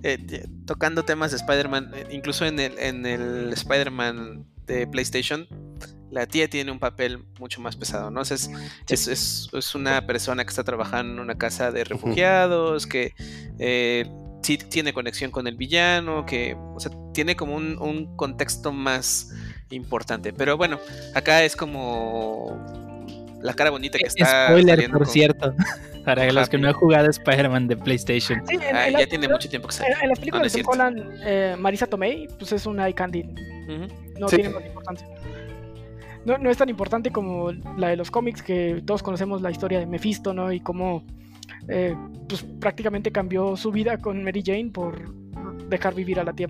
eh, 0.04 0.18
eh, 0.30 0.48
tocando 0.66 1.04
temas 1.04 1.32
de 1.32 1.38
Spider-Man 1.38 1.92
eh, 1.94 2.08
incluso 2.12 2.46
en 2.46 2.60
el 2.60 2.78
en 2.80 3.06
el 3.06 3.54
Spider-Man 3.54 4.46
de 4.66 4.88
PlayStation 4.88 5.48
la 6.12 6.26
tía 6.28 6.50
tiene 6.50 6.72
un 6.72 6.80
papel 6.80 7.24
mucho 7.40 7.62
más 7.62 7.76
pesado 7.76 8.12
no 8.12 8.22
O 8.22 8.26
sea, 8.26 8.36
es, 8.36 8.50
es, 8.90 9.08
es- 9.08 9.50
es 9.54 9.76
una 9.76 10.06
persona 10.06 10.44
que 10.44 10.50
está 10.50 10.64
trabajando 10.64 11.14
en 11.14 11.20
una 11.20 11.38
casa 11.38 11.72
de 11.72 11.84
refugiados 11.84 12.86
que 12.86 13.14
eh, 13.60 14.06
sí 14.44 14.58
tiene 14.58 14.92
conexión 14.94 15.32
con 15.32 15.48
el 15.48 15.56
villano 15.56 16.26
que 16.26 16.56
o 16.76 16.80
sea, 16.80 16.92
tiene 17.14 17.36
como 17.36 17.56
un, 17.56 17.78
un 17.80 18.16
contexto 18.18 18.72
más 18.74 19.32
importante 19.70 20.34
pero 20.34 20.58
bueno 20.58 20.80
acá 21.16 21.44
es 21.44 21.56
como 21.56 22.60
la 23.42 23.54
cara 23.54 23.70
bonita 23.72 23.98
que 23.98 24.06
está 24.08 24.48
Spoiler, 24.50 24.90
por 24.90 25.00
con- 25.00 25.08
cierto. 25.08 25.54
Para 26.06 26.32
los 26.32 26.50
que 26.50 26.58
no 26.58 26.68
han 26.68 26.74
jugado 26.74 27.10
Spider-Man 27.12 27.68
de 27.68 27.78
PlayStation. 27.78 28.42
Sí, 28.48 28.56
en, 28.56 28.76
Ah, 28.76 28.88
en 28.88 28.94
ya 28.94 29.00
las 29.02 29.10
tiene 29.10 29.28
mucho 29.28 29.48
tiempo 29.50 29.68
que 29.68 29.76
en, 29.76 29.78
salió. 29.84 29.96
en 30.02 30.10
las 30.10 30.18
No, 30.18 30.22
películas 30.22 30.56
no 30.58 30.64
Tom. 30.64 30.72
Holland, 30.74 31.22
eh, 31.24 31.56
Marisa 31.60 31.86
Tomei, 31.86 32.28
pues 32.40 32.52
es 32.54 32.66
una 32.66 32.88
eye 32.88 32.96
candy. 32.96 33.22
Ujú. 33.22 33.88
No 34.20 34.28
Sí. 34.28 34.38
tiene 34.38 34.50
más 34.50 34.66
importancia. 34.66 35.08
No, 36.26 36.38
no 36.38 36.49
es 36.49 36.57
tan 36.57 36.69
importante 36.69 37.11
como 37.11 37.52
la 37.77 37.89
de 37.89 37.98
los 37.98 38.11
cómics, 38.11 38.41
que 38.41 38.81
todos 38.85 39.02
conocemos 39.02 39.41
la 39.41 39.52
historia 39.52 39.80
de 39.80 39.88
Mephisto, 39.88 40.34
¿no? 40.34 40.52
Y 40.52 40.60
cómo 40.60 41.03
eh, 41.68 41.95
pues, 42.27 42.43
prácticamente 42.60 43.11
cambió 43.11 43.56
su 43.56 43.72
vida 43.72 43.98
con 43.98 44.23
Mary 44.23 44.43
Jane 44.45 44.69
por 44.72 45.14
dejar 45.69 45.95
vivir 45.95 46.19
a 46.19 46.23
la 46.23 46.34
tía. 46.34 46.48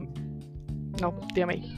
No, 1.01 1.19
tía 1.33 1.45
May. 1.45 1.77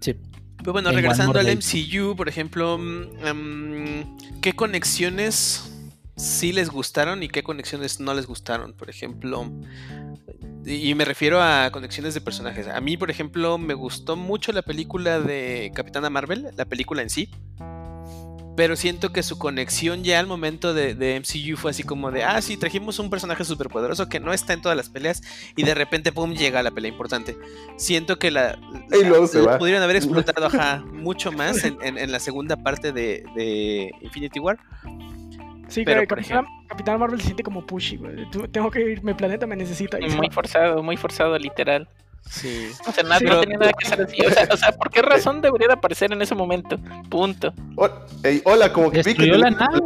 Sí. 0.00 0.14
Pero 0.58 0.72
bueno, 0.72 0.90
En 0.90 0.96
regresando 0.96 1.38
al. 1.38 1.46
MCU, 1.46 2.14
por 2.16 2.28
ejemplo, 2.28 2.78
mm, 2.78 3.06
mm, 3.32 4.40
¿qué 4.40 4.52
conexiones 4.52 5.90
sí 6.16 6.52
les 6.52 6.70
gustaron 6.70 7.22
y 7.22 7.28
qué 7.28 7.42
conexiones 7.42 7.98
no 8.00 8.14
les 8.14 8.26
gustaron? 8.26 8.74
Por 8.74 8.90
ejemplo, 8.90 9.50
y 10.66 10.94
me 10.94 11.04
refiero 11.04 11.40
a 11.42 11.70
conexiones 11.72 12.14
de 12.14 12.20
personajes. 12.20 12.68
A 12.68 12.80
mí, 12.80 12.96
por 12.96 13.10
ejemplo, 13.10 13.58
me 13.58 13.74
gustó 13.74 14.16
mucho 14.16 14.52
la 14.52 14.62
película 14.62 15.20
de 15.20 15.72
Capitana 15.74 16.10
Marvel, 16.10 16.48
la 16.56 16.64
película 16.64 17.02
en 17.02 17.10
sí. 17.10 17.30
Pero 18.56 18.76
siento 18.76 19.10
que 19.10 19.22
su 19.22 19.38
conexión 19.38 20.02
ya 20.04 20.18
al 20.20 20.26
momento 20.26 20.74
de, 20.74 20.94
de 20.94 21.18
MCU 21.20 21.56
fue 21.56 21.70
así 21.70 21.82
como 21.82 22.10
de, 22.10 22.24
ah, 22.24 22.42
sí, 22.42 22.58
trajimos 22.58 22.98
un 22.98 23.08
personaje 23.08 23.42
superpoderoso 23.44 24.08
que 24.08 24.20
no 24.20 24.34
está 24.34 24.52
en 24.52 24.60
todas 24.60 24.76
las 24.76 24.90
peleas 24.90 25.22
y 25.56 25.62
de 25.62 25.74
repente, 25.74 26.12
pum, 26.12 26.34
llega 26.34 26.62
la 26.62 26.70
pelea 26.70 26.90
importante. 26.90 27.38
Siento 27.76 28.18
que 28.18 28.30
la, 28.30 28.58
Y 29.00 29.04
luego 29.04 29.26
se 29.28 29.38
la- 29.40 29.52
va. 29.52 29.58
pudieron 29.58 29.82
haber 29.82 29.96
explotado 30.02 30.46
ajá, 30.46 30.84
mucho 30.92 31.32
más 31.32 31.64
en, 31.64 31.78
en- 31.80 31.96
en 31.96 32.12
la 32.12 32.20
segunda 32.20 32.56
parte 32.56 32.92
de, 32.92 33.24
de 33.34 33.92
Infinity 34.02 34.40
War. 34.40 34.58
Sí, 35.70 35.82
Pero, 35.84 36.00
por 36.06 36.18
Capitán, 36.18 36.46
Capitán 36.68 36.98
Marvel 37.00 37.18
se 37.20 37.26
siente 37.26 37.42
como 37.42 37.64
pushy, 37.66 37.96
güey. 37.96 38.28
Tengo 38.52 38.70
que 38.70 38.80
ir, 38.80 39.02
mi 39.04 39.14
planeta 39.14 39.46
me 39.46 39.56
necesita. 39.56 39.98
y 40.00 40.08
Muy 40.10 40.28
forzado, 40.30 40.82
muy 40.82 40.96
forzado, 40.96 41.38
literal. 41.38 41.88
Sí. 42.28 42.70
O 42.86 42.92
sea, 42.92 43.02
nada, 43.04 43.18
Sí, 43.18 43.24
no 43.24 43.30
pero- 43.30 43.40
tenía 43.42 43.58
nada 43.58 43.72
que 43.72 43.86
hacer 43.86 44.02
así. 44.02 44.20
O 44.26 44.30
sea, 44.30 44.48
o 44.52 44.56
sea, 44.56 44.72
¿por 44.72 44.90
qué 44.90 45.00
razón 45.02 45.40
debería 45.40 45.68
de 45.68 45.74
aparecer 45.74 46.12
en 46.12 46.20
ese 46.22 46.34
momento? 46.34 46.78
Punto. 47.08 47.54
Hola, 48.44 48.72
como 48.72 48.90
que 48.90 48.98
vi 48.98 49.14
que 49.14 49.22
Destruyó 49.22 49.36
la 49.38 49.50
nave. 49.50 49.80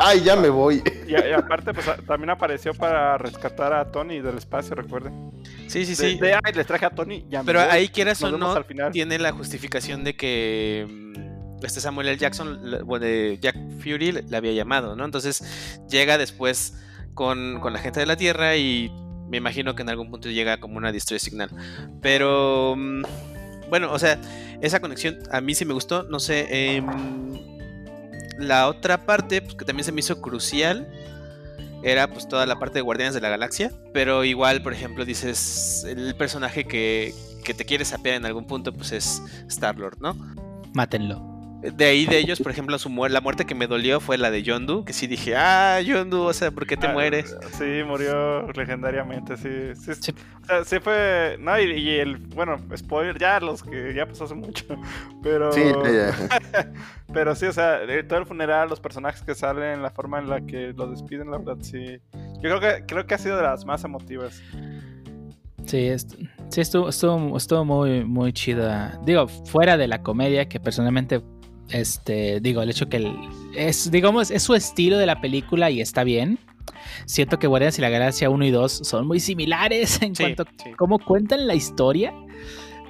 Ay, 0.00 0.20
ya 0.22 0.36
me 0.36 0.48
voy. 0.48 0.80
Y, 1.08 1.12
y 1.12 1.32
aparte, 1.32 1.74
pues 1.74 1.84
también 2.06 2.30
apareció 2.30 2.72
para 2.72 3.18
rescatar 3.18 3.72
a 3.72 3.90
Tony 3.90 4.20
del 4.20 4.38
espacio, 4.38 4.76
recuerden. 4.76 5.32
Sí, 5.66 5.84
sí, 5.84 5.90
De, 6.00 6.10
sí. 6.12 6.18
de, 6.20 6.34
"Ay, 6.34 6.52
les 6.54 6.66
traje 6.68 6.86
a 6.86 6.90
Tony, 6.90 7.24
ya 7.28 7.40
me 7.42 7.46
Pero 7.46 7.60
voy". 7.60 7.68
ahí 7.68 7.88
quieras 7.88 8.20
Nos 8.22 8.32
o 8.32 8.38
no, 8.38 8.52
al 8.52 8.64
final. 8.64 8.92
tiene 8.92 9.18
la 9.18 9.32
justificación 9.32 10.04
de 10.04 10.14
que 10.14 10.86
mm, 10.88 11.37
este 11.62 11.80
Samuel 11.80 12.08
L. 12.08 12.18
Jackson, 12.18 12.60
bueno, 12.84 13.06
Jack 13.40 13.56
Fury, 13.80 14.12
le 14.12 14.36
había 14.36 14.52
llamado, 14.52 14.96
¿no? 14.96 15.04
Entonces 15.04 15.42
llega 15.88 16.18
después 16.18 16.74
con, 17.14 17.60
con 17.60 17.72
la 17.72 17.78
gente 17.78 18.00
de 18.00 18.06
la 18.06 18.16
Tierra 18.16 18.56
y 18.56 18.90
me 19.28 19.36
imagino 19.36 19.74
que 19.74 19.82
en 19.82 19.90
algún 19.90 20.10
punto 20.10 20.30
llega 20.30 20.58
como 20.58 20.78
una 20.78 20.92
distress 20.92 21.22
signal. 21.22 21.50
Pero 22.00 22.74
mm, 22.76 23.02
bueno, 23.70 23.92
o 23.92 23.98
sea, 23.98 24.18
esa 24.60 24.80
conexión 24.80 25.18
a 25.30 25.40
mí 25.40 25.54
sí 25.54 25.64
me 25.64 25.74
gustó, 25.74 26.02
no 26.04 26.20
sé. 26.20 26.76
em, 26.76 26.86
la 28.38 28.68
otra 28.68 29.04
parte, 29.04 29.42
pues, 29.42 29.54
que 29.56 29.64
también 29.64 29.84
se 29.84 29.92
me 29.92 30.00
hizo 30.00 30.20
crucial, 30.20 30.88
era 31.82 32.08
pues 32.08 32.28
toda 32.28 32.46
la 32.46 32.58
parte 32.58 32.74
de 32.74 32.82
Guardianes 32.82 33.14
de 33.14 33.20
la 33.20 33.28
Galaxia. 33.28 33.72
Pero 33.92 34.24
igual, 34.24 34.62
por 34.62 34.72
ejemplo, 34.72 35.04
dices, 35.04 35.84
el 35.88 36.14
personaje 36.16 36.64
que, 36.64 37.14
que 37.44 37.54
te 37.54 37.64
quiere 37.64 37.84
sapear 37.84 38.16
en 38.16 38.26
algún 38.26 38.46
punto, 38.46 38.72
pues 38.72 38.92
es 38.92 39.22
Star-Lord, 39.48 39.98
¿no? 40.00 40.14
Mátenlo. 40.72 41.37
De 41.60 41.84
ahí 41.86 42.06
de 42.06 42.18
ellos, 42.18 42.38
por 42.40 42.52
ejemplo, 42.52 42.78
su 42.78 42.88
muer- 42.88 43.10
la 43.10 43.20
muerte 43.20 43.44
que 43.44 43.54
me 43.56 43.66
dolió 43.66 43.98
fue 43.98 44.16
la 44.16 44.30
de 44.30 44.44
Yondu, 44.44 44.84
que 44.84 44.92
sí 44.92 45.08
dije, 45.08 45.34
ah, 45.36 45.80
Yondu, 45.80 46.22
o 46.22 46.32
sea, 46.32 46.52
¿por 46.52 46.66
qué 46.68 46.76
te 46.76 46.86
Ah, 46.86 46.92
mueres? 46.92 47.36
Sí, 47.58 47.82
murió 47.84 48.46
legendariamente, 48.52 49.36
sí. 49.36 49.74
Sí, 49.74 49.92
Sí. 50.00 50.14
o 50.42 50.46
sea, 50.46 50.64
sí 50.64 50.78
fue. 50.78 51.36
No, 51.40 51.58
y, 51.58 51.72
y 51.72 51.96
el. 51.96 52.16
Bueno, 52.18 52.58
spoiler, 52.76 53.18
ya 53.18 53.40
los 53.40 53.64
que 53.64 53.92
ya 53.92 54.06
pasó 54.06 54.24
hace 54.24 54.34
mucho. 54.36 54.64
Pero. 55.22 55.50
Sí. 55.52 55.62
Pero 57.12 57.34
sí, 57.34 57.46
o 57.46 57.52
sea, 57.52 57.78
de 57.78 58.02
todo 58.04 58.20
el 58.20 58.26
funeral, 58.26 58.68
los 58.68 58.78
personajes 58.80 59.22
que 59.22 59.34
salen, 59.34 59.82
la 59.82 59.90
forma 59.90 60.18
en 60.20 60.28
la 60.28 60.40
que 60.42 60.72
los 60.76 60.90
despiden, 60.90 61.30
la 61.30 61.38
verdad, 61.38 61.56
sí. 61.62 61.98
Yo 62.40 62.40
creo 62.56 62.60
que, 62.60 62.84
creo 62.86 63.06
que 63.06 63.14
ha 63.14 63.18
sido 63.18 63.36
de 63.36 63.42
las 63.42 63.64
más 63.64 63.82
emotivas. 63.82 64.40
Sí, 65.64 65.88
est- 65.88 66.14
sí 66.50 66.60
estuvo, 66.60 66.88
estuvo, 66.88 67.36
estuvo 67.36 67.64
muy, 67.64 68.04
muy 68.04 68.32
chida. 68.32 68.98
Digo, 69.04 69.26
fuera 69.26 69.76
de 69.76 69.88
la 69.88 70.02
comedia, 70.02 70.48
que 70.48 70.60
personalmente, 70.60 71.20
este, 71.70 72.40
digo, 72.40 72.62
el 72.62 72.70
hecho 72.70 72.88
que 72.88 72.98
el- 72.98 73.16
es, 73.54 73.90
digamos, 73.90 74.30
es 74.30 74.42
su 74.42 74.54
estilo 74.54 74.98
de 74.98 75.06
la 75.06 75.20
película 75.20 75.70
y 75.70 75.80
está 75.80 76.04
bien. 76.04 76.38
Siento 77.06 77.38
que 77.38 77.46
Guardianes 77.46 77.78
y 77.78 77.82
la 77.82 77.88
Galaxia 77.90 78.30
1 78.30 78.44
y 78.44 78.50
2 78.50 78.72
son 78.84 79.06
muy 79.06 79.20
similares 79.20 80.00
en 80.02 80.14
Sí, 80.14 80.22
cuanto 80.22 80.44
sí. 80.62 80.70
a 80.70 80.76
cómo 80.76 80.98
cuentan 80.98 81.46
la 81.46 81.54
historia. 81.54 82.12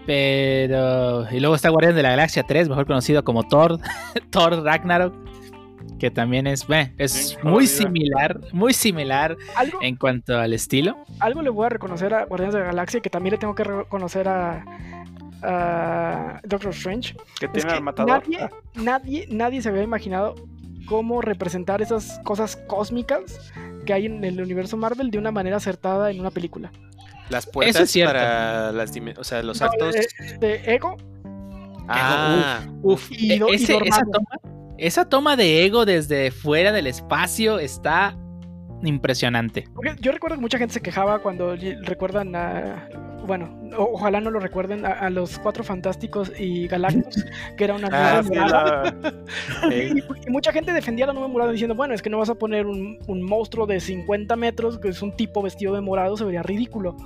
Pero. 0.06 1.26
Y 1.30 1.40
luego 1.40 1.54
está 1.54 1.68
Guardianes 1.68 1.96
de 1.96 2.02
la 2.02 2.10
Galaxia 2.10 2.42
3, 2.42 2.68
mejor 2.68 2.86
conocido 2.86 3.24
como 3.24 3.46
Thor, 3.46 3.78
Thor 4.30 4.62
Ragnarok. 4.64 5.14
Que 5.98 6.10
también 6.12 6.46
es, 6.46 6.64
eh, 6.70 6.92
es 6.96 7.36
Bien 7.42 7.52
muy 7.52 7.66
similar, 7.66 8.40
muy 8.52 8.72
similar 8.72 9.36
Algo, 9.56 9.78
en 9.82 9.96
cuanto 9.96 10.38
al 10.38 10.52
estilo. 10.52 10.96
algo 11.18 11.42
le 11.42 11.50
voy 11.50 11.66
a 11.66 11.70
reconocer 11.70 12.14
a 12.14 12.24
Guardianes 12.24 12.54
de 12.54 12.60
la 12.60 12.66
Galaxia 12.66 13.00
que 13.00 13.10
también 13.10 13.32
le 13.32 13.38
tengo 13.38 13.54
que 13.56 13.64
reconocer 13.64 14.28
a, 14.28 14.64
a 15.42 16.40
Doctor 16.44 16.70
Strange. 16.72 17.14
Que 17.38 17.46
Es 17.46 17.52
tiene 17.52 17.68
que 17.68 17.74
al 17.76 17.82
matador. 17.82 18.10
nadie, 18.28 18.48
nadie, 18.74 19.26
nadie 19.30 19.62
se 19.62 19.68
había 19.68 19.82
imaginado 19.82 20.34
cómo 20.86 21.20
representar 21.20 21.82
esas 21.82 22.18
cosas 22.24 22.56
cósmicas 22.66 23.52
que 23.84 23.92
hay 23.92 24.06
en 24.06 24.24
el 24.24 24.40
universo 24.40 24.76
Marvel 24.76 25.10
de 25.10 25.18
una 25.18 25.30
manera 25.30 25.56
acertada 25.58 26.10
en 26.10 26.20
una 26.20 26.30
película. 26.30 26.70
Las 27.30 27.44
Eso 27.44 27.52
puertas 27.52 27.82
es 27.82 27.90
cierto. 27.90 28.12
para 28.14 28.72
las 28.72 28.90
o 29.18 29.24
sea, 29.24 29.42
los 29.42 29.60
No, 29.60 29.66
actos. 29.66 29.94
eh, 29.96 30.06
de 30.40 30.74
Ego 30.74 30.96
ah, 31.88 32.60
Uf, 32.82 33.10
Y 33.10 33.32
e- 33.32 33.36
y 33.36 33.54
ese- 33.54 33.64
esa, 33.64 33.72
Dormammu. 33.74 34.12
toma, 34.12 34.28
esa 34.78 35.04
toma 35.08 35.36
de 35.36 35.64
ego 35.64 35.84
desde 35.84 36.30
fuera 36.30 36.72
del 36.72 36.86
espacio 36.86 37.58
está 37.58 38.16
impresionante. 38.82 39.68
Porque 39.74 39.94
yo 40.00 40.12
recuerdo 40.12 40.36
que 40.36 40.42
mucha 40.42 40.58
gente 40.58 40.74
se 40.74 40.80
quejaba 40.80 41.20
cuando 41.20 41.54
recuerdan 41.82 42.34
a. 42.36 42.88
Bueno, 43.26 43.60
o- 43.76 43.90
ojalá 43.94 44.20
no 44.22 44.30
lo 44.30 44.40
recuerden 44.40 44.86
a, 44.86 44.90
a 44.90 45.10
los 45.10 45.38
cuatro 45.38 45.62
fantásticos 45.62 46.32
y 46.38 46.66
Galactus, 46.68 47.24
que 47.58 47.64
era 47.64 47.74
una 47.74 47.88
Ah, 47.92 48.22
nube 48.22 48.36
la- 48.36 48.94
eh, 49.70 49.92
Y, 49.94 50.28
y 50.28 50.30
mucha 50.30 50.52
gente 50.52 50.72
defendía 50.72 51.06
la 51.06 51.12
nube 51.12 51.28
morada 51.28 51.52
diciendo: 51.52 51.74
Bueno, 51.74 51.92
es 51.94 52.00
que 52.02 52.08
no 52.10 52.18
vas 52.18 52.30
a 52.30 52.34
poner 52.36 52.66
un, 52.66 52.98
un 53.06 53.22
monstruo 53.22 53.66
de 53.66 53.80
50 53.80 54.34
metros, 54.36 54.78
que 54.78 54.88
es 54.88 55.02
un 55.02 55.12
tipo 55.12 55.42
vestido 55.42 55.74
de 55.74 55.80
morado, 55.82 56.16
se 56.16 56.24
vería 56.24 56.42
ridículo. 56.42 56.96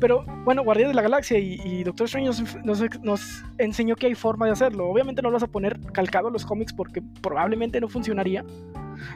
Pero 0.00 0.24
bueno, 0.44 0.62
Guardianes 0.62 0.90
de 0.92 0.96
la 0.96 1.02
Galaxia 1.02 1.38
y, 1.38 1.60
y 1.64 1.84
Doctor 1.84 2.06
Strange 2.06 2.28
nos, 2.28 2.56
nos- 2.64 3.00
nos 3.02 3.44
enseñó 3.58 3.96
que 3.96 4.06
hay 4.06 4.14
forma 4.14 4.46
de 4.46 4.52
hacerlo. 4.52 4.88
Obviamente 4.88 5.22
no 5.22 5.28
lo 5.30 5.34
vas 5.34 5.42
a 5.42 5.46
poner 5.46 5.80
calcado 5.92 6.28
a 6.28 6.30
los 6.30 6.44
cómics 6.44 6.72
porque 6.72 7.02
probablemente 7.22 7.80
no 7.80 7.88
funcionaría. 7.88 8.44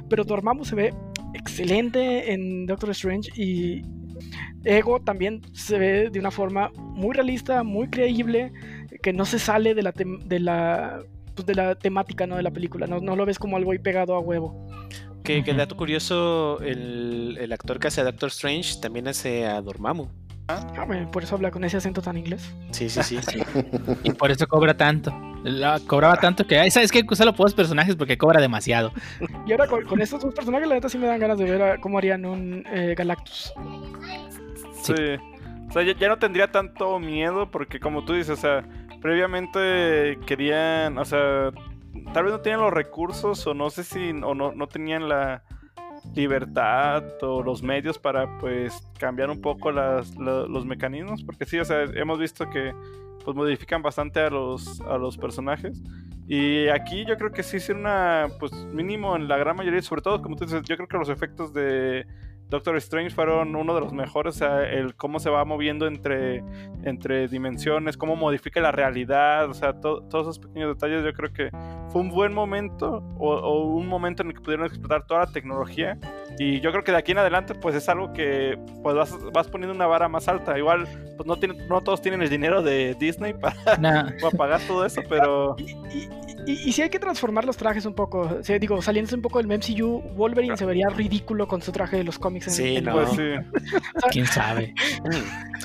Pero 0.08 0.24
Dormammu 0.24 0.64
se 0.64 0.74
ve 0.74 0.94
excelente 1.34 2.32
en 2.32 2.66
Doctor 2.66 2.90
Strange 2.90 3.30
y 3.34 3.82
Ego 4.64 5.00
también 5.00 5.40
se 5.52 5.78
ve 5.78 6.10
de 6.10 6.18
una 6.18 6.30
forma 6.30 6.70
muy 6.76 7.14
realista, 7.14 7.62
muy 7.62 7.88
creíble, 7.88 8.52
que 9.02 9.12
no 9.12 9.24
se 9.24 9.38
sale 9.38 9.74
de 9.74 9.82
la, 9.82 9.94
tem- 9.94 10.22
de 10.24 10.38
la, 10.40 11.02
pues, 11.34 11.46
de 11.46 11.54
la 11.54 11.74
temática 11.74 12.26
¿no? 12.26 12.36
de 12.36 12.42
la 12.42 12.50
película. 12.50 12.86
No, 12.86 13.00
no 13.00 13.16
lo 13.16 13.24
ves 13.24 13.38
como 13.38 13.56
algo 13.56 13.72
ahí 13.72 13.78
pegado 13.78 14.14
a 14.14 14.20
huevo. 14.20 14.66
que, 15.24 15.42
que 15.42 15.54
dato 15.54 15.76
curioso, 15.76 16.60
el, 16.60 17.38
el 17.40 17.52
actor 17.52 17.78
que 17.78 17.88
hace 17.88 18.02
a 18.02 18.04
Doctor 18.04 18.28
Strange 18.28 18.80
también 18.82 19.08
hace 19.08 19.46
a 19.46 19.60
Dormammu. 19.62 20.08
Ah, 20.58 21.08
Por 21.12 21.22
eso 21.22 21.34
habla 21.36 21.50
con 21.50 21.64
ese 21.64 21.76
acento 21.76 22.00
tan 22.02 22.16
inglés. 22.16 22.52
Sí, 22.70 22.88
sí, 22.88 23.02
sí. 23.02 23.18
Y 24.02 24.10
por 24.12 24.30
eso 24.30 24.46
cobra 24.46 24.74
tanto. 24.76 25.12
La- 25.44 25.80
cobraba 25.86 26.16
tanto 26.16 26.46
que, 26.46 26.58
ay, 26.58 26.70
¿sabes 26.70 26.90
qué? 26.92 27.02
Usarlo 27.08 27.34
por 27.34 27.46
los 27.46 27.54
personajes 27.54 27.96
porque 27.96 28.18
cobra 28.18 28.40
demasiado. 28.40 28.92
Y 29.46 29.52
ahora 29.52 29.66
con, 29.66 29.84
con 29.84 30.00
estos 30.00 30.22
dos 30.22 30.34
personajes, 30.34 30.68
la 30.68 30.74
neta 30.74 30.88
sí 30.88 30.98
me 30.98 31.06
dan 31.06 31.18
ganas 31.20 31.38
de 31.38 31.44
ver 31.44 31.62
a- 31.62 31.78
cómo 31.80 31.98
harían 31.98 32.24
un 32.26 32.64
eh, 32.72 32.94
Galactus. 32.96 33.52
Sí. 34.82 34.94
Sí. 34.96 35.02
O 35.68 35.72
sea, 35.72 35.82
ya, 35.82 35.94
ya 35.96 36.08
no 36.08 36.18
tendría 36.18 36.50
tanto 36.50 36.98
miedo 36.98 37.50
porque 37.50 37.78
como 37.78 38.04
tú 38.04 38.12
dices, 38.14 38.30
o 38.38 38.40
sea, 38.40 38.64
previamente 39.00 40.18
querían, 40.26 40.98
o 40.98 41.04
sea, 41.04 41.50
tal 42.12 42.24
vez 42.24 42.32
no 42.32 42.40
tenían 42.40 42.60
los 42.60 42.72
recursos 42.72 43.46
o 43.46 43.54
no 43.54 43.70
sé 43.70 43.84
si, 43.84 44.10
o 44.10 44.34
no, 44.34 44.52
no 44.52 44.66
tenían 44.66 45.08
la 45.08 45.42
libertad 46.14 47.02
o 47.22 47.42
los 47.42 47.62
medios 47.62 47.98
para 47.98 48.38
pues 48.38 48.86
cambiar 48.98 49.30
un 49.30 49.40
poco 49.40 49.70
las, 49.72 50.16
la- 50.16 50.46
los 50.46 50.64
mecanismos, 50.66 51.22
porque 51.24 51.44
sí, 51.46 51.58
o 51.58 51.64
sea, 51.64 51.82
hemos 51.94 52.18
visto 52.18 52.48
que 52.50 52.72
pues 53.24 53.36
modifican 53.36 53.82
bastante 53.82 54.20
a 54.20 54.30
los, 54.30 54.80
a 54.82 54.96
los 54.96 55.16
personajes. 55.18 55.82
Y 56.26 56.68
aquí 56.68 57.04
yo 57.06 57.16
creo 57.16 57.32
que 57.32 57.42
sí 57.42 57.56
es 57.56 57.68
una, 57.70 58.28
pues 58.38 58.52
mínimo 58.72 59.16
en 59.16 59.26
la 59.28 59.36
gran 59.36 59.56
mayoría, 59.56 59.82
sobre 59.82 60.00
todo 60.02 60.22
como 60.22 60.36
tú 60.36 60.44
dices, 60.44 60.62
yo 60.62 60.76
creo 60.76 60.88
que 60.88 60.96
los 60.96 61.08
efectos 61.08 61.52
de 61.52 62.06
Doctor 62.50 62.76
Strange 62.76 63.10
fueron 63.14 63.54
uno 63.56 63.74
de 63.74 63.80
los 63.80 63.92
mejores, 63.92 64.34
o 64.36 64.38
sea, 64.38 64.64
el 64.68 64.94
cómo 64.96 65.20
se 65.20 65.30
va 65.30 65.44
moviendo 65.44 65.86
entre, 65.86 66.42
entre 66.84 67.28
dimensiones, 67.28 67.96
cómo 67.96 68.16
modifica 68.16 68.60
la 68.60 68.72
realidad, 68.72 69.48
o 69.48 69.54
sea, 69.54 69.72
to- 69.80 70.02
todos 70.10 70.24
esos 70.26 70.38
pequeños 70.40 70.74
detalles 70.74 71.04
yo 71.04 71.12
creo 71.12 71.32
que 71.32 71.50
fue 71.90 72.00
un 72.02 72.10
buen 72.10 72.32
momento 72.34 73.02
o, 73.18 73.34
o 73.34 73.64
un 73.66 73.86
momento 73.86 74.22
en 74.22 74.28
el 74.28 74.34
que 74.34 74.40
pudieron 74.40 74.66
explotar 74.66 75.06
toda 75.06 75.20
la 75.20 75.32
tecnología 75.32 75.96
y 76.38 76.60
yo 76.60 76.70
creo 76.72 76.82
que 76.84 76.92
de 76.92 76.98
aquí 76.98 77.12
en 77.12 77.18
adelante 77.18 77.54
pues 77.54 77.74
es 77.74 77.88
algo 77.88 78.12
que 78.12 78.58
pues 78.82 78.96
vas, 78.96 79.16
vas 79.32 79.48
poniendo 79.48 79.74
una 79.74 79.86
vara 79.86 80.08
más 80.08 80.26
alta, 80.28 80.58
igual 80.58 80.86
pues 81.16 81.26
no, 81.26 81.36
tiene, 81.36 81.54
no 81.68 81.80
todos 81.82 82.02
tienen 82.02 82.20
el 82.22 82.30
dinero 82.30 82.62
de 82.62 82.94
Disney 82.98 83.32
para, 83.34 83.54
Nah, 83.78 84.10
para 84.20 84.36
pagar 84.36 84.60
todo 84.66 84.84
eso, 84.84 85.02
pero... 85.08 85.54
Y, 85.58 85.70
y, 85.70 86.08
y- 86.46 86.52
y 86.70 86.72
si 86.72 86.80
hay 86.80 86.88
que 86.88 86.98
transformar 86.98 87.44
los 87.44 87.58
trajes 87.58 87.84
un 87.84 87.92
poco. 87.92 88.20
O 88.22 88.42
sea, 88.42 88.58
digo, 88.58 88.80
saliéndose 88.80 89.14
un 89.14 89.20
poco 89.20 89.42
del 89.42 89.46
MCU, 89.46 90.00
Wolverine 90.16 90.56
se 90.56 90.64
vería 90.64 90.88
ridículo 90.88 91.46
con 91.46 91.60
su 91.60 91.70
traje 91.70 91.98
de 91.98 92.02
los 92.04 92.18
cómics. 92.18 92.39
Sí, 92.46 92.76
en- 92.76 92.84
no. 92.84 92.92
Pues 92.92 93.10
sí. 93.16 93.22
quién 94.10 94.26
sabe. 94.26 94.74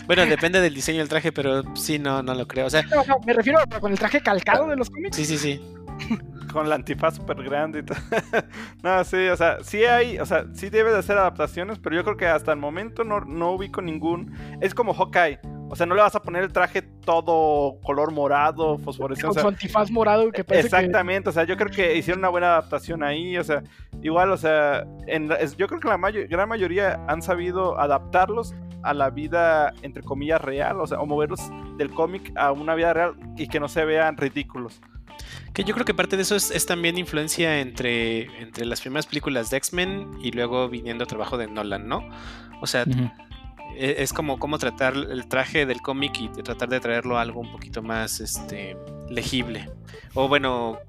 Bueno, 0.08 0.26
depende 0.26 0.62
del 0.62 0.74
diseño 0.74 1.00
del 1.00 1.10
traje, 1.10 1.32
pero 1.32 1.64
sí, 1.76 2.00
no, 2.00 2.22
no 2.24 2.34
lo 2.34 2.48
creo. 2.48 2.68
O 2.68 2.70
sea, 2.70 2.84
No, 2.84 3.04
no, 3.08 3.20
me 3.26 3.34
refiero 3.34 3.60
a 3.60 3.66
con 3.80 3.92
el 3.92 4.00
traje 4.00 4.22
calcado 4.22 4.68
de 4.68 4.76
los 4.76 4.90
cómics. 4.90 5.16
sí, 5.16 5.26
sí, 5.26 5.38
sí. 5.38 5.62
Con 6.52 6.70
la 6.70 6.76
antifaz 6.76 7.16
súper 7.16 7.44
grande 7.44 7.80
y 7.80 7.84
todo. 7.84 7.98
no, 8.84 9.04
sí, 9.04 9.28
o 9.28 9.36
sea, 9.36 9.58
sí 9.62 9.84
hay, 9.84 10.20
o 10.20 10.26
sea, 10.26 10.46
sí 10.54 10.70
debe 10.70 10.92
de 10.92 11.00
hacer 11.00 11.18
adaptaciones, 11.18 11.80
pero 11.80 11.98
yo 11.98 12.04
creo 12.06 12.16
que 12.16 12.28
hasta 12.28 12.54
el 12.54 12.60
momento 12.60 13.04
no, 13.04 13.20
no 13.22 13.52
ubico 13.52 13.82
ningún. 13.82 14.34
Es 14.62 14.74
como 14.74 14.94
Hawkeye. 14.94 15.40
O 15.70 15.76
sea, 15.76 15.86
no 15.86 15.96
le 15.96 16.02
vas 16.02 16.16
a 16.16 16.22
poner 16.22 16.44
el 16.44 16.54
traje 16.54 16.82
todo 16.84 17.80
color 17.82 18.12
morado, 18.12 18.78
fosforescente. 18.78 19.24
Con 19.28 19.32
o 19.32 19.34
sea, 19.34 19.42
su 19.42 19.48
antifaz 19.48 19.90
morado 19.92 20.32
que 20.32 20.44
parece 20.44 20.70
que- 20.70 20.76
Exactamente, 20.76 21.30
o 21.30 21.32
sea, 21.32 21.44
yo 21.44 21.58
creo 21.58 21.72
que 21.72 21.96
hicieron 21.98 22.20
una 22.20 22.30
buena 22.30 22.48
adaptación 22.48 23.04
ahí, 23.04 23.36
o 23.38 23.44
sea, 23.44 23.64
igual, 24.04 24.32
o 24.32 24.38
sea, 24.38 24.86
en 25.08 25.28
la- 25.30 25.36
es- 25.36 25.58
yo 25.58 25.68
creo 25.68 25.80
que 25.80 25.88
la 25.88 25.98
gran 25.98 26.48
mayoría 26.50 27.00
han 27.08 27.22
sabido 27.22 27.80
adaptarlos 27.80 28.54
a 28.84 28.94
la 28.94 29.10
vida, 29.10 29.74
entre 29.82 30.04
comillas, 30.04 30.40
real, 30.42 30.80
o 30.80 30.86
sea, 30.86 31.00
o 31.00 31.06
moverlos 31.08 31.42
del 31.78 31.90
cómic 31.90 32.32
a 32.36 32.52
una 32.52 32.76
vida 32.76 32.94
real 32.94 33.14
y 33.36 33.48
que 33.48 33.60
no 33.60 33.68
se 33.68 33.84
vean 33.86 34.16
ridículos. 34.18 34.80
Que 35.54 35.64
yo 35.64 35.74
creo 35.74 35.86
que 35.86 35.94
parte 35.96 36.16
de 36.18 36.22
eso 36.22 36.36
es, 36.36 36.52
es 36.52 36.66
también 36.68 36.98
influencia 36.98 37.60
entre, 37.62 38.24
entre 38.42 38.66
las 38.66 38.82
primeras 38.82 39.08
películas 39.08 39.50
de 39.50 39.58
X-Men 39.58 40.12
y 40.22 40.32
luego 40.32 40.70
viniendo 40.70 41.06
trabajo 41.08 41.38
de 41.38 41.48
Nolan, 41.48 41.88
¿no? 41.88 42.08
O 42.62 42.68
sea, 42.68 42.84
es 43.78 44.14
como 44.14 44.40
cómo 44.40 44.58
tratar 44.58 44.96
el 44.96 45.28
traje 45.28 45.66
del 45.66 45.82
cómic 45.82 46.20
y 46.20 46.28
de 46.30 46.44
tratar 46.44 46.70
de 46.70 46.80
traerlo 46.80 47.18
a 47.18 47.22
algo 47.22 47.42
un 47.42 47.52
poquito 47.52 47.82
más 47.82 48.20
este 48.20 48.78
legible. 49.10 49.70
O 50.14 50.28
bueno, 50.28 50.80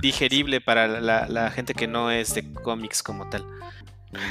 digerible 0.00 0.60
para 0.60 0.86
la, 1.00 1.26
la 1.28 1.50
gente 1.50 1.74
que 1.74 1.86
no 1.86 2.10
es 2.10 2.34
de 2.34 2.52
cómics 2.52 3.02
como 3.02 3.28
tal. 3.28 3.44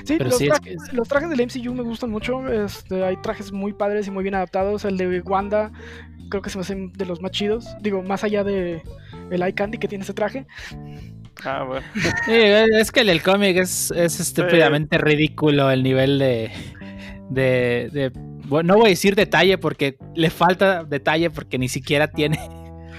Sí, 0.06 0.16
Pero 0.18 0.30
los, 0.30 0.38
sí, 0.38 0.46
es 0.46 0.50
trajes, 0.50 0.94
los 0.94 1.08
trajes 1.08 1.30
del 1.30 1.46
MCU 1.46 1.74
me 1.74 1.84
gustan 1.84 2.10
mucho. 2.10 2.48
Este, 2.52 3.04
hay 3.04 3.18
trajes 3.18 3.52
muy 3.52 3.74
padres 3.74 4.08
y 4.08 4.12
muy 4.12 4.24
bien 4.24 4.36
adaptados. 4.36 4.86
El 4.86 4.98
de 4.98 5.22
Wanda 5.22 5.72
creo 6.30 6.42
que 6.42 6.50
se 6.50 6.58
me 6.58 6.62
hacen 6.62 6.92
de 6.94 7.06
los 7.06 7.22
más 7.22 7.32
chidos. 7.32 7.68
Digo, 7.82 8.02
más 8.02 8.24
allá 8.24 8.44
de 8.44 8.82
el 9.30 9.42
Eye 9.42 9.54
Candy 9.54 9.78
que 9.78 9.88
tiene 9.88 10.04
ese 10.04 10.14
traje. 10.14 10.48
Ah, 11.44 11.64
bueno. 11.64 11.86
Sí, 12.26 12.32
es 12.34 12.92
que 12.92 13.02
el 13.02 13.08
del 13.08 13.22
cómic 13.22 13.58
es, 13.58 13.92
es 13.92 14.20
estúpidamente 14.20 14.98
ridículo 14.98 15.70
el 15.70 15.84
nivel 15.84 16.18
de, 16.18 16.52
de, 17.30 17.90
de- 17.92 18.12
bueno, 18.48 18.74
no 18.74 18.80
voy 18.80 18.88
a 18.88 18.90
decir 18.90 19.16
detalle 19.16 19.58
porque 19.58 19.98
le 20.16 20.30
falta 20.30 20.84
detalle 20.84 21.30
porque 21.30 21.58
ni 21.58 21.68
siquiera 21.70 22.08
tiene. 22.08 22.38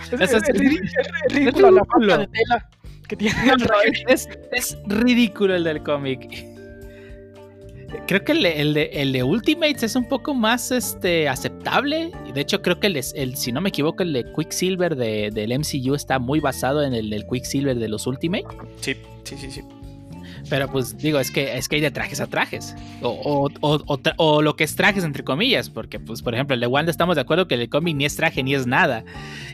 Es, 0.03 0.13
Eso 0.13 0.37
es- 0.39 0.43
es 0.43 0.49
es 0.51 0.55
ri- 0.55 0.59
ridículo. 0.59 0.91
es 1.29 1.35
ridículo 1.35 1.71
la 1.71 1.85
falta 1.85 2.19
de 2.19 2.27
tela 2.29 2.71
que 3.09 3.17
tiene 3.17 3.37
el 3.53 3.63
traje. 3.63 4.05
Es, 4.09 4.29
es 4.53 4.79
ridículo 4.87 5.55
el 5.57 5.65
del 5.65 5.83
cómic. 5.83 6.47
Creo 8.07 8.23
que 8.23 8.33
el 8.33 8.43
de, 8.43 8.61
el, 8.61 8.75
de, 8.75 8.83
el 8.93 9.13
de 9.15 9.23
Ultimates 9.23 9.83
es 9.83 9.97
un 9.97 10.07
poco 10.07 10.35
más 10.35 10.71
este, 10.73 11.27
aceptable. 11.27 12.11
Y 12.29 12.33
De 12.33 12.43
hecho, 12.43 12.61
creo 12.61 12.79
que 12.79 12.87
el, 12.89 12.97
el- 12.97 13.37
si 13.37 13.51
no 13.51 13.63
me 13.63 13.71
equivoco, 13.71 14.03
el 14.03 14.13
de 14.13 14.31
Quicksilver 14.37 14.95
de, 14.95 15.31
del 15.33 15.59
MCU 15.59 15.95
está 15.95 16.19
muy 16.19 16.39
basado 16.41 16.83
en 16.83 16.93
el 16.93 17.09
del 17.09 17.25
Quicksilver 17.27 17.79
de 17.79 17.89
los 17.89 18.07
Ultimate. 18.07 18.45
Sí, 18.81 18.95
sí, 19.25 19.37
sí, 19.39 19.51
sí. 19.51 19.63
Pero 20.51 20.71
pues 20.71 20.97
digo, 20.99 21.19
es 21.19 21.31
que, 21.31 21.57
es 21.59 21.69
que 21.69 21.77
hay 21.77 21.83
de 21.83 21.91
trajes 21.91 22.21
a 22.21 22.27
trajes. 22.27 22.75
O, 23.03 23.09
o, 23.11 23.49
o- 23.61 23.83
o 23.87 23.99
tra- 23.99 24.15
o 24.17 24.41
lo 24.43 24.57
que 24.57 24.65
es 24.65 24.75
trajes, 24.77 25.05
entre 25.05 25.25
comillas. 25.25 25.69
Porque, 25.71 26.01
pues, 26.01 26.23
por 26.23 26.35
ejemplo, 26.35 26.55
el 26.55 26.61
de 26.61 26.67
Wanda 26.67 26.91
estamos 26.91 27.17
de 27.17 27.23
acuerdo 27.23 27.47
que 27.49 27.55
el 27.55 27.69
cómic 27.69 27.97
ni 27.97 28.05
es 28.05 28.17
traje 28.17 28.43
ni 28.43 28.55
es 28.55 28.67
nada. 28.67 29.05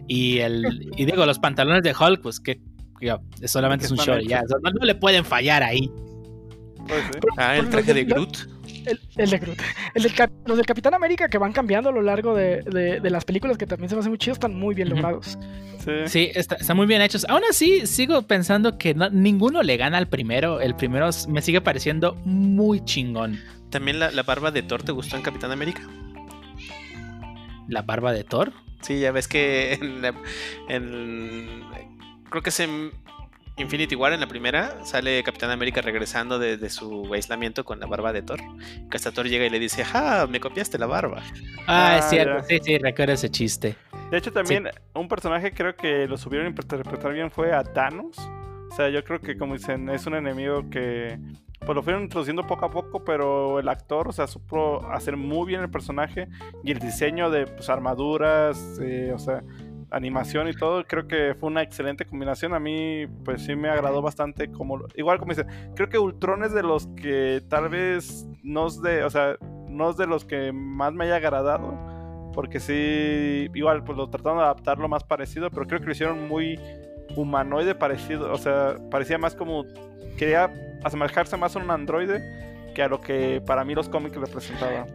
Y 0.09 0.39
el 0.39 0.91
y 0.97 1.05
digo, 1.05 1.27
los 1.27 1.39
pantalones 1.39 1.83
de 1.83 1.95
Hulk, 1.99 2.21
pues 2.23 2.41
que 2.41 2.61
digo, 3.01 3.21
solamente 3.47 3.87
es 3.87 3.91
un 3.91 3.99
short. 3.99 4.23
Ya, 4.27 4.39
hechos. 4.39 4.53
o 4.57 4.61
sea, 4.61 4.71
no, 4.73 4.79
no 4.79 4.85
le 4.87 4.95
pueden 4.95 5.25
fallar 5.25 5.63
ahí. 5.63 5.91
Pues 6.87 7.03
sí. 7.13 7.19
Ah, 7.39 7.57
el 7.57 7.69
traje 7.71 7.95
de 7.95 8.05
Groot. 8.05 8.37
El, 8.87 9.01
el 9.17 9.31
de 9.31 9.39
Groot. 9.39 9.59
El 9.95 10.03
del 10.03 10.13
los 10.47 10.57
del 10.57 10.67
Capitán 10.67 10.95
América 10.95 11.29
que 11.29 11.39
van 11.39 11.53
cambiando 11.53 11.91
a 11.91 11.93
lo 11.93 12.03
largo 12.03 12.35
de, 12.35 12.63
de- 12.63 13.01
de 13.01 13.11
las 13.11 13.25
películas 13.25 13.57
que 13.59 13.67
también 13.67 13.89
se 13.89 13.95
me 13.97 14.01
hacen 14.01 14.11
muy 14.11 14.19
chidos, 14.19 14.37
están 14.37 14.55
muy 14.55 14.75
bien 14.75 14.89
logrados. 14.91 15.39
Sí. 15.85 15.91
Sí, 16.07 16.31
está, 16.35 16.55
están 16.57 16.77
muy 16.77 16.87
bien 16.87 17.03
hechos. 17.03 17.27
Aún 17.29 17.43
así, 17.51 17.87
sigo 17.87 18.23
pensando 18.23 18.79
que 18.79 18.95
no- 18.95 19.11
ninguno 19.11 19.63
le 19.63 19.77
gana 19.77 19.99
al 19.99 20.09
primero. 20.09 20.61
El 20.61 20.75
primero 20.75 21.09
me 21.29 21.43
sigue 21.43 21.61
pareciendo 21.61 22.15
muy 22.25 22.85
chingón. 22.85 23.39
También 23.71 23.99
la, 23.99 24.11
la 24.11 24.23
barba 24.23 24.51
de 24.51 24.63
Thor 24.63 24.83
te 24.83 24.93
gustó 24.93 25.17
en 25.17 25.23
Capitán 25.23 25.51
América. 25.51 25.83
La 27.69 27.83
barba 27.83 28.13
de 28.13 28.25
Thor. 28.25 28.53
Sí, 28.83 29.01
ya 29.01 29.11
ves 29.13 29.29
que 29.29 29.73
en, 29.75 30.03
la- 30.03 30.15
en- 30.69 31.63
creo 32.31 32.43
que 32.43 32.51
es 32.51 32.61
en 32.61 32.91
Infinity 33.57 33.95
War 33.95 34.13
en 34.13 34.21
la 34.21 34.27
primera 34.27 34.85
sale 34.85 35.23
Capitán 35.23 35.51
América 35.51 35.81
regresando 35.81 36.39
de, 36.39 36.57
de 36.57 36.71
su 36.71 37.13
aislamiento 37.15 37.65
con 37.65 37.79
la 37.79 37.87
barba 37.87 38.13
de 38.13 38.23
Thor. 38.23 38.41
Que 38.91 38.97
hasta 38.97 39.13
Thor 39.13 39.29
llega 39.29 39.47
y 39.47 39.51
le 39.51 39.59
dice, 39.61 39.85
¡ah! 39.95 40.27
Me 40.29 40.41
copiaste 40.41 40.77
la 40.79 40.87
barba. 40.87 41.23
Ah, 41.67 41.97
es 41.99 42.05
Ah, 42.07 42.09
cierto. 42.11 42.39
ya. 42.39 42.43
Sí, 42.45 42.59
sí, 42.63 42.79
recuerdo 42.79 43.13
ese 43.15 43.31
chiste. 43.31 43.77
De 44.11 44.19
hecho, 44.19 44.33
también 44.33 44.69
un 44.95 45.07
personaje 45.09 45.53
creo 45.53 45.77
que 45.77 46.07
lo 46.09 46.17
supieron 46.17 46.49
interpretar 46.49 47.13
bien 47.13 47.31
fue 47.31 47.53
a 47.53 47.63
Thanos. 47.63 48.17
O 48.71 48.77
sea, 48.77 48.89
yo 48.89 49.05
creo 49.05 49.21
que 49.21 49.37
como 49.39 49.55
dicen, 49.55 49.89
es 49.89 50.05
un 50.07 50.17
enemigo 50.17 50.69
que 50.69 51.17
pues 51.65 51.75
lo 51.77 51.83
fueron 51.83 52.03
introduciendo 52.03 52.47
poco 52.47 52.67
a 52.67 52.71
poco, 52.71 53.05
pero 53.05 53.59
el 53.59 53.69
actor, 53.71 54.09
o 54.09 54.13
sea, 54.13 54.27
supo 54.27 54.85
hacer 54.91 55.17
muy 55.17 55.47
bien 55.47 55.63
el 55.63 55.71
personaje 55.71 56.29
y 56.63 56.73
el 56.73 56.79
diseño 56.79 57.31
de 57.31 57.47
pues, 57.47 57.71
armaduras, 57.71 58.79
eh, 58.83 59.13
o 59.15 59.19
sea, 59.19 59.43
animación 59.95 60.49
y 60.49 60.55
todo, 60.55 60.85
creo 60.85 61.07
que 61.07 61.35
fue 61.39 61.49
una 61.49 61.63
excelente 61.63 62.05
combinación. 62.05 62.55
A 62.55 62.61
mí, 62.61 63.07
pues 63.25 63.43
sí 63.43 63.55
me 63.57 63.69
agradó 63.69 64.03
bastante 64.03 64.51
como, 64.51 64.81
igual 64.95 65.19
como 65.19 65.31
dicen, 65.33 65.47
creo 65.75 65.89
que 65.89 65.99
Ultron 65.99 66.45
es 66.45 66.53
de 66.53 66.63
los 66.63 66.87
que 66.89 67.43
tal 67.49 67.69
vez 67.69 68.27
no 68.43 68.67
es 68.67 68.81
de, 68.83 69.05
o 69.05 69.11
sea, 69.11 69.37
no 69.69 69.91
es 69.91 69.97
de 69.97 70.07
los 70.07 70.25
que 70.25 70.53
más 70.53 70.93
me 70.93 71.05
haya 71.05 71.17
agradado. 71.17 71.95
Porque 72.33 72.59
sí, 72.59 73.49
igual, 73.55 73.85
pues 73.85 73.97
lo 73.97 74.11
trataron 74.11 74.39
de 74.39 74.45
adaptar 74.45 74.79
lo 74.79 74.89
más 74.89 75.05
parecido, 75.05 75.51
pero 75.51 75.67
creo 75.67 75.79
que 75.79 75.87
lo 75.87 75.93
hicieron 75.93 76.27
muy 76.29 76.59
humanoide 77.17 77.77
parecido. 77.77 78.33
O 78.33 78.39
sea, 78.39 78.77
parecía 78.91 79.19
más 79.19 79.37
como. 79.37 79.65
Quería 80.19 80.53
asemejarse 80.83 81.37
más 81.37 81.55
a 81.55 81.61
un 81.61 81.71
androide 81.71 82.21
que 82.75 82.83
a 82.83 82.89
lo 82.89 83.01
que 83.01 83.41
para 83.47 83.65
mí 83.65 83.75
los 83.75 83.89
cómics 83.89 84.17
representaban. 84.17 84.87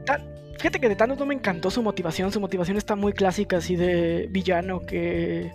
Fíjate 0.60 0.80
que 0.80 0.90
de 0.90 0.96
Thanos 0.96 1.18
no 1.18 1.26
me 1.26 1.34
encantó 1.34 1.72
su 1.72 1.82
motivación. 1.82 2.32
Su 2.34 2.42
motivación 2.42 2.78
está 2.78 2.96
muy 2.96 3.14
clásica, 3.14 3.58
así 3.58 3.78
de 3.78 4.28
villano 4.30 4.82
que. 4.82 5.52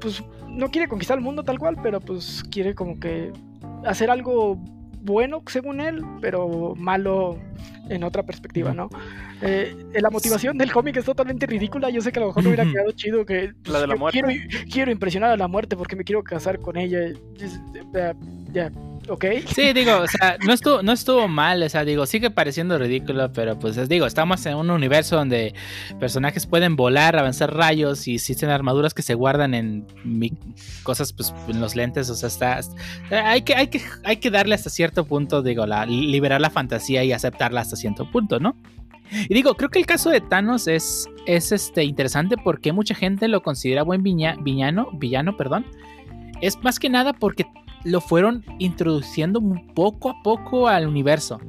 Pues 0.00 0.22
no 0.48 0.70
quiere 0.70 0.88
conquistar 0.88 1.18
el 1.18 1.24
mundo 1.24 1.42
tal 1.42 1.58
cual, 1.58 1.76
pero 1.82 2.00
pues 2.00 2.42
quiere 2.50 2.74
como 2.74 2.98
que 2.98 3.32
hacer 3.84 4.10
algo 4.10 4.56
bueno 5.02 5.42
según 5.46 5.80
él, 5.80 6.02
pero 6.22 6.74
malo 6.74 7.38
en 7.90 8.02
otra 8.02 8.22
perspectiva, 8.22 8.72
¿no? 8.72 8.88
Eh, 9.42 9.76
la 10.00 10.08
motivación 10.08 10.56
del 10.56 10.72
cómic 10.72 10.96
es 10.96 11.04
totalmente 11.04 11.44
ridícula. 11.44 11.90
Yo 11.90 12.00
sé 12.00 12.10
que 12.10 12.18
a 12.18 12.22
lo 12.22 12.28
mejor 12.28 12.44
no 12.44 12.48
hubiera 12.48 12.64
quedado 12.64 12.92
chido 12.92 13.26
que 13.26 13.52
pues, 13.62 13.72
La 13.72 13.80
de 13.80 13.86
la 13.88 13.96
muerte. 13.96 14.22
Quiero, 14.22 14.64
quiero 14.72 14.90
impresionar 14.90 15.30
a 15.32 15.36
la 15.36 15.48
muerte 15.48 15.76
porque 15.76 15.96
me 15.96 16.04
quiero 16.04 16.24
casar 16.24 16.60
con 16.60 16.78
ella. 16.78 17.00
Ya, 18.52 18.72
ok. 19.08 19.24
Sí, 19.54 19.72
digo, 19.72 19.98
o 19.98 20.06
sea, 20.06 20.36
no 20.46 20.52
estuvo, 20.52 20.82
no 20.82 20.92
estuvo 20.92 21.28
mal, 21.28 21.62
o 21.62 21.68
sea, 21.68 21.84
digo, 21.84 22.06
sigue 22.06 22.30
pareciendo 22.30 22.78
ridículo, 22.78 23.32
pero 23.32 23.58
pues 23.58 23.76
les 23.76 23.88
digo, 23.88 24.06
estamos 24.06 24.44
en 24.46 24.56
un 24.56 24.70
universo 24.70 25.16
donde 25.16 25.54
personajes 26.00 26.46
pueden 26.46 26.76
volar, 26.76 27.16
avanzar 27.16 27.54
rayos 27.54 28.06
y 28.08 28.14
existen 28.14 28.50
armaduras 28.50 28.94
que 28.94 29.02
se 29.02 29.14
guardan 29.14 29.54
en 29.54 29.86
mi- 30.04 30.32
cosas, 30.82 31.12
pues, 31.12 31.34
en 31.48 31.60
los 31.60 31.76
lentes, 31.76 32.08
o 32.10 32.14
sea, 32.14 32.28
está, 32.28 32.60
hay 33.10 33.42
que, 33.42 33.54
hay 33.54 33.66
que, 33.68 33.80
hay 34.04 34.16
que 34.18 34.30
darle 34.30 34.54
hasta 34.54 34.70
cierto 34.70 35.04
punto, 35.04 35.42
digo, 35.42 35.66
la, 35.66 35.86
liberar 35.86 36.40
la 36.40 36.50
fantasía 36.50 37.04
y 37.04 37.12
aceptarla 37.12 37.60
hasta 37.60 37.76
cierto 37.76 38.10
punto, 38.10 38.40
¿no? 38.40 38.56
Y 39.28 39.34
digo, 39.34 39.54
creo 39.54 39.68
que 39.68 39.78
el 39.78 39.86
caso 39.86 40.08
de 40.10 40.20
Thanos 40.22 40.66
es, 40.66 41.08
es 41.26 41.52
este, 41.52 41.84
interesante 41.84 42.36
porque 42.42 42.72
mucha 42.72 42.94
gente 42.94 43.28
lo 43.28 43.42
considera 43.42 43.82
buen 43.82 44.02
viña- 44.02 44.36
villano, 44.42 45.36
perdón. 45.36 45.66
Es 46.40 46.60
más 46.62 46.78
que 46.80 46.88
nada 46.88 47.12
porque 47.12 47.44
lo 47.84 48.00
fueron 48.00 48.44
introduciendo 48.58 49.40
poco 49.74 50.10
a 50.10 50.22
poco 50.22 50.68
al 50.68 50.86
universo. 50.86 51.40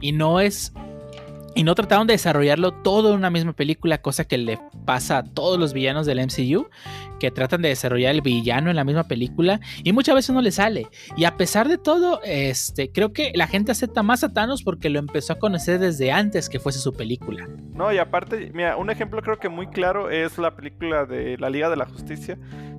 Y 0.00 0.12
no 0.12 0.40
es. 0.40 0.72
Y 1.54 1.64
no 1.64 1.74
trataron 1.74 2.06
de 2.06 2.12
desarrollarlo 2.12 2.70
todo 2.70 3.10
en 3.10 3.16
una 3.16 3.30
misma 3.30 3.52
película, 3.52 4.00
cosa 4.00 4.24
que 4.24 4.38
le 4.38 4.60
pasa 4.84 5.18
a 5.18 5.24
todos 5.24 5.58
los 5.58 5.72
villanos 5.72 6.06
del 6.06 6.20
MCU, 6.20 6.68
que 7.18 7.32
tratan 7.32 7.62
de 7.62 7.68
desarrollar 7.70 8.14
el 8.14 8.20
villano 8.20 8.70
en 8.70 8.76
la 8.76 8.84
misma 8.84 9.04
película 9.04 9.60
y 9.82 9.92
muchas 9.92 10.14
veces 10.14 10.34
no 10.34 10.40
le 10.40 10.52
sale. 10.52 10.86
Y 11.16 11.24
a 11.24 11.36
pesar 11.36 11.68
de 11.68 11.76
todo, 11.76 12.20
este, 12.22 12.92
creo 12.92 13.12
que 13.12 13.32
la 13.34 13.48
gente 13.48 13.72
acepta 13.72 14.04
más 14.04 14.22
a 14.22 14.32
Thanos 14.32 14.62
porque 14.62 14.88
lo 14.88 15.00
empezó 15.00 15.32
a 15.32 15.38
conocer 15.40 15.80
desde 15.80 16.12
antes 16.12 16.48
que 16.48 16.60
fuese 16.60 16.78
su 16.78 16.92
película. 16.94 17.48
No, 17.74 17.92
y 17.92 17.98
aparte, 17.98 18.52
mira, 18.54 18.76
un 18.76 18.90
ejemplo 18.90 19.20
creo 19.20 19.38
que 19.38 19.48
muy 19.48 19.66
claro 19.66 20.10
es 20.10 20.38
la 20.38 20.54
película 20.54 21.06
de 21.06 21.38
la 21.38 21.50
Liga 21.50 21.68
de 21.70 21.76
la 21.76 21.86
Justicia, 21.86 22.38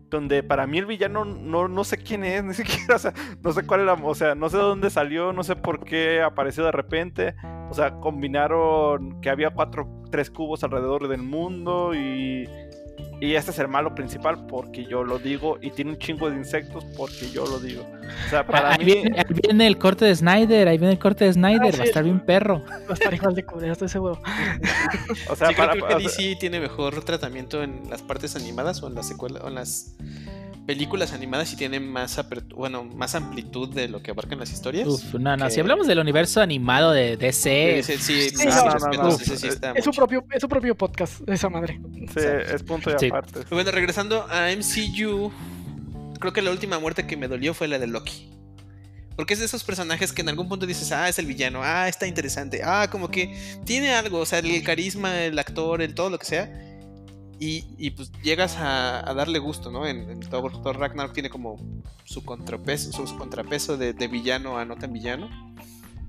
donde 0.10 0.44
para 0.44 0.68
mí 0.68 0.78
el 0.78 0.86
villano 0.86 1.26
no, 1.26 1.68
no 1.68 1.84
sé 1.84 1.98
quién 1.98 2.24
es, 2.24 2.44
ni 2.46 2.54
siquiera, 2.54 2.96
o 2.96 3.00
sea, 3.00 3.14
no 3.42 3.52
sé 3.52 3.66
cuál 3.66 3.82
era, 3.82 3.94
o 3.94 4.16
sea, 4.16 4.36
no 4.36 4.50
sé 4.50 4.58
de 4.58 4.64
dónde 4.64 4.90
salió, 4.90 5.34
no 5.34 5.44
sé 5.44 5.56
por 5.56 5.84
qué 5.84 6.22
apareció 6.22 6.64
de 6.64 6.72
repente, 6.72 7.36
o 7.70 7.74
sea, 7.74 8.00
combinaron 8.00 9.22
que 9.22 9.30
había 9.30 9.52
cuatro, 9.52 9.88
tres 10.12 10.30
cubos 10.30 10.64
alrededor 10.64 11.08
del 11.08 11.22
mundo 11.22 11.94
y 11.94 12.48
Y 13.22 13.34
este 13.36 13.52
es 13.52 13.60
el 13.60 13.68
malo 13.68 13.94
principal 13.96 14.46
porque 14.48 14.86
yo 14.86 15.04
lo 15.04 15.20
digo. 15.20 15.58
Y 15.62 15.72
tiene 15.72 15.92
un 15.92 15.98
chingo 15.98 16.30
de 16.30 16.38
insectos 16.38 16.86
porque 16.98 17.30
yo 17.32 17.46
lo 17.46 17.60
digo. 17.60 17.84
O 18.28 18.30
sea, 18.30 18.46
para 18.48 18.72
ahí, 18.72 18.78
mí. 18.80 18.86
viene, 18.86 19.20
ahí 19.20 19.26
viene 19.44 19.68
el 19.68 19.78
corte 19.78 20.06
de 20.06 20.16
Snyder, 20.16 20.68
ahí 20.70 20.78
viene 20.78 20.94
el 20.94 21.00
corte 21.00 21.26
de 21.26 21.34
Snyder, 21.34 21.74
Ah, 21.74 21.78
va 21.78 21.84
a 21.84 21.88
estar 21.88 22.04
bien 22.04 22.20
perro. 22.22 22.64
Va 22.66 22.92
a 22.92 22.94
estar 22.94 23.14
igual 23.14 23.36
de 23.36 23.44
culero, 23.44 23.74
estoy 23.74 23.90
seguro. 23.90 24.22
O 25.30 25.36
sea, 25.36 25.50
Sí, 25.50 25.54
creo- 25.54 25.58
para, 25.58 25.72
creo 25.74 25.88
que 25.88 25.96
o 25.96 26.00
sea, 26.00 26.10
DC 26.10 26.38
tiene 26.40 26.60
mejor 26.60 27.04
tratamiento 27.04 27.62
en 27.62 27.90
las 27.90 28.02
partes 28.02 28.36
animadas 28.38 28.82
o 28.84 28.88
en 28.88 28.96
las 28.96 29.08
secuelas 29.08 29.44
o 29.44 29.48
en 29.50 29.56
las 29.56 29.96
películas 30.70 31.14
animadas 31.14 31.52
y 31.52 31.56
tiene 31.56 31.80
más 31.80 32.22
bueno, 32.56 32.84
más 32.84 33.16
amplitud 33.16 33.74
de 33.74 33.88
lo 33.88 34.04
que 34.04 34.12
abarcan 34.12 34.38
las 34.38 34.52
historias. 34.52 34.88
Uf, 34.88 35.16
no, 35.16 35.36
no, 35.36 35.46
que- 35.48 35.52
si 35.52 35.60
hablamos 35.60 35.88
del 35.88 35.98
universo 35.98 36.42
animado 36.42 36.92
de 36.92 37.18
DC, 37.18 37.82
Sí, 37.82 37.94
sí, 37.94 37.98
Sí, 37.98 38.30
sí, 38.30 39.26
sí, 39.26 39.36
sí 39.36 39.48
Es 39.74 39.84
su 39.84 39.90
propio, 39.92 40.24
es 40.32 40.40
su 40.42 40.48
propio 40.48 40.76
podcast, 40.78 41.28
esa 41.28 41.50
madre. 41.50 41.80
sí, 42.14 42.20
es 42.54 42.62
punto 42.62 42.92
y 42.92 43.00
Sí. 43.00 43.08
aparte. 43.08 43.40
Bueno, 43.50 43.72
regresando 43.72 44.28
a 44.30 44.52
MCU, 44.52 45.32
creo 46.20 46.34
que 46.34 46.44
la 46.44 46.52
última 46.52 46.78
muerte 46.78 47.08
que 47.08 47.18
me 47.18 47.28
dolió 47.28 47.56
fue 47.56 47.68
la 47.68 47.80
de 47.80 47.88
Loki. 47.88 48.30
Porque 49.16 49.34
es 49.34 49.40
de 49.40 49.46
esos 49.48 49.64
personajes 49.64 50.14
que 50.14 50.22
en 50.22 50.30
algún 50.30 50.48
punto 50.48 50.68
dices, 50.68 50.92
ah, 50.92 51.10
es 51.10 51.18
el 51.18 51.26
villano, 51.26 51.62
ah, 51.64 51.88
está 51.90 52.06
interesante, 52.06 52.62
ah, 52.64 52.90
como 52.92 53.10
que 53.10 53.36
tiene 53.66 53.92
algo, 53.96 54.20
o 54.20 54.26
sea, 54.28 54.38
el 54.38 54.62
carisma, 54.64 55.20
el 55.24 55.40
actor, 55.40 55.82
el 55.82 55.96
todo 55.96 56.12
lo 56.12 56.20
que 56.20 56.28
sea. 56.28 56.69
Y, 57.40 57.66
y, 57.78 57.92
pues 57.92 58.12
llegas 58.22 58.58
a, 58.58 59.10
a 59.10 59.14
darle 59.14 59.40
gusto, 59.40 59.72
¿no? 59.72 59.86
En, 59.88 60.10
en 60.10 60.20
Thor, 60.20 60.62
Thor 60.62 60.78
Ragnarok 60.78 61.14
tiene 61.14 61.30
como 61.30 61.56
su 62.04 62.26
contrapeso, 62.26 62.92
su, 62.92 63.08
su 63.08 63.18
contrapeso 63.18 63.78
de, 63.78 63.94
de 63.94 64.08
villano 64.10 64.58
a 64.58 64.66
no 64.66 64.76
tan 64.76 64.92
villano. 64.92 65.30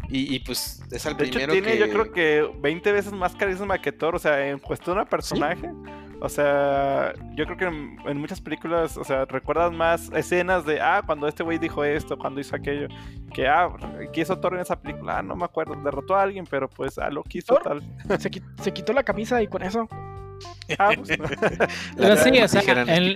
Y, 0.09 0.35
y, 0.35 0.40
pues 0.40 0.82
es 0.90 1.07
el 1.07 1.16
De 1.16 1.27
hecho, 1.27 1.39
primero 1.39 1.52
tiene 1.52 1.73
que... 1.74 1.78
yo 1.78 1.89
creo 1.89 2.12
que 2.12 2.51
20 2.61 2.90
veces 2.93 3.12
más 3.12 3.36
carisma 3.36 3.81
que 3.81 3.93
Thor, 3.93 4.16
o 4.16 4.19
sea, 4.19 4.48
en 4.48 4.59
cuestión 4.59 4.98
a 4.98 5.05
personaje. 5.05 5.70
O 6.20 6.28
sea, 6.28 7.15
yo 7.36 7.44
creo 7.47 7.57
que 7.57 7.65
en, 7.66 7.97
en 8.07 8.19
muchas 8.19 8.40
películas, 8.40 8.97
o 8.97 9.05
sea, 9.05 9.24
recuerdas 9.24 9.73
más 9.73 10.11
escenas 10.12 10.66
de, 10.66 10.81
ah, 10.81 11.02
cuando 11.07 11.28
este 11.28 11.44
güey 11.44 11.59
dijo 11.59 11.85
esto, 11.85 12.19
cuando 12.19 12.40
hizo 12.40 12.57
aquello, 12.57 12.89
que, 13.32 13.47
ah, 13.47 13.70
¿qué 14.12 14.23
hizo 14.23 14.36
Thor 14.40 14.55
en 14.55 14.61
esa 14.61 14.81
película? 14.82 15.19
Ah, 15.19 15.23
no 15.23 15.36
me 15.36 15.44
acuerdo, 15.44 15.77
derrotó 15.77 16.16
a 16.16 16.23
alguien, 16.23 16.44
pero 16.51 16.69
pues, 16.69 16.98
ah, 16.98 17.09
lo 17.09 17.23
quiso 17.23 17.55
¿Thor? 17.55 17.62
tal. 17.62 18.20
Se, 18.20 18.31
qui- 18.32 18.43
se 18.61 18.73
quitó 18.73 18.93
la 18.93 19.05
camisa 19.05 19.40
y 19.43 19.47
con 19.47 19.62
eso. 19.62 19.89
Ah, 20.79 20.91
pues, 20.97 21.09
Pero 21.97 22.17
sí, 22.17 22.39
o 22.41 22.49
sea, 22.49 22.62
en- 22.87 23.15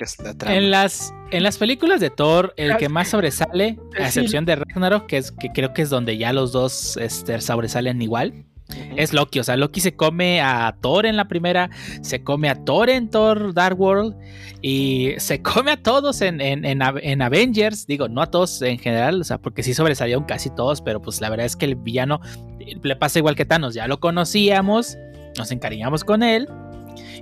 la 0.71 0.81
las, 0.83 1.13
en 1.31 1.43
las 1.43 1.59
películas 1.59 2.01
de 2.01 2.11
Thor, 2.11 2.53
el 2.57 2.73
Ah, 2.73 2.77
que 2.77 2.89
más 2.89 3.09
sobresale, 3.09 3.79
a 3.99 4.07
excepción 4.07 4.45
de 4.45 4.57
Ragnarok, 4.57 5.07
que, 5.07 5.19
es, 5.19 5.33
que 5.33 5.51
creo 5.53 5.73
que 5.73 5.83
es 5.83 5.91
donde 5.91 6.17
ya 6.19 6.33
los 6.33 6.53
dos 6.53 6.97
este, 6.97 7.41
sobresalen 7.41 8.01
igual, 8.03 8.45
es 8.97 9.13
Loki. 9.13 9.41
O 9.41 9.45
sea, 9.45 9.57
Loki 9.57 9.81
se 9.81 9.95
come 9.95 10.41
a 10.41 10.75
Thor 10.81 11.05
en 11.07 11.17
la 11.17 11.29
primera, 11.29 11.71
se 12.01 12.23
come 12.25 12.49
a 12.49 12.55
Thor 12.65 12.89
en 12.91 13.11
Thor 13.11 13.53
Dark 13.55 13.79
World 13.79 14.17
y 14.63 15.13
se 15.19 15.43
come 15.43 15.71
a 15.73 15.77
todos 15.83 16.23
en, 16.23 16.41
en, 16.41 16.65
en 16.65 16.81
Ave- 16.83 17.01
en 17.05 17.21
Avengers. 17.23 17.87
Digo, 17.87 18.09
no 18.09 18.23
a 18.23 18.31
todos 18.31 18.63
en 18.63 18.79
general, 18.79 19.21
o 19.21 19.25
sea, 19.25 19.37
porque 19.39 19.63
sí 19.63 19.75
sobresalieron 19.75 20.25
casi 20.25 20.49
todos, 20.51 20.81
pero 20.81 21.01
pues 21.03 21.21
la 21.21 21.29
verdad 21.29 21.45
es 21.47 21.57
que 21.57 21.67
el 21.67 21.77
villano 21.77 22.21
le 22.83 22.97
pasa 22.97 23.19
igual 23.19 23.37
que 23.37 23.45
Thanos, 23.45 23.75
ya 23.75 23.87
lo 23.87 24.01
conocíamos, 24.01 24.97
nos 25.37 25.51
encariñamos 25.53 26.03
con 26.05 26.23
él. 26.23 26.49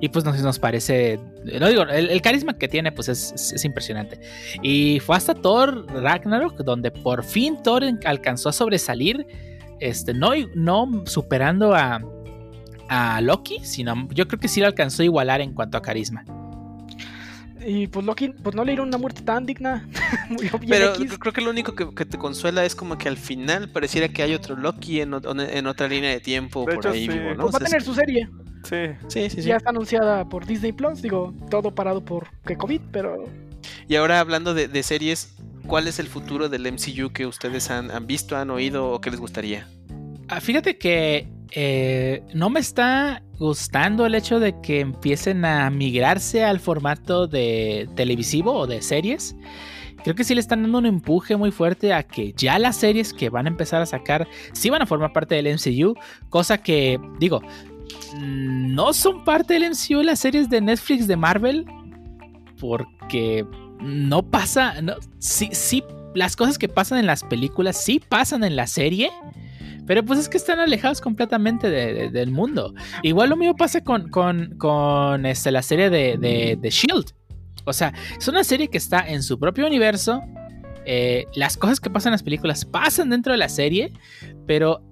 Y 0.01 0.09
pues 0.09 0.24
nos, 0.24 0.40
nos 0.43 0.59
parece, 0.59 1.19
no 1.61 1.69
digo, 1.69 1.82
el, 1.82 2.11
el 2.11 2.20
carisma 2.23 2.55
que 2.59 2.69
tiene 2.69 2.93
pues 2.93 3.09
es, 3.09 3.32
es- 3.32 3.53
es 3.53 3.65
impresionante. 3.65 4.19
Y 4.62 5.01
fue 5.01 5.16
hasta 5.16 5.35
Thor 5.35 5.86
Ragnarok 5.93 6.57
donde 6.65 6.90
por 6.90 7.24
fin 7.24 7.62
Thor 7.62 7.82
alcanzó 8.05 8.49
a 8.49 8.53
sobresalir, 8.53 9.27
este, 9.81 10.12
no, 10.15 10.31
no 10.55 11.05
superando 11.07 11.74
a, 11.74 12.01
a 12.89 13.20
Loki, 13.20 13.59
sino 13.65 14.09
yo 14.11 14.28
creo 14.28 14.39
que 14.40 14.49
sí 14.49 14.61
lo 14.61 14.66
alcanzó 14.66 15.03
a 15.03 15.05
igualar 15.07 15.40
en 15.40 15.53
cuanto 15.55 15.78
a 15.78 15.82
carisma. 15.82 16.24
Y 17.65 17.86
pues 17.86 18.05
Loki, 18.05 18.31
pues 18.31 18.57
no 18.57 18.65
le 18.65 18.73
dieron 18.73 18.89
una 18.89 18.99
muerte 18.99 19.23
tan 19.23 19.47
digna. 19.47 19.89
Pero 20.69 20.94
X. 20.97 21.16
creo 21.19 21.32
que 21.32 21.40
lo 21.40 21.51
único 21.51 21.74
que, 21.77 21.94
que 21.94 22.05
te 22.05 22.19
consuela 22.19 22.65
es 22.65 22.74
como 22.74 22.99
que 22.99 23.09
al 23.09 23.16
final 23.16 23.69
pareciera 23.69 24.09
que 24.09 24.23
hay 24.24 24.35
otro 24.35 24.57
Loki 24.57 25.01
en, 25.01 25.15
en 25.15 25.66
otra 25.69 25.86
línea 25.86 26.11
de 26.11 26.19
tiempo 26.19 26.65
De 26.66 26.74
por 26.74 26.85
hecho, 26.85 26.89
ahí 26.93 27.03
sí. 27.07 27.09
vivo, 27.09 27.31
¿no? 27.35 27.43
Pues 27.44 27.55
va 27.55 27.59
O 27.59 27.62
a 27.62 27.65
tener 27.65 27.82
su 27.82 27.94
serie. 27.94 28.28
Sí. 28.65 28.77
Sí, 29.09 29.31
sí, 29.31 29.43
sí. 29.43 29.49
Ya 29.49 29.57
está 29.57 29.71
anunciada 29.71 30.29
por 30.29 30.47
Disney 30.47 30.73
Plus. 30.73 31.03
Digo, 31.03 31.35
todo 31.51 31.75
parado 31.75 32.05
por 32.05 32.29
que 32.47 32.57
COVID, 32.57 32.81
pero 32.91 33.25
Y 33.89 33.97
ahora 33.97 34.21
hablando 34.21 34.55
de, 34.55 34.69
de 34.69 34.83
series, 34.83 35.35
¿cuál 35.67 35.89
es 35.89 35.99
el 35.99 36.07
futuro 36.07 36.49
del 36.49 36.71
MCU 36.71 37.13
que 37.13 37.27
ustedes 37.27 37.71
han, 37.71 37.91
han 37.91 38.07
visto, 38.07 38.37
han 38.37 38.51
oído 38.51 38.91
o 38.91 39.01
que 39.01 39.11
les 39.11 39.21
gustaría? 39.21 39.67
Ah, 40.29 40.41
fíjate 40.41 40.79
que 40.79 41.29
eh, 41.55 42.23
no 42.33 42.49
me 42.49 42.61
está 42.61 43.23
gustando 43.39 44.07
el 44.07 44.15
hecho 44.15 44.41
de 44.41 44.59
que 44.63 44.81
empiecen 44.81 45.45
a 45.45 45.69
migrarse 45.69 46.45
al 46.45 46.61
formato 46.61 47.27
de 47.27 47.89
televisivo 47.95 48.55
o 48.55 48.67
de 48.67 48.81
series. 48.81 49.37
Creo 50.03 50.17
que 50.17 50.25
sí 50.25 50.35
le 50.35 50.41
están 50.41 50.63
dando 50.63 50.79
un 50.79 50.87
empuje 50.87 51.37
muy 51.37 51.51
fuerte 51.51 51.93
a 51.93 52.03
que 52.03 52.33
ya 52.33 52.59
las 52.59 52.77
series 52.77 53.13
que 53.13 53.29
van 53.29 53.47
a 53.47 53.51
empezar 53.51 53.83
a 53.83 53.87
sacar 53.87 54.27
sí 54.53 54.71
van 54.71 54.83
a 54.83 54.87
formar 54.87 55.13
parte 55.13 55.35
del 55.35 55.55
MCU, 55.55 55.95
cosa 56.29 56.59
que 56.59 56.99
digo, 57.21 57.43
no 58.19 58.93
son 58.93 59.25
parte 59.25 59.55
del 59.55 59.71
MCU 59.71 60.03
las 60.03 60.21
series 60.21 60.49
de 60.51 60.61
Netflix 60.61 61.07
de 61.07 61.17
Marvel 61.17 61.65
porque 62.61 63.45
no 63.81 64.23
pasa, 64.23 64.81
no, 64.83 64.95
sí, 65.19 65.49
sí, 65.53 65.83
las 66.15 66.37
cosas 66.37 66.59
que 66.59 66.69
pasan 66.69 66.99
en 66.99 67.07
las 67.07 67.25
películas 67.25 67.83
sí 67.83 68.01
pasan 68.09 68.45
en 68.45 68.57
la 68.57 68.67
serie. 68.67 69.11
Pero 69.85 70.05
pues 70.05 70.21
es 70.21 70.29
que 70.29 70.37
están 70.37 70.61
alejados 70.61 71.01
completamente 71.01 71.69
de- 71.69 71.93
de- 71.93 72.11
del 72.11 72.31
mundo. 72.31 72.73
Igual 73.03 73.31
lo 73.31 73.37
mío 73.37 73.55
pasa 73.57 73.83
con, 73.83 74.09
con, 74.11 74.57
con, 74.57 75.27
este, 75.27 75.51
la 75.51 75.61
serie 75.63 75.91
de, 75.91 76.57
de, 76.61 76.71
Shield. 76.71 77.07
O 77.65 77.73
sea, 77.73 77.93
es 78.17 78.29
una 78.29 78.45
serie 78.45 78.69
que 78.69 78.79
está 78.79 79.01
en 79.09 79.23
su 79.25 79.39
propio 79.41 79.67
universo. 79.67 80.23
eh, 80.85 81.27
las 81.35 81.57
cosas 81.57 81.79
que 81.81 81.91
pasan 81.91 82.11
en 82.11 82.15
las 82.15 82.23
películas 82.25 82.65
pasan 82.65 83.11
dentro 83.11 83.33
de 83.33 83.39
la 83.39 83.49
serie. 83.49 83.93
Pero 84.47 84.83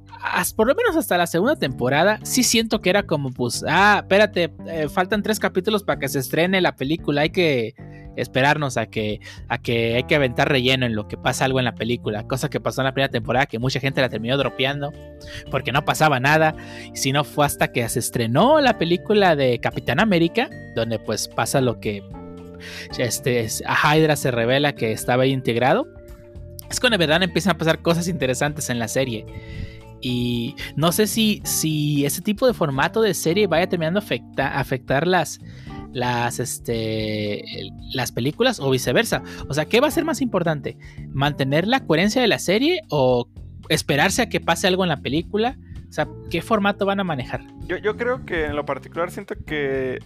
por 0.56 0.66
lo 0.66 0.74
menos 0.74 0.96
hasta 0.96 1.16
la 1.16 1.26
segunda 1.26 1.56
temporada 1.56 2.20
sí 2.22 2.42
siento 2.42 2.80
que 2.80 2.90
era 2.90 3.04
como 3.04 3.30
pues, 3.30 3.64
ah, 3.68 4.00
espérate, 4.02 4.52
eh, 4.66 4.88
faltan 4.88 5.22
tres 5.22 5.38
capítulos 5.38 5.82
para 5.82 5.98
que 5.98 6.08
se 6.08 6.18
estrene 6.18 6.60
la 6.60 6.76
película. 6.76 7.22
Hay 7.22 7.30
que 7.30 7.74
esperarnos 8.16 8.76
a 8.76 8.86
que, 8.86 9.20
a 9.48 9.58
que 9.58 9.94
hay 9.96 10.04
que 10.04 10.14
aventar 10.14 10.48
relleno 10.48 10.86
en 10.86 10.94
lo 10.94 11.08
que 11.08 11.16
pasa 11.16 11.44
algo 11.44 11.58
en 11.58 11.64
la 11.64 11.74
película. 11.74 12.26
Cosa 12.26 12.50
que 12.50 12.60
pasó 12.60 12.80
en 12.80 12.86
la 12.86 12.92
primera 12.92 13.10
temporada 13.10 13.46
que 13.46 13.58
mucha 13.58 13.80
gente 13.80 14.00
la 14.00 14.08
terminó 14.08 14.36
dropeando 14.36 14.92
porque 15.50 15.72
no 15.72 15.84
pasaba 15.84 16.20
nada. 16.20 16.54
Si 16.94 17.12
no 17.12 17.24
fue 17.24 17.46
hasta 17.46 17.72
que 17.72 17.88
se 17.88 17.98
estrenó 17.98 18.60
la 18.60 18.78
película 18.78 19.36
de 19.36 19.58
Capitán 19.60 20.00
América, 20.00 20.50
donde 20.74 20.98
pues 20.98 21.28
pasa 21.28 21.60
lo 21.60 21.80
que 21.80 22.02
este, 22.98 23.48
a 23.66 23.96
Hydra 23.96 24.16
se 24.16 24.30
revela 24.30 24.74
que 24.74 24.92
estaba 24.92 25.22
ahí 25.22 25.32
integrado. 25.32 25.86
Es 26.70 26.78
cuando 26.78 26.98
de 26.98 27.06
verdad 27.06 27.22
empiezan 27.22 27.52
a 27.56 27.58
pasar 27.58 27.82
cosas 27.82 28.06
interesantes 28.06 28.70
en 28.70 28.78
la 28.78 28.86
serie. 28.86 29.26
Y 30.00 30.54
no 30.76 30.92
sé 30.92 31.06
si, 31.06 31.42
si 31.44 32.04
ese 32.04 32.22
tipo 32.22 32.46
de 32.46 32.54
formato 32.54 33.02
de 33.02 33.14
serie 33.14 33.46
vaya 33.46 33.68
terminando 33.68 34.00
a 34.00 34.02
afecta- 34.02 34.58
afectar 34.58 35.06
las, 35.06 35.40
las, 35.92 36.40
este, 36.40 37.44
las 37.92 38.12
películas 38.12 38.60
o 38.60 38.70
viceversa. 38.70 39.22
O 39.48 39.54
sea, 39.54 39.66
¿qué 39.66 39.80
va 39.80 39.88
a 39.88 39.90
ser 39.90 40.04
más 40.04 40.20
importante? 40.20 40.76
¿Mantener 41.12 41.66
la 41.66 41.80
coherencia 41.80 42.22
de 42.22 42.28
la 42.28 42.38
serie 42.38 42.80
o 42.88 43.28
esperarse 43.68 44.22
a 44.22 44.28
que 44.28 44.40
pase 44.40 44.66
algo 44.66 44.84
en 44.84 44.88
la 44.88 45.00
película? 45.00 45.58
O 45.88 45.92
sea, 45.92 46.08
¿qué 46.30 46.40
formato 46.40 46.86
van 46.86 47.00
a 47.00 47.04
manejar? 47.04 47.42
Yo, 47.66 47.76
yo 47.76 47.96
creo 47.96 48.24
que 48.24 48.46
en 48.46 48.54
lo 48.54 48.64
particular 48.64 49.10
siento 49.10 49.34
que 49.44 49.98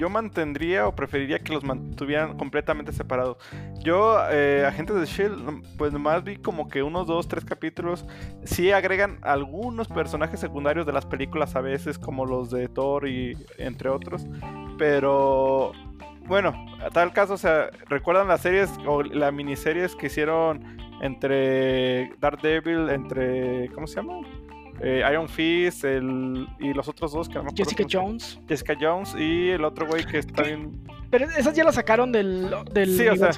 yo 0.00 0.08
mantendría 0.08 0.88
o 0.88 0.94
preferiría 0.94 1.40
que 1.40 1.52
los 1.52 1.62
mantuvieran 1.62 2.38
completamente 2.38 2.90
separados. 2.90 3.36
Yo, 3.80 4.18
eh, 4.30 4.64
Agentes 4.66 4.96
de 4.96 5.04
Shield, 5.04 5.62
pues 5.76 5.92
nomás 5.92 6.24
vi 6.24 6.36
como 6.36 6.68
que 6.68 6.82
unos 6.82 7.06
dos, 7.06 7.28
tres 7.28 7.44
capítulos. 7.44 8.06
Sí 8.44 8.72
agregan 8.72 9.18
algunos 9.20 9.88
personajes 9.88 10.40
secundarios 10.40 10.86
de 10.86 10.92
las 10.92 11.04
películas 11.04 11.54
a 11.54 11.60
veces, 11.60 11.98
como 11.98 12.24
los 12.24 12.50
de 12.50 12.66
Thor 12.68 13.06
y 13.08 13.36
entre 13.58 13.90
otros. 13.90 14.26
Pero 14.78 15.72
bueno, 16.26 16.54
a 16.82 16.88
tal 16.88 17.12
caso, 17.12 17.34
o 17.34 17.38
sea, 17.38 17.68
¿recuerdan 17.90 18.26
las 18.26 18.40
series 18.40 18.70
o 18.86 19.02
las 19.02 19.34
miniseries 19.34 19.94
que 19.96 20.06
hicieron 20.06 20.78
entre 21.02 22.14
Daredevil, 22.20 22.88
entre. 22.88 23.68
¿Cómo 23.74 23.86
se 23.86 23.96
llama? 23.96 24.20
Eh, 24.82 25.02
Iron 25.10 25.28
Fist 25.28 25.84
el, 25.84 26.46
y 26.58 26.72
los 26.72 26.88
otros 26.88 27.12
dos 27.12 27.28
que 27.28 27.34
no 27.34 27.44
me 27.44 27.50
acuerdo 27.50 27.70
Jessica. 27.70 27.84
Jones. 27.90 28.40
Jessica 28.48 28.74
Jones 28.80 29.14
y 29.18 29.50
el 29.50 29.64
otro 29.64 29.86
güey 29.86 30.04
que 30.06 30.18
está 30.18 30.42
bien. 30.42 30.82
Pero 31.10 31.26
esas 31.26 31.54
ya 31.54 31.64
las 31.64 31.74
sacaron 31.74 32.12
del, 32.12 32.50
del 32.72 32.96
Sí, 32.96 33.06
o 33.06 33.16
sea. 33.16 33.30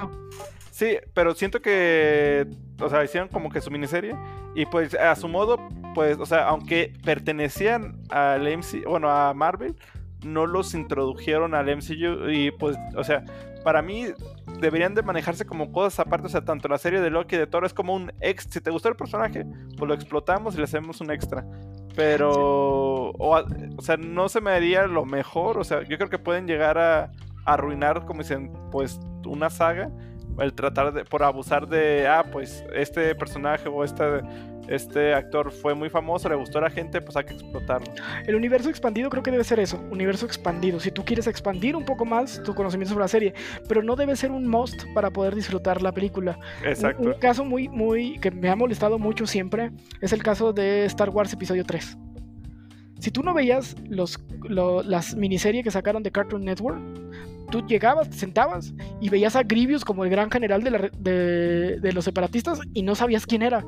Sí, 0.71 0.97
pero 1.13 1.35
siento 1.35 1.61
que. 1.61 2.47
O 2.79 2.89
sea, 2.89 3.03
hicieron 3.03 3.29
como 3.29 3.51
que 3.51 3.61
su 3.61 3.69
miniserie. 3.69 4.15
Y 4.55 4.65
pues 4.65 4.93
a 4.95 5.15
su 5.15 5.27
modo, 5.27 5.57
pues, 5.93 6.17
o 6.17 6.25
sea, 6.25 6.47
aunque 6.47 6.93
pertenecían 7.03 8.01
al 8.09 8.41
MC, 8.47 8.85
bueno, 8.87 9.09
a 9.09 9.33
Marvel, 9.33 9.75
no 10.23 10.45
los 10.45 10.73
introdujeron 10.73 11.53
al 11.53 11.65
MCU. 11.75 12.29
Y 12.29 12.51
pues, 12.51 12.77
o 12.95 13.03
sea, 13.03 13.23
para 13.63 13.81
mí 13.81 14.07
deberían 14.59 14.93
de 14.93 15.01
manejarse 15.03 15.45
como 15.45 15.71
cosas 15.71 15.99
aparte. 16.05 16.27
O 16.27 16.29
sea, 16.29 16.41
tanto 16.45 16.67
la 16.67 16.77
serie 16.77 17.01
de 17.01 17.09
Loki 17.09 17.35
y 17.35 17.39
de 17.39 17.47
Thor 17.47 17.65
es 17.65 17.73
como 17.73 17.93
un 17.95 18.11
ex. 18.21 18.47
Si 18.49 18.61
te 18.61 18.69
gustó 18.71 18.89
el 18.89 18.95
personaje, 18.95 19.45
pues 19.77 19.87
lo 19.87 19.93
explotamos 19.93 20.55
y 20.55 20.57
le 20.57 20.63
hacemos 20.65 21.01
un 21.01 21.11
extra. 21.11 21.45
Pero, 21.95 22.31
o, 23.11 23.35
a- 23.35 23.45
o 23.77 23.81
sea, 23.81 23.97
no 23.97 24.27
se 24.29 24.41
me 24.41 24.51
haría 24.51 24.87
lo 24.87 25.05
mejor. 25.05 25.57
O 25.59 25.63
sea, 25.63 25.83
yo 25.83 25.97
creo 25.97 26.09
que 26.09 26.19
pueden 26.19 26.47
llegar 26.47 26.77
a 26.77 27.11
arruinar, 27.45 28.05
como 28.05 28.21
dicen, 28.21 28.51
pues 28.71 28.99
una 29.25 29.49
saga, 29.49 29.89
el 30.39 30.53
tratar 30.53 30.93
de, 30.93 31.05
por 31.05 31.23
abusar 31.23 31.67
de, 31.67 32.07
ah, 32.07 32.25
pues 32.31 32.65
este 32.73 33.13
personaje 33.15 33.69
o 33.69 33.83
este, 33.83 34.03
este 34.67 35.13
actor 35.13 35.51
fue 35.51 35.73
muy 35.75 35.89
famoso, 35.89 36.29
le 36.29 36.35
gustó 36.35 36.59
a 36.59 36.61
la 36.61 36.69
gente, 36.69 37.01
pues 37.01 37.15
hay 37.17 37.25
que 37.25 37.33
explotarlo. 37.33 37.91
El 38.25 38.35
universo 38.35 38.69
expandido 38.69 39.09
creo 39.09 39.23
que 39.23 39.31
debe 39.31 39.43
ser 39.43 39.59
eso, 39.59 39.81
universo 39.91 40.25
expandido. 40.25 40.79
Si 40.79 40.91
tú 40.91 41.03
quieres 41.05 41.27
expandir 41.27 41.75
un 41.75 41.85
poco 41.85 42.05
más 42.05 42.41
tu 42.43 42.53
conocimiento 42.55 42.93
sobre 42.93 43.03
la 43.03 43.07
serie, 43.09 43.33
pero 43.67 43.83
no 43.83 43.95
debe 43.95 44.15
ser 44.15 44.31
un 44.31 44.47
must 44.47 44.83
para 44.93 45.09
poder 45.11 45.35
disfrutar 45.35 45.81
la 45.81 45.91
película. 45.91 46.37
Exacto. 46.65 47.01
Un, 47.01 47.07
un 47.09 47.13
caso 47.19 47.43
muy, 47.45 47.67
muy, 47.69 48.19
que 48.19 48.31
me 48.31 48.49
ha 48.49 48.55
molestado 48.55 48.97
mucho 48.99 49.25
siempre 49.27 49.71
es 50.01 50.13
el 50.13 50.23
caso 50.23 50.53
de 50.53 50.85
Star 50.85 51.09
Wars 51.09 51.33
Episodio 51.33 51.63
3. 51.65 51.97
Si 52.99 53.11
tú 53.11 53.21
no 53.21 53.33
veías 53.33 53.75
los, 53.89 54.17
lo- 54.43 54.81
las 54.81 55.15
miniseries 55.15 55.63
que 55.63 55.71
sacaron 55.71 56.03
de 56.03 56.11
Cartoon 56.11 56.45
Network, 56.45 56.79
tú 57.51 57.65
llegabas, 57.67 58.09
te 58.09 58.15
sentabas 58.15 58.73
y 59.01 59.09
veías 59.09 59.35
a 59.35 59.43
Grievous 59.43 59.83
como 59.83 60.05
el 60.05 60.09
gran 60.09 60.31
general 60.31 60.63
de, 60.63 60.71
la 60.71 60.77
re- 60.77 60.91
de- 60.97 61.79
de 61.81 61.91
los 61.91 62.05
separatistas 62.05 62.59
y 62.73 62.81
no 62.83 62.95
sabías 62.95 63.25
quién 63.25 63.41
era. 63.41 63.63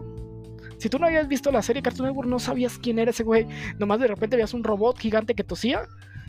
Si 0.77 0.89
tú 0.89 0.99
no 0.99 1.07
habías 1.07 1.27
visto 1.27 1.51
la 1.51 1.61
serie 1.61 1.81
Cartoon 1.81 2.07
Network, 2.09 2.27
no 2.29 2.39
sabías 2.39 2.77
quién 2.77 2.99
era 2.99 3.11
ese 3.11 3.23
güey. 3.23 3.47
Nomás 3.79 3.99
de 3.99 4.07
repente 4.07 4.35
veías 4.35 4.53
un 4.53 4.63
robot 4.63 4.97
gigante 4.99 5.33
que 5.35 5.43
tosía. 5.43 5.83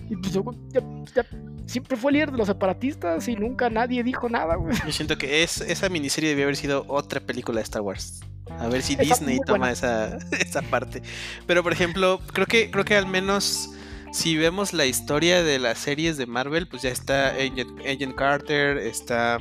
Y 0.09 0.17
pues, 0.17 0.33
ya- 0.73 0.83
ya- 1.15 1.27
siempre 1.67 1.97
fue 1.97 2.13
líder 2.13 2.31
de 2.31 2.39
los 2.39 2.47
separatistas 2.47 3.27
y 3.27 3.35
nunca 3.35 3.69
nadie 3.71 4.05
dijo 4.05 4.29
nada, 4.29 4.55
güey. 4.55 4.77
Yo 4.87 4.93
siento 4.93 5.19
que 5.19 5.43
es, 5.43 5.61
esa 5.61 5.89
miniserie 5.89 6.31
debió 6.31 6.45
haber 6.45 6.57
sido 6.57 6.85
otra 6.89 7.21
película 7.21 7.59
de 7.59 7.65
Star 7.65 7.83
Wars. 7.83 8.21
A 8.61 8.69
ver 8.69 8.83
si 8.83 8.95
Disney 8.95 9.39
toma 9.45 9.59
buena. 9.59 9.73
esa, 9.73 10.19
esa 10.41 10.63
parte. 10.63 11.03
Pero 11.49 11.65
por 11.65 11.73
ejemplo, 11.73 12.21
creo 12.33 12.47
que, 12.47 12.71
creo 12.71 12.85
que 12.85 12.95
al 12.97 13.07
menos 13.07 13.71
si 14.13 14.37
vemos 14.37 14.73
la 14.73 14.87
historia 14.87 15.43
de 15.43 15.59
las 15.59 15.79
series 15.79 16.17
de 16.17 16.27
Marvel, 16.27 16.69
pues 16.69 16.83
ya 16.83 16.91
está 16.91 17.31
Agent, 17.31 17.81
Agent 17.81 18.15
Carter, 18.15 18.79
está 18.79 19.41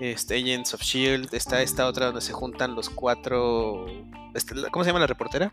este, 0.00 0.36
Agents 0.36 0.74
of 0.74 0.82
Shield, 0.82 1.32
está 1.34 1.62
esta 1.62 1.86
otra 1.86 2.06
donde 2.06 2.20
se 2.20 2.32
juntan 2.32 2.74
los 2.74 2.90
cuatro. 2.90 3.86
este, 4.34 4.54
¿Cómo 4.70 4.84
se 4.84 4.90
llama 4.90 5.00
la 5.00 5.06
reportera? 5.06 5.52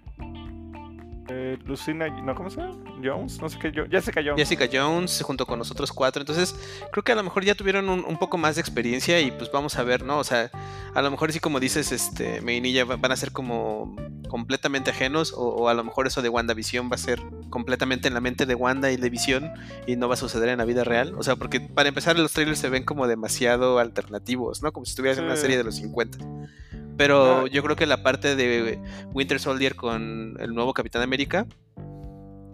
Eh, 1.51 1.57
Lucina, 1.65 2.07
no, 2.07 2.33
¿cómo 2.35 2.49
se 2.49 2.61
llama? 2.61 2.75
Jones, 3.03 3.41
no 3.41 3.49
sé 3.49 3.57
qué, 3.59 3.71
Jessica 3.89 4.21
Jones. 4.23 4.38
Jessica 4.38 4.69
Jones 4.71 5.21
junto 5.23 5.45
con 5.45 5.59
los 5.59 5.69
otros 5.71 5.91
cuatro. 5.91 6.21
Entonces, 6.21 6.55
creo 6.91 7.03
que 7.03 7.11
a 7.11 7.15
lo 7.15 7.23
mejor 7.23 7.43
ya 7.43 7.55
tuvieron 7.55 7.89
un, 7.89 8.05
un 8.05 8.17
poco 8.17 8.38
más 8.38 8.55
de 8.55 8.61
experiencia 8.61 9.19
y 9.19 9.31
pues 9.31 9.51
vamos 9.51 9.75
a 9.77 9.83
ver, 9.83 10.03
¿no? 10.03 10.17
O 10.19 10.23
sea, 10.23 10.49
a 10.93 11.01
lo 11.01 11.11
mejor 11.11 11.31
sí 11.31 11.39
como 11.39 11.59
dices, 11.59 11.91
este, 11.91 12.41
Mainilla 12.41 12.85
va- 12.85 12.95
van 12.95 13.11
a 13.11 13.15
ser 13.15 13.31
como 13.31 13.95
completamente 14.30 14.91
ajenos 14.91 15.33
o, 15.33 15.41
o 15.41 15.67
a 15.67 15.73
lo 15.73 15.83
mejor 15.83 16.07
eso 16.07 16.21
de 16.21 16.30
WandaVision 16.30 16.89
va 16.89 16.95
a 16.95 16.99
ser 16.99 17.21
completamente 17.49 18.07
en 18.07 18.13
la 18.13 18.21
mente 18.21 18.45
de 18.45 18.55
Wanda 18.55 18.89
y 18.91 18.95
de 18.97 19.09
Visión 19.09 19.51
y 19.88 19.97
no 19.97 20.07
va 20.07 20.13
a 20.13 20.17
suceder 20.17 20.47
en 20.49 20.59
la 20.59 20.65
vida 20.65 20.83
real. 20.85 21.13
O 21.17 21.23
sea, 21.23 21.35
porque 21.35 21.59
para 21.59 21.89
empezar 21.89 22.17
los 22.17 22.31
trailers 22.31 22.59
se 22.59 22.69
ven 22.69 22.83
como 22.85 23.07
demasiado 23.07 23.80
alternativos, 23.80 24.61
¿no? 24.63 24.71
Como 24.71 24.85
si 24.85 24.91
estuvieras 24.91 25.17
en 25.17 25.25
una 25.25 25.35
serie 25.35 25.57
de 25.57 25.63
los 25.65 25.75
50. 25.75 26.17
Pero 27.01 27.41
Ah. 27.41 27.47
yo 27.51 27.63
creo 27.63 27.75
que 27.75 27.88
la 27.88 28.03
parte 28.03 28.35
de 28.35 28.80
Winter 29.13 29.39
Soldier 29.39 29.75
con 29.75 30.35
el 30.39 30.53
nuevo 30.53 30.71
Capitán 30.73 31.01
América 31.01 31.47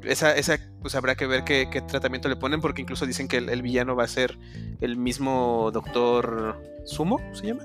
esa, 0.03 0.33
esa 0.37 0.57
pues 0.81 0.95
habrá 0.95 1.15
que 1.15 1.27
ver 1.27 1.43
qué, 1.43 1.67
qué 1.69 1.81
tratamiento 1.81 2.29
le 2.29 2.37
ponen, 2.37 2.61
porque 2.61 2.81
incluso 2.81 3.05
dicen 3.05 3.27
que 3.27 3.37
el, 3.37 3.49
el 3.49 3.61
villano 3.61 3.93
va 3.95 4.05
a 4.05 4.07
ser 4.07 4.37
el 4.79 4.95
mismo 4.95 5.69
Doctor 5.73 6.61
Sumo, 6.85 7.19
¿se 7.33 7.47
llama? 7.47 7.63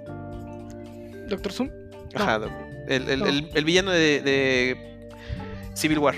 Doctor 1.29 1.53
Zoom. 1.53 1.71
Ajá, 2.15 2.41
el, 2.89 3.09
el- 3.09 3.21
No. 3.21 3.27
el- 3.27 3.49
el 3.55 3.65
villano 3.65 3.93
de, 3.93 4.21
de 4.23 5.09
Civil 5.75 6.01
War. 6.01 6.17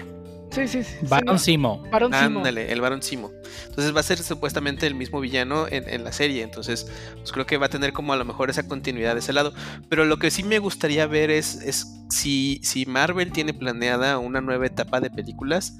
Sí, 0.54 0.68
sí, 0.68 0.84
sí. 0.84 0.94
Baron 1.08 1.38
sí, 1.38 1.46
Simo. 1.46 1.82
Baron 1.90 2.12
Simo. 2.12 2.38
Ándale, 2.38 2.70
el 2.70 2.80
Barón 2.80 3.02
Simo. 3.02 3.32
Entonces 3.66 3.94
va 3.94 3.98
a 3.98 4.04
ser 4.04 4.18
supuestamente 4.18 4.86
el 4.86 4.94
mismo 4.94 5.20
villano 5.20 5.66
en, 5.66 5.88
en 5.88 6.04
la 6.04 6.12
serie. 6.12 6.42
Entonces, 6.44 6.86
pues 7.14 7.32
creo 7.32 7.44
que 7.44 7.56
va 7.56 7.66
a 7.66 7.68
tener 7.68 7.92
como 7.92 8.12
a 8.12 8.16
lo 8.16 8.24
mejor 8.24 8.50
esa 8.50 8.68
continuidad 8.68 9.14
de 9.14 9.18
ese 9.18 9.32
lado. 9.32 9.52
Pero 9.88 10.04
lo 10.04 10.18
que 10.18 10.30
sí 10.30 10.44
me 10.44 10.60
gustaría 10.60 11.08
ver 11.08 11.30
es, 11.30 11.56
es 11.56 11.88
si, 12.08 12.60
si 12.62 12.86
Marvel 12.86 13.32
tiene 13.32 13.52
planeada 13.52 14.18
una 14.18 14.40
nueva 14.40 14.66
etapa 14.66 15.00
de 15.00 15.10
películas. 15.10 15.76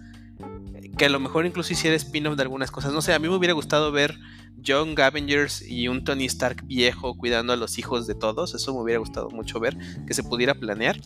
Que 0.99 1.05
a 1.05 1.09
lo 1.09 1.20
mejor 1.20 1.47
incluso 1.47 1.73
hiciera 1.73 1.97
spin-off 1.97 2.36
de 2.36 2.43
algunas 2.43 2.73
cosas. 2.73 2.93
No 2.93 3.01
sé, 3.01 3.15
a 3.15 3.19
mí 3.20 3.28
me 3.28 3.36
hubiera 3.36 3.55
gustado 3.55 3.93
ver 3.93 4.17
Young 4.57 4.99
Avengers 5.01 5.62
y 5.62 5.89
un 5.89 6.03
Tony 6.05 6.25
Stark 6.25 6.65
viejo 6.67 7.17
cuidando 7.17 7.53
a 7.53 7.57
los 7.57 7.78
hijos 7.78 8.09
de 8.09 8.15
todos. 8.17 8.55
Eso 8.55 8.75
me 8.75 8.81
hubiera 8.81 8.99
gustado 8.99 9.31
mucho 9.31 9.61
ver. 9.61 9.77
Que 10.07 10.15
se 10.15 10.25
pudiera 10.25 10.55
planear. 10.55 10.97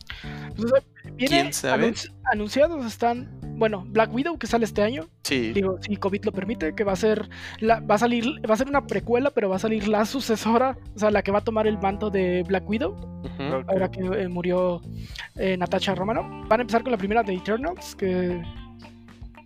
Pues, 0.55 0.83
¿Quién 1.17 1.53
sabe? 1.53 1.93
Anunciados 2.31 2.85
están, 2.85 3.29
bueno, 3.57 3.83
Black 3.87 4.13
Widow 4.13 4.37
que 4.37 4.47
sale 4.47 4.65
este 4.65 4.81
año, 4.81 5.07
Sí. 5.23 5.51
digo, 5.53 5.77
si 5.81 5.95
COVID 5.97 6.25
lo 6.25 6.31
permite, 6.31 6.73
que 6.75 6.83
va 6.83 6.93
a 6.93 6.95
ser 6.95 7.29
la, 7.59 7.79
va 7.81 7.95
a 7.95 7.97
salir, 7.97 8.25
va 8.49 8.53
a 8.53 8.57
ser 8.57 8.67
una 8.67 8.85
precuela, 8.87 9.29
pero 9.31 9.49
va 9.49 9.57
a 9.57 9.59
salir 9.59 9.87
la 9.87 10.05
sucesora, 10.05 10.77
o 10.95 10.99
sea, 10.99 11.11
la 11.11 11.21
que 11.21 11.31
va 11.31 11.39
a 11.39 11.43
tomar 11.43 11.67
el 11.67 11.77
manto 11.77 12.09
de 12.09 12.43
Black 12.47 12.67
Widow, 12.69 12.95
ahora 13.67 13.89
que 13.91 14.01
eh, 14.01 14.27
murió 14.27 14.81
eh, 15.35 15.57
Natasha 15.57 15.93
Romano. 15.95 16.21
Van 16.47 16.59
a 16.59 16.61
empezar 16.61 16.83
con 16.83 16.91
la 16.91 16.97
primera 16.97 17.21
de 17.23 17.33
Eternals, 17.35 17.95
que 17.95 18.41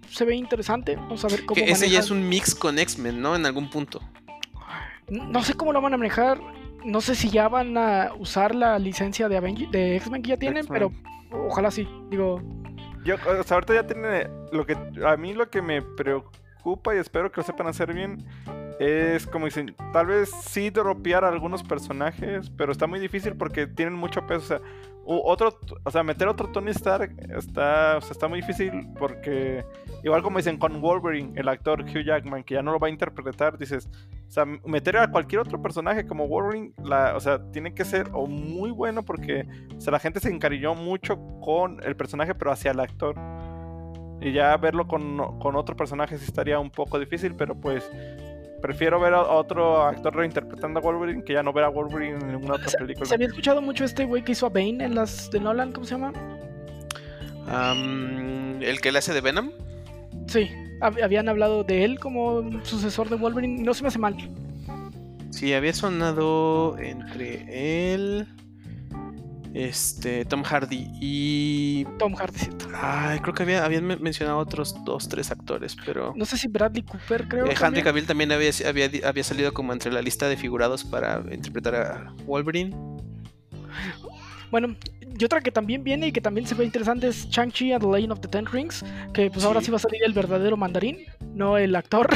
se 0.09 0.25
ve 0.25 0.35
interesante, 0.35 0.95
vamos 0.95 1.23
a 1.25 1.27
ver 1.27 1.45
cómo 1.45 1.55
Que 1.55 1.71
ese 1.71 1.89
ya 1.89 1.99
es 1.99 2.11
un 2.11 2.27
mix 2.29 2.53
con 2.53 2.77
X-Men, 2.77 3.21
¿no? 3.21 3.35
En 3.35 3.45
algún 3.45 3.69
punto. 3.69 3.99
No 5.09 5.43
sé 5.43 5.53
cómo 5.55 5.73
lo 5.73 5.81
van 5.81 5.93
a 5.93 5.97
manejar, 5.97 6.39
no 6.85 7.01
sé 7.01 7.15
si 7.15 7.29
ya 7.29 7.47
van 7.49 7.77
a 7.77 8.11
usar 8.17 8.53
la 8.55 8.77
licencia 8.79 9.27
de, 9.27 9.37
Aven- 9.37 9.69
de 9.71 9.95
X-Men 9.97 10.21
que 10.21 10.29
ya 10.29 10.37
tienen, 10.37 10.65
pero 10.67 10.91
ojalá 11.31 11.71
sí, 11.71 11.87
digo, 12.09 12.41
Yo, 13.03 13.15
o 13.15 13.43
sea, 13.43 13.55
ahorita 13.55 13.73
ya 13.73 13.85
tiene 13.85 14.29
lo 14.51 14.65
que 14.65 14.77
a 15.05 15.17
mí 15.17 15.33
lo 15.33 15.49
que 15.49 15.61
me 15.61 15.81
preocupa 15.81 16.95
y 16.95 16.97
espero 16.97 17.31
que 17.31 17.41
lo 17.41 17.43
sepan 17.43 17.67
hacer 17.67 17.93
bien 17.93 18.25
es 18.79 19.27
como 19.27 19.45
dicen, 19.45 19.75
tal 19.91 20.07
vez 20.07 20.31
sí 20.31 20.69
dropear 20.69 21.23
a 21.23 21.29
algunos 21.29 21.63
personajes, 21.63 22.49
pero 22.57 22.71
está 22.71 22.87
muy 22.87 22.99
difícil 22.99 23.35
porque 23.35 23.67
tienen 23.67 23.93
mucho 23.93 24.25
peso, 24.25 24.39
o 24.39 24.47
sea, 24.47 24.61
otro, 25.05 25.57
o 25.83 25.91
sea, 25.91 26.03
meter 26.03 26.27
otro 26.27 26.49
Tony 26.49 26.71
Stark 26.71 27.15
está, 27.37 27.97
o 27.97 28.01
sea, 28.01 28.11
está 28.11 28.27
muy 28.27 28.41
difícil 28.41 28.71
porque 28.97 29.65
igual 30.03 30.23
como 30.23 30.37
dicen 30.37 30.57
con 30.57 30.81
Wolverine, 30.81 31.33
el 31.35 31.47
actor 31.47 31.81
Hugh 31.81 32.03
Jackman 32.05 32.43
que 32.43 32.55
ya 32.55 32.61
no 32.61 32.71
lo 32.71 32.79
va 32.79 32.87
a 32.87 32.89
interpretar, 32.89 33.57
dices, 33.57 33.89
o 34.27 34.31
sea, 34.31 34.45
meter 34.45 34.97
a 34.97 35.11
cualquier 35.11 35.41
otro 35.41 35.61
personaje 35.61 36.07
como 36.07 36.27
Wolverine, 36.27 36.73
o 36.77 37.19
sea, 37.19 37.39
tiene 37.51 37.73
que 37.73 37.85
ser 37.85 38.09
o 38.13 38.27
muy 38.27 38.71
bueno 38.71 39.03
porque 39.03 39.45
o 39.75 39.81
sea, 39.81 39.91
la 39.91 39.99
gente 39.99 40.19
se 40.19 40.29
encariñó 40.29 40.75
mucho 40.75 41.17
con 41.41 41.83
el 41.83 41.95
personaje, 41.95 42.33
pero 42.35 42.51
hacia 42.51 42.71
el 42.71 42.79
actor. 42.79 43.15
Y 44.21 44.31
ya 44.31 44.55
verlo 44.55 44.87
con, 44.87 45.17
con 45.39 45.57
otro 45.57 45.75
personaje 45.75 46.17
sí 46.17 46.23
estaría 46.25 46.57
un 46.57 46.69
poco 46.71 46.97
difícil, 46.97 47.35
pero 47.35 47.55
pues 47.55 47.91
prefiero 48.63 48.97
ver 48.97 49.13
a 49.13 49.21
otro 49.23 49.83
actor 49.83 50.15
reinterpretando 50.15 50.79
a 50.79 50.81
Wolverine 50.81 51.21
que 51.25 51.33
ya 51.33 51.43
no 51.43 51.51
ver 51.51 51.65
a 51.65 51.67
Wolverine 51.69 52.17
en 52.17 52.27
ninguna 52.31 52.53
otra 52.55 52.71
película. 52.79 53.05
se 53.05 53.13
había 53.15 53.27
escuchado 53.27 53.61
mucho 53.61 53.83
este 53.83 54.05
güey 54.05 54.23
que 54.23 54.31
hizo 54.31 54.45
a 54.45 54.49
Bane 54.49 54.77
en 54.85 54.95
las 54.95 55.29
de 55.29 55.41
Nolan, 55.41 55.73
¿cómo 55.73 55.85
se 55.85 55.95
llama? 55.95 56.13
Am, 57.47 58.61
el 58.61 58.79
que 58.79 58.91
le 58.93 58.99
hace 58.99 59.13
de 59.13 59.19
Venom. 59.21 59.51
Sí, 60.27 60.49
hab- 60.79 61.03
habían 61.03 61.27
hablado 61.27 61.63
de 61.65 61.83
él 61.83 61.99
como 61.99 62.41
sucesor 62.63 63.09
de 63.09 63.17
Wolverine, 63.17 63.61
no 63.61 63.73
se 63.73 63.81
me 63.83 63.89
hace 63.89 63.99
mal. 63.99 64.15
Sí, 65.29 65.53
había 65.53 65.73
sonado 65.73 66.77
entre 66.79 67.93
él, 67.93 68.27
este, 69.53 70.25
Tom 70.25 70.43
Hardy 70.43 70.87
y... 70.99 71.85
Tom 71.99 72.15
Hardy. 72.15 72.39
Ay, 72.75 73.19
creo 73.19 73.33
que 73.33 73.43
había, 73.43 73.63
habían 73.63 73.85
men- 73.85 74.01
mencionado 74.01 74.37
otros 74.39 74.75
dos, 74.83 75.07
tres 75.07 75.29
actores, 75.31 75.75
pero... 75.85 76.13
No 76.15 76.25
sé 76.25 76.37
si 76.37 76.47
Bradley 76.47 76.83
Cooper, 76.83 77.27
creo. 77.27 77.45
Eh, 77.45 77.49
Henry 77.49 77.59
también. 77.59 77.85
Cavill 77.85 78.05
también 78.07 78.31
había, 78.31 78.51
había, 78.67 78.89
había 79.07 79.23
salido 79.23 79.53
como 79.53 79.73
entre 79.73 79.91
la 79.91 80.01
lista 80.01 80.27
de 80.27 80.37
figurados 80.37 80.83
para 80.83 81.21
interpretar 81.31 81.75
a 81.75 82.13
Wolverine. 82.25 82.75
Bueno, 84.51 84.75
y 85.19 85.23
otra 85.25 85.41
que 85.41 85.51
también 85.51 85.83
viene 85.83 86.07
y 86.07 86.11
que 86.11 86.21
también 86.21 86.45
se 86.47 86.55
ve 86.55 86.63
interesante 86.65 87.07
es 87.07 87.27
Shang-Chi 87.29 87.71
and 87.73 87.83
the 87.83 87.89
Legend 87.91 88.11
of 88.13 88.19
the 88.21 88.27
Ten 88.27 88.45
Rings, 88.45 88.83
que 89.13 89.29
pues 89.31 89.45
ahora 89.45 89.59
Sí. 89.59 89.65
sí 89.67 89.71
va 89.71 89.77
a 89.77 89.79
salir 89.79 90.01
el 90.03 90.13
verdadero 90.13 90.57
mandarín, 90.57 90.99
no 91.33 91.57
el 91.57 91.75
actor. 91.75 92.07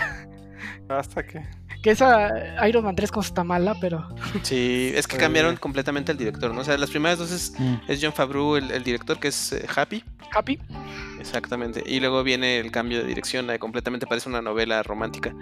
Hasta 0.89 1.23
que. 1.25 1.43
Que 1.81 1.91
esa 1.91 2.65
Iron 2.67 2.83
Man 2.83 2.95
3 2.95 3.11
cosa 3.11 3.27
está 3.29 3.43
mala, 3.43 3.75
pero 3.79 4.07
Sí, 4.43 4.91
es 4.95 5.07
que 5.07 5.15
Eh. 5.15 5.19
cambiaron 5.19 5.55
completamente 5.57 6.11
el 6.11 6.17
director, 6.17 6.53
¿no? 6.53 6.61
O 6.61 6.63
sea, 6.63 6.77
las 6.77 6.89
primeras 6.89 7.19
dos 7.19 7.31
es, 7.31 7.53
Mm. 7.59 7.75
es 7.87 7.99
John 8.01 8.13
Favreau, 8.13 8.55
el, 8.57 8.71
el 8.71 8.83
director, 8.83 9.19
que 9.19 9.27
es 9.29 9.53
eh, 9.53 9.65
Happy. 9.75 10.03
Happy. 10.33 10.59
Exactamente. 11.19 11.83
Y 11.85 11.99
luego 11.99 12.23
viene 12.23 12.59
el 12.59 12.71
cambio 12.71 12.99
de 12.99 13.05
dirección, 13.07 13.49
eh, 13.49 13.59
completamente 13.59 14.05
parece 14.07 14.29
una 14.29 14.41
novela 14.41 14.83
romántica. 14.83 15.33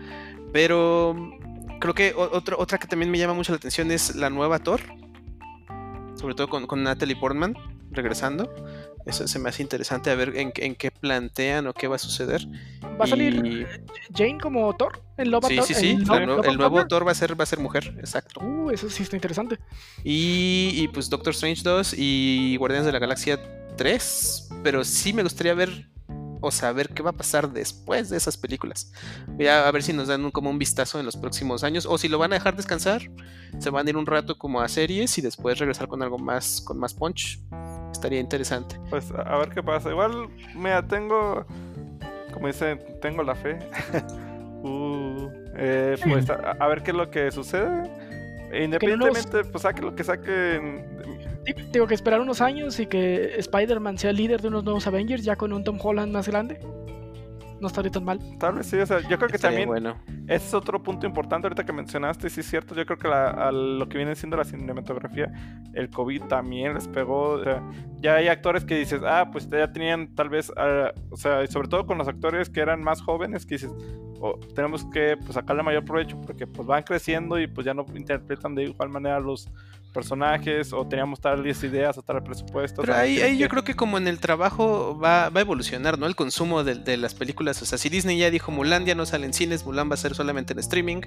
Pero 0.53 1.13
mm, 1.15 1.79
creo 1.79 1.93
que 1.93 2.13
otro- 2.15 2.57
otra 2.59 2.77
que 2.77 2.87
también 2.87 3.11
me 3.11 3.17
llama 3.17 3.33
mucho 3.33 3.51
la 3.51 3.57
atención 3.57 3.91
es 3.91 4.15
la 4.15 4.29
nueva 4.29 4.59
Thor. 4.59 4.81
Sobre 6.15 6.33
todo 6.35 6.47
con, 6.49 6.65
con 6.67 6.81
Natalie 6.83 7.15
Portman 7.15 7.55
regresando. 7.91 8.49
Eso 9.05 9.27
se 9.27 9.37
me 9.37 9.49
hace 9.49 9.61
interesante 9.61 10.09
a 10.09 10.15
ver 10.15 10.35
en, 10.35 10.51
en 10.55 10.73
qué 10.75 10.89
plantean 10.89 11.67
o 11.67 11.73
qué 11.73 11.87
va 11.87 11.95
a 11.97 11.99
suceder. 11.99 12.41
Va 12.99 13.05
a 13.05 13.07
salir 13.07 13.67
Jane 14.15 14.39
como 14.39 14.75
Thor 14.75 15.01
en 15.17 15.29
Love 15.29 15.45
Sí, 15.47 15.59
sí, 15.67 15.73
sí. 15.75 15.89
El, 16.11 16.29
el 16.45 16.57
nuevo. 16.57 16.85
Thor 16.87 17.05
va 17.07 17.11
a 17.11 17.15
ser, 17.15 17.39
va 17.39 17.43
a 17.43 17.45
ser 17.47 17.59
mujer, 17.59 17.95
exacto. 17.99 18.39
Uh, 18.43 18.71
eso 18.71 18.89
sí 18.89 19.03
está 19.03 19.15
interesante. 19.15 19.59
Y, 20.03 20.71
y, 20.73 20.87
pues 20.87 21.09
Doctor 21.09 21.33
Strange 21.33 21.61
2 21.63 21.93
y 21.97 22.55
Guardianes 22.57 22.85
de 22.87 22.91
la 22.93 22.99
Galaxia 22.99 23.39
3. 23.77 24.49
Pero 24.63 24.83
sí 24.83 25.13
me 25.13 25.21
gustaría 25.23 25.53
ver 25.53 25.89
o 26.41 26.51
saber 26.51 26.89
qué 26.89 27.01
va 27.01 27.09
a 27.11 27.13
pasar 27.13 27.51
después 27.51 28.09
de 28.09 28.17
esas 28.17 28.37
películas. 28.37 28.91
Voy 29.27 29.47
a, 29.47 29.67
a 29.67 29.71
ver 29.71 29.81
si 29.83 29.93
nos 29.93 30.07
dan 30.07 30.25
un- 30.25 30.31
como 30.31 30.49
un 30.49 30.59
vistazo 30.59 30.99
en 30.99 31.05
los 31.05 31.15
próximos 31.17 31.63
años 31.63 31.85
o 31.87 31.97
si 31.97 32.07
lo 32.07 32.17
van 32.19 32.33
a 32.33 32.35
dejar 32.35 32.55
descansar, 32.55 33.01
se 33.59 33.69
van 33.69 33.87
a 33.87 33.89
ir 33.89 33.97
un 33.97 34.05
rato 34.05 34.37
como 34.37 34.61
a 34.61 34.67
series 34.67 35.17
y 35.17 35.21
después 35.21 35.57
regresar 35.59 35.87
con 35.87 36.03
algo 36.03 36.17
más 36.19 36.61
con 36.61 36.77
más 36.77 36.93
punch. 36.93 37.39
Estaría 37.95 38.19
interesante. 38.19 38.77
Pues 38.89 39.11
a 39.11 39.37
ver 39.37 39.49
qué 39.49 39.63
pasa. 39.63 39.89
Igual, 39.89 40.27
mira, 40.53 40.85
tengo, 40.85 41.45
como 42.33 42.47
dicen, 42.47 42.79
tengo 43.01 43.23
la 43.23 43.35
fe. 43.35 43.59
Uh, 44.67 45.29
eh, 45.57 45.95
pues 46.03 46.27
a, 46.27 46.57
a 46.59 46.67
ver 46.67 46.81
qué 46.81 46.89
es 46.89 46.97
lo 46.97 47.11
que 47.11 47.29
sucede. 47.29 47.83
E 48.51 48.63
Independientemente, 48.63 49.43
pues 49.43 49.61
saque 49.61 49.83
lo 49.83 49.93
que 49.93 50.03
saquen. 50.03 50.83
Tengo 51.71 51.85
que 51.85 51.93
esperar 51.93 52.19
unos 52.19 52.41
años 52.41 52.79
y 52.79 52.87
que 52.87 53.35
Spider-Man 53.37 53.99
sea 53.99 54.11
líder 54.11 54.41
de 54.41 54.47
unos 54.47 54.63
nuevos 54.63 54.87
Avengers 54.87 55.23
ya 55.23 55.35
con 55.35 55.53
un 55.53 55.63
Tom 55.63 55.77
Holland 55.79 56.11
más 56.11 56.27
grande. 56.27 56.57
No 57.61 57.67
estaría 57.67 57.89
tan 57.91 58.03
mal. 58.03 58.19
Tal 58.37 58.55
vez 58.55 58.67
sí, 58.67 58.77
o 58.77 58.85
sea, 58.85 58.99
yo 58.99 59.17
creo 59.17 59.29
que 59.29 59.37
Estaría 59.37 59.65
también 59.65 59.69
bueno. 59.69 59.95
ese 60.27 60.47
es 60.47 60.53
otro 60.53 60.83
punto 60.83 61.07
importante 61.07 61.47
ahorita 61.47 61.65
que 61.65 61.71
mencionaste, 61.71 62.29
sí 62.29 62.41
es 62.41 62.47
cierto, 62.49 62.75
yo 62.75 62.85
creo 62.85 62.97
que 62.97 63.07
la- 63.07 63.29
a 63.29 63.51
lo 63.51 63.87
que 63.87 63.97
viene 63.97 64.13
siendo 64.15 64.35
la 64.35 64.43
cinematografía, 64.43 65.31
el 65.73 65.89
COVID 65.89 66.23
también 66.23 66.73
les 66.73 66.87
pegó, 66.87 67.29
o 67.31 67.43
sea, 67.43 67.63
ya 68.01 68.15
hay 68.15 68.27
actores 68.27 68.65
que 68.65 68.75
dices, 68.77 69.01
ah, 69.05 69.29
pues 69.31 69.49
ya 69.49 69.71
tenían 69.71 70.13
tal 70.15 70.29
vez, 70.29 70.51
ah, 70.57 70.91
o 71.09 71.15
sea, 71.17 71.43
y 71.43 71.47
sobre 71.47 71.69
todo 71.69 71.85
con 71.85 71.97
los 71.97 72.07
actores 72.07 72.49
que 72.49 72.59
eran 72.59 72.83
más 72.83 73.01
jóvenes, 73.01 73.45
que 73.45 73.55
dices, 73.55 73.71
oh, 74.19 74.37
tenemos 74.53 74.83
que 74.91 75.15
pues, 75.17 75.33
sacarle 75.33 75.63
mayor 75.63 75.85
provecho 75.85 76.19
porque 76.21 76.45
pues 76.47 76.67
van 76.67 76.83
creciendo 76.83 77.39
y 77.39 77.47
pues 77.47 77.63
ya 77.65 77.73
no 77.73 77.85
interpretan 77.95 78.53
de 78.55 78.63
igual 78.65 78.89
manera 78.89 79.19
los 79.19 79.49
personajes 79.95 80.73
o 80.73 80.85
teníamos 80.85 81.19
tales 81.21 81.63
ideas 81.63 81.97
o 81.97 82.03
tal 82.03 82.21
presupuesto. 82.21 82.81
o 82.81 82.83
Pero 82.83 82.93
sea, 82.93 83.01
ahí, 83.03 83.21
ahí 83.21 83.37
yo 83.37 83.47
creo 83.47 83.63
que 83.63 83.75
como 83.75 83.97
en 83.97 84.07
el 84.07 84.19
trabajo 84.19 84.99
va, 84.99 85.29
va 85.29 85.39
a 85.39 85.41
evolucionar, 85.41 85.97
¿no? 85.97 86.05
El 86.05 86.15
consumo 86.15 86.63
de, 86.63 86.75
de 86.75 86.97
las 86.97 87.15
películas. 87.15 87.61
O 87.61 87.65
sea, 87.65 87.77
si 87.77 87.89
Disney 87.89 88.19
ya 88.19 88.29
dijo 88.29 88.51
Mulan 88.51 88.85
ya 88.85 88.93
no 88.93 89.05
sale 89.05 89.25
en 89.25 89.33
cines, 89.33 89.65
Mulan 89.65 89.89
va 89.89 89.93
a 89.93 89.97
ser 89.97 90.13
solamente 90.13 90.53
en 90.53 90.59
streaming, 90.59 91.01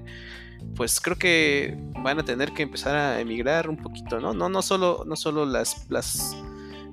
pues 0.75 1.01
creo 1.01 1.17
que 1.17 1.77
van 2.03 2.19
a 2.19 2.25
tener 2.25 2.53
que 2.53 2.63
empezar 2.63 2.97
a 2.97 3.21
emigrar 3.21 3.69
un 3.69 3.77
poquito, 3.77 4.19
¿no? 4.19 4.33
No, 4.33 4.49
no 4.49 4.63
solo, 4.63 5.05
no 5.07 5.15
solo 5.15 5.45
las, 5.45 5.89
las 5.91 6.35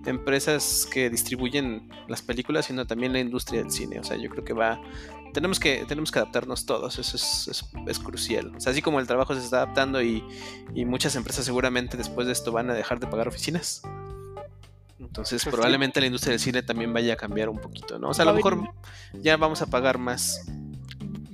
empresas 0.05 0.87
que 0.91 1.09
distribuyen 1.09 1.89
las 2.07 2.21
películas, 2.21 2.65
sino 2.65 2.85
también 2.85 3.13
la 3.13 3.19
industria 3.19 3.61
del 3.61 3.71
cine. 3.71 3.99
O 3.99 4.03
sea, 4.03 4.17
yo 4.17 4.29
creo 4.29 4.43
que 4.43 4.53
va. 4.53 4.79
Tenemos 5.35 5.59
que, 5.59 5.83
tenemos 5.85 6.11
que 6.11 6.19
adaptarnos 6.19 6.65
todos, 6.65 6.97
eso 6.97 7.15
es, 7.17 7.47
es- 7.49 7.65
es 7.87 7.99
crucial. 7.99 8.53
O 8.55 8.59
sea, 8.59 8.71
así 8.71 8.81
como 8.81 8.99
el 8.99 9.05
trabajo 9.05 9.35
se 9.35 9.41
está 9.41 9.57
adaptando 9.57 10.01
y, 10.01 10.23
y 10.73 10.85
muchas 10.85 11.15
empresas 11.15 11.43
seguramente 11.45 11.97
después 11.97 12.25
de 12.25 12.33
esto 12.33 12.51
van 12.51 12.69
a 12.69 12.73
dejar 12.73 12.99
de 12.99 13.07
pagar 13.07 13.27
oficinas. 13.27 13.81
Entonces, 14.99 15.43
Pues 15.43 15.43
sí. 15.43 15.49
probablemente 15.51 15.99
la 15.99 16.05
industria 16.07 16.31
del 16.31 16.39
cine 16.39 16.63
también 16.63 16.93
vaya 16.93 17.13
a 17.13 17.17
cambiar 17.17 17.49
un 17.49 17.57
poquito, 17.59 17.99
¿no? 17.99 18.09
O 18.09 18.13
sea, 18.13 18.23
a 18.23 18.25
lo 18.25 18.31
haber 18.31 18.43
mejor 18.45 18.69
ya 19.21 19.35
vamos 19.37 19.61
a 19.61 19.65
pagar 19.67 19.97
más. 19.97 20.45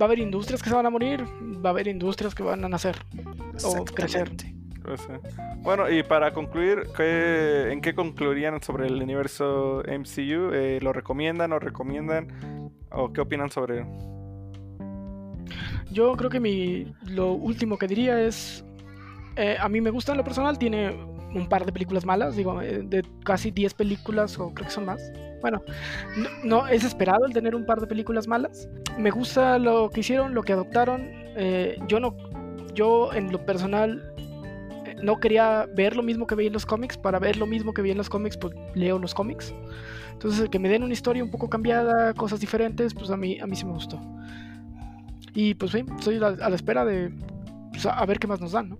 a 0.00 0.04
haber 0.06 0.18
industrias 0.18 0.62
que 0.62 0.68
se 0.68 0.74
van 0.74 0.84
a 0.86 0.90
morir, 0.90 1.24
va 1.64 1.70
a 1.70 1.72
haber 1.72 1.86
industrias 1.86 2.34
que 2.34 2.42
van 2.42 2.64
a 2.64 2.68
nacer. 2.68 2.96
O 3.64 3.84
crecer. 3.84 4.32
Bueno, 5.60 5.88
y 5.88 6.02
para 6.02 6.32
concluir, 6.32 6.88
¿qué- 6.96 7.68
¿en 7.70 7.80
qué 7.80 7.94
concluirían 7.94 8.60
sobre 8.62 8.88
el 8.88 9.00
universo 9.00 9.82
MCU? 9.86 10.50
Eh, 10.52 10.80
¿Lo 10.82 10.92
recomiendan, 10.92 11.50
no 11.50 11.60
recomiendan? 11.60 12.61
¿O 12.94 13.12
qué 13.12 13.20
opinan 13.20 13.50
sobre? 13.50 13.86
Yo 15.90 16.12
creo 16.16 16.30
que 16.30 16.40
mi 16.40 16.92
lo 17.06 17.32
último 17.32 17.76
que 17.76 17.86
diría 17.86 18.20
es 18.20 18.64
eh, 19.36 19.56
a 19.58 19.68
mí 19.68 19.80
me 19.80 19.90
gusta 19.90 20.12
en 20.12 20.18
lo 20.18 20.24
personal, 20.24 20.58
tiene 20.58 20.90
un 21.34 21.48
par 21.48 21.64
de 21.64 21.72
películas 21.72 22.04
malas, 22.04 22.36
digo, 22.36 22.60
eh, 22.60 22.82
de 22.84 23.02
casi 23.24 23.50
10 23.50 23.74
películas 23.74 24.38
o 24.38 24.52
creo 24.52 24.66
que 24.66 24.72
son 24.72 24.84
más. 24.84 25.12
Bueno, 25.40 25.62
no, 26.44 26.66
es 26.68 26.84
esperado 26.84 27.24
el 27.24 27.32
tener 27.32 27.54
un 27.54 27.64
par 27.64 27.80
de 27.80 27.86
películas 27.86 28.28
malas. 28.28 28.68
Me 28.98 29.10
gusta 29.10 29.58
lo 29.58 29.90
que 29.90 30.00
hicieron, 30.00 30.34
lo 30.34 30.42
que 30.42 30.52
adoptaron. 30.52 31.10
eh, 31.36 31.78
yo 31.88 31.98
no 31.98 32.14
yo 32.74 33.12
en 33.12 33.30
lo 33.30 33.44
personal 33.44 34.11
no 35.02 35.18
quería 35.20 35.68
ver 35.76 35.96
lo 35.96 36.02
mismo 36.02 36.26
que 36.26 36.34
veía 36.34 36.46
en 36.48 36.52
los 36.54 36.64
cómics, 36.66 36.96
para 36.96 37.18
ver 37.18 37.36
lo 37.36 37.46
mismo 37.46 37.72
que 37.74 37.82
vi 37.82 37.90
en 37.90 37.98
los 37.98 38.08
cómics, 38.08 38.36
pues 38.36 38.54
leo 38.74 38.98
los 38.98 39.14
cómics. 39.14 39.52
Entonces, 40.12 40.48
que 40.48 40.58
me 40.58 40.68
den 40.68 40.82
una 40.84 40.92
historia 40.92 41.22
un 41.24 41.30
poco 41.30 41.48
cambiada, 41.50 42.14
cosas 42.14 42.38
diferentes, 42.40 42.94
pues 42.94 43.10
a 43.10 43.16
mí 43.16 43.38
a 43.40 43.46
mí 43.46 43.56
sí 43.56 43.64
me 43.64 43.72
gustó. 43.72 44.00
Y 45.34 45.54
pues 45.54 45.72
sí, 45.72 45.84
estoy 45.98 46.16
a, 46.22 46.26
a 46.28 46.48
la 46.50 46.54
espera 46.56 46.84
de 46.84 47.12
pues, 47.72 47.86
a, 47.86 47.98
a 47.98 48.06
ver 48.06 48.18
qué 48.18 48.26
más 48.26 48.40
nos 48.40 48.52
dan, 48.52 48.70
¿no? 48.70 48.76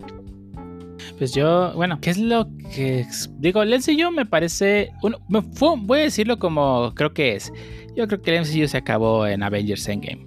Pues 1.17 1.33
yo, 1.33 1.73
bueno, 1.75 1.99
¿qué 2.01 2.09
es 2.11 2.17
lo 2.17 2.47
que 2.73 3.05
digo? 3.39 3.61
El 3.61 3.73
MCU 3.73 4.11
me 4.11 4.25
parece, 4.25 4.91
me 5.27 5.41
fue- 5.41 5.75
voy 5.77 5.99
a 5.99 6.03
decirlo 6.03 6.39
como 6.39 6.93
creo 6.95 7.13
que 7.13 7.35
es. 7.35 7.51
Yo 7.95 8.07
creo 8.07 8.21
que 8.21 8.35
el 8.35 8.41
MCU 8.45 8.67
se 8.67 8.77
acabó 8.77 9.27
en 9.27 9.43
Avengers 9.43 9.87
Endgame. 9.87 10.25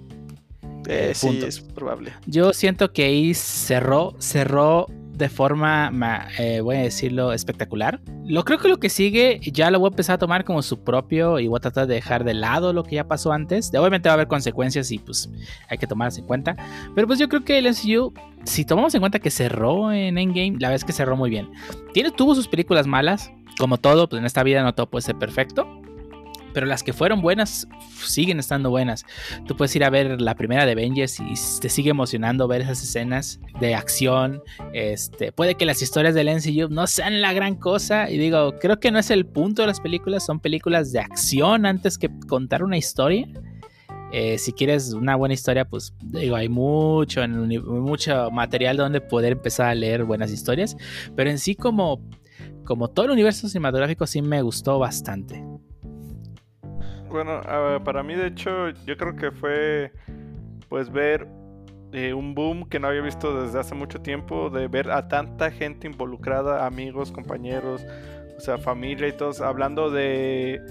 Eh, 0.87 1.11
sí, 1.13 1.41
es 1.45 1.59
probable. 1.59 2.13
Yo 2.27 2.53
siento 2.53 2.93
que 2.93 3.03
ahí 3.05 3.33
cerró, 3.33 4.15
cerró 4.19 4.87
de 5.17 5.29
forma, 5.29 5.89
ma- 5.91 6.27
eh, 6.37 6.61
voy 6.61 6.75
a 6.75 6.79
decirlo, 6.81 7.33
espectacular. 7.33 7.99
Lo 8.25 8.43
creo 8.45 8.59
que 8.59 8.67
lo 8.67 8.77
que 8.77 8.89
sigue 8.89 9.39
ya 9.51 9.71
lo 9.71 9.79
voy 9.79 9.87
a 9.87 9.91
empezar 9.91 10.15
a 10.15 10.17
tomar 10.17 10.43
como 10.43 10.61
su 10.61 10.83
propio 10.83 11.39
y 11.39 11.47
voy 11.47 11.57
a 11.57 11.61
tratar 11.61 11.87
de 11.87 11.95
dejar 11.95 12.23
de 12.23 12.33
lado 12.33 12.71
lo 12.73 12.83
que 12.83 12.95
ya 12.95 13.07
pasó 13.07 13.31
antes. 13.31 13.71
Obviamente 13.73 14.09
va 14.09 14.13
a 14.13 14.15
haber 14.15 14.27
consecuencias 14.27 14.91
y 14.91 14.99
pues 14.99 15.29
hay 15.69 15.77
que 15.77 15.87
tomarlas 15.87 16.17
en 16.19 16.25
cuenta. 16.25 16.55
Pero 16.93 17.07
pues 17.07 17.17
yo 17.19 17.27
creo 17.29 17.43
que 17.43 17.57
el 17.57 17.65
MCU, 17.67 18.13
si 18.43 18.63
tomamos 18.65 18.93
en 18.93 18.99
cuenta 18.99 19.19
que 19.19 19.31
cerró 19.31 19.91
en 19.91 20.17
Endgame, 20.17 20.51
la 20.59 20.67
verdad 20.69 20.75
es 20.75 20.83
que 20.85 20.93
cerró 20.93 21.15
muy 21.17 21.29
bien. 21.29 21.49
Tiene, 21.93 22.11
tuvo 22.11 22.35
sus 22.35 22.47
películas 22.47 22.85
malas, 22.85 23.31
como 23.57 23.77
todo, 23.77 24.07
pues 24.07 24.19
en 24.19 24.25
esta 24.25 24.43
vida 24.43 24.61
no 24.61 24.75
todo 24.75 24.87
puede 24.87 25.01
ser 25.01 25.15
perfecto. 25.17 25.65
Pero 26.57 26.65
las 26.65 26.81
que 26.81 26.91
fueron 26.91 27.21
buenas 27.21 27.67
siguen 28.03 28.39
estando 28.39 28.71
buenas. 28.71 29.05
Tú 29.45 29.55
puedes 29.55 29.75
ir 29.75 29.83
a 29.83 29.91
ver 29.91 30.19
la 30.19 30.33
primera 30.33 30.65
de 30.65 30.71
Avengers 30.71 31.19
y 31.19 31.35
te 31.61 31.69
sigue 31.69 31.91
emocionando 31.91 32.47
ver 32.47 32.61
esas 32.61 32.81
escenas 32.81 33.39
de 33.59 33.75
acción. 33.75 34.41
Este, 34.73 35.31
puede 35.31 35.53
que 35.53 35.67
las 35.67 35.83
historias 35.83 36.15
del 36.15 36.35
MCU 36.35 36.73
no 36.73 36.87
sean 36.87 37.21
la 37.21 37.31
gran 37.31 37.57
cosa. 37.57 38.09
Y 38.09 38.17
digo, 38.17 38.57
creo 38.57 38.79
que 38.79 38.89
no 38.89 38.97
es 38.97 39.11
el 39.11 39.27
punto 39.27 39.61
de 39.61 39.67
las 39.67 39.79
películas. 39.79 40.25
Son 40.25 40.39
películas 40.39 40.91
de 40.91 40.99
acción 40.99 41.67
antes 41.67 41.99
que 41.99 42.09
contar 42.27 42.63
una 42.63 42.77
historia. 42.77 43.27
Eh, 44.11 44.39
si 44.39 44.51
quieres 44.51 44.93
una 44.93 45.15
buena 45.15 45.35
historia, 45.35 45.63
pues 45.63 45.93
digo, 46.01 46.35
hay 46.35 46.49
mucho, 46.49 47.21
mucho 47.27 48.31
material 48.31 48.77
donde 48.77 48.99
poder 48.99 49.33
empezar 49.33 49.67
a 49.67 49.75
leer 49.75 50.05
buenas 50.05 50.31
historias. 50.31 50.75
Pero 51.15 51.29
en 51.29 51.37
sí, 51.37 51.53
como, 51.53 52.01
como 52.65 52.87
todo 52.87 53.05
el 53.05 53.11
universo 53.11 53.47
cinematográfico, 53.47 54.07
sí 54.07 54.23
me 54.23 54.41
gustó 54.41 54.79
bastante. 54.79 55.43
Bueno, 57.09 57.41
para 57.83 58.03
mí 58.03 58.15
de 58.15 58.27
hecho 58.27 58.69
yo 58.85 58.97
creo 58.97 59.15
que 59.15 59.31
fue 59.31 59.91
pues 60.69 60.91
ver 60.91 61.27
eh, 61.93 62.13
un 62.13 62.35
boom 62.35 62.67
que 62.67 62.79
no 62.79 62.87
había 62.87 63.01
visto 63.01 63.41
desde 63.41 63.59
hace 63.59 63.73
mucho 63.73 64.01
tiempo, 64.01 64.49
de 64.49 64.67
ver 64.67 64.91
a 64.91 65.07
tanta 65.07 65.49
gente 65.51 65.87
involucrada, 65.87 66.65
amigos, 66.65 67.11
compañeros, 67.11 67.85
o 68.37 68.41
sea, 68.41 68.57
familia 68.57 69.07
y 69.07 69.13
todos, 69.13 69.41
hablando 69.41 69.89
de 69.89 70.61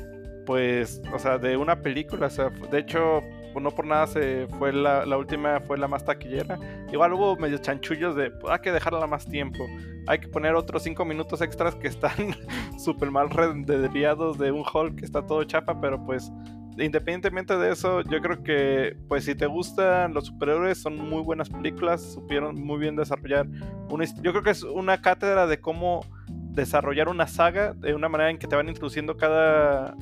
pues, 0.44 1.02
o 1.12 1.18
sea, 1.18 1.39
de 1.39 1.56
una 1.56 1.82
película, 1.82 2.26
o 2.26 2.31
sea, 2.31 2.50
de 2.50 2.78
hecho 2.78 3.20
no 3.60 3.70
por 3.70 3.86
nada 3.86 4.07
se 4.07 4.47
fue 4.59 4.73
la, 4.73 5.05
última 5.17 5.60
fue 5.60 5.78
la 5.78 5.89
más 5.89 6.05
taquillera. 6.05 6.59
Igual 6.93 7.12
hubo 7.15 7.36
medio 7.36 7.59
chanchullos 7.59 8.15
de 8.17 8.31
pues, 8.31 8.52
hay 8.52 8.60
que 8.60 8.73
dejarla 8.73 9.07
más 9.07 9.26
tiempo. 9.26 9.65
Hay 10.07 10.18
que 10.20 10.28
poner 10.28 10.55
otros 10.55 10.83
cinco 10.83 11.05
minutos 11.05 11.41
extras 11.41 11.75
que 11.75 11.89
están 11.89 12.12
súper 12.78 13.10
mal 13.10 13.31
redondeados 13.31 14.39
de 14.39 14.52
un 14.52 14.65
hall 14.73 14.94
que 14.94 15.05
está 15.05 15.26
todo 15.26 15.43
chafa, 15.44 15.81
pero 15.81 16.05
pues 16.05 16.31
independientemente 16.78 17.57
de 17.57 17.73
eso, 17.73 18.02
yo 18.02 18.20
creo 18.20 18.43
que 18.43 18.97
pues 19.09 19.25
si 19.25 19.35
te 19.35 19.47
gustan 19.47 20.12
los 20.12 20.26
superhéroes 20.26 20.78
son 20.83 20.97
muy 20.99 21.23
buenas 21.23 21.49
películas, 21.49 22.02
supieron 22.02 22.55
muy 22.62 22.78
bien 22.78 22.97
desarrollar 22.97 23.47
una 23.89 24.05
hist- 24.05 24.20
yo 24.23 24.33
creo 24.33 24.43
que 24.43 24.51
es 24.51 24.62
una 24.62 25.01
cátedra 25.01 25.47
de 25.47 25.59
cómo 25.59 26.05
desarrollar 26.28 27.09
una 27.09 27.26
saga 27.26 27.73
de 27.75 27.94
una 27.94 28.09
manera 28.10 28.31
en 28.31 28.39
que 28.39 28.47
te 28.47 28.57
van 28.57 28.68
introduciendo 28.68 29.17
cada 29.17 29.94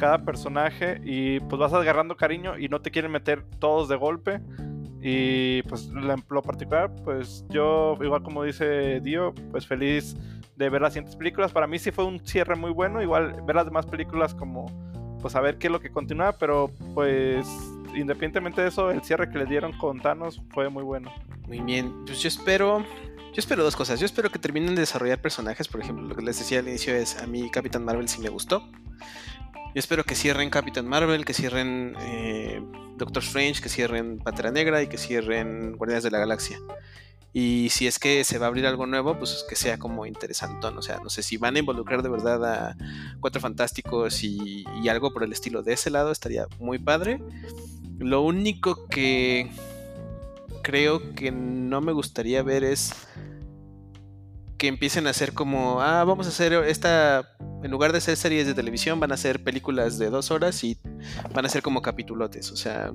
cada 0.00 0.24
personaje 0.24 1.00
y 1.04 1.38
pues 1.40 1.60
vas 1.60 1.72
agarrando 1.74 2.16
cariño 2.16 2.58
y 2.58 2.68
no 2.68 2.80
te 2.80 2.90
quieren 2.90 3.12
meter 3.12 3.44
todos 3.60 3.88
de 3.88 3.96
golpe. 3.96 4.40
Y 5.02 5.62
pues 5.62 5.88
lo 5.88 6.42
particular, 6.42 6.90
pues 7.04 7.44
yo, 7.48 7.96
igual 8.02 8.22
como 8.22 8.42
dice 8.42 9.00
Dio, 9.00 9.34
pues 9.50 9.66
feliz 9.66 10.16
de 10.56 10.68
ver 10.68 10.82
las 10.82 10.94
siguientes 10.94 11.16
películas. 11.16 11.52
Para 11.52 11.66
mí 11.66 11.78
sí 11.78 11.90
fue 11.90 12.04
un 12.04 12.20
cierre 12.20 12.56
muy 12.56 12.70
bueno. 12.70 13.00
Igual 13.00 13.42
ver 13.46 13.56
las 13.56 13.66
demás 13.66 13.86
películas 13.86 14.34
como, 14.34 14.66
pues 15.22 15.34
a 15.36 15.40
ver 15.40 15.58
qué 15.58 15.68
es 15.68 15.72
lo 15.72 15.80
que 15.80 15.90
continúa. 15.90 16.32
Pero 16.32 16.70
pues 16.94 17.46
independientemente 17.94 18.60
de 18.60 18.68
eso, 18.68 18.90
el 18.90 19.02
cierre 19.02 19.30
que 19.30 19.38
le 19.38 19.46
dieron 19.46 19.72
con 19.78 20.00
Thanos 20.00 20.42
fue 20.50 20.68
muy 20.68 20.82
bueno. 20.82 21.10
Muy 21.46 21.60
bien. 21.60 22.04
Pues 22.04 22.20
yo 22.20 22.28
espero. 22.28 22.84
Yo 23.32 23.38
espero 23.38 23.62
dos 23.62 23.76
cosas. 23.76 24.00
Yo 24.00 24.06
espero 24.06 24.28
que 24.28 24.38
terminen 24.38 24.74
de 24.74 24.80
desarrollar 24.80 25.20
personajes. 25.22 25.68
Por 25.68 25.80
ejemplo, 25.80 26.04
lo 26.06 26.14
que 26.14 26.22
les 26.22 26.38
decía 26.38 26.58
al 26.58 26.68
inicio 26.68 26.94
es: 26.94 27.22
a 27.22 27.26
mí 27.26 27.48
Capitán 27.50 27.84
Marvel 27.84 28.08
sí 28.08 28.20
me 28.20 28.28
gustó. 28.28 28.68
Yo 29.72 29.78
espero 29.78 30.02
que 30.02 30.16
cierren 30.16 30.50
Capitán 30.50 30.88
Marvel, 30.88 31.24
que 31.24 31.32
cierren 31.32 31.94
eh, 32.00 32.60
Doctor 32.96 33.22
Strange, 33.22 33.62
que 33.62 33.68
cierren 33.68 34.18
Pantera 34.18 34.50
Negra 34.50 34.82
y 34.82 34.88
que 34.88 34.98
cierren 34.98 35.76
Guardianes 35.76 36.02
de 36.02 36.10
la 36.10 36.18
Galaxia. 36.18 36.58
Y 37.32 37.68
si 37.70 37.86
es 37.86 38.00
que 38.00 38.24
se 38.24 38.38
va 38.38 38.46
a 38.46 38.48
abrir 38.48 38.66
algo 38.66 38.86
nuevo, 38.86 39.16
pues 39.16 39.44
que 39.48 39.54
sea 39.54 39.78
como 39.78 40.06
interesante. 40.06 40.66
O 40.66 40.82
sea, 40.82 40.98
no 40.98 41.08
sé 41.08 41.22
si 41.22 41.36
van 41.36 41.54
a 41.54 41.60
involucrar 41.60 42.02
de 42.02 42.08
verdad 42.08 42.44
a 42.44 42.76
Cuatro 43.20 43.40
Fantásticos 43.40 44.24
y 44.24 44.64
algo 44.88 45.12
por 45.12 45.22
el 45.22 45.32
estilo 45.32 45.62
de 45.62 45.74
ese 45.74 45.90
lado, 45.90 46.10
estaría 46.10 46.48
muy 46.58 46.80
padre. 46.80 47.22
Lo 48.00 48.22
único 48.22 48.88
que 48.88 49.52
creo 50.62 51.14
que 51.14 51.30
no 51.30 51.80
me 51.80 51.92
gustaría 51.92 52.42
ver 52.42 52.64
es 52.64 52.92
que 54.60 54.68
empiecen 54.68 55.06
a 55.06 55.10
hacer 55.10 55.32
como, 55.32 55.80
ah, 55.80 56.04
vamos 56.04 56.26
a 56.26 56.28
hacer 56.28 56.52
esta, 56.52 57.34
en 57.64 57.70
lugar 57.70 57.92
de 57.92 57.98
hacer 57.98 58.18
series 58.18 58.46
de 58.46 58.52
televisión, 58.52 59.00
van 59.00 59.10
a 59.10 59.14
hacer 59.14 59.42
películas 59.42 59.96
de 59.98 60.10
dos 60.10 60.30
horas 60.30 60.62
y 60.64 60.76
van 61.32 61.46
a 61.46 61.48
ser 61.48 61.62
como 61.62 61.80
capitulotes, 61.80 62.52
o 62.52 62.56
sea, 62.56 62.92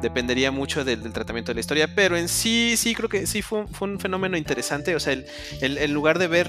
dependería 0.00 0.52
mucho 0.52 0.84
del, 0.84 1.12
tratamiento 1.12 1.50
de 1.50 1.54
la 1.56 1.60
historia, 1.60 1.96
pero 1.96 2.16
en 2.16 2.28
sí, 2.28 2.76
sí, 2.76 2.94
creo 2.94 3.08
que 3.08 3.26
sí 3.26 3.42
fue, 3.42 3.62
un- 3.62 3.68
fue 3.74 3.88
un 3.88 3.98
fenómeno 3.98 4.36
interesante, 4.36 4.94
o 4.94 5.00
sea, 5.00 5.14
el, 5.14 5.26
el- 5.60 5.78
en 5.78 5.92
lugar 5.92 6.20
de 6.20 6.28
ver 6.28 6.48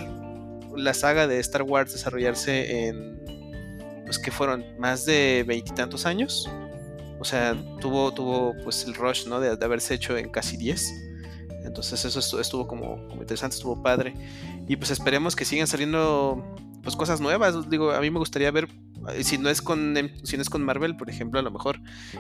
la 0.78 0.94
saga 0.94 1.26
de 1.26 1.40
Star 1.40 1.64
Wars 1.64 1.92
desarrollarse 1.92 2.88
en, 2.88 3.20
pues 4.06 4.20
que 4.20 4.30
fueron 4.30 4.64
más 4.78 5.06
de 5.06 5.44
veintitantos 5.48 6.06
años, 6.06 6.48
o 7.20 7.26
sea, 7.26 7.58
tuvo, 7.82 8.14
tuvo 8.14 8.54
pues 8.64 8.84
el 8.86 8.94
rush, 8.94 9.26
¿no? 9.26 9.40
De, 9.40 9.58
haberse 9.66 9.96
hecho 9.96 10.16
en 10.18 10.30
casi 10.30 10.56
10. 10.56 11.09
Entonces 11.64 12.04
eso 12.06 12.20
estu- 12.20 12.40
estuvo 12.40 12.68
como, 12.68 13.08
como 13.08 13.22
interesante, 13.22 13.56
estuvo 13.56 13.82
padre. 13.82 14.14
Y 14.68 14.76
pues 14.76 14.92
esperemos 14.92 15.36
que 15.36 15.46
sigan 15.46 15.68
saliendo 15.68 16.44
pues 16.84 16.96
cosas 16.96 17.20
nuevas. 17.22 17.70
Digo, 17.70 17.92
a 17.92 18.00
mí 18.02 18.10
me 18.10 18.20
gustaría 18.20 18.50
ver, 18.52 18.68
eh, 19.14 19.24
si 19.24 19.38
no 19.38 19.50
es 19.50 19.62
con 19.62 19.96
si 20.24 20.36
no 20.38 20.42
es 20.42 20.50
con 20.50 20.64
Marvel, 20.64 20.96
por 20.96 21.10
ejemplo, 21.10 21.40
a 21.40 21.44
lo 21.44 21.52
mejor. 21.52 21.80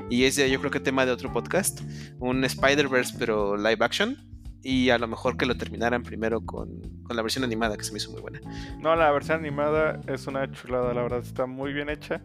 Y 0.09 0.26
es 0.26 0.35
yo 0.35 0.59
creo 0.59 0.72
que 0.72 0.80
tema 0.80 1.06
de 1.06 1.11
otro 1.11 1.32
podcast. 1.32 1.82
Un 2.19 2.43
Spider-Verse, 2.43 3.16
pero 3.18 3.56
live 3.58 3.77
action. 3.84 4.18
Y 4.61 4.90
a 4.90 4.98
lo 4.98 5.08
mejor 5.08 5.38
que 5.38 5.45
lo 5.45 5.56
terminaran 5.56 6.03
primero 6.03 6.42
con, 6.42 6.82
con 7.03 7.16
la 7.16 7.22
versión 7.22 7.45
animada, 7.45 7.77
que 7.77 7.85
se 7.85 7.93
me 7.93 7.98
hizo 7.98 8.11
muy 8.11 8.19
buena. 8.22 8.42
No, 8.82 8.93
la 8.98 9.09
versión 9.11 9.40
animada 9.40 10.01
es 10.08 10.27
una 10.27 10.51
chulada, 10.51 10.93
la 10.93 11.01
verdad, 11.01 11.19
está 11.19 11.45
muy 11.45 11.72
bien 11.72 11.90
hecha. 11.90 12.22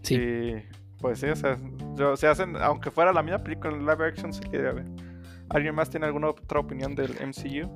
Sí. 0.00 0.14
Y 0.14 0.62
pues 0.98 1.18
sí, 1.20 1.26
o 1.26 1.36
sea, 1.36 1.58
yo- 1.98 2.16
se 2.16 2.26
hacen, 2.26 2.56
aunque 2.56 2.90
fuera 2.90 3.12
la 3.12 3.22
misma 3.22 3.42
película 3.44 3.74
en 3.74 3.80
live 3.80 4.06
action, 4.06 4.32
se 4.32 4.40
quería 4.40 4.72
ver. 4.72 4.86
¿Alguien 5.50 5.74
más 5.74 5.90
tiene 5.90 6.06
alguna 6.06 6.28
otra 6.30 6.60
opinión 6.60 6.94
del 6.94 7.12
MCU? 7.20 7.68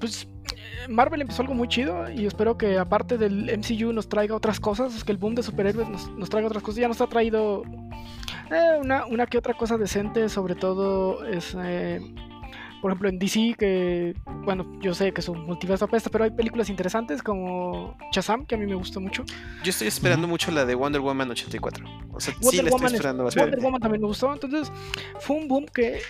Pues 0.00 0.24
eh, 0.56 0.88
Marvel 0.88 1.20
empezó 1.20 1.42
algo 1.42 1.54
muy 1.54 1.68
chido 1.68 2.10
y 2.10 2.26
espero 2.26 2.58
que 2.58 2.78
aparte 2.78 3.16
del 3.18 3.44
MCU 3.58 3.92
nos 3.92 4.08
traiga 4.08 4.34
otras 4.34 4.58
cosas, 4.58 5.04
que 5.04 5.12
el 5.12 5.18
boom 5.18 5.34
de 5.34 5.42
superhéroes 5.42 5.88
nos, 5.88 6.10
nos 6.12 6.28
traiga 6.28 6.48
otras 6.48 6.62
cosas. 6.62 6.80
Ya 6.80 6.88
nos 6.88 7.00
ha 7.00 7.06
traído 7.06 7.62
eh, 8.50 8.78
una, 8.80 9.06
una 9.06 9.26
que 9.26 9.38
otra 9.38 9.54
cosa 9.54 9.78
decente, 9.78 10.28
sobre 10.28 10.56
todo 10.56 11.24
es, 11.24 11.56
eh, 11.56 12.00
por 12.82 12.90
ejemplo, 12.90 13.08
en 13.08 13.18
DC, 13.20 13.54
que, 13.56 14.14
bueno, 14.44 14.66
yo 14.80 14.92
sé 14.92 15.12
que 15.12 15.22
su 15.22 15.36
multiverso 15.36 15.84
apesta, 15.84 16.10
pero 16.10 16.24
hay 16.24 16.30
películas 16.32 16.68
interesantes 16.68 17.22
como 17.22 17.96
Shazam, 18.12 18.44
que 18.44 18.56
a 18.56 18.58
mí 18.58 18.66
me 18.66 18.74
gustó 18.74 19.00
mucho. 19.00 19.22
Yo 19.62 19.70
estoy 19.70 19.86
esperando 19.86 20.26
mucho 20.26 20.50
la 20.50 20.64
de 20.64 20.74
Wonder 20.74 21.00
Woman 21.00 21.30
84. 21.30 21.84
O 22.12 22.18
sea, 22.18 22.34
sí 22.34 22.40
Wonder 22.42 22.64
la 22.64 22.68
estoy 22.70 22.70
Woman 22.72 22.86
es- 22.88 22.92
esperando 22.94 23.24
bastante. 23.24 23.50
Wonder 23.50 23.64
Woman 23.64 23.80
también 23.80 24.02
me 24.02 24.08
gustó, 24.08 24.32
entonces 24.32 24.72
fue 25.20 25.36
un 25.36 25.46
boom 25.46 25.66
que 25.72 26.00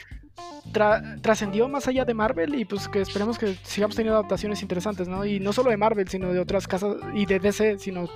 tra- 0.73 1.21
trascendió 1.21 1.69
más 1.69 1.89
allá 1.89 2.05
de 2.05 2.15
Marvel 2.15 2.55
y 2.55 2.65
pues 2.65 2.89
que 2.89 3.01
esperemos 3.01 3.39
que 3.39 3.57
sigamos 3.63 3.97
teniendo 3.97 4.19
adaptaciones 4.19 4.63
interesantes, 4.63 5.09
¿no? 5.09 5.25
Y 5.25 5.41
no 5.41 5.53
solo 5.53 5.71
de 5.71 5.77
Marvel, 5.77 6.09
sino 6.09 6.33
de 6.33 6.39
otras 6.41 6.67
casas 6.67 6.97
y 7.15 7.27
de 7.27 7.39
DC, 7.41 7.79
sino 7.79 8.09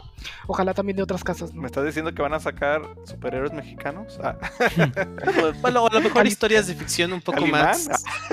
ojalá 0.47 0.73
también 0.75 0.97
de 0.97 1.03
otras 1.03 1.23
casas, 1.25 1.53
¿no? 1.53 1.61
¿Me 1.62 1.67
estás 1.67 1.85
diciendo 1.85 2.15
que 2.15 2.23
van 2.23 2.35
a 2.35 2.41
sacar 2.41 2.83
superhéroes 3.05 3.53
mexicanos? 3.53 4.19
Ah, 4.23 4.36
Bueno, 5.61 5.86
a 5.86 5.93
lo 5.95 6.01
mejor 6.01 6.27
historias 6.27 6.67
de 6.67 6.75
ficción 6.75 7.12
un 7.12 7.20
poco 7.20 7.47
más, 7.47 7.89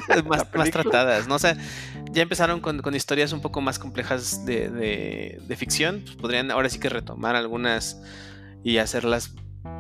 más, 0.08 0.26
más 0.26 0.46
película. 0.46 0.84
tratadas, 0.84 1.28
¿no? 1.28 1.36
O 1.36 1.40
sea, 1.40 1.58
ya 2.12 2.22
empezaron 2.24 2.60
con, 2.62 2.82
con 2.82 2.96
historias 2.96 3.34
un 3.34 3.42
poco 3.42 3.62
más 3.62 3.80
complejas 3.80 4.46
de, 4.46 4.70
de- 4.70 5.42
de 5.46 5.56
ficción. 5.56 6.02
Pues 6.04 6.16
podrían 6.16 6.52
ahora 6.52 6.70
sí 6.70 6.80
que 6.80 6.90
retomar 6.90 7.36
algunas 7.36 8.02
y 8.64 8.78
hacerlas 8.78 9.34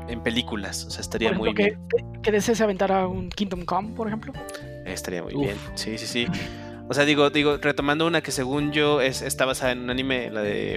en 0.07 0.21
películas. 0.21 0.85
O 0.85 0.89
sea, 0.91 1.01
estaría 1.01 1.29
Por 1.29 1.37
muy 1.37 1.53
bien. 1.53 1.79
que, 2.21 2.31
que, 2.31 2.41
se 2.41 2.63
aventara 2.63 3.07
un 3.07 3.29
Kingdom 3.29 3.65
Come, 3.65 3.93
por 3.95 4.07
ejemplo. 4.07 4.33
Estaría 4.85 5.23
muy 5.23 5.33
Uf. 5.35 5.41
bien. 5.43 5.57
Sí, 5.75 5.97
sí, 5.97 6.05
sí. 6.07 6.27
O 6.89 6.93
sea, 6.93 7.05
digo, 7.05 7.29
digo, 7.29 7.57
retomando 7.57 8.05
una 8.05 8.19
que 8.21 8.31
según 8.31 8.73
yo 8.73 8.99
es, 8.99 9.21
está 9.21 9.45
basada 9.45 9.71
en 9.71 9.79
un 9.79 9.89
anime, 9.89 10.29
la 10.29 10.41
de 10.41 10.75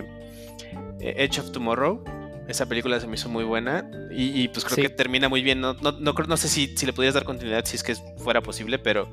eh, 1.01 1.15
Edge 1.19 1.41
of 1.41 1.51
Tomorrow. 1.51 2.05
Esa 2.47 2.67
película 2.67 3.01
se 3.01 3.09
me 3.09 3.17
hizo 3.17 3.29
muy 3.29 3.43
buena 3.43 3.91
y, 4.13 4.41
y, 4.43 4.47
pues 4.49 4.65
creo 4.65 4.77
Sí. 4.77 4.83
que 4.83 4.89
termina 4.89 5.29
muy 5.29 5.43
bien. 5.43 5.61
No, 5.61 5.75
no, 5.75 5.91
no, 5.99 6.37
sé 6.37 6.47
si, 6.49 6.77
si 6.77 6.87
le 6.87 6.93
pudieras 6.93 7.15
dar 7.15 7.25
continuidad 7.25 7.65
si 7.65 7.75
es 7.75 7.83
que 7.83 7.97
fuera 8.19 8.41
posible, 8.41 8.79
pero 8.79 9.13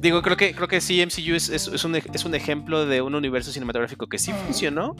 digo, 0.00 0.22
creo 0.22 0.38
que, 0.38 0.54
creo 0.54 0.68
que 0.68 0.80
sí, 0.80 1.02
MCU 1.04 1.34
es, 1.34 1.50
es- 1.50 1.68
es 1.68 1.84
un, 1.84 1.94
es 1.96 2.24
un 2.24 2.34
ejemplo 2.34 2.86
de 2.86 3.02
un 3.02 3.14
universo 3.14 3.52
cinematográfico 3.52 4.06
que 4.06 4.18
sí 4.18 4.32
funcionó, 4.32 4.96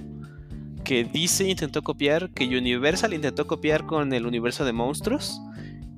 que 0.88 1.04
DC 1.04 1.46
intentó 1.50 1.82
copiar, 1.82 2.30
que 2.30 2.46
Universal 2.46 3.12
intentó 3.12 3.46
copiar 3.46 3.84
con 3.84 4.10
el 4.14 4.24
universo 4.24 4.64
de 4.64 4.72
monstruos 4.72 5.38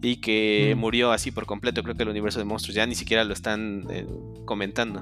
y 0.02 0.16
que 0.16 0.74
Mm. 0.74 0.80
murió 0.80 1.12
así 1.12 1.30
por 1.30 1.46
completo. 1.46 1.84
Creo 1.84 1.94
que 1.94 2.02
el 2.02 2.08
universo 2.08 2.40
de 2.40 2.44
monstruos 2.44 2.74
ya 2.74 2.84
ni 2.86 2.96
siquiera 2.96 3.22
lo 3.22 3.32
están 3.32 3.86
eh, 3.88 4.04
comentando. 4.46 5.00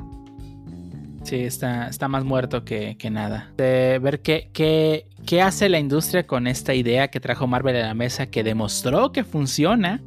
Sí, 1.23 1.37
está, 1.37 1.89
está 1.89 2.07
más 2.07 2.23
muerto 2.25 2.67
que, 2.67 2.99
que 2.99 3.09
nada. 3.09 3.51
De 3.57 3.99
ver 3.99 4.21
qué, 4.21 4.51
qué, 4.53 5.07
qué 5.25 5.41
hace 5.41 5.71
la 5.71 5.79
industria 5.79 6.27
con 6.27 6.47
esta 6.47 6.75
idea 6.75 7.09
que 7.09 7.19
trajo 7.19 7.47
Marvel 7.47 7.77
a 7.77 7.87
la 7.87 7.95
mesa, 7.95 8.27
que 8.27 8.45
demostró 8.45 9.11
que 9.11 9.25
funciona, 9.25 10.03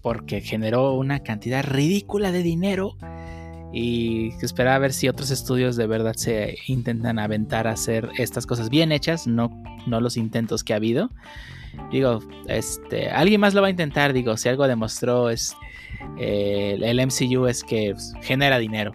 porque 0.00 0.40
generó 0.40 0.94
una 0.94 1.20
cantidad 1.20 1.62
ridícula 1.62 2.32
de 2.32 2.42
dinero. 2.42 2.96
Y 3.72 4.36
que 4.38 4.46
espera 4.46 4.74
a 4.74 4.78
ver 4.78 4.92
si 4.92 5.08
otros 5.08 5.30
estudios 5.30 5.76
de 5.76 5.86
verdad 5.86 6.14
se 6.14 6.58
intentan 6.66 7.18
aventar 7.18 7.66
a 7.66 7.72
hacer 7.72 8.10
estas 8.18 8.46
cosas 8.46 8.68
bien 8.68 8.92
hechas, 8.92 9.26
no, 9.26 9.50
no 9.86 10.00
los 10.00 10.16
intentos 10.16 10.62
que 10.62 10.74
ha 10.74 10.76
habido. 10.76 11.10
Digo, 11.90 12.20
este, 12.48 13.08
alguien 13.08 13.40
más 13.40 13.54
lo 13.54 13.62
va 13.62 13.68
a 13.68 13.70
intentar, 13.70 14.12
digo, 14.12 14.36
si 14.36 14.48
algo 14.48 14.68
demostró 14.68 15.30
es 15.30 15.56
eh, 16.18 16.78
el 16.82 17.00
MCU 17.06 17.46
es 17.46 17.64
que 17.64 17.92
pues, 17.92 18.14
genera 18.22 18.58
dinero. 18.58 18.94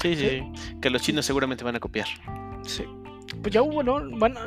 Sí, 0.00 0.16
sí, 0.16 0.42
Que 0.80 0.90
los 0.90 1.02
chinos 1.02 1.24
seguramente 1.24 1.64
van 1.64 1.76
a 1.76 1.80
copiar. 1.80 2.06
Sí. 2.62 2.84
Pues 3.42 3.52
ya 3.52 3.62
hubo, 3.62 3.82
¿no? 3.82 4.08
Bueno, 4.18 4.40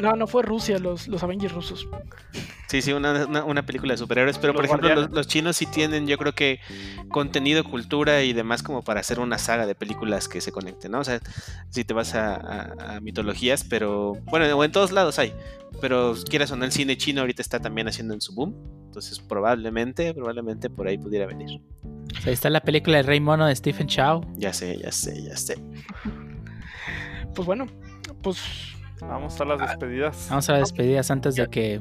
no, 0.00 0.12
no 0.16 0.26
fue 0.26 0.42
Rusia, 0.42 0.78
los, 0.78 1.08
los 1.08 1.22
Avengers 1.22 1.52
rusos. 1.54 1.88
Sí, 2.68 2.82
sí, 2.82 2.92
una, 2.92 3.26
una- 3.26 3.44
una 3.44 3.64
película 3.64 3.92
de 3.94 3.98
superhéroes. 3.98 4.38
Pero, 4.38 4.52
Los 4.52 4.56
por 4.56 4.64
ejemplo, 4.66 5.08
los, 5.12 5.26
chinos 5.28 5.56
sí 5.56 5.66
tienen, 5.66 6.06
yo 6.08 6.18
creo 6.18 6.32
que, 6.34 6.58
contenido, 7.08 7.62
cultura 7.64 8.22
y 8.22 8.32
demás 8.32 8.62
como 8.62 8.82
para 8.82 9.00
hacer 9.00 9.20
una 9.20 9.38
saga 9.38 9.66
de 9.66 9.74
películas 9.76 10.28
que 10.28 10.40
se 10.40 10.50
conecten, 10.52 10.90
¿no? 10.92 10.98
O 11.00 11.04
sea, 11.04 11.20
si 11.70 11.84
te 11.84 11.94
vas 11.94 12.14
a, 12.14 12.34
a- 12.34 12.96
a 12.96 13.00
mitologías, 13.00 13.62
pero, 13.64 14.14
bueno, 14.26 14.54
o 14.56 14.64
en 14.64 14.72
todos 14.72 14.90
lados 14.92 15.18
hay. 15.18 15.32
Pero 15.80 16.14
quieras 16.28 16.50
o 16.50 16.56
no, 16.56 16.64
el 16.64 16.72
cine 16.72 16.96
chino 16.96 17.20
ahorita 17.20 17.40
está 17.40 17.60
también 17.60 17.86
haciendo 17.88 18.14
en 18.14 18.20
su 18.20 18.34
boom. 18.34 18.54
Entonces, 18.86 19.20
probablemente, 19.20 20.12
probablemente 20.14 20.68
por 20.68 20.88
ahí 20.88 20.98
pudiera 20.98 21.26
venir. 21.26 21.60
O 21.84 22.20
sea, 22.20 22.26
ahí 22.28 22.32
está 22.32 22.50
la 22.50 22.60
película 22.62 22.96
de 22.96 23.02
Rey 23.04 23.20
Mono 23.20 23.46
de 23.46 23.54
Stephen 23.54 23.86
Chow. 23.86 24.22
Ya 24.36 24.52
sé, 24.52 24.76
ya 24.82 24.90
sé, 24.90 25.22
ya 25.22 25.36
sé. 25.36 25.56
Pues 27.34 27.46
bueno, 27.46 27.66
pues 28.26 28.42
Vamos 29.02 29.40
a 29.40 29.44
las 29.44 29.60
despedidas. 29.60 30.26
Vamos 30.30 30.48
a 30.48 30.52
las 30.52 30.60
despedidas 30.62 31.10
antes 31.12 31.36
de 31.36 31.46
que, 31.48 31.80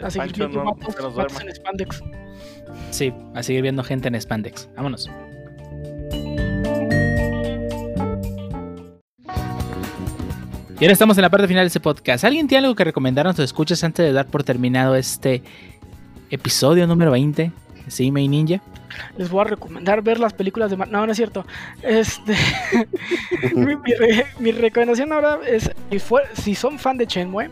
a 0.00 0.10
seguir 0.10 0.32
Pancho 0.32 0.48
viendo 0.48 0.64
no 0.64 0.74
vatos- 0.74 0.94
se 0.94 1.02
nos 1.02 1.42
en 1.42 1.54
spandex. 1.54 2.02
sí, 2.90 3.14
a 3.34 3.42
seguir 3.42 3.62
viendo 3.62 3.82
gente 3.82 4.08
en 4.08 4.20
Spandex. 4.20 4.68
Vámonos. 4.76 5.08
Y 10.78 10.84
ahora 10.84 10.92
estamos 10.92 11.16
en 11.16 11.22
la 11.22 11.30
parte 11.30 11.48
final 11.48 11.62
de 11.64 11.68
este 11.68 11.80
podcast. 11.80 12.24
¿Alguien 12.24 12.48
tiene 12.48 12.66
algo 12.66 12.76
que 12.76 12.84
recomendarnos 12.84 13.38
o 13.38 13.42
escuchas 13.42 13.82
antes 13.82 14.04
de 14.04 14.12
dar 14.12 14.26
por 14.26 14.44
terminado 14.44 14.94
este 14.94 15.42
episodio 16.28 16.86
número 16.86 17.12
20? 17.12 17.50
Sí, 17.88 18.10
May 18.10 18.28
Ninja. 18.28 18.60
Les 19.16 19.30
voy 19.30 19.42
a 19.42 19.44
recomendar 19.44 20.02
ver 20.02 20.18
las 20.18 20.32
películas 20.32 20.70
de 20.70 20.76
Mar 20.76 20.88
No, 20.88 21.04
no 21.06 21.12
es 21.12 21.16
cierto. 21.16 21.44
Este. 21.82 22.34
mi, 23.54 23.76
mi 23.76 23.94
re- 23.94 24.26
mi 24.38 24.52
recomendación 24.52 25.12
ahora 25.12 25.38
es: 25.46 25.70
si, 25.90 25.98
fue- 25.98 26.24
si 26.34 26.54
son 26.54 26.78
fan 26.78 26.96
de 26.96 27.06
Shenmue, 27.06 27.50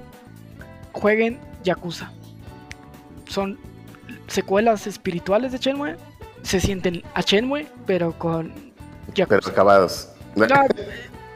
jueguen 0.93 1.39
Yakuza. 1.63 2.11
Son 3.29 3.59
secuelas 4.27 4.87
espirituales 4.87 5.53
de 5.53 5.59
Shenmue. 5.59 5.97
Se 6.43 6.61
sienten 6.61 7.03
a 7.15 7.21
Shenmue, 7.21 7.67
pero 7.87 8.13
con 8.19 8.49
Pero 9.15 9.15
Yakuza. 9.15 9.51
acabados. 9.51 10.09
No, 10.37 10.45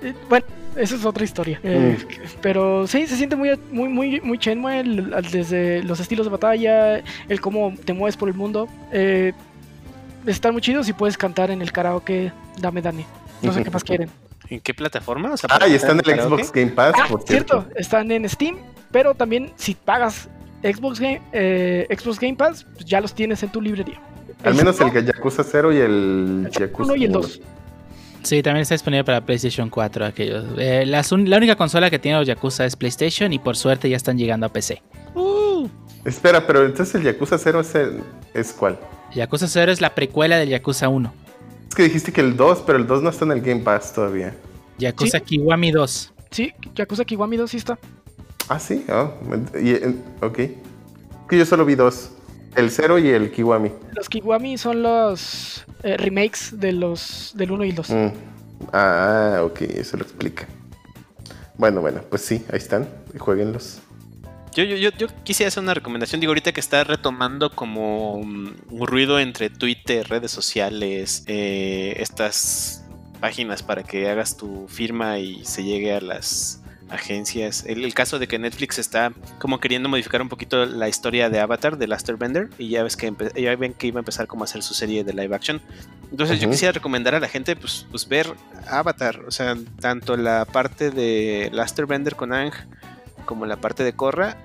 eh, 0.02 0.14
bueno, 0.28 0.44
esa 0.78 0.94
es 0.94 1.04
otra 1.04 1.24
historia. 1.24 1.60
Eh, 1.62 1.96
Pero 2.40 2.86
sí, 2.86 3.06
se 3.06 3.16
siente 3.16 3.36
muy, 3.36 3.58
muy, 3.70 3.88
muy, 3.88 4.20
muy 4.20 4.38
Shenmue, 4.38 4.80
el- 4.80 5.12
el- 5.12 5.30
desde 5.30 5.82
los 5.82 6.00
estilos 6.00 6.26
de 6.26 6.30
batalla, 6.30 7.02
el 7.28 7.40
cómo 7.40 7.74
te 7.84 7.92
mueves 7.92 8.16
por 8.16 8.28
el 8.28 8.34
mundo. 8.34 8.68
Eh, 8.92 9.32
están 10.26 10.52
muy 10.52 10.62
chidos 10.62 10.88
y 10.88 10.92
puedes 10.92 11.16
cantar 11.16 11.50
en 11.50 11.62
el 11.62 11.72
karaoke 11.72 12.32
Dame 12.60 12.82
Dani. 12.82 13.04
No 13.42 13.52
sé 13.52 13.62
qué 13.62 13.70
más 13.70 13.84
quieren. 13.84 14.10
¿En 14.50 14.60
qué 14.60 14.72
plataforma? 14.74 15.32
O 15.32 15.36
sea, 15.36 15.48
Ah, 15.52 15.68
y 15.68 15.74
está 15.74 15.92
en 15.92 15.98
el 15.98 16.02
karaoke. 16.04 16.42
Xbox 16.44 16.52
Game 16.52 16.70
Pass, 16.72 16.94
Ah, 16.98 17.06
por 17.08 17.22
cierto, 17.22 17.62
cierto. 17.62 17.78
están 17.78 18.10
en 18.10 18.28
Steam, 18.28 18.56
pero 18.90 19.14
también 19.14 19.52
si 19.56 19.74
pagas 19.74 20.28
Xbox 20.62 20.98
Game, 21.00 21.20
eh, 21.32 21.86
Xbox 21.96 22.18
Game 22.18 22.34
Pass, 22.34 22.64
pues 22.72 22.84
ya 22.84 23.00
los 23.00 23.14
tienes 23.14 23.42
en 23.42 23.50
tu 23.50 23.60
librería. 23.60 24.00
Al 24.42 24.52
El 24.52 24.58
menos 24.58 24.80
el 24.80 24.90
cinco, 24.90 25.00
Yakuza 25.00 25.42
0 25.44 25.72
y 25.72 25.76
el 25.78 26.44
el 26.46 26.50
Yakuza 26.50 26.92
1 26.92 26.96
y 26.96 27.04
el 27.04 27.10
uno. 27.10 27.20
2. 27.20 27.40
Sí, 28.28 28.42
también 28.42 28.60
está 28.60 28.74
disponible 28.74 29.04
para 29.04 29.22
PlayStation 29.24 29.70
4 29.70 30.04
aquellos. 30.04 30.44
Eh, 30.58 30.84
un- 31.12 31.30
la 31.30 31.38
única 31.38 31.56
consola 31.56 31.88
que 31.88 31.98
tiene 31.98 32.18
los 32.18 32.26
Yakuza 32.26 32.66
es 32.66 32.76
PlayStation 32.76 33.32
y 33.32 33.38
por 33.38 33.56
suerte 33.56 33.88
ya 33.88 33.96
están 33.96 34.18
llegando 34.18 34.44
a 34.44 34.50
PC. 34.50 34.82
Espera, 36.04 36.46
pero 36.46 36.66
entonces 36.66 36.94
el 36.96 37.04
Yakuza 37.04 37.38
0 37.38 37.60
es, 37.60 37.74
el- 37.74 38.00
es 38.34 38.52
cuál? 38.52 38.78
Yakuza 39.14 39.48
0 39.48 39.72
es 39.72 39.80
la 39.80 39.94
precuela 39.94 40.36
del 40.36 40.50
Yakuza 40.50 40.90
1. 40.90 41.10
Es 41.70 41.74
que 41.74 41.84
dijiste 41.84 42.12
que 42.12 42.20
el 42.20 42.36
2, 42.36 42.64
pero 42.66 42.76
el 42.78 42.86
2 42.86 43.02
no 43.02 43.08
está 43.08 43.24
en 43.24 43.32
el 43.32 43.40
Game 43.40 43.62
Pass 43.62 43.94
todavía. 43.94 44.34
Yakuza 44.78 45.20
Sí. 45.20 45.24
Kiwami 45.24 45.70
2. 45.70 46.12
Sí, 46.30 46.52
Yakuza 46.74 47.06
Kiwami 47.06 47.38
2 47.38 47.50
sí 47.50 47.56
está. 47.56 47.78
Ah, 48.50 48.58
sí, 48.58 48.84
oh, 48.92 49.10
y, 49.58 49.70
eh, 49.70 49.94
ok. 50.20 50.38
Que 51.30 51.38
yo 51.38 51.46
solo 51.46 51.64
vi 51.64 51.76
dos. 51.76 52.10
El 52.56 52.70
0 52.70 52.98
y 52.98 53.08
el 53.08 53.30
Kiwami. 53.30 53.70
Los 53.94 54.08
Kiwami 54.08 54.58
son 54.58 54.82
los 54.82 55.64
eh, 55.82 55.96
remakes 55.96 56.58
de 56.58 56.72
los 56.72 57.32
del 57.34 57.52
1 57.52 57.64
y 57.64 57.68
el 57.70 57.74
2. 57.74 57.90
Mm. 57.90 58.08
Ah, 58.72 59.42
ok, 59.44 59.62
eso 59.62 59.96
lo 59.96 60.02
explica. 60.02 60.46
Bueno, 61.56 61.80
bueno, 61.80 62.02
pues 62.08 62.22
sí, 62.22 62.44
ahí 62.50 62.58
están. 62.58 62.88
Jueguenlos. 63.18 63.80
Yo, 64.54 64.64
yo, 64.64 64.76
yo, 64.76 64.90
yo 64.98 65.06
quisiera 65.24 65.48
hacer 65.48 65.62
una 65.62 65.74
recomendación. 65.74 66.20
Digo, 66.20 66.30
ahorita 66.30 66.52
que 66.52 66.60
está 66.60 66.84
retomando 66.84 67.50
como 67.50 68.22
mm, 68.22 68.54
un 68.70 68.86
ruido 68.86 69.20
entre 69.20 69.50
Twitter, 69.50 70.08
redes 70.08 70.30
sociales, 70.30 71.24
eh, 71.26 71.94
estas 71.98 72.84
páginas 73.20 73.62
para 73.62 73.82
que 73.82 74.08
hagas 74.08 74.36
tu 74.36 74.66
firma 74.68 75.18
y 75.18 75.44
se 75.44 75.64
llegue 75.64 75.92
a 75.92 76.00
las 76.00 76.62
agencias. 76.90 77.64
El, 77.66 77.84
el 77.84 77.94
caso 77.94 78.18
de 78.18 78.26
que 78.28 78.38
Netflix 78.38 78.78
está 78.78 79.12
como 79.38 79.60
queriendo 79.60 79.88
modificar 79.88 80.22
un 80.22 80.28
poquito 80.28 80.64
la 80.66 80.88
historia 80.88 81.28
de 81.30 81.40
Avatar, 81.40 81.76
de 81.78 81.86
Last 81.86 82.08
Bender, 82.18 82.48
y 82.58 82.68
ya 82.70 82.82
ves 82.82 82.96
que 82.96 83.12
ya 83.36 83.54
ven 83.56 83.74
que 83.74 83.86
iba 83.88 83.98
a 83.98 84.02
empezar 84.02 84.26
como 84.26 84.44
a 84.44 84.46
hacer 84.46 84.62
su 84.62 84.74
serie 84.74 85.04
de 85.04 85.12
live 85.12 85.34
action. 85.34 85.60
Entonces 86.10 86.40
yo 86.40 86.48
quisiera 86.50 86.72
recomendar 86.72 87.14
a 87.14 87.20
la 87.20 87.28
gente 87.28 87.54
pues, 87.56 87.86
pues 87.90 88.08
ver 88.08 88.26
Avatar, 88.68 89.20
o 89.26 89.30
sea, 89.30 89.56
tanto 89.80 90.16
la 90.16 90.44
parte 90.46 90.90
de 90.90 91.50
Last 91.52 91.78
Bender 91.80 92.14
con 92.16 92.32
Ang 92.32 92.52
como 93.26 93.44
la 93.44 93.56
parte 93.56 93.84
de 93.84 93.92
Corra 93.92 94.36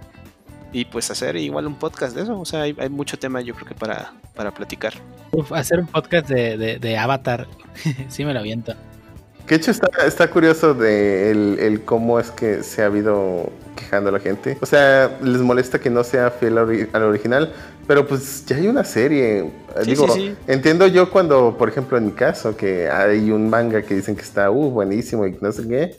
y 0.73 0.85
pues 0.85 1.09
hacer 1.11 1.35
igual 1.37 1.67
un 1.67 1.75
podcast 1.75 2.15
de 2.15 2.23
eso. 2.23 2.37
O 2.39 2.45
sea, 2.45 2.63
hay, 2.63 2.75
hay 2.79 2.89
mucho 2.89 3.17
tema 3.17 3.39
yo 3.41 3.53
creo 3.55 3.67
que 3.67 3.75
para, 3.75 4.11
para 4.35 4.51
platicar. 4.51 4.93
Uf, 5.31 5.53
hacer 5.53 5.79
un 5.79 5.87
podcast 5.87 6.27
de, 6.27 6.57
de- 6.57 6.79
de 6.79 6.97
Avatar. 6.97 7.47
sí 8.09 8.25
me 8.25 8.33
lo 8.33 8.39
aviento. 8.39 8.73
Que 9.47 9.55
de 9.55 9.61
hecho 9.61 9.71
está, 9.71 9.89
está 10.05 10.29
curioso 10.29 10.73
de 10.73 11.31
el, 11.31 11.57
el 11.59 11.81
cómo 11.83 12.19
es 12.19 12.31
que 12.31 12.63
se 12.63 12.81
ha 12.81 12.85
habido 12.85 13.49
quejando 13.75 14.09
la 14.11 14.19
gente. 14.19 14.57
O 14.61 14.65
sea, 14.65 15.17
les 15.21 15.41
molesta 15.41 15.79
que 15.79 15.89
no 15.89 16.03
sea 16.03 16.31
fiel 16.31 16.57
al 16.57 16.67
ori- 16.67 16.89
al 16.93 17.03
original, 17.03 17.51
pero 17.85 18.07
pues 18.07 18.45
ya 18.45 18.55
hay 18.55 18.67
una 18.67 18.85
serie. 18.85 19.51
Sí, 19.81 19.89
Digo, 19.91 20.07
sí, 20.09 20.19
sí. 20.29 20.35
entiendo 20.47 20.87
yo 20.87 21.09
cuando, 21.09 21.57
por 21.57 21.67
ejemplo, 21.67 21.97
en 21.97 22.05
mi 22.05 22.11
caso, 22.13 22.55
que 22.55 22.89
hay 22.89 23.31
un 23.31 23.49
manga 23.49 23.81
que 23.81 23.95
dicen 23.95 24.15
que 24.15 24.21
está 24.21 24.49
uh, 24.49 24.69
buenísimo 24.69 25.27
y 25.27 25.37
no 25.41 25.51
sé 25.51 25.67
qué, 25.67 25.95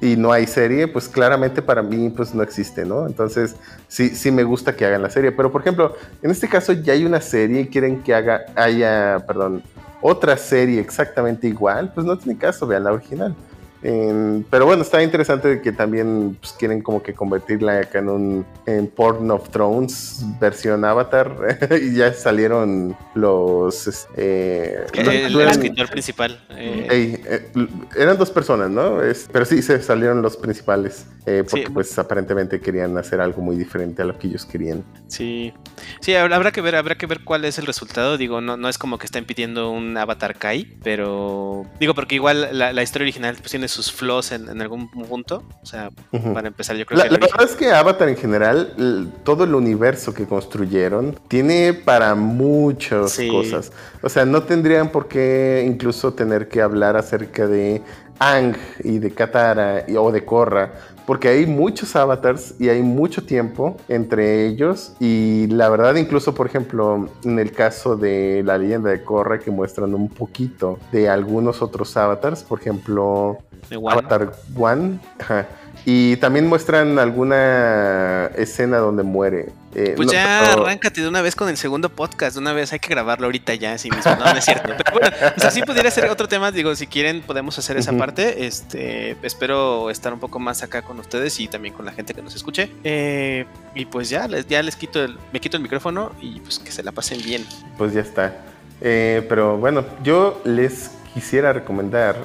y 0.00 0.16
no 0.16 0.32
hay 0.32 0.46
serie, 0.46 0.88
pues 0.88 1.08
claramente 1.08 1.60
para 1.62 1.82
mí 1.82 2.10
pues 2.10 2.34
no 2.34 2.42
existe, 2.42 2.84
¿no? 2.86 3.06
Entonces 3.06 3.56
sí, 3.88 4.10
sí 4.10 4.30
me 4.30 4.44
gusta 4.44 4.74
que 4.74 4.86
hagan 4.86 5.02
la 5.02 5.10
serie. 5.10 5.32
Pero 5.32 5.52
por 5.52 5.60
ejemplo, 5.60 5.94
en 6.22 6.30
este 6.30 6.48
caso 6.48 6.72
ya 6.72 6.94
hay 6.94 7.04
una 7.04 7.20
serie 7.20 7.62
y 7.62 7.66
quieren 7.66 8.02
que 8.02 8.14
haga, 8.14 8.46
haya, 8.54 9.24
perdón, 9.26 9.62
otra 10.00 10.36
serie 10.36 10.80
exactamente 10.80 11.46
igual, 11.46 11.92
pues 11.92 12.06
no 12.06 12.16
tiene 12.16 12.38
caso, 12.38 12.66
vean 12.66 12.84
la 12.84 12.92
original. 12.92 13.34
En- 13.82 14.44
pero 14.50 14.66
bueno, 14.66 14.82
está 14.82 15.02
interesante 15.02 15.60
que 15.60 15.72
también 15.72 16.36
pues, 16.40 16.52
quieren 16.52 16.82
como 16.82 17.02
que 17.02 17.12
convertirla 17.14 17.80
acá 17.80 17.98
en 18.00 18.08
un 18.08 18.46
en 18.66 18.86
Porn 18.88 19.30
of 19.30 19.48
Thrones 19.50 20.24
versión 20.40 20.84
Avatar 20.84 21.58
y 21.82 21.94
ya 21.96 22.12
salieron 22.12 22.96
los 23.14 23.86
es- 23.86 24.08
eh, 24.16 24.86
El, 24.94 25.32
no- 25.32 25.40
escritor 25.42 25.88
principal. 25.90 26.40
eh, 26.50 27.20
eh, 27.54 27.68
eran 27.96 28.16
dos 28.18 28.30
personas, 28.30 28.70
¿no? 28.70 29.02
Es- 29.02 29.28
pero 29.32 29.44
sí, 29.44 29.62
se 29.62 29.80
salieron 29.82 30.22
los 30.22 30.36
principales. 30.36 31.06
porque 31.26 31.66
Sí. 31.66 31.72
pues 31.74 31.98
aparentemente 31.98 32.60
querían 32.60 32.96
hacer 32.98 33.20
algo 33.20 33.42
muy 33.42 33.56
diferente 33.56 34.00
a 34.00 34.04
lo 34.04 34.16
que 34.16 34.28
ellos 34.28 34.44
querían. 34.46 34.84
Sí, 35.08 35.52
sí, 36.00 36.14
habrá 36.14 36.52
que 36.52 36.60
ver, 36.60 36.76
habrá 36.76 36.94
que 36.96 37.06
ver 37.06 37.24
cuál 37.24 37.44
es 37.44 37.58
el 37.58 37.66
resultado. 37.66 38.16
Digo, 38.16 38.40
no, 38.40 38.56
no 38.56 38.68
es 38.68 38.78
como 38.78 38.96
que 38.96 39.06
estén 39.06 39.24
pidiendo 39.24 39.70
un 39.72 39.96
Avatar 39.96 40.36
Kai, 40.38 40.76
pero 40.84 41.66
digo, 41.80 41.94
porque 41.94 42.14
igual 42.14 42.48
la, 42.52 42.72
la 42.72 42.82
historia 42.84 43.04
original 43.06 43.34
pues 43.40 43.50
tiene 43.50 43.66
sus 43.76 43.92
flaws 43.92 44.32
en, 44.32 44.48
en 44.48 44.60
algún 44.62 44.90
punto. 44.90 45.42
O 45.62 45.66
sea, 45.66 45.90
para 46.32 46.48
empezar, 46.48 46.76
yo 46.76 46.86
creo 46.86 46.98
La, 46.98 47.04
que 47.04 47.10
la 47.10 47.16
origen- 47.18 47.30
verdad 47.36 47.50
es 47.52 47.56
que 47.56 47.70
Avatar 47.72 48.08
en 48.08 48.16
general, 48.16 49.12
todo 49.24 49.44
el 49.44 49.54
universo 49.54 50.14
que 50.14 50.24
construyeron, 50.26 51.18
tiene 51.28 51.72
para 51.74 52.14
muchas 52.14 53.12
Sí. 53.12 53.28
cosas. 53.28 53.72
O 54.02 54.08
sea, 54.08 54.24
no 54.24 54.42
tendrían 54.42 54.90
por 54.90 55.08
qué 55.08 55.64
incluso 55.66 56.14
tener 56.14 56.48
que 56.48 56.62
hablar 56.62 56.96
acerca 56.96 57.46
de 57.46 57.82
Ang 58.18 58.56
y 58.82 58.98
de 58.98 59.10
Katara 59.12 59.84
y- 59.86 59.94
o 59.96 60.10
de 60.10 60.24
Korra, 60.24 60.72
porque 61.06 61.28
hay 61.28 61.44
muchos 61.46 61.94
avatars 61.96 62.54
y 62.58 62.68
hay 62.70 62.80
mucho 62.82 63.24
tiempo 63.24 63.76
entre 63.88 64.46
ellos. 64.46 64.94
Y 65.00 65.46
la 65.48 65.68
verdad, 65.68 65.94
incluso, 65.96 66.34
por 66.34 66.46
ejemplo, 66.46 67.08
en 67.24 67.38
el 67.38 67.52
caso 67.52 67.96
de 67.96 68.42
la 68.44 68.56
leyenda 68.56 68.88
de 68.90 69.04
Korra, 69.04 69.38
que 69.38 69.50
muestran 69.50 69.94
un 69.94 70.08
poquito 70.08 70.78
de 70.92 71.08
algunos 71.10 71.60
otros 71.62 71.94
avatars, 71.96 72.42
por 72.42 72.58
ejemplo, 72.60 73.38
de. 73.68 73.76
Avatar 73.76 74.32
One. 74.56 74.98
ajá. 75.18 75.46
Y 75.88 76.16
también 76.16 76.48
muestran 76.48 76.98
alguna 76.98 78.26
escena 78.36 78.78
donde 78.78 79.04
muere. 79.04 79.50
Eh, 79.72 79.92
Pues 79.94 80.06
no, 80.06 80.12
ya 80.12 80.40
pero- 80.50 80.62
arráncate 80.64 81.00
de 81.02 81.06
una 81.08 81.22
vez 81.22 81.36
con 81.36 81.48
el 81.48 81.56
segundo 81.56 81.90
podcast, 81.90 82.34
de 82.34 82.40
una 82.40 82.52
vez 82.52 82.72
hay 82.72 82.80
que 82.80 82.88
grabarlo 82.88 83.26
ahorita 83.26 83.54
ya, 83.54 83.74
así 83.74 83.88
mismo, 83.90 84.10
no, 84.16 84.24
no 84.24 84.36
es 84.38 84.44
cierto. 84.44 84.72
Pero 84.76 84.98
bueno, 84.98 85.16
o 85.36 85.40
sea, 85.40 85.50
sí 85.52 85.62
pudiera 85.62 85.88
ser 85.92 86.08
otro 86.10 86.26
tema, 86.26 86.50
digo, 86.50 86.74
si 86.74 86.86
quieren 86.88 87.20
podemos 87.22 87.56
hacer 87.58 87.76
esa 87.76 87.92
parte, 87.92 88.46
este, 88.46 89.16
espero 89.22 89.90
estar 89.90 90.12
un 90.12 90.18
poco 90.18 90.40
más 90.40 90.62
acá 90.64 90.82
con 90.82 90.98
ustedes 90.98 91.38
y 91.38 91.46
también 91.46 91.72
con 91.74 91.84
la 91.84 91.92
gente 91.92 92.14
que 92.14 92.22
nos 92.22 92.34
escuche. 92.34 92.68
Eh, 92.82 93.44
y 93.76 93.84
pues 93.84 94.08
ya, 94.08 94.26
les, 94.26 94.46
ya 94.48 94.62
les 94.64 94.74
quito 94.74 95.04
el, 95.04 95.16
me 95.32 95.38
quito 95.40 95.56
el 95.56 95.62
micrófono 95.62 96.10
y 96.20 96.40
pues 96.40 96.58
que 96.58 96.72
se 96.72 96.82
la 96.82 96.90
pasen 96.90 97.22
bien. 97.22 97.44
Pues 97.78 97.92
ya 97.92 98.00
está. 98.00 98.34
Eh, 98.80 99.24
pero 99.28 99.56
bueno, 99.58 99.84
yo 100.02 100.40
les 100.44 100.90
quisiera 101.14 101.52
recomendar 101.52 102.16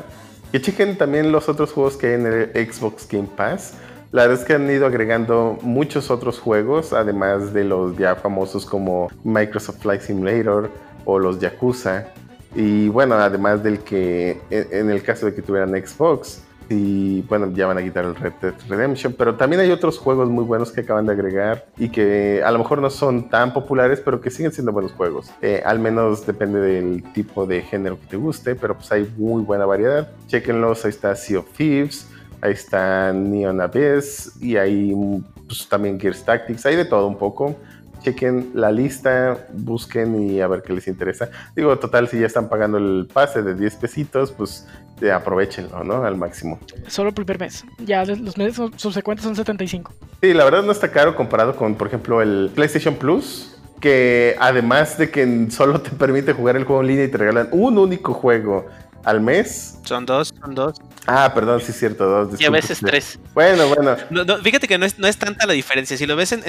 que 0.51 0.61
chequen 0.61 0.97
también 0.97 1.31
los 1.31 1.47
otros 1.49 1.71
juegos 1.71 1.97
que 1.97 2.07
hay 2.07 2.13
en 2.13 2.25
el 2.25 2.71
Xbox 2.71 3.07
Game 3.09 3.29
Pass. 3.35 3.73
La 4.11 4.23
verdad 4.23 4.41
es 4.41 4.45
que 4.45 4.53
han 4.53 4.69
ido 4.69 4.85
agregando 4.85 5.57
muchos 5.61 6.11
otros 6.11 6.39
juegos, 6.39 6.91
además 6.91 7.53
de 7.53 7.63
los 7.63 7.97
ya 7.97 8.15
famosos 8.15 8.65
como 8.65 9.09
Microsoft 9.23 9.79
Flight 9.79 10.01
Simulator 10.01 10.69
o 11.05 11.17
los 11.17 11.39
Yakuza. 11.39 12.07
Y 12.53 12.89
bueno, 12.89 13.15
además 13.15 13.63
del 13.63 13.79
que 13.79 14.41
en 14.49 14.67
en 14.71 14.89
el 14.89 15.01
caso 15.01 15.27
de 15.27 15.33
que 15.33 15.41
tuvieran 15.41 15.69
Xbox, 15.69 16.41
y 16.71 17.21
bueno, 17.23 17.51
ya 17.53 17.67
van 17.67 17.77
a 17.77 17.83
quitar 17.83 18.05
el 18.05 18.15
Red 18.15 18.33
Dead 18.41 18.53
Redemption, 18.67 19.13
pero 19.17 19.35
también 19.35 19.61
hay 19.61 19.71
otros 19.71 19.99
juegos 19.99 20.29
muy 20.29 20.43
buenos 20.43 20.71
que 20.71 20.81
acaban 20.81 21.05
de 21.05 21.11
agregar 21.11 21.65
y 21.77 21.89
que 21.89 22.41
a 22.43 22.51
lo 22.51 22.59
mejor 22.59 22.79
no 22.81 22.89
son 22.89 23.29
tan 23.29 23.53
populares, 23.53 24.01
pero 24.03 24.21
que 24.21 24.31
siguen 24.31 24.51
siendo 24.51 24.71
buenos 24.71 24.93
juegos. 24.93 25.31
Eh, 25.41 25.61
al 25.65 25.79
menos 25.79 26.25
depende 26.25 26.59
del 26.59 27.03
tipo 27.13 27.45
de 27.45 27.61
género 27.61 27.99
que 27.99 28.07
te 28.07 28.17
guste, 28.17 28.55
pero 28.55 28.75
pues 28.75 28.91
hay 28.91 29.11
muy 29.17 29.43
buena 29.43 29.65
variedad. 29.65 30.09
Chequenlos, 30.27 30.85
ahí 30.85 30.89
está 30.89 31.15
Sea 31.15 31.39
of 31.39 31.51
Thieves, 31.51 32.07
ahí 32.41 32.53
está 32.53 33.11
Neon 33.13 33.61
Abyss 33.61 34.33
y 34.41 34.55
mm, 34.55 35.23
pues, 35.47 35.67
también 35.67 35.99
Gears 35.99 36.23
Tactics, 36.23 36.65
hay 36.65 36.75
de 36.75 36.85
todo 36.85 37.07
un 37.07 37.17
poco. 37.17 37.55
Chequen 38.03 38.51
la 38.53 38.71
lista, 38.71 39.37
busquen 39.53 40.29
y 40.31 40.41
a 40.41 40.47
ver 40.47 40.63
qué 40.63 40.73
les 40.73 40.87
interesa. 40.87 41.29
Digo, 41.55 41.77
total, 41.77 42.07
si 42.07 42.19
ya 42.19 42.25
están 42.25 42.49
pagando 42.49 42.77
el 42.77 43.07
pase 43.13 43.41
de 43.43 43.53
10 43.55 43.75
pesitos, 43.75 44.31
pues 44.31 44.67
eh, 45.01 45.11
aprovechenlo, 45.11 45.83
¿no? 45.83 46.03
Al 46.03 46.17
máximo. 46.17 46.59
Solo 46.87 47.09
el 47.09 47.15
primer 47.15 47.39
mes. 47.39 47.63
Ya 47.79 48.03
los 48.05 48.37
meses 48.37 48.55
son- 48.55 48.77
subsecuentes 48.77 49.23
son 49.23 49.35
75. 49.35 49.93
Sí, 50.21 50.33
la 50.33 50.43
verdad 50.43 50.63
no 50.63 50.71
está 50.71 50.91
caro 50.91 51.15
comparado 51.15 51.55
con, 51.55 51.75
por 51.75 51.87
ejemplo, 51.87 52.21
el 52.21 52.51
PlayStation 52.55 52.95
Plus, 52.95 53.57
que 53.79 54.35
además 54.39 54.97
de 54.97 55.09
que 55.09 55.47
solo 55.49 55.81
te 55.81 55.89
permite 55.91 56.33
jugar 56.33 56.55
el 56.55 56.63
juego 56.65 56.81
en 56.81 56.87
línea 56.87 57.05
y 57.05 57.07
te 57.09 57.17
regalan 57.17 57.49
un 57.51 57.77
único 57.77 58.13
juego 58.13 58.65
al 59.03 59.21
mes. 59.21 59.79
Son 59.83 60.05
dos, 60.05 60.31
son 60.39 60.53
dos. 60.53 60.75
Ah, 61.07 61.31
perdón, 61.33 61.59
sí 61.61 61.71
es 61.71 61.79
cierto, 61.79 62.05
dos. 62.05 62.39
Y 62.39 62.45
a 62.45 62.49
veces 62.51 62.79
tres. 62.79 63.19
Bueno, 63.33 63.67
bueno. 63.67 63.95
No, 64.11 64.23
no, 64.23 64.37
fíjate 64.37 64.67
que 64.67 64.77
no 64.77 64.85
es, 64.85 64.99
no 64.99 65.07
es 65.07 65.17
tanta 65.17 65.45
la 65.47 65.53
diferencia. 65.53 65.97
Si 65.97 66.05
lo 66.05 66.15
ves 66.15 66.31
en, 66.31 66.43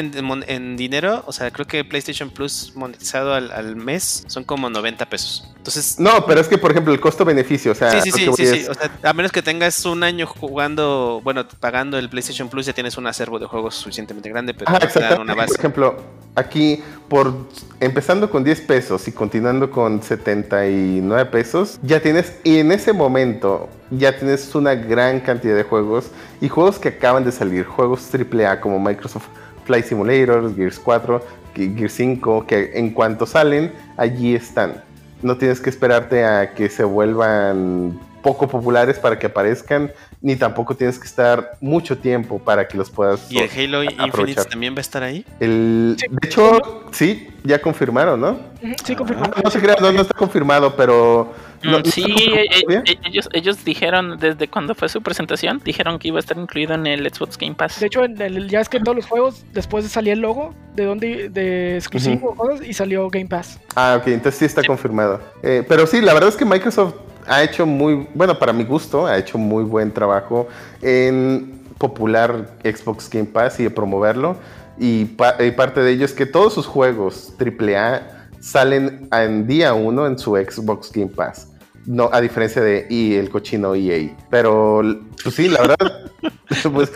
en- 0.46 0.76
dinero, 0.76 1.22
o 1.26 1.32
sea, 1.32 1.50
creo 1.50 1.66
que 1.66 1.84
PlayStation 1.84 2.30
Plus 2.30 2.72
monetizado 2.74 3.34
al, 3.34 3.50
al 3.50 3.76
mes 3.76 4.24
son 4.26 4.44
como 4.44 4.68
90 4.68 5.06
pesos. 5.06 5.48
Entonces, 5.56 5.98
No, 5.98 6.26
pero 6.26 6.40
es 6.40 6.48
que, 6.48 6.58
por 6.58 6.70
ejemplo, 6.70 6.92
el 6.92 7.00
costo-beneficio, 7.00 7.72
o 7.72 7.74
sea, 7.74 8.00
sí, 8.02 8.10
sí, 8.10 8.28
sí, 8.36 8.66
O 8.68 8.74
sea, 8.74 8.90
a 9.02 9.12
menos 9.12 9.32
que 9.32 9.42
tengas 9.42 9.84
un 9.84 10.02
año 10.02 10.26
jugando, 10.26 11.20
bueno, 11.22 11.46
pagando 11.60 11.98
el 11.98 12.08
PlayStation 12.10 12.48
Plus, 12.48 12.66
ya 12.66 12.72
tienes 12.72 12.96
un 12.96 13.06
acervo 13.06 13.38
de 13.38 13.46
juegos 13.46 13.76
suficientemente 13.76 14.28
grande, 14.28 14.54
pero 14.54 14.70
Ajá, 14.70 14.86
te 14.86 15.00
dan 15.00 15.26
Por 15.26 15.56
ejemplo, 15.58 15.96
aquí, 16.34 16.82
por 17.08 17.48
empezando 17.80 18.30
con 18.30 18.44
10 18.44 18.60
pesos 18.62 19.06
y 19.08 19.12
continuando 19.12 19.70
con 19.70 20.02
79 20.02 21.26
pesos, 21.26 21.78
ya 21.82 22.00
tienes, 22.00 22.34
y 22.44 22.58
en 22.58 22.72
ese 22.72 22.92
momento, 22.92 23.68
ya 23.98 24.16
tienes 24.16 24.54
una 24.54 24.74
gran 24.74 25.20
cantidad 25.20 25.54
de 25.56 25.64
juegos 25.64 26.10
y 26.40 26.48
juegos 26.48 26.78
que 26.78 26.88
acaban 26.88 27.24
de 27.24 27.32
salir, 27.32 27.64
juegos 27.64 28.08
AAA 28.12 28.60
como 28.60 28.78
Microsoft 28.78 29.26
Flight 29.64 29.84
Simulator, 29.86 30.54
Gears 30.56 30.78
4, 30.78 31.22
Gear 31.54 31.90
5, 31.90 32.46
que 32.46 32.72
en 32.74 32.90
cuanto 32.90 33.26
salen, 33.26 33.72
allí 33.96 34.34
están. 34.34 34.82
No 35.22 35.36
tienes 35.36 35.60
que 35.60 35.70
esperarte 35.70 36.24
a 36.24 36.52
que 36.54 36.68
se 36.68 36.82
vuelvan 36.84 37.98
poco 38.22 38.48
populares 38.48 38.98
para 38.98 39.18
que 39.18 39.26
aparezcan, 39.26 39.92
ni 40.20 40.36
tampoco 40.36 40.74
tienes 40.76 40.98
que 40.98 41.06
estar 41.06 41.52
mucho 41.60 41.98
tiempo 41.98 42.38
para 42.38 42.66
que 42.68 42.76
los 42.76 42.88
puedas 42.90 43.30
¿Y 43.30 43.38
el 43.38 43.50
Halo 43.50 43.78
aprovechar. 43.80 44.06
Infinite 44.08 44.44
también 44.44 44.74
va 44.74 44.78
a 44.78 44.80
estar 44.80 45.02
ahí? 45.02 45.24
El, 45.40 45.96
Sí. 45.98 46.06
de 46.08 46.26
hecho, 46.28 46.60
sí, 46.92 47.28
ya 47.44 47.60
confirmaron, 47.60 48.20
¿no? 48.20 48.38
Sí, 48.84 48.92
Ah, 48.92 48.96
confirmado. 48.96 49.34
no 49.42 49.50
se 49.50 49.60
crean, 49.60 49.76
no, 49.80 49.92
no 49.92 50.02
está 50.02 50.14
confirmado, 50.14 50.74
pero... 50.76 51.32
Mm, 51.64 51.84
sí, 51.84 52.02
eh, 52.04 52.48
todavía. 52.62 52.82
eh, 52.86 52.98
ellos, 53.04 53.28
ellos 53.32 53.64
dijeron 53.64 54.16
desde 54.18 54.48
cuando 54.48 54.74
fue 54.74 54.88
su 54.88 55.02
presentación, 55.02 55.60
dijeron 55.64 55.98
que 55.98 56.08
iba 56.08 56.18
a 56.18 56.20
estar 56.20 56.36
incluido 56.38 56.74
en 56.74 56.86
el 56.86 57.08
Xbox 57.12 57.36
Game 57.38 57.54
Pass. 57.54 57.78
De 57.80 57.86
hecho, 57.86 58.04
en 58.04 58.20
el- 58.20 58.48
ya 58.48 58.60
es 58.60 58.68
que 58.68 58.78
en 58.78 58.84
todos 58.84 58.96
los 58.96 59.06
juegos, 59.06 59.44
después 59.52 59.86
salía 59.88 60.12
el 60.14 60.20
logo 60.20 60.54
de 60.74 60.84
donde 60.84 61.28
de 61.28 61.76
exclusivo 61.76 62.34
cosas 62.34 62.66
y 62.66 62.72
salió 62.72 63.08
Game 63.10 63.26
Pass. 63.26 63.60
Ah, 63.76 63.96
ok, 64.00 64.08
entonces 64.08 64.38
sí 64.38 64.44
está 64.44 64.62
confirmado. 64.64 65.20
Eh, 65.42 65.64
pero 65.68 65.86
sí, 65.86 66.00
la 66.00 66.14
verdad 66.14 66.28
es 66.30 66.36
que 66.36 66.44
Microsoft 66.44 66.94
ha 67.26 67.42
hecho 67.42 67.66
muy, 67.66 68.08
bueno, 68.14 68.38
para 68.38 68.52
mi 68.52 68.64
gusto, 68.64 69.06
ha 69.06 69.16
hecho 69.18 69.38
muy 69.38 69.62
buen 69.64 69.92
trabajo 69.92 70.48
en 70.80 71.62
popular 71.78 72.50
Xbox 72.64 73.08
Game 73.10 73.26
Pass 73.26 73.58
y 73.60 73.64
de 73.64 73.70
promoverlo. 73.70 74.36
Y, 74.78 75.04
pa- 75.04 75.36
y 75.42 75.50
parte 75.52 75.80
de 75.80 75.92
ello 75.92 76.04
es 76.04 76.12
que 76.12 76.26
todos 76.26 76.54
sus 76.54 76.66
juegos 76.66 77.32
AAA 77.38 78.02
salen 78.40 79.08
en 79.12 79.46
día 79.46 79.74
uno 79.74 80.06
en 80.06 80.18
su 80.18 80.32
Xbox 80.34 80.90
Game 80.92 81.10
Pass. 81.10 81.48
No, 81.86 82.10
a 82.12 82.20
diferencia 82.20 82.62
de 82.62 82.86
y 82.88 83.14
el 83.14 83.28
cochino 83.30 83.74
EA. 83.74 84.14
Pero, 84.30 84.82
pues 85.22 85.34
sí, 85.34 85.48
la 85.48 85.62
verdad. 85.62 86.10
pues, 86.72 86.90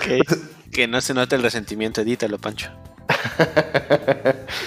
Que 0.73 0.87
no 0.87 1.01
se 1.01 1.15
note 1.15 1.37
el 1.37 1.43
resentimiento, 1.43 2.01
edítalo, 2.01 2.39
Pancho. 2.39 2.71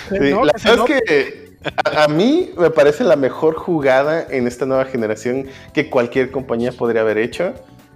Sí, 0.09 0.31
No, 0.31 0.43
la 0.43 0.53
verdad 0.53 0.85
es 0.89 1.03
que 1.03 1.57
a, 1.85 2.03
a 2.03 2.07
mí 2.07 2.51
me 2.57 2.69
parece 2.69 3.03
la 3.03 3.15
mejor 3.15 3.56
jugada 3.56 4.25
en 4.30 4.48
esta 4.48 4.65
nueva 4.65 4.85
generación 4.85 5.48
que 5.73 5.89
cualquier 5.89 6.31
compañía 6.31 6.72
podría 6.72 7.01
haber 7.01 7.17
hecho. 7.17 7.53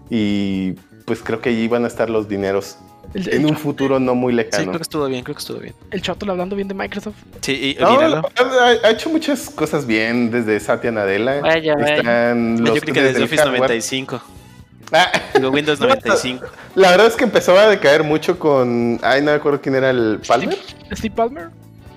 Y 0.09 0.73
pues 1.05 1.21
creo 1.21 1.41
que 1.41 1.49
allí 1.49 1.67
van 1.67 1.85
a 1.85 1.87
estar 1.87 2.09
los 2.09 2.27
dineros 2.27 2.77
El, 3.13 3.27
en 3.33 3.41
el, 3.41 3.45
un 3.47 3.57
futuro 3.57 3.99
no 3.99 4.15
muy 4.15 4.31
Sí, 4.33 4.37
lejano. 4.37 4.63
creo 4.65 4.77
que 4.79 4.81
estuvo 4.83 5.05
bien, 5.07 5.23
creo 5.23 5.35
que 5.35 5.39
estuvo 5.39 5.59
bien. 5.59 5.75
el 5.91 6.01
Choto 6.01 6.29
hablando 6.29 6.55
bien 6.55 6.67
de 6.67 6.73
Microsoft. 6.73 7.15
Sí, 7.41 7.75
y 7.77 7.81
No, 7.81 7.91
la 8.01 8.07
verdad, 8.07 8.23
ha, 8.83 8.87
ha 8.87 8.89
hecho 8.91 9.09
muchas 9.09 9.49
cosas 9.49 9.85
bien 9.85 10.31
desde 10.31 10.59
Satya 10.59 10.91
Nadella. 10.91 11.39
Vaya, 11.41 11.75
vaya. 11.75 11.95
Están 11.97 12.57
Yo 12.57 12.63
los 12.73 12.81
creo 12.81 12.93
que 12.93 13.01
desde 13.01 13.23
Office 13.23 13.37
hardware. 13.43 13.59
95. 13.61 14.21
Ah, 14.91 15.11
Digo, 15.35 15.49
Windows 15.49 15.79
95. 15.81 16.45
la 16.75 16.91
verdad 16.91 17.07
es 17.07 17.15
que 17.15 17.23
empezó 17.23 17.57
a 17.57 17.67
decaer 17.67 18.03
mucho 18.03 18.37
con. 18.39 18.99
Ay, 19.03 19.21
no 19.21 19.27
me 19.31 19.37
acuerdo 19.37 19.61
quién 19.61 19.75
era 19.75 19.89
el 19.89 20.19
Palmer. 20.27 20.57
Steve 20.91 21.15
Palmer. 21.15 21.49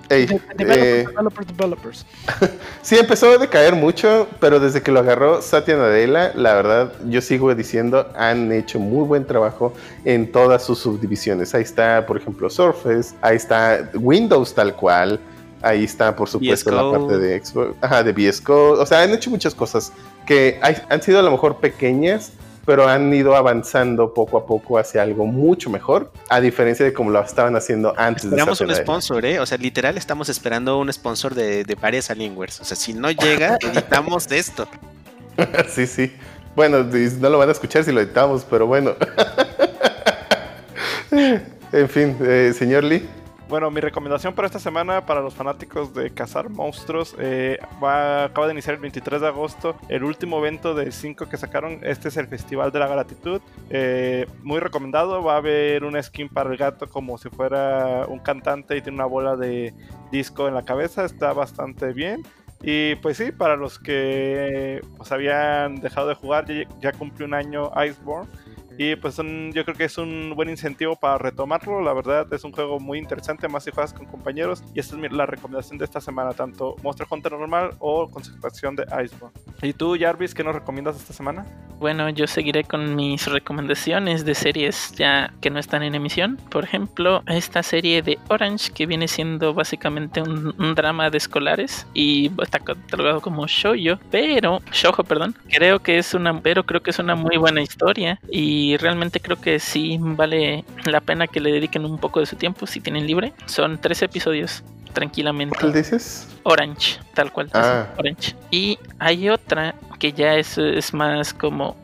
Ey, 0.09 0.23
eh, 0.23 0.39
developers, 0.57 1.07
developers, 1.47 1.47
developers. 1.47 2.05
Sí, 2.81 2.97
empezó 2.97 3.29
a 3.31 3.37
decaer 3.37 3.75
mucho, 3.75 4.27
pero 4.39 4.59
desde 4.59 4.81
que 4.81 4.91
lo 4.91 4.99
agarró 5.01 5.41
Satya 5.41 5.75
Nadella, 5.75 6.31
la 6.35 6.53
verdad, 6.53 6.93
yo 7.09 7.19
sigo 7.21 7.53
diciendo, 7.53 8.07
han 8.15 8.51
hecho 8.53 8.79
muy 8.79 9.05
buen 9.05 9.25
trabajo 9.25 9.73
en 10.05 10.31
todas 10.31 10.63
sus 10.63 10.79
subdivisiones. 10.79 11.53
Ahí 11.53 11.63
está, 11.63 12.05
por 12.05 12.15
ejemplo, 12.17 12.49
Surface, 12.49 13.13
ahí 13.21 13.35
está 13.35 13.89
Windows 13.95 14.53
tal 14.53 14.73
cual, 14.75 15.19
ahí 15.61 15.83
está, 15.83 16.15
por 16.15 16.29
supuesto, 16.29 16.71
la 16.71 16.89
parte 16.99 17.17
de 17.17 17.43
Xbox, 17.43 17.75
ajá, 17.81 18.03
de 18.03 18.13
VS 18.13 18.41
Code. 18.41 18.81
O 18.81 18.85
sea, 18.85 19.01
han 19.01 19.11
hecho 19.11 19.29
muchas 19.29 19.53
cosas 19.53 19.91
que 20.25 20.57
hay- 20.61 20.77
han 20.89 21.01
sido 21.01 21.19
a 21.19 21.21
lo 21.23 21.31
mejor 21.31 21.57
pequeñas, 21.57 22.31
pero 22.67 22.85
han 22.85 23.13
ido 23.13 23.33
avanzando 23.33 24.13
poco 24.13 24.37
a 24.37 24.45
poco 24.45 24.77
hacia 24.77 25.01
algo 25.01 25.25
mucho 25.25 25.69
mejor, 25.69 26.11
a 26.27 26.41
diferencia 26.41 26.85
de 26.85 26.91
como 26.91 27.11
lo 27.11 27.21
estaban 27.23 27.55
haciendo 27.55 27.93
antes 27.95 28.25
Esperamos 28.25 28.59
de 28.59 28.65
un 28.65 28.75
sponsor, 28.75 29.25
¿eh? 29.25 29.39
O 29.39 29.45
sea, 29.45 29.57
literal 29.57 29.97
estamos 29.97 30.27
esperando 30.27 30.77
un 30.77 30.91
sponsor 30.91 31.33
de, 31.33 31.63
de 31.63 31.75
varias 31.75 32.09
Alienwares. 32.09 32.59
O 32.59 32.65
sea, 32.65 32.75
si 32.75 32.93
no 32.93 33.09
llega, 33.23 33.57
editamos 33.61 34.27
de 34.27 34.39
esto. 34.39 34.67
Sí, 35.69 35.87
sí. 35.87 36.11
Bueno, 36.55 36.83
no 36.83 37.29
lo 37.29 37.37
van 37.37 37.47
a 37.47 37.51
escuchar 37.53 37.85
si 37.85 37.93
lo 37.93 38.01
editamos, 38.01 38.45
pero 38.49 38.67
bueno. 38.67 38.95
en 41.11 41.87
fin, 41.87 42.17
eh, 42.21 42.53
señor 42.57 42.83
Lee. 42.83 43.07
Bueno, 43.49 43.71
mi 43.71 43.79
recomendación 43.79 44.33
para 44.33 44.47
esta 44.47 44.59
semana 44.59 45.05
para 45.05 45.21
los 45.21 45.33
fanáticos 45.33 45.93
de 45.93 46.11
cazar 46.11 46.49
monstruos 46.49 47.15
eh, 47.17 47.57
va, 47.81 48.25
acaba 48.25 48.47
de 48.47 48.51
iniciar 48.51 48.75
el 48.75 48.81
23 48.81 49.21
de 49.21 49.27
agosto 49.27 49.77
el 49.87 50.03
último 50.03 50.39
evento 50.39 50.75
de 50.75 50.91
5 50.91 51.29
que 51.29 51.37
sacaron. 51.37 51.79
Este 51.83 52.09
es 52.09 52.17
el 52.17 52.27
Festival 52.27 52.73
de 52.73 52.79
la 52.79 52.87
Gratitud. 52.87 53.39
Eh, 53.69 54.27
muy 54.43 54.59
recomendado. 54.59 55.23
Va 55.23 55.35
a 55.35 55.37
haber 55.37 55.85
una 55.85 56.03
skin 56.03 56.27
para 56.27 56.51
el 56.51 56.57
gato 56.57 56.89
como 56.89 57.17
si 57.17 57.29
fuera 57.29 58.05
un 58.09 58.19
cantante 58.19 58.75
y 58.75 58.81
tiene 58.81 58.97
una 58.97 59.05
bola 59.05 59.37
de 59.37 59.73
disco 60.11 60.49
en 60.49 60.53
la 60.53 60.65
cabeza. 60.65 61.05
Está 61.05 61.31
bastante 61.31 61.93
bien. 61.93 62.23
Y 62.61 62.95
pues 62.95 63.15
sí, 63.15 63.31
para 63.31 63.55
los 63.55 63.79
que 63.79 64.81
pues, 64.97 65.09
habían 65.13 65.77
dejado 65.77 66.09
de 66.09 66.15
jugar, 66.15 66.47
ya, 66.47 66.67
ya 66.81 66.91
cumplió 66.91 67.25
un 67.25 67.33
año 67.33 67.71
Iceborne. 67.81 68.29
Y 68.77 68.95
pues 68.95 69.17
un- 69.19 69.51
yo 69.53 69.65
creo 69.65 69.75
que 69.75 69.85
es 69.85 69.97
un 69.97 70.33
buen 70.35 70.49
incentivo 70.49 70.95
para 70.95 71.17
retomarlo. 71.17 71.81
La 71.81 71.93
verdad 71.93 72.31
es 72.33 72.43
un 72.43 72.51
juego 72.51 72.79
muy 72.79 72.99
interesante, 72.99 73.47
más 73.47 73.63
si 73.63 73.71
juegas 73.71 73.93
con 73.93 74.05
compañeros. 74.05 74.63
Y 74.73 74.79
esta 74.79 74.95
es 74.95 75.11
la 75.11 75.25
recomendación 75.25 75.77
de 75.77 75.85
esta 75.85 75.99
semana, 76.01 76.33
tanto 76.33 76.75
Monster 76.83 77.07
Hunter 77.09 77.31
normal 77.33 77.71
o 77.79 78.09
con 78.09 78.23
su 78.23 78.31
expansión 78.31 78.75
de 78.75 78.83
Iceborne. 79.03 79.35
¿Y 79.61 79.73
tú, 79.73 79.95
Jarvis, 79.99 80.33
qué 80.33 80.43
nos 80.43 80.53
recomiendas 80.55 80.95
esta 80.97 81.13
semana? 81.13 81.45
Bueno, 81.79 82.09
yo 82.09 82.25
seguiré 82.27 82.63
con 82.63 82.95
mis 82.95 83.25
recomendaciones 83.27 84.25
de 84.25 84.33
series 84.35 84.91
ya 84.95 85.31
que 85.41 85.49
no 85.49 85.59
están 85.59 85.83
en 85.83 85.95
emisión. 85.95 86.37
Por 86.49 86.63
ejemplo, 86.63 87.23
esta 87.27 87.61
serie 87.63 88.01
de 88.01 88.17
Orange 88.29 88.71
que 88.73 88.85
viene 88.85 89.07
siendo 89.07 89.53
básicamente 89.53 90.21
un, 90.21 90.53
un 90.59 90.75
drama 90.75 91.09
de 91.09 91.17
escolares 91.17 91.85
y 91.93 92.31
está 92.41 92.59
catalogado 92.59 93.21
como 93.21 93.45
shoujo, 93.47 93.99
pero 94.11 94.59
shoujo, 94.71 95.03
perdón. 95.03 95.35
Creo 95.49 95.79
que 95.79 95.97
es 95.97 96.13
una, 96.13 96.39
pero 96.41 96.63
creo 96.65 96.81
que 96.81 96.89
es 96.91 96.99
una 96.99 97.15
muy 97.15 97.37
buena 97.37 97.61
historia 97.61 98.19
y 98.31 98.66
realmente 98.75 99.21
creo 99.21 99.39
que 99.39 99.59
sí 99.59 99.97
vale 100.01 100.65
la 100.83 100.99
pena 100.99 101.27
que 101.27 101.39
le 101.39 101.51
dediquen 101.51 101.85
un 101.85 101.97
poco 101.97 102.19
de 102.19 102.25
su 102.25 102.35
tiempo 102.35 102.67
si 102.67 102.81
tienen 102.81 103.07
libre. 103.07 103.31
Son 103.45 103.77
tres 103.79 104.01
episodios 104.01 104.63
tranquilamente. 104.93 105.57
¿Cuál 105.59 105.73
dices? 105.73 106.27
Orange, 106.43 106.99
tal 107.13 107.31
cual. 107.31 107.49
Ah. 107.53 107.87
Orange. 107.97 108.35
Y 108.51 108.77
hay 108.99 109.29
otra 109.29 109.75
que 109.99 110.11
ya 110.11 110.35
es, 110.35 110.57
es 110.57 110.93
más 110.93 111.33
como 111.33 111.77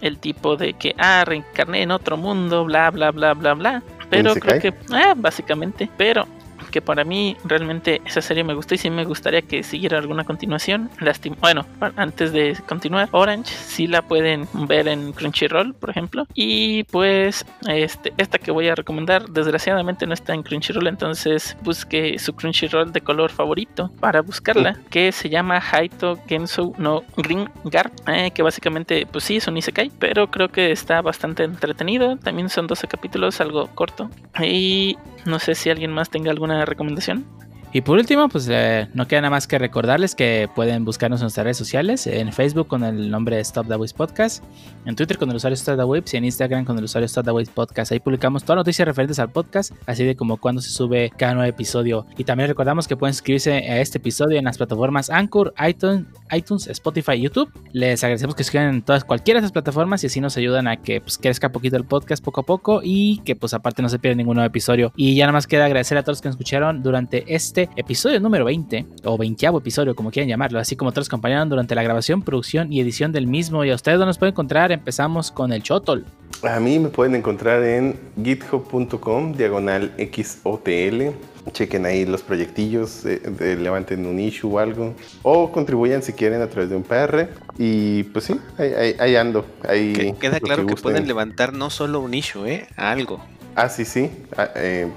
el 0.00 0.18
tipo 0.18 0.56
de 0.56 0.74
que, 0.74 0.94
ah, 0.98 1.24
reencarné 1.26 1.82
en 1.82 1.90
otro 1.90 2.16
mundo, 2.16 2.64
bla, 2.64 2.90
bla, 2.90 3.10
bla, 3.10 3.34
bla, 3.34 3.54
bla. 3.54 3.82
Pero 4.08 4.34
creo 4.34 4.60
que, 4.60 4.74
ah, 4.92 5.14
básicamente, 5.16 5.88
pero 5.96 6.26
que 6.70 6.82
para 6.82 7.04
mí 7.04 7.36
realmente 7.44 8.00
esa 8.04 8.20
serie 8.20 8.44
me 8.44 8.54
gustó 8.54 8.74
y 8.74 8.78
sí 8.78 8.90
me 8.90 9.04
gustaría 9.04 9.42
que 9.42 9.62
siguiera 9.62 9.98
alguna 9.98 10.24
continuación. 10.24 10.90
Lastim 11.00 11.34
bueno, 11.40 11.66
antes 11.96 12.32
de 12.32 12.56
continuar, 12.68 13.08
Orange 13.12 13.52
sí 13.54 13.86
la 13.86 14.02
pueden 14.02 14.46
ver 14.66 14.88
en 14.88 15.12
Crunchyroll, 15.12 15.74
por 15.74 15.90
ejemplo. 15.90 16.26
Y 16.34 16.84
pues 16.84 17.44
este, 17.68 18.12
esta 18.16 18.38
que 18.38 18.50
voy 18.50 18.68
a 18.68 18.74
recomendar, 18.74 19.28
desgraciadamente 19.28 20.06
no 20.06 20.14
está 20.14 20.34
en 20.34 20.42
Crunchyroll, 20.42 20.86
entonces 20.86 21.56
busque 21.62 22.18
su 22.18 22.34
Crunchyroll 22.34 22.92
de 22.92 23.00
color 23.00 23.30
favorito 23.30 23.90
para 24.00 24.22
buscarla, 24.22 24.78
que 24.90 25.12
se 25.12 25.28
llama 25.28 25.60
Haito 25.72 26.18
Gensu 26.26 26.74
no 26.78 27.02
Green 27.16 27.48
Guard, 27.64 27.92
eh, 28.06 28.30
que 28.32 28.42
básicamente 28.42 29.06
pues 29.10 29.24
sí 29.24 29.36
es 29.36 29.46
un 29.46 29.56
isekai, 29.56 29.90
pero 29.98 30.30
creo 30.30 30.48
que 30.48 30.72
está 30.72 31.02
bastante 31.02 31.44
entretenido. 31.44 32.16
También 32.16 32.48
son 32.48 32.66
12 32.66 32.86
capítulos, 32.88 33.40
algo 33.40 33.68
corto. 33.74 34.10
Y 34.42 34.96
no 35.26 35.38
sé 35.38 35.54
si 35.54 35.70
alguien 35.70 35.92
más 35.92 36.10
tenga 36.10 36.30
alguna 36.30 36.59
recomendación. 36.64 37.26
Y 37.72 37.82
por 37.82 37.98
último, 37.98 38.28
pues 38.28 38.48
eh, 38.50 38.88
no 38.94 39.06
queda 39.06 39.20
nada 39.20 39.30
más 39.30 39.46
que 39.46 39.56
recordarles 39.56 40.16
que 40.16 40.48
pueden 40.56 40.84
buscarnos 40.84 41.20
en 41.20 41.26
nuestras 41.26 41.44
redes 41.44 41.56
sociales, 41.56 42.04
en 42.08 42.32
Facebook 42.32 42.66
con 42.66 42.82
el 42.82 43.12
nombre 43.12 43.36
de 43.36 43.42
Stop 43.42 43.68
the 43.68 43.76
Waves 43.76 43.92
Podcast, 43.92 44.42
en 44.86 44.96
Twitter 44.96 45.16
con 45.16 45.30
el 45.30 45.36
usuario 45.36 45.54
Stop 45.54 45.76
the 45.76 45.84
Waves 45.84 46.12
y 46.12 46.16
en 46.16 46.24
Instagram 46.24 46.64
con 46.64 46.76
el 46.78 46.84
usuario 46.84 47.06
Stop 47.06 47.26
the 47.26 47.30
Waves 47.30 47.50
Podcast. 47.50 47.92
Ahí 47.92 48.00
publicamos 48.00 48.42
todas 48.42 48.56
las 48.56 48.62
noticias 48.62 48.88
referentes 48.88 49.20
al 49.20 49.30
podcast, 49.30 49.72
así 49.86 50.04
de 50.04 50.16
como 50.16 50.38
cuando 50.38 50.60
se 50.60 50.70
sube 50.70 51.12
cada 51.16 51.34
nuevo 51.34 51.48
episodio. 51.48 52.06
Y 52.18 52.24
también 52.24 52.48
recordamos 52.48 52.88
que 52.88 52.96
pueden 52.96 53.14
suscribirse 53.14 53.52
a 53.52 53.80
este 53.80 53.98
episodio 53.98 54.36
en 54.36 54.46
las 54.46 54.58
plataformas 54.58 55.08
Anchor, 55.08 55.54
iTunes, 55.64 56.66
Spotify 56.66 57.12
y 57.12 57.20
YouTube. 57.20 57.52
Les 57.72 58.02
agradecemos 58.02 58.34
que 58.34 58.42
escriban 58.42 58.68
en 58.68 58.82
todas 58.82 59.04
cualquiera 59.04 59.38
de 59.38 59.46
esas 59.46 59.52
plataformas 59.52 60.02
y 60.02 60.08
así 60.08 60.20
nos 60.20 60.36
ayudan 60.36 60.66
a 60.66 60.78
que 60.78 61.00
pues, 61.00 61.18
crezca 61.18 61.52
poquito 61.52 61.76
el 61.76 61.84
podcast 61.84 62.24
poco 62.24 62.40
a 62.40 62.44
poco 62.44 62.80
y 62.82 63.18
que 63.18 63.36
pues 63.36 63.54
aparte 63.54 63.80
no 63.80 63.88
se 63.88 64.00
pierda 64.00 64.16
ningún 64.16 64.34
nuevo 64.34 64.48
episodio. 64.48 64.92
Y 64.96 65.14
ya 65.14 65.26
nada 65.26 65.34
más 65.34 65.46
queda 65.46 65.66
agradecer 65.66 65.96
a 65.98 66.02
todos 66.02 66.16
los 66.16 66.22
que 66.22 66.28
nos 66.30 66.34
escucharon 66.34 66.82
durante 66.82 67.32
este 67.32 67.59
episodio 67.76 68.20
número 68.20 68.44
20 68.44 68.86
o 69.04 69.18
20 69.18 69.46
episodio 69.46 69.94
como 69.94 70.10
quieran 70.10 70.28
llamarlo, 70.28 70.58
así 70.58 70.76
como 70.76 70.90
todos 70.92 71.02
los 71.02 71.08
que 71.08 71.14
acompañaron 71.16 71.48
durante 71.48 71.74
la 71.74 71.82
grabación, 71.82 72.22
producción 72.22 72.72
y 72.72 72.80
edición 72.80 73.12
del 73.12 73.26
mismo. 73.26 73.64
Y 73.64 73.70
a 73.70 73.74
ustedes 73.74 73.98
no 73.98 74.06
nos 74.06 74.18
pueden 74.18 74.32
encontrar, 74.32 74.72
empezamos 74.72 75.30
con 75.30 75.52
el 75.52 75.62
Chotol. 75.62 76.04
A 76.42 76.58
mí 76.60 76.78
me 76.78 76.88
pueden 76.88 77.14
encontrar 77.16 77.62
en 77.62 77.98
github.com, 78.22 79.34
diagonal 79.34 79.92
XOTL. 79.98 81.10
Chequen 81.52 81.86
ahí 81.86 82.04
los 82.04 82.22
proyectillos, 82.22 83.04
eh, 83.06 83.18
de- 83.18 83.56
levanten 83.56 84.06
un 84.06 84.20
issue 84.20 84.48
o 84.54 84.58
algo. 84.58 84.94
O 85.22 85.50
contribuyan 85.50 86.02
si 86.02 86.12
quieren 86.12 86.40
a 86.42 86.46
través 86.48 86.70
de 86.70 86.76
un 86.76 86.82
PR. 86.82 87.28
Y 87.58 88.04
pues 88.04 88.26
sí, 88.26 88.38
ahí, 88.58 88.72
ahí- 88.74 88.96
ahí 88.98 89.16
ando. 89.16 89.44
Ahí 89.66 89.92
Que 89.92 90.12
queda 90.20 90.38
claro 90.38 90.66
que, 90.66 90.76
pueden 90.76 91.06
levantar 91.06 91.52
no 91.52 91.70
solo 91.70 92.00
un 92.00 92.12
issue, 92.14 92.46
¿eh? 92.46 92.66
Algo. 92.76 93.20
Ah, 93.56 93.68
sí, 93.68 93.84
sí. 93.84 94.10
Ah, 94.36 94.48
eh, 94.54 94.88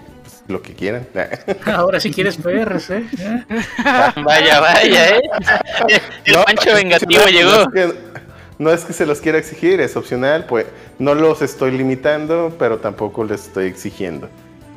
lo 0.47 0.61
que 0.61 0.73
quieran. 0.73 1.07
Ahora 1.65 1.99
si 1.99 2.11
quieres 2.11 2.37
PRs, 2.37 2.89
¿eh? 2.91 3.03
Vaya, 4.23 4.59
vaya, 4.59 5.09
¿eh? 5.17 5.21
El 6.25 6.33
No, 6.33 6.43
Pancho 6.43 6.73
vengativo 6.73 7.21
no, 7.21 7.27
llegó. 7.27 7.51
No 7.51 7.61
es, 7.61 7.67
que, 7.73 7.93
no 8.59 8.71
es 8.71 8.85
que 8.85 8.93
se 8.93 9.05
los 9.05 9.21
quiera 9.21 9.37
exigir, 9.37 9.79
es 9.81 9.95
opcional, 9.95 10.45
pues 10.45 10.65
no 10.99 11.15
los 11.15 11.41
estoy 11.41 11.71
limitando, 11.71 12.55
pero 12.59 12.77
tampoco 12.77 13.23
les 13.23 13.45
estoy 13.45 13.67
exigiendo. 13.67 14.29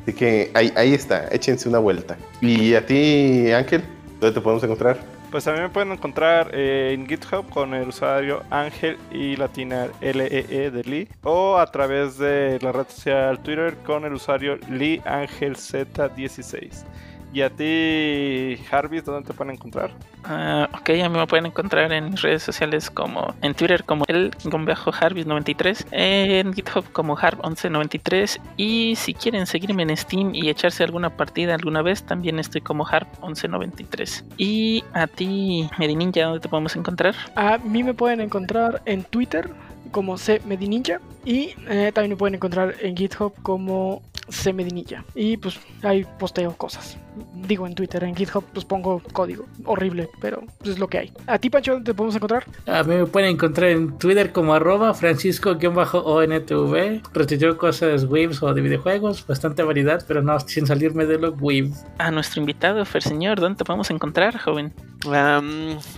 Así 0.03 0.13
que 0.13 0.51
ahí, 0.53 0.71
ahí 0.75 0.93
está, 0.93 1.27
échense 1.31 1.67
una 1.67 1.79
vuelta. 1.79 2.17
Y 2.41 2.73
a 2.75 2.85
ti, 2.85 3.51
Ángel, 3.51 3.83
¿dónde 4.19 4.33
te 4.33 4.41
podemos 4.41 4.63
encontrar? 4.63 5.16
Pues 5.31 5.43
también 5.43 5.65
me 5.65 5.69
pueden 5.69 5.91
encontrar 5.91 6.51
eh, 6.53 6.93
en 6.93 7.05
GitHub 7.05 7.49
con 7.49 7.73
el 7.73 7.89
usuario 7.89 8.43
Ángel 8.49 8.97
y 9.11 9.35
latina 9.35 9.87
LEE 9.99 10.71
de 10.71 10.83
Lee 10.85 11.09
o 11.23 11.57
a 11.57 11.69
través 11.69 12.17
de 12.17 12.57
la 12.61 12.71
red 12.71 12.87
social 12.87 13.37
Twitter 13.39 13.75
con 13.85 14.05
el 14.05 14.13
usuario 14.13 14.57
Lee 14.69 15.01
Ángel 15.05 15.57
Z16. 15.57 16.85
Y 17.37 17.43
a 17.43 17.51
ti, 17.51 18.57
Jarvis, 18.67 19.05
¿dónde 19.05 19.27
te 19.27 19.31
pueden 19.31 19.53
encontrar? 19.53 19.91
Ah, 20.23 20.67
ok, 20.73 20.89
a 20.89 21.07
mí 21.07 21.19
me 21.19 21.27
pueden 21.27 21.45
encontrar 21.45 21.93
en 21.93 22.17
redes 22.17 22.41
sociales 22.41 22.89
como 22.89 23.35
en 23.43 23.53
Twitter 23.53 23.83
como 23.83 24.05
el 24.07 24.31
Harvis93, 24.31 25.85
en 25.91 26.51
GitHub 26.51 26.91
como 26.93 27.15
Harp1193 27.15 28.39
y 28.57 28.95
si 28.95 29.13
quieren 29.13 29.45
seguirme 29.45 29.83
en 29.83 29.95
Steam 29.95 30.33
y 30.33 30.49
echarse 30.49 30.83
alguna 30.83 31.11
partida 31.15 31.53
alguna 31.53 31.83
vez, 31.83 32.01
también 32.01 32.39
estoy 32.39 32.61
como 32.61 32.87
Harp1193. 32.87 34.23
Y 34.37 34.83
a 34.93 35.05
ti, 35.05 35.69
Medininja, 35.77 36.23
¿dónde 36.23 36.39
te 36.39 36.49
podemos 36.49 36.75
encontrar? 36.75 37.13
A 37.35 37.59
mí 37.59 37.83
me 37.83 37.93
pueden 37.93 38.19
encontrar 38.19 38.81
en 38.85 39.03
Twitter 39.03 39.51
como 39.91 40.15
CMedininja 40.17 41.01
y 41.23 41.53
eh, 41.69 41.91
también 41.93 42.13
me 42.13 42.17
pueden 42.17 42.33
encontrar 42.33 42.73
en 42.81 42.97
GitHub 42.97 43.31
como 43.43 44.01
CMedininja. 44.31 45.05
Y 45.13 45.37
pues 45.37 45.59
ahí 45.83 46.03
posteo 46.17 46.57
cosas. 46.57 46.97
Digo 47.47 47.67
en 47.67 47.75
Twitter, 47.75 48.03
en 48.03 48.15
GitHub 48.15 48.43
pues 48.53 48.65
pongo 48.65 49.01
código. 49.13 49.45
Horrible, 49.65 50.09
pero 50.21 50.43
pues, 50.59 50.71
es 50.71 50.79
lo 50.79 50.87
que 50.87 50.97
hay. 50.99 51.13
¿A 51.27 51.37
ti, 51.39 51.49
Pancho, 51.49 51.81
te 51.83 51.93
podemos 51.93 52.15
encontrar? 52.15 52.45
A 52.65 52.83
mí 52.83 52.95
me 52.95 53.05
pueden 53.05 53.31
encontrar 53.31 53.69
en 53.69 53.97
Twitter 53.97 54.31
como 54.31 54.53
arroba 54.53 54.93
francisco-ontv. 54.93 57.01
Retuiteo 57.13 57.57
cosas 57.57 58.03
waves 58.05 58.41
o 58.43 58.53
de 58.53 58.61
videojuegos, 58.61 59.25
bastante 59.25 59.63
variedad, 59.63 60.03
pero 60.07 60.21
no 60.21 60.39
sin 60.39 60.67
salirme 60.67 61.05
de 61.05 61.17
lo 61.19 61.31
wave. 61.33 61.71
A 61.97 62.11
nuestro 62.11 62.39
invitado, 62.41 62.83
Fer 62.85 63.03
Señor, 63.03 63.39
¿dónde 63.39 63.57
te 63.57 63.65
podemos 63.65 63.89
encontrar, 63.91 64.37
joven? 64.37 64.73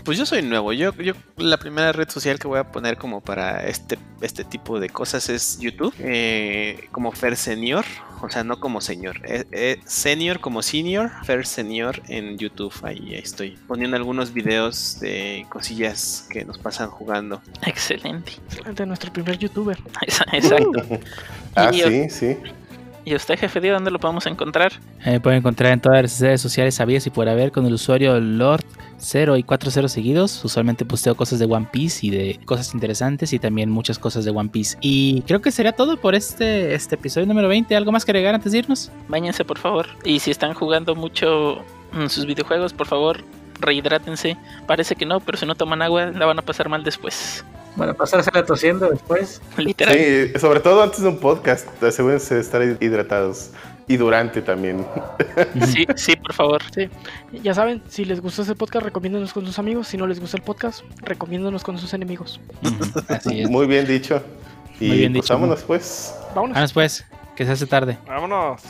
Pues 0.03 0.17
yo 0.17 0.25
soy 0.25 0.43
nuevo. 0.43 0.73
Yo, 0.73 0.93
yo 0.93 1.13
la 1.37 1.57
primera 1.57 1.91
red 1.91 2.09
social 2.09 2.37
que 2.37 2.47
voy 2.47 2.59
a 2.59 2.71
poner 2.71 2.97
como 2.97 3.21
para 3.21 3.65
este, 3.65 3.97
este 4.21 4.43
tipo 4.43 4.79
de 4.79 4.89
cosas 4.89 5.29
es 5.29 5.59
YouTube. 5.59 5.93
eh, 5.99 6.87
como 6.91 7.11
Fer 7.11 7.35
Senior. 7.35 7.85
O 8.21 8.29
sea, 8.29 8.43
no 8.43 8.59
como 8.59 8.81
señor. 8.81 9.21
eh, 9.25 9.45
eh, 9.51 9.79
senior 9.85 10.41
como 10.41 10.61
senior. 10.61 11.08
Fer 11.23 11.45
Senior 11.45 12.01
en 12.07 12.37
YouTube. 12.37 12.73
Ahí, 12.83 13.13
ahí 13.13 13.21
estoy. 13.21 13.57
Poniendo 13.67 13.97
algunos 13.97 14.33
videos 14.33 14.99
de 14.99 15.45
cosillas 15.49 16.27
que 16.29 16.45
nos 16.45 16.57
pasan 16.57 16.89
jugando. 16.89 17.41
Excelente. 17.65 18.33
Ante 18.65 18.85
nuestro 18.85 19.11
primer 19.13 19.37
youtuber. 19.37 19.77
Exacto. 20.31 20.81
Ah, 21.55 21.71
Y- 21.73 21.81
sí, 21.81 22.09
sí. 22.09 22.37
¿Y 23.05 23.15
usted, 23.15 23.39
jefe 23.39 23.61
Dio, 23.61 23.73
dónde 23.73 23.91
lo 23.91 23.99
podemos 23.99 24.25
encontrar? 24.25 24.73
Eh, 25.05 25.19
pueden 25.19 25.39
encontrar 25.39 25.71
en 25.71 25.81
todas 25.81 26.01
las 26.01 26.19
redes 26.19 26.41
sociales 26.41 26.75
sabidas 26.75 27.07
y 27.07 27.09
por 27.09 27.27
haber 27.29 27.51
con 27.51 27.65
el 27.65 27.73
usuario 27.73 28.19
Lord 28.19 28.65
0 28.97 29.37
y 29.37 29.43
40 29.43 29.87
seguidos. 29.87 30.43
Usualmente 30.43 30.85
posteo 30.85 31.15
cosas 31.15 31.39
de 31.39 31.45
One 31.45 31.67
Piece 31.71 32.05
y 32.05 32.09
de 32.09 32.39
cosas 32.45 32.73
interesantes 32.73 33.33
y 33.33 33.39
también 33.39 33.69
muchas 33.69 33.97
cosas 33.97 34.25
de 34.25 34.31
One 34.31 34.49
Piece. 34.49 34.77
Y 34.81 35.21
creo 35.23 35.41
que 35.41 35.51
sería 35.51 35.71
todo 35.71 35.97
por 35.97 36.15
este, 36.15 36.73
este 36.73 36.95
episodio 36.95 37.27
número 37.27 37.47
20. 37.47 37.75
¿Algo 37.75 37.91
más 37.91 38.05
que 38.05 38.11
agregar 38.11 38.35
antes 38.35 38.51
de 38.51 38.59
irnos? 38.59 38.91
Báñense, 39.07 39.45
por 39.45 39.57
favor. 39.57 39.87
Y 40.03 40.19
si 40.19 40.31
están 40.31 40.53
jugando 40.53 40.95
mucho 40.95 41.63
mm, 41.93 42.07
sus 42.07 42.25
videojuegos, 42.25 42.73
por 42.73 42.87
favor, 42.87 43.23
rehidrátense. 43.59 44.37
Parece 44.67 44.95
que 44.95 45.05
no, 45.05 45.19
pero 45.19 45.37
si 45.37 45.45
no 45.45 45.55
toman 45.55 45.81
agua, 45.81 46.07
la 46.07 46.25
van 46.25 46.39
a 46.39 46.41
pasar 46.41 46.69
mal 46.69 46.83
después. 46.83 47.43
Bueno, 47.75 47.93
pasársela 47.93 48.45
tosiendo 48.45 48.89
después. 48.89 49.41
Literal. 49.57 49.95
Sí, 49.95 50.39
sobre 50.39 50.59
todo 50.59 50.83
antes 50.83 51.01
de 51.01 51.07
un 51.07 51.17
podcast, 51.17 51.81
asegúrense 51.81 52.35
de 52.35 52.41
estar 52.41 52.61
hidratados. 52.79 53.51
Y 53.87 53.97
durante 53.97 54.43
también. 54.43 54.85
Sí, 55.65 55.87
sí, 55.95 56.15
por 56.15 56.33
favor. 56.33 56.61
Ya 57.41 57.55
saben, 57.55 57.81
si 57.87 58.05
les 58.05 58.21
gustó 58.21 58.43
este 58.43 58.53
podcast, 58.53 58.85
recomiéndenos 58.85 59.33
con 59.33 59.47
sus 59.47 59.57
amigos. 59.57 59.87
Si 59.87 59.97
no 59.97 60.05
les 60.05 60.19
gusta 60.19 60.37
el 60.37 60.43
podcast, 60.43 60.83
recomiéndenos 61.01 61.63
con 61.63 61.79
sus 61.79 61.91
enemigos. 61.95 62.39
Así 63.07 63.41
es. 63.41 63.49
Muy 63.49 63.65
bien 63.65 63.87
dicho. 63.87 64.21
Y 64.79 64.89
Muy 64.89 64.97
bien 64.97 65.13
pues 65.13 65.23
dicho. 65.23 65.33
vámonos 65.33 65.63
pues. 65.63 66.13
Vámonos. 66.35 66.53
Vámonos 66.53 66.73
pues, 66.73 67.05
que 67.35 67.45
se 67.45 67.51
hace 67.51 67.65
tarde. 67.65 67.97
Vámonos. 68.05 68.61